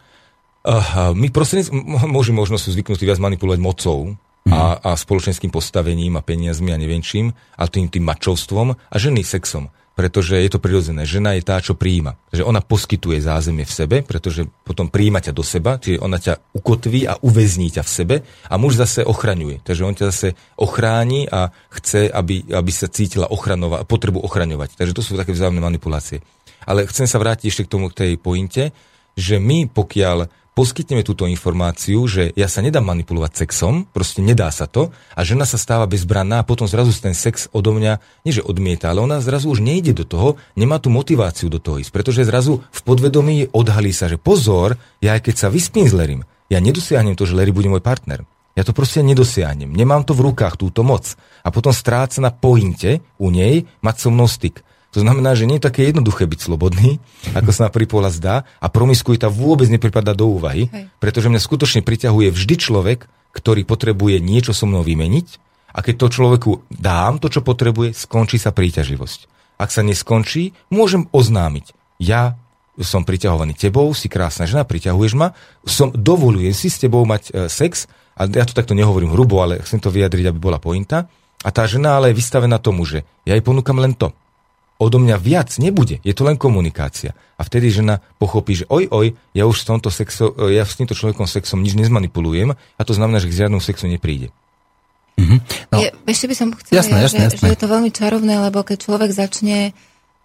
Uh, 0.65 1.13
my 1.15 1.29
prostredníctvom... 1.31 2.09
Muži 2.09 2.33
možno 2.35 2.59
sú 2.59 2.73
zvyknutí 2.73 3.05
viac 3.07 3.21
manipulovať 3.21 3.59
mocou, 3.61 4.19
a, 4.49 4.79
a 4.81 4.91
spoločenským 4.97 5.53
postavením 5.53 6.17
a 6.17 6.25
peniazmi 6.25 6.73
a 6.73 6.79
neviem 6.79 7.03
čím, 7.03 7.35
ale 7.59 7.69
tým, 7.69 7.85
tým 7.91 8.07
mačovstvom 8.07 8.73
a 8.73 8.95
ženy 8.95 9.21
sexom 9.21 9.69
pretože 9.99 10.39
je 10.39 10.47
to 10.47 10.63
prirodzené. 10.63 11.03
Žena 11.03 11.35
je 11.35 11.43
tá, 11.43 11.59
čo 11.59 11.75
príjima. 11.75 12.15
Takže 12.31 12.47
ona 12.47 12.63
poskytuje 12.63 13.19
zázemie 13.19 13.67
v 13.67 13.75
sebe, 13.75 13.97
pretože 13.99 14.47
potom 14.63 14.87
príjima 14.87 15.19
ťa 15.19 15.35
do 15.35 15.43
seba, 15.43 15.75
čiže 15.75 15.99
ona 15.99 16.15
ťa 16.15 16.55
ukotví 16.55 17.03
a 17.03 17.19
uväzní 17.19 17.67
ťa 17.67 17.83
v 17.83 17.91
sebe 17.91 18.15
a 18.23 18.55
muž 18.55 18.79
zase 18.79 19.03
ochraňuje. 19.03 19.59
Takže 19.59 19.83
on 19.83 19.91
ťa 19.91 20.07
zase 20.15 20.39
ochráni 20.55 21.27
a 21.27 21.51
chce, 21.75 22.07
aby, 22.07 22.47
aby 22.47 22.71
sa 22.71 22.87
cítila 22.87 23.27
ochranova, 23.27 23.83
potrebu 23.83 24.23
ochraňovať. 24.23 24.79
Takže 24.79 24.95
to 24.95 25.03
sú 25.03 25.19
také 25.19 25.35
vzájomné 25.35 25.59
manipulácie. 25.59 26.23
Ale 26.63 26.87
chcem 26.87 27.03
sa 27.03 27.19
vrátiť 27.19 27.51
ešte 27.51 27.67
k 27.67 27.71
tomu, 27.75 27.91
k 27.91 27.99
tej 28.07 28.11
pointe, 28.15 28.71
že 29.19 29.35
my, 29.35 29.67
pokiaľ 29.67 30.31
poskytneme 30.59 31.07
túto 31.07 31.23
informáciu, 31.23 32.03
že 32.03 32.35
ja 32.35 32.51
sa 32.51 32.59
nedám 32.59 32.83
manipulovať 32.83 33.47
sexom, 33.47 33.87
proste 33.87 34.19
nedá 34.19 34.51
sa 34.51 34.67
to 34.67 34.91
a 35.15 35.23
žena 35.23 35.47
sa 35.47 35.55
stáva 35.55 35.87
bezbranná 35.87 36.43
a 36.43 36.47
potom 36.47 36.67
zrazu 36.67 36.91
ten 36.99 37.15
sex 37.15 37.47
odo 37.55 37.71
mňa, 37.71 38.03
nie 38.27 38.35
že 38.35 38.43
odmieta, 38.43 38.91
ale 38.91 38.99
ona 38.99 39.23
zrazu 39.23 39.47
už 39.47 39.63
nejde 39.63 39.95
do 39.95 40.03
toho, 40.03 40.35
nemá 40.59 40.75
tú 40.83 40.91
motiváciu 40.91 41.47
do 41.47 41.63
toho 41.63 41.79
ísť, 41.79 41.95
pretože 41.95 42.27
zrazu 42.27 42.59
v 42.75 42.81
podvedomí 42.83 43.55
odhalí 43.55 43.95
sa, 43.95 44.11
že 44.11 44.19
pozor, 44.19 44.75
ja 44.99 45.15
aj 45.15 45.31
keď 45.31 45.35
sa 45.39 45.47
vyspím 45.47 45.87
s 45.87 45.95
Lerim, 45.95 46.27
ja 46.51 46.59
nedosiahnem 46.59 47.15
to, 47.15 47.23
že 47.23 47.39
Larry 47.39 47.55
bude 47.55 47.71
môj 47.71 47.79
partner. 47.79 48.27
Ja 48.59 48.67
to 48.67 48.75
proste 48.75 48.99
nedosiahnem. 48.99 49.71
Nemám 49.71 50.03
to 50.03 50.11
v 50.11 50.27
rukách, 50.27 50.59
túto 50.59 50.83
moc. 50.83 51.15
A 51.47 51.53
potom 51.53 51.71
stráca 51.71 52.19
na 52.19 52.35
pointe 52.35 52.99
u 53.15 53.31
nej 53.31 53.63
mať 53.79 53.95
so 53.95 54.09
mnou 54.11 54.27
styk. 54.27 54.59
To 54.89 55.05
znamená, 55.05 55.37
že 55.37 55.45
nie 55.45 55.61
je 55.61 55.67
také 55.69 55.85
jednoduché 55.85 56.25
byť 56.25 56.39
slobodný, 56.49 56.97
ako 57.37 57.51
sa 57.53 57.69
na 57.69 57.73
prvý 57.73 57.85
pohľad 57.85 58.13
zdá 58.17 58.35
a 58.57 58.67
promiskuita 58.73 59.29
vôbec 59.29 59.69
nepripadá 59.69 60.17
do 60.17 60.33
úvahy, 60.33 60.65
Hej. 60.65 60.89
pretože 60.97 61.29
mňa 61.29 61.41
skutočne 61.41 61.81
priťahuje 61.85 62.33
vždy 62.33 62.55
človek, 62.57 63.05
ktorý 63.29 63.69
potrebuje 63.69 64.17
niečo 64.17 64.57
so 64.57 64.65
mnou 64.65 64.81
vymeniť 64.81 65.27
a 65.77 65.85
keď 65.85 65.95
to 66.01 66.07
človeku 66.09 66.51
dám 66.73 67.21
to, 67.21 67.29
čo 67.29 67.45
potrebuje, 67.45 67.93
skončí 67.93 68.41
sa 68.41 68.49
príťažlivosť. 68.49 69.29
Ak 69.61 69.69
sa 69.69 69.85
neskončí, 69.85 70.57
môžem 70.73 71.05
oznámiť. 71.13 71.77
Ja 72.01 72.39
som 72.81 73.05
priťahovaný 73.05 73.53
tebou, 73.59 73.91
si 73.93 74.09
krásna 74.09 74.49
žena, 74.49 74.65
priťahuješ 74.65 75.13
ma, 75.13 75.37
som, 75.67 75.93
dovolujem 75.93 76.55
si 76.55 76.71
s 76.71 76.79
tebou 76.79 77.03
mať 77.03 77.29
e, 77.29 77.31
sex, 77.51 77.91
a 78.15 78.25
ja 78.25 78.47
to 78.47 78.55
takto 78.55 78.75
nehovorím 78.75 79.13
hrubo, 79.13 79.39
ale 79.43 79.61
chcem 79.63 79.79
to 79.79 79.91
vyjadriť, 79.91 80.31
aby 80.31 80.39
bola 80.39 80.59
pointa. 80.59 81.07
A 81.39 81.49
tá 81.55 81.63
žena 81.63 81.95
ale 81.95 82.11
je 82.11 82.19
vystavená 82.19 82.59
tomu, 82.59 82.83
že 82.83 83.07
ja 83.23 83.35
jej 83.35 83.43
ponúkam 83.43 83.79
len 83.79 83.95
to 83.95 84.11
odo 84.79 84.97
mňa 84.97 85.19
viac 85.19 85.51
nebude. 85.59 85.99
Je 86.01 86.15
to 86.15 86.23
len 86.23 86.39
komunikácia. 86.39 87.11
A 87.35 87.43
vtedy 87.43 87.67
žena 87.69 87.99
pochopí, 88.15 88.55
že 88.55 88.65
oj, 88.71 88.87
oj, 88.87 89.07
ja 89.35 89.43
už 89.43 89.59
s, 89.59 89.65
tomto 89.67 89.91
sexo, 89.91 90.31
ja 90.47 90.63
s 90.63 90.79
týmto 90.79 90.95
človekom 90.95 91.27
sexom 91.27 91.59
nič 91.59 91.75
nezmanipulujem 91.75 92.55
a 92.55 92.81
to 92.87 92.95
znamená, 92.95 93.19
že 93.19 93.27
k 93.27 93.45
žiadnu 93.45 93.59
sexu 93.59 93.91
nepríde. 93.91 94.31
Mm-hmm. 95.19 95.39
No. 95.75 95.77
Je, 95.83 95.91
ešte 96.07 96.31
by 96.31 96.35
som 96.39 96.47
chcela, 96.55 96.79
jasné, 96.79 96.95
jasné, 97.03 97.19
že, 97.27 97.35
jasné. 97.35 97.43
že 97.43 97.51
je 97.51 97.59
to 97.59 97.67
veľmi 97.67 97.91
čarovné, 97.91 98.33
lebo 98.39 98.63
keď 98.63 98.77
človek 98.87 99.11
začne, 99.11 99.75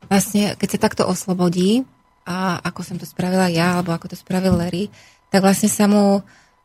vlastne, 0.07 0.55
keď 0.55 0.68
sa 0.70 0.78
takto 0.78 1.02
oslobodí, 1.02 1.83
a 2.24 2.57
ako 2.65 2.81
som 2.81 2.97
to 2.97 3.05
spravila 3.05 3.52
ja, 3.52 3.78
alebo 3.78 3.92
ako 3.92 4.12
to 4.12 4.16
spravil 4.16 4.57
Larry, 4.57 4.89
tak 5.28 5.44
vlastne 5.44 5.68
sa 5.68 5.84
mu 5.84 6.24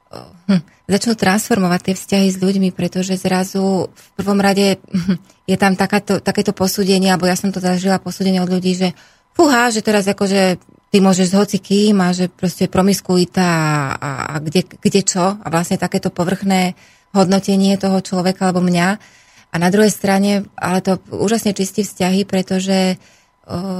hm, 0.09 0.61
začal 0.89 1.13
transformovať 1.13 1.79
tie 1.91 1.95
vzťahy 1.95 2.27
s 2.33 2.37
ľuďmi, 2.41 2.69
pretože 2.73 3.13
zrazu 3.17 3.93
v 3.93 4.09
prvom 4.17 4.41
rade 4.41 4.81
hm, 4.81 5.17
je 5.45 5.57
tam 5.57 5.77
takáto, 5.77 6.17
takéto 6.17 6.53
posúdenie, 6.53 7.13
alebo 7.13 7.29
ja 7.29 7.37
som 7.37 7.53
to 7.53 7.61
zažila 7.61 8.01
posúdenie 8.01 8.41
od 8.41 8.49
ľudí, 8.49 8.73
že 8.73 8.97
fúha, 9.37 9.69
že 9.69 9.85
teraz 9.85 10.09
akože 10.09 10.57
ty 10.89 10.97
môžeš 10.97 11.27
s 11.29 11.37
hocikým 11.37 11.95
a 12.01 12.09
že 12.11 12.27
proste 12.33 12.65
promiskuita 12.65 13.45
a, 13.45 13.69
a, 13.93 14.09
a 14.25 14.33
kde, 14.41 14.65
kde 14.65 15.01
čo 15.05 15.37
a 15.37 15.47
vlastne 15.53 15.77
takéto 15.77 16.09
povrchné 16.09 16.73
hodnotenie 17.13 17.77
toho 17.77 18.01
človeka 18.01 18.49
alebo 18.49 18.65
mňa. 18.65 18.89
A 19.49 19.55
na 19.57 19.69
druhej 19.73 19.89
strane, 19.89 20.45
ale 20.57 20.81
to 20.81 21.01
úžasne 21.09 21.57
čistí 21.57 21.81
vzťahy, 21.81 22.21
pretože 22.25 22.97
uh, 22.97 23.18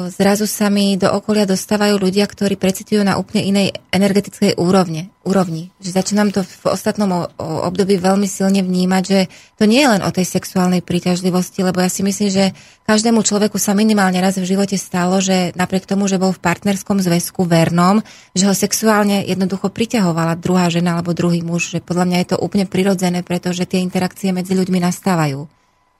zrazu 0.09 0.49
sa 0.49 0.73
mi 0.73 0.97
do 0.97 1.05
okolia 1.13 1.45
dostávajú 1.45 2.01
ľudia, 2.01 2.25
ktorí 2.25 2.57
precitujú 2.57 3.05
na 3.05 3.21
úplne 3.21 3.45
inej 3.45 3.67
energetickej 3.93 4.57
úrovne, 4.57 5.13
úrovni. 5.21 5.69
Že 5.77 5.89
začínam 5.93 6.33
to 6.33 6.41
v 6.41 6.73
ostatnom 6.73 7.29
období 7.37 8.01
veľmi 8.01 8.25
silne 8.25 8.65
vnímať, 8.65 9.03
že 9.05 9.19
to 9.61 9.69
nie 9.69 9.85
je 9.85 9.91
len 9.93 10.01
o 10.01 10.09
tej 10.09 10.25
sexuálnej 10.25 10.81
príťažlivosti, 10.81 11.61
lebo 11.61 11.85
ja 11.85 11.89
si 11.93 12.01
myslím, 12.01 12.33
že 12.33 12.57
každému 12.89 13.21
človeku 13.21 13.61
sa 13.61 13.77
minimálne 13.77 14.17
raz 14.17 14.41
v 14.41 14.49
živote 14.49 14.73
stalo, 14.73 15.21
že 15.21 15.53
napriek 15.53 15.85
tomu, 15.85 16.09
že 16.09 16.17
bol 16.17 16.33
v 16.33 16.41
partnerskom 16.41 16.97
zväzku 16.97 17.45
vernom, 17.45 18.01
že 18.33 18.49
ho 18.49 18.57
sexuálne 18.57 19.21
jednoducho 19.21 19.69
priťahovala 19.69 20.41
druhá 20.41 20.73
žena 20.73 20.97
alebo 20.97 21.13
druhý 21.13 21.45
muž, 21.45 21.77
že 21.77 21.85
podľa 21.85 22.09
mňa 22.09 22.17
je 22.25 22.27
to 22.33 22.41
úplne 22.41 22.65
prirodzené, 22.65 23.21
pretože 23.21 23.69
tie 23.69 23.85
interakcie 23.85 24.33
medzi 24.33 24.57
ľuďmi 24.57 24.81
nastávajú 24.81 25.58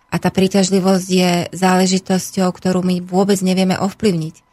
a 0.10 0.16
tá 0.18 0.30
príťažlivosť 0.34 1.08
je 1.08 1.32
záležitosťou, 1.54 2.50
ktorú 2.50 2.82
my 2.82 3.06
vôbec 3.06 3.38
nevieme 3.46 3.78
ovplyvniť. 3.78 4.50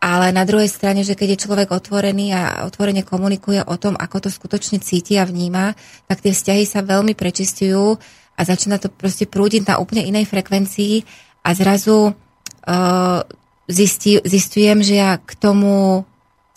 Ale 0.00 0.32
na 0.32 0.48
druhej 0.48 0.72
strane, 0.72 1.04
že 1.04 1.12
keď 1.12 1.36
je 1.36 1.42
človek 1.44 1.68
otvorený 1.76 2.32
a 2.32 2.64
otvorene 2.64 3.04
komunikuje 3.04 3.60
o 3.60 3.76
tom, 3.76 4.00
ako 4.00 4.24
to 4.24 4.28
skutočne 4.32 4.80
cíti 4.80 5.20
a 5.20 5.28
vníma, 5.28 5.76
tak 6.08 6.24
tie 6.24 6.32
vzťahy 6.32 6.64
sa 6.64 6.80
veľmi 6.80 7.12
prečistujú 7.12 8.00
a 8.36 8.40
začína 8.40 8.80
to 8.80 8.88
proste 8.88 9.28
prúdiť 9.28 9.68
na 9.68 9.76
úplne 9.76 10.00
inej 10.08 10.24
frekvencii 10.32 11.04
a 11.44 11.52
zrazu 11.52 12.16
uh, 12.16 13.20
zistí, 13.68 14.24
zistujem, 14.24 14.80
že 14.80 15.04
ja 15.04 15.20
k 15.20 15.36
tomu 15.36 16.08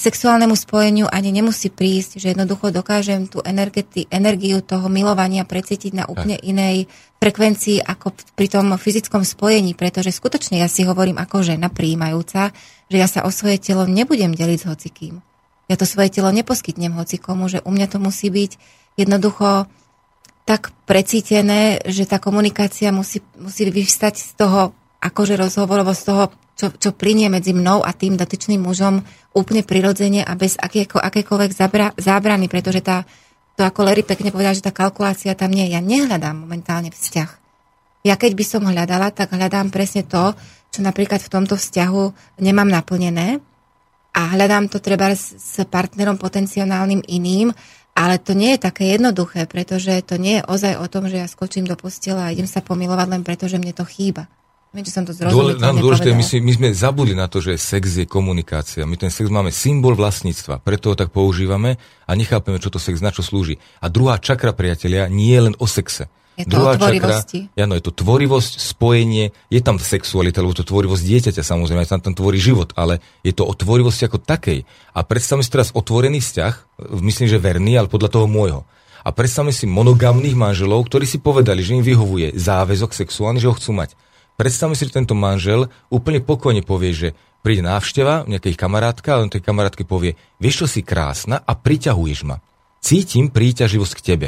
sexuálnemu 0.03 0.51
spojeniu 0.59 1.07
ani 1.07 1.31
nemusí 1.31 1.71
prísť, 1.71 2.19
že 2.19 2.35
jednoducho 2.35 2.75
dokážem 2.75 3.31
tú 3.31 3.39
energeti- 3.39 4.03
energiu 4.11 4.59
toho 4.59 4.91
milovania 4.91 5.47
precítiť 5.47 5.95
na 5.95 6.03
úplne 6.03 6.35
inej 6.43 6.91
frekvencii 7.23 7.79
ako 7.79 8.11
pri 8.35 8.47
tom 8.51 8.75
fyzickom 8.75 9.23
spojení, 9.23 9.71
pretože 9.79 10.11
skutočne 10.11 10.59
ja 10.59 10.67
si 10.67 10.83
hovorím 10.83 11.23
ako 11.23 11.47
žena 11.47 11.71
príjmajúca, 11.71 12.51
že 12.91 12.97
ja 12.99 13.07
sa 13.07 13.23
o 13.23 13.31
svoje 13.31 13.63
telo 13.63 13.87
nebudem 13.87 14.35
deliť 14.35 14.59
s 14.59 14.67
hocikým. 14.67 15.23
Ja 15.71 15.79
to 15.79 15.87
svoje 15.87 16.11
telo 16.11 16.35
neposkytnem 16.35 16.91
hocikomu, 16.99 17.47
že 17.47 17.63
u 17.63 17.71
mňa 17.71 17.87
to 17.87 17.97
musí 18.03 18.27
byť 18.27 18.51
jednoducho 18.99 19.71
tak 20.43 20.75
precítené, 20.83 21.79
že 21.87 22.03
tá 22.03 22.19
komunikácia 22.19 22.91
musí, 22.91 23.23
musí 23.39 23.71
vyvstať 23.71 24.19
z 24.19 24.31
toho 24.35 24.75
akože 24.99 25.39
rozhovorovo, 25.39 25.95
z 25.95 26.03
toho 26.03 26.23
čo, 26.53 26.69
čo 26.73 26.93
plinie 26.93 27.27
medzi 27.29 27.51
mnou 27.51 27.81
a 27.81 27.91
tým 27.93 28.13
dotyčným 28.13 28.61
mužom 28.61 29.01
úplne 29.33 29.65
prirodzene 29.65 30.21
a 30.21 30.37
bez 30.37 30.53
akéko, 30.57 31.01
akékoľvek 31.01 31.51
zabra, 31.51 31.87
zábrany, 31.97 32.45
pretože 32.45 32.85
tá, 32.85 33.03
to 33.57 33.65
ako 33.65 33.89
Larry 33.89 34.05
pekne 34.05 34.29
povedal, 34.29 34.53
že 34.53 34.65
tá 34.65 34.69
kalkulácia 34.69 35.33
tam 35.33 35.49
nie 35.49 35.65
je. 35.65 35.73
Ja 35.73 35.81
nehľadám 35.81 36.45
momentálne 36.45 36.93
vzťah. 36.93 37.29
Ja 38.03 38.19
keď 38.19 38.31
by 38.35 38.45
som 38.45 38.67
hľadala, 38.67 39.09
tak 39.15 39.33
hľadám 39.33 39.73
presne 39.73 40.05
to, 40.05 40.35
čo 40.73 40.79
napríklad 40.81 41.21
v 41.21 41.31
tomto 41.31 41.55
vzťahu 41.55 42.37
nemám 42.41 42.67
naplnené 42.69 43.39
a 44.13 44.21
hľadám 44.37 44.69
to 44.69 44.77
treba 44.77 45.13
s, 45.13 45.33
s 45.33 45.55
partnerom 45.65 46.21
potenciálnym 46.21 47.01
iným, 47.09 47.49
ale 47.93 48.17
to 48.17 48.33
nie 48.33 48.57
je 48.57 48.65
také 48.69 48.97
jednoduché, 48.97 49.45
pretože 49.45 49.93
to 50.05 50.17
nie 50.17 50.41
je 50.41 50.45
ozaj 50.49 50.81
o 50.81 50.85
tom, 50.89 51.05
že 51.05 51.21
ja 51.21 51.27
skočím 51.29 51.69
do 51.69 51.77
postela 51.77 52.29
a 52.29 52.33
idem 52.33 52.49
sa 52.49 52.65
pomilovať 52.65 53.07
len 53.09 53.21
preto, 53.21 53.45
že 53.45 53.61
mne 53.61 53.73
to 53.73 53.85
chýba. 53.85 54.25
Viem, 54.73 54.89
som 54.89 55.05
to 55.05 55.13
Dôle, 55.13 55.53
nám 55.61 55.77
dôležité, 55.77 56.17
my, 56.17 56.25
si, 56.25 56.41
my 56.41 56.49
sme 56.49 56.73
zabudli 56.73 57.13
na 57.13 57.29
to, 57.29 57.37
že 57.37 57.61
sex 57.61 57.93
je 57.93 58.09
komunikácia. 58.09 58.89
My 58.89 58.97
ten 58.97 59.13
sex 59.13 59.29
máme 59.29 59.53
symbol 59.53 59.93
vlastníctva, 59.93 60.65
preto 60.65 60.89
ho 60.89 60.95
tak 60.97 61.13
používame 61.13 61.77
a 62.09 62.11
nechápeme, 62.17 62.57
čo 62.57 62.73
to 62.73 62.81
sex 62.81 62.97
na 62.97 63.13
čo 63.13 63.21
slúži. 63.21 63.61
A 63.85 63.93
druhá 63.93 64.17
čakra, 64.17 64.49
priatelia, 64.49 65.05
nie 65.13 65.29
je 65.29 65.41
len 65.45 65.55
o 65.61 65.69
sexe. 65.69 66.09
Je 66.33 66.49
to 66.49 66.57
Druhá 66.57 66.73
o 66.73 66.81
tvorivosti. 66.81 67.53
Čakra, 67.53 67.61
áno, 67.69 67.73
je 67.77 67.83
to 67.85 67.93
tvorivosť, 67.93 68.53
spojenie, 68.57 69.29
je 69.53 69.61
tam 69.61 69.77
sexualita, 69.77 70.41
lebo 70.41 70.57
to 70.57 70.65
tvorivosť 70.65 71.03
dieťaťa 71.05 71.43
samozrejme, 71.45 71.85
tam, 71.85 72.01
tam 72.01 72.17
tvorí 72.17 72.41
život, 72.41 72.73
ale 72.73 72.97
je 73.21 73.29
to 73.29 73.45
o 73.45 73.53
tvorivosti 73.53 74.09
ako 74.09 74.25
takej. 74.25 74.65
A 74.97 75.05
predstavme 75.05 75.45
si 75.45 75.53
teraz 75.53 75.69
otvorený 75.77 76.17
vzťah, 76.25 76.81
myslím, 76.97 77.29
že 77.29 77.37
verný, 77.37 77.77
ale 77.77 77.93
podľa 77.93 78.09
toho 78.09 78.25
môjho. 78.25 78.65
A 79.05 79.13
predstavme 79.13 79.53
si 79.53 79.69
monogamných 79.69 80.33
manželov, 80.33 80.89
ktorí 80.89 81.05
si 81.05 81.21
povedali, 81.21 81.61
že 81.61 81.77
im 81.77 81.85
vyhovuje 81.85 82.33
záväzok 82.33 82.97
sexuálny, 82.97 83.37
že 83.37 83.53
ho 83.53 83.53
chcú 83.53 83.77
mať. 83.77 83.93
Predstavme 84.33 84.73
si, 84.73 84.89
že 84.89 84.97
tento 84.97 85.13
manžel 85.13 85.69
úplne 85.93 86.19
pokojne 86.23 86.65
povie, 86.65 86.91
že 86.93 87.09
príde 87.45 87.61
návšteva, 87.61 88.25
nejakej 88.25 88.55
kamarátka, 88.55 89.17
a 89.17 89.21
on 89.21 89.29
tej 89.29 89.43
kamarátke 89.43 89.85
povie, 89.85 90.17
vieš 90.41 90.65
čo 90.65 90.67
si 90.67 90.81
krásna 90.81 91.43
a 91.43 91.53
priťahuješ 91.53 92.19
ma. 92.25 92.41
Cítim 92.83 93.29
príťaživosť 93.29 93.93
k 93.99 94.05
tebe. 94.05 94.27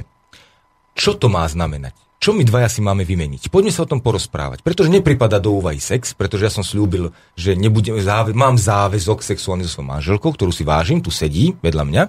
Čo 0.95 1.19
to 1.19 1.27
má 1.27 1.43
znamenať? 1.48 2.06
čo 2.16 2.34
my 2.34 2.42
dvaja 2.42 2.72
si 2.72 2.82
máme 2.82 3.06
vymeniť. 3.06 3.53
Poďme 3.53 3.69
sa 3.69 3.85
o 3.85 3.92
tom 3.92 4.01
porozprávať, 4.01 4.66
pretože 4.66 4.90
nepripada 4.90 5.38
do 5.38 5.53
úvahy 5.61 5.77
sex, 5.77 6.17
pretože 6.17 6.50
ja 6.50 6.51
som 6.51 6.66
slúbil, 6.66 7.14
že 7.38 7.53
nebudem 7.53 8.01
záve, 8.01 8.34
mám 8.34 8.58
záväzok 8.58 9.22
sexuálny 9.22 9.61
so 9.67 9.77
svojou 9.77 9.93
manželkou, 9.93 10.34
ktorú 10.34 10.50
si 10.50 10.66
vážim, 10.66 11.06
tu 11.06 11.14
sedí 11.14 11.53
vedľa 11.61 11.84
mňa. 11.85 12.03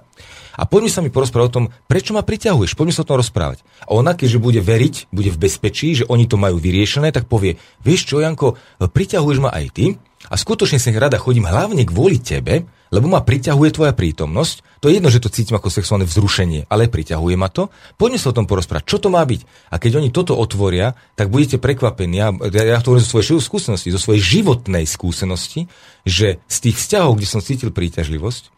A 0.56 0.64
poďme 0.64 0.90
sa 0.90 1.04
mi 1.04 1.12
porozprávať 1.12 1.48
o 1.48 1.56
tom, 1.56 1.66
prečo 1.86 2.16
ma 2.16 2.24
priťahuješ, 2.24 2.74
poďme 2.74 2.96
sa 2.96 3.04
o 3.04 3.08
tom 3.08 3.20
rozprávať. 3.20 3.60
A 3.84 3.92
ona, 3.92 4.16
keďže 4.16 4.40
bude 4.40 4.60
veriť, 4.64 5.12
bude 5.12 5.30
v 5.30 5.40
bezpečí, 5.40 6.02
že 6.02 6.08
oni 6.08 6.24
to 6.24 6.40
majú 6.40 6.56
vyriešené, 6.56 7.12
tak 7.12 7.28
povie, 7.28 7.60
vieš 7.84 8.08
čo, 8.08 8.24
Janko, 8.24 8.56
priťahuješ 8.80 9.38
ma 9.44 9.52
aj 9.52 9.66
ty, 9.76 9.86
a 10.26 10.34
skutočne 10.34 10.82
sa 10.82 10.90
rada 10.90 11.22
chodím 11.22 11.46
hlavne 11.46 11.86
kvôli 11.86 12.18
tebe, 12.18 12.66
lebo 12.90 13.06
ma 13.06 13.22
priťahuje 13.22 13.70
tvoja 13.78 13.92
prítomnosť. 13.94 14.82
To 14.82 14.90
je 14.90 14.98
jedno, 14.98 15.10
že 15.10 15.22
to 15.22 15.30
cítim 15.30 15.54
ako 15.54 15.70
sexuálne 15.70 16.06
vzrušenie, 16.06 16.66
ale 16.66 16.90
priťahuje 16.90 17.36
ma 17.38 17.46
to. 17.46 17.70
Poďme 17.94 18.18
sa 18.18 18.30
o 18.30 18.36
tom 18.36 18.46
porozprávať, 18.46 18.90
čo 18.90 18.98
to 18.98 19.10
má 19.10 19.22
byť. 19.22 19.70
A 19.70 19.78
keď 19.78 20.02
oni 20.02 20.10
toto 20.10 20.34
otvoria, 20.34 20.98
tak 21.14 21.30
budete 21.30 21.62
prekvapení. 21.62 22.18
Ja, 22.18 22.34
ja 22.50 22.78
to 22.82 22.94
hovorím 22.94 23.06
zo 23.06 23.18
svojej 23.18 23.38
skúsenosti, 23.42 23.94
zo 23.94 24.02
svojej 24.02 24.22
životnej 24.22 24.86
skúsenosti, 24.86 25.70
že 26.02 26.42
z 26.46 26.56
tých 26.58 26.76
vzťahov, 26.78 27.18
kde 27.18 27.28
som 27.30 27.42
cítil 27.42 27.70
príťažlivosť, 27.70 28.55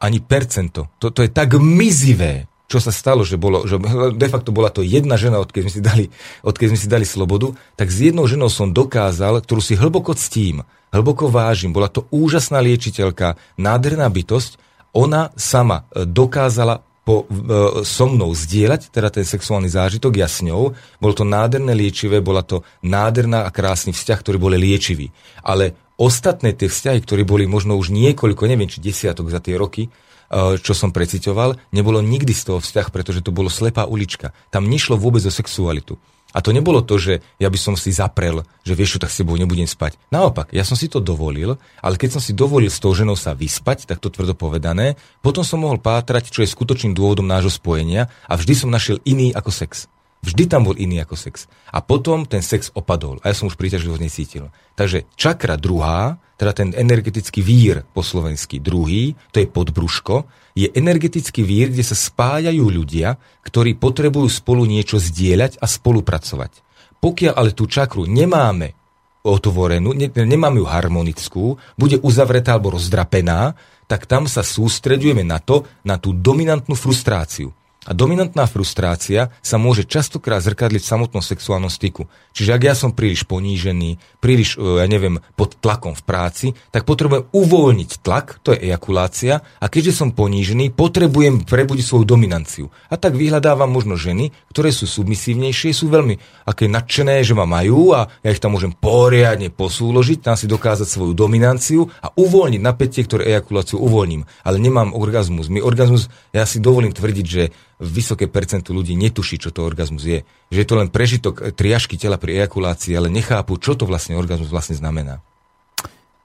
ani 0.00 0.18
percento. 0.20 0.92
To, 1.00 1.08
to 1.12 1.24
je 1.24 1.30
tak 1.32 1.56
mizivé, 1.56 2.46
čo 2.66 2.82
sa 2.82 2.90
stalo, 2.90 3.22
že, 3.22 3.38
bolo, 3.38 3.62
že 3.64 3.78
de 4.14 4.28
facto 4.28 4.50
bola 4.50 4.74
to 4.74 4.82
jedna 4.82 5.14
žena, 5.14 5.38
odkedy 5.38 5.70
sme 5.70 5.72
si 5.72 5.82
dali, 5.82 6.04
odkedy 6.42 6.74
sme 6.74 6.80
si 6.82 6.88
dali 6.90 7.06
slobodu, 7.06 7.54
tak 7.78 7.88
s 7.94 8.10
jednou 8.10 8.26
ženou 8.26 8.50
som 8.50 8.74
dokázal, 8.74 9.38
ktorú 9.46 9.62
si 9.62 9.78
hlboko 9.78 10.18
ctím, 10.18 10.66
hlboko 10.90 11.30
vážim, 11.30 11.70
bola 11.70 11.86
to 11.86 12.10
úžasná 12.10 12.58
liečiteľka, 12.58 13.38
nádherná 13.54 14.10
bytosť, 14.10 14.58
ona 14.96 15.30
sama 15.38 15.86
e, 15.92 16.08
dokázala 16.08 16.82
po, 17.06 17.30
e, 17.30 17.86
so 17.86 18.10
mnou 18.10 18.34
zdieľať, 18.34 18.90
teda 18.90 19.14
ten 19.14 19.22
sexuálny 19.22 19.70
zážitok, 19.70 20.18
ja 20.18 20.26
s 20.26 20.42
ňou. 20.42 20.74
Bolo 20.98 21.14
to 21.14 21.22
nádherné 21.22 21.70
liečivé, 21.70 22.18
bola 22.18 22.42
to 22.42 22.66
nádherná 22.82 23.46
a 23.46 23.54
krásny 23.54 23.94
vzťah, 23.94 24.18
ktorý 24.18 24.42
boli 24.42 24.58
liečivý. 24.58 25.14
Ale 25.46 25.78
ostatné 25.94 26.50
tie 26.50 26.66
vzťahy, 26.66 27.06
ktoré 27.06 27.22
boli 27.22 27.46
možno 27.46 27.78
už 27.78 27.94
niekoľko, 27.94 28.50
neviem, 28.50 28.66
či 28.66 28.82
desiatok 28.82 29.30
za 29.30 29.38
tie 29.38 29.54
roky, 29.54 29.86
Eh, 30.26 30.58
čo 30.58 30.74
som 30.74 30.90
precitoval, 30.90 31.54
nebolo 31.70 32.02
nikdy 32.02 32.34
z 32.34 32.50
toho 32.50 32.58
vzťah, 32.58 32.90
pretože 32.90 33.22
to 33.22 33.30
bolo 33.30 33.46
slepá 33.46 33.86
ulička. 33.86 34.34
Tam 34.50 34.66
nešlo 34.66 34.98
vôbec 34.98 35.22
o 35.22 35.30
sexualitu. 35.30 36.02
A 36.36 36.44
to 36.44 36.52
nebolo 36.52 36.84
to, 36.84 37.00
že 37.00 37.24
ja 37.40 37.48
by 37.48 37.56
som 37.56 37.80
si 37.80 37.96
zaprel, 37.96 38.44
že 38.60 38.76
vieš 38.76 39.00
čo, 39.00 39.02
tak 39.02 39.08
s 39.08 39.24
tebou 39.24 39.40
nebudem 39.40 39.64
spať. 39.64 39.96
Naopak, 40.12 40.52
ja 40.52 40.68
som 40.68 40.76
si 40.76 40.92
to 40.92 41.00
dovolil, 41.00 41.56
ale 41.80 41.96
keď 41.96 42.20
som 42.20 42.22
si 42.22 42.36
dovolil 42.36 42.68
s 42.68 42.76
tou 42.76 42.92
ženou 42.92 43.16
sa 43.16 43.32
vyspať, 43.32 43.88
tak 43.88 44.04
to 44.04 44.12
tvrdo 44.12 44.36
povedané, 44.36 45.00
potom 45.24 45.40
som 45.40 45.64
mohol 45.64 45.80
pátrať, 45.80 46.28
čo 46.28 46.44
je 46.44 46.52
skutočným 46.52 46.92
dôvodom 46.92 47.24
nášho 47.24 47.48
spojenia 47.48 48.12
a 48.28 48.36
vždy 48.36 48.52
som 48.52 48.68
našiel 48.68 49.00
iný 49.08 49.32
ako 49.32 49.48
sex. 49.48 49.88
Vždy 50.26 50.44
tam 50.50 50.66
bol 50.68 50.74
iný 50.74 51.00
ako 51.00 51.14
sex. 51.14 51.46
A 51.70 51.78
potom 51.80 52.26
ten 52.26 52.42
sex 52.42 52.74
opadol 52.74 53.22
a 53.22 53.30
ja 53.30 53.34
som 53.36 53.48
už 53.48 53.56
príťažlivosť 53.56 54.02
necítil. 54.02 54.52
Takže 54.76 55.08
čakra 55.14 55.56
druhá, 55.56 56.20
teda 56.36 56.52
ten 56.52 56.68
energetický 56.76 57.40
vír 57.40 57.86
po 57.96 58.04
slovensky 58.04 58.60
druhý, 58.60 59.16
to 59.32 59.40
je 59.40 59.48
podbruško, 59.48 60.28
je 60.56 60.72
energetický 60.72 61.44
vír, 61.44 61.68
kde 61.68 61.84
sa 61.84 61.92
spájajú 61.92 62.64
ľudia, 62.64 63.20
ktorí 63.44 63.76
potrebujú 63.76 64.26
spolu 64.32 64.64
niečo 64.64 64.96
zdieľať 64.96 65.60
a 65.60 65.68
spolupracovať. 65.68 66.64
Pokiaľ 66.96 67.34
ale 67.36 67.52
tú 67.52 67.68
čakru 67.68 68.08
nemáme 68.08 68.72
otvorenú, 69.20 69.92
ne, 69.92 70.08
nemáme 70.08 70.64
ju 70.64 70.66
harmonickú, 70.66 71.60
bude 71.76 72.00
uzavretá 72.00 72.56
alebo 72.56 72.72
rozdrapená, 72.72 73.52
tak 73.84 74.08
tam 74.08 74.24
sa 74.24 74.40
sústredujeme 74.40 75.22
na 75.22 75.38
to, 75.38 75.68
na 75.84 76.00
tú 76.00 76.16
dominantnú 76.16 76.72
frustráciu. 76.72 77.52
A 77.86 77.94
dominantná 77.94 78.50
frustrácia 78.50 79.30
sa 79.38 79.56
môže 79.62 79.86
častokrát 79.86 80.42
zrkadliť 80.42 80.82
v 80.82 80.90
samotnom 80.90 81.22
sexuálnom 81.22 81.70
styku. 81.70 82.10
Čiže 82.34 82.50
ak 82.50 82.62
ja 82.66 82.74
som 82.74 82.90
príliš 82.90 83.22
ponížený, 83.30 84.02
príliš, 84.18 84.58
e, 84.58 84.82
ja 84.82 84.86
neviem, 84.90 85.22
pod 85.38 85.54
tlakom 85.62 85.94
v 85.94 86.02
práci, 86.02 86.46
tak 86.74 86.82
potrebujem 86.82 87.30
uvoľniť 87.30 87.90
tlak, 88.02 88.42
to 88.42 88.50
je 88.52 88.66
ejakulácia, 88.66 89.38
a 89.38 89.66
keďže 89.70 90.02
som 90.02 90.10
ponížený, 90.10 90.74
potrebujem 90.74 91.46
prebudiť 91.46 91.86
svoju 91.86 92.04
dominanciu. 92.04 92.66
A 92.90 92.98
tak 92.98 93.14
vyhľadávam 93.14 93.70
možno 93.70 93.94
ženy, 93.94 94.34
ktoré 94.50 94.74
sú 94.74 94.90
submisívnejšie, 94.90 95.70
sú 95.70 95.86
veľmi 95.86 96.18
aké 96.42 96.66
nadšené, 96.66 97.22
že 97.22 97.38
ma 97.38 97.46
majú 97.46 97.94
a 97.94 98.10
ja 98.26 98.34
ich 98.34 98.42
tam 98.42 98.58
môžem 98.58 98.74
poriadne 98.74 99.48
posúložiť, 99.54 100.26
tam 100.26 100.34
si 100.34 100.50
dokázať 100.50 100.90
svoju 100.90 101.14
dominanciu 101.14 101.86
a 102.02 102.10
uvoľniť 102.10 102.60
napätie, 102.60 103.06
ktoré 103.06 103.30
ejakuláciu 103.30 103.78
uvoľním. 103.78 104.26
Ale 104.42 104.58
nemám 104.58 104.90
orgazmus. 104.90 105.46
My 105.46 105.62
orgazmus, 105.62 106.10
ja 106.34 106.42
si 106.42 106.58
dovolím 106.58 106.90
tvrdiť, 106.90 107.26
že 107.26 107.54
vysoké 107.80 108.26
percento 108.26 108.72
ľudí 108.72 108.96
netuší, 108.96 109.36
čo 109.36 109.52
to 109.52 109.64
orgazmus 109.64 110.04
je. 110.04 110.20
Že 110.48 110.58
je 110.64 110.68
to 110.68 110.74
len 110.80 110.88
prežitok 110.88 111.34
triažky 111.52 112.00
tela 112.00 112.16
pri 112.16 112.44
ejakulácii, 112.44 112.96
ale 112.96 113.12
nechápu, 113.12 113.60
čo 113.60 113.76
to 113.76 113.84
vlastne 113.84 114.16
orgazmus 114.16 114.48
vlastne 114.48 114.76
znamená. 114.76 115.20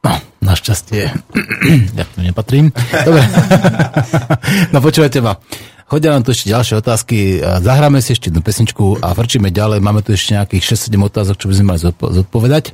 No, 0.01 0.17
našťastie, 0.41 1.13
ja 1.99 2.05
to 2.07 2.19
nepatrím. 2.23 2.73
Dobre. 3.05 3.21
no 4.73 4.77
počúvajte 4.81 5.19
ma. 5.21 5.37
Chodia 5.91 6.15
nám 6.15 6.23
tu 6.23 6.31
ešte 6.31 6.47
ďalšie 6.47 6.79
otázky. 6.79 7.43
Zahráme 7.43 7.99
si 7.99 8.15
ešte 8.15 8.31
jednu 8.31 8.39
pesničku 8.39 9.03
a 9.03 9.11
vrčíme 9.11 9.51
ďalej. 9.51 9.83
Máme 9.83 9.99
tu 9.99 10.15
ešte 10.15 10.39
nejakých 10.39 10.87
6-7 10.87 10.95
otázok, 11.03 11.35
čo 11.35 11.51
by 11.51 11.53
sme 11.59 11.67
mali 11.67 11.83
zodpovedať. 11.83 12.71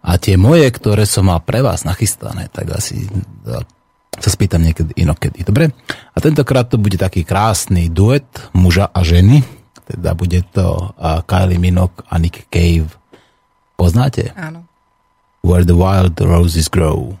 A 0.00 0.16
tie 0.16 0.40
moje, 0.40 0.72
ktoré 0.72 1.04
som 1.04 1.28
mal 1.28 1.44
pre 1.44 1.60
vás 1.60 1.84
nachystané, 1.84 2.48
tak 2.48 2.72
asi 2.72 3.04
sa 4.20 4.30
spýtam 4.30 4.62
niekedy 4.62 4.94
inokedy. 4.98 5.42
Dobre? 5.42 5.72
A 6.14 6.18
tentokrát 6.22 6.68
to 6.70 6.78
bude 6.78 7.00
taký 7.00 7.26
krásny 7.26 7.90
duet 7.90 8.26
muža 8.54 8.88
a 8.92 9.00
ženy. 9.02 9.42
Teda 9.84 10.16
bude 10.16 10.40
to 10.54 10.96
Kylie 11.28 11.60
Minogue 11.60 12.04
a 12.08 12.16
Nick 12.16 12.48
Cave. 12.48 12.88
Poznáte? 13.76 14.32
Áno. 14.32 14.64
Where 15.44 15.66
the 15.66 15.76
Wild 15.76 16.16
Roses 16.24 16.72
Grow. 16.72 17.20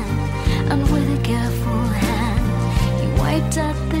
careful 1.31 1.85
hand. 2.03 2.43
He 2.99 3.07
wiped 3.21 3.57
out 3.57 3.77
the 3.89 4.00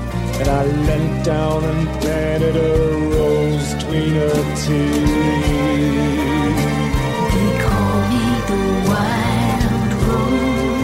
And 0.41 0.49
I 0.49 0.63
leant 0.63 1.23
down 1.23 1.63
and 1.63 1.87
planted 2.01 2.55
a 2.55 2.73
rose 3.13 3.75
between 3.75 4.13
her 4.15 4.41
teeth. 4.61 5.05
They 7.33 7.51
call 7.65 7.95
me 8.11 8.25
the 8.49 8.61
wild 8.89 9.91
rose. 10.07 10.81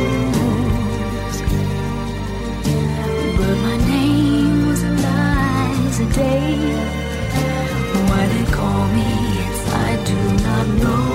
But 3.37 3.55
my 3.65 3.77
name 3.93 4.57
was 4.67 4.81
Day. 6.13 6.53
Why 8.09 8.23
they 8.33 8.45
call 8.51 8.83
me, 8.97 9.09
I 9.73 9.89
do 10.05 10.17
not 10.43 10.67
know. 10.83 11.06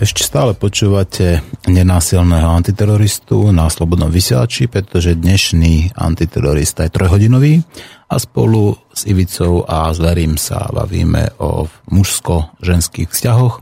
Ešte 0.00 0.24
stále 0.24 0.56
počúvate 0.56 1.44
nenásilného 1.68 2.48
antiteroristu 2.56 3.52
na 3.52 3.68
Slobodnom 3.68 4.08
vysielači, 4.08 4.64
pretože 4.64 5.12
dnešný 5.12 5.92
antiterorista 5.92 6.88
je 6.88 6.94
trojhodinový 6.96 7.60
a 8.08 8.16
spolu 8.16 8.80
s 8.96 9.04
Ivicou 9.04 9.60
a 9.68 9.92
s 9.92 10.00
Verím 10.00 10.40
sa 10.40 10.72
bavíme 10.72 11.36
o 11.44 11.68
mužsko-ženských 11.92 13.12
vzťahoch. 13.12 13.60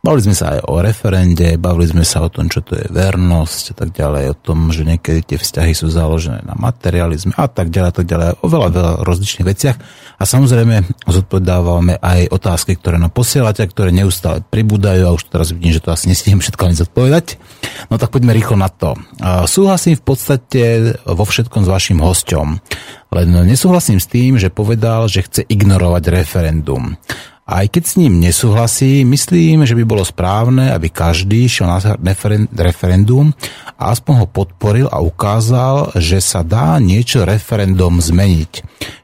Bavili 0.00 0.32
sme 0.32 0.32
sa 0.32 0.56
aj 0.56 0.64
o 0.64 0.80
referende, 0.80 1.60
bavili 1.60 1.84
sme 1.84 2.08
sa 2.08 2.24
o 2.24 2.32
tom, 2.32 2.48
čo 2.48 2.64
to 2.64 2.72
je 2.72 2.88
vernosť 2.88 3.64
a 3.72 3.84
tak 3.84 3.92
ďalej, 3.92 4.32
o 4.32 4.36
tom, 4.40 4.72
že 4.72 4.88
niekedy 4.88 5.20
tie 5.20 5.36
vzťahy 5.36 5.76
sú 5.76 5.92
založené 5.92 6.40
na 6.40 6.56
materializme 6.56 7.36
a 7.36 7.44
tak 7.52 7.68
ďalej, 7.68 7.88
a 7.92 7.94
tak 8.00 8.06
ďalej, 8.08 8.26
o 8.40 8.46
veľa, 8.48 8.68
veľa 8.72 8.92
rozličných 9.04 9.44
veciach. 9.44 9.76
A 10.16 10.24
samozrejme 10.24 11.04
zodpovedávame 11.04 12.00
aj 12.00 12.32
otázky, 12.32 12.80
ktoré 12.80 12.96
nám 12.96 13.12
posielate, 13.12 13.60
ktoré 13.68 13.92
neustále 13.92 14.40
pribúdajú 14.40 15.04
a 15.04 15.12
už 15.12 15.28
teraz 15.28 15.52
vidím, 15.52 15.76
že 15.76 15.84
to 15.84 15.92
asi 15.92 16.08
nestihnem 16.08 16.40
všetko 16.40 16.62
ani 16.64 16.80
zodpovedať. 16.80 17.26
No 17.92 18.00
tak 18.00 18.08
poďme 18.08 18.32
rýchlo 18.32 18.56
na 18.56 18.72
to. 18.72 18.96
Súhlasím 19.44 20.00
v 20.00 20.04
podstate 20.04 20.96
vo 21.04 21.28
všetkom 21.28 21.68
s 21.68 21.68
vašim 21.68 22.00
hosťom, 22.00 22.48
len 23.12 23.28
nesúhlasím 23.44 24.00
s 24.00 24.08
tým, 24.08 24.40
že 24.40 24.48
povedal, 24.48 25.12
že 25.12 25.28
chce 25.28 25.44
ignorovať 25.44 26.08
referendum. 26.08 26.96
Aj 27.50 27.66
keď 27.66 27.82
s 27.82 27.98
ním 27.98 28.22
nesúhlasí, 28.22 29.02
myslím, 29.02 29.66
že 29.66 29.74
by 29.74 29.82
bolo 29.82 30.06
správne, 30.06 30.70
aby 30.70 30.86
každý 30.86 31.50
šiel 31.50 31.66
na 31.66 31.82
referendum 32.54 33.34
a 33.74 33.90
aspoň 33.90 34.14
ho 34.22 34.26
podporil 34.30 34.86
a 34.86 35.02
ukázal, 35.02 35.98
že 35.98 36.22
sa 36.22 36.46
dá 36.46 36.78
niečo 36.78 37.26
referendum 37.26 37.98
zmeniť. 37.98 38.52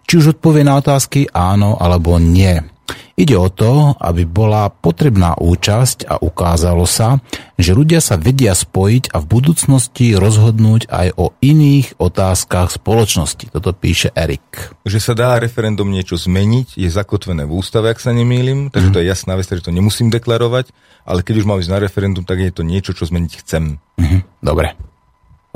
Či 0.07 0.13
už 0.23 0.39
odpovie 0.39 0.63
na 0.63 0.79
otázky 0.79 1.27
áno 1.35 1.75
alebo 1.75 2.23
nie. 2.23 2.76
Ide 3.17 3.33
o 3.33 3.49
to, 3.49 3.97
aby 3.97 4.29
bola 4.29 4.69
potrebná 4.69 5.41
účasť 5.41 6.05
a 6.05 6.21
ukázalo 6.21 6.85
sa, 6.85 7.17
že 7.57 7.73
ľudia 7.73 8.05
sa 8.05 8.21
vedia 8.21 8.53
spojiť 8.53 9.09
a 9.17 9.25
v 9.25 9.27
budúcnosti 9.41 10.13
rozhodnúť 10.13 10.93
aj 10.93 11.17
o 11.17 11.33
iných 11.41 11.97
otázkach 11.97 12.77
spoločnosti. 12.77 13.49
Toto 13.57 13.73
píše 13.73 14.13
Erik. 14.13 14.77
Že 14.85 15.01
sa 15.01 15.13
dá 15.17 15.41
referendum 15.41 15.89
niečo 15.89 16.21
zmeniť, 16.21 16.77
je 16.77 16.93
zakotvené 16.93 17.49
v 17.49 17.57
ústave, 17.57 17.89
ak 17.89 18.05
sa 18.05 18.13
nemýlim, 18.13 18.69
takže 18.69 18.93
to 18.93 19.01
je 19.01 19.09
jasná 19.09 19.33
vec, 19.41 19.49
že 19.49 19.65
to 19.65 19.73
nemusím 19.73 20.13
deklarovať, 20.13 20.77
ale 21.09 21.25
keď 21.25 21.41
už 21.41 21.49
mám 21.49 21.65
ísť 21.65 21.73
na 21.73 21.81
referendum, 21.81 22.29
tak 22.29 22.45
je 22.45 22.53
to 22.53 22.69
niečo, 22.69 22.93
čo 22.93 23.09
zmeniť 23.09 23.33
chcem. 23.41 23.81
Mhm, 23.97 24.45
dobre, 24.45 24.77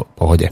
po, 0.01 0.09
pohode. 0.17 0.49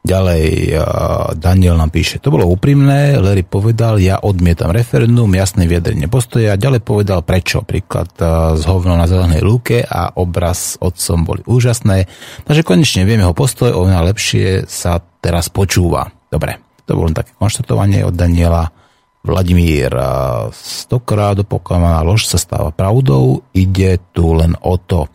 Ďalej 0.00 0.72
uh, 0.80 1.36
Daniel 1.36 1.76
nám 1.76 1.92
píše, 1.92 2.24
to 2.24 2.32
bolo 2.32 2.48
úprimné, 2.48 3.20
Larry 3.20 3.44
povedal, 3.44 4.00
ja 4.00 4.16
odmietam 4.16 4.72
referendum, 4.72 5.28
jasné 5.36 5.68
vyjadrenie 5.68 6.08
postoja, 6.08 6.56
ďalej 6.56 6.80
povedal 6.80 7.20
prečo, 7.20 7.60
príklad 7.60 8.08
uh, 8.16 8.56
z 8.56 8.64
hovno 8.64 8.96
na 8.96 9.04
zelenej 9.04 9.44
lúke 9.44 9.84
a 9.84 10.16
obraz 10.16 10.72
s 10.72 10.80
otcom 10.80 11.28
boli 11.28 11.44
úžasné, 11.44 12.08
takže 12.48 12.64
konečne 12.64 13.04
vieme 13.04 13.28
ho 13.28 13.36
postoj, 13.36 13.76
oveľa 13.76 14.08
lepšie 14.08 14.64
sa 14.64 15.04
teraz 15.20 15.52
počúva. 15.52 16.08
Dobre, 16.32 16.80
to 16.88 16.96
bolo 16.96 17.12
také 17.12 17.36
konštatovanie 17.36 18.00
od 18.00 18.16
Daniela. 18.16 18.72
Vladimír, 19.20 19.92
uh, 19.92 20.48
stokrát 20.56 21.36
opakovaná 21.36 22.00
lož 22.00 22.24
sa 22.24 22.40
stáva 22.40 22.72
pravdou, 22.72 23.44
ide 23.52 24.00
tu 24.16 24.32
len 24.32 24.56
o 24.64 24.80
to. 24.80 25.12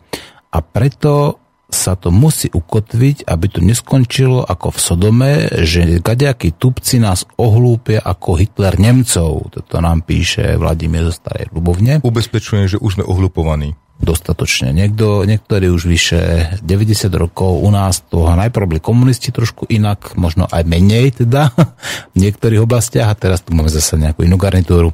A 0.54 0.62
preto 0.62 1.42
sa 1.66 1.98
to 1.98 2.14
musí 2.14 2.46
ukotviť, 2.46 3.26
aby 3.26 3.46
to 3.50 3.58
neskončilo 3.58 4.46
ako 4.46 4.70
v 4.70 4.78
Sodome, 4.78 5.32
že 5.66 5.98
gaďakí 5.98 6.54
tupci 6.54 7.02
nás 7.02 7.26
ohlúpia 7.34 7.98
ako 8.06 8.38
Hitler 8.38 8.78
Nemcov. 8.78 9.50
Toto 9.50 9.76
nám 9.82 10.06
píše 10.06 10.54
Vladimír 10.54 11.10
zo 11.10 11.14
Starej 11.18 11.50
Ľubovne. 11.50 12.06
Ubezpečujem, 12.06 12.70
že 12.70 12.78
už 12.78 13.02
sme 13.02 13.04
ohlupovaní. 13.04 13.74
Dostatočne. 13.96 14.76
Niekto, 14.76 15.24
niektorí 15.24 15.72
už 15.72 15.88
vyše 15.88 16.20
90 16.60 17.08
rokov 17.16 17.64
u 17.64 17.70
nás 17.72 18.04
toho 18.04 18.28
najprv 18.36 18.76
boli 18.76 18.80
komunisti 18.80 19.32
trošku 19.32 19.64
inak, 19.72 20.12
možno 20.20 20.44
aj 20.46 20.68
menej 20.68 21.24
teda 21.24 21.50
v 22.14 22.16
niektorých 22.20 22.62
oblastiach 22.62 23.10
a 23.10 23.18
teraz 23.18 23.42
tu 23.42 23.56
máme 23.56 23.72
zase 23.72 23.96
nejakú 23.96 24.22
inú 24.22 24.36
garnitúru. 24.36 24.92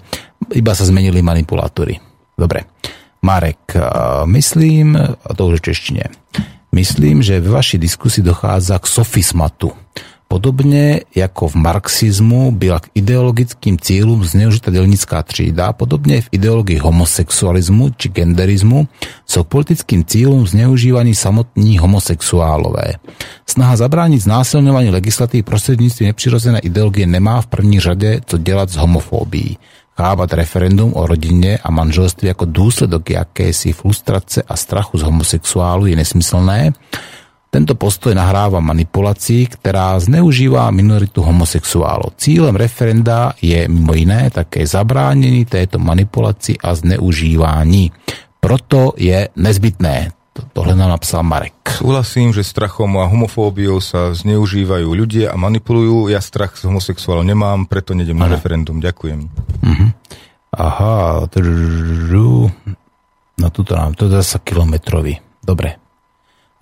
Iba 0.55 0.73
sa 0.73 0.87
zmenili 0.87 1.21
manipulátory. 1.21 1.99
Dobre. 2.39 2.65
Marek, 3.23 3.79
myslím, 4.27 4.99
a 4.99 5.31
to 5.31 5.47
už 5.47 5.63
v 5.63 5.67
češtine, 5.71 6.05
Myslím, 6.73 7.21
že 7.21 7.37
v 7.37 7.53
vašej 7.53 7.85
diskusii 7.85 8.25
dochádza 8.25 8.81
k 8.81 8.89
sofismatu. 8.89 9.77
Podobne 10.25 11.05
ako 11.13 11.53
v 11.53 11.61
marxizmu 11.61 12.57
byla 12.57 12.81
k 12.81 12.89
ideologickým 12.97 13.77
cieľom 13.77 14.25
zneužitá 14.25 14.73
delnická 14.73 15.21
třída, 15.21 15.77
podobne 15.77 16.25
v 16.25 16.33
ideológii 16.33 16.81
homosexualizmu 16.81 17.93
či 18.01 18.09
genderizmu 18.09 18.89
sú 19.29 19.45
k 19.45 19.53
politickým 19.53 20.01
cieľom 20.09 20.49
zneužívaní 20.49 21.13
samotní 21.13 21.77
homosexuálové. 21.77 22.97
Snaha 23.45 23.77
zabrániť 23.77 24.25
znásilňovanie 24.25 24.97
legislatívy 24.97 25.45
prostredníctvom 25.45 26.09
neprirozené 26.09 26.65
ideológie 26.65 27.05
nemá 27.05 27.45
v 27.45 27.53
první 27.53 27.85
řade 27.85 28.25
co 28.25 28.41
delať 28.41 28.69
s 28.73 28.81
homofóbií 28.81 29.61
chápať 29.93 30.29
referendum 30.41 30.97
o 30.97 31.05
rodine 31.05 31.61
a 31.61 31.69
manželstve 31.69 32.33
ako 32.33 32.49
dôsledok 32.49 33.13
jakési 33.13 33.77
frustrace 33.77 34.41
a 34.41 34.57
strachu 34.57 34.97
z 35.01 35.05
homosexuálu 35.05 35.93
je 35.93 35.97
nesmyslné. 36.01 36.73
Tento 37.53 37.77
postoj 37.77 38.17
nahráva 38.17 38.65
manipulácii, 38.65 39.45
ktorá 39.61 40.01
zneužíva 40.01 40.73
minoritu 40.73 41.21
homosexuálov. 41.21 42.17
Cílem 42.17 42.57
referenda 42.57 43.37
je 43.45 43.69
mimo 43.69 43.93
iné 43.93 44.33
také 44.33 44.65
zabránení 44.65 45.45
tejto 45.45 45.77
manipulácii 45.77 46.57
a 46.65 46.73
zneužívaní. 46.73 47.93
Proto 48.41 48.97
je 48.97 49.29
nezbytné. 49.37 50.22
To, 50.33 50.41
tohle 50.53 50.73
nám 50.73 50.97
napsal 50.97 51.21
Marek. 51.21 51.77
Súhlasím, 51.77 52.33
že 52.33 52.41
strachom 52.41 52.97
a 52.97 53.05
homofóbiou 53.05 53.85
sa 53.85 54.17
zneužívajú 54.17 54.89
ľudia 54.89 55.29
a 55.29 55.37
manipulujú. 55.37 56.09
Ja 56.09 56.25
strach 56.25 56.57
z 56.57 56.73
homosexuálov 56.73 57.29
nemám, 57.29 57.69
preto 57.69 57.93
nedem 57.93 58.17
na 58.17 58.33
referendum. 58.33 58.81
Ďakujem. 58.81 59.29
Uh-huh. 59.61 59.89
Aha. 60.57 61.29
No 63.37 63.47
tuto 63.53 63.73
nám, 63.77 63.93
to 63.93 64.09
je 64.09 64.17
zase 64.25 64.41
kilometrový. 64.41 65.21
Dobre. 65.45 65.77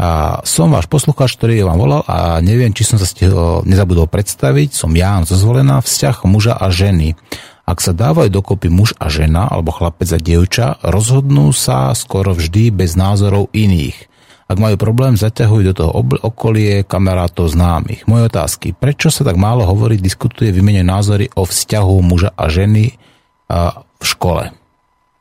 A 0.00 0.40
som 0.48 0.72
váš 0.72 0.88
poslucháč, 0.88 1.36
ktorý 1.36 1.60
vám 1.68 1.76
volal 1.76 2.02
a 2.08 2.40
neviem, 2.40 2.72
či 2.72 2.88
som 2.88 2.96
sa 2.96 3.04
stihol, 3.04 3.68
nezabudol 3.68 4.08
predstaviť. 4.08 4.72
Som 4.72 4.96
Ján 4.96 5.28
zozvolená 5.28 5.84
vzťah 5.84 6.24
muža 6.24 6.56
a 6.56 6.72
ženy. 6.72 7.20
Ak 7.68 7.78
sa 7.78 7.94
dávajú 7.94 8.32
dokopy 8.32 8.68
muž 8.72 8.96
a 8.98 9.06
žena, 9.12 9.46
alebo 9.46 9.70
chlapec 9.70 10.10
a 10.10 10.18
dievča, 10.18 10.80
rozhodnú 10.82 11.54
sa 11.54 11.94
skoro 11.94 12.34
vždy 12.34 12.74
bez 12.74 12.98
názorov 12.98 13.52
iných. 13.54 14.10
Ak 14.50 14.58
majú 14.58 14.74
problém, 14.74 15.14
zaťahujú 15.14 15.62
do 15.70 15.74
toho 15.78 15.90
okolie 16.26 16.82
kamarátov 16.82 17.54
známych. 17.54 18.10
Moje 18.10 18.26
otázky. 18.26 18.74
Prečo 18.74 19.06
sa 19.06 19.22
tak 19.22 19.38
málo 19.38 19.62
hovorí, 19.62 19.94
diskutuje, 19.94 20.50
vymene 20.50 20.82
názory 20.82 21.30
o 21.38 21.46
vzťahu 21.46 21.94
muža 22.02 22.34
a 22.34 22.50
ženy 22.50 22.98
a 23.46 23.86
v 23.86 24.04
škole? 24.04 24.50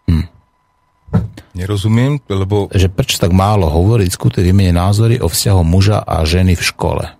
Hm. 0.09 0.25
Nerozumiem, 1.53 2.17
lebo... 2.25 2.73
Že 2.73 2.89
prečo 2.89 3.21
tak 3.21 3.29
málo 3.29 3.69
hovorí, 3.69 4.09
diskutuje, 4.09 4.49
vymene 4.49 4.73
názory 4.73 5.21
o 5.21 5.29
vzťahu 5.29 5.61
muža 5.61 6.01
a 6.01 6.25
ženy 6.25 6.57
v 6.57 6.63
škole? 6.65 7.18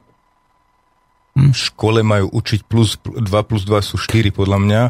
V 1.50 1.58
škole 1.58 2.04
majú 2.04 2.28
učiť 2.30 2.60
plus 2.68 3.00
2 3.00 3.24
plus 3.48 3.64
2 3.64 3.80
sú 3.80 3.96
4 3.96 4.36
podľa 4.36 4.58
mňa 4.60 4.82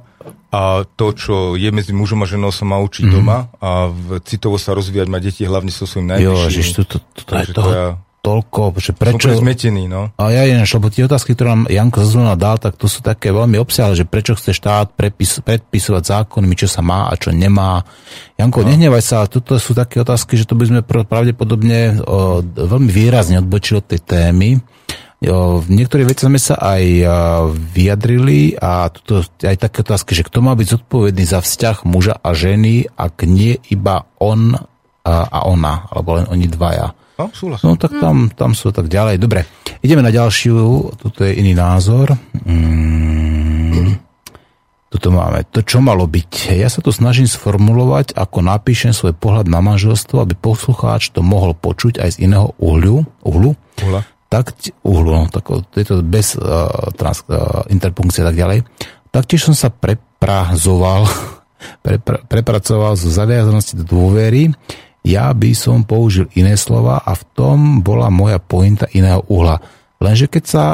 a 0.49 0.81
to, 0.97 1.13
čo 1.13 1.35
je 1.53 1.69
medzi 1.69 1.93
mužom 1.93 2.25
a 2.25 2.27
ženou 2.27 2.49
sa 2.49 2.65
má 2.65 2.81
učiť 2.81 3.05
mm. 3.05 3.13
doma 3.13 3.53
a 3.61 3.93
v, 3.93 4.17
citovo 4.25 4.57
sa 4.57 4.73
rozvíjať 4.73 5.07
má 5.07 5.21
deti 5.21 5.45
hlavne 5.45 5.69
so 5.69 5.85
svojím 5.85 6.17
najbližším. 6.17 6.65
Jo, 6.65 6.73
to, 6.73 6.83
to, 6.83 6.97
to, 6.97 7.21
to, 7.21 7.33
to, 7.53 7.61
to 7.61 7.71
toľko, 8.19 8.75
že 8.75 8.91
prečo... 8.91 9.31
Som 9.31 9.47
zmetený, 9.47 9.87
no. 9.87 10.11
A 10.19 10.31
ja 10.31 10.43
ináč, 10.43 10.75
lebo 10.75 10.91
tie 10.91 11.07
otázky, 11.07 11.33
ktoré 11.33 11.55
nám 11.55 11.71
Janko 11.71 12.03
Zazvona 12.03 12.35
dal, 12.35 12.59
tak 12.59 12.75
to 12.75 12.91
sú 12.91 12.99
také 12.99 13.31
veľmi 13.31 13.55
obsiahle, 13.55 13.95
že 13.95 14.03
prečo 14.03 14.35
chce 14.35 14.51
štát 14.51 14.91
prepis, 14.91 15.39
predpisovať 15.39 16.03
zákonmi, 16.03 16.53
čo 16.59 16.67
sa 16.67 16.83
má 16.83 17.07
a 17.07 17.15
čo 17.15 17.31
nemá. 17.31 17.87
Janko, 18.35 18.67
no. 18.67 18.75
nehnevaj 18.75 19.03
sa, 19.03 19.17
toto 19.31 19.55
sú 19.55 19.71
také 19.71 20.03
otázky, 20.03 20.35
že 20.35 20.43
to 20.43 20.59
by 20.59 20.67
sme 20.67 20.79
pravdepodobne 20.83 22.03
o, 22.03 22.43
veľmi 22.43 22.91
výrazne 22.91 23.39
odbočili 23.39 23.79
od 23.79 23.87
tej 23.87 24.01
témy. 24.03 24.59
V 25.19 25.67
niektorých 25.67 26.07
veciach 26.07 26.31
sme 26.31 26.39
sa 26.39 26.55
aj 26.55 26.83
vyjadrili 27.75 28.55
a 28.55 28.87
tuto 28.87 29.27
aj 29.43 29.67
také 29.67 29.83
otázky, 29.83 30.15
že 30.15 30.23
kto 30.23 30.39
má 30.39 30.55
byť 30.55 30.79
zodpovedný 30.79 31.27
za 31.27 31.43
vzťah 31.43 31.83
muža 31.83 32.15
a 32.15 32.31
ženy, 32.31 32.87
ak 32.95 33.27
nie 33.27 33.59
iba 33.67 34.07
on 34.15 34.55
a 35.03 35.39
ona, 35.43 35.91
alebo 35.91 36.15
len 36.15 36.25
oni 36.31 36.47
dvaja. 36.47 36.95
No, 37.19 37.27
no 37.35 37.75
tak 37.75 37.99
tam, 37.99 38.31
tam 38.31 38.55
sú 38.55 38.71
tak 38.71 38.87
ďalej. 38.87 39.19
Dobre, 39.19 39.43
ideme 39.83 39.99
na 39.99 40.07
ďalšiu, 40.07 40.95
toto 40.95 41.27
je 41.27 41.35
iný 41.35 41.51
názor. 41.51 42.15
Mm, 42.47 43.99
toto 44.87 45.11
máme. 45.11 45.43
To, 45.51 45.59
čo 45.59 45.83
malo 45.83 46.07
byť. 46.07 46.55
Ja 46.55 46.71
sa 46.71 46.79
to 46.79 46.95
snažím 46.95 47.27
sformulovať, 47.27 48.15
ako 48.15 48.39
napíšem 48.39 48.95
svoj 48.95 49.19
pohľad 49.19 49.51
na 49.51 49.59
manželstvo, 49.59 50.23
aby 50.23 50.39
poslucháč 50.39 51.11
to 51.11 51.19
mohol 51.19 51.51
počuť 51.51 51.99
aj 51.99 52.09
z 52.15 52.31
iného 52.31 52.55
uhľu, 52.55 53.03
uhlu. 53.27 53.51
Uhla 53.83 54.07
tak 54.29 54.53
uhlu, 54.85 55.09
no, 55.09 55.21
tak, 55.27 55.49
je 55.73 55.85
to 55.89 56.05
bez 56.05 56.37
uh, 56.37 56.69
trans, 56.93 57.25
uh, 57.27 57.65
interpunkcie 57.73 58.21
a 58.21 58.29
tak 58.29 58.37
ďalej. 58.37 58.59
Taktiež 59.09 59.49
som 59.49 59.57
sa 59.57 59.73
preprazoval, 59.73 61.09
prepra, 61.85 62.21
prepracoval 62.29 62.93
zo 62.93 63.09
zaviazanosti 63.09 63.81
do 63.81 63.85
dôvery. 63.89 64.53
Ja 65.01 65.33
by 65.33 65.51
som 65.57 65.81
použil 65.81 66.29
iné 66.37 66.53
slova 66.61 67.01
a 67.01 67.17
v 67.17 67.23
tom 67.33 67.57
bola 67.81 68.13
moja 68.13 68.37
pointa 68.37 68.85
iného 68.93 69.25
uhla. 69.25 69.57
Lenže 69.97 70.29
keď 70.29 70.43
sa 70.45 70.65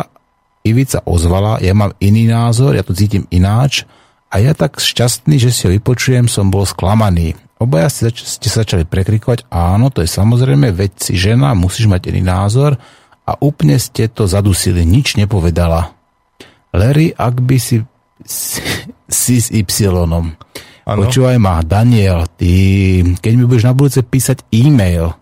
Ivica 0.66 1.00
ozvala, 1.06 1.62
ja 1.62 1.72
mám 1.78 1.94
iný 2.02 2.28
názor, 2.28 2.76
ja 2.76 2.84
to 2.84 2.92
cítim 2.92 3.30
ináč 3.30 3.86
a 4.34 4.42
ja 4.42 4.58
tak 4.58 4.82
šťastný, 4.82 5.38
že 5.38 5.54
si 5.54 5.70
ho 5.70 5.72
vypočujem, 5.72 6.26
som 6.26 6.50
bol 6.50 6.66
sklamaný. 6.66 7.38
Obaja 7.62 7.88
ste, 7.88 8.12
ste 8.12 8.50
sa 8.52 8.66
začali 8.66 8.84
prekrikovať, 8.84 9.48
áno, 9.48 9.94
to 9.94 10.04
je 10.04 10.10
samozrejme, 10.10 10.76
veď 10.76 10.92
si 11.00 11.14
žena, 11.16 11.56
musíš 11.56 11.88
mať 11.88 12.12
iný 12.12 12.26
názor, 12.26 12.76
a 13.26 13.32
úplne 13.42 13.82
ste 13.82 14.06
to 14.06 14.30
zadusili, 14.30 14.86
nič 14.86 15.18
nepovedala. 15.18 15.98
Larry, 16.76 17.10
ak 17.18 17.42
by 17.42 17.58
si, 17.58 17.82
si, 19.10 19.36
s 19.42 19.50
Y. 19.50 19.66
Ano. 20.86 21.10
Počúvaj 21.10 21.42
ma, 21.42 21.66
Daniel, 21.66 22.30
ty, 22.38 23.02
keď 23.18 23.34
mi 23.34 23.50
budeš 23.50 23.66
na 23.66 23.74
budúce 23.74 24.06
písať 24.06 24.46
e-mail 24.54 25.18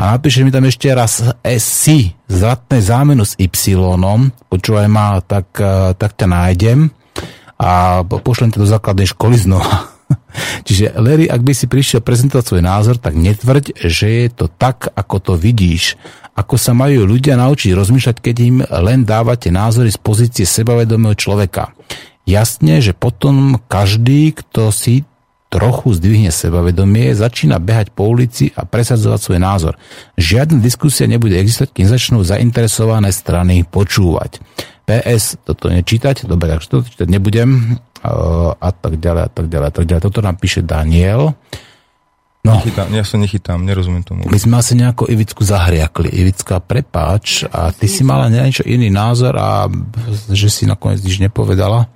a 0.00 0.16
napíšeš 0.16 0.42
mi 0.48 0.54
tam 0.54 0.64
ešte 0.64 0.88
raz 0.88 1.20
si, 1.60 2.16
zratné 2.32 2.80
zámenu 2.80 3.28
s 3.28 3.36
Y, 3.36 3.76
počúvaj 4.48 4.88
ma, 4.88 5.20
tak, 5.20 5.52
eh, 5.60 5.92
tak 5.92 6.16
ťa 6.16 6.26
nájdem 6.32 6.88
a 7.60 8.00
pošlem 8.02 8.56
ťa 8.56 8.58
do 8.64 8.68
základnej 8.68 9.12
školy 9.12 9.36
znova. 9.36 9.91
Čiže 10.66 10.96
Larry, 10.98 11.26
ak 11.28 11.42
by 11.44 11.52
si 11.52 11.66
prišiel 11.68 12.00
prezentovať 12.00 12.44
svoj 12.44 12.62
názor, 12.64 12.96
tak 12.98 13.14
netvrď, 13.14 13.76
že 13.86 14.06
je 14.08 14.28
to 14.32 14.46
tak, 14.48 14.90
ako 14.92 15.16
to 15.20 15.32
vidíš 15.38 15.96
ako 16.32 16.56
sa 16.56 16.72
majú 16.72 17.04
ľudia 17.04 17.36
naučiť 17.36 17.76
rozmýšľať, 17.76 18.16
keď 18.16 18.36
im 18.40 18.56
len 18.64 19.04
dávate 19.04 19.52
názory 19.52 19.92
z 19.92 20.00
pozície 20.00 20.48
sebavedomého 20.48 21.12
človeka. 21.12 21.76
Jasne, 22.24 22.80
že 22.80 22.96
potom 22.96 23.60
každý, 23.68 24.32
kto 24.32 24.72
si 24.72 25.04
trochu 25.52 25.92
zdvihne 25.92 26.32
sebavedomie, 26.32 27.12
začína 27.12 27.60
behať 27.60 27.92
po 27.92 28.08
ulici 28.08 28.48
a 28.56 28.64
presadzovať 28.64 29.20
svoj 29.20 29.40
názor. 29.42 29.74
Žiadna 30.16 30.64
diskusia 30.64 31.04
nebude 31.04 31.36
existovať, 31.36 31.76
kým 31.76 31.88
začnú 31.92 32.24
zainteresované 32.24 33.12
strany 33.12 33.68
počúvať. 33.68 34.40
PS, 34.82 35.38
toto 35.46 35.70
nečítať, 35.70 36.26
dobre, 36.26 36.50
takže 36.52 36.68
toto 36.68 36.84
čítať 36.90 37.06
nebudem 37.06 37.78
a 38.58 38.70
tak 38.74 38.98
ďalej, 38.98 39.22
a 39.26 39.30
tak 39.30 39.46
ďalej, 39.46 39.66
a 39.70 39.74
tak 39.74 39.84
ďalej. 39.86 40.02
Toto 40.02 40.20
nám 40.20 40.36
píše 40.42 40.66
Daniel. 40.66 41.38
No. 42.42 42.58
Nechytám, 42.58 42.90
ja 42.90 43.06
sa 43.06 43.22
nechytám, 43.22 43.62
nerozumiem 43.62 44.02
tomu. 44.02 44.26
My 44.26 44.34
sme 44.34 44.58
asi 44.58 44.74
nejako 44.74 45.06
Ivicku 45.06 45.46
zahriakli. 45.46 46.10
Ivická, 46.10 46.58
prepáč, 46.58 47.46
a 47.46 47.70
ty 47.70 47.86
si 47.86 48.02
mala 48.02 48.26
niečo 48.26 48.66
iný 48.66 48.90
názor 48.90 49.38
a 49.38 49.70
že 50.26 50.50
si 50.50 50.66
nakoniec 50.66 50.98
nič 51.06 51.22
nepovedala. 51.22 51.86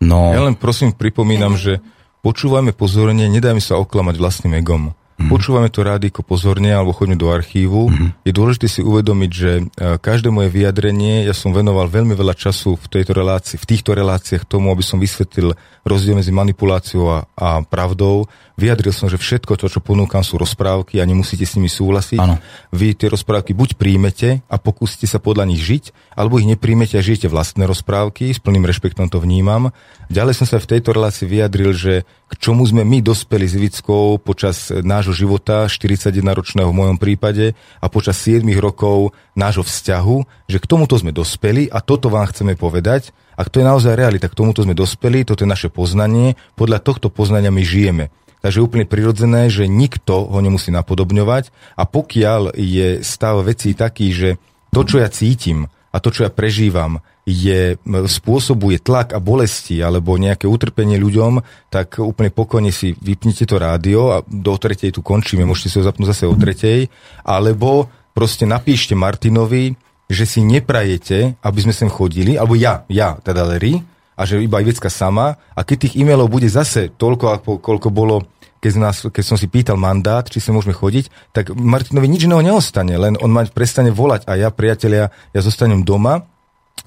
No. 0.00 0.32
Ja 0.32 0.40
len 0.48 0.56
prosím 0.56 0.96
pripomínam, 0.96 1.60
že 1.60 1.84
počúvajme 2.24 2.72
pozorne, 2.72 3.28
nedajme 3.28 3.60
sa 3.60 3.76
oklamať 3.76 4.16
vlastným 4.16 4.56
egom. 4.56 4.96
Mm. 5.16 5.32
Počúvame 5.32 5.72
to 5.72 5.80
rádiko 5.80 6.20
pozorne 6.20 6.76
alebo 6.76 6.92
chodíme 6.92 7.16
do 7.16 7.32
archívu. 7.32 7.88
Mm. 7.88 8.08
Je 8.20 8.36
dôležité 8.36 8.68
si 8.68 8.84
uvedomiť, 8.84 9.30
že 9.32 9.50
e, 9.60 9.96
každé 9.96 10.28
moje 10.28 10.52
vyjadrenie, 10.52 11.24
ja 11.24 11.32
som 11.32 11.56
venoval 11.56 11.88
veľmi 11.88 12.12
veľa 12.12 12.36
času 12.36 12.76
v 12.76 12.86
tejto 12.92 13.16
relácii, 13.16 13.56
v 13.56 13.64
týchto 13.64 13.96
reláciách 13.96 14.44
tomu, 14.44 14.68
aby 14.68 14.84
som 14.84 15.00
vysvetlil 15.00 15.56
rozdiel 15.88 16.20
medzi 16.20 16.36
manipuláciou 16.36 17.08
a, 17.08 17.18
a 17.32 17.64
pravdou. 17.64 18.28
Vyjadril 18.56 18.88
som, 18.96 19.12
že 19.12 19.20
všetko 19.20 19.60
to, 19.60 19.68
čo 19.68 19.84
ponúkam, 19.84 20.24
sú 20.24 20.40
rozprávky 20.40 20.96
a 20.96 21.04
nemusíte 21.04 21.44
s 21.44 21.60
nimi 21.60 21.68
súhlasiť. 21.68 22.16
Ano. 22.16 22.40
Vy 22.72 22.96
tie 22.96 23.12
rozprávky 23.12 23.52
buď 23.52 23.76
príjmete 23.76 24.40
a 24.48 24.56
pokúsite 24.56 25.04
sa 25.04 25.20
podľa 25.20 25.52
nich 25.52 25.60
žiť, 25.60 26.16
alebo 26.16 26.40
ich 26.40 26.48
nepríjmete 26.48 26.96
a 26.96 27.04
žijete 27.04 27.28
vlastné 27.28 27.68
rozprávky, 27.68 28.32
s 28.32 28.40
plným 28.40 28.64
rešpektom 28.64 29.12
to 29.12 29.20
vnímam. 29.20 29.76
Ďalej 30.08 30.40
som 30.40 30.46
sa 30.48 30.56
v 30.56 30.72
tejto 30.72 30.96
relácii 30.96 31.28
vyjadril, 31.28 31.76
že 31.76 32.08
k 32.32 32.34
čomu 32.40 32.64
sme 32.64 32.80
my 32.80 33.04
dospeli 33.04 33.44
s 33.44 33.60
Ivickou 33.60 34.16
počas 34.16 34.72
nášho 34.72 35.12
života, 35.12 35.68
41-ročného 35.68 36.72
v 36.72 36.78
mojom 36.80 36.96
prípade, 36.96 37.52
a 37.84 37.86
počas 37.92 38.16
7 38.24 38.40
rokov 38.56 39.12
nášho 39.36 39.68
vzťahu, 39.68 40.48
že 40.48 40.56
k 40.56 40.64
tomuto 40.64 40.96
sme 40.96 41.12
dospeli 41.12 41.68
a 41.68 41.84
toto 41.84 42.08
vám 42.08 42.32
chceme 42.32 42.56
povedať. 42.56 43.12
Ak 43.36 43.52
to 43.52 43.60
je 43.60 43.68
naozaj 43.68 44.00
realita, 44.00 44.32
k 44.32 44.38
tomuto 44.40 44.64
sme 44.64 44.72
dospeli, 44.72 45.28
toto 45.28 45.44
je 45.44 45.52
naše 45.52 45.68
poznanie, 45.68 46.40
podľa 46.56 46.80
tohto 46.80 47.12
poznania 47.12 47.52
my 47.52 47.60
žijeme. 47.60 48.08
Takže 48.44 48.60
je 48.60 48.66
úplne 48.66 48.86
prirodzené, 48.86 49.48
že 49.48 49.70
nikto 49.70 50.28
ho 50.28 50.38
nemusí 50.40 50.70
napodobňovať. 50.70 51.50
A 51.74 51.88
pokiaľ 51.88 52.56
je 52.56 53.00
stav 53.02 53.40
vecí 53.42 53.72
taký, 53.72 54.12
že 54.12 54.28
to, 54.70 54.84
čo 54.84 55.00
ja 55.00 55.08
cítim 55.08 55.72
a 55.92 55.96
to, 55.98 56.12
čo 56.12 56.28
ja 56.28 56.30
prežívam, 56.30 57.00
je, 57.26 57.74
spôsobuje 57.88 58.78
tlak 58.78 59.10
a 59.10 59.18
bolesti 59.18 59.82
alebo 59.82 60.14
nejaké 60.14 60.46
utrpenie 60.46 60.94
ľuďom, 60.94 61.42
tak 61.74 61.98
úplne 61.98 62.30
pokojne 62.30 62.70
si 62.70 62.94
vypnite 62.94 63.50
to 63.50 63.58
rádio 63.58 64.14
a 64.14 64.22
do 64.22 64.54
tretej 64.54 64.94
tu 64.94 65.02
končíme, 65.02 65.42
môžete 65.42 65.74
si 65.74 65.76
ho 65.82 65.88
zapnúť 65.88 66.14
zase 66.14 66.30
o 66.30 66.38
tretej, 66.38 66.86
alebo 67.26 67.90
proste 68.14 68.46
napíšte 68.46 68.94
Martinovi, 68.94 69.74
že 70.06 70.22
si 70.22 70.46
neprajete, 70.46 71.34
aby 71.42 71.58
sme 71.66 71.74
sem 71.74 71.90
chodili, 71.90 72.38
alebo 72.38 72.54
ja, 72.54 72.86
ja, 72.86 73.18
teda 73.18 73.42
Larry, 73.42 73.82
a 74.16 74.24
že 74.24 74.40
iba 74.40 74.64
Ivecka 74.64 74.88
sama, 74.88 75.36
a 75.52 75.60
keď 75.60 75.86
tých 75.86 75.96
e-mailov 76.00 76.32
bude 76.32 76.48
zase 76.48 76.88
toľko, 76.96 77.60
koľko 77.60 77.88
bolo 77.92 78.24
keď, 78.56 78.72
nás, 78.80 78.96
keď 79.04 79.24
som 79.24 79.36
si 79.38 79.46
pýtal 79.46 79.76
mandát, 79.76 80.26
či 80.26 80.40
sa 80.40 80.50
môžeme 80.50 80.72
chodiť, 80.74 81.30
tak 81.30 81.52
Martinovi 81.52 82.08
nič 82.08 82.24
iného 82.26 82.42
neostane, 82.42 82.96
len 82.96 83.14
on 83.20 83.30
ma 83.30 83.44
prestane 83.46 83.92
volať 83.92 84.26
a 84.26 84.34
ja, 84.34 84.48
priatelia, 84.50 85.12
ja 85.30 85.40
zostanem 85.44 85.84
doma 85.84 86.26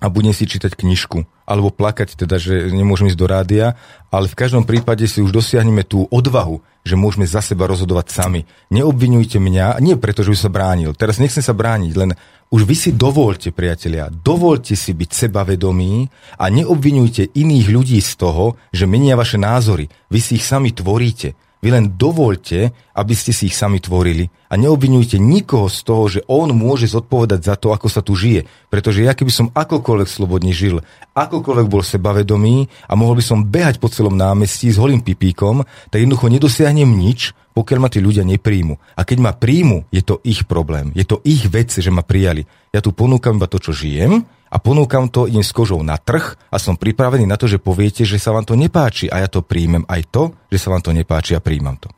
a 0.02 0.06
budem 0.10 0.34
si 0.36 0.50
čítať 0.50 0.76
knižku. 0.76 1.24
Alebo 1.50 1.74
plakať 1.74 2.14
teda, 2.14 2.38
že 2.38 2.70
nemôžeme 2.70 3.10
ísť 3.10 3.18
do 3.18 3.26
rádia, 3.26 3.74
ale 4.14 4.30
v 4.30 4.38
každom 4.38 4.70
prípade 4.70 5.10
si 5.10 5.18
už 5.18 5.34
dosiahneme 5.34 5.82
tú 5.82 6.06
odvahu, 6.14 6.62
že 6.86 6.94
môžeme 6.94 7.26
za 7.26 7.42
seba 7.42 7.66
rozhodovať 7.66 8.14
sami. 8.14 8.46
Neobvinujte 8.70 9.42
mňa, 9.42 9.82
nie 9.82 9.98
preto, 9.98 10.22
že 10.22 10.30
by 10.30 10.38
sa 10.38 10.54
bránil. 10.54 10.94
Teraz 10.94 11.18
nechcem 11.18 11.42
sa 11.42 11.58
brániť, 11.58 11.94
len 11.98 12.14
už 12.54 12.70
vy 12.70 12.76
si 12.78 12.90
dovolte, 12.94 13.50
priatelia, 13.50 14.14
dovolte 14.14 14.78
si 14.78 14.94
byť 14.94 15.10
sebavedomí 15.26 16.10
a 16.38 16.46
neobvinujte 16.54 17.34
iných 17.34 17.68
ľudí 17.70 17.98
z 17.98 18.14
toho, 18.14 18.58
že 18.70 18.86
menia 18.86 19.18
vaše 19.18 19.42
názory. 19.42 19.90
Vy 20.14 20.20
si 20.22 20.38
ich 20.38 20.46
sami 20.46 20.70
tvoríte. 20.70 21.34
Vy 21.60 21.76
len 21.76 22.00
dovolte, 22.00 22.72
aby 22.96 23.12
ste 23.12 23.36
si 23.36 23.52
ich 23.52 23.56
sami 23.56 23.84
tvorili 23.84 24.32
a 24.48 24.56
neobvinujte 24.56 25.20
nikoho 25.20 25.68
z 25.68 25.80
toho, 25.84 26.04
že 26.08 26.24
on 26.32 26.56
môže 26.56 26.88
zodpovedať 26.88 27.42
za 27.44 27.56
to, 27.60 27.76
ako 27.76 27.92
sa 27.92 28.00
tu 28.00 28.16
žije. 28.16 28.48
Pretože 28.72 29.04
ja 29.04 29.12
keby 29.12 29.28
som 29.28 29.52
akokoľvek 29.52 30.08
slobodne 30.08 30.56
žil, 30.56 30.80
akokoľvek 31.20 31.68
bol 31.68 31.84
sebavedomý 31.84 32.72
a 32.88 32.96
mohol 32.96 33.20
by 33.20 33.24
som 33.28 33.44
behať 33.44 33.84
po 33.84 33.92
celom 33.92 34.16
námestí 34.16 34.72
s 34.72 34.80
holým 34.80 35.04
pipíkom, 35.04 35.68
tak 35.92 36.00
jednoducho 36.00 36.32
nedosiahnem 36.32 36.88
nič, 36.88 37.36
pokiaľ 37.52 37.80
ma 37.84 37.92
tí 37.92 38.00
ľudia 38.00 38.24
nepríjmu. 38.24 38.80
A 38.96 39.04
keď 39.04 39.18
ma 39.20 39.36
príjmu, 39.36 39.92
je 39.92 40.00
to 40.00 40.24
ich 40.24 40.48
problém. 40.48 40.96
Je 40.96 41.04
to 41.04 41.20
ich 41.28 41.44
vec, 41.52 41.76
že 41.76 41.92
ma 41.92 42.08
prijali. 42.08 42.48
Ja 42.72 42.80
tu 42.80 42.96
ponúkam 42.96 43.36
iba 43.36 43.52
to, 43.52 43.60
čo 43.60 43.76
žijem 43.76 44.24
a 44.50 44.58
ponúkam 44.58 45.08
to, 45.10 45.30
idem 45.30 45.46
s 45.46 45.54
kožou 45.54 45.82
na 45.86 46.02
trh 46.02 46.34
a 46.50 46.58
som 46.58 46.74
pripravený 46.74 47.30
na 47.30 47.38
to, 47.38 47.46
že 47.46 47.62
poviete, 47.62 48.02
že 48.06 48.18
sa 48.18 48.34
vám 48.34 48.46
to 48.46 48.58
nepáči 48.58 49.06
a 49.06 49.22
ja 49.22 49.30
to 49.30 49.46
príjmem 49.46 49.86
aj 49.86 50.02
to, 50.10 50.24
že 50.50 50.58
sa 50.58 50.74
vám 50.74 50.82
to 50.82 50.92
nepáči 50.94 51.38
a 51.38 51.44
príjmam 51.44 51.78
to. 51.78 51.90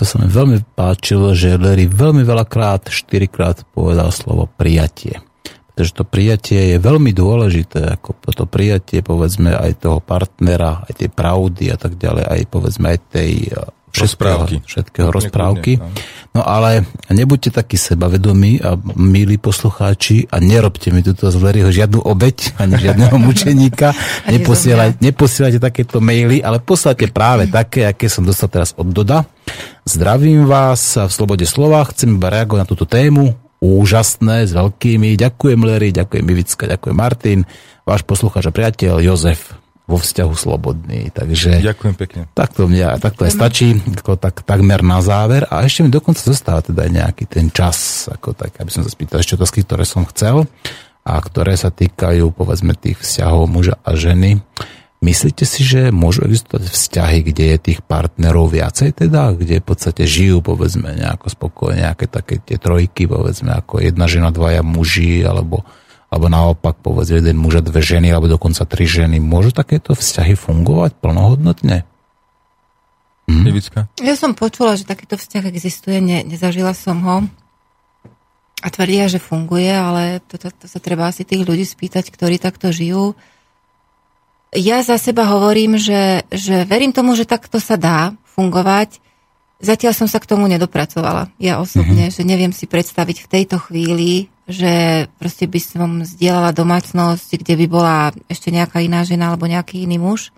To 0.00 0.08
sa 0.08 0.16
mi 0.16 0.32
veľmi 0.32 0.64
páčilo, 0.72 1.36
že 1.36 1.60
Larry 1.60 1.84
veľmi 1.84 2.24
veľakrát, 2.24 2.88
štyrikrát 2.88 3.68
povedal 3.76 4.08
slovo 4.08 4.48
prijatie. 4.48 5.20
Pretože 5.44 5.92
to 5.92 6.04
prijatie 6.08 6.76
je 6.76 6.78
veľmi 6.80 7.12
dôležité, 7.12 8.00
ako 8.00 8.16
to 8.32 8.44
prijatie 8.48 9.04
povedzme 9.04 9.52
aj 9.52 9.84
toho 9.84 10.00
partnera, 10.00 10.88
aj 10.88 11.04
tej 11.04 11.08
pravdy 11.12 11.68
a 11.68 11.76
tak 11.76 12.00
ďalej, 12.00 12.24
aj 12.32 12.40
povedzme 12.48 12.96
aj 12.96 12.98
tej 13.12 13.32
všetkého, 13.90 14.64
všetkého 14.64 15.08
rozprávky. 15.10 15.82
No 16.30 16.46
ale 16.46 16.86
nebuďte 17.10 17.50
takí 17.58 17.74
sebavedomí 17.74 18.62
a 18.62 18.78
milí 18.94 19.34
poslucháči 19.34 20.30
a 20.30 20.38
nerobte 20.38 20.94
mi 20.94 21.02
túto 21.02 21.26
z 21.26 21.36
Leryho 21.42 21.74
žiadnu 21.74 21.98
obeď, 21.98 22.54
ani 22.62 22.78
žiadneho 22.78 23.18
mučeníka. 23.26 23.90
Neposielaj, 24.30 25.02
neposielajte 25.02 25.58
takéto 25.58 25.98
maily, 25.98 26.38
ale 26.38 26.62
poslajte 26.62 27.10
práve 27.10 27.50
také, 27.50 27.90
aké 27.90 28.06
som 28.06 28.22
dostal 28.22 28.46
teraz 28.46 28.70
od 28.78 28.86
Doda. 28.94 29.26
Zdravím 29.82 30.46
vás 30.46 30.94
v 30.94 31.10
Slobode 31.10 31.46
slova, 31.50 31.82
chcem 31.90 32.14
iba 32.14 32.30
reagovať 32.30 32.60
na 32.62 32.68
túto 32.68 32.86
tému. 32.86 33.34
Úžasné, 33.60 34.48
s 34.48 34.56
veľkými. 34.56 35.20
Ďakujem 35.20 35.60
Lery, 35.60 35.92
ďakujem 35.92 36.24
Ivicka, 36.24 36.64
ďakujem 36.64 36.96
Martin, 36.96 37.38
váš 37.84 38.06
poslucháč 38.06 38.48
a 38.48 38.54
priateľ 38.54 39.02
Jozef 39.02 39.60
vo 39.90 39.98
vzťahu 39.98 40.32
slobodný. 40.38 41.10
Takže 41.10 41.58
Ďakujem 41.58 41.94
pekne. 41.98 42.20
Takto, 42.30 42.70
mňa, 42.70 43.02
takto 43.02 43.26
aj 43.26 43.34
stačí, 43.34 43.74
ako 43.74 44.14
tak, 44.14 44.46
takmer 44.46 44.86
na 44.86 45.02
záver. 45.02 45.50
A 45.50 45.66
ešte 45.66 45.82
mi 45.82 45.90
dokonca 45.90 46.22
zostáva 46.22 46.62
teda 46.62 46.86
aj 46.86 46.92
nejaký 46.94 47.24
ten 47.26 47.50
čas, 47.50 48.06
ako 48.06 48.38
tak, 48.38 48.54
aby 48.62 48.70
som 48.70 48.86
sa 48.86 48.90
spýtal 48.94 49.18
ešte 49.18 49.34
otázky, 49.34 49.66
ktoré 49.66 49.82
som 49.82 50.06
chcel 50.06 50.46
a 51.02 51.18
ktoré 51.18 51.58
sa 51.58 51.74
týkajú, 51.74 52.30
povedzme, 52.30 52.78
tých 52.78 53.02
vzťahov 53.02 53.50
muža 53.50 53.74
a 53.82 53.98
ženy. 53.98 54.38
Myslíte 55.00 55.48
si, 55.48 55.64
že 55.64 55.88
môžu 55.88 56.28
existovať 56.28 56.68
vzťahy, 56.68 57.18
kde 57.24 57.44
je 57.56 57.58
tých 57.72 57.80
partnerov 57.80 58.52
viacej 58.52 58.92
teda, 58.92 59.32
kde 59.32 59.64
v 59.64 59.66
podstate 59.66 60.04
žijú, 60.04 60.44
povedzme, 60.44 60.92
nejako 60.92 61.32
spokojne, 61.32 61.88
nejaké 61.88 62.04
také 62.04 62.36
tie 62.36 62.60
trojky, 62.60 63.08
povedzme, 63.08 63.48
ako 63.48 63.80
jedna 63.80 64.04
žena, 64.12 64.28
dvaja 64.28 64.60
muži, 64.60 65.24
alebo 65.24 65.64
alebo 66.10 66.26
naopak 66.26 66.82
povedzme 66.82 67.22
jeden 67.22 67.38
muž 67.38 67.62
a 67.62 67.62
dve 67.62 67.78
ženy, 67.80 68.10
alebo 68.10 68.26
dokonca 68.26 68.66
tri 68.66 68.84
ženy. 68.84 69.22
Môžu 69.22 69.54
takéto 69.54 69.94
vzťahy 69.94 70.34
fungovať 70.34 70.98
plnohodnotne? 70.98 71.86
Hm? 73.30 73.46
Ja 74.02 74.18
som 74.18 74.34
počula, 74.34 74.74
že 74.74 74.82
takýto 74.82 75.14
vzťah 75.14 75.44
existuje, 75.46 76.02
ne, 76.02 76.26
nezažila 76.26 76.74
som 76.74 76.98
ho 77.06 77.16
a 78.60 78.68
tvrdia, 78.68 79.08
že 79.08 79.22
funguje, 79.22 79.70
ale 79.70 80.20
to, 80.26 80.36
to, 80.36 80.52
to 80.52 80.66
sa 80.68 80.82
treba 80.82 81.08
asi 81.08 81.24
tých 81.24 81.46
ľudí 81.46 81.64
spýtať, 81.64 82.12
ktorí 82.12 82.36
takto 82.36 82.74
žijú. 82.74 83.16
Ja 84.50 84.82
za 84.82 84.98
seba 84.98 85.30
hovorím, 85.30 85.78
že, 85.78 86.26
že 86.28 86.66
verím 86.66 86.90
tomu, 86.90 87.14
že 87.14 87.24
takto 87.24 87.62
sa 87.62 87.78
dá 87.78 88.18
fungovať. 88.34 88.98
Zatiaľ 89.60 89.92
som 89.92 90.08
sa 90.08 90.18
k 90.20 90.28
tomu 90.28 90.48
nedopracovala. 90.48 91.28
Ja 91.36 91.60
osobne, 91.60 92.08
mm-hmm. 92.08 92.16
že 92.16 92.22
neviem 92.24 92.52
si 92.52 92.64
predstaviť 92.64 93.28
v 93.28 93.30
tejto 93.30 93.56
chvíli 93.60 94.32
že 94.50 95.06
proste 95.16 95.46
by 95.46 95.60
som 95.62 95.90
zdieľala 96.02 96.50
domácnosť, 96.50 97.40
kde 97.40 97.54
by 97.64 97.66
bola 97.70 97.96
ešte 98.26 98.50
nejaká 98.50 98.82
iná 98.82 99.06
žena 99.06 99.30
alebo 99.32 99.46
nejaký 99.46 99.86
iný 99.86 100.02
muž. 100.02 100.34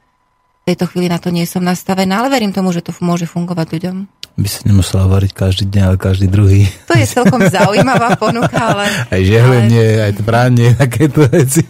V 0.63 0.71
tejto 0.71 0.87
chvíli 0.87 1.11
na 1.11 1.19
to 1.19 1.35
nie 1.35 1.43
som 1.43 1.65
nastavená, 1.65 2.23
ale 2.23 2.31
verím 2.31 2.55
tomu, 2.55 2.71
že 2.71 2.85
to 2.85 2.95
môže 3.03 3.27
fungovať 3.27 3.67
ľuďom. 3.73 3.97
By 4.33 4.49
si 4.49 4.65
nemusela 4.65 5.11
variť 5.11 5.33
každý 5.35 5.65
deň, 5.69 5.83
ale 5.83 5.97
každý 5.99 6.31
druhý. 6.31 6.65
To 6.87 6.95
je 6.95 7.05
celkom 7.05 7.43
zaujímavá 7.51 8.15
ponuka, 8.17 8.57
ale... 8.57 8.87
Aj 9.13 9.21
žehlenie, 9.21 9.87
ale... 9.99 10.03
aj 10.09 10.13
pranie, 10.23 10.69
takéto 10.87 11.27
veci. 11.27 11.67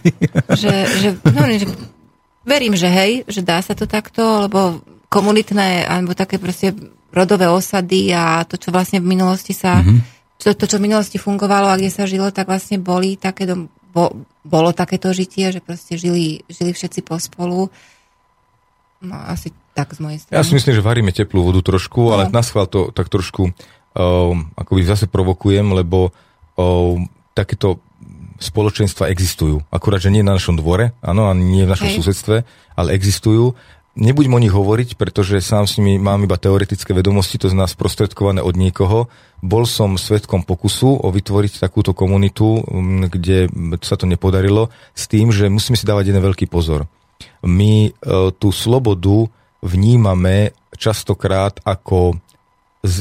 Že, 0.47 0.73
že, 1.01 1.09
no, 1.33 1.41
že, 1.49 1.67
verím, 2.45 2.77
že 2.77 2.87
hej, 2.87 3.25
že 3.25 3.41
dá 3.41 3.59
sa 3.59 3.73
to 3.73 3.89
takto, 3.89 4.47
lebo 4.47 4.79
komunitné, 5.13 5.85
alebo 5.85 6.17
také 6.17 6.41
proste 6.41 6.73
rodové 7.13 7.45
osady 7.45 8.09
a 8.09 8.41
to, 8.49 8.57
čo 8.57 8.73
vlastne 8.73 8.97
v 8.97 9.13
minulosti 9.13 9.53
sa 9.53 9.77
mm-hmm 9.77 10.13
to, 10.43 10.51
to, 10.51 10.65
čo 10.67 10.75
v 10.75 10.91
minulosti 10.91 11.15
fungovalo 11.15 11.71
a 11.71 11.79
kde 11.79 11.87
sa 11.87 12.03
žilo, 12.03 12.27
tak 12.35 12.51
vlastne 12.51 12.75
boli 12.75 13.15
také, 13.15 13.47
bo, 13.95 14.27
bolo 14.43 14.75
takéto 14.75 15.15
žitie, 15.15 15.55
že 15.55 15.63
proste 15.63 15.95
žili, 15.95 16.43
žili 16.51 16.75
všetci 16.75 16.99
pospolu. 17.07 17.71
No 18.99 19.15
asi 19.23 19.55
tak 19.71 19.95
z 19.95 19.99
mojej 20.03 20.19
strany. 20.19 20.35
Ja 20.35 20.43
si 20.43 20.55
myslím, 20.55 20.75
že 20.75 20.83
varíme 20.83 21.15
teplú 21.15 21.47
vodu 21.47 21.63
trošku, 21.63 22.11
no. 22.11 22.19
ale 22.19 22.27
na 22.27 22.43
schvál 22.43 22.67
to 22.67 22.91
tak 22.91 23.07
trošku 23.07 23.51
um, 23.51 24.51
akoby 24.59 24.83
zase 24.83 25.07
provokujem, 25.07 25.71
lebo 25.71 26.11
um, 26.59 27.07
takéto 27.31 27.79
spoločenstva 28.43 29.07
existujú. 29.07 29.63
Akurát, 29.71 30.03
že 30.03 30.11
nie 30.11 30.25
na 30.25 30.35
našom 30.35 30.59
dvore, 30.59 30.91
áno, 30.99 31.31
a 31.31 31.33
nie 31.35 31.63
v 31.63 31.71
našom 31.71 31.87
Hej. 31.87 31.97
susedstve, 32.03 32.35
ale 32.75 32.89
existujú 32.91 33.55
Nebudem 33.93 34.33
o 34.33 34.41
nich 34.41 34.49
hovoriť, 34.49 34.97
pretože 34.97 35.37
sám 35.37 35.69
s 35.69 35.77
nimi 35.77 36.01
mám 36.01 36.25
iba 36.25 36.33
teoretické 36.33 36.97
vedomosti, 36.97 37.37
to 37.37 37.53
znamená 37.53 37.69
sprostredkované 37.69 38.41
od 38.41 38.57
niekoho. 38.57 39.05
Bol 39.37 39.69
som 39.69 40.01
svetkom 40.01 40.41
pokusu 40.41 40.97
o 40.97 41.07
vytvoriť 41.13 41.61
takúto 41.61 41.93
komunitu, 41.93 42.65
kde 43.05 43.53
sa 43.85 43.93
to 43.93 44.09
nepodarilo, 44.09 44.73
s 44.97 45.05
tým, 45.05 45.29
že 45.29 45.45
musíme 45.45 45.77
si 45.77 45.85
dávať 45.85 46.09
jeden 46.09 46.25
veľký 46.25 46.49
pozor. 46.49 46.89
My 47.45 47.89
e, 47.89 47.91
tú 48.33 48.49
slobodu 48.49 49.29
vnímame 49.61 50.57
častokrát 50.73 51.61
ako, 51.61 52.17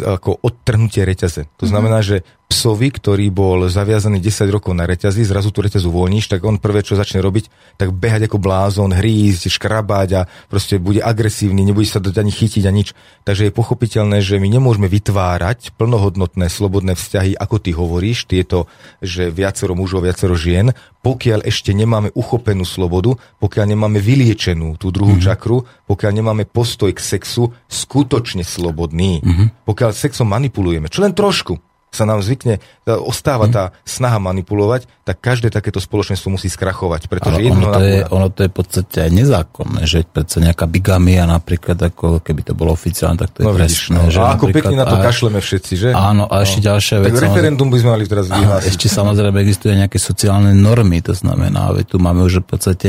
ako 0.05 0.45
odtrhnutie 0.45 1.09
reťaze. 1.09 1.49
To 1.57 1.65
mhm. 1.65 1.71
znamená, 1.73 1.99
že 2.05 2.21
psovi, 2.53 2.93
ktorý 2.93 3.33
bol 3.33 3.65
zaviazaný 3.73 4.21
10 4.21 4.53
rokov 4.53 4.77
na 4.77 4.85
reťazi, 4.85 5.25
zrazu 5.25 5.49
tú 5.49 5.65
reťazu 5.65 5.89
uvoľníš, 5.89 6.29
tak 6.29 6.45
on 6.45 6.61
prvé, 6.61 6.85
čo 6.85 7.01
začne 7.01 7.25
robiť, 7.25 7.49
tak 7.81 7.97
behať 7.97 8.29
ako 8.29 8.37
blázon, 8.37 8.93
hrísť, 8.93 9.49
škrabať 9.49 10.09
a 10.21 10.29
proste 10.53 10.77
bude 10.77 11.01
agresívny, 11.01 11.65
nebude 11.65 11.89
sa 11.89 11.97
dať 11.97 12.13
ani 12.21 12.29
chytiť 12.29 12.69
a 12.69 12.73
nič. 12.77 12.93
Takže 13.25 13.49
je 13.49 13.57
pochopiteľné, 13.57 14.21
že 14.21 14.37
my 14.37 14.53
nemôžeme 14.53 14.85
vytvárať 14.85 15.73
plnohodnotné, 15.81 16.53
slobodné 16.53 16.93
vzťahy, 16.93 17.41
ako 17.41 17.57
ty 17.57 17.73
hovoríš, 17.73 18.29
tieto, 18.29 18.69
že 19.01 19.33
viacero 19.33 19.73
mužov, 19.73 20.05
viacero 20.05 20.37
žien, 20.37 20.77
pokiaľ 21.01 21.49
ešte 21.49 21.73
nemáme 21.73 22.13
uchopenú 22.13 22.69
slobodu, 22.69 23.17
pokiaľ 23.41 23.65
nemáme 23.73 23.97
vyliečenú 23.99 24.77
tú 24.77 24.93
druhú 24.93 25.17
mm-hmm. 25.17 25.27
čakru, 25.33 25.65
pokiaľ 25.89 26.13
nemáme 26.21 26.45
postoj 26.45 26.93
k 26.93 27.01
sexu 27.01 27.57
skutočne 27.67 28.45
slobodný, 28.45 29.25
mm-hmm. 29.25 29.65
pokiaľ 29.65 29.91
sexom 29.97 30.29
manipulujeme, 30.29 30.93
čo 30.93 31.01
len 31.01 31.17
trošku, 31.17 31.72
sa 31.93 32.09
nám 32.09 32.25
zvykne, 32.25 32.57
ostáva 32.89 33.47
mhm. 33.47 33.53
tá 33.53 33.65
snaha 33.85 34.17
manipulovať, 34.17 34.89
tak 35.05 35.21
každé 35.21 35.53
takéto 35.53 35.77
spoločenstvo 35.77 36.33
musí 36.33 36.49
skrachovať. 36.49 37.13
Pretože 37.13 37.37
Ale 37.37 37.53
ono, 37.53 37.69
to 37.69 37.83
je, 37.85 37.99
ono 38.09 38.29
to 38.33 38.41
je 38.47 38.49
v 38.49 38.55
podstate 38.57 38.97
aj 39.05 39.11
nezákonné, 39.13 39.81
že 39.85 40.09
predsa 40.09 40.41
nejaká 40.41 40.65
bigamia 40.65 41.29
napríklad, 41.29 41.77
ako 41.77 42.25
keby 42.25 42.49
to 42.49 42.53
bolo 42.57 42.73
oficiálne, 42.73 43.21
tak 43.21 43.37
to 43.37 43.45
je 43.45 43.47
no, 43.47 43.53
trestné. 43.53 43.93
No, 43.93 44.09
že 44.09 44.19
a 44.25 44.33
ako 44.35 44.49
pekne 44.49 44.77
na 44.81 44.89
to 44.89 44.97
kašleme 44.97 45.39
všetci, 45.45 45.73
že? 45.77 45.89
Áno, 45.93 46.25
a 46.33 46.41
no. 46.41 46.43
ešte 46.43 46.65
ďalšia 46.65 46.97
vec. 47.05 47.13
Tak 47.13 47.29
referendum 47.29 47.69
by 47.69 47.79
sme 47.85 47.91
mali 47.93 48.05
teraz 48.09 48.27
vyhlásiť. 48.33 48.69
Ešte 48.73 48.87
samozrejme 48.89 49.37
existujú 49.45 49.73
nejaké 49.77 49.99
sociálne 50.01 50.57
normy, 50.57 51.05
to 51.05 51.13
znamená, 51.13 51.77
tu 51.85 52.01
máme 52.01 52.25
už 52.25 52.41
v 52.41 52.49
podstate 52.49 52.89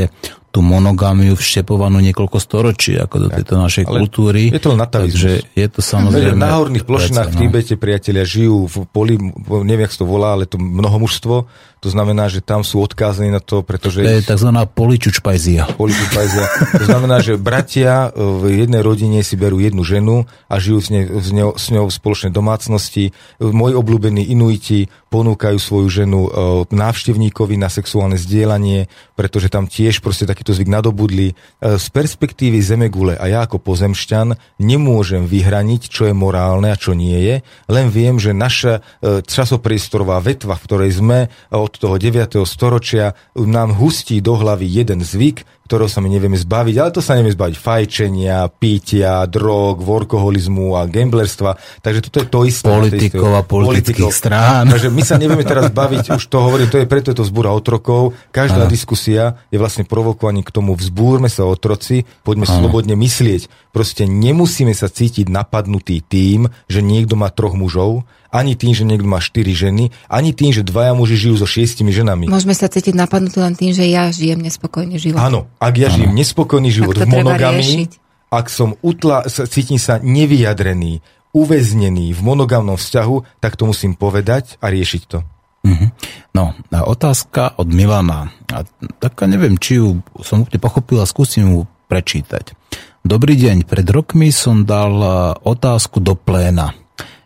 tú 0.54 0.62
monogamiu 0.62 1.34
vštepovanú 1.34 1.98
niekoľko 1.98 2.38
storočí 2.38 2.94
ako 2.94 3.26
do 3.26 3.30
tejto 3.34 3.58
našej 3.58 3.90
Ale 3.90 4.06
kultúry. 4.06 4.54
Je 4.54 4.62
to 4.62 4.78
natavizmus. 4.78 5.18
Takže 5.18 5.32
je 5.58 5.68
to 5.74 5.82
samozrejme... 5.82 6.38
Na 6.38 6.62
horných 6.62 6.86
plošinách 6.86 7.34
v 7.34 7.36
no. 7.36 7.40
Tibete 7.42 7.74
priatelia 7.74 8.22
žijú 8.22 8.70
v 8.70 8.86
poli, 8.86 9.18
neviem, 9.66 9.90
jak 9.90 9.98
to 9.98 10.06
volá, 10.06 10.38
ale 10.38 10.46
to 10.46 10.62
mnohomužstvo, 10.62 11.50
to 11.84 11.92
znamená, 11.92 12.32
že 12.32 12.40
tam 12.40 12.64
sú 12.64 12.80
odkázaní 12.80 13.28
na 13.28 13.44
to, 13.44 13.60
pretože... 13.60 14.00
To 14.00 14.08
je 14.08 14.24
tzv. 14.24 14.56
poličučpajzia. 14.72 15.76
Poličučpajzia. 15.76 16.46
To 16.80 16.86
znamená, 16.88 17.20
že 17.20 17.36
bratia 17.36 18.08
v 18.16 18.64
jednej 18.64 18.80
rodine 18.80 19.20
si 19.20 19.36
berú 19.36 19.60
jednu 19.60 19.84
ženu 19.84 20.24
a 20.48 20.64
žijú 20.64 20.80
s, 20.80 20.88
ne, 20.88 21.04
s, 21.04 21.36
ňou, 21.36 21.60
s 21.60 21.68
ňou 21.76 21.92
v 21.92 21.98
spoločnej 22.00 22.32
domácnosti. 22.32 23.12
Moji 23.44 23.76
obľúbení 23.76 24.32
inuiti 24.32 24.88
ponúkajú 25.12 25.60
svoju 25.60 25.88
ženu 25.92 26.20
e, 26.24 26.30
návštevníkovi 26.72 27.60
na 27.60 27.68
sexuálne 27.68 28.16
zdieľanie, 28.16 28.88
pretože 29.20 29.52
tam 29.52 29.68
tiež 29.68 30.00
proste 30.00 30.24
taký 30.24 30.43
takýto 30.44 30.60
zvyk 30.60 30.68
nadobudli. 30.68 31.28
E, 31.32 31.34
z 31.80 31.88
perspektívy 31.88 32.60
Zemegule 32.60 33.16
a 33.16 33.32
ja 33.32 33.48
ako 33.48 33.64
pozemšťan 33.64 34.60
nemôžem 34.60 35.24
vyhraniť, 35.24 35.88
čo 35.88 36.12
je 36.12 36.14
morálne 36.14 36.68
a 36.68 36.76
čo 36.76 36.92
nie 36.92 37.16
je, 37.16 37.36
len 37.72 37.88
viem, 37.88 38.20
že 38.20 38.36
naša 38.36 38.84
e, 39.00 39.24
časopriestorová 39.24 40.20
vetva, 40.20 40.60
v 40.60 40.66
ktorej 40.68 40.92
sme 41.00 41.20
od 41.48 41.72
toho 41.80 41.96
9. 41.96 42.44
storočia, 42.44 43.16
nám 43.40 43.80
hustí 43.80 44.20
do 44.20 44.36
hlavy 44.36 44.68
jeden 44.68 45.00
zvyk, 45.00 45.48
ktorého 45.64 45.88
sa 45.88 46.04
my 46.04 46.12
nevieme 46.12 46.36
zbaviť, 46.36 46.76
ale 46.76 46.92
to 46.92 47.00
sa 47.00 47.16
nevieme 47.16 47.36
zbaviť 47.36 47.56
fajčenia, 47.56 48.52
pítia, 48.52 49.24
drog, 49.26 49.80
workoholizmu 49.80 50.76
a 50.76 50.84
gamblerstva. 50.86 51.56
Takže 51.80 52.00
toto 52.10 52.18
je 52.20 52.28
to 52.28 52.40
isté. 52.44 52.68
Politikov 52.68 53.32
a 53.40 53.44
politických 53.48 54.12
strán. 54.12 54.68
Takže 54.68 54.92
my 54.92 55.02
sa 55.02 55.16
nevieme 55.16 55.48
teraz 55.48 55.72
baviť, 55.72 56.20
už 56.20 56.26
to 56.28 56.38
hovorím, 56.44 56.68
to 56.68 56.84
je 56.84 56.88
preto 56.88 57.16
je 57.16 57.18
to 57.18 57.26
vzbúra 57.26 57.56
otrokov. 57.56 58.12
Každá 58.36 58.68
Aha. 58.68 58.72
diskusia 58.72 59.40
je 59.50 59.58
vlastne 59.58 59.88
provokovaním 59.88 60.44
k 60.44 60.52
tomu 60.52 60.76
vzbúrme 60.76 61.32
sa 61.32 61.48
otroci, 61.48 62.04
poďme 62.28 62.44
Aha. 62.46 62.60
slobodne 62.60 63.00
myslieť. 63.00 63.48
Proste 63.72 64.04
nemusíme 64.06 64.76
sa 64.76 64.92
cítiť 64.92 65.32
napadnutý 65.32 66.04
tým, 66.04 66.52
že 66.68 66.84
niekto 66.84 67.16
má 67.16 67.32
troch 67.32 67.56
mužov, 67.56 68.06
ani 68.34 68.58
tým, 68.58 68.74
že 68.74 68.82
niekto 68.82 69.06
má 69.06 69.22
štyri 69.22 69.54
ženy, 69.54 69.94
ani 70.10 70.34
tým, 70.34 70.50
že 70.50 70.66
dvaja 70.66 70.98
muži 70.98 71.30
žijú 71.30 71.38
so 71.38 71.46
šiestimi 71.46 71.94
ženami. 71.94 72.26
Môžeme 72.26 72.58
sa 72.58 72.66
cítiť 72.66 72.98
napadnutí 72.98 73.38
len 73.38 73.54
tým, 73.54 73.78
že 73.78 73.86
ja 73.86 74.10
žijem 74.10 74.42
nespokojný 74.42 74.98
život. 74.98 75.22
Áno, 75.22 75.46
ak 75.62 75.74
ja 75.78 75.94
ano. 75.94 75.96
žijem 76.02 76.12
nespokojný 76.18 76.70
život 76.74 76.98
v 76.98 77.06
monogami, 77.06 77.94
ak 78.34 78.50
som 78.50 78.74
utla, 78.82 79.30
cítim 79.30 79.78
sa 79.78 80.02
nevyjadrený, 80.02 81.06
uväznený 81.38 82.18
v 82.18 82.20
monogamnom 82.26 82.78
vzťahu, 82.82 83.38
tak 83.38 83.54
to 83.54 83.70
musím 83.70 83.94
povedať 83.94 84.58
a 84.58 84.74
riešiť 84.74 85.02
to. 85.06 85.22
Mm-hmm. 85.64 85.90
No, 86.36 86.58
a 86.58 86.80
otázka 86.84 87.56
od 87.56 87.70
Milana. 87.72 88.34
A 88.52 88.68
taká 89.00 89.30
neviem, 89.30 89.56
či 89.56 89.80
ju 89.80 90.04
som 90.26 90.44
úplne 90.44 90.60
pochopil 90.60 91.00
a 91.00 91.08
skúsim 91.08 91.48
ju 91.48 91.62
prečítať. 91.88 92.58
Dobrý 93.04 93.36
deň, 93.38 93.64
pred 93.64 93.88
rokmi 93.88 94.34
som 94.34 94.68
dal 94.68 94.92
otázku 95.40 96.04
do 96.04 96.18
pléna. 96.20 96.83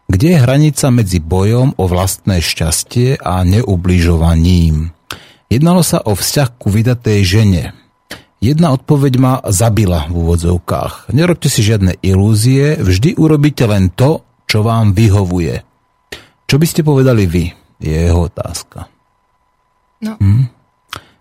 Kde 0.07 0.27
je 0.33 0.39
hranica 0.39 0.87
medzi 0.87 1.19
bojom 1.19 1.75
o 1.75 1.83
vlastné 1.83 2.39
šťastie 2.39 3.19
a 3.19 3.43
neubližovaním? 3.43 4.95
Jednalo 5.51 5.83
sa 5.83 5.99
o 5.99 6.15
vzťah 6.15 6.49
ku 6.55 6.71
vydatej 6.71 7.19
žene. 7.27 7.63
Jedna 8.39 8.71
odpoveď 8.71 9.13
ma 9.19 9.33
zabila 9.51 10.07
v 10.07 10.23
úvodzovkách. 10.23 11.11
Nerobte 11.11 11.51
si 11.51 11.59
žiadne 11.59 11.99
ilúzie, 11.99 12.79
vždy 12.79 13.19
urobíte 13.19 13.67
len 13.67 13.91
to, 13.91 14.23
čo 14.47 14.63
vám 14.63 14.95
vyhovuje. 14.95 15.67
Čo 16.47 16.55
by 16.55 16.65
ste 16.65 16.87
povedali 16.87 17.27
vy? 17.27 17.51
Je 17.83 18.07
jeho 18.07 18.31
otázka. 18.31 18.87
No. 20.07 20.15
Hm? 20.23 20.56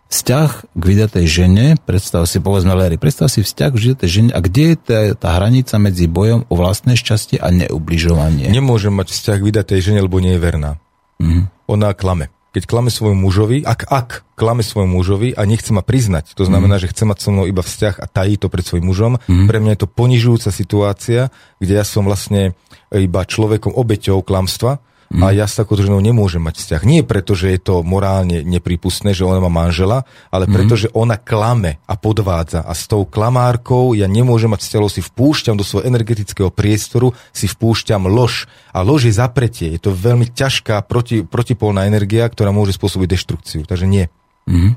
Vzťah 0.06 0.50
k 0.74 0.82
vydatej 0.82 1.26
žene, 1.26 1.66
predstav 1.82 2.22
si, 2.30 2.38
povedzme 2.38 2.72
Larry, 2.72 2.96
predstav 2.98 3.26
si 3.26 3.42
vzťah 3.42 3.70
k 3.74 3.78
vydatej 3.78 4.08
žene 4.10 4.30
a 4.30 4.40
kde 4.40 4.74
je 4.74 4.76
tá, 4.78 4.98
tá 5.18 5.28
hranica 5.34 5.74
medzi 5.82 6.06
bojom 6.06 6.46
o 6.46 6.54
vlastné 6.54 6.94
šťastie 6.94 7.42
a 7.42 7.50
neubližovanie? 7.50 8.46
Nemôžem 8.50 8.94
mať 8.94 9.10
vzťah 9.10 9.36
k 9.42 9.46
vydatej 9.50 9.78
žene, 9.82 10.00
lebo 10.06 10.22
nie 10.22 10.38
je 10.38 10.40
verná. 10.40 10.78
Mm-hmm. 11.18 11.42
Ona 11.66 11.90
klame. 11.98 12.30
Keď 12.54 12.64
klame 12.64 12.88
svojmu 12.88 13.20
mužovi, 13.20 13.68
ak, 13.68 13.84
ak 13.84 14.08
klame 14.32 14.64
svojmu 14.64 14.96
mužovi 14.96 15.36
a 15.36 15.44
nechce 15.44 15.76
ma 15.76 15.84
priznať, 15.84 16.32
to 16.32 16.48
znamená, 16.48 16.80
mm-hmm. 16.80 16.88
že 16.88 16.92
chce 16.94 17.04
mať 17.04 17.18
so 17.20 17.28
mnou 17.34 17.44
iba 17.44 17.60
vzťah 17.60 18.00
a 18.00 18.06
tají 18.08 18.40
to 18.40 18.48
pred 18.48 18.64
svojim 18.64 18.86
mužom, 18.88 19.20
mm-hmm. 19.20 19.44
pre 19.44 19.58
mňa 19.60 19.72
je 19.76 19.80
to 19.84 19.92
ponižujúca 19.92 20.48
situácia, 20.48 21.28
kde 21.60 21.72
ja 21.76 21.84
som 21.84 22.08
vlastne 22.08 22.56
iba 22.94 23.20
človekom 23.26 23.76
obeťou 23.76 24.24
klamstva, 24.24 24.80
Mm. 25.06 25.22
A 25.22 25.26
ja 25.30 25.46
s 25.46 25.54
takouto 25.54 25.86
ženou 25.86 26.02
nemôžem 26.02 26.42
mať 26.42 26.58
vzťah. 26.58 26.82
Nie 26.82 27.00
preto, 27.06 27.38
že 27.38 27.54
je 27.54 27.60
to 27.62 27.86
morálne 27.86 28.42
nepripustné, 28.42 29.14
že 29.14 29.22
ona 29.22 29.38
má 29.38 29.50
manžela, 29.50 30.02
ale 30.34 30.50
mm. 30.50 30.52
preto, 30.52 30.74
že 30.74 30.90
ona 30.90 31.14
klame 31.14 31.78
a 31.86 31.94
podvádza. 31.94 32.66
A 32.66 32.74
s 32.74 32.90
tou 32.90 33.06
klamárkou 33.06 33.94
ja 33.94 34.10
nemôžem 34.10 34.50
mať 34.50 34.66
vzťah, 34.66 34.82
si 34.90 35.02
vpúšťam 35.02 35.54
do 35.54 35.62
svojho 35.62 35.86
energetického 35.86 36.50
priestoru, 36.50 37.14
si 37.30 37.46
vpúšťam 37.46 38.10
lož. 38.10 38.50
A 38.74 38.82
lož 38.82 39.06
je 39.06 39.14
zapretie. 39.14 39.72
Je 39.72 39.80
to 39.80 39.94
veľmi 39.94 40.30
ťažká 40.34 40.82
proti, 40.84 41.22
protipolná 41.22 41.86
energia, 41.86 42.26
ktorá 42.26 42.50
môže 42.50 42.74
spôsobiť 42.74 43.08
deštrukciu. 43.14 43.62
Takže 43.64 43.86
nie. 43.86 44.10
Mm-hmm. 44.46 44.72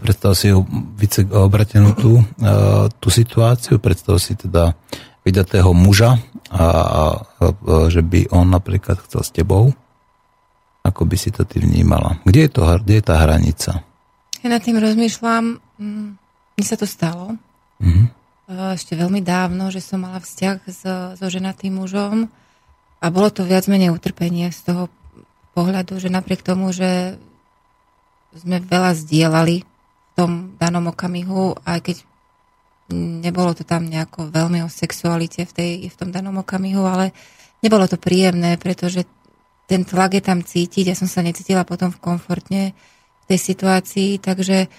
Predstav 0.00 0.32
si 0.32 0.48
obratenú 1.28 1.92
tú, 1.92 2.24
uh, 2.40 2.88
tú 2.96 3.08
situáciu, 3.12 3.76
predstav 3.76 4.16
si 4.16 4.40
teda 4.40 4.72
vydatého 5.28 5.70
muža 5.76 6.16
a, 6.48 6.64
a, 6.64 6.64
a 6.64 7.52
že 7.92 8.00
by 8.00 8.32
on 8.32 8.48
napríklad 8.48 8.96
chcel 9.04 9.20
s 9.20 9.30
tebou? 9.30 9.76
Ako 10.82 11.04
by 11.04 11.16
si 11.20 11.28
to 11.28 11.44
ty 11.44 11.60
vnímala? 11.60 12.24
Kde 12.24 12.48
je, 12.48 12.50
to, 12.50 12.62
kde 12.80 12.94
je 12.96 13.04
tá 13.04 13.20
hranica? 13.20 13.84
Ja 14.40 14.48
nad 14.48 14.64
tým 14.64 14.80
rozmýšľam, 14.80 15.60
mm, 15.60 16.08
mne 16.56 16.64
sa 16.64 16.80
to 16.80 16.88
stalo. 16.88 17.36
Mm-hmm. 17.84 18.06
Ešte 18.72 18.96
veľmi 18.96 19.20
dávno, 19.20 19.68
že 19.68 19.84
som 19.84 20.00
mala 20.00 20.24
vzťah 20.24 20.56
so, 20.72 20.94
so 21.20 21.26
ženatým 21.28 21.76
mužom 21.76 22.32
a 22.98 23.06
bolo 23.12 23.28
to 23.28 23.44
viac 23.44 23.68
menej 23.68 23.92
utrpenie 23.92 24.48
z 24.48 24.72
toho 24.72 24.82
pohľadu, 25.52 26.00
že 26.00 26.08
napriek 26.08 26.40
tomu, 26.40 26.72
že 26.72 27.20
sme 28.32 28.64
veľa 28.64 28.96
zdieľali 28.96 29.68
v 29.68 30.10
tom 30.16 30.56
danom 30.56 30.88
okamihu, 30.88 31.60
aj 31.68 31.78
keď 31.84 31.96
nebolo 32.92 33.52
to 33.52 33.64
tam 33.68 33.84
nejako 33.84 34.32
veľmi 34.32 34.64
o 34.64 34.68
sexualite 34.72 35.44
v, 35.44 35.52
tej, 35.52 35.72
v 35.92 35.96
tom 35.96 36.08
danom 36.08 36.40
okamihu, 36.40 36.84
ale 36.88 37.12
nebolo 37.60 37.84
to 37.84 38.00
príjemné, 38.00 38.56
pretože 38.56 39.04
ten 39.68 39.84
tlak 39.84 40.16
je 40.16 40.22
tam 40.24 40.40
cítiť. 40.40 40.92
Ja 40.92 40.96
som 40.96 41.04
sa 41.04 41.20
necítila 41.20 41.68
potom 41.68 41.92
v 41.92 42.00
komfortne 42.00 42.72
v 42.72 43.24
tej 43.28 43.38
situácii, 43.52 44.10
takže 44.24 44.72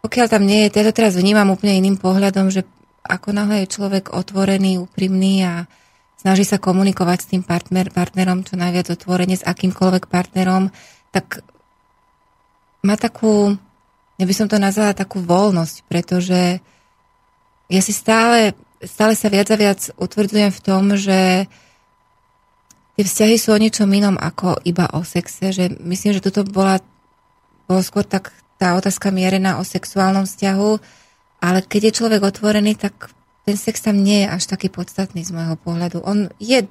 pokiaľ 0.00 0.26
tam 0.30 0.46
nie 0.46 0.64
je, 0.64 0.80
ja 0.80 0.86
to 0.86 0.96
teraz 0.96 1.18
vnímam 1.18 1.50
úplne 1.50 1.76
iným 1.76 1.98
pohľadom, 1.98 2.48
že 2.48 2.64
ako 3.04 3.34
náhle 3.34 3.66
je 3.66 3.74
človek 3.74 4.14
otvorený, 4.14 4.78
úprimný 4.78 5.44
a 5.44 5.54
snaží 6.20 6.46
sa 6.46 6.62
komunikovať 6.62 7.18
s 7.20 7.30
tým 7.34 7.42
partner, 7.42 7.90
partnerom 7.90 8.46
čo 8.46 8.54
najviac 8.54 8.94
otvorene, 8.94 9.34
s 9.34 9.44
akýmkoľvek 9.44 10.04
partnerom, 10.06 10.70
tak 11.10 11.42
má 12.86 12.94
takú 12.96 13.58
ja 14.20 14.28
by 14.28 14.34
som 14.36 14.52
to 14.52 14.60
nazvala 14.60 14.92
takú 14.92 15.24
voľnosť, 15.24 15.88
pretože 15.88 16.60
ja 17.72 17.80
si 17.80 17.96
stále, 17.96 18.52
stále 18.84 19.16
sa 19.16 19.32
viac 19.32 19.48
a 19.48 19.56
viac 19.56 19.80
utvrdzujem 19.96 20.52
v 20.52 20.60
tom, 20.60 20.92
že 20.92 21.48
tie 23.00 23.04
vzťahy 23.08 23.36
sú 23.40 23.56
o 23.56 23.62
niečom 23.62 23.88
inom 23.88 24.20
ako 24.20 24.60
iba 24.68 24.92
o 24.92 25.00
sexe, 25.08 25.56
že 25.56 25.72
myslím, 25.80 26.12
že 26.12 26.20
toto 26.20 26.44
bola, 26.44 26.84
bolo 27.64 27.80
skôr 27.80 28.04
tak 28.04 28.36
tá 28.60 28.76
otázka 28.76 29.08
mierená 29.08 29.56
o 29.56 29.64
sexuálnom 29.64 30.28
vzťahu, 30.28 30.70
ale 31.40 31.64
keď 31.64 31.88
je 31.88 31.96
človek 31.96 32.20
otvorený, 32.20 32.76
tak 32.76 33.08
ten 33.48 33.56
sex 33.56 33.80
tam 33.80 34.04
nie 34.04 34.28
je 34.28 34.28
až 34.28 34.52
taký 34.52 34.68
podstatný 34.68 35.24
z 35.24 35.32
môjho 35.32 35.56
pohľadu. 35.56 36.04
On 36.04 36.28
je 36.36 36.68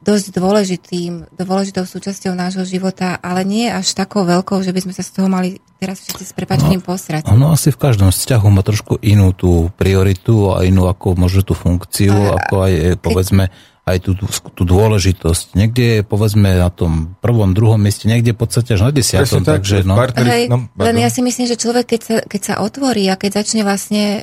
dosť 0.00 0.32
dôležitým, 0.32 1.28
dôležitou 1.36 1.84
súčasťou 1.84 2.32
nášho 2.32 2.64
života, 2.64 3.20
ale 3.20 3.44
nie 3.44 3.68
až 3.68 3.92
takou 3.92 4.24
veľkou, 4.24 4.64
že 4.64 4.72
by 4.72 4.80
sme 4.88 4.92
sa 4.96 5.04
z 5.04 5.12
toho 5.12 5.28
mali 5.28 5.60
teraz 5.76 6.00
všetci 6.00 6.24
s 6.24 6.32
prepačením 6.32 6.80
no, 6.80 6.88
posrať. 6.88 7.28
Ono 7.28 7.52
asi 7.52 7.68
v 7.68 7.78
každom 7.80 8.08
vzťahu 8.08 8.46
má 8.48 8.64
trošku 8.64 8.96
inú 9.04 9.36
tú 9.36 9.68
prioritu 9.76 10.56
a 10.56 10.64
inú 10.64 10.88
ako 10.88 11.20
možno 11.20 11.44
tú 11.44 11.52
funkciu, 11.52 12.16
a, 12.16 12.40
ako 12.40 12.54
aj 12.64 12.72
keď... 12.72 12.96
povedzme 12.96 13.44
aj 13.90 13.98
tú, 14.06 14.12
tú, 14.14 14.26
tú 14.54 14.62
dôležitosť. 14.64 15.56
Niekde 15.56 15.84
je 15.98 16.00
povedzme 16.04 16.48
na 16.48 16.70
tom 16.70 17.18
prvom, 17.18 17.52
druhom 17.52 17.80
mieste, 17.80 18.06
niekde 18.06 18.32
v 18.36 18.40
podstate 18.40 18.76
až 18.76 18.88
na 18.88 18.92
desiatom. 18.94 19.42
Tak, 19.42 19.64
takže, 19.64 19.82
no. 19.82 19.98
Hej, 19.98 20.46
no, 20.46 20.68
len 20.78 20.96
ja 21.00 21.10
si 21.10 21.20
myslím, 21.20 21.48
že 21.48 21.58
človek, 21.58 21.96
keď 21.96 22.00
sa, 22.00 22.16
keď 22.24 22.40
sa 22.40 22.54
otvorí 22.62 23.08
a 23.10 23.18
keď 23.18 23.42
začne 23.42 23.66
vlastne 23.66 24.22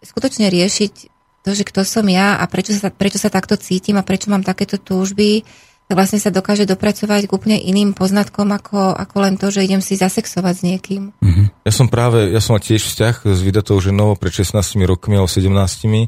skutočne 0.00 0.48
riešiť 0.48 1.19
to, 1.40 1.56
že 1.56 1.64
kto 1.64 1.84
som 1.84 2.04
ja 2.08 2.36
a 2.36 2.44
prečo 2.44 2.76
sa, 2.76 2.92
prečo 2.92 3.16
sa 3.16 3.32
takto 3.32 3.56
cítim 3.56 3.96
a 3.96 4.04
prečo 4.04 4.28
mám 4.28 4.44
takéto 4.44 4.76
túžby, 4.76 5.44
vlastne 5.90 6.22
sa 6.22 6.30
dokáže 6.30 6.70
dopracovať 6.70 7.26
k 7.26 7.34
úplne 7.34 7.58
iným 7.58 7.98
poznatkom, 7.98 8.46
ako, 8.54 8.94
ako 8.94 9.16
len 9.26 9.34
to, 9.34 9.50
že 9.50 9.66
idem 9.66 9.82
si 9.82 9.98
zasexovať 9.98 10.54
s 10.54 10.62
niekým. 10.62 11.02
Mm-hmm. 11.18 11.46
Ja 11.66 11.72
som 11.74 11.90
práve, 11.90 12.30
ja 12.30 12.38
som 12.38 12.54
mal 12.54 12.62
tiež 12.62 12.86
vzťah 12.86 13.26
s 13.26 13.40
vydatou 13.42 13.74
ženou 13.82 14.14
pred 14.14 14.30
16 14.30 14.54
rokmi 14.86 15.18
alebo 15.18 15.26
17 15.26 16.06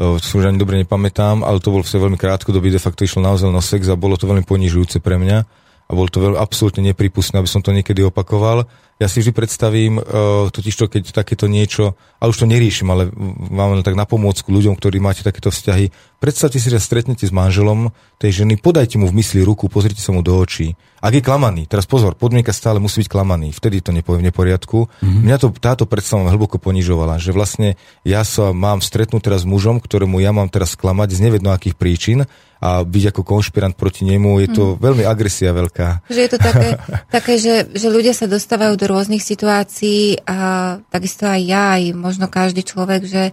si 0.00 0.32
už 0.32 0.48
ani 0.48 0.56
dobre 0.56 0.80
nepamätám, 0.80 1.44
ale 1.44 1.60
to 1.60 1.76
bol 1.76 1.84
vse 1.84 2.00
veľmi 2.00 2.16
krátkodobý, 2.16 2.72
de 2.72 2.80
facto 2.80 3.04
išlo 3.04 3.20
naozaj 3.20 3.52
na 3.52 3.60
sex 3.60 3.84
a 3.92 4.00
bolo 4.00 4.16
to 4.16 4.24
veľmi 4.24 4.48
ponižujúce 4.48 4.96
pre 5.04 5.20
mňa 5.20 5.38
a 5.86 5.90
bolo 5.92 6.08
to 6.08 6.24
veľmi 6.24 6.40
absolútne 6.40 6.80
nepripustné, 6.88 7.36
aby 7.36 7.50
som 7.50 7.60
to 7.60 7.76
niekedy 7.76 8.00
opakoval. 8.00 8.64
Ja 9.00 9.08
si 9.08 9.24
vždy 9.24 9.32
predstavím, 9.32 9.96
uh, 9.96 10.52
totiž 10.52 10.76
to, 10.76 10.84
keď 10.84 11.16
takéto 11.16 11.48
niečo, 11.48 11.96
ale 12.20 12.36
už 12.36 12.44
to 12.44 12.50
neriešim, 12.50 12.84
ale 12.92 13.08
mám 13.48 13.72
len 13.72 13.80
tak 13.80 13.96
na 13.96 14.04
pomôcku 14.04 14.52
ľuďom, 14.52 14.76
ktorí 14.76 15.00
máte 15.00 15.24
takéto 15.24 15.48
vzťahy. 15.48 15.88
Predstavte 16.20 16.60
si, 16.60 16.68
že 16.68 16.76
stretnete 16.76 17.24
s 17.24 17.32
manželom 17.32 17.96
tej 18.20 18.44
ženy, 18.44 18.60
podajte 18.60 19.00
mu 19.00 19.08
v 19.08 19.24
mysli 19.24 19.40
ruku, 19.40 19.72
pozrite 19.72 20.04
sa 20.04 20.12
mu 20.12 20.20
do 20.20 20.36
očí. 20.36 20.76
Ak 21.00 21.16
je 21.16 21.24
klamaný, 21.24 21.64
teraz 21.64 21.88
pozor, 21.88 22.12
podmienka 22.12 22.52
stále 22.52 22.76
musí 22.76 23.00
byť 23.00 23.08
klamaný, 23.08 23.56
vtedy 23.56 23.80
to 23.80 23.88
nepoviem 23.88 24.20
v 24.20 24.28
neporiadku. 24.28 24.84
Mm-hmm. 24.84 25.24
Mňa 25.24 25.36
to, 25.40 25.48
táto 25.56 25.88
predstava 25.88 26.28
hlboko 26.28 26.60
ponižovala, 26.60 27.16
že 27.16 27.32
vlastne 27.32 27.80
ja 28.04 28.20
sa 28.20 28.52
mám 28.52 28.84
stretnúť 28.84 29.32
teraz 29.32 29.40
s 29.42 29.50
mužom, 29.50 29.80
ktorému 29.80 30.20
ja 30.20 30.36
mám 30.36 30.52
teraz 30.52 30.76
klamať 30.76 31.08
z 31.16 31.24
nevedno 31.24 31.56
akých 31.56 31.80
príčin 31.80 32.28
a 32.60 32.84
byť 32.84 33.16
ako 33.16 33.24
konšpirant 33.24 33.72
proti 33.72 34.04
nemu, 34.04 34.44
je 34.44 34.48
to 34.52 34.64
mm. 34.76 34.84
veľmi 34.84 35.08
agresia 35.08 35.56
veľká. 35.56 36.04
Že 36.04 36.20
je 36.20 36.30
to 36.36 36.36
také, 36.36 36.68
také 37.16 37.32
že, 37.40 37.72
že 37.72 37.88
ľudia 37.88 38.12
sa 38.12 38.28
dostávajú 38.28 38.76
do 38.76 38.92
rôznych 38.92 39.24
situácií 39.24 40.20
a 40.28 40.76
takisto 40.92 41.24
aj 41.24 41.40
ja, 41.40 41.80
aj 41.80 41.96
možno 41.96 42.28
každý 42.28 42.60
človek, 42.60 43.08
že, 43.08 43.32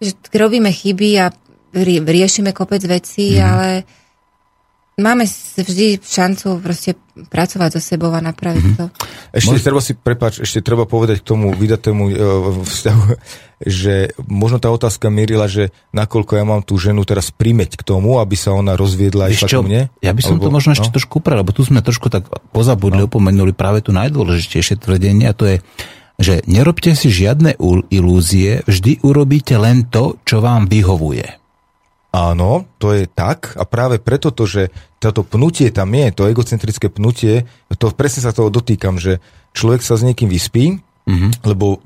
že 0.00 0.16
robíme 0.32 0.72
chyby 0.72 1.10
a 1.20 1.28
riešime 1.74 2.54
kopec 2.54 2.82
vecí, 2.84 3.38
mm. 3.38 3.42
ale 3.42 3.68
máme 4.96 5.28
vždy 5.56 6.00
šancu 6.00 6.56
proste 6.64 6.96
pracovať 7.28 7.76
so 7.76 7.80
sebou 7.80 8.08
a 8.16 8.20
napraviť 8.24 8.64
mm-hmm. 8.64 8.80
to. 8.80 8.84
Ešte 9.36 9.56
Môž... 9.60 9.64
treba 9.64 9.80
si, 9.84 9.92
prepáč, 9.92 10.40
ešte 10.40 10.64
treba 10.64 10.88
povedať 10.88 11.20
k 11.20 11.28
tomu 11.36 11.52
vydatému 11.52 12.02
uh, 12.08 12.14
vzťahu, 12.64 13.04
že 13.80 14.16
možno 14.24 14.56
tá 14.56 14.72
otázka 14.72 15.12
mierila, 15.12 15.48
že 15.48 15.68
nakoľko 15.92 16.32
ja 16.40 16.44
mám 16.48 16.64
tú 16.64 16.80
ženu 16.80 17.04
teraz 17.04 17.28
primeť 17.28 17.76
k 17.76 17.82
tomu, 17.84 18.16
aby 18.20 18.36
sa 18.36 18.56
ona 18.56 18.72
rozviedla 18.72 19.28
aj 19.32 19.44
k 19.44 19.60
mne? 19.60 19.82
Ja 20.00 20.16
by 20.16 20.22
som 20.24 20.40
Alebo, 20.40 20.48
to 20.48 20.56
možno 20.56 20.70
no? 20.72 20.76
ešte 20.80 20.88
trošku 20.96 21.20
upravil, 21.20 21.44
lebo 21.44 21.52
tu 21.52 21.62
sme 21.64 21.84
trošku 21.84 22.08
tak 22.08 22.28
pozabudli, 22.56 23.04
no. 23.04 23.08
opomenuli 23.08 23.52
práve 23.52 23.84
tu 23.84 23.92
najdôležitejšie 23.92 24.80
tvrdenie 24.80 25.28
a 25.28 25.36
to 25.36 25.44
je, 25.44 25.56
že 26.16 26.40
nerobte 26.48 26.96
si 26.96 27.12
žiadne 27.12 27.60
ilúzie, 27.92 28.64
vždy 28.64 29.04
urobíte 29.04 29.60
len 29.60 29.84
to, 29.92 30.16
čo 30.24 30.40
vám 30.40 30.64
vyhovuje. 30.64 31.45
Áno, 32.16 32.64
to 32.80 32.96
je 32.96 33.04
tak. 33.04 33.52
A 33.60 33.68
práve 33.68 34.00
preto 34.00 34.32
to, 34.32 34.48
že 34.48 34.72
toto 34.96 35.20
pnutie 35.20 35.68
tam 35.68 35.92
je, 35.92 36.16
to 36.16 36.24
egocentrické 36.24 36.88
pnutie, 36.88 37.44
to 37.76 37.92
presne 37.92 38.24
sa 38.24 38.32
toho 38.32 38.48
dotýkam, 38.48 38.96
že 38.96 39.20
človek 39.52 39.84
sa 39.84 40.00
s 40.00 40.06
niekým 40.08 40.32
vyspí, 40.32 40.80
Mm-hmm. 41.06 41.46
Lebo 41.46 41.78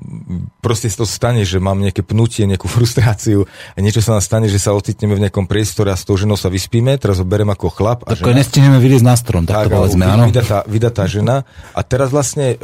proste 0.65 0.89
sa 0.89 1.05
to 1.05 1.07
stane, 1.07 1.45
že 1.45 1.61
mám 1.61 1.77
nejaké 1.77 2.01
pnutie, 2.01 2.49
nejakú 2.49 2.65
frustráciu 2.75 3.45
a 3.45 3.77
niečo 3.77 4.01
sa 4.01 4.17
nám 4.17 4.23
stane, 4.25 4.49
že 4.49 4.57
sa 4.57 4.73
ocitneme 4.73 5.13
v 5.13 5.29
nejakom 5.29 5.45
priestore 5.45 5.93
a 5.93 5.97
s 5.97 6.01
tou 6.01 6.17
ženou 6.17 6.33
sa 6.33 6.49
vyspíme, 6.49 6.97
teraz 6.97 7.21
ho 7.21 7.25
berem 7.25 7.49
ako 7.53 7.69
chlap. 7.69 8.01
A 8.09 8.17
tak 8.17 8.33
nestihneme 8.33 8.81
vyliezť 8.81 9.05
na 9.05 9.13
strom, 9.13 9.45
tak, 9.45 9.69
tak 9.69 9.77
to 9.77 9.77
povedzme, 9.77 10.03
áno. 10.09 10.25
Vydatá, 10.25 10.65
vydatá 10.65 11.03
žena 11.05 11.45
a 11.77 11.85
teraz 11.85 12.09
vlastne, 12.09 12.57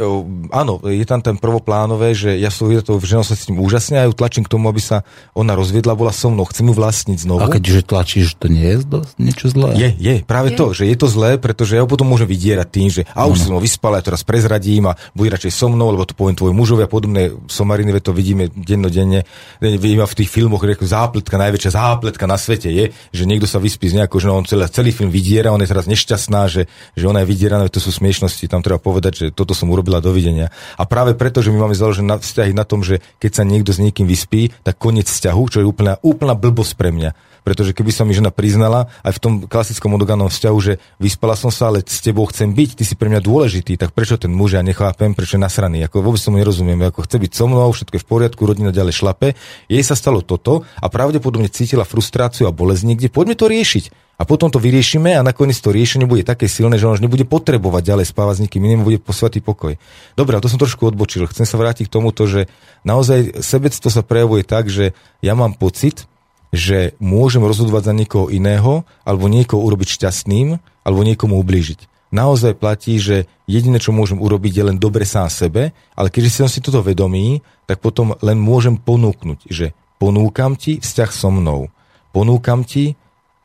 áno, 0.49 0.81
je 0.81 1.05
tam 1.05 1.21
ten 1.21 1.37
prvoplánové, 1.37 2.17
že 2.17 2.33
ja 2.41 2.49
som 2.49 2.65
vydatou 2.65 2.97
ženou 2.97 3.21
sa 3.21 3.37
s 3.37 3.45
tým 3.45 3.61
úžasne 3.61 4.01
a 4.01 4.09
ju 4.09 4.17
tlačím 4.17 4.41
k 4.41 4.49
tomu, 4.49 4.65
aby 4.73 4.81
sa 4.81 5.05
ona 5.37 5.53
rozviedla, 5.53 5.93
bola 5.93 6.09
so 6.09 6.33
mnou, 6.33 6.49
chcem 6.49 6.65
ju 6.65 6.73
vlastniť 6.73 7.17
znovu. 7.21 7.45
A 7.45 7.53
keďže 7.53 7.85
tlačíš, 7.85 8.27
to 8.41 8.49
nie 8.49 8.65
je 8.65 8.77
dosť 8.81 9.13
niečo 9.21 9.45
zlé? 9.53 9.69
Je, 9.77 9.89
je, 9.93 10.15
práve 10.25 10.53
je. 10.53 10.57
to, 10.57 10.65
že 10.73 10.89
je 10.89 10.97
to 10.97 11.05
zlé, 11.05 11.37
pretože 11.37 11.77
ja 11.77 11.85
ho 11.85 11.89
potom 11.89 12.09
môžem 12.09 12.25
vydierať 12.25 12.67
tým, 12.67 12.89
že 12.89 13.01
a 13.13 13.29
už 13.29 13.45
som 13.45 13.61
vyspal, 13.61 13.93
ja 13.93 14.01
teraz 14.01 14.25
prezradím 14.25 14.89
a 14.89 14.97
bude 15.13 15.29
radšej 15.29 15.53
so 15.53 15.67
mnou, 15.69 15.93
lebo 15.93 16.03
to 16.03 16.17
poviem 16.17 16.33
tvoj 16.47 16.55
mužovi 16.55 16.87
a 16.87 16.89
podobné 16.89 17.35
somariny, 17.51 17.91
to 17.99 18.15
vidíme 18.15 18.47
dennodenne, 18.55 19.27
vidíme 19.59 20.07
v 20.07 20.17
tých 20.23 20.31
filmoch, 20.31 20.63
ako 20.63 20.87
zápletka, 20.87 21.35
najväčšia 21.35 21.75
zápletka 21.75 22.23
na 22.23 22.39
svete 22.39 22.71
je, 22.71 22.95
že 23.11 23.27
niekto 23.27 23.43
sa 23.43 23.59
vyspí 23.59 23.91
z 23.91 23.99
nejakou 23.99 24.23
ženou, 24.23 24.39
on 24.39 24.47
celý, 24.47 24.63
celý 24.71 24.95
film 24.95 25.11
vydiera, 25.11 25.51
on 25.51 25.59
je 25.59 25.67
teraz 25.67 25.91
nešťastná, 25.91 26.47
že, 26.47 26.71
že 26.95 27.03
ona 27.03 27.27
je 27.27 27.27
vydieraná, 27.27 27.67
to 27.67 27.83
sú 27.83 27.91
smiešnosti, 27.91 28.47
tam 28.47 28.63
treba 28.63 28.79
povedať, 28.79 29.11
že 29.19 29.25
toto 29.35 29.51
som 29.51 29.67
urobila 29.67 29.99
dovidenia. 29.99 30.47
A 30.79 30.87
práve 30.87 31.19
preto, 31.19 31.43
že 31.43 31.51
my 31.51 31.67
máme 31.67 31.75
založené 31.75 32.15
vzťahy 32.15 32.55
na 32.55 32.63
tom, 32.63 32.79
že 32.79 33.03
keď 33.19 33.31
sa 33.35 33.43
niekto 33.43 33.75
s 33.75 33.83
niekým 33.83 34.07
vyspí, 34.07 34.55
tak 34.63 34.79
koniec 34.79 35.11
vzťahu, 35.11 35.43
čo 35.51 35.59
je 35.59 35.67
úplná, 35.67 35.99
úplná 35.99 36.31
blbosť 36.31 36.79
pre 36.79 36.95
mňa 36.95 37.11
pretože 37.47 37.71
keby 37.71 37.95
sa 37.95 38.03
mi 38.03 38.11
žena 38.11 38.27
priznala 38.27 38.91
aj 39.07 39.15
v 39.15 39.21
tom 39.23 39.33
klasickom 39.47 39.95
monogamnom 39.95 40.27
vzťahu, 40.27 40.57
že 40.59 40.83
vyspala 40.99 41.39
som 41.39 41.47
sa, 41.47 41.71
ale 41.71 41.79
s 41.79 42.03
tebou 42.03 42.27
chcem 42.27 42.51
byť, 42.51 42.75
ty 42.75 42.83
si 42.83 42.99
pre 42.99 43.07
mňa 43.07 43.23
dôležitý, 43.23 43.79
tak 43.79 43.95
prečo 43.95 44.19
ten 44.19 44.35
muž 44.35 44.59
ja 44.59 44.61
nechápem, 44.67 45.15
prečo 45.15 45.39
je 45.39 45.47
nasraný, 45.47 45.87
ako 45.87 46.03
vôbec 46.03 46.19
som 46.19 46.35
nerozumiem, 46.35 46.91
ako 46.91 47.07
chce 47.07 47.23
byť 47.23 47.31
so 47.31 47.47
mnou, 47.47 47.71
všetko 47.71 47.95
je 47.95 48.03
v 48.03 48.09
poriadku, 48.11 48.43
rodina 48.43 48.75
ďalej 48.75 48.99
šlape. 48.99 49.39
Jej 49.71 49.83
sa 49.87 49.95
stalo 49.95 50.19
toto 50.19 50.67
a 50.75 50.91
pravdepodobne 50.91 51.47
cítila 51.47 51.87
frustráciu 51.87 52.51
a 52.51 52.51
bolesť 52.51 52.83
niekde, 52.83 53.07
poďme 53.07 53.39
to 53.39 53.47
riešiť. 53.47 53.95
A 54.17 54.25
potom 54.25 54.49
to 54.49 54.57
vyriešime 54.57 55.13
a 55.13 55.21
nakoniec 55.21 55.61
to 55.61 55.69
riešenie 55.69 56.09
bude 56.09 56.25
také 56.25 56.49
silné, 56.49 56.81
že 56.81 56.89
on 56.89 56.97
už 56.97 57.05
nebude 57.05 57.23
potrebovať 57.29 57.85
ďalej 57.85 58.05
spávať 58.09 58.33
s 58.41 58.43
nikým 58.49 58.65
iným, 58.65 58.81
bude 58.81 58.97
posvatý 58.97 59.45
pokoj. 59.45 59.77
Dobre, 60.17 60.33
a 60.35 60.41
to 60.41 60.49
som 60.49 60.57
trošku 60.57 60.89
odbočil. 60.89 61.29
Chcem 61.29 61.45
sa 61.45 61.55
vrátiť 61.61 61.85
k 61.85 61.95
tomuto, 62.01 62.25
že 62.25 62.49
naozaj 62.81 63.45
sebectvo 63.45 63.93
sa 63.93 64.01
prejavuje 64.01 64.41
tak, 64.41 64.73
že 64.73 64.97
ja 65.21 65.37
mám 65.37 65.53
pocit, 65.53 66.09
že 66.51 66.95
môžem 67.03 67.43
rozhodovať 67.43 67.91
za 67.91 67.93
niekoho 67.93 68.25
iného, 68.31 68.87
alebo 69.03 69.27
niekoho 69.27 69.63
urobiť 69.63 69.99
šťastným, 69.99 70.57
alebo 70.87 71.01
niekomu 71.03 71.35
ublížiť. 71.39 71.87
Naozaj 72.07 72.55
platí, 72.55 72.95
že 73.03 73.27
jediné, 73.51 73.83
čo 73.83 73.91
môžem 73.91 74.23
urobiť, 74.23 74.53
je 74.55 74.63
len 74.63 74.77
dobre 74.79 75.03
sám 75.03 75.27
sebe, 75.27 75.75
ale 75.91 76.07
keďže 76.07 76.39
som 76.39 76.47
si 76.47 76.63
toto 76.63 76.79
vedomý, 76.79 77.43
tak 77.67 77.83
potom 77.83 78.15
len 78.23 78.39
môžem 78.39 78.79
ponúknuť, 78.79 79.51
že 79.51 79.75
ponúkam 79.99 80.55
ti 80.55 80.79
vzťah 80.79 81.11
so 81.11 81.27
mnou. 81.27 81.67
Ponúkam 82.15 82.63
ti 82.63 82.95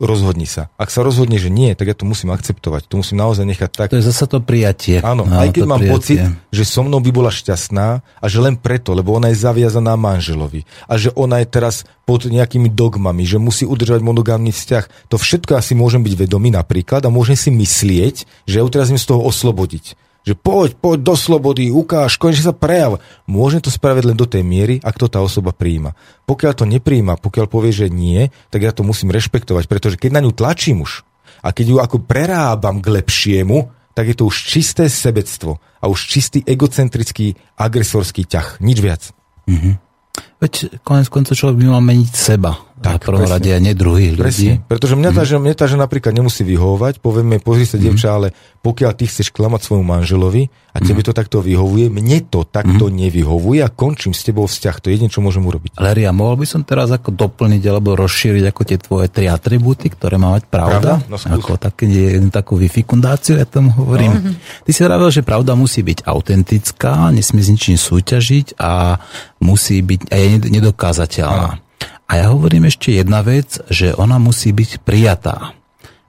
rozhodni 0.03 0.51
sa. 0.51 0.69
Ak 0.75 0.91
sa 0.91 1.07
rozhodne, 1.07 1.39
že 1.39 1.49
nie, 1.49 1.73
tak 1.79 1.89
ja 1.89 1.97
to 1.97 2.03
musím 2.03 2.35
akceptovať. 2.35 2.91
To 2.91 2.99
musím 2.99 3.23
naozaj 3.23 3.47
nechať 3.47 3.71
tak. 3.71 3.89
To 3.95 4.03
je 4.03 4.07
zase 4.11 4.27
to 4.27 4.43
prijatie. 4.43 4.99
Áno, 5.01 5.23
no, 5.23 5.39
aj 5.39 5.55
keď 5.55 5.63
mám 5.65 5.79
prijatie. 5.79 5.95
pocit, 5.95 6.19
že 6.51 6.63
so 6.67 6.83
mnou 6.83 6.99
by 6.99 7.11
bola 7.15 7.31
šťastná 7.31 7.87
a 8.03 8.25
že 8.27 8.39
len 8.43 8.59
preto, 8.59 8.93
lebo 8.93 9.15
ona 9.15 9.31
je 9.31 9.39
zaviazaná 9.39 9.95
manželovi 9.95 10.67
a 10.91 10.99
že 10.99 11.15
ona 11.15 11.41
je 11.41 11.47
teraz 11.49 11.87
pod 12.03 12.27
nejakými 12.27 12.67
dogmami, 12.69 13.23
že 13.23 13.39
musí 13.39 13.63
udržať 13.63 14.03
monogálny 14.03 14.51
vzťah. 14.51 15.09
To 15.15 15.17
všetko 15.17 15.55
asi 15.55 15.79
môžem 15.79 16.03
byť 16.03 16.15
vedomý 16.27 16.51
napríklad 16.51 17.07
a 17.07 17.15
môžem 17.15 17.39
si 17.39 17.55
myslieť, 17.55 18.27
že 18.45 18.55
ja 18.59 18.63
ju 18.67 18.71
teraz 18.71 18.91
z 18.93 19.07
toho 19.07 19.23
oslobodiť 19.25 20.12
že 20.23 20.39
poď, 20.39 20.79
poď 20.79 20.99
do 21.03 21.15
slobody, 21.19 21.75
ukáž, 21.75 22.17
konečne 22.17 22.51
sa 22.51 22.55
prejav. 22.55 23.03
Môžem 23.27 23.59
to 23.59 23.75
spraviť 23.75 24.05
len 24.07 24.17
do 24.19 24.27
tej 24.27 24.47
miery, 24.47 24.79
ak 24.79 24.99
to 24.99 25.11
tá 25.11 25.19
osoba 25.19 25.51
príjima. 25.51 25.99
Pokiaľ 26.27 26.53
to 26.55 26.65
nepríjima, 26.65 27.19
pokiaľ 27.19 27.47
povie, 27.51 27.75
že 27.75 27.91
nie, 27.91 28.31
tak 28.51 28.63
ja 28.63 28.71
to 28.71 28.87
musím 28.87 29.11
rešpektovať, 29.11 29.67
pretože 29.67 29.99
keď 29.99 30.11
na 30.19 30.23
ňu 30.23 30.31
tlačím 30.31 30.87
už 30.87 31.03
a 31.43 31.51
keď 31.51 31.67
ju 31.67 31.77
ako 31.83 32.07
prerábam 32.07 32.79
k 32.79 33.03
lepšiemu, 33.03 33.75
tak 33.93 34.09
je 34.09 34.17
to 34.17 34.31
už 34.31 34.37
čisté 34.49 34.89
sebectvo 34.89 35.61
a 35.83 35.85
už 35.91 35.99
čistý 36.09 36.41
egocentrický 36.47 37.37
agresorský 37.59 38.25
ťah. 38.25 38.63
Nič 38.65 38.79
viac. 38.81 39.03
Mm-hmm. 39.51 39.75
Veď 40.39 40.53
konec 40.85 41.09
koncov 41.09 41.35
človek 41.37 41.61
by 41.61 41.67
mal 41.73 41.83
meniť 41.83 42.11
seba 42.13 42.72
tak, 42.83 43.07
v 43.07 43.15
prvom 43.15 43.31
rade 43.31 43.51
a 43.55 43.59
nie 43.63 43.73
druhých 43.79 44.19
ľudí. 44.19 44.27
Presne. 44.27 44.53
Pretože 44.67 44.95
mňa 44.99 45.11
tá, 45.15 45.23
mm. 45.23 45.29
že, 45.31 45.37
mňa 45.39 45.55
tá, 45.55 45.65
že 45.71 45.79
napríklad 45.79 46.13
nemusí 46.13 46.43
vyhovovať, 46.43 46.99
povieme, 46.99 47.39
pozri 47.39 47.65
sa, 47.65 47.79
mm. 47.79 48.03
ale 48.11 48.29
pokiaľ 48.61 48.93
ty 48.99 49.07
chceš 49.07 49.31
klamať 49.31 49.71
svojmu 49.71 49.87
manželovi 49.87 50.51
a 50.75 50.79
tebe 50.83 51.01
mm. 51.01 51.07
to 51.07 51.13
takto 51.15 51.39
vyhovuje, 51.39 51.87
mne 51.89 52.19
to 52.27 52.43
takto 52.43 52.91
mm. 52.91 52.95
nevyhovuje 53.07 53.63
a 53.63 53.71
končím 53.71 54.11
s 54.11 54.27
tebou 54.27 54.51
vzťah. 54.51 54.77
To 54.83 54.87
je 54.91 54.93
jedine, 54.99 55.11
čo 55.11 55.23
môžem 55.23 55.47
urobiť. 55.47 55.79
Leria, 55.79 56.11
mohol 56.11 56.43
by 56.43 56.47
som 56.51 56.67
teraz 56.67 56.91
ako 56.91 57.15
doplniť 57.15 57.63
alebo 57.71 57.95
rozšíriť 57.95 58.45
ako 58.51 58.63
tie 58.67 58.79
tvoje 58.83 59.07
tri 59.09 59.31
atributy, 59.31 59.87
ktoré 59.95 60.19
má 60.19 60.35
mať 60.35 60.51
pravda? 60.51 60.99
pravda? 60.99 61.11
No, 61.11 61.17
ako 61.17 61.55
také, 61.63 61.87
takú 62.35 62.59
vyfikundáciu, 62.59 63.39
ja 63.39 63.47
tomu 63.47 63.71
hovorím. 63.79 64.11
No. 64.11 64.35
Ty 64.67 64.71
si 64.75 64.81
hovoril, 64.83 65.15
že 65.15 65.23
pravda 65.23 65.55
musí 65.55 65.87
byť 65.87 66.03
autentická, 66.03 67.15
nesmie 67.15 67.43
s 67.43 67.51
ničím 67.55 67.79
súťažiť 67.79 68.59
a 68.59 68.99
musí 69.39 69.79
byť 69.83 70.11
aj 70.11 70.25
nedokázateľná. 70.51 71.47
Ano. 71.59 71.62
A 72.13 72.21
ja 72.21 72.29
hovorím 72.29 72.69
ešte 72.69 72.93
jedna 72.93 73.25
vec, 73.25 73.57
že 73.73 73.97
ona 73.97 74.21
musí 74.21 74.53
byť 74.53 74.85
prijatá. 74.85 75.57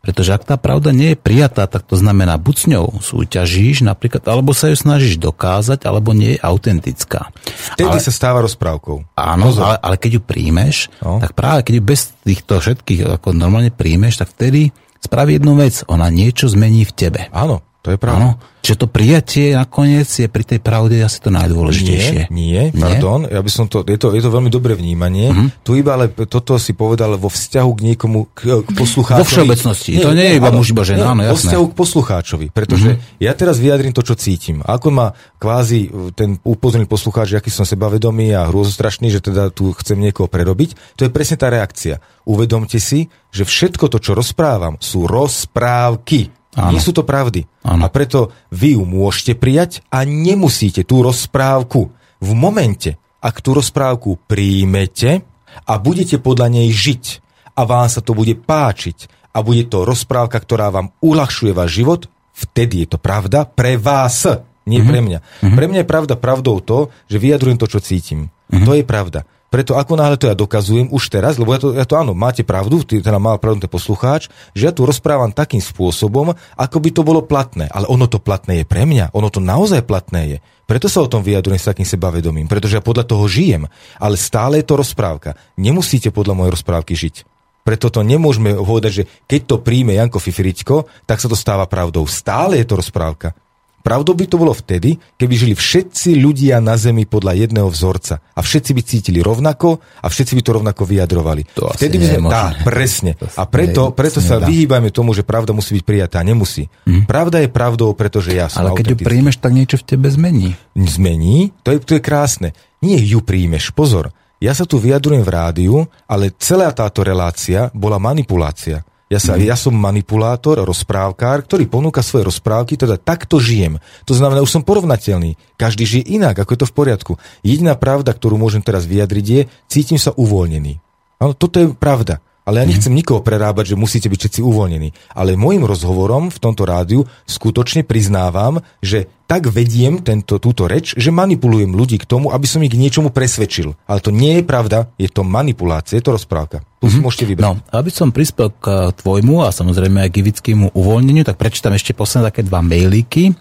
Pretože 0.03 0.35
ak 0.35 0.43
tá 0.43 0.59
pravda 0.59 0.91
nie 0.91 1.15
je 1.15 1.23
prijatá, 1.23 1.63
tak 1.63 1.87
to 1.87 1.95
znamená, 1.95 2.35
buď 2.35 2.55
s 2.59 2.65
ňou 2.67 2.85
súťažíš 2.99 3.87
napríklad, 3.87 4.19
alebo 4.27 4.51
sa 4.51 4.67
ju 4.67 4.75
snažíš 4.75 5.15
dokázať, 5.15 5.87
alebo 5.87 6.11
nie 6.11 6.35
je 6.35 6.43
autentická. 6.43 7.31
Vtedy 7.79 7.87
ale, 7.87 8.03
sa 8.03 8.11
stáva 8.11 8.43
rozprávkou. 8.43 9.15
Áno, 9.15 9.47
ale, 9.55 9.79
ale 9.79 9.95
keď 9.95 10.19
ju 10.19 10.21
príjmeš, 10.27 10.91
no. 10.99 11.23
tak 11.23 11.31
práve 11.39 11.71
keď 11.71 11.73
ju 11.79 11.83
bez 11.87 12.11
týchto 12.19 12.59
všetkých 12.59 13.23
ako 13.23 13.31
normálne 13.31 13.71
príjmeš, 13.71 14.19
tak 14.19 14.35
vtedy 14.35 14.75
spraví 14.99 15.39
jednu 15.39 15.55
vec, 15.55 15.87
ona 15.87 16.11
niečo 16.11 16.51
zmení 16.51 16.83
v 16.83 16.91
tebe. 16.99 17.31
Áno. 17.31 17.63
To 17.83 17.91
je 17.91 17.99
pravda. 17.99 18.39
Áno, 18.39 18.53
že 18.63 18.79
to 18.79 18.87
prijatie 18.87 19.59
nakoniec 19.59 20.07
je 20.07 20.31
pri 20.31 20.47
tej 20.47 20.63
pravde 20.63 20.95
asi 21.03 21.19
to 21.19 21.27
najdôležitejšie. 21.35 22.31
Nie, 22.31 22.71
nie, 22.71 22.79
pardon, 22.79 23.27
nie? 23.27 23.35
ja 23.35 23.43
by 23.43 23.51
som 23.51 23.67
to, 23.67 23.83
je 23.83 23.99
to, 23.99 24.15
je 24.15 24.23
to 24.23 24.31
veľmi 24.31 24.47
dobré 24.47 24.71
vnímanie. 24.71 25.35
Uh-huh. 25.35 25.51
Tu 25.67 25.83
iba 25.83 25.99
ale 25.99 26.07
toto 26.15 26.55
si 26.55 26.71
povedal 26.71 27.19
vo 27.19 27.27
vzťahu 27.27 27.71
k 27.75 27.79
niekomu, 27.91 28.31
k, 28.31 28.63
k 28.63 28.69
poslucháčovi. 28.71 29.19
Vo 29.19 29.27
všeobecnosti, 29.27 29.99
nie, 29.99 30.05
to 30.07 30.15
nie 30.15 30.27
je 30.31 30.35
iba 30.39 30.47
muž, 30.55 30.71
iba 30.71 30.87
žena, 30.87 31.11
áno, 31.11 31.27
jasné. 31.27 31.35
Vo 31.35 31.39
vzťahu 31.43 31.65
k 31.67 31.73
poslucháčovi, 31.75 32.47
pretože 32.55 32.89
uh-huh. 32.95 33.19
ja 33.19 33.35
teraz 33.35 33.59
vyjadrím 33.59 33.91
to, 33.91 33.99
čo 33.99 34.15
cítim. 34.15 34.63
Ako 34.63 34.87
ma 34.95 35.11
kvázi 35.43 35.91
ten 36.15 36.39
upozorný 36.47 36.87
poslucháč, 36.87 37.35
aký 37.35 37.51
som 37.51 37.67
sebavedomý 37.67 38.31
a 38.31 38.47
hrôzostrašný, 38.47 39.11
že 39.11 39.19
teda 39.19 39.51
tu 39.51 39.75
chcem 39.75 39.99
niekoho 39.99 40.31
prerobiť, 40.31 40.95
to 40.95 41.03
je 41.03 41.11
presne 41.11 41.35
tá 41.35 41.51
reakcia. 41.51 41.99
Uvedomte 42.23 42.79
si, 42.79 43.11
že 43.27 43.43
všetko 43.43 43.91
to, 43.91 43.99
čo 43.99 44.15
rozprávam, 44.15 44.79
sú 44.79 45.03
rozprávky. 45.03 46.42
Áno. 46.53 46.77
Nie 46.77 46.81
sú 46.81 46.93
to 46.93 47.01
pravdy. 47.01 47.49
Áno. 47.65 47.81
A 47.85 47.87
preto 47.89 48.29
vy 48.53 48.77
ju 48.77 48.83
môžete 48.85 49.33
prijať 49.33 49.81
a 49.89 50.05
nemusíte 50.05 50.85
tú 50.85 51.01
rozprávku. 51.01 51.89
V 52.23 52.31
momente, 52.37 53.01
ak 53.19 53.41
tú 53.41 53.57
rozprávku 53.57 54.21
príjmete 54.29 55.25
a 55.65 55.73
budete 55.81 56.21
podľa 56.21 56.53
nej 56.53 56.69
žiť 56.69 57.23
a 57.57 57.61
vám 57.65 57.89
sa 57.89 58.01
to 58.01 58.13
bude 58.13 58.37
páčiť 58.45 59.31
a 59.33 59.41
bude 59.41 59.65
to 59.65 59.81
rozprávka, 59.81 60.37
ktorá 60.37 60.69
vám 60.69 60.93
uľahčuje 61.01 61.51
váš 61.57 61.81
život, 61.81 62.01
vtedy 62.37 62.85
je 62.85 62.87
to 62.93 62.99
pravda 63.01 63.49
pre 63.49 63.77
vás, 63.77 64.25
nie 64.69 64.79
mm-hmm. 64.79 64.89
pre 64.89 64.99
mňa. 65.01 65.19
Mm-hmm. 65.19 65.57
Pre 65.57 65.65
mňa 65.69 65.79
je 65.81 65.89
pravda 65.89 66.13
pravdou 66.17 66.57
to, 66.61 66.93
že 67.09 67.17
vyjadrujem 67.17 67.57
to, 67.57 67.67
čo 67.69 67.79
cítim. 67.81 68.29
Mm-hmm. 68.49 68.65
To 68.65 68.71
je 68.77 68.83
pravda. 68.85 69.19
Preto 69.53 69.77
ako 69.77 69.93
náhle 69.93 70.17
to 70.17 70.25
ja 70.25 70.33
dokazujem 70.33 70.89
už 70.89 71.13
teraz, 71.13 71.37
lebo 71.37 71.53
ja 71.53 71.61
to, 71.61 71.77
ja 71.77 71.85
to 71.85 71.93
áno, 71.93 72.17
máte 72.17 72.41
pravdu, 72.41 72.81
ty, 72.81 73.05
teda 73.05 73.21
mal 73.21 73.37
pravdu 73.37 73.61
ten 73.61 73.69
poslucháč, 73.69 74.25
že 74.57 74.65
ja 74.65 74.73
tu 74.73 74.81
rozprávam 74.81 75.29
takým 75.29 75.61
spôsobom, 75.61 76.33
ako 76.57 76.77
by 76.81 76.89
to 76.89 77.05
bolo 77.05 77.21
platné. 77.21 77.69
Ale 77.69 77.85
ono 77.85 78.09
to 78.09 78.17
platné 78.17 78.61
je 78.61 78.65
pre 78.65 78.89
mňa, 78.89 79.13
ono 79.13 79.29
to 79.29 79.37
naozaj 79.37 79.85
platné 79.85 80.21
je. 80.25 80.37
Preto 80.65 80.89
sa 80.89 81.05
o 81.05 81.11
tom 81.11 81.21
vyjadrujem 81.21 81.61
s 81.61 81.69
takým 81.69 81.85
sebavedomím, 81.85 82.49
pretože 82.49 82.81
ja 82.81 82.81
podľa 82.81 83.05
toho 83.05 83.29
žijem, 83.29 83.69
ale 84.01 84.17
stále 84.17 84.57
je 84.57 84.65
to 84.65 84.73
rozprávka. 84.73 85.37
Nemusíte 85.53 86.09
podľa 86.09 86.33
mojej 86.33 86.53
rozprávky 86.57 86.97
žiť. 86.97 87.15
Preto 87.61 87.93
to 87.93 88.01
nemôžeme 88.01 88.57
povedať, 88.57 88.91
že 88.91 89.03
keď 89.29 89.41
to 89.45 89.55
príjme 89.61 89.93
Janko 89.93 90.17
Fifričko, 90.17 90.89
tak 91.05 91.21
sa 91.21 91.29
to 91.29 91.37
stáva 91.37 91.69
pravdou. 91.69 92.09
Stále 92.09 92.57
je 92.57 92.65
to 92.65 92.81
rozprávka. 92.81 93.37
Pravdou 93.83 94.15
by 94.15 94.25
to 94.31 94.39
bolo 94.39 94.55
vtedy, 94.55 94.95
keby 95.19 95.33
žili 95.35 95.53
všetci 95.59 96.15
ľudia 96.15 96.63
na 96.63 96.79
Zemi 96.79 97.03
podľa 97.03 97.35
jedného 97.35 97.67
vzorca 97.67 98.23
a 98.31 98.39
všetci 98.39 98.71
by 98.71 98.81
cítili 98.81 99.19
rovnako 99.19 99.83
a 99.99 100.07
všetci 100.07 100.39
by 100.39 100.41
to 100.41 100.51
rovnako 100.55 100.87
vyjadrovali. 100.87 101.43
To 101.59 101.67
vtedy 101.67 101.99
by 101.99 102.05
sme, 102.07 102.19
tá, 102.31 102.55
presne. 102.63 103.19
A 103.35 103.43
preto, 103.43 103.91
preto 103.91 104.23
sa 104.23 104.39
vyhýbajme 104.39 104.87
tomu, 104.87 105.11
že 105.11 105.27
pravda 105.27 105.51
musí 105.51 105.75
byť 105.75 105.83
prijatá. 105.83 106.23
Nemusí. 106.23 106.71
Mhm. 106.87 107.03
Pravda 107.03 107.43
je 107.43 107.51
pravdou, 107.51 107.91
pretože 107.91 108.31
ja 108.31 108.47
som 108.47 108.63
Ale 108.63 108.79
keď 108.79 108.95
ju 108.95 108.97
príjmeš, 109.03 109.43
tak 109.43 109.51
niečo 109.51 109.75
v 109.75 109.83
tebe 109.83 110.07
zmení. 110.07 110.55
Zmení? 110.79 111.51
To 111.67 111.75
je, 111.75 111.83
to 111.83 111.99
je 111.99 112.01
krásne. 112.01 112.55
Nie 112.79 113.03
ju 113.03 113.19
príjmeš, 113.19 113.75
pozor. 113.75 114.15
Ja 114.39 114.55
sa 114.55 114.63
tu 114.63 114.79
vyjadrujem 114.79 115.23
v 115.23 115.31
rádiu, 115.31 115.75
ale 116.07 116.31
celá 116.39 116.71
táto 116.71 117.03
relácia 117.03 117.67
bola 117.75 117.99
manipulácia. 117.99 118.83
Ja, 119.13 119.21
sa, 119.21 119.37
ja 119.37 119.53
som 119.53 119.77
manipulátor, 119.77 120.57
rozprávkár, 120.65 121.45
ktorý 121.45 121.69
ponúka 121.69 122.01
svoje 122.01 122.25
rozprávky, 122.25 122.81
teda 122.81 122.97
takto 122.97 123.37
žijem. 123.37 123.77
To 124.09 124.17
znamená, 124.17 124.41
už 124.41 124.49
som 124.49 124.65
porovnateľný. 124.65 125.37
Každý 125.53 125.85
žije 125.85 126.17
inak, 126.17 126.41
ako 126.41 126.57
je 126.57 126.59
to 126.65 126.69
v 126.73 126.77
poriadku. 126.81 127.13
Jediná 127.45 127.77
pravda, 127.77 128.09
ktorú 128.17 128.41
môžem 128.41 128.65
teraz 128.65 128.89
vyjadriť 128.89 129.25
je, 129.29 129.41
cítim 129.69 130.01
sa 130.01 130.17
uvoľnený. 130.17 130.81
Áno, 131.21 131.37
toto 131.37 131.61
je 131.61 131.69
pravda. 131.77 132.25
Ale 132.43 132.59
ja 132.59 132.67
nechcem 132.67 132.91
nikoho 132.91 133.23
prerábať, 133.23 133.73
že 133.73 133.79
musíte 133.79 134.11
byť 134.11 134.19
všetci 134.19 134.41
uvoľnení. 134.43 135.15
Ale 135.15 135.39
môjim 135.39 135.63
rozhovorom 135.63 136.27
v 136.27 136.41
tomto 136.43 136.67
rádiu 136.67 137.07
skutočne 137.23 137.87
priznávam, 137.87 138.59
že 138.83 139.07
tak 139.23 139.47
vediem 139.49 140.03
tento, 140.03 140.37
túto 140.37 140.67
reč, 140.67 140.93
že 140.99 141.09
manipulujem 141.09 141.71
ľudí 141.71 141.97
k 141.97 142.05
tomu, 142.05 142.29
aby 142.29 142.43
som 142.43 142.61
ich 142.61 142.69
k 142.69 142.77
niečomu 142.77 143.09
presvedčil. 143.09 143.73
Ale 143.87 144.03
to 144.03 144.11
nie 144.11 144.37
je 144.37 144.43
pravda, 144.43 144.91
je 144.99 145.07
to 145.07 145.23
manipulácia, 145.23 145.97
je 145.97 146.05
to 146.05 146.19
rozprávka. 146.19 146.61
Tu 146.83 146.91
si 146.91 146.99
môžete 146.99 147.31
vybrať. 147.31 147.47
No, 147.47 147.63
aby 147.71 147.87
som 147.87 148.11
prispel 148.11 148.51
k 148.51 148.91
tvojmu 148.91 149.47
a 149.47 149.55
samozrejme 149.55 150.03
aj 150.03 150.09
k 150.11 150.19
Ivickému 150.19 150.75
uvoľneniu, 150.75 151.23
tak 151.23 151.39
prečítam 151.39 151.71
ešte 151.71 151.95
posledné 151.95 152.29
také 152.29 152.43
dva 152.43 152.59
mailíky. 152.59 153.31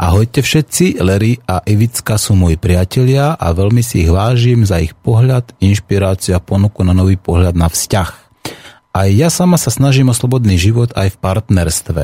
Ahojte 0.00 0.40
všetci, 0.40 1.04
Larry 1.04 1.36
a 1.44 1.60
Ivicka 1.62 2.16
sú 2.16 2.32
moji 2.32 2.56
priatelia 2.56 3.36
a 3.36 3.52
veľmi 3.52 3.84
si 3.84 4.02
ich 4.02 4.10
vážim 4.10 4.64
za 4.64 4.80
ich 4.80 4.96
pohľad, 4.96 5.52
inšpiráciu 5.60 6.34
a 6.34 6.42
ponuku 6.42 6.80
na 6.82 6.96
nový 6.96 7.20
pohľad 7.20 7.52
na 7.52 7.68
vzťah. 7.68 8.25
Aj 8.96 9.12
ja 9.12 9.28
sama 9.28 9.60
sa 9.60 9.68
snažím 9.68 10.08
o 10.08 10.16
slobodný 10.16 10.56
život 10.56 10.88
aj 10.96 11.12
v 11.12 11.20
partnerstve. 11.20 12.02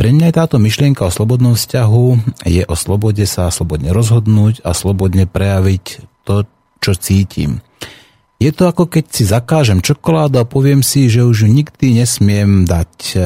Pre 0.00 0.08
mňa 0.08 0.32
je 0.32 0.38
táto 0.40 0.56
myšlienka 0.56 1.04
o 1.04 1.12
slobodnom 1.12 1.52
vzťahu 1.52 2.04
je 2.48 2.64
o 2.64 2.74
slobode 2.80 3.20
sa 3.28 3.52
slobodne 3.52 3.92
rozhodnúť 3.92 4.64
a 4.64 4.72
slobodne 4.72 5.28
prejaviť 5.28 6.00
to, 6.24 6.48
čo 6.80 6.96
cítim. 6.96 7.60
Je 8.40 8.56
to 8.56 8.72
ako 8.72 8.88
keď 8.88 9.04
si 9.12 9.28
zakážem 9.28 9.84
čokoládu 9.84 10.40
a 10.40 10.48
poviem 10.48 10.80
si, 10.80 11.12
že 11.12 11.28
už 11.28 11.44
ju 11.44 11.48
nikdy 11.52 12.00
nesmiem 12.00 12.64
dať. 12.64 13.20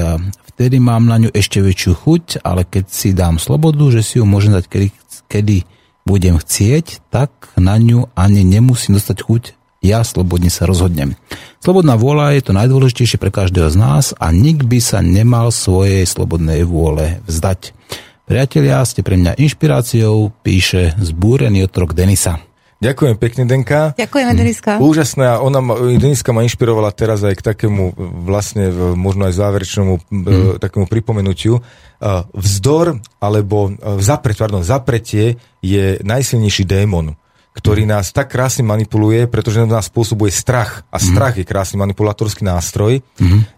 Vtedy 0.50 0.82
mám 0.82 1.06
na 1.06 1.22
ňu 1.22 1.30
ešte 1.30 1.62
väčšiu 1.62 1.94
chuť, 1.94 2.42
ale 2.42 2.66
keď 2.66 2.90
si 2.90 3.14
dám 3.14 3.38
slobodu, 3.38 3.94
že 3.94 4.02
si 4.02 4.18
ju 4.18 4.26
môžem 4.26 4.58
dať 4.58 4.66
kedy, 4.66 4.88
kedy 5.30 5.56
budem 6.02 6.34
chcieť, 6.34 7.06
tak 7.14 7.30
na 7.54 7.78
ňu 7.78 8.10
ani 8.18 8.42
nemusím 8.42 8.98
dostať 8.98 9.18
chuť 9.22 9.44
ja 9.84 10.00
slobodne 10.00 10.48
sa 10.48 10.64
rozhodnem. 10.64 11.20
Slobodná 11.60 12.00
vôľa 12.00 12.40
je 12.40 12.42
to 12.48 12.56
najdôležitejšie 12.56 13.20
pre 13.20 13.28
každého 13.28 13.68
z 13.68 13.76
nás 13.76 14.16
a 14.16 14.32
nik 14.32 14.64
by 14.64 14.80
sa 14.80 15.04
nemal 15.04 15.52
svojej 15.52 16.08
slobodnej 16.08 16.64
vôle 16.64 17.20
vzdať. 17.28 17.76
Priatelia, 18.24 18.80
ste 18.88 19.04
pre 19.04 19.20
mňa 19.20 19.36
inšpiráciou, 19.36 20.32
píše 20.40 20.96
zbúrený 20.96 21.68
otrok 21.68 21.92
Denisa. 21.92 22.40
Ďakujem 22.80 23.16
pekne, 23.16 23.42
Denka. 23.48 23.96
Ďakujeme, 23.96 24.32
Deniska. 24.36 24.76
Úžasné 24.76 25.24
a 25.24 25.40
ona, 25.40 25.64
ma- 25.64 25.76
Deniska 25.76 26.36
ma 26.36 26.44
inšpirovala 26.44 26.92
teraz 26.92 27.24
aj 27.24 27.40
k 27.40 27.46
takému 27.54 27.96
vlastne 28.28 28.68
možno 28.92 29.24
aj 29.24 29.40
záverečnému 29.40 29.94
mm. 30.04 30.60
takému 30.60 30.84
pripomenutiu. 30.88 31.64
Uh, 31.64 32.28
Vzdor 32.36 33.00
alebo 33.24 33.72
uh, 33.72 33.96
zapret, 34.04 34.36
pardon, 34.36 34.60
zapretie 34.60 35.40
je 35.64 35.96
najsilnejší 36.04 36.68
démon 36.68 37.16
ktorý 37.54 37.86
nás 37.86 38.10
tak 38.10 38.34
krásne 38.34 38.66
manipuluje, 38.66 39.30
pretože 39.30 39.62
nás 39.62 39.86
spôsobuje 39.86 40.34
strach. 40.34 40.82
A 40.90 40.98
strach 40.98 41.38
je 41.38 41.46
krásny 41.46 41.78
manipulátorský 41.78 42.42
nástroj. 42.42 42.98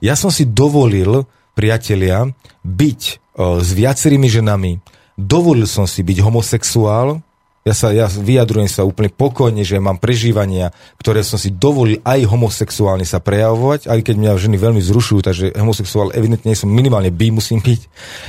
Ja 0.04 0.12
som 0.12 0.28
si 0.28 0.44
dovolil, 0.44 1.24
priatelia, 1.56 2.28
byť 2.60 3.00
o, 3.40 3.64
s 3.64 3.72
viacerými 3.72 4.28
ženami. 4.28 4.84
Dovolil 5.16 5.64
som 5.64 5.88
si 5.88 6.04
byť 6.04 6.20
homosexuál. 6.20 7.24
Ja, 7.66 7.74
sa, 7.74 7.90
ja 7.90 8.06
vyjadrujem 8.06 8.70
sa 8.70 8.86
úplne 8.86 9.10
pokojne, 9.10 9.66
že 9.66 9.82
mám 9.82 9.98
prežívania, 9.98 10.70
ktoré 11.02 11.26
som 11.26 11.34
si 11.34 11.50
dovolil 11.50 11.98
aj 12.06 12.22
homosexuálne 12.28 13.02
sa 13.02 13.18
prejavovať, 13.18 13.90
aj 13.90 14.06
keď 14.06 14.14
mňa 14.22 14.38
ženy 14.38 14.54
veľmi 14.54 14.78
zrušujú, 14.78 15.18
takže 15.24 15.50
homosexuál 15.58 16.14
evidentne 16.14 16.54
som 16.54 16.70
minimálne 16.70 17.10
by 17.10 17.34
musím 17.34 17.58
byť. 17.58 17.80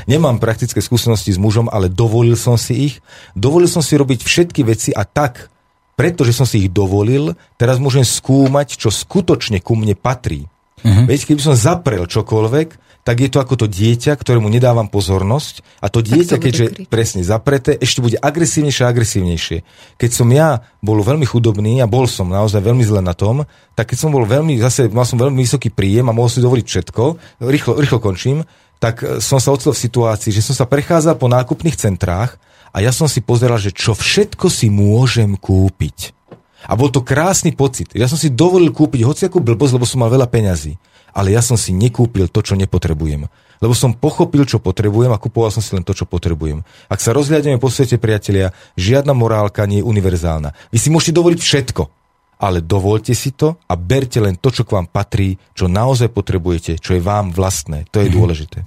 Nemám 0.09 0.41
praktické 0.41 0.81
skúsenosti 0.81 1.35
s 1.35 1.37
mužom, 1.37 1.69
ale 1.69 1.85
dovolil 1.85 2.33
som 2.33 2.57
si 2.57 2.89
ich. 2.89 2.95
Dovolil 3.37 3.69
som 3.69 3.85
si 3.85 3.93
robiť 3.93 4.25
všetky 4.25 4.65
veci 4.65 4.89
a 4.89 5.05
tak, 5.05 5.53
pretože 5.97 6.37
som 6.37 6.45
si 6.45 6.63
ich 6.63 6.69
dovolil, 6.69 7.33
teraz 7.57 7.81
môžem 7.81 8.05
skúmať, 8.05 8.77
čo 8.77 8.93
skutočne 8.93 9.57
ku 9.65 9.73
mne 9.73 9.97
patrí. 9.97 10.45
Uh-huh. 10.85 11.09
Veď 11.09 11.33
keby 11.33 11.41
som 11.41 11.57
zaprel 11.57 12.05
čokoľvek, 12.05 12.85
tak 13.01 13.23
je 13.23 13.31
to 13.31 13.39
ako 13.39 13.55
to 13.55 13.67
dieťa, 13.71 14.19
ktorému 14.19 14.51
nedávam 14.51 14.91
pozornosť 14.91 15.63
a 15.79 15.87
to 15.87 16.03
dieťa, 16.03 16.43
keďže 16.43 16.65
presne 16.91 17.23
zapreté, 17.23 17.79
ešte 17.79 18.03
bude 18.03 18.19
agresívnejšie 18.19 18.83
a 18.83 18.91
agresívnejšie. 18.91 19.57
Keď 19.95 20.11
som 20.11 20.27
ja 20.27 20.67
bol 20.83 20.99
veľmi 20.99 21.23
chudobný 21.23 21.79
a 21.79 21.87
bol 21.87 22.03
som 22.03 22.27
naozaj 22.27 22.59
veľmi 22.59 22.83
zle 22.83 22.99
na 22.99 23.15
tom, 23.15 23.47
tak 23.79 23.95
keď 23.95 23.97
som 24.03 24.11
bol 24.11 24.27
veľmi, 24.27 24.59
zase 24.59 24.91
mal 24.91 25.07
som 25.07 25.15
veľmi 25.15 25.39
vysoký 25.39 25.71
príjem 25.71 26.11
a 26.11 26.15
mohol 26.15 26.27
si 26.27 26.43
dovoliť 26.43 26.67
všetko, 26.67 27.03
rýchlo, 27.47 27.79
rýchlo 27.79 27.99
končím, 28.03 28.43
tak 28.83 29.01
e, 29.01 29.23
som 29.23 29.39
sa 29.39 29.55
ocitol 29.55 29.71
v 29.71 29.83
situácii, 29.87 30.35
že 30.35 30.43
som 30.43 30.53
sa 30.59 30.67
prechádzal 30.67 31.15
po 31.15 31.31
nákupných 31.31 31.79
centrách 31.79 32.35
a 32.71 32.77
ja 32.83 32.91
som 32.91 33.07
si 33.07 33.23
pozeral, 33.23 33.59
že 33.59 33.71
čo 33.71 33.95
všetko 33.95 34.47
si 34.51 34.67
môžem 34.71 35.35
kúpiť. 35.39 36.17
A 36.67 36.75
bol 36.75 36.91
to 36.91 37.05
krásny 37.05 37.55
pocit. 37.55 37.93
Ja 37.95 38.11
som 38.11 38.19
si 38.19 38.33
dovolil 38.33 38.75
kúpiť 38.75 39.07
hociakú 39.07 39.39
blbosť, 39.39 39.79
lebo 39.79 39.87
som 39.87 40.03
mal 40.03 40.11
veľa 40.11 40.27
peňazí. 40.27 40.75
Ale 41.15 41.33
ja 41.33 41.41
som 41.41 41.55
si 41.55 41.71
nekúpil 41.71 42.27
to, 42.27 42.43
čo 42.43 42.59
nepotrebujem. 42.59 43.25
Lebo 43.57 43.73
som 43.73 43.95
pochopil, 43.95 44.45
čo 44.45 44.61
potrebujem 44.61 45.09
a 45.09 45.17
kupoval 45.17 45.49
som 45.49 45.63
si 45.65 45.73
len 45.73 45.81
to, 45.81 45.95
čo 45.95 46.05
potrebujem. 46.05 46.61
Ak 46.91 47.01
sa 47.01 47.15
rozhľadíme 47.15 47.57
po 47.57 47.73
svete, 47.73 47.97
priatelia, 47.97 48.53
žiadna 48.77 49.17
morálka 49.17 49.65
nie 49.65 49.81
je 49.81 49.87
univerzálna. 49.87 50.53
Vy 50.69 50.77
si 50.77 50.93
môžete 50.93 51.17
dovoliť 51.17 51.39
všetko, 51.41 51.83
ale 52.37 52.61
dovolte 52.61 53.17
si 53.17 53.33
to 53.33 53.57
a 53.65 53.73
berte 53.73 54.21
len 54.21 54.37
to, 54.37 54.53
čo 54.53 54.61
k 54.61 54.77
vám 54.77 54.85
patrí, 54.85 55.41
čo 55.57 55.65
naozaj 55.65 56.13
potrebujete, 56.13 56.77
čo 56.77 56.93
je 56.93 57.01
vám 57.01 57.33
vlastné. 57.33 57.89
To 57.89 58.03
je 58.03 58.13
dôležité. 58.13 58.61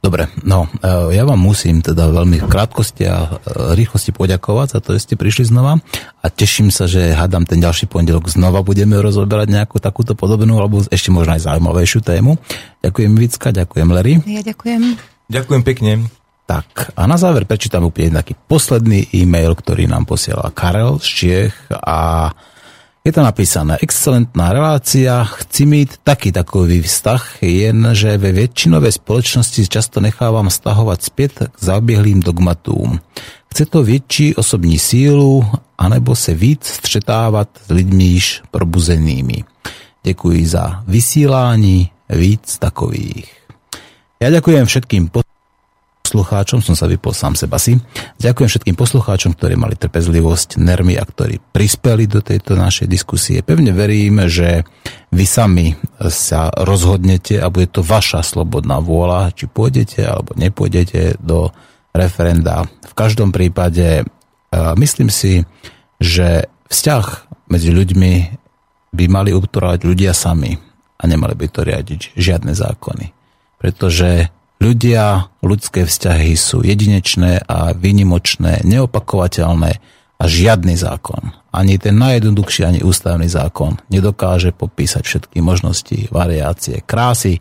Dobre, 0.00 0.32
no 0.42 0.64
e, 0.80 1.12
ja 1.12 1.28
vám 1.28 1.36
musím 1.36 1.84
teda 1.84 2.08
veľmi 2.08 2.40
v 2.40 2.48
krátkosti 2.48 3.04
a 3.04 3.16
e, 3.24 3.28
rýchlosti 3.76 4.16
poďakovať 4.16 4.66
za 4.76 4.78
to, 4.80 4.96
že 4.96 5.04
ste 5.04 5.14
prišli 5.20 5.52
znova 5.52 5.76
a 6.20 6.26
teším 6.32 6.72
sa, 6.72 6.88
že 6.88 7.12
hádam 7.12 7.44
ten 7.44 7.60
ďalší 7.60 7.84
pondelok 7.84 8.32
znova 8.32 8.64
budeme 8.64 8.96
rozoberať 8.96 9.52
nejakú 9.52 9.76
takúto 9.76 10.16
podobnú 10.16 10.56
alebo 10.56 10.80
ešte 10.88 11.12
možno 11.12 11.36
aj 11.36 11.44
zaujímavejšiu 11.44 12.00
tému. 12.00 12.40
Ďakujem 12.80 13.12
Vicka, 13.12 13.48
ďakujem 13.52 13.88
Larry. 13.92 14.14
Ja 14.24 14.40
ďakujem. 14.40 14.82
Ďakujem 15.28 15.62
pekne. 15.62 15.92
Tak 16.50 16.98
a 16.98 17.06
na 17.06 17.14
záver 17.14 17.46
prečítam 17.46 17.86
úplne 17.86 18.18
taký 18.18 18.34
posledný 18.34 19.06
e-mail, 19.14 19.54
ktorý 19.54 19.86
nám 19.86 20.02
posiela 20.02 20.50
Karel 20.50 20.98
z 20.98 21.06
Čiech 21.06 21.54
a 21.70 22.30
je 23.04 23.12
tam 23.12 23.24
napísané, 23.24 23.80
excelentná 23.80 24.52
relácia, 24.52 25.24
chci 25.24 25.66
mít 25.66 25.96
taký 26.04 26.32
takový 26.32 26.82
vztah, 26.82 27.42
jen 27.42 27.88
že 27.96 28.20
ve 28.20 28.32
väčšinovej 28.32 29.00
spoločnosti 29.00 29.64
často 29.72 30.04
nechávam 30.04 30.52
stahovať 30.52 30.98
späť 31.00 31.30
k 31.48 31.56
zabiehlým 31.56 32.20
dogmatům. 32.20 33.00
Chce 33.50 33.66
to 33.66 33.82
větší 33.82 34.36
osobní 34.36 34.78
sílu, 34.78 35.44
anebo 35.78 36.16
se 36.16 36.34
víc 36.34 36.64
střetávat 36.64 37.48
s 37.66 37.70
lidmi 37.72 38.04
již 38.04 38.42
probuzenými. 38.50 39.44
Děkuji 40.04 40.46
za 40.46 40.84
vysílání 40.86 41.90
víc 42.08 42.58
takových. 42.58 43.40
Ja 44.20 44.28
ďakujem 44.28 44.68
všetkým 44.68 45.08
poslucháčom, 46.10 46.58
som 46.58 46.74
sa 46.74 46.90
vypol 46.90 47.14
sám 47.14 47.38
seba 47.38 47.54
si. 47.54 47.78
Ďakujem 48.18 48.50
všetkým 48.50 48.74
poslucháčom, 48.74 49.38
ktorí 49.38 49.54
mali 49.54 49.78
trpezlivosť, 49.78 50.58
nermy 50.58 50.98
a 50.98 51.06
ktorí 51.06 51.38
prispeli 51.38 52.10
do 52.10 52.18
tejto 52.18 52.58
našej 52.58 52.90
diskusie. 52.90 53.46
Pevne 53.46 53.70
verím, 53.70 54.26
že 54.26 54.66
vy 55.14 55.22
sami 55.22 55.78
sa 56.10 56.50
rozhodnete 56.50 57.38
a 57.38 57.46
bude 57.46 57.70
to 57.70 57.86
vaša 57.86 58.26
slobodná 58.26 58.82
vôľa, 58.82 59.30
či 59.38 59.46
pôjdete 59.46 60.02
alebo 60.02 60.34
nepôjdete 60.34 61.22
do 61.22 61.54
referenda. 61.94 62.66
V 62.66 62.94
každom 62.98 63.30
prípade 63.30 64.02
myslím 64.54 65.14
si, 65.14 65.46
že 66.02 66.50
vzťah 66.66 67.06
medzi 67.54 67.70
ľuďmi 67.70 68.12
by 68.90 69.04
mali 69.06 69.30
uptorovať 69.30 69.86
ľudia 69.86 70.10
sami 70.10 70.58
a 70.98 71.02
nemali 71.06 71.38
by 71.38 71.46
to 71.54 71.62
riadiť 71.62 72.18
žiadne 72.18 72.50
zákony. 72.50 73.14
Pretože 73.62 74.26
ľudia, 74.60 75.32
ľudské 75.40 75.88
vzťahy 75.88 76.36
sú 76.36 76.60
jedinečné 76.62 77.42
a 77.48 77.72
výnimočné, 77.72 78.62
neopakovateľné 78.62 79.72
a 80.20 80.24
žiadny 80.28 80.76
zákon, 80.76 81.32
ani 81.50 81.80
ten 81.80 81.96
najjednoduchší, 81.96 82.68
ani 82.68 82.80
ústavný 82.84 83.26
zákon 83.26 83.80
nedokáže 83.88 84.52
popísať 84.52 85.02
všetky 85.02 85.40
možnosti, 85.40 86.12
variácie, 86.12 86.84
krásy 86.84 87.40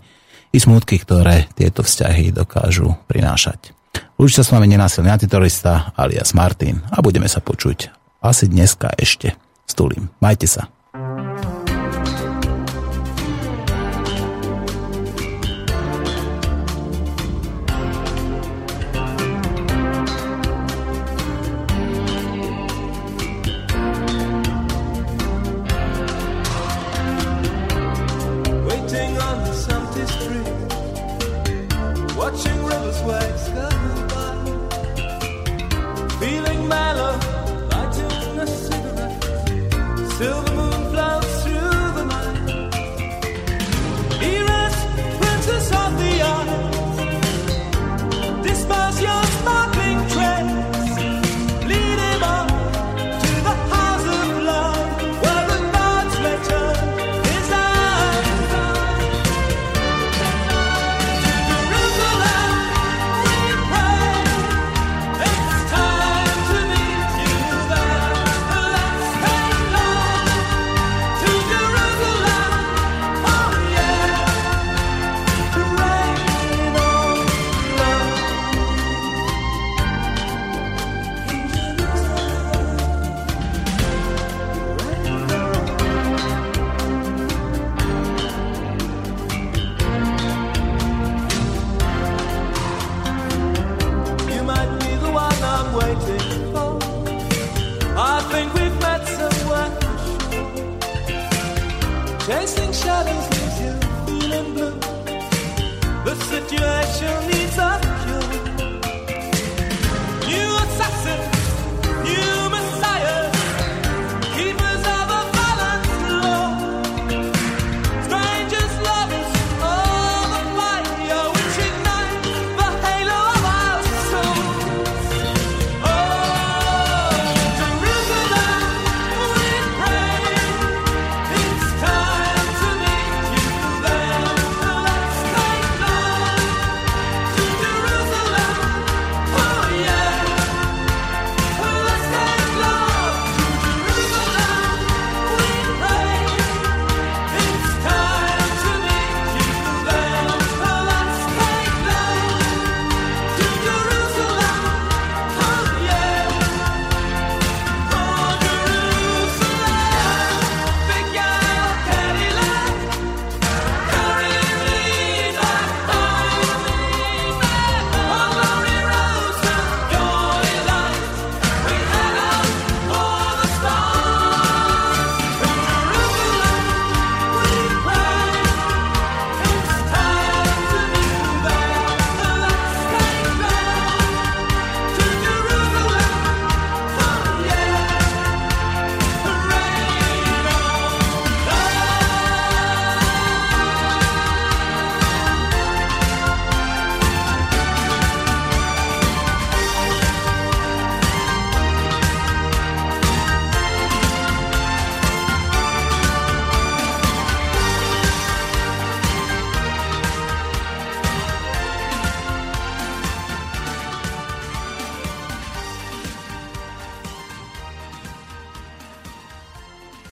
i 0.50 0.58
smutky, 0.58 0.98
ktoré 0.98 1.52
tieto 1.54 1.84
vzťahy 1.84 2.32
dokážu 2.32 2.96
prinášať. 3.12 3.76
Už 4.16 4.32
sa 4.32 4.44
s 4.48 4.52
vami 4.56 4.72
nenásilný 4.72 5.12
antiterorista 5.12 5.92
alias 6.00 6.32
Martin 6.32 6.80
a 6.88 7.04
budeme 7.04 7.28
sa 7.28 7.44
počuť 7.44 7.92
asi 8.24 8.48
dneska 8.48 8.96
ešte. 8.96 9.36
Stulím. 9.68 10.12
Majte 10.24 10.48
sa. 10.48 10.79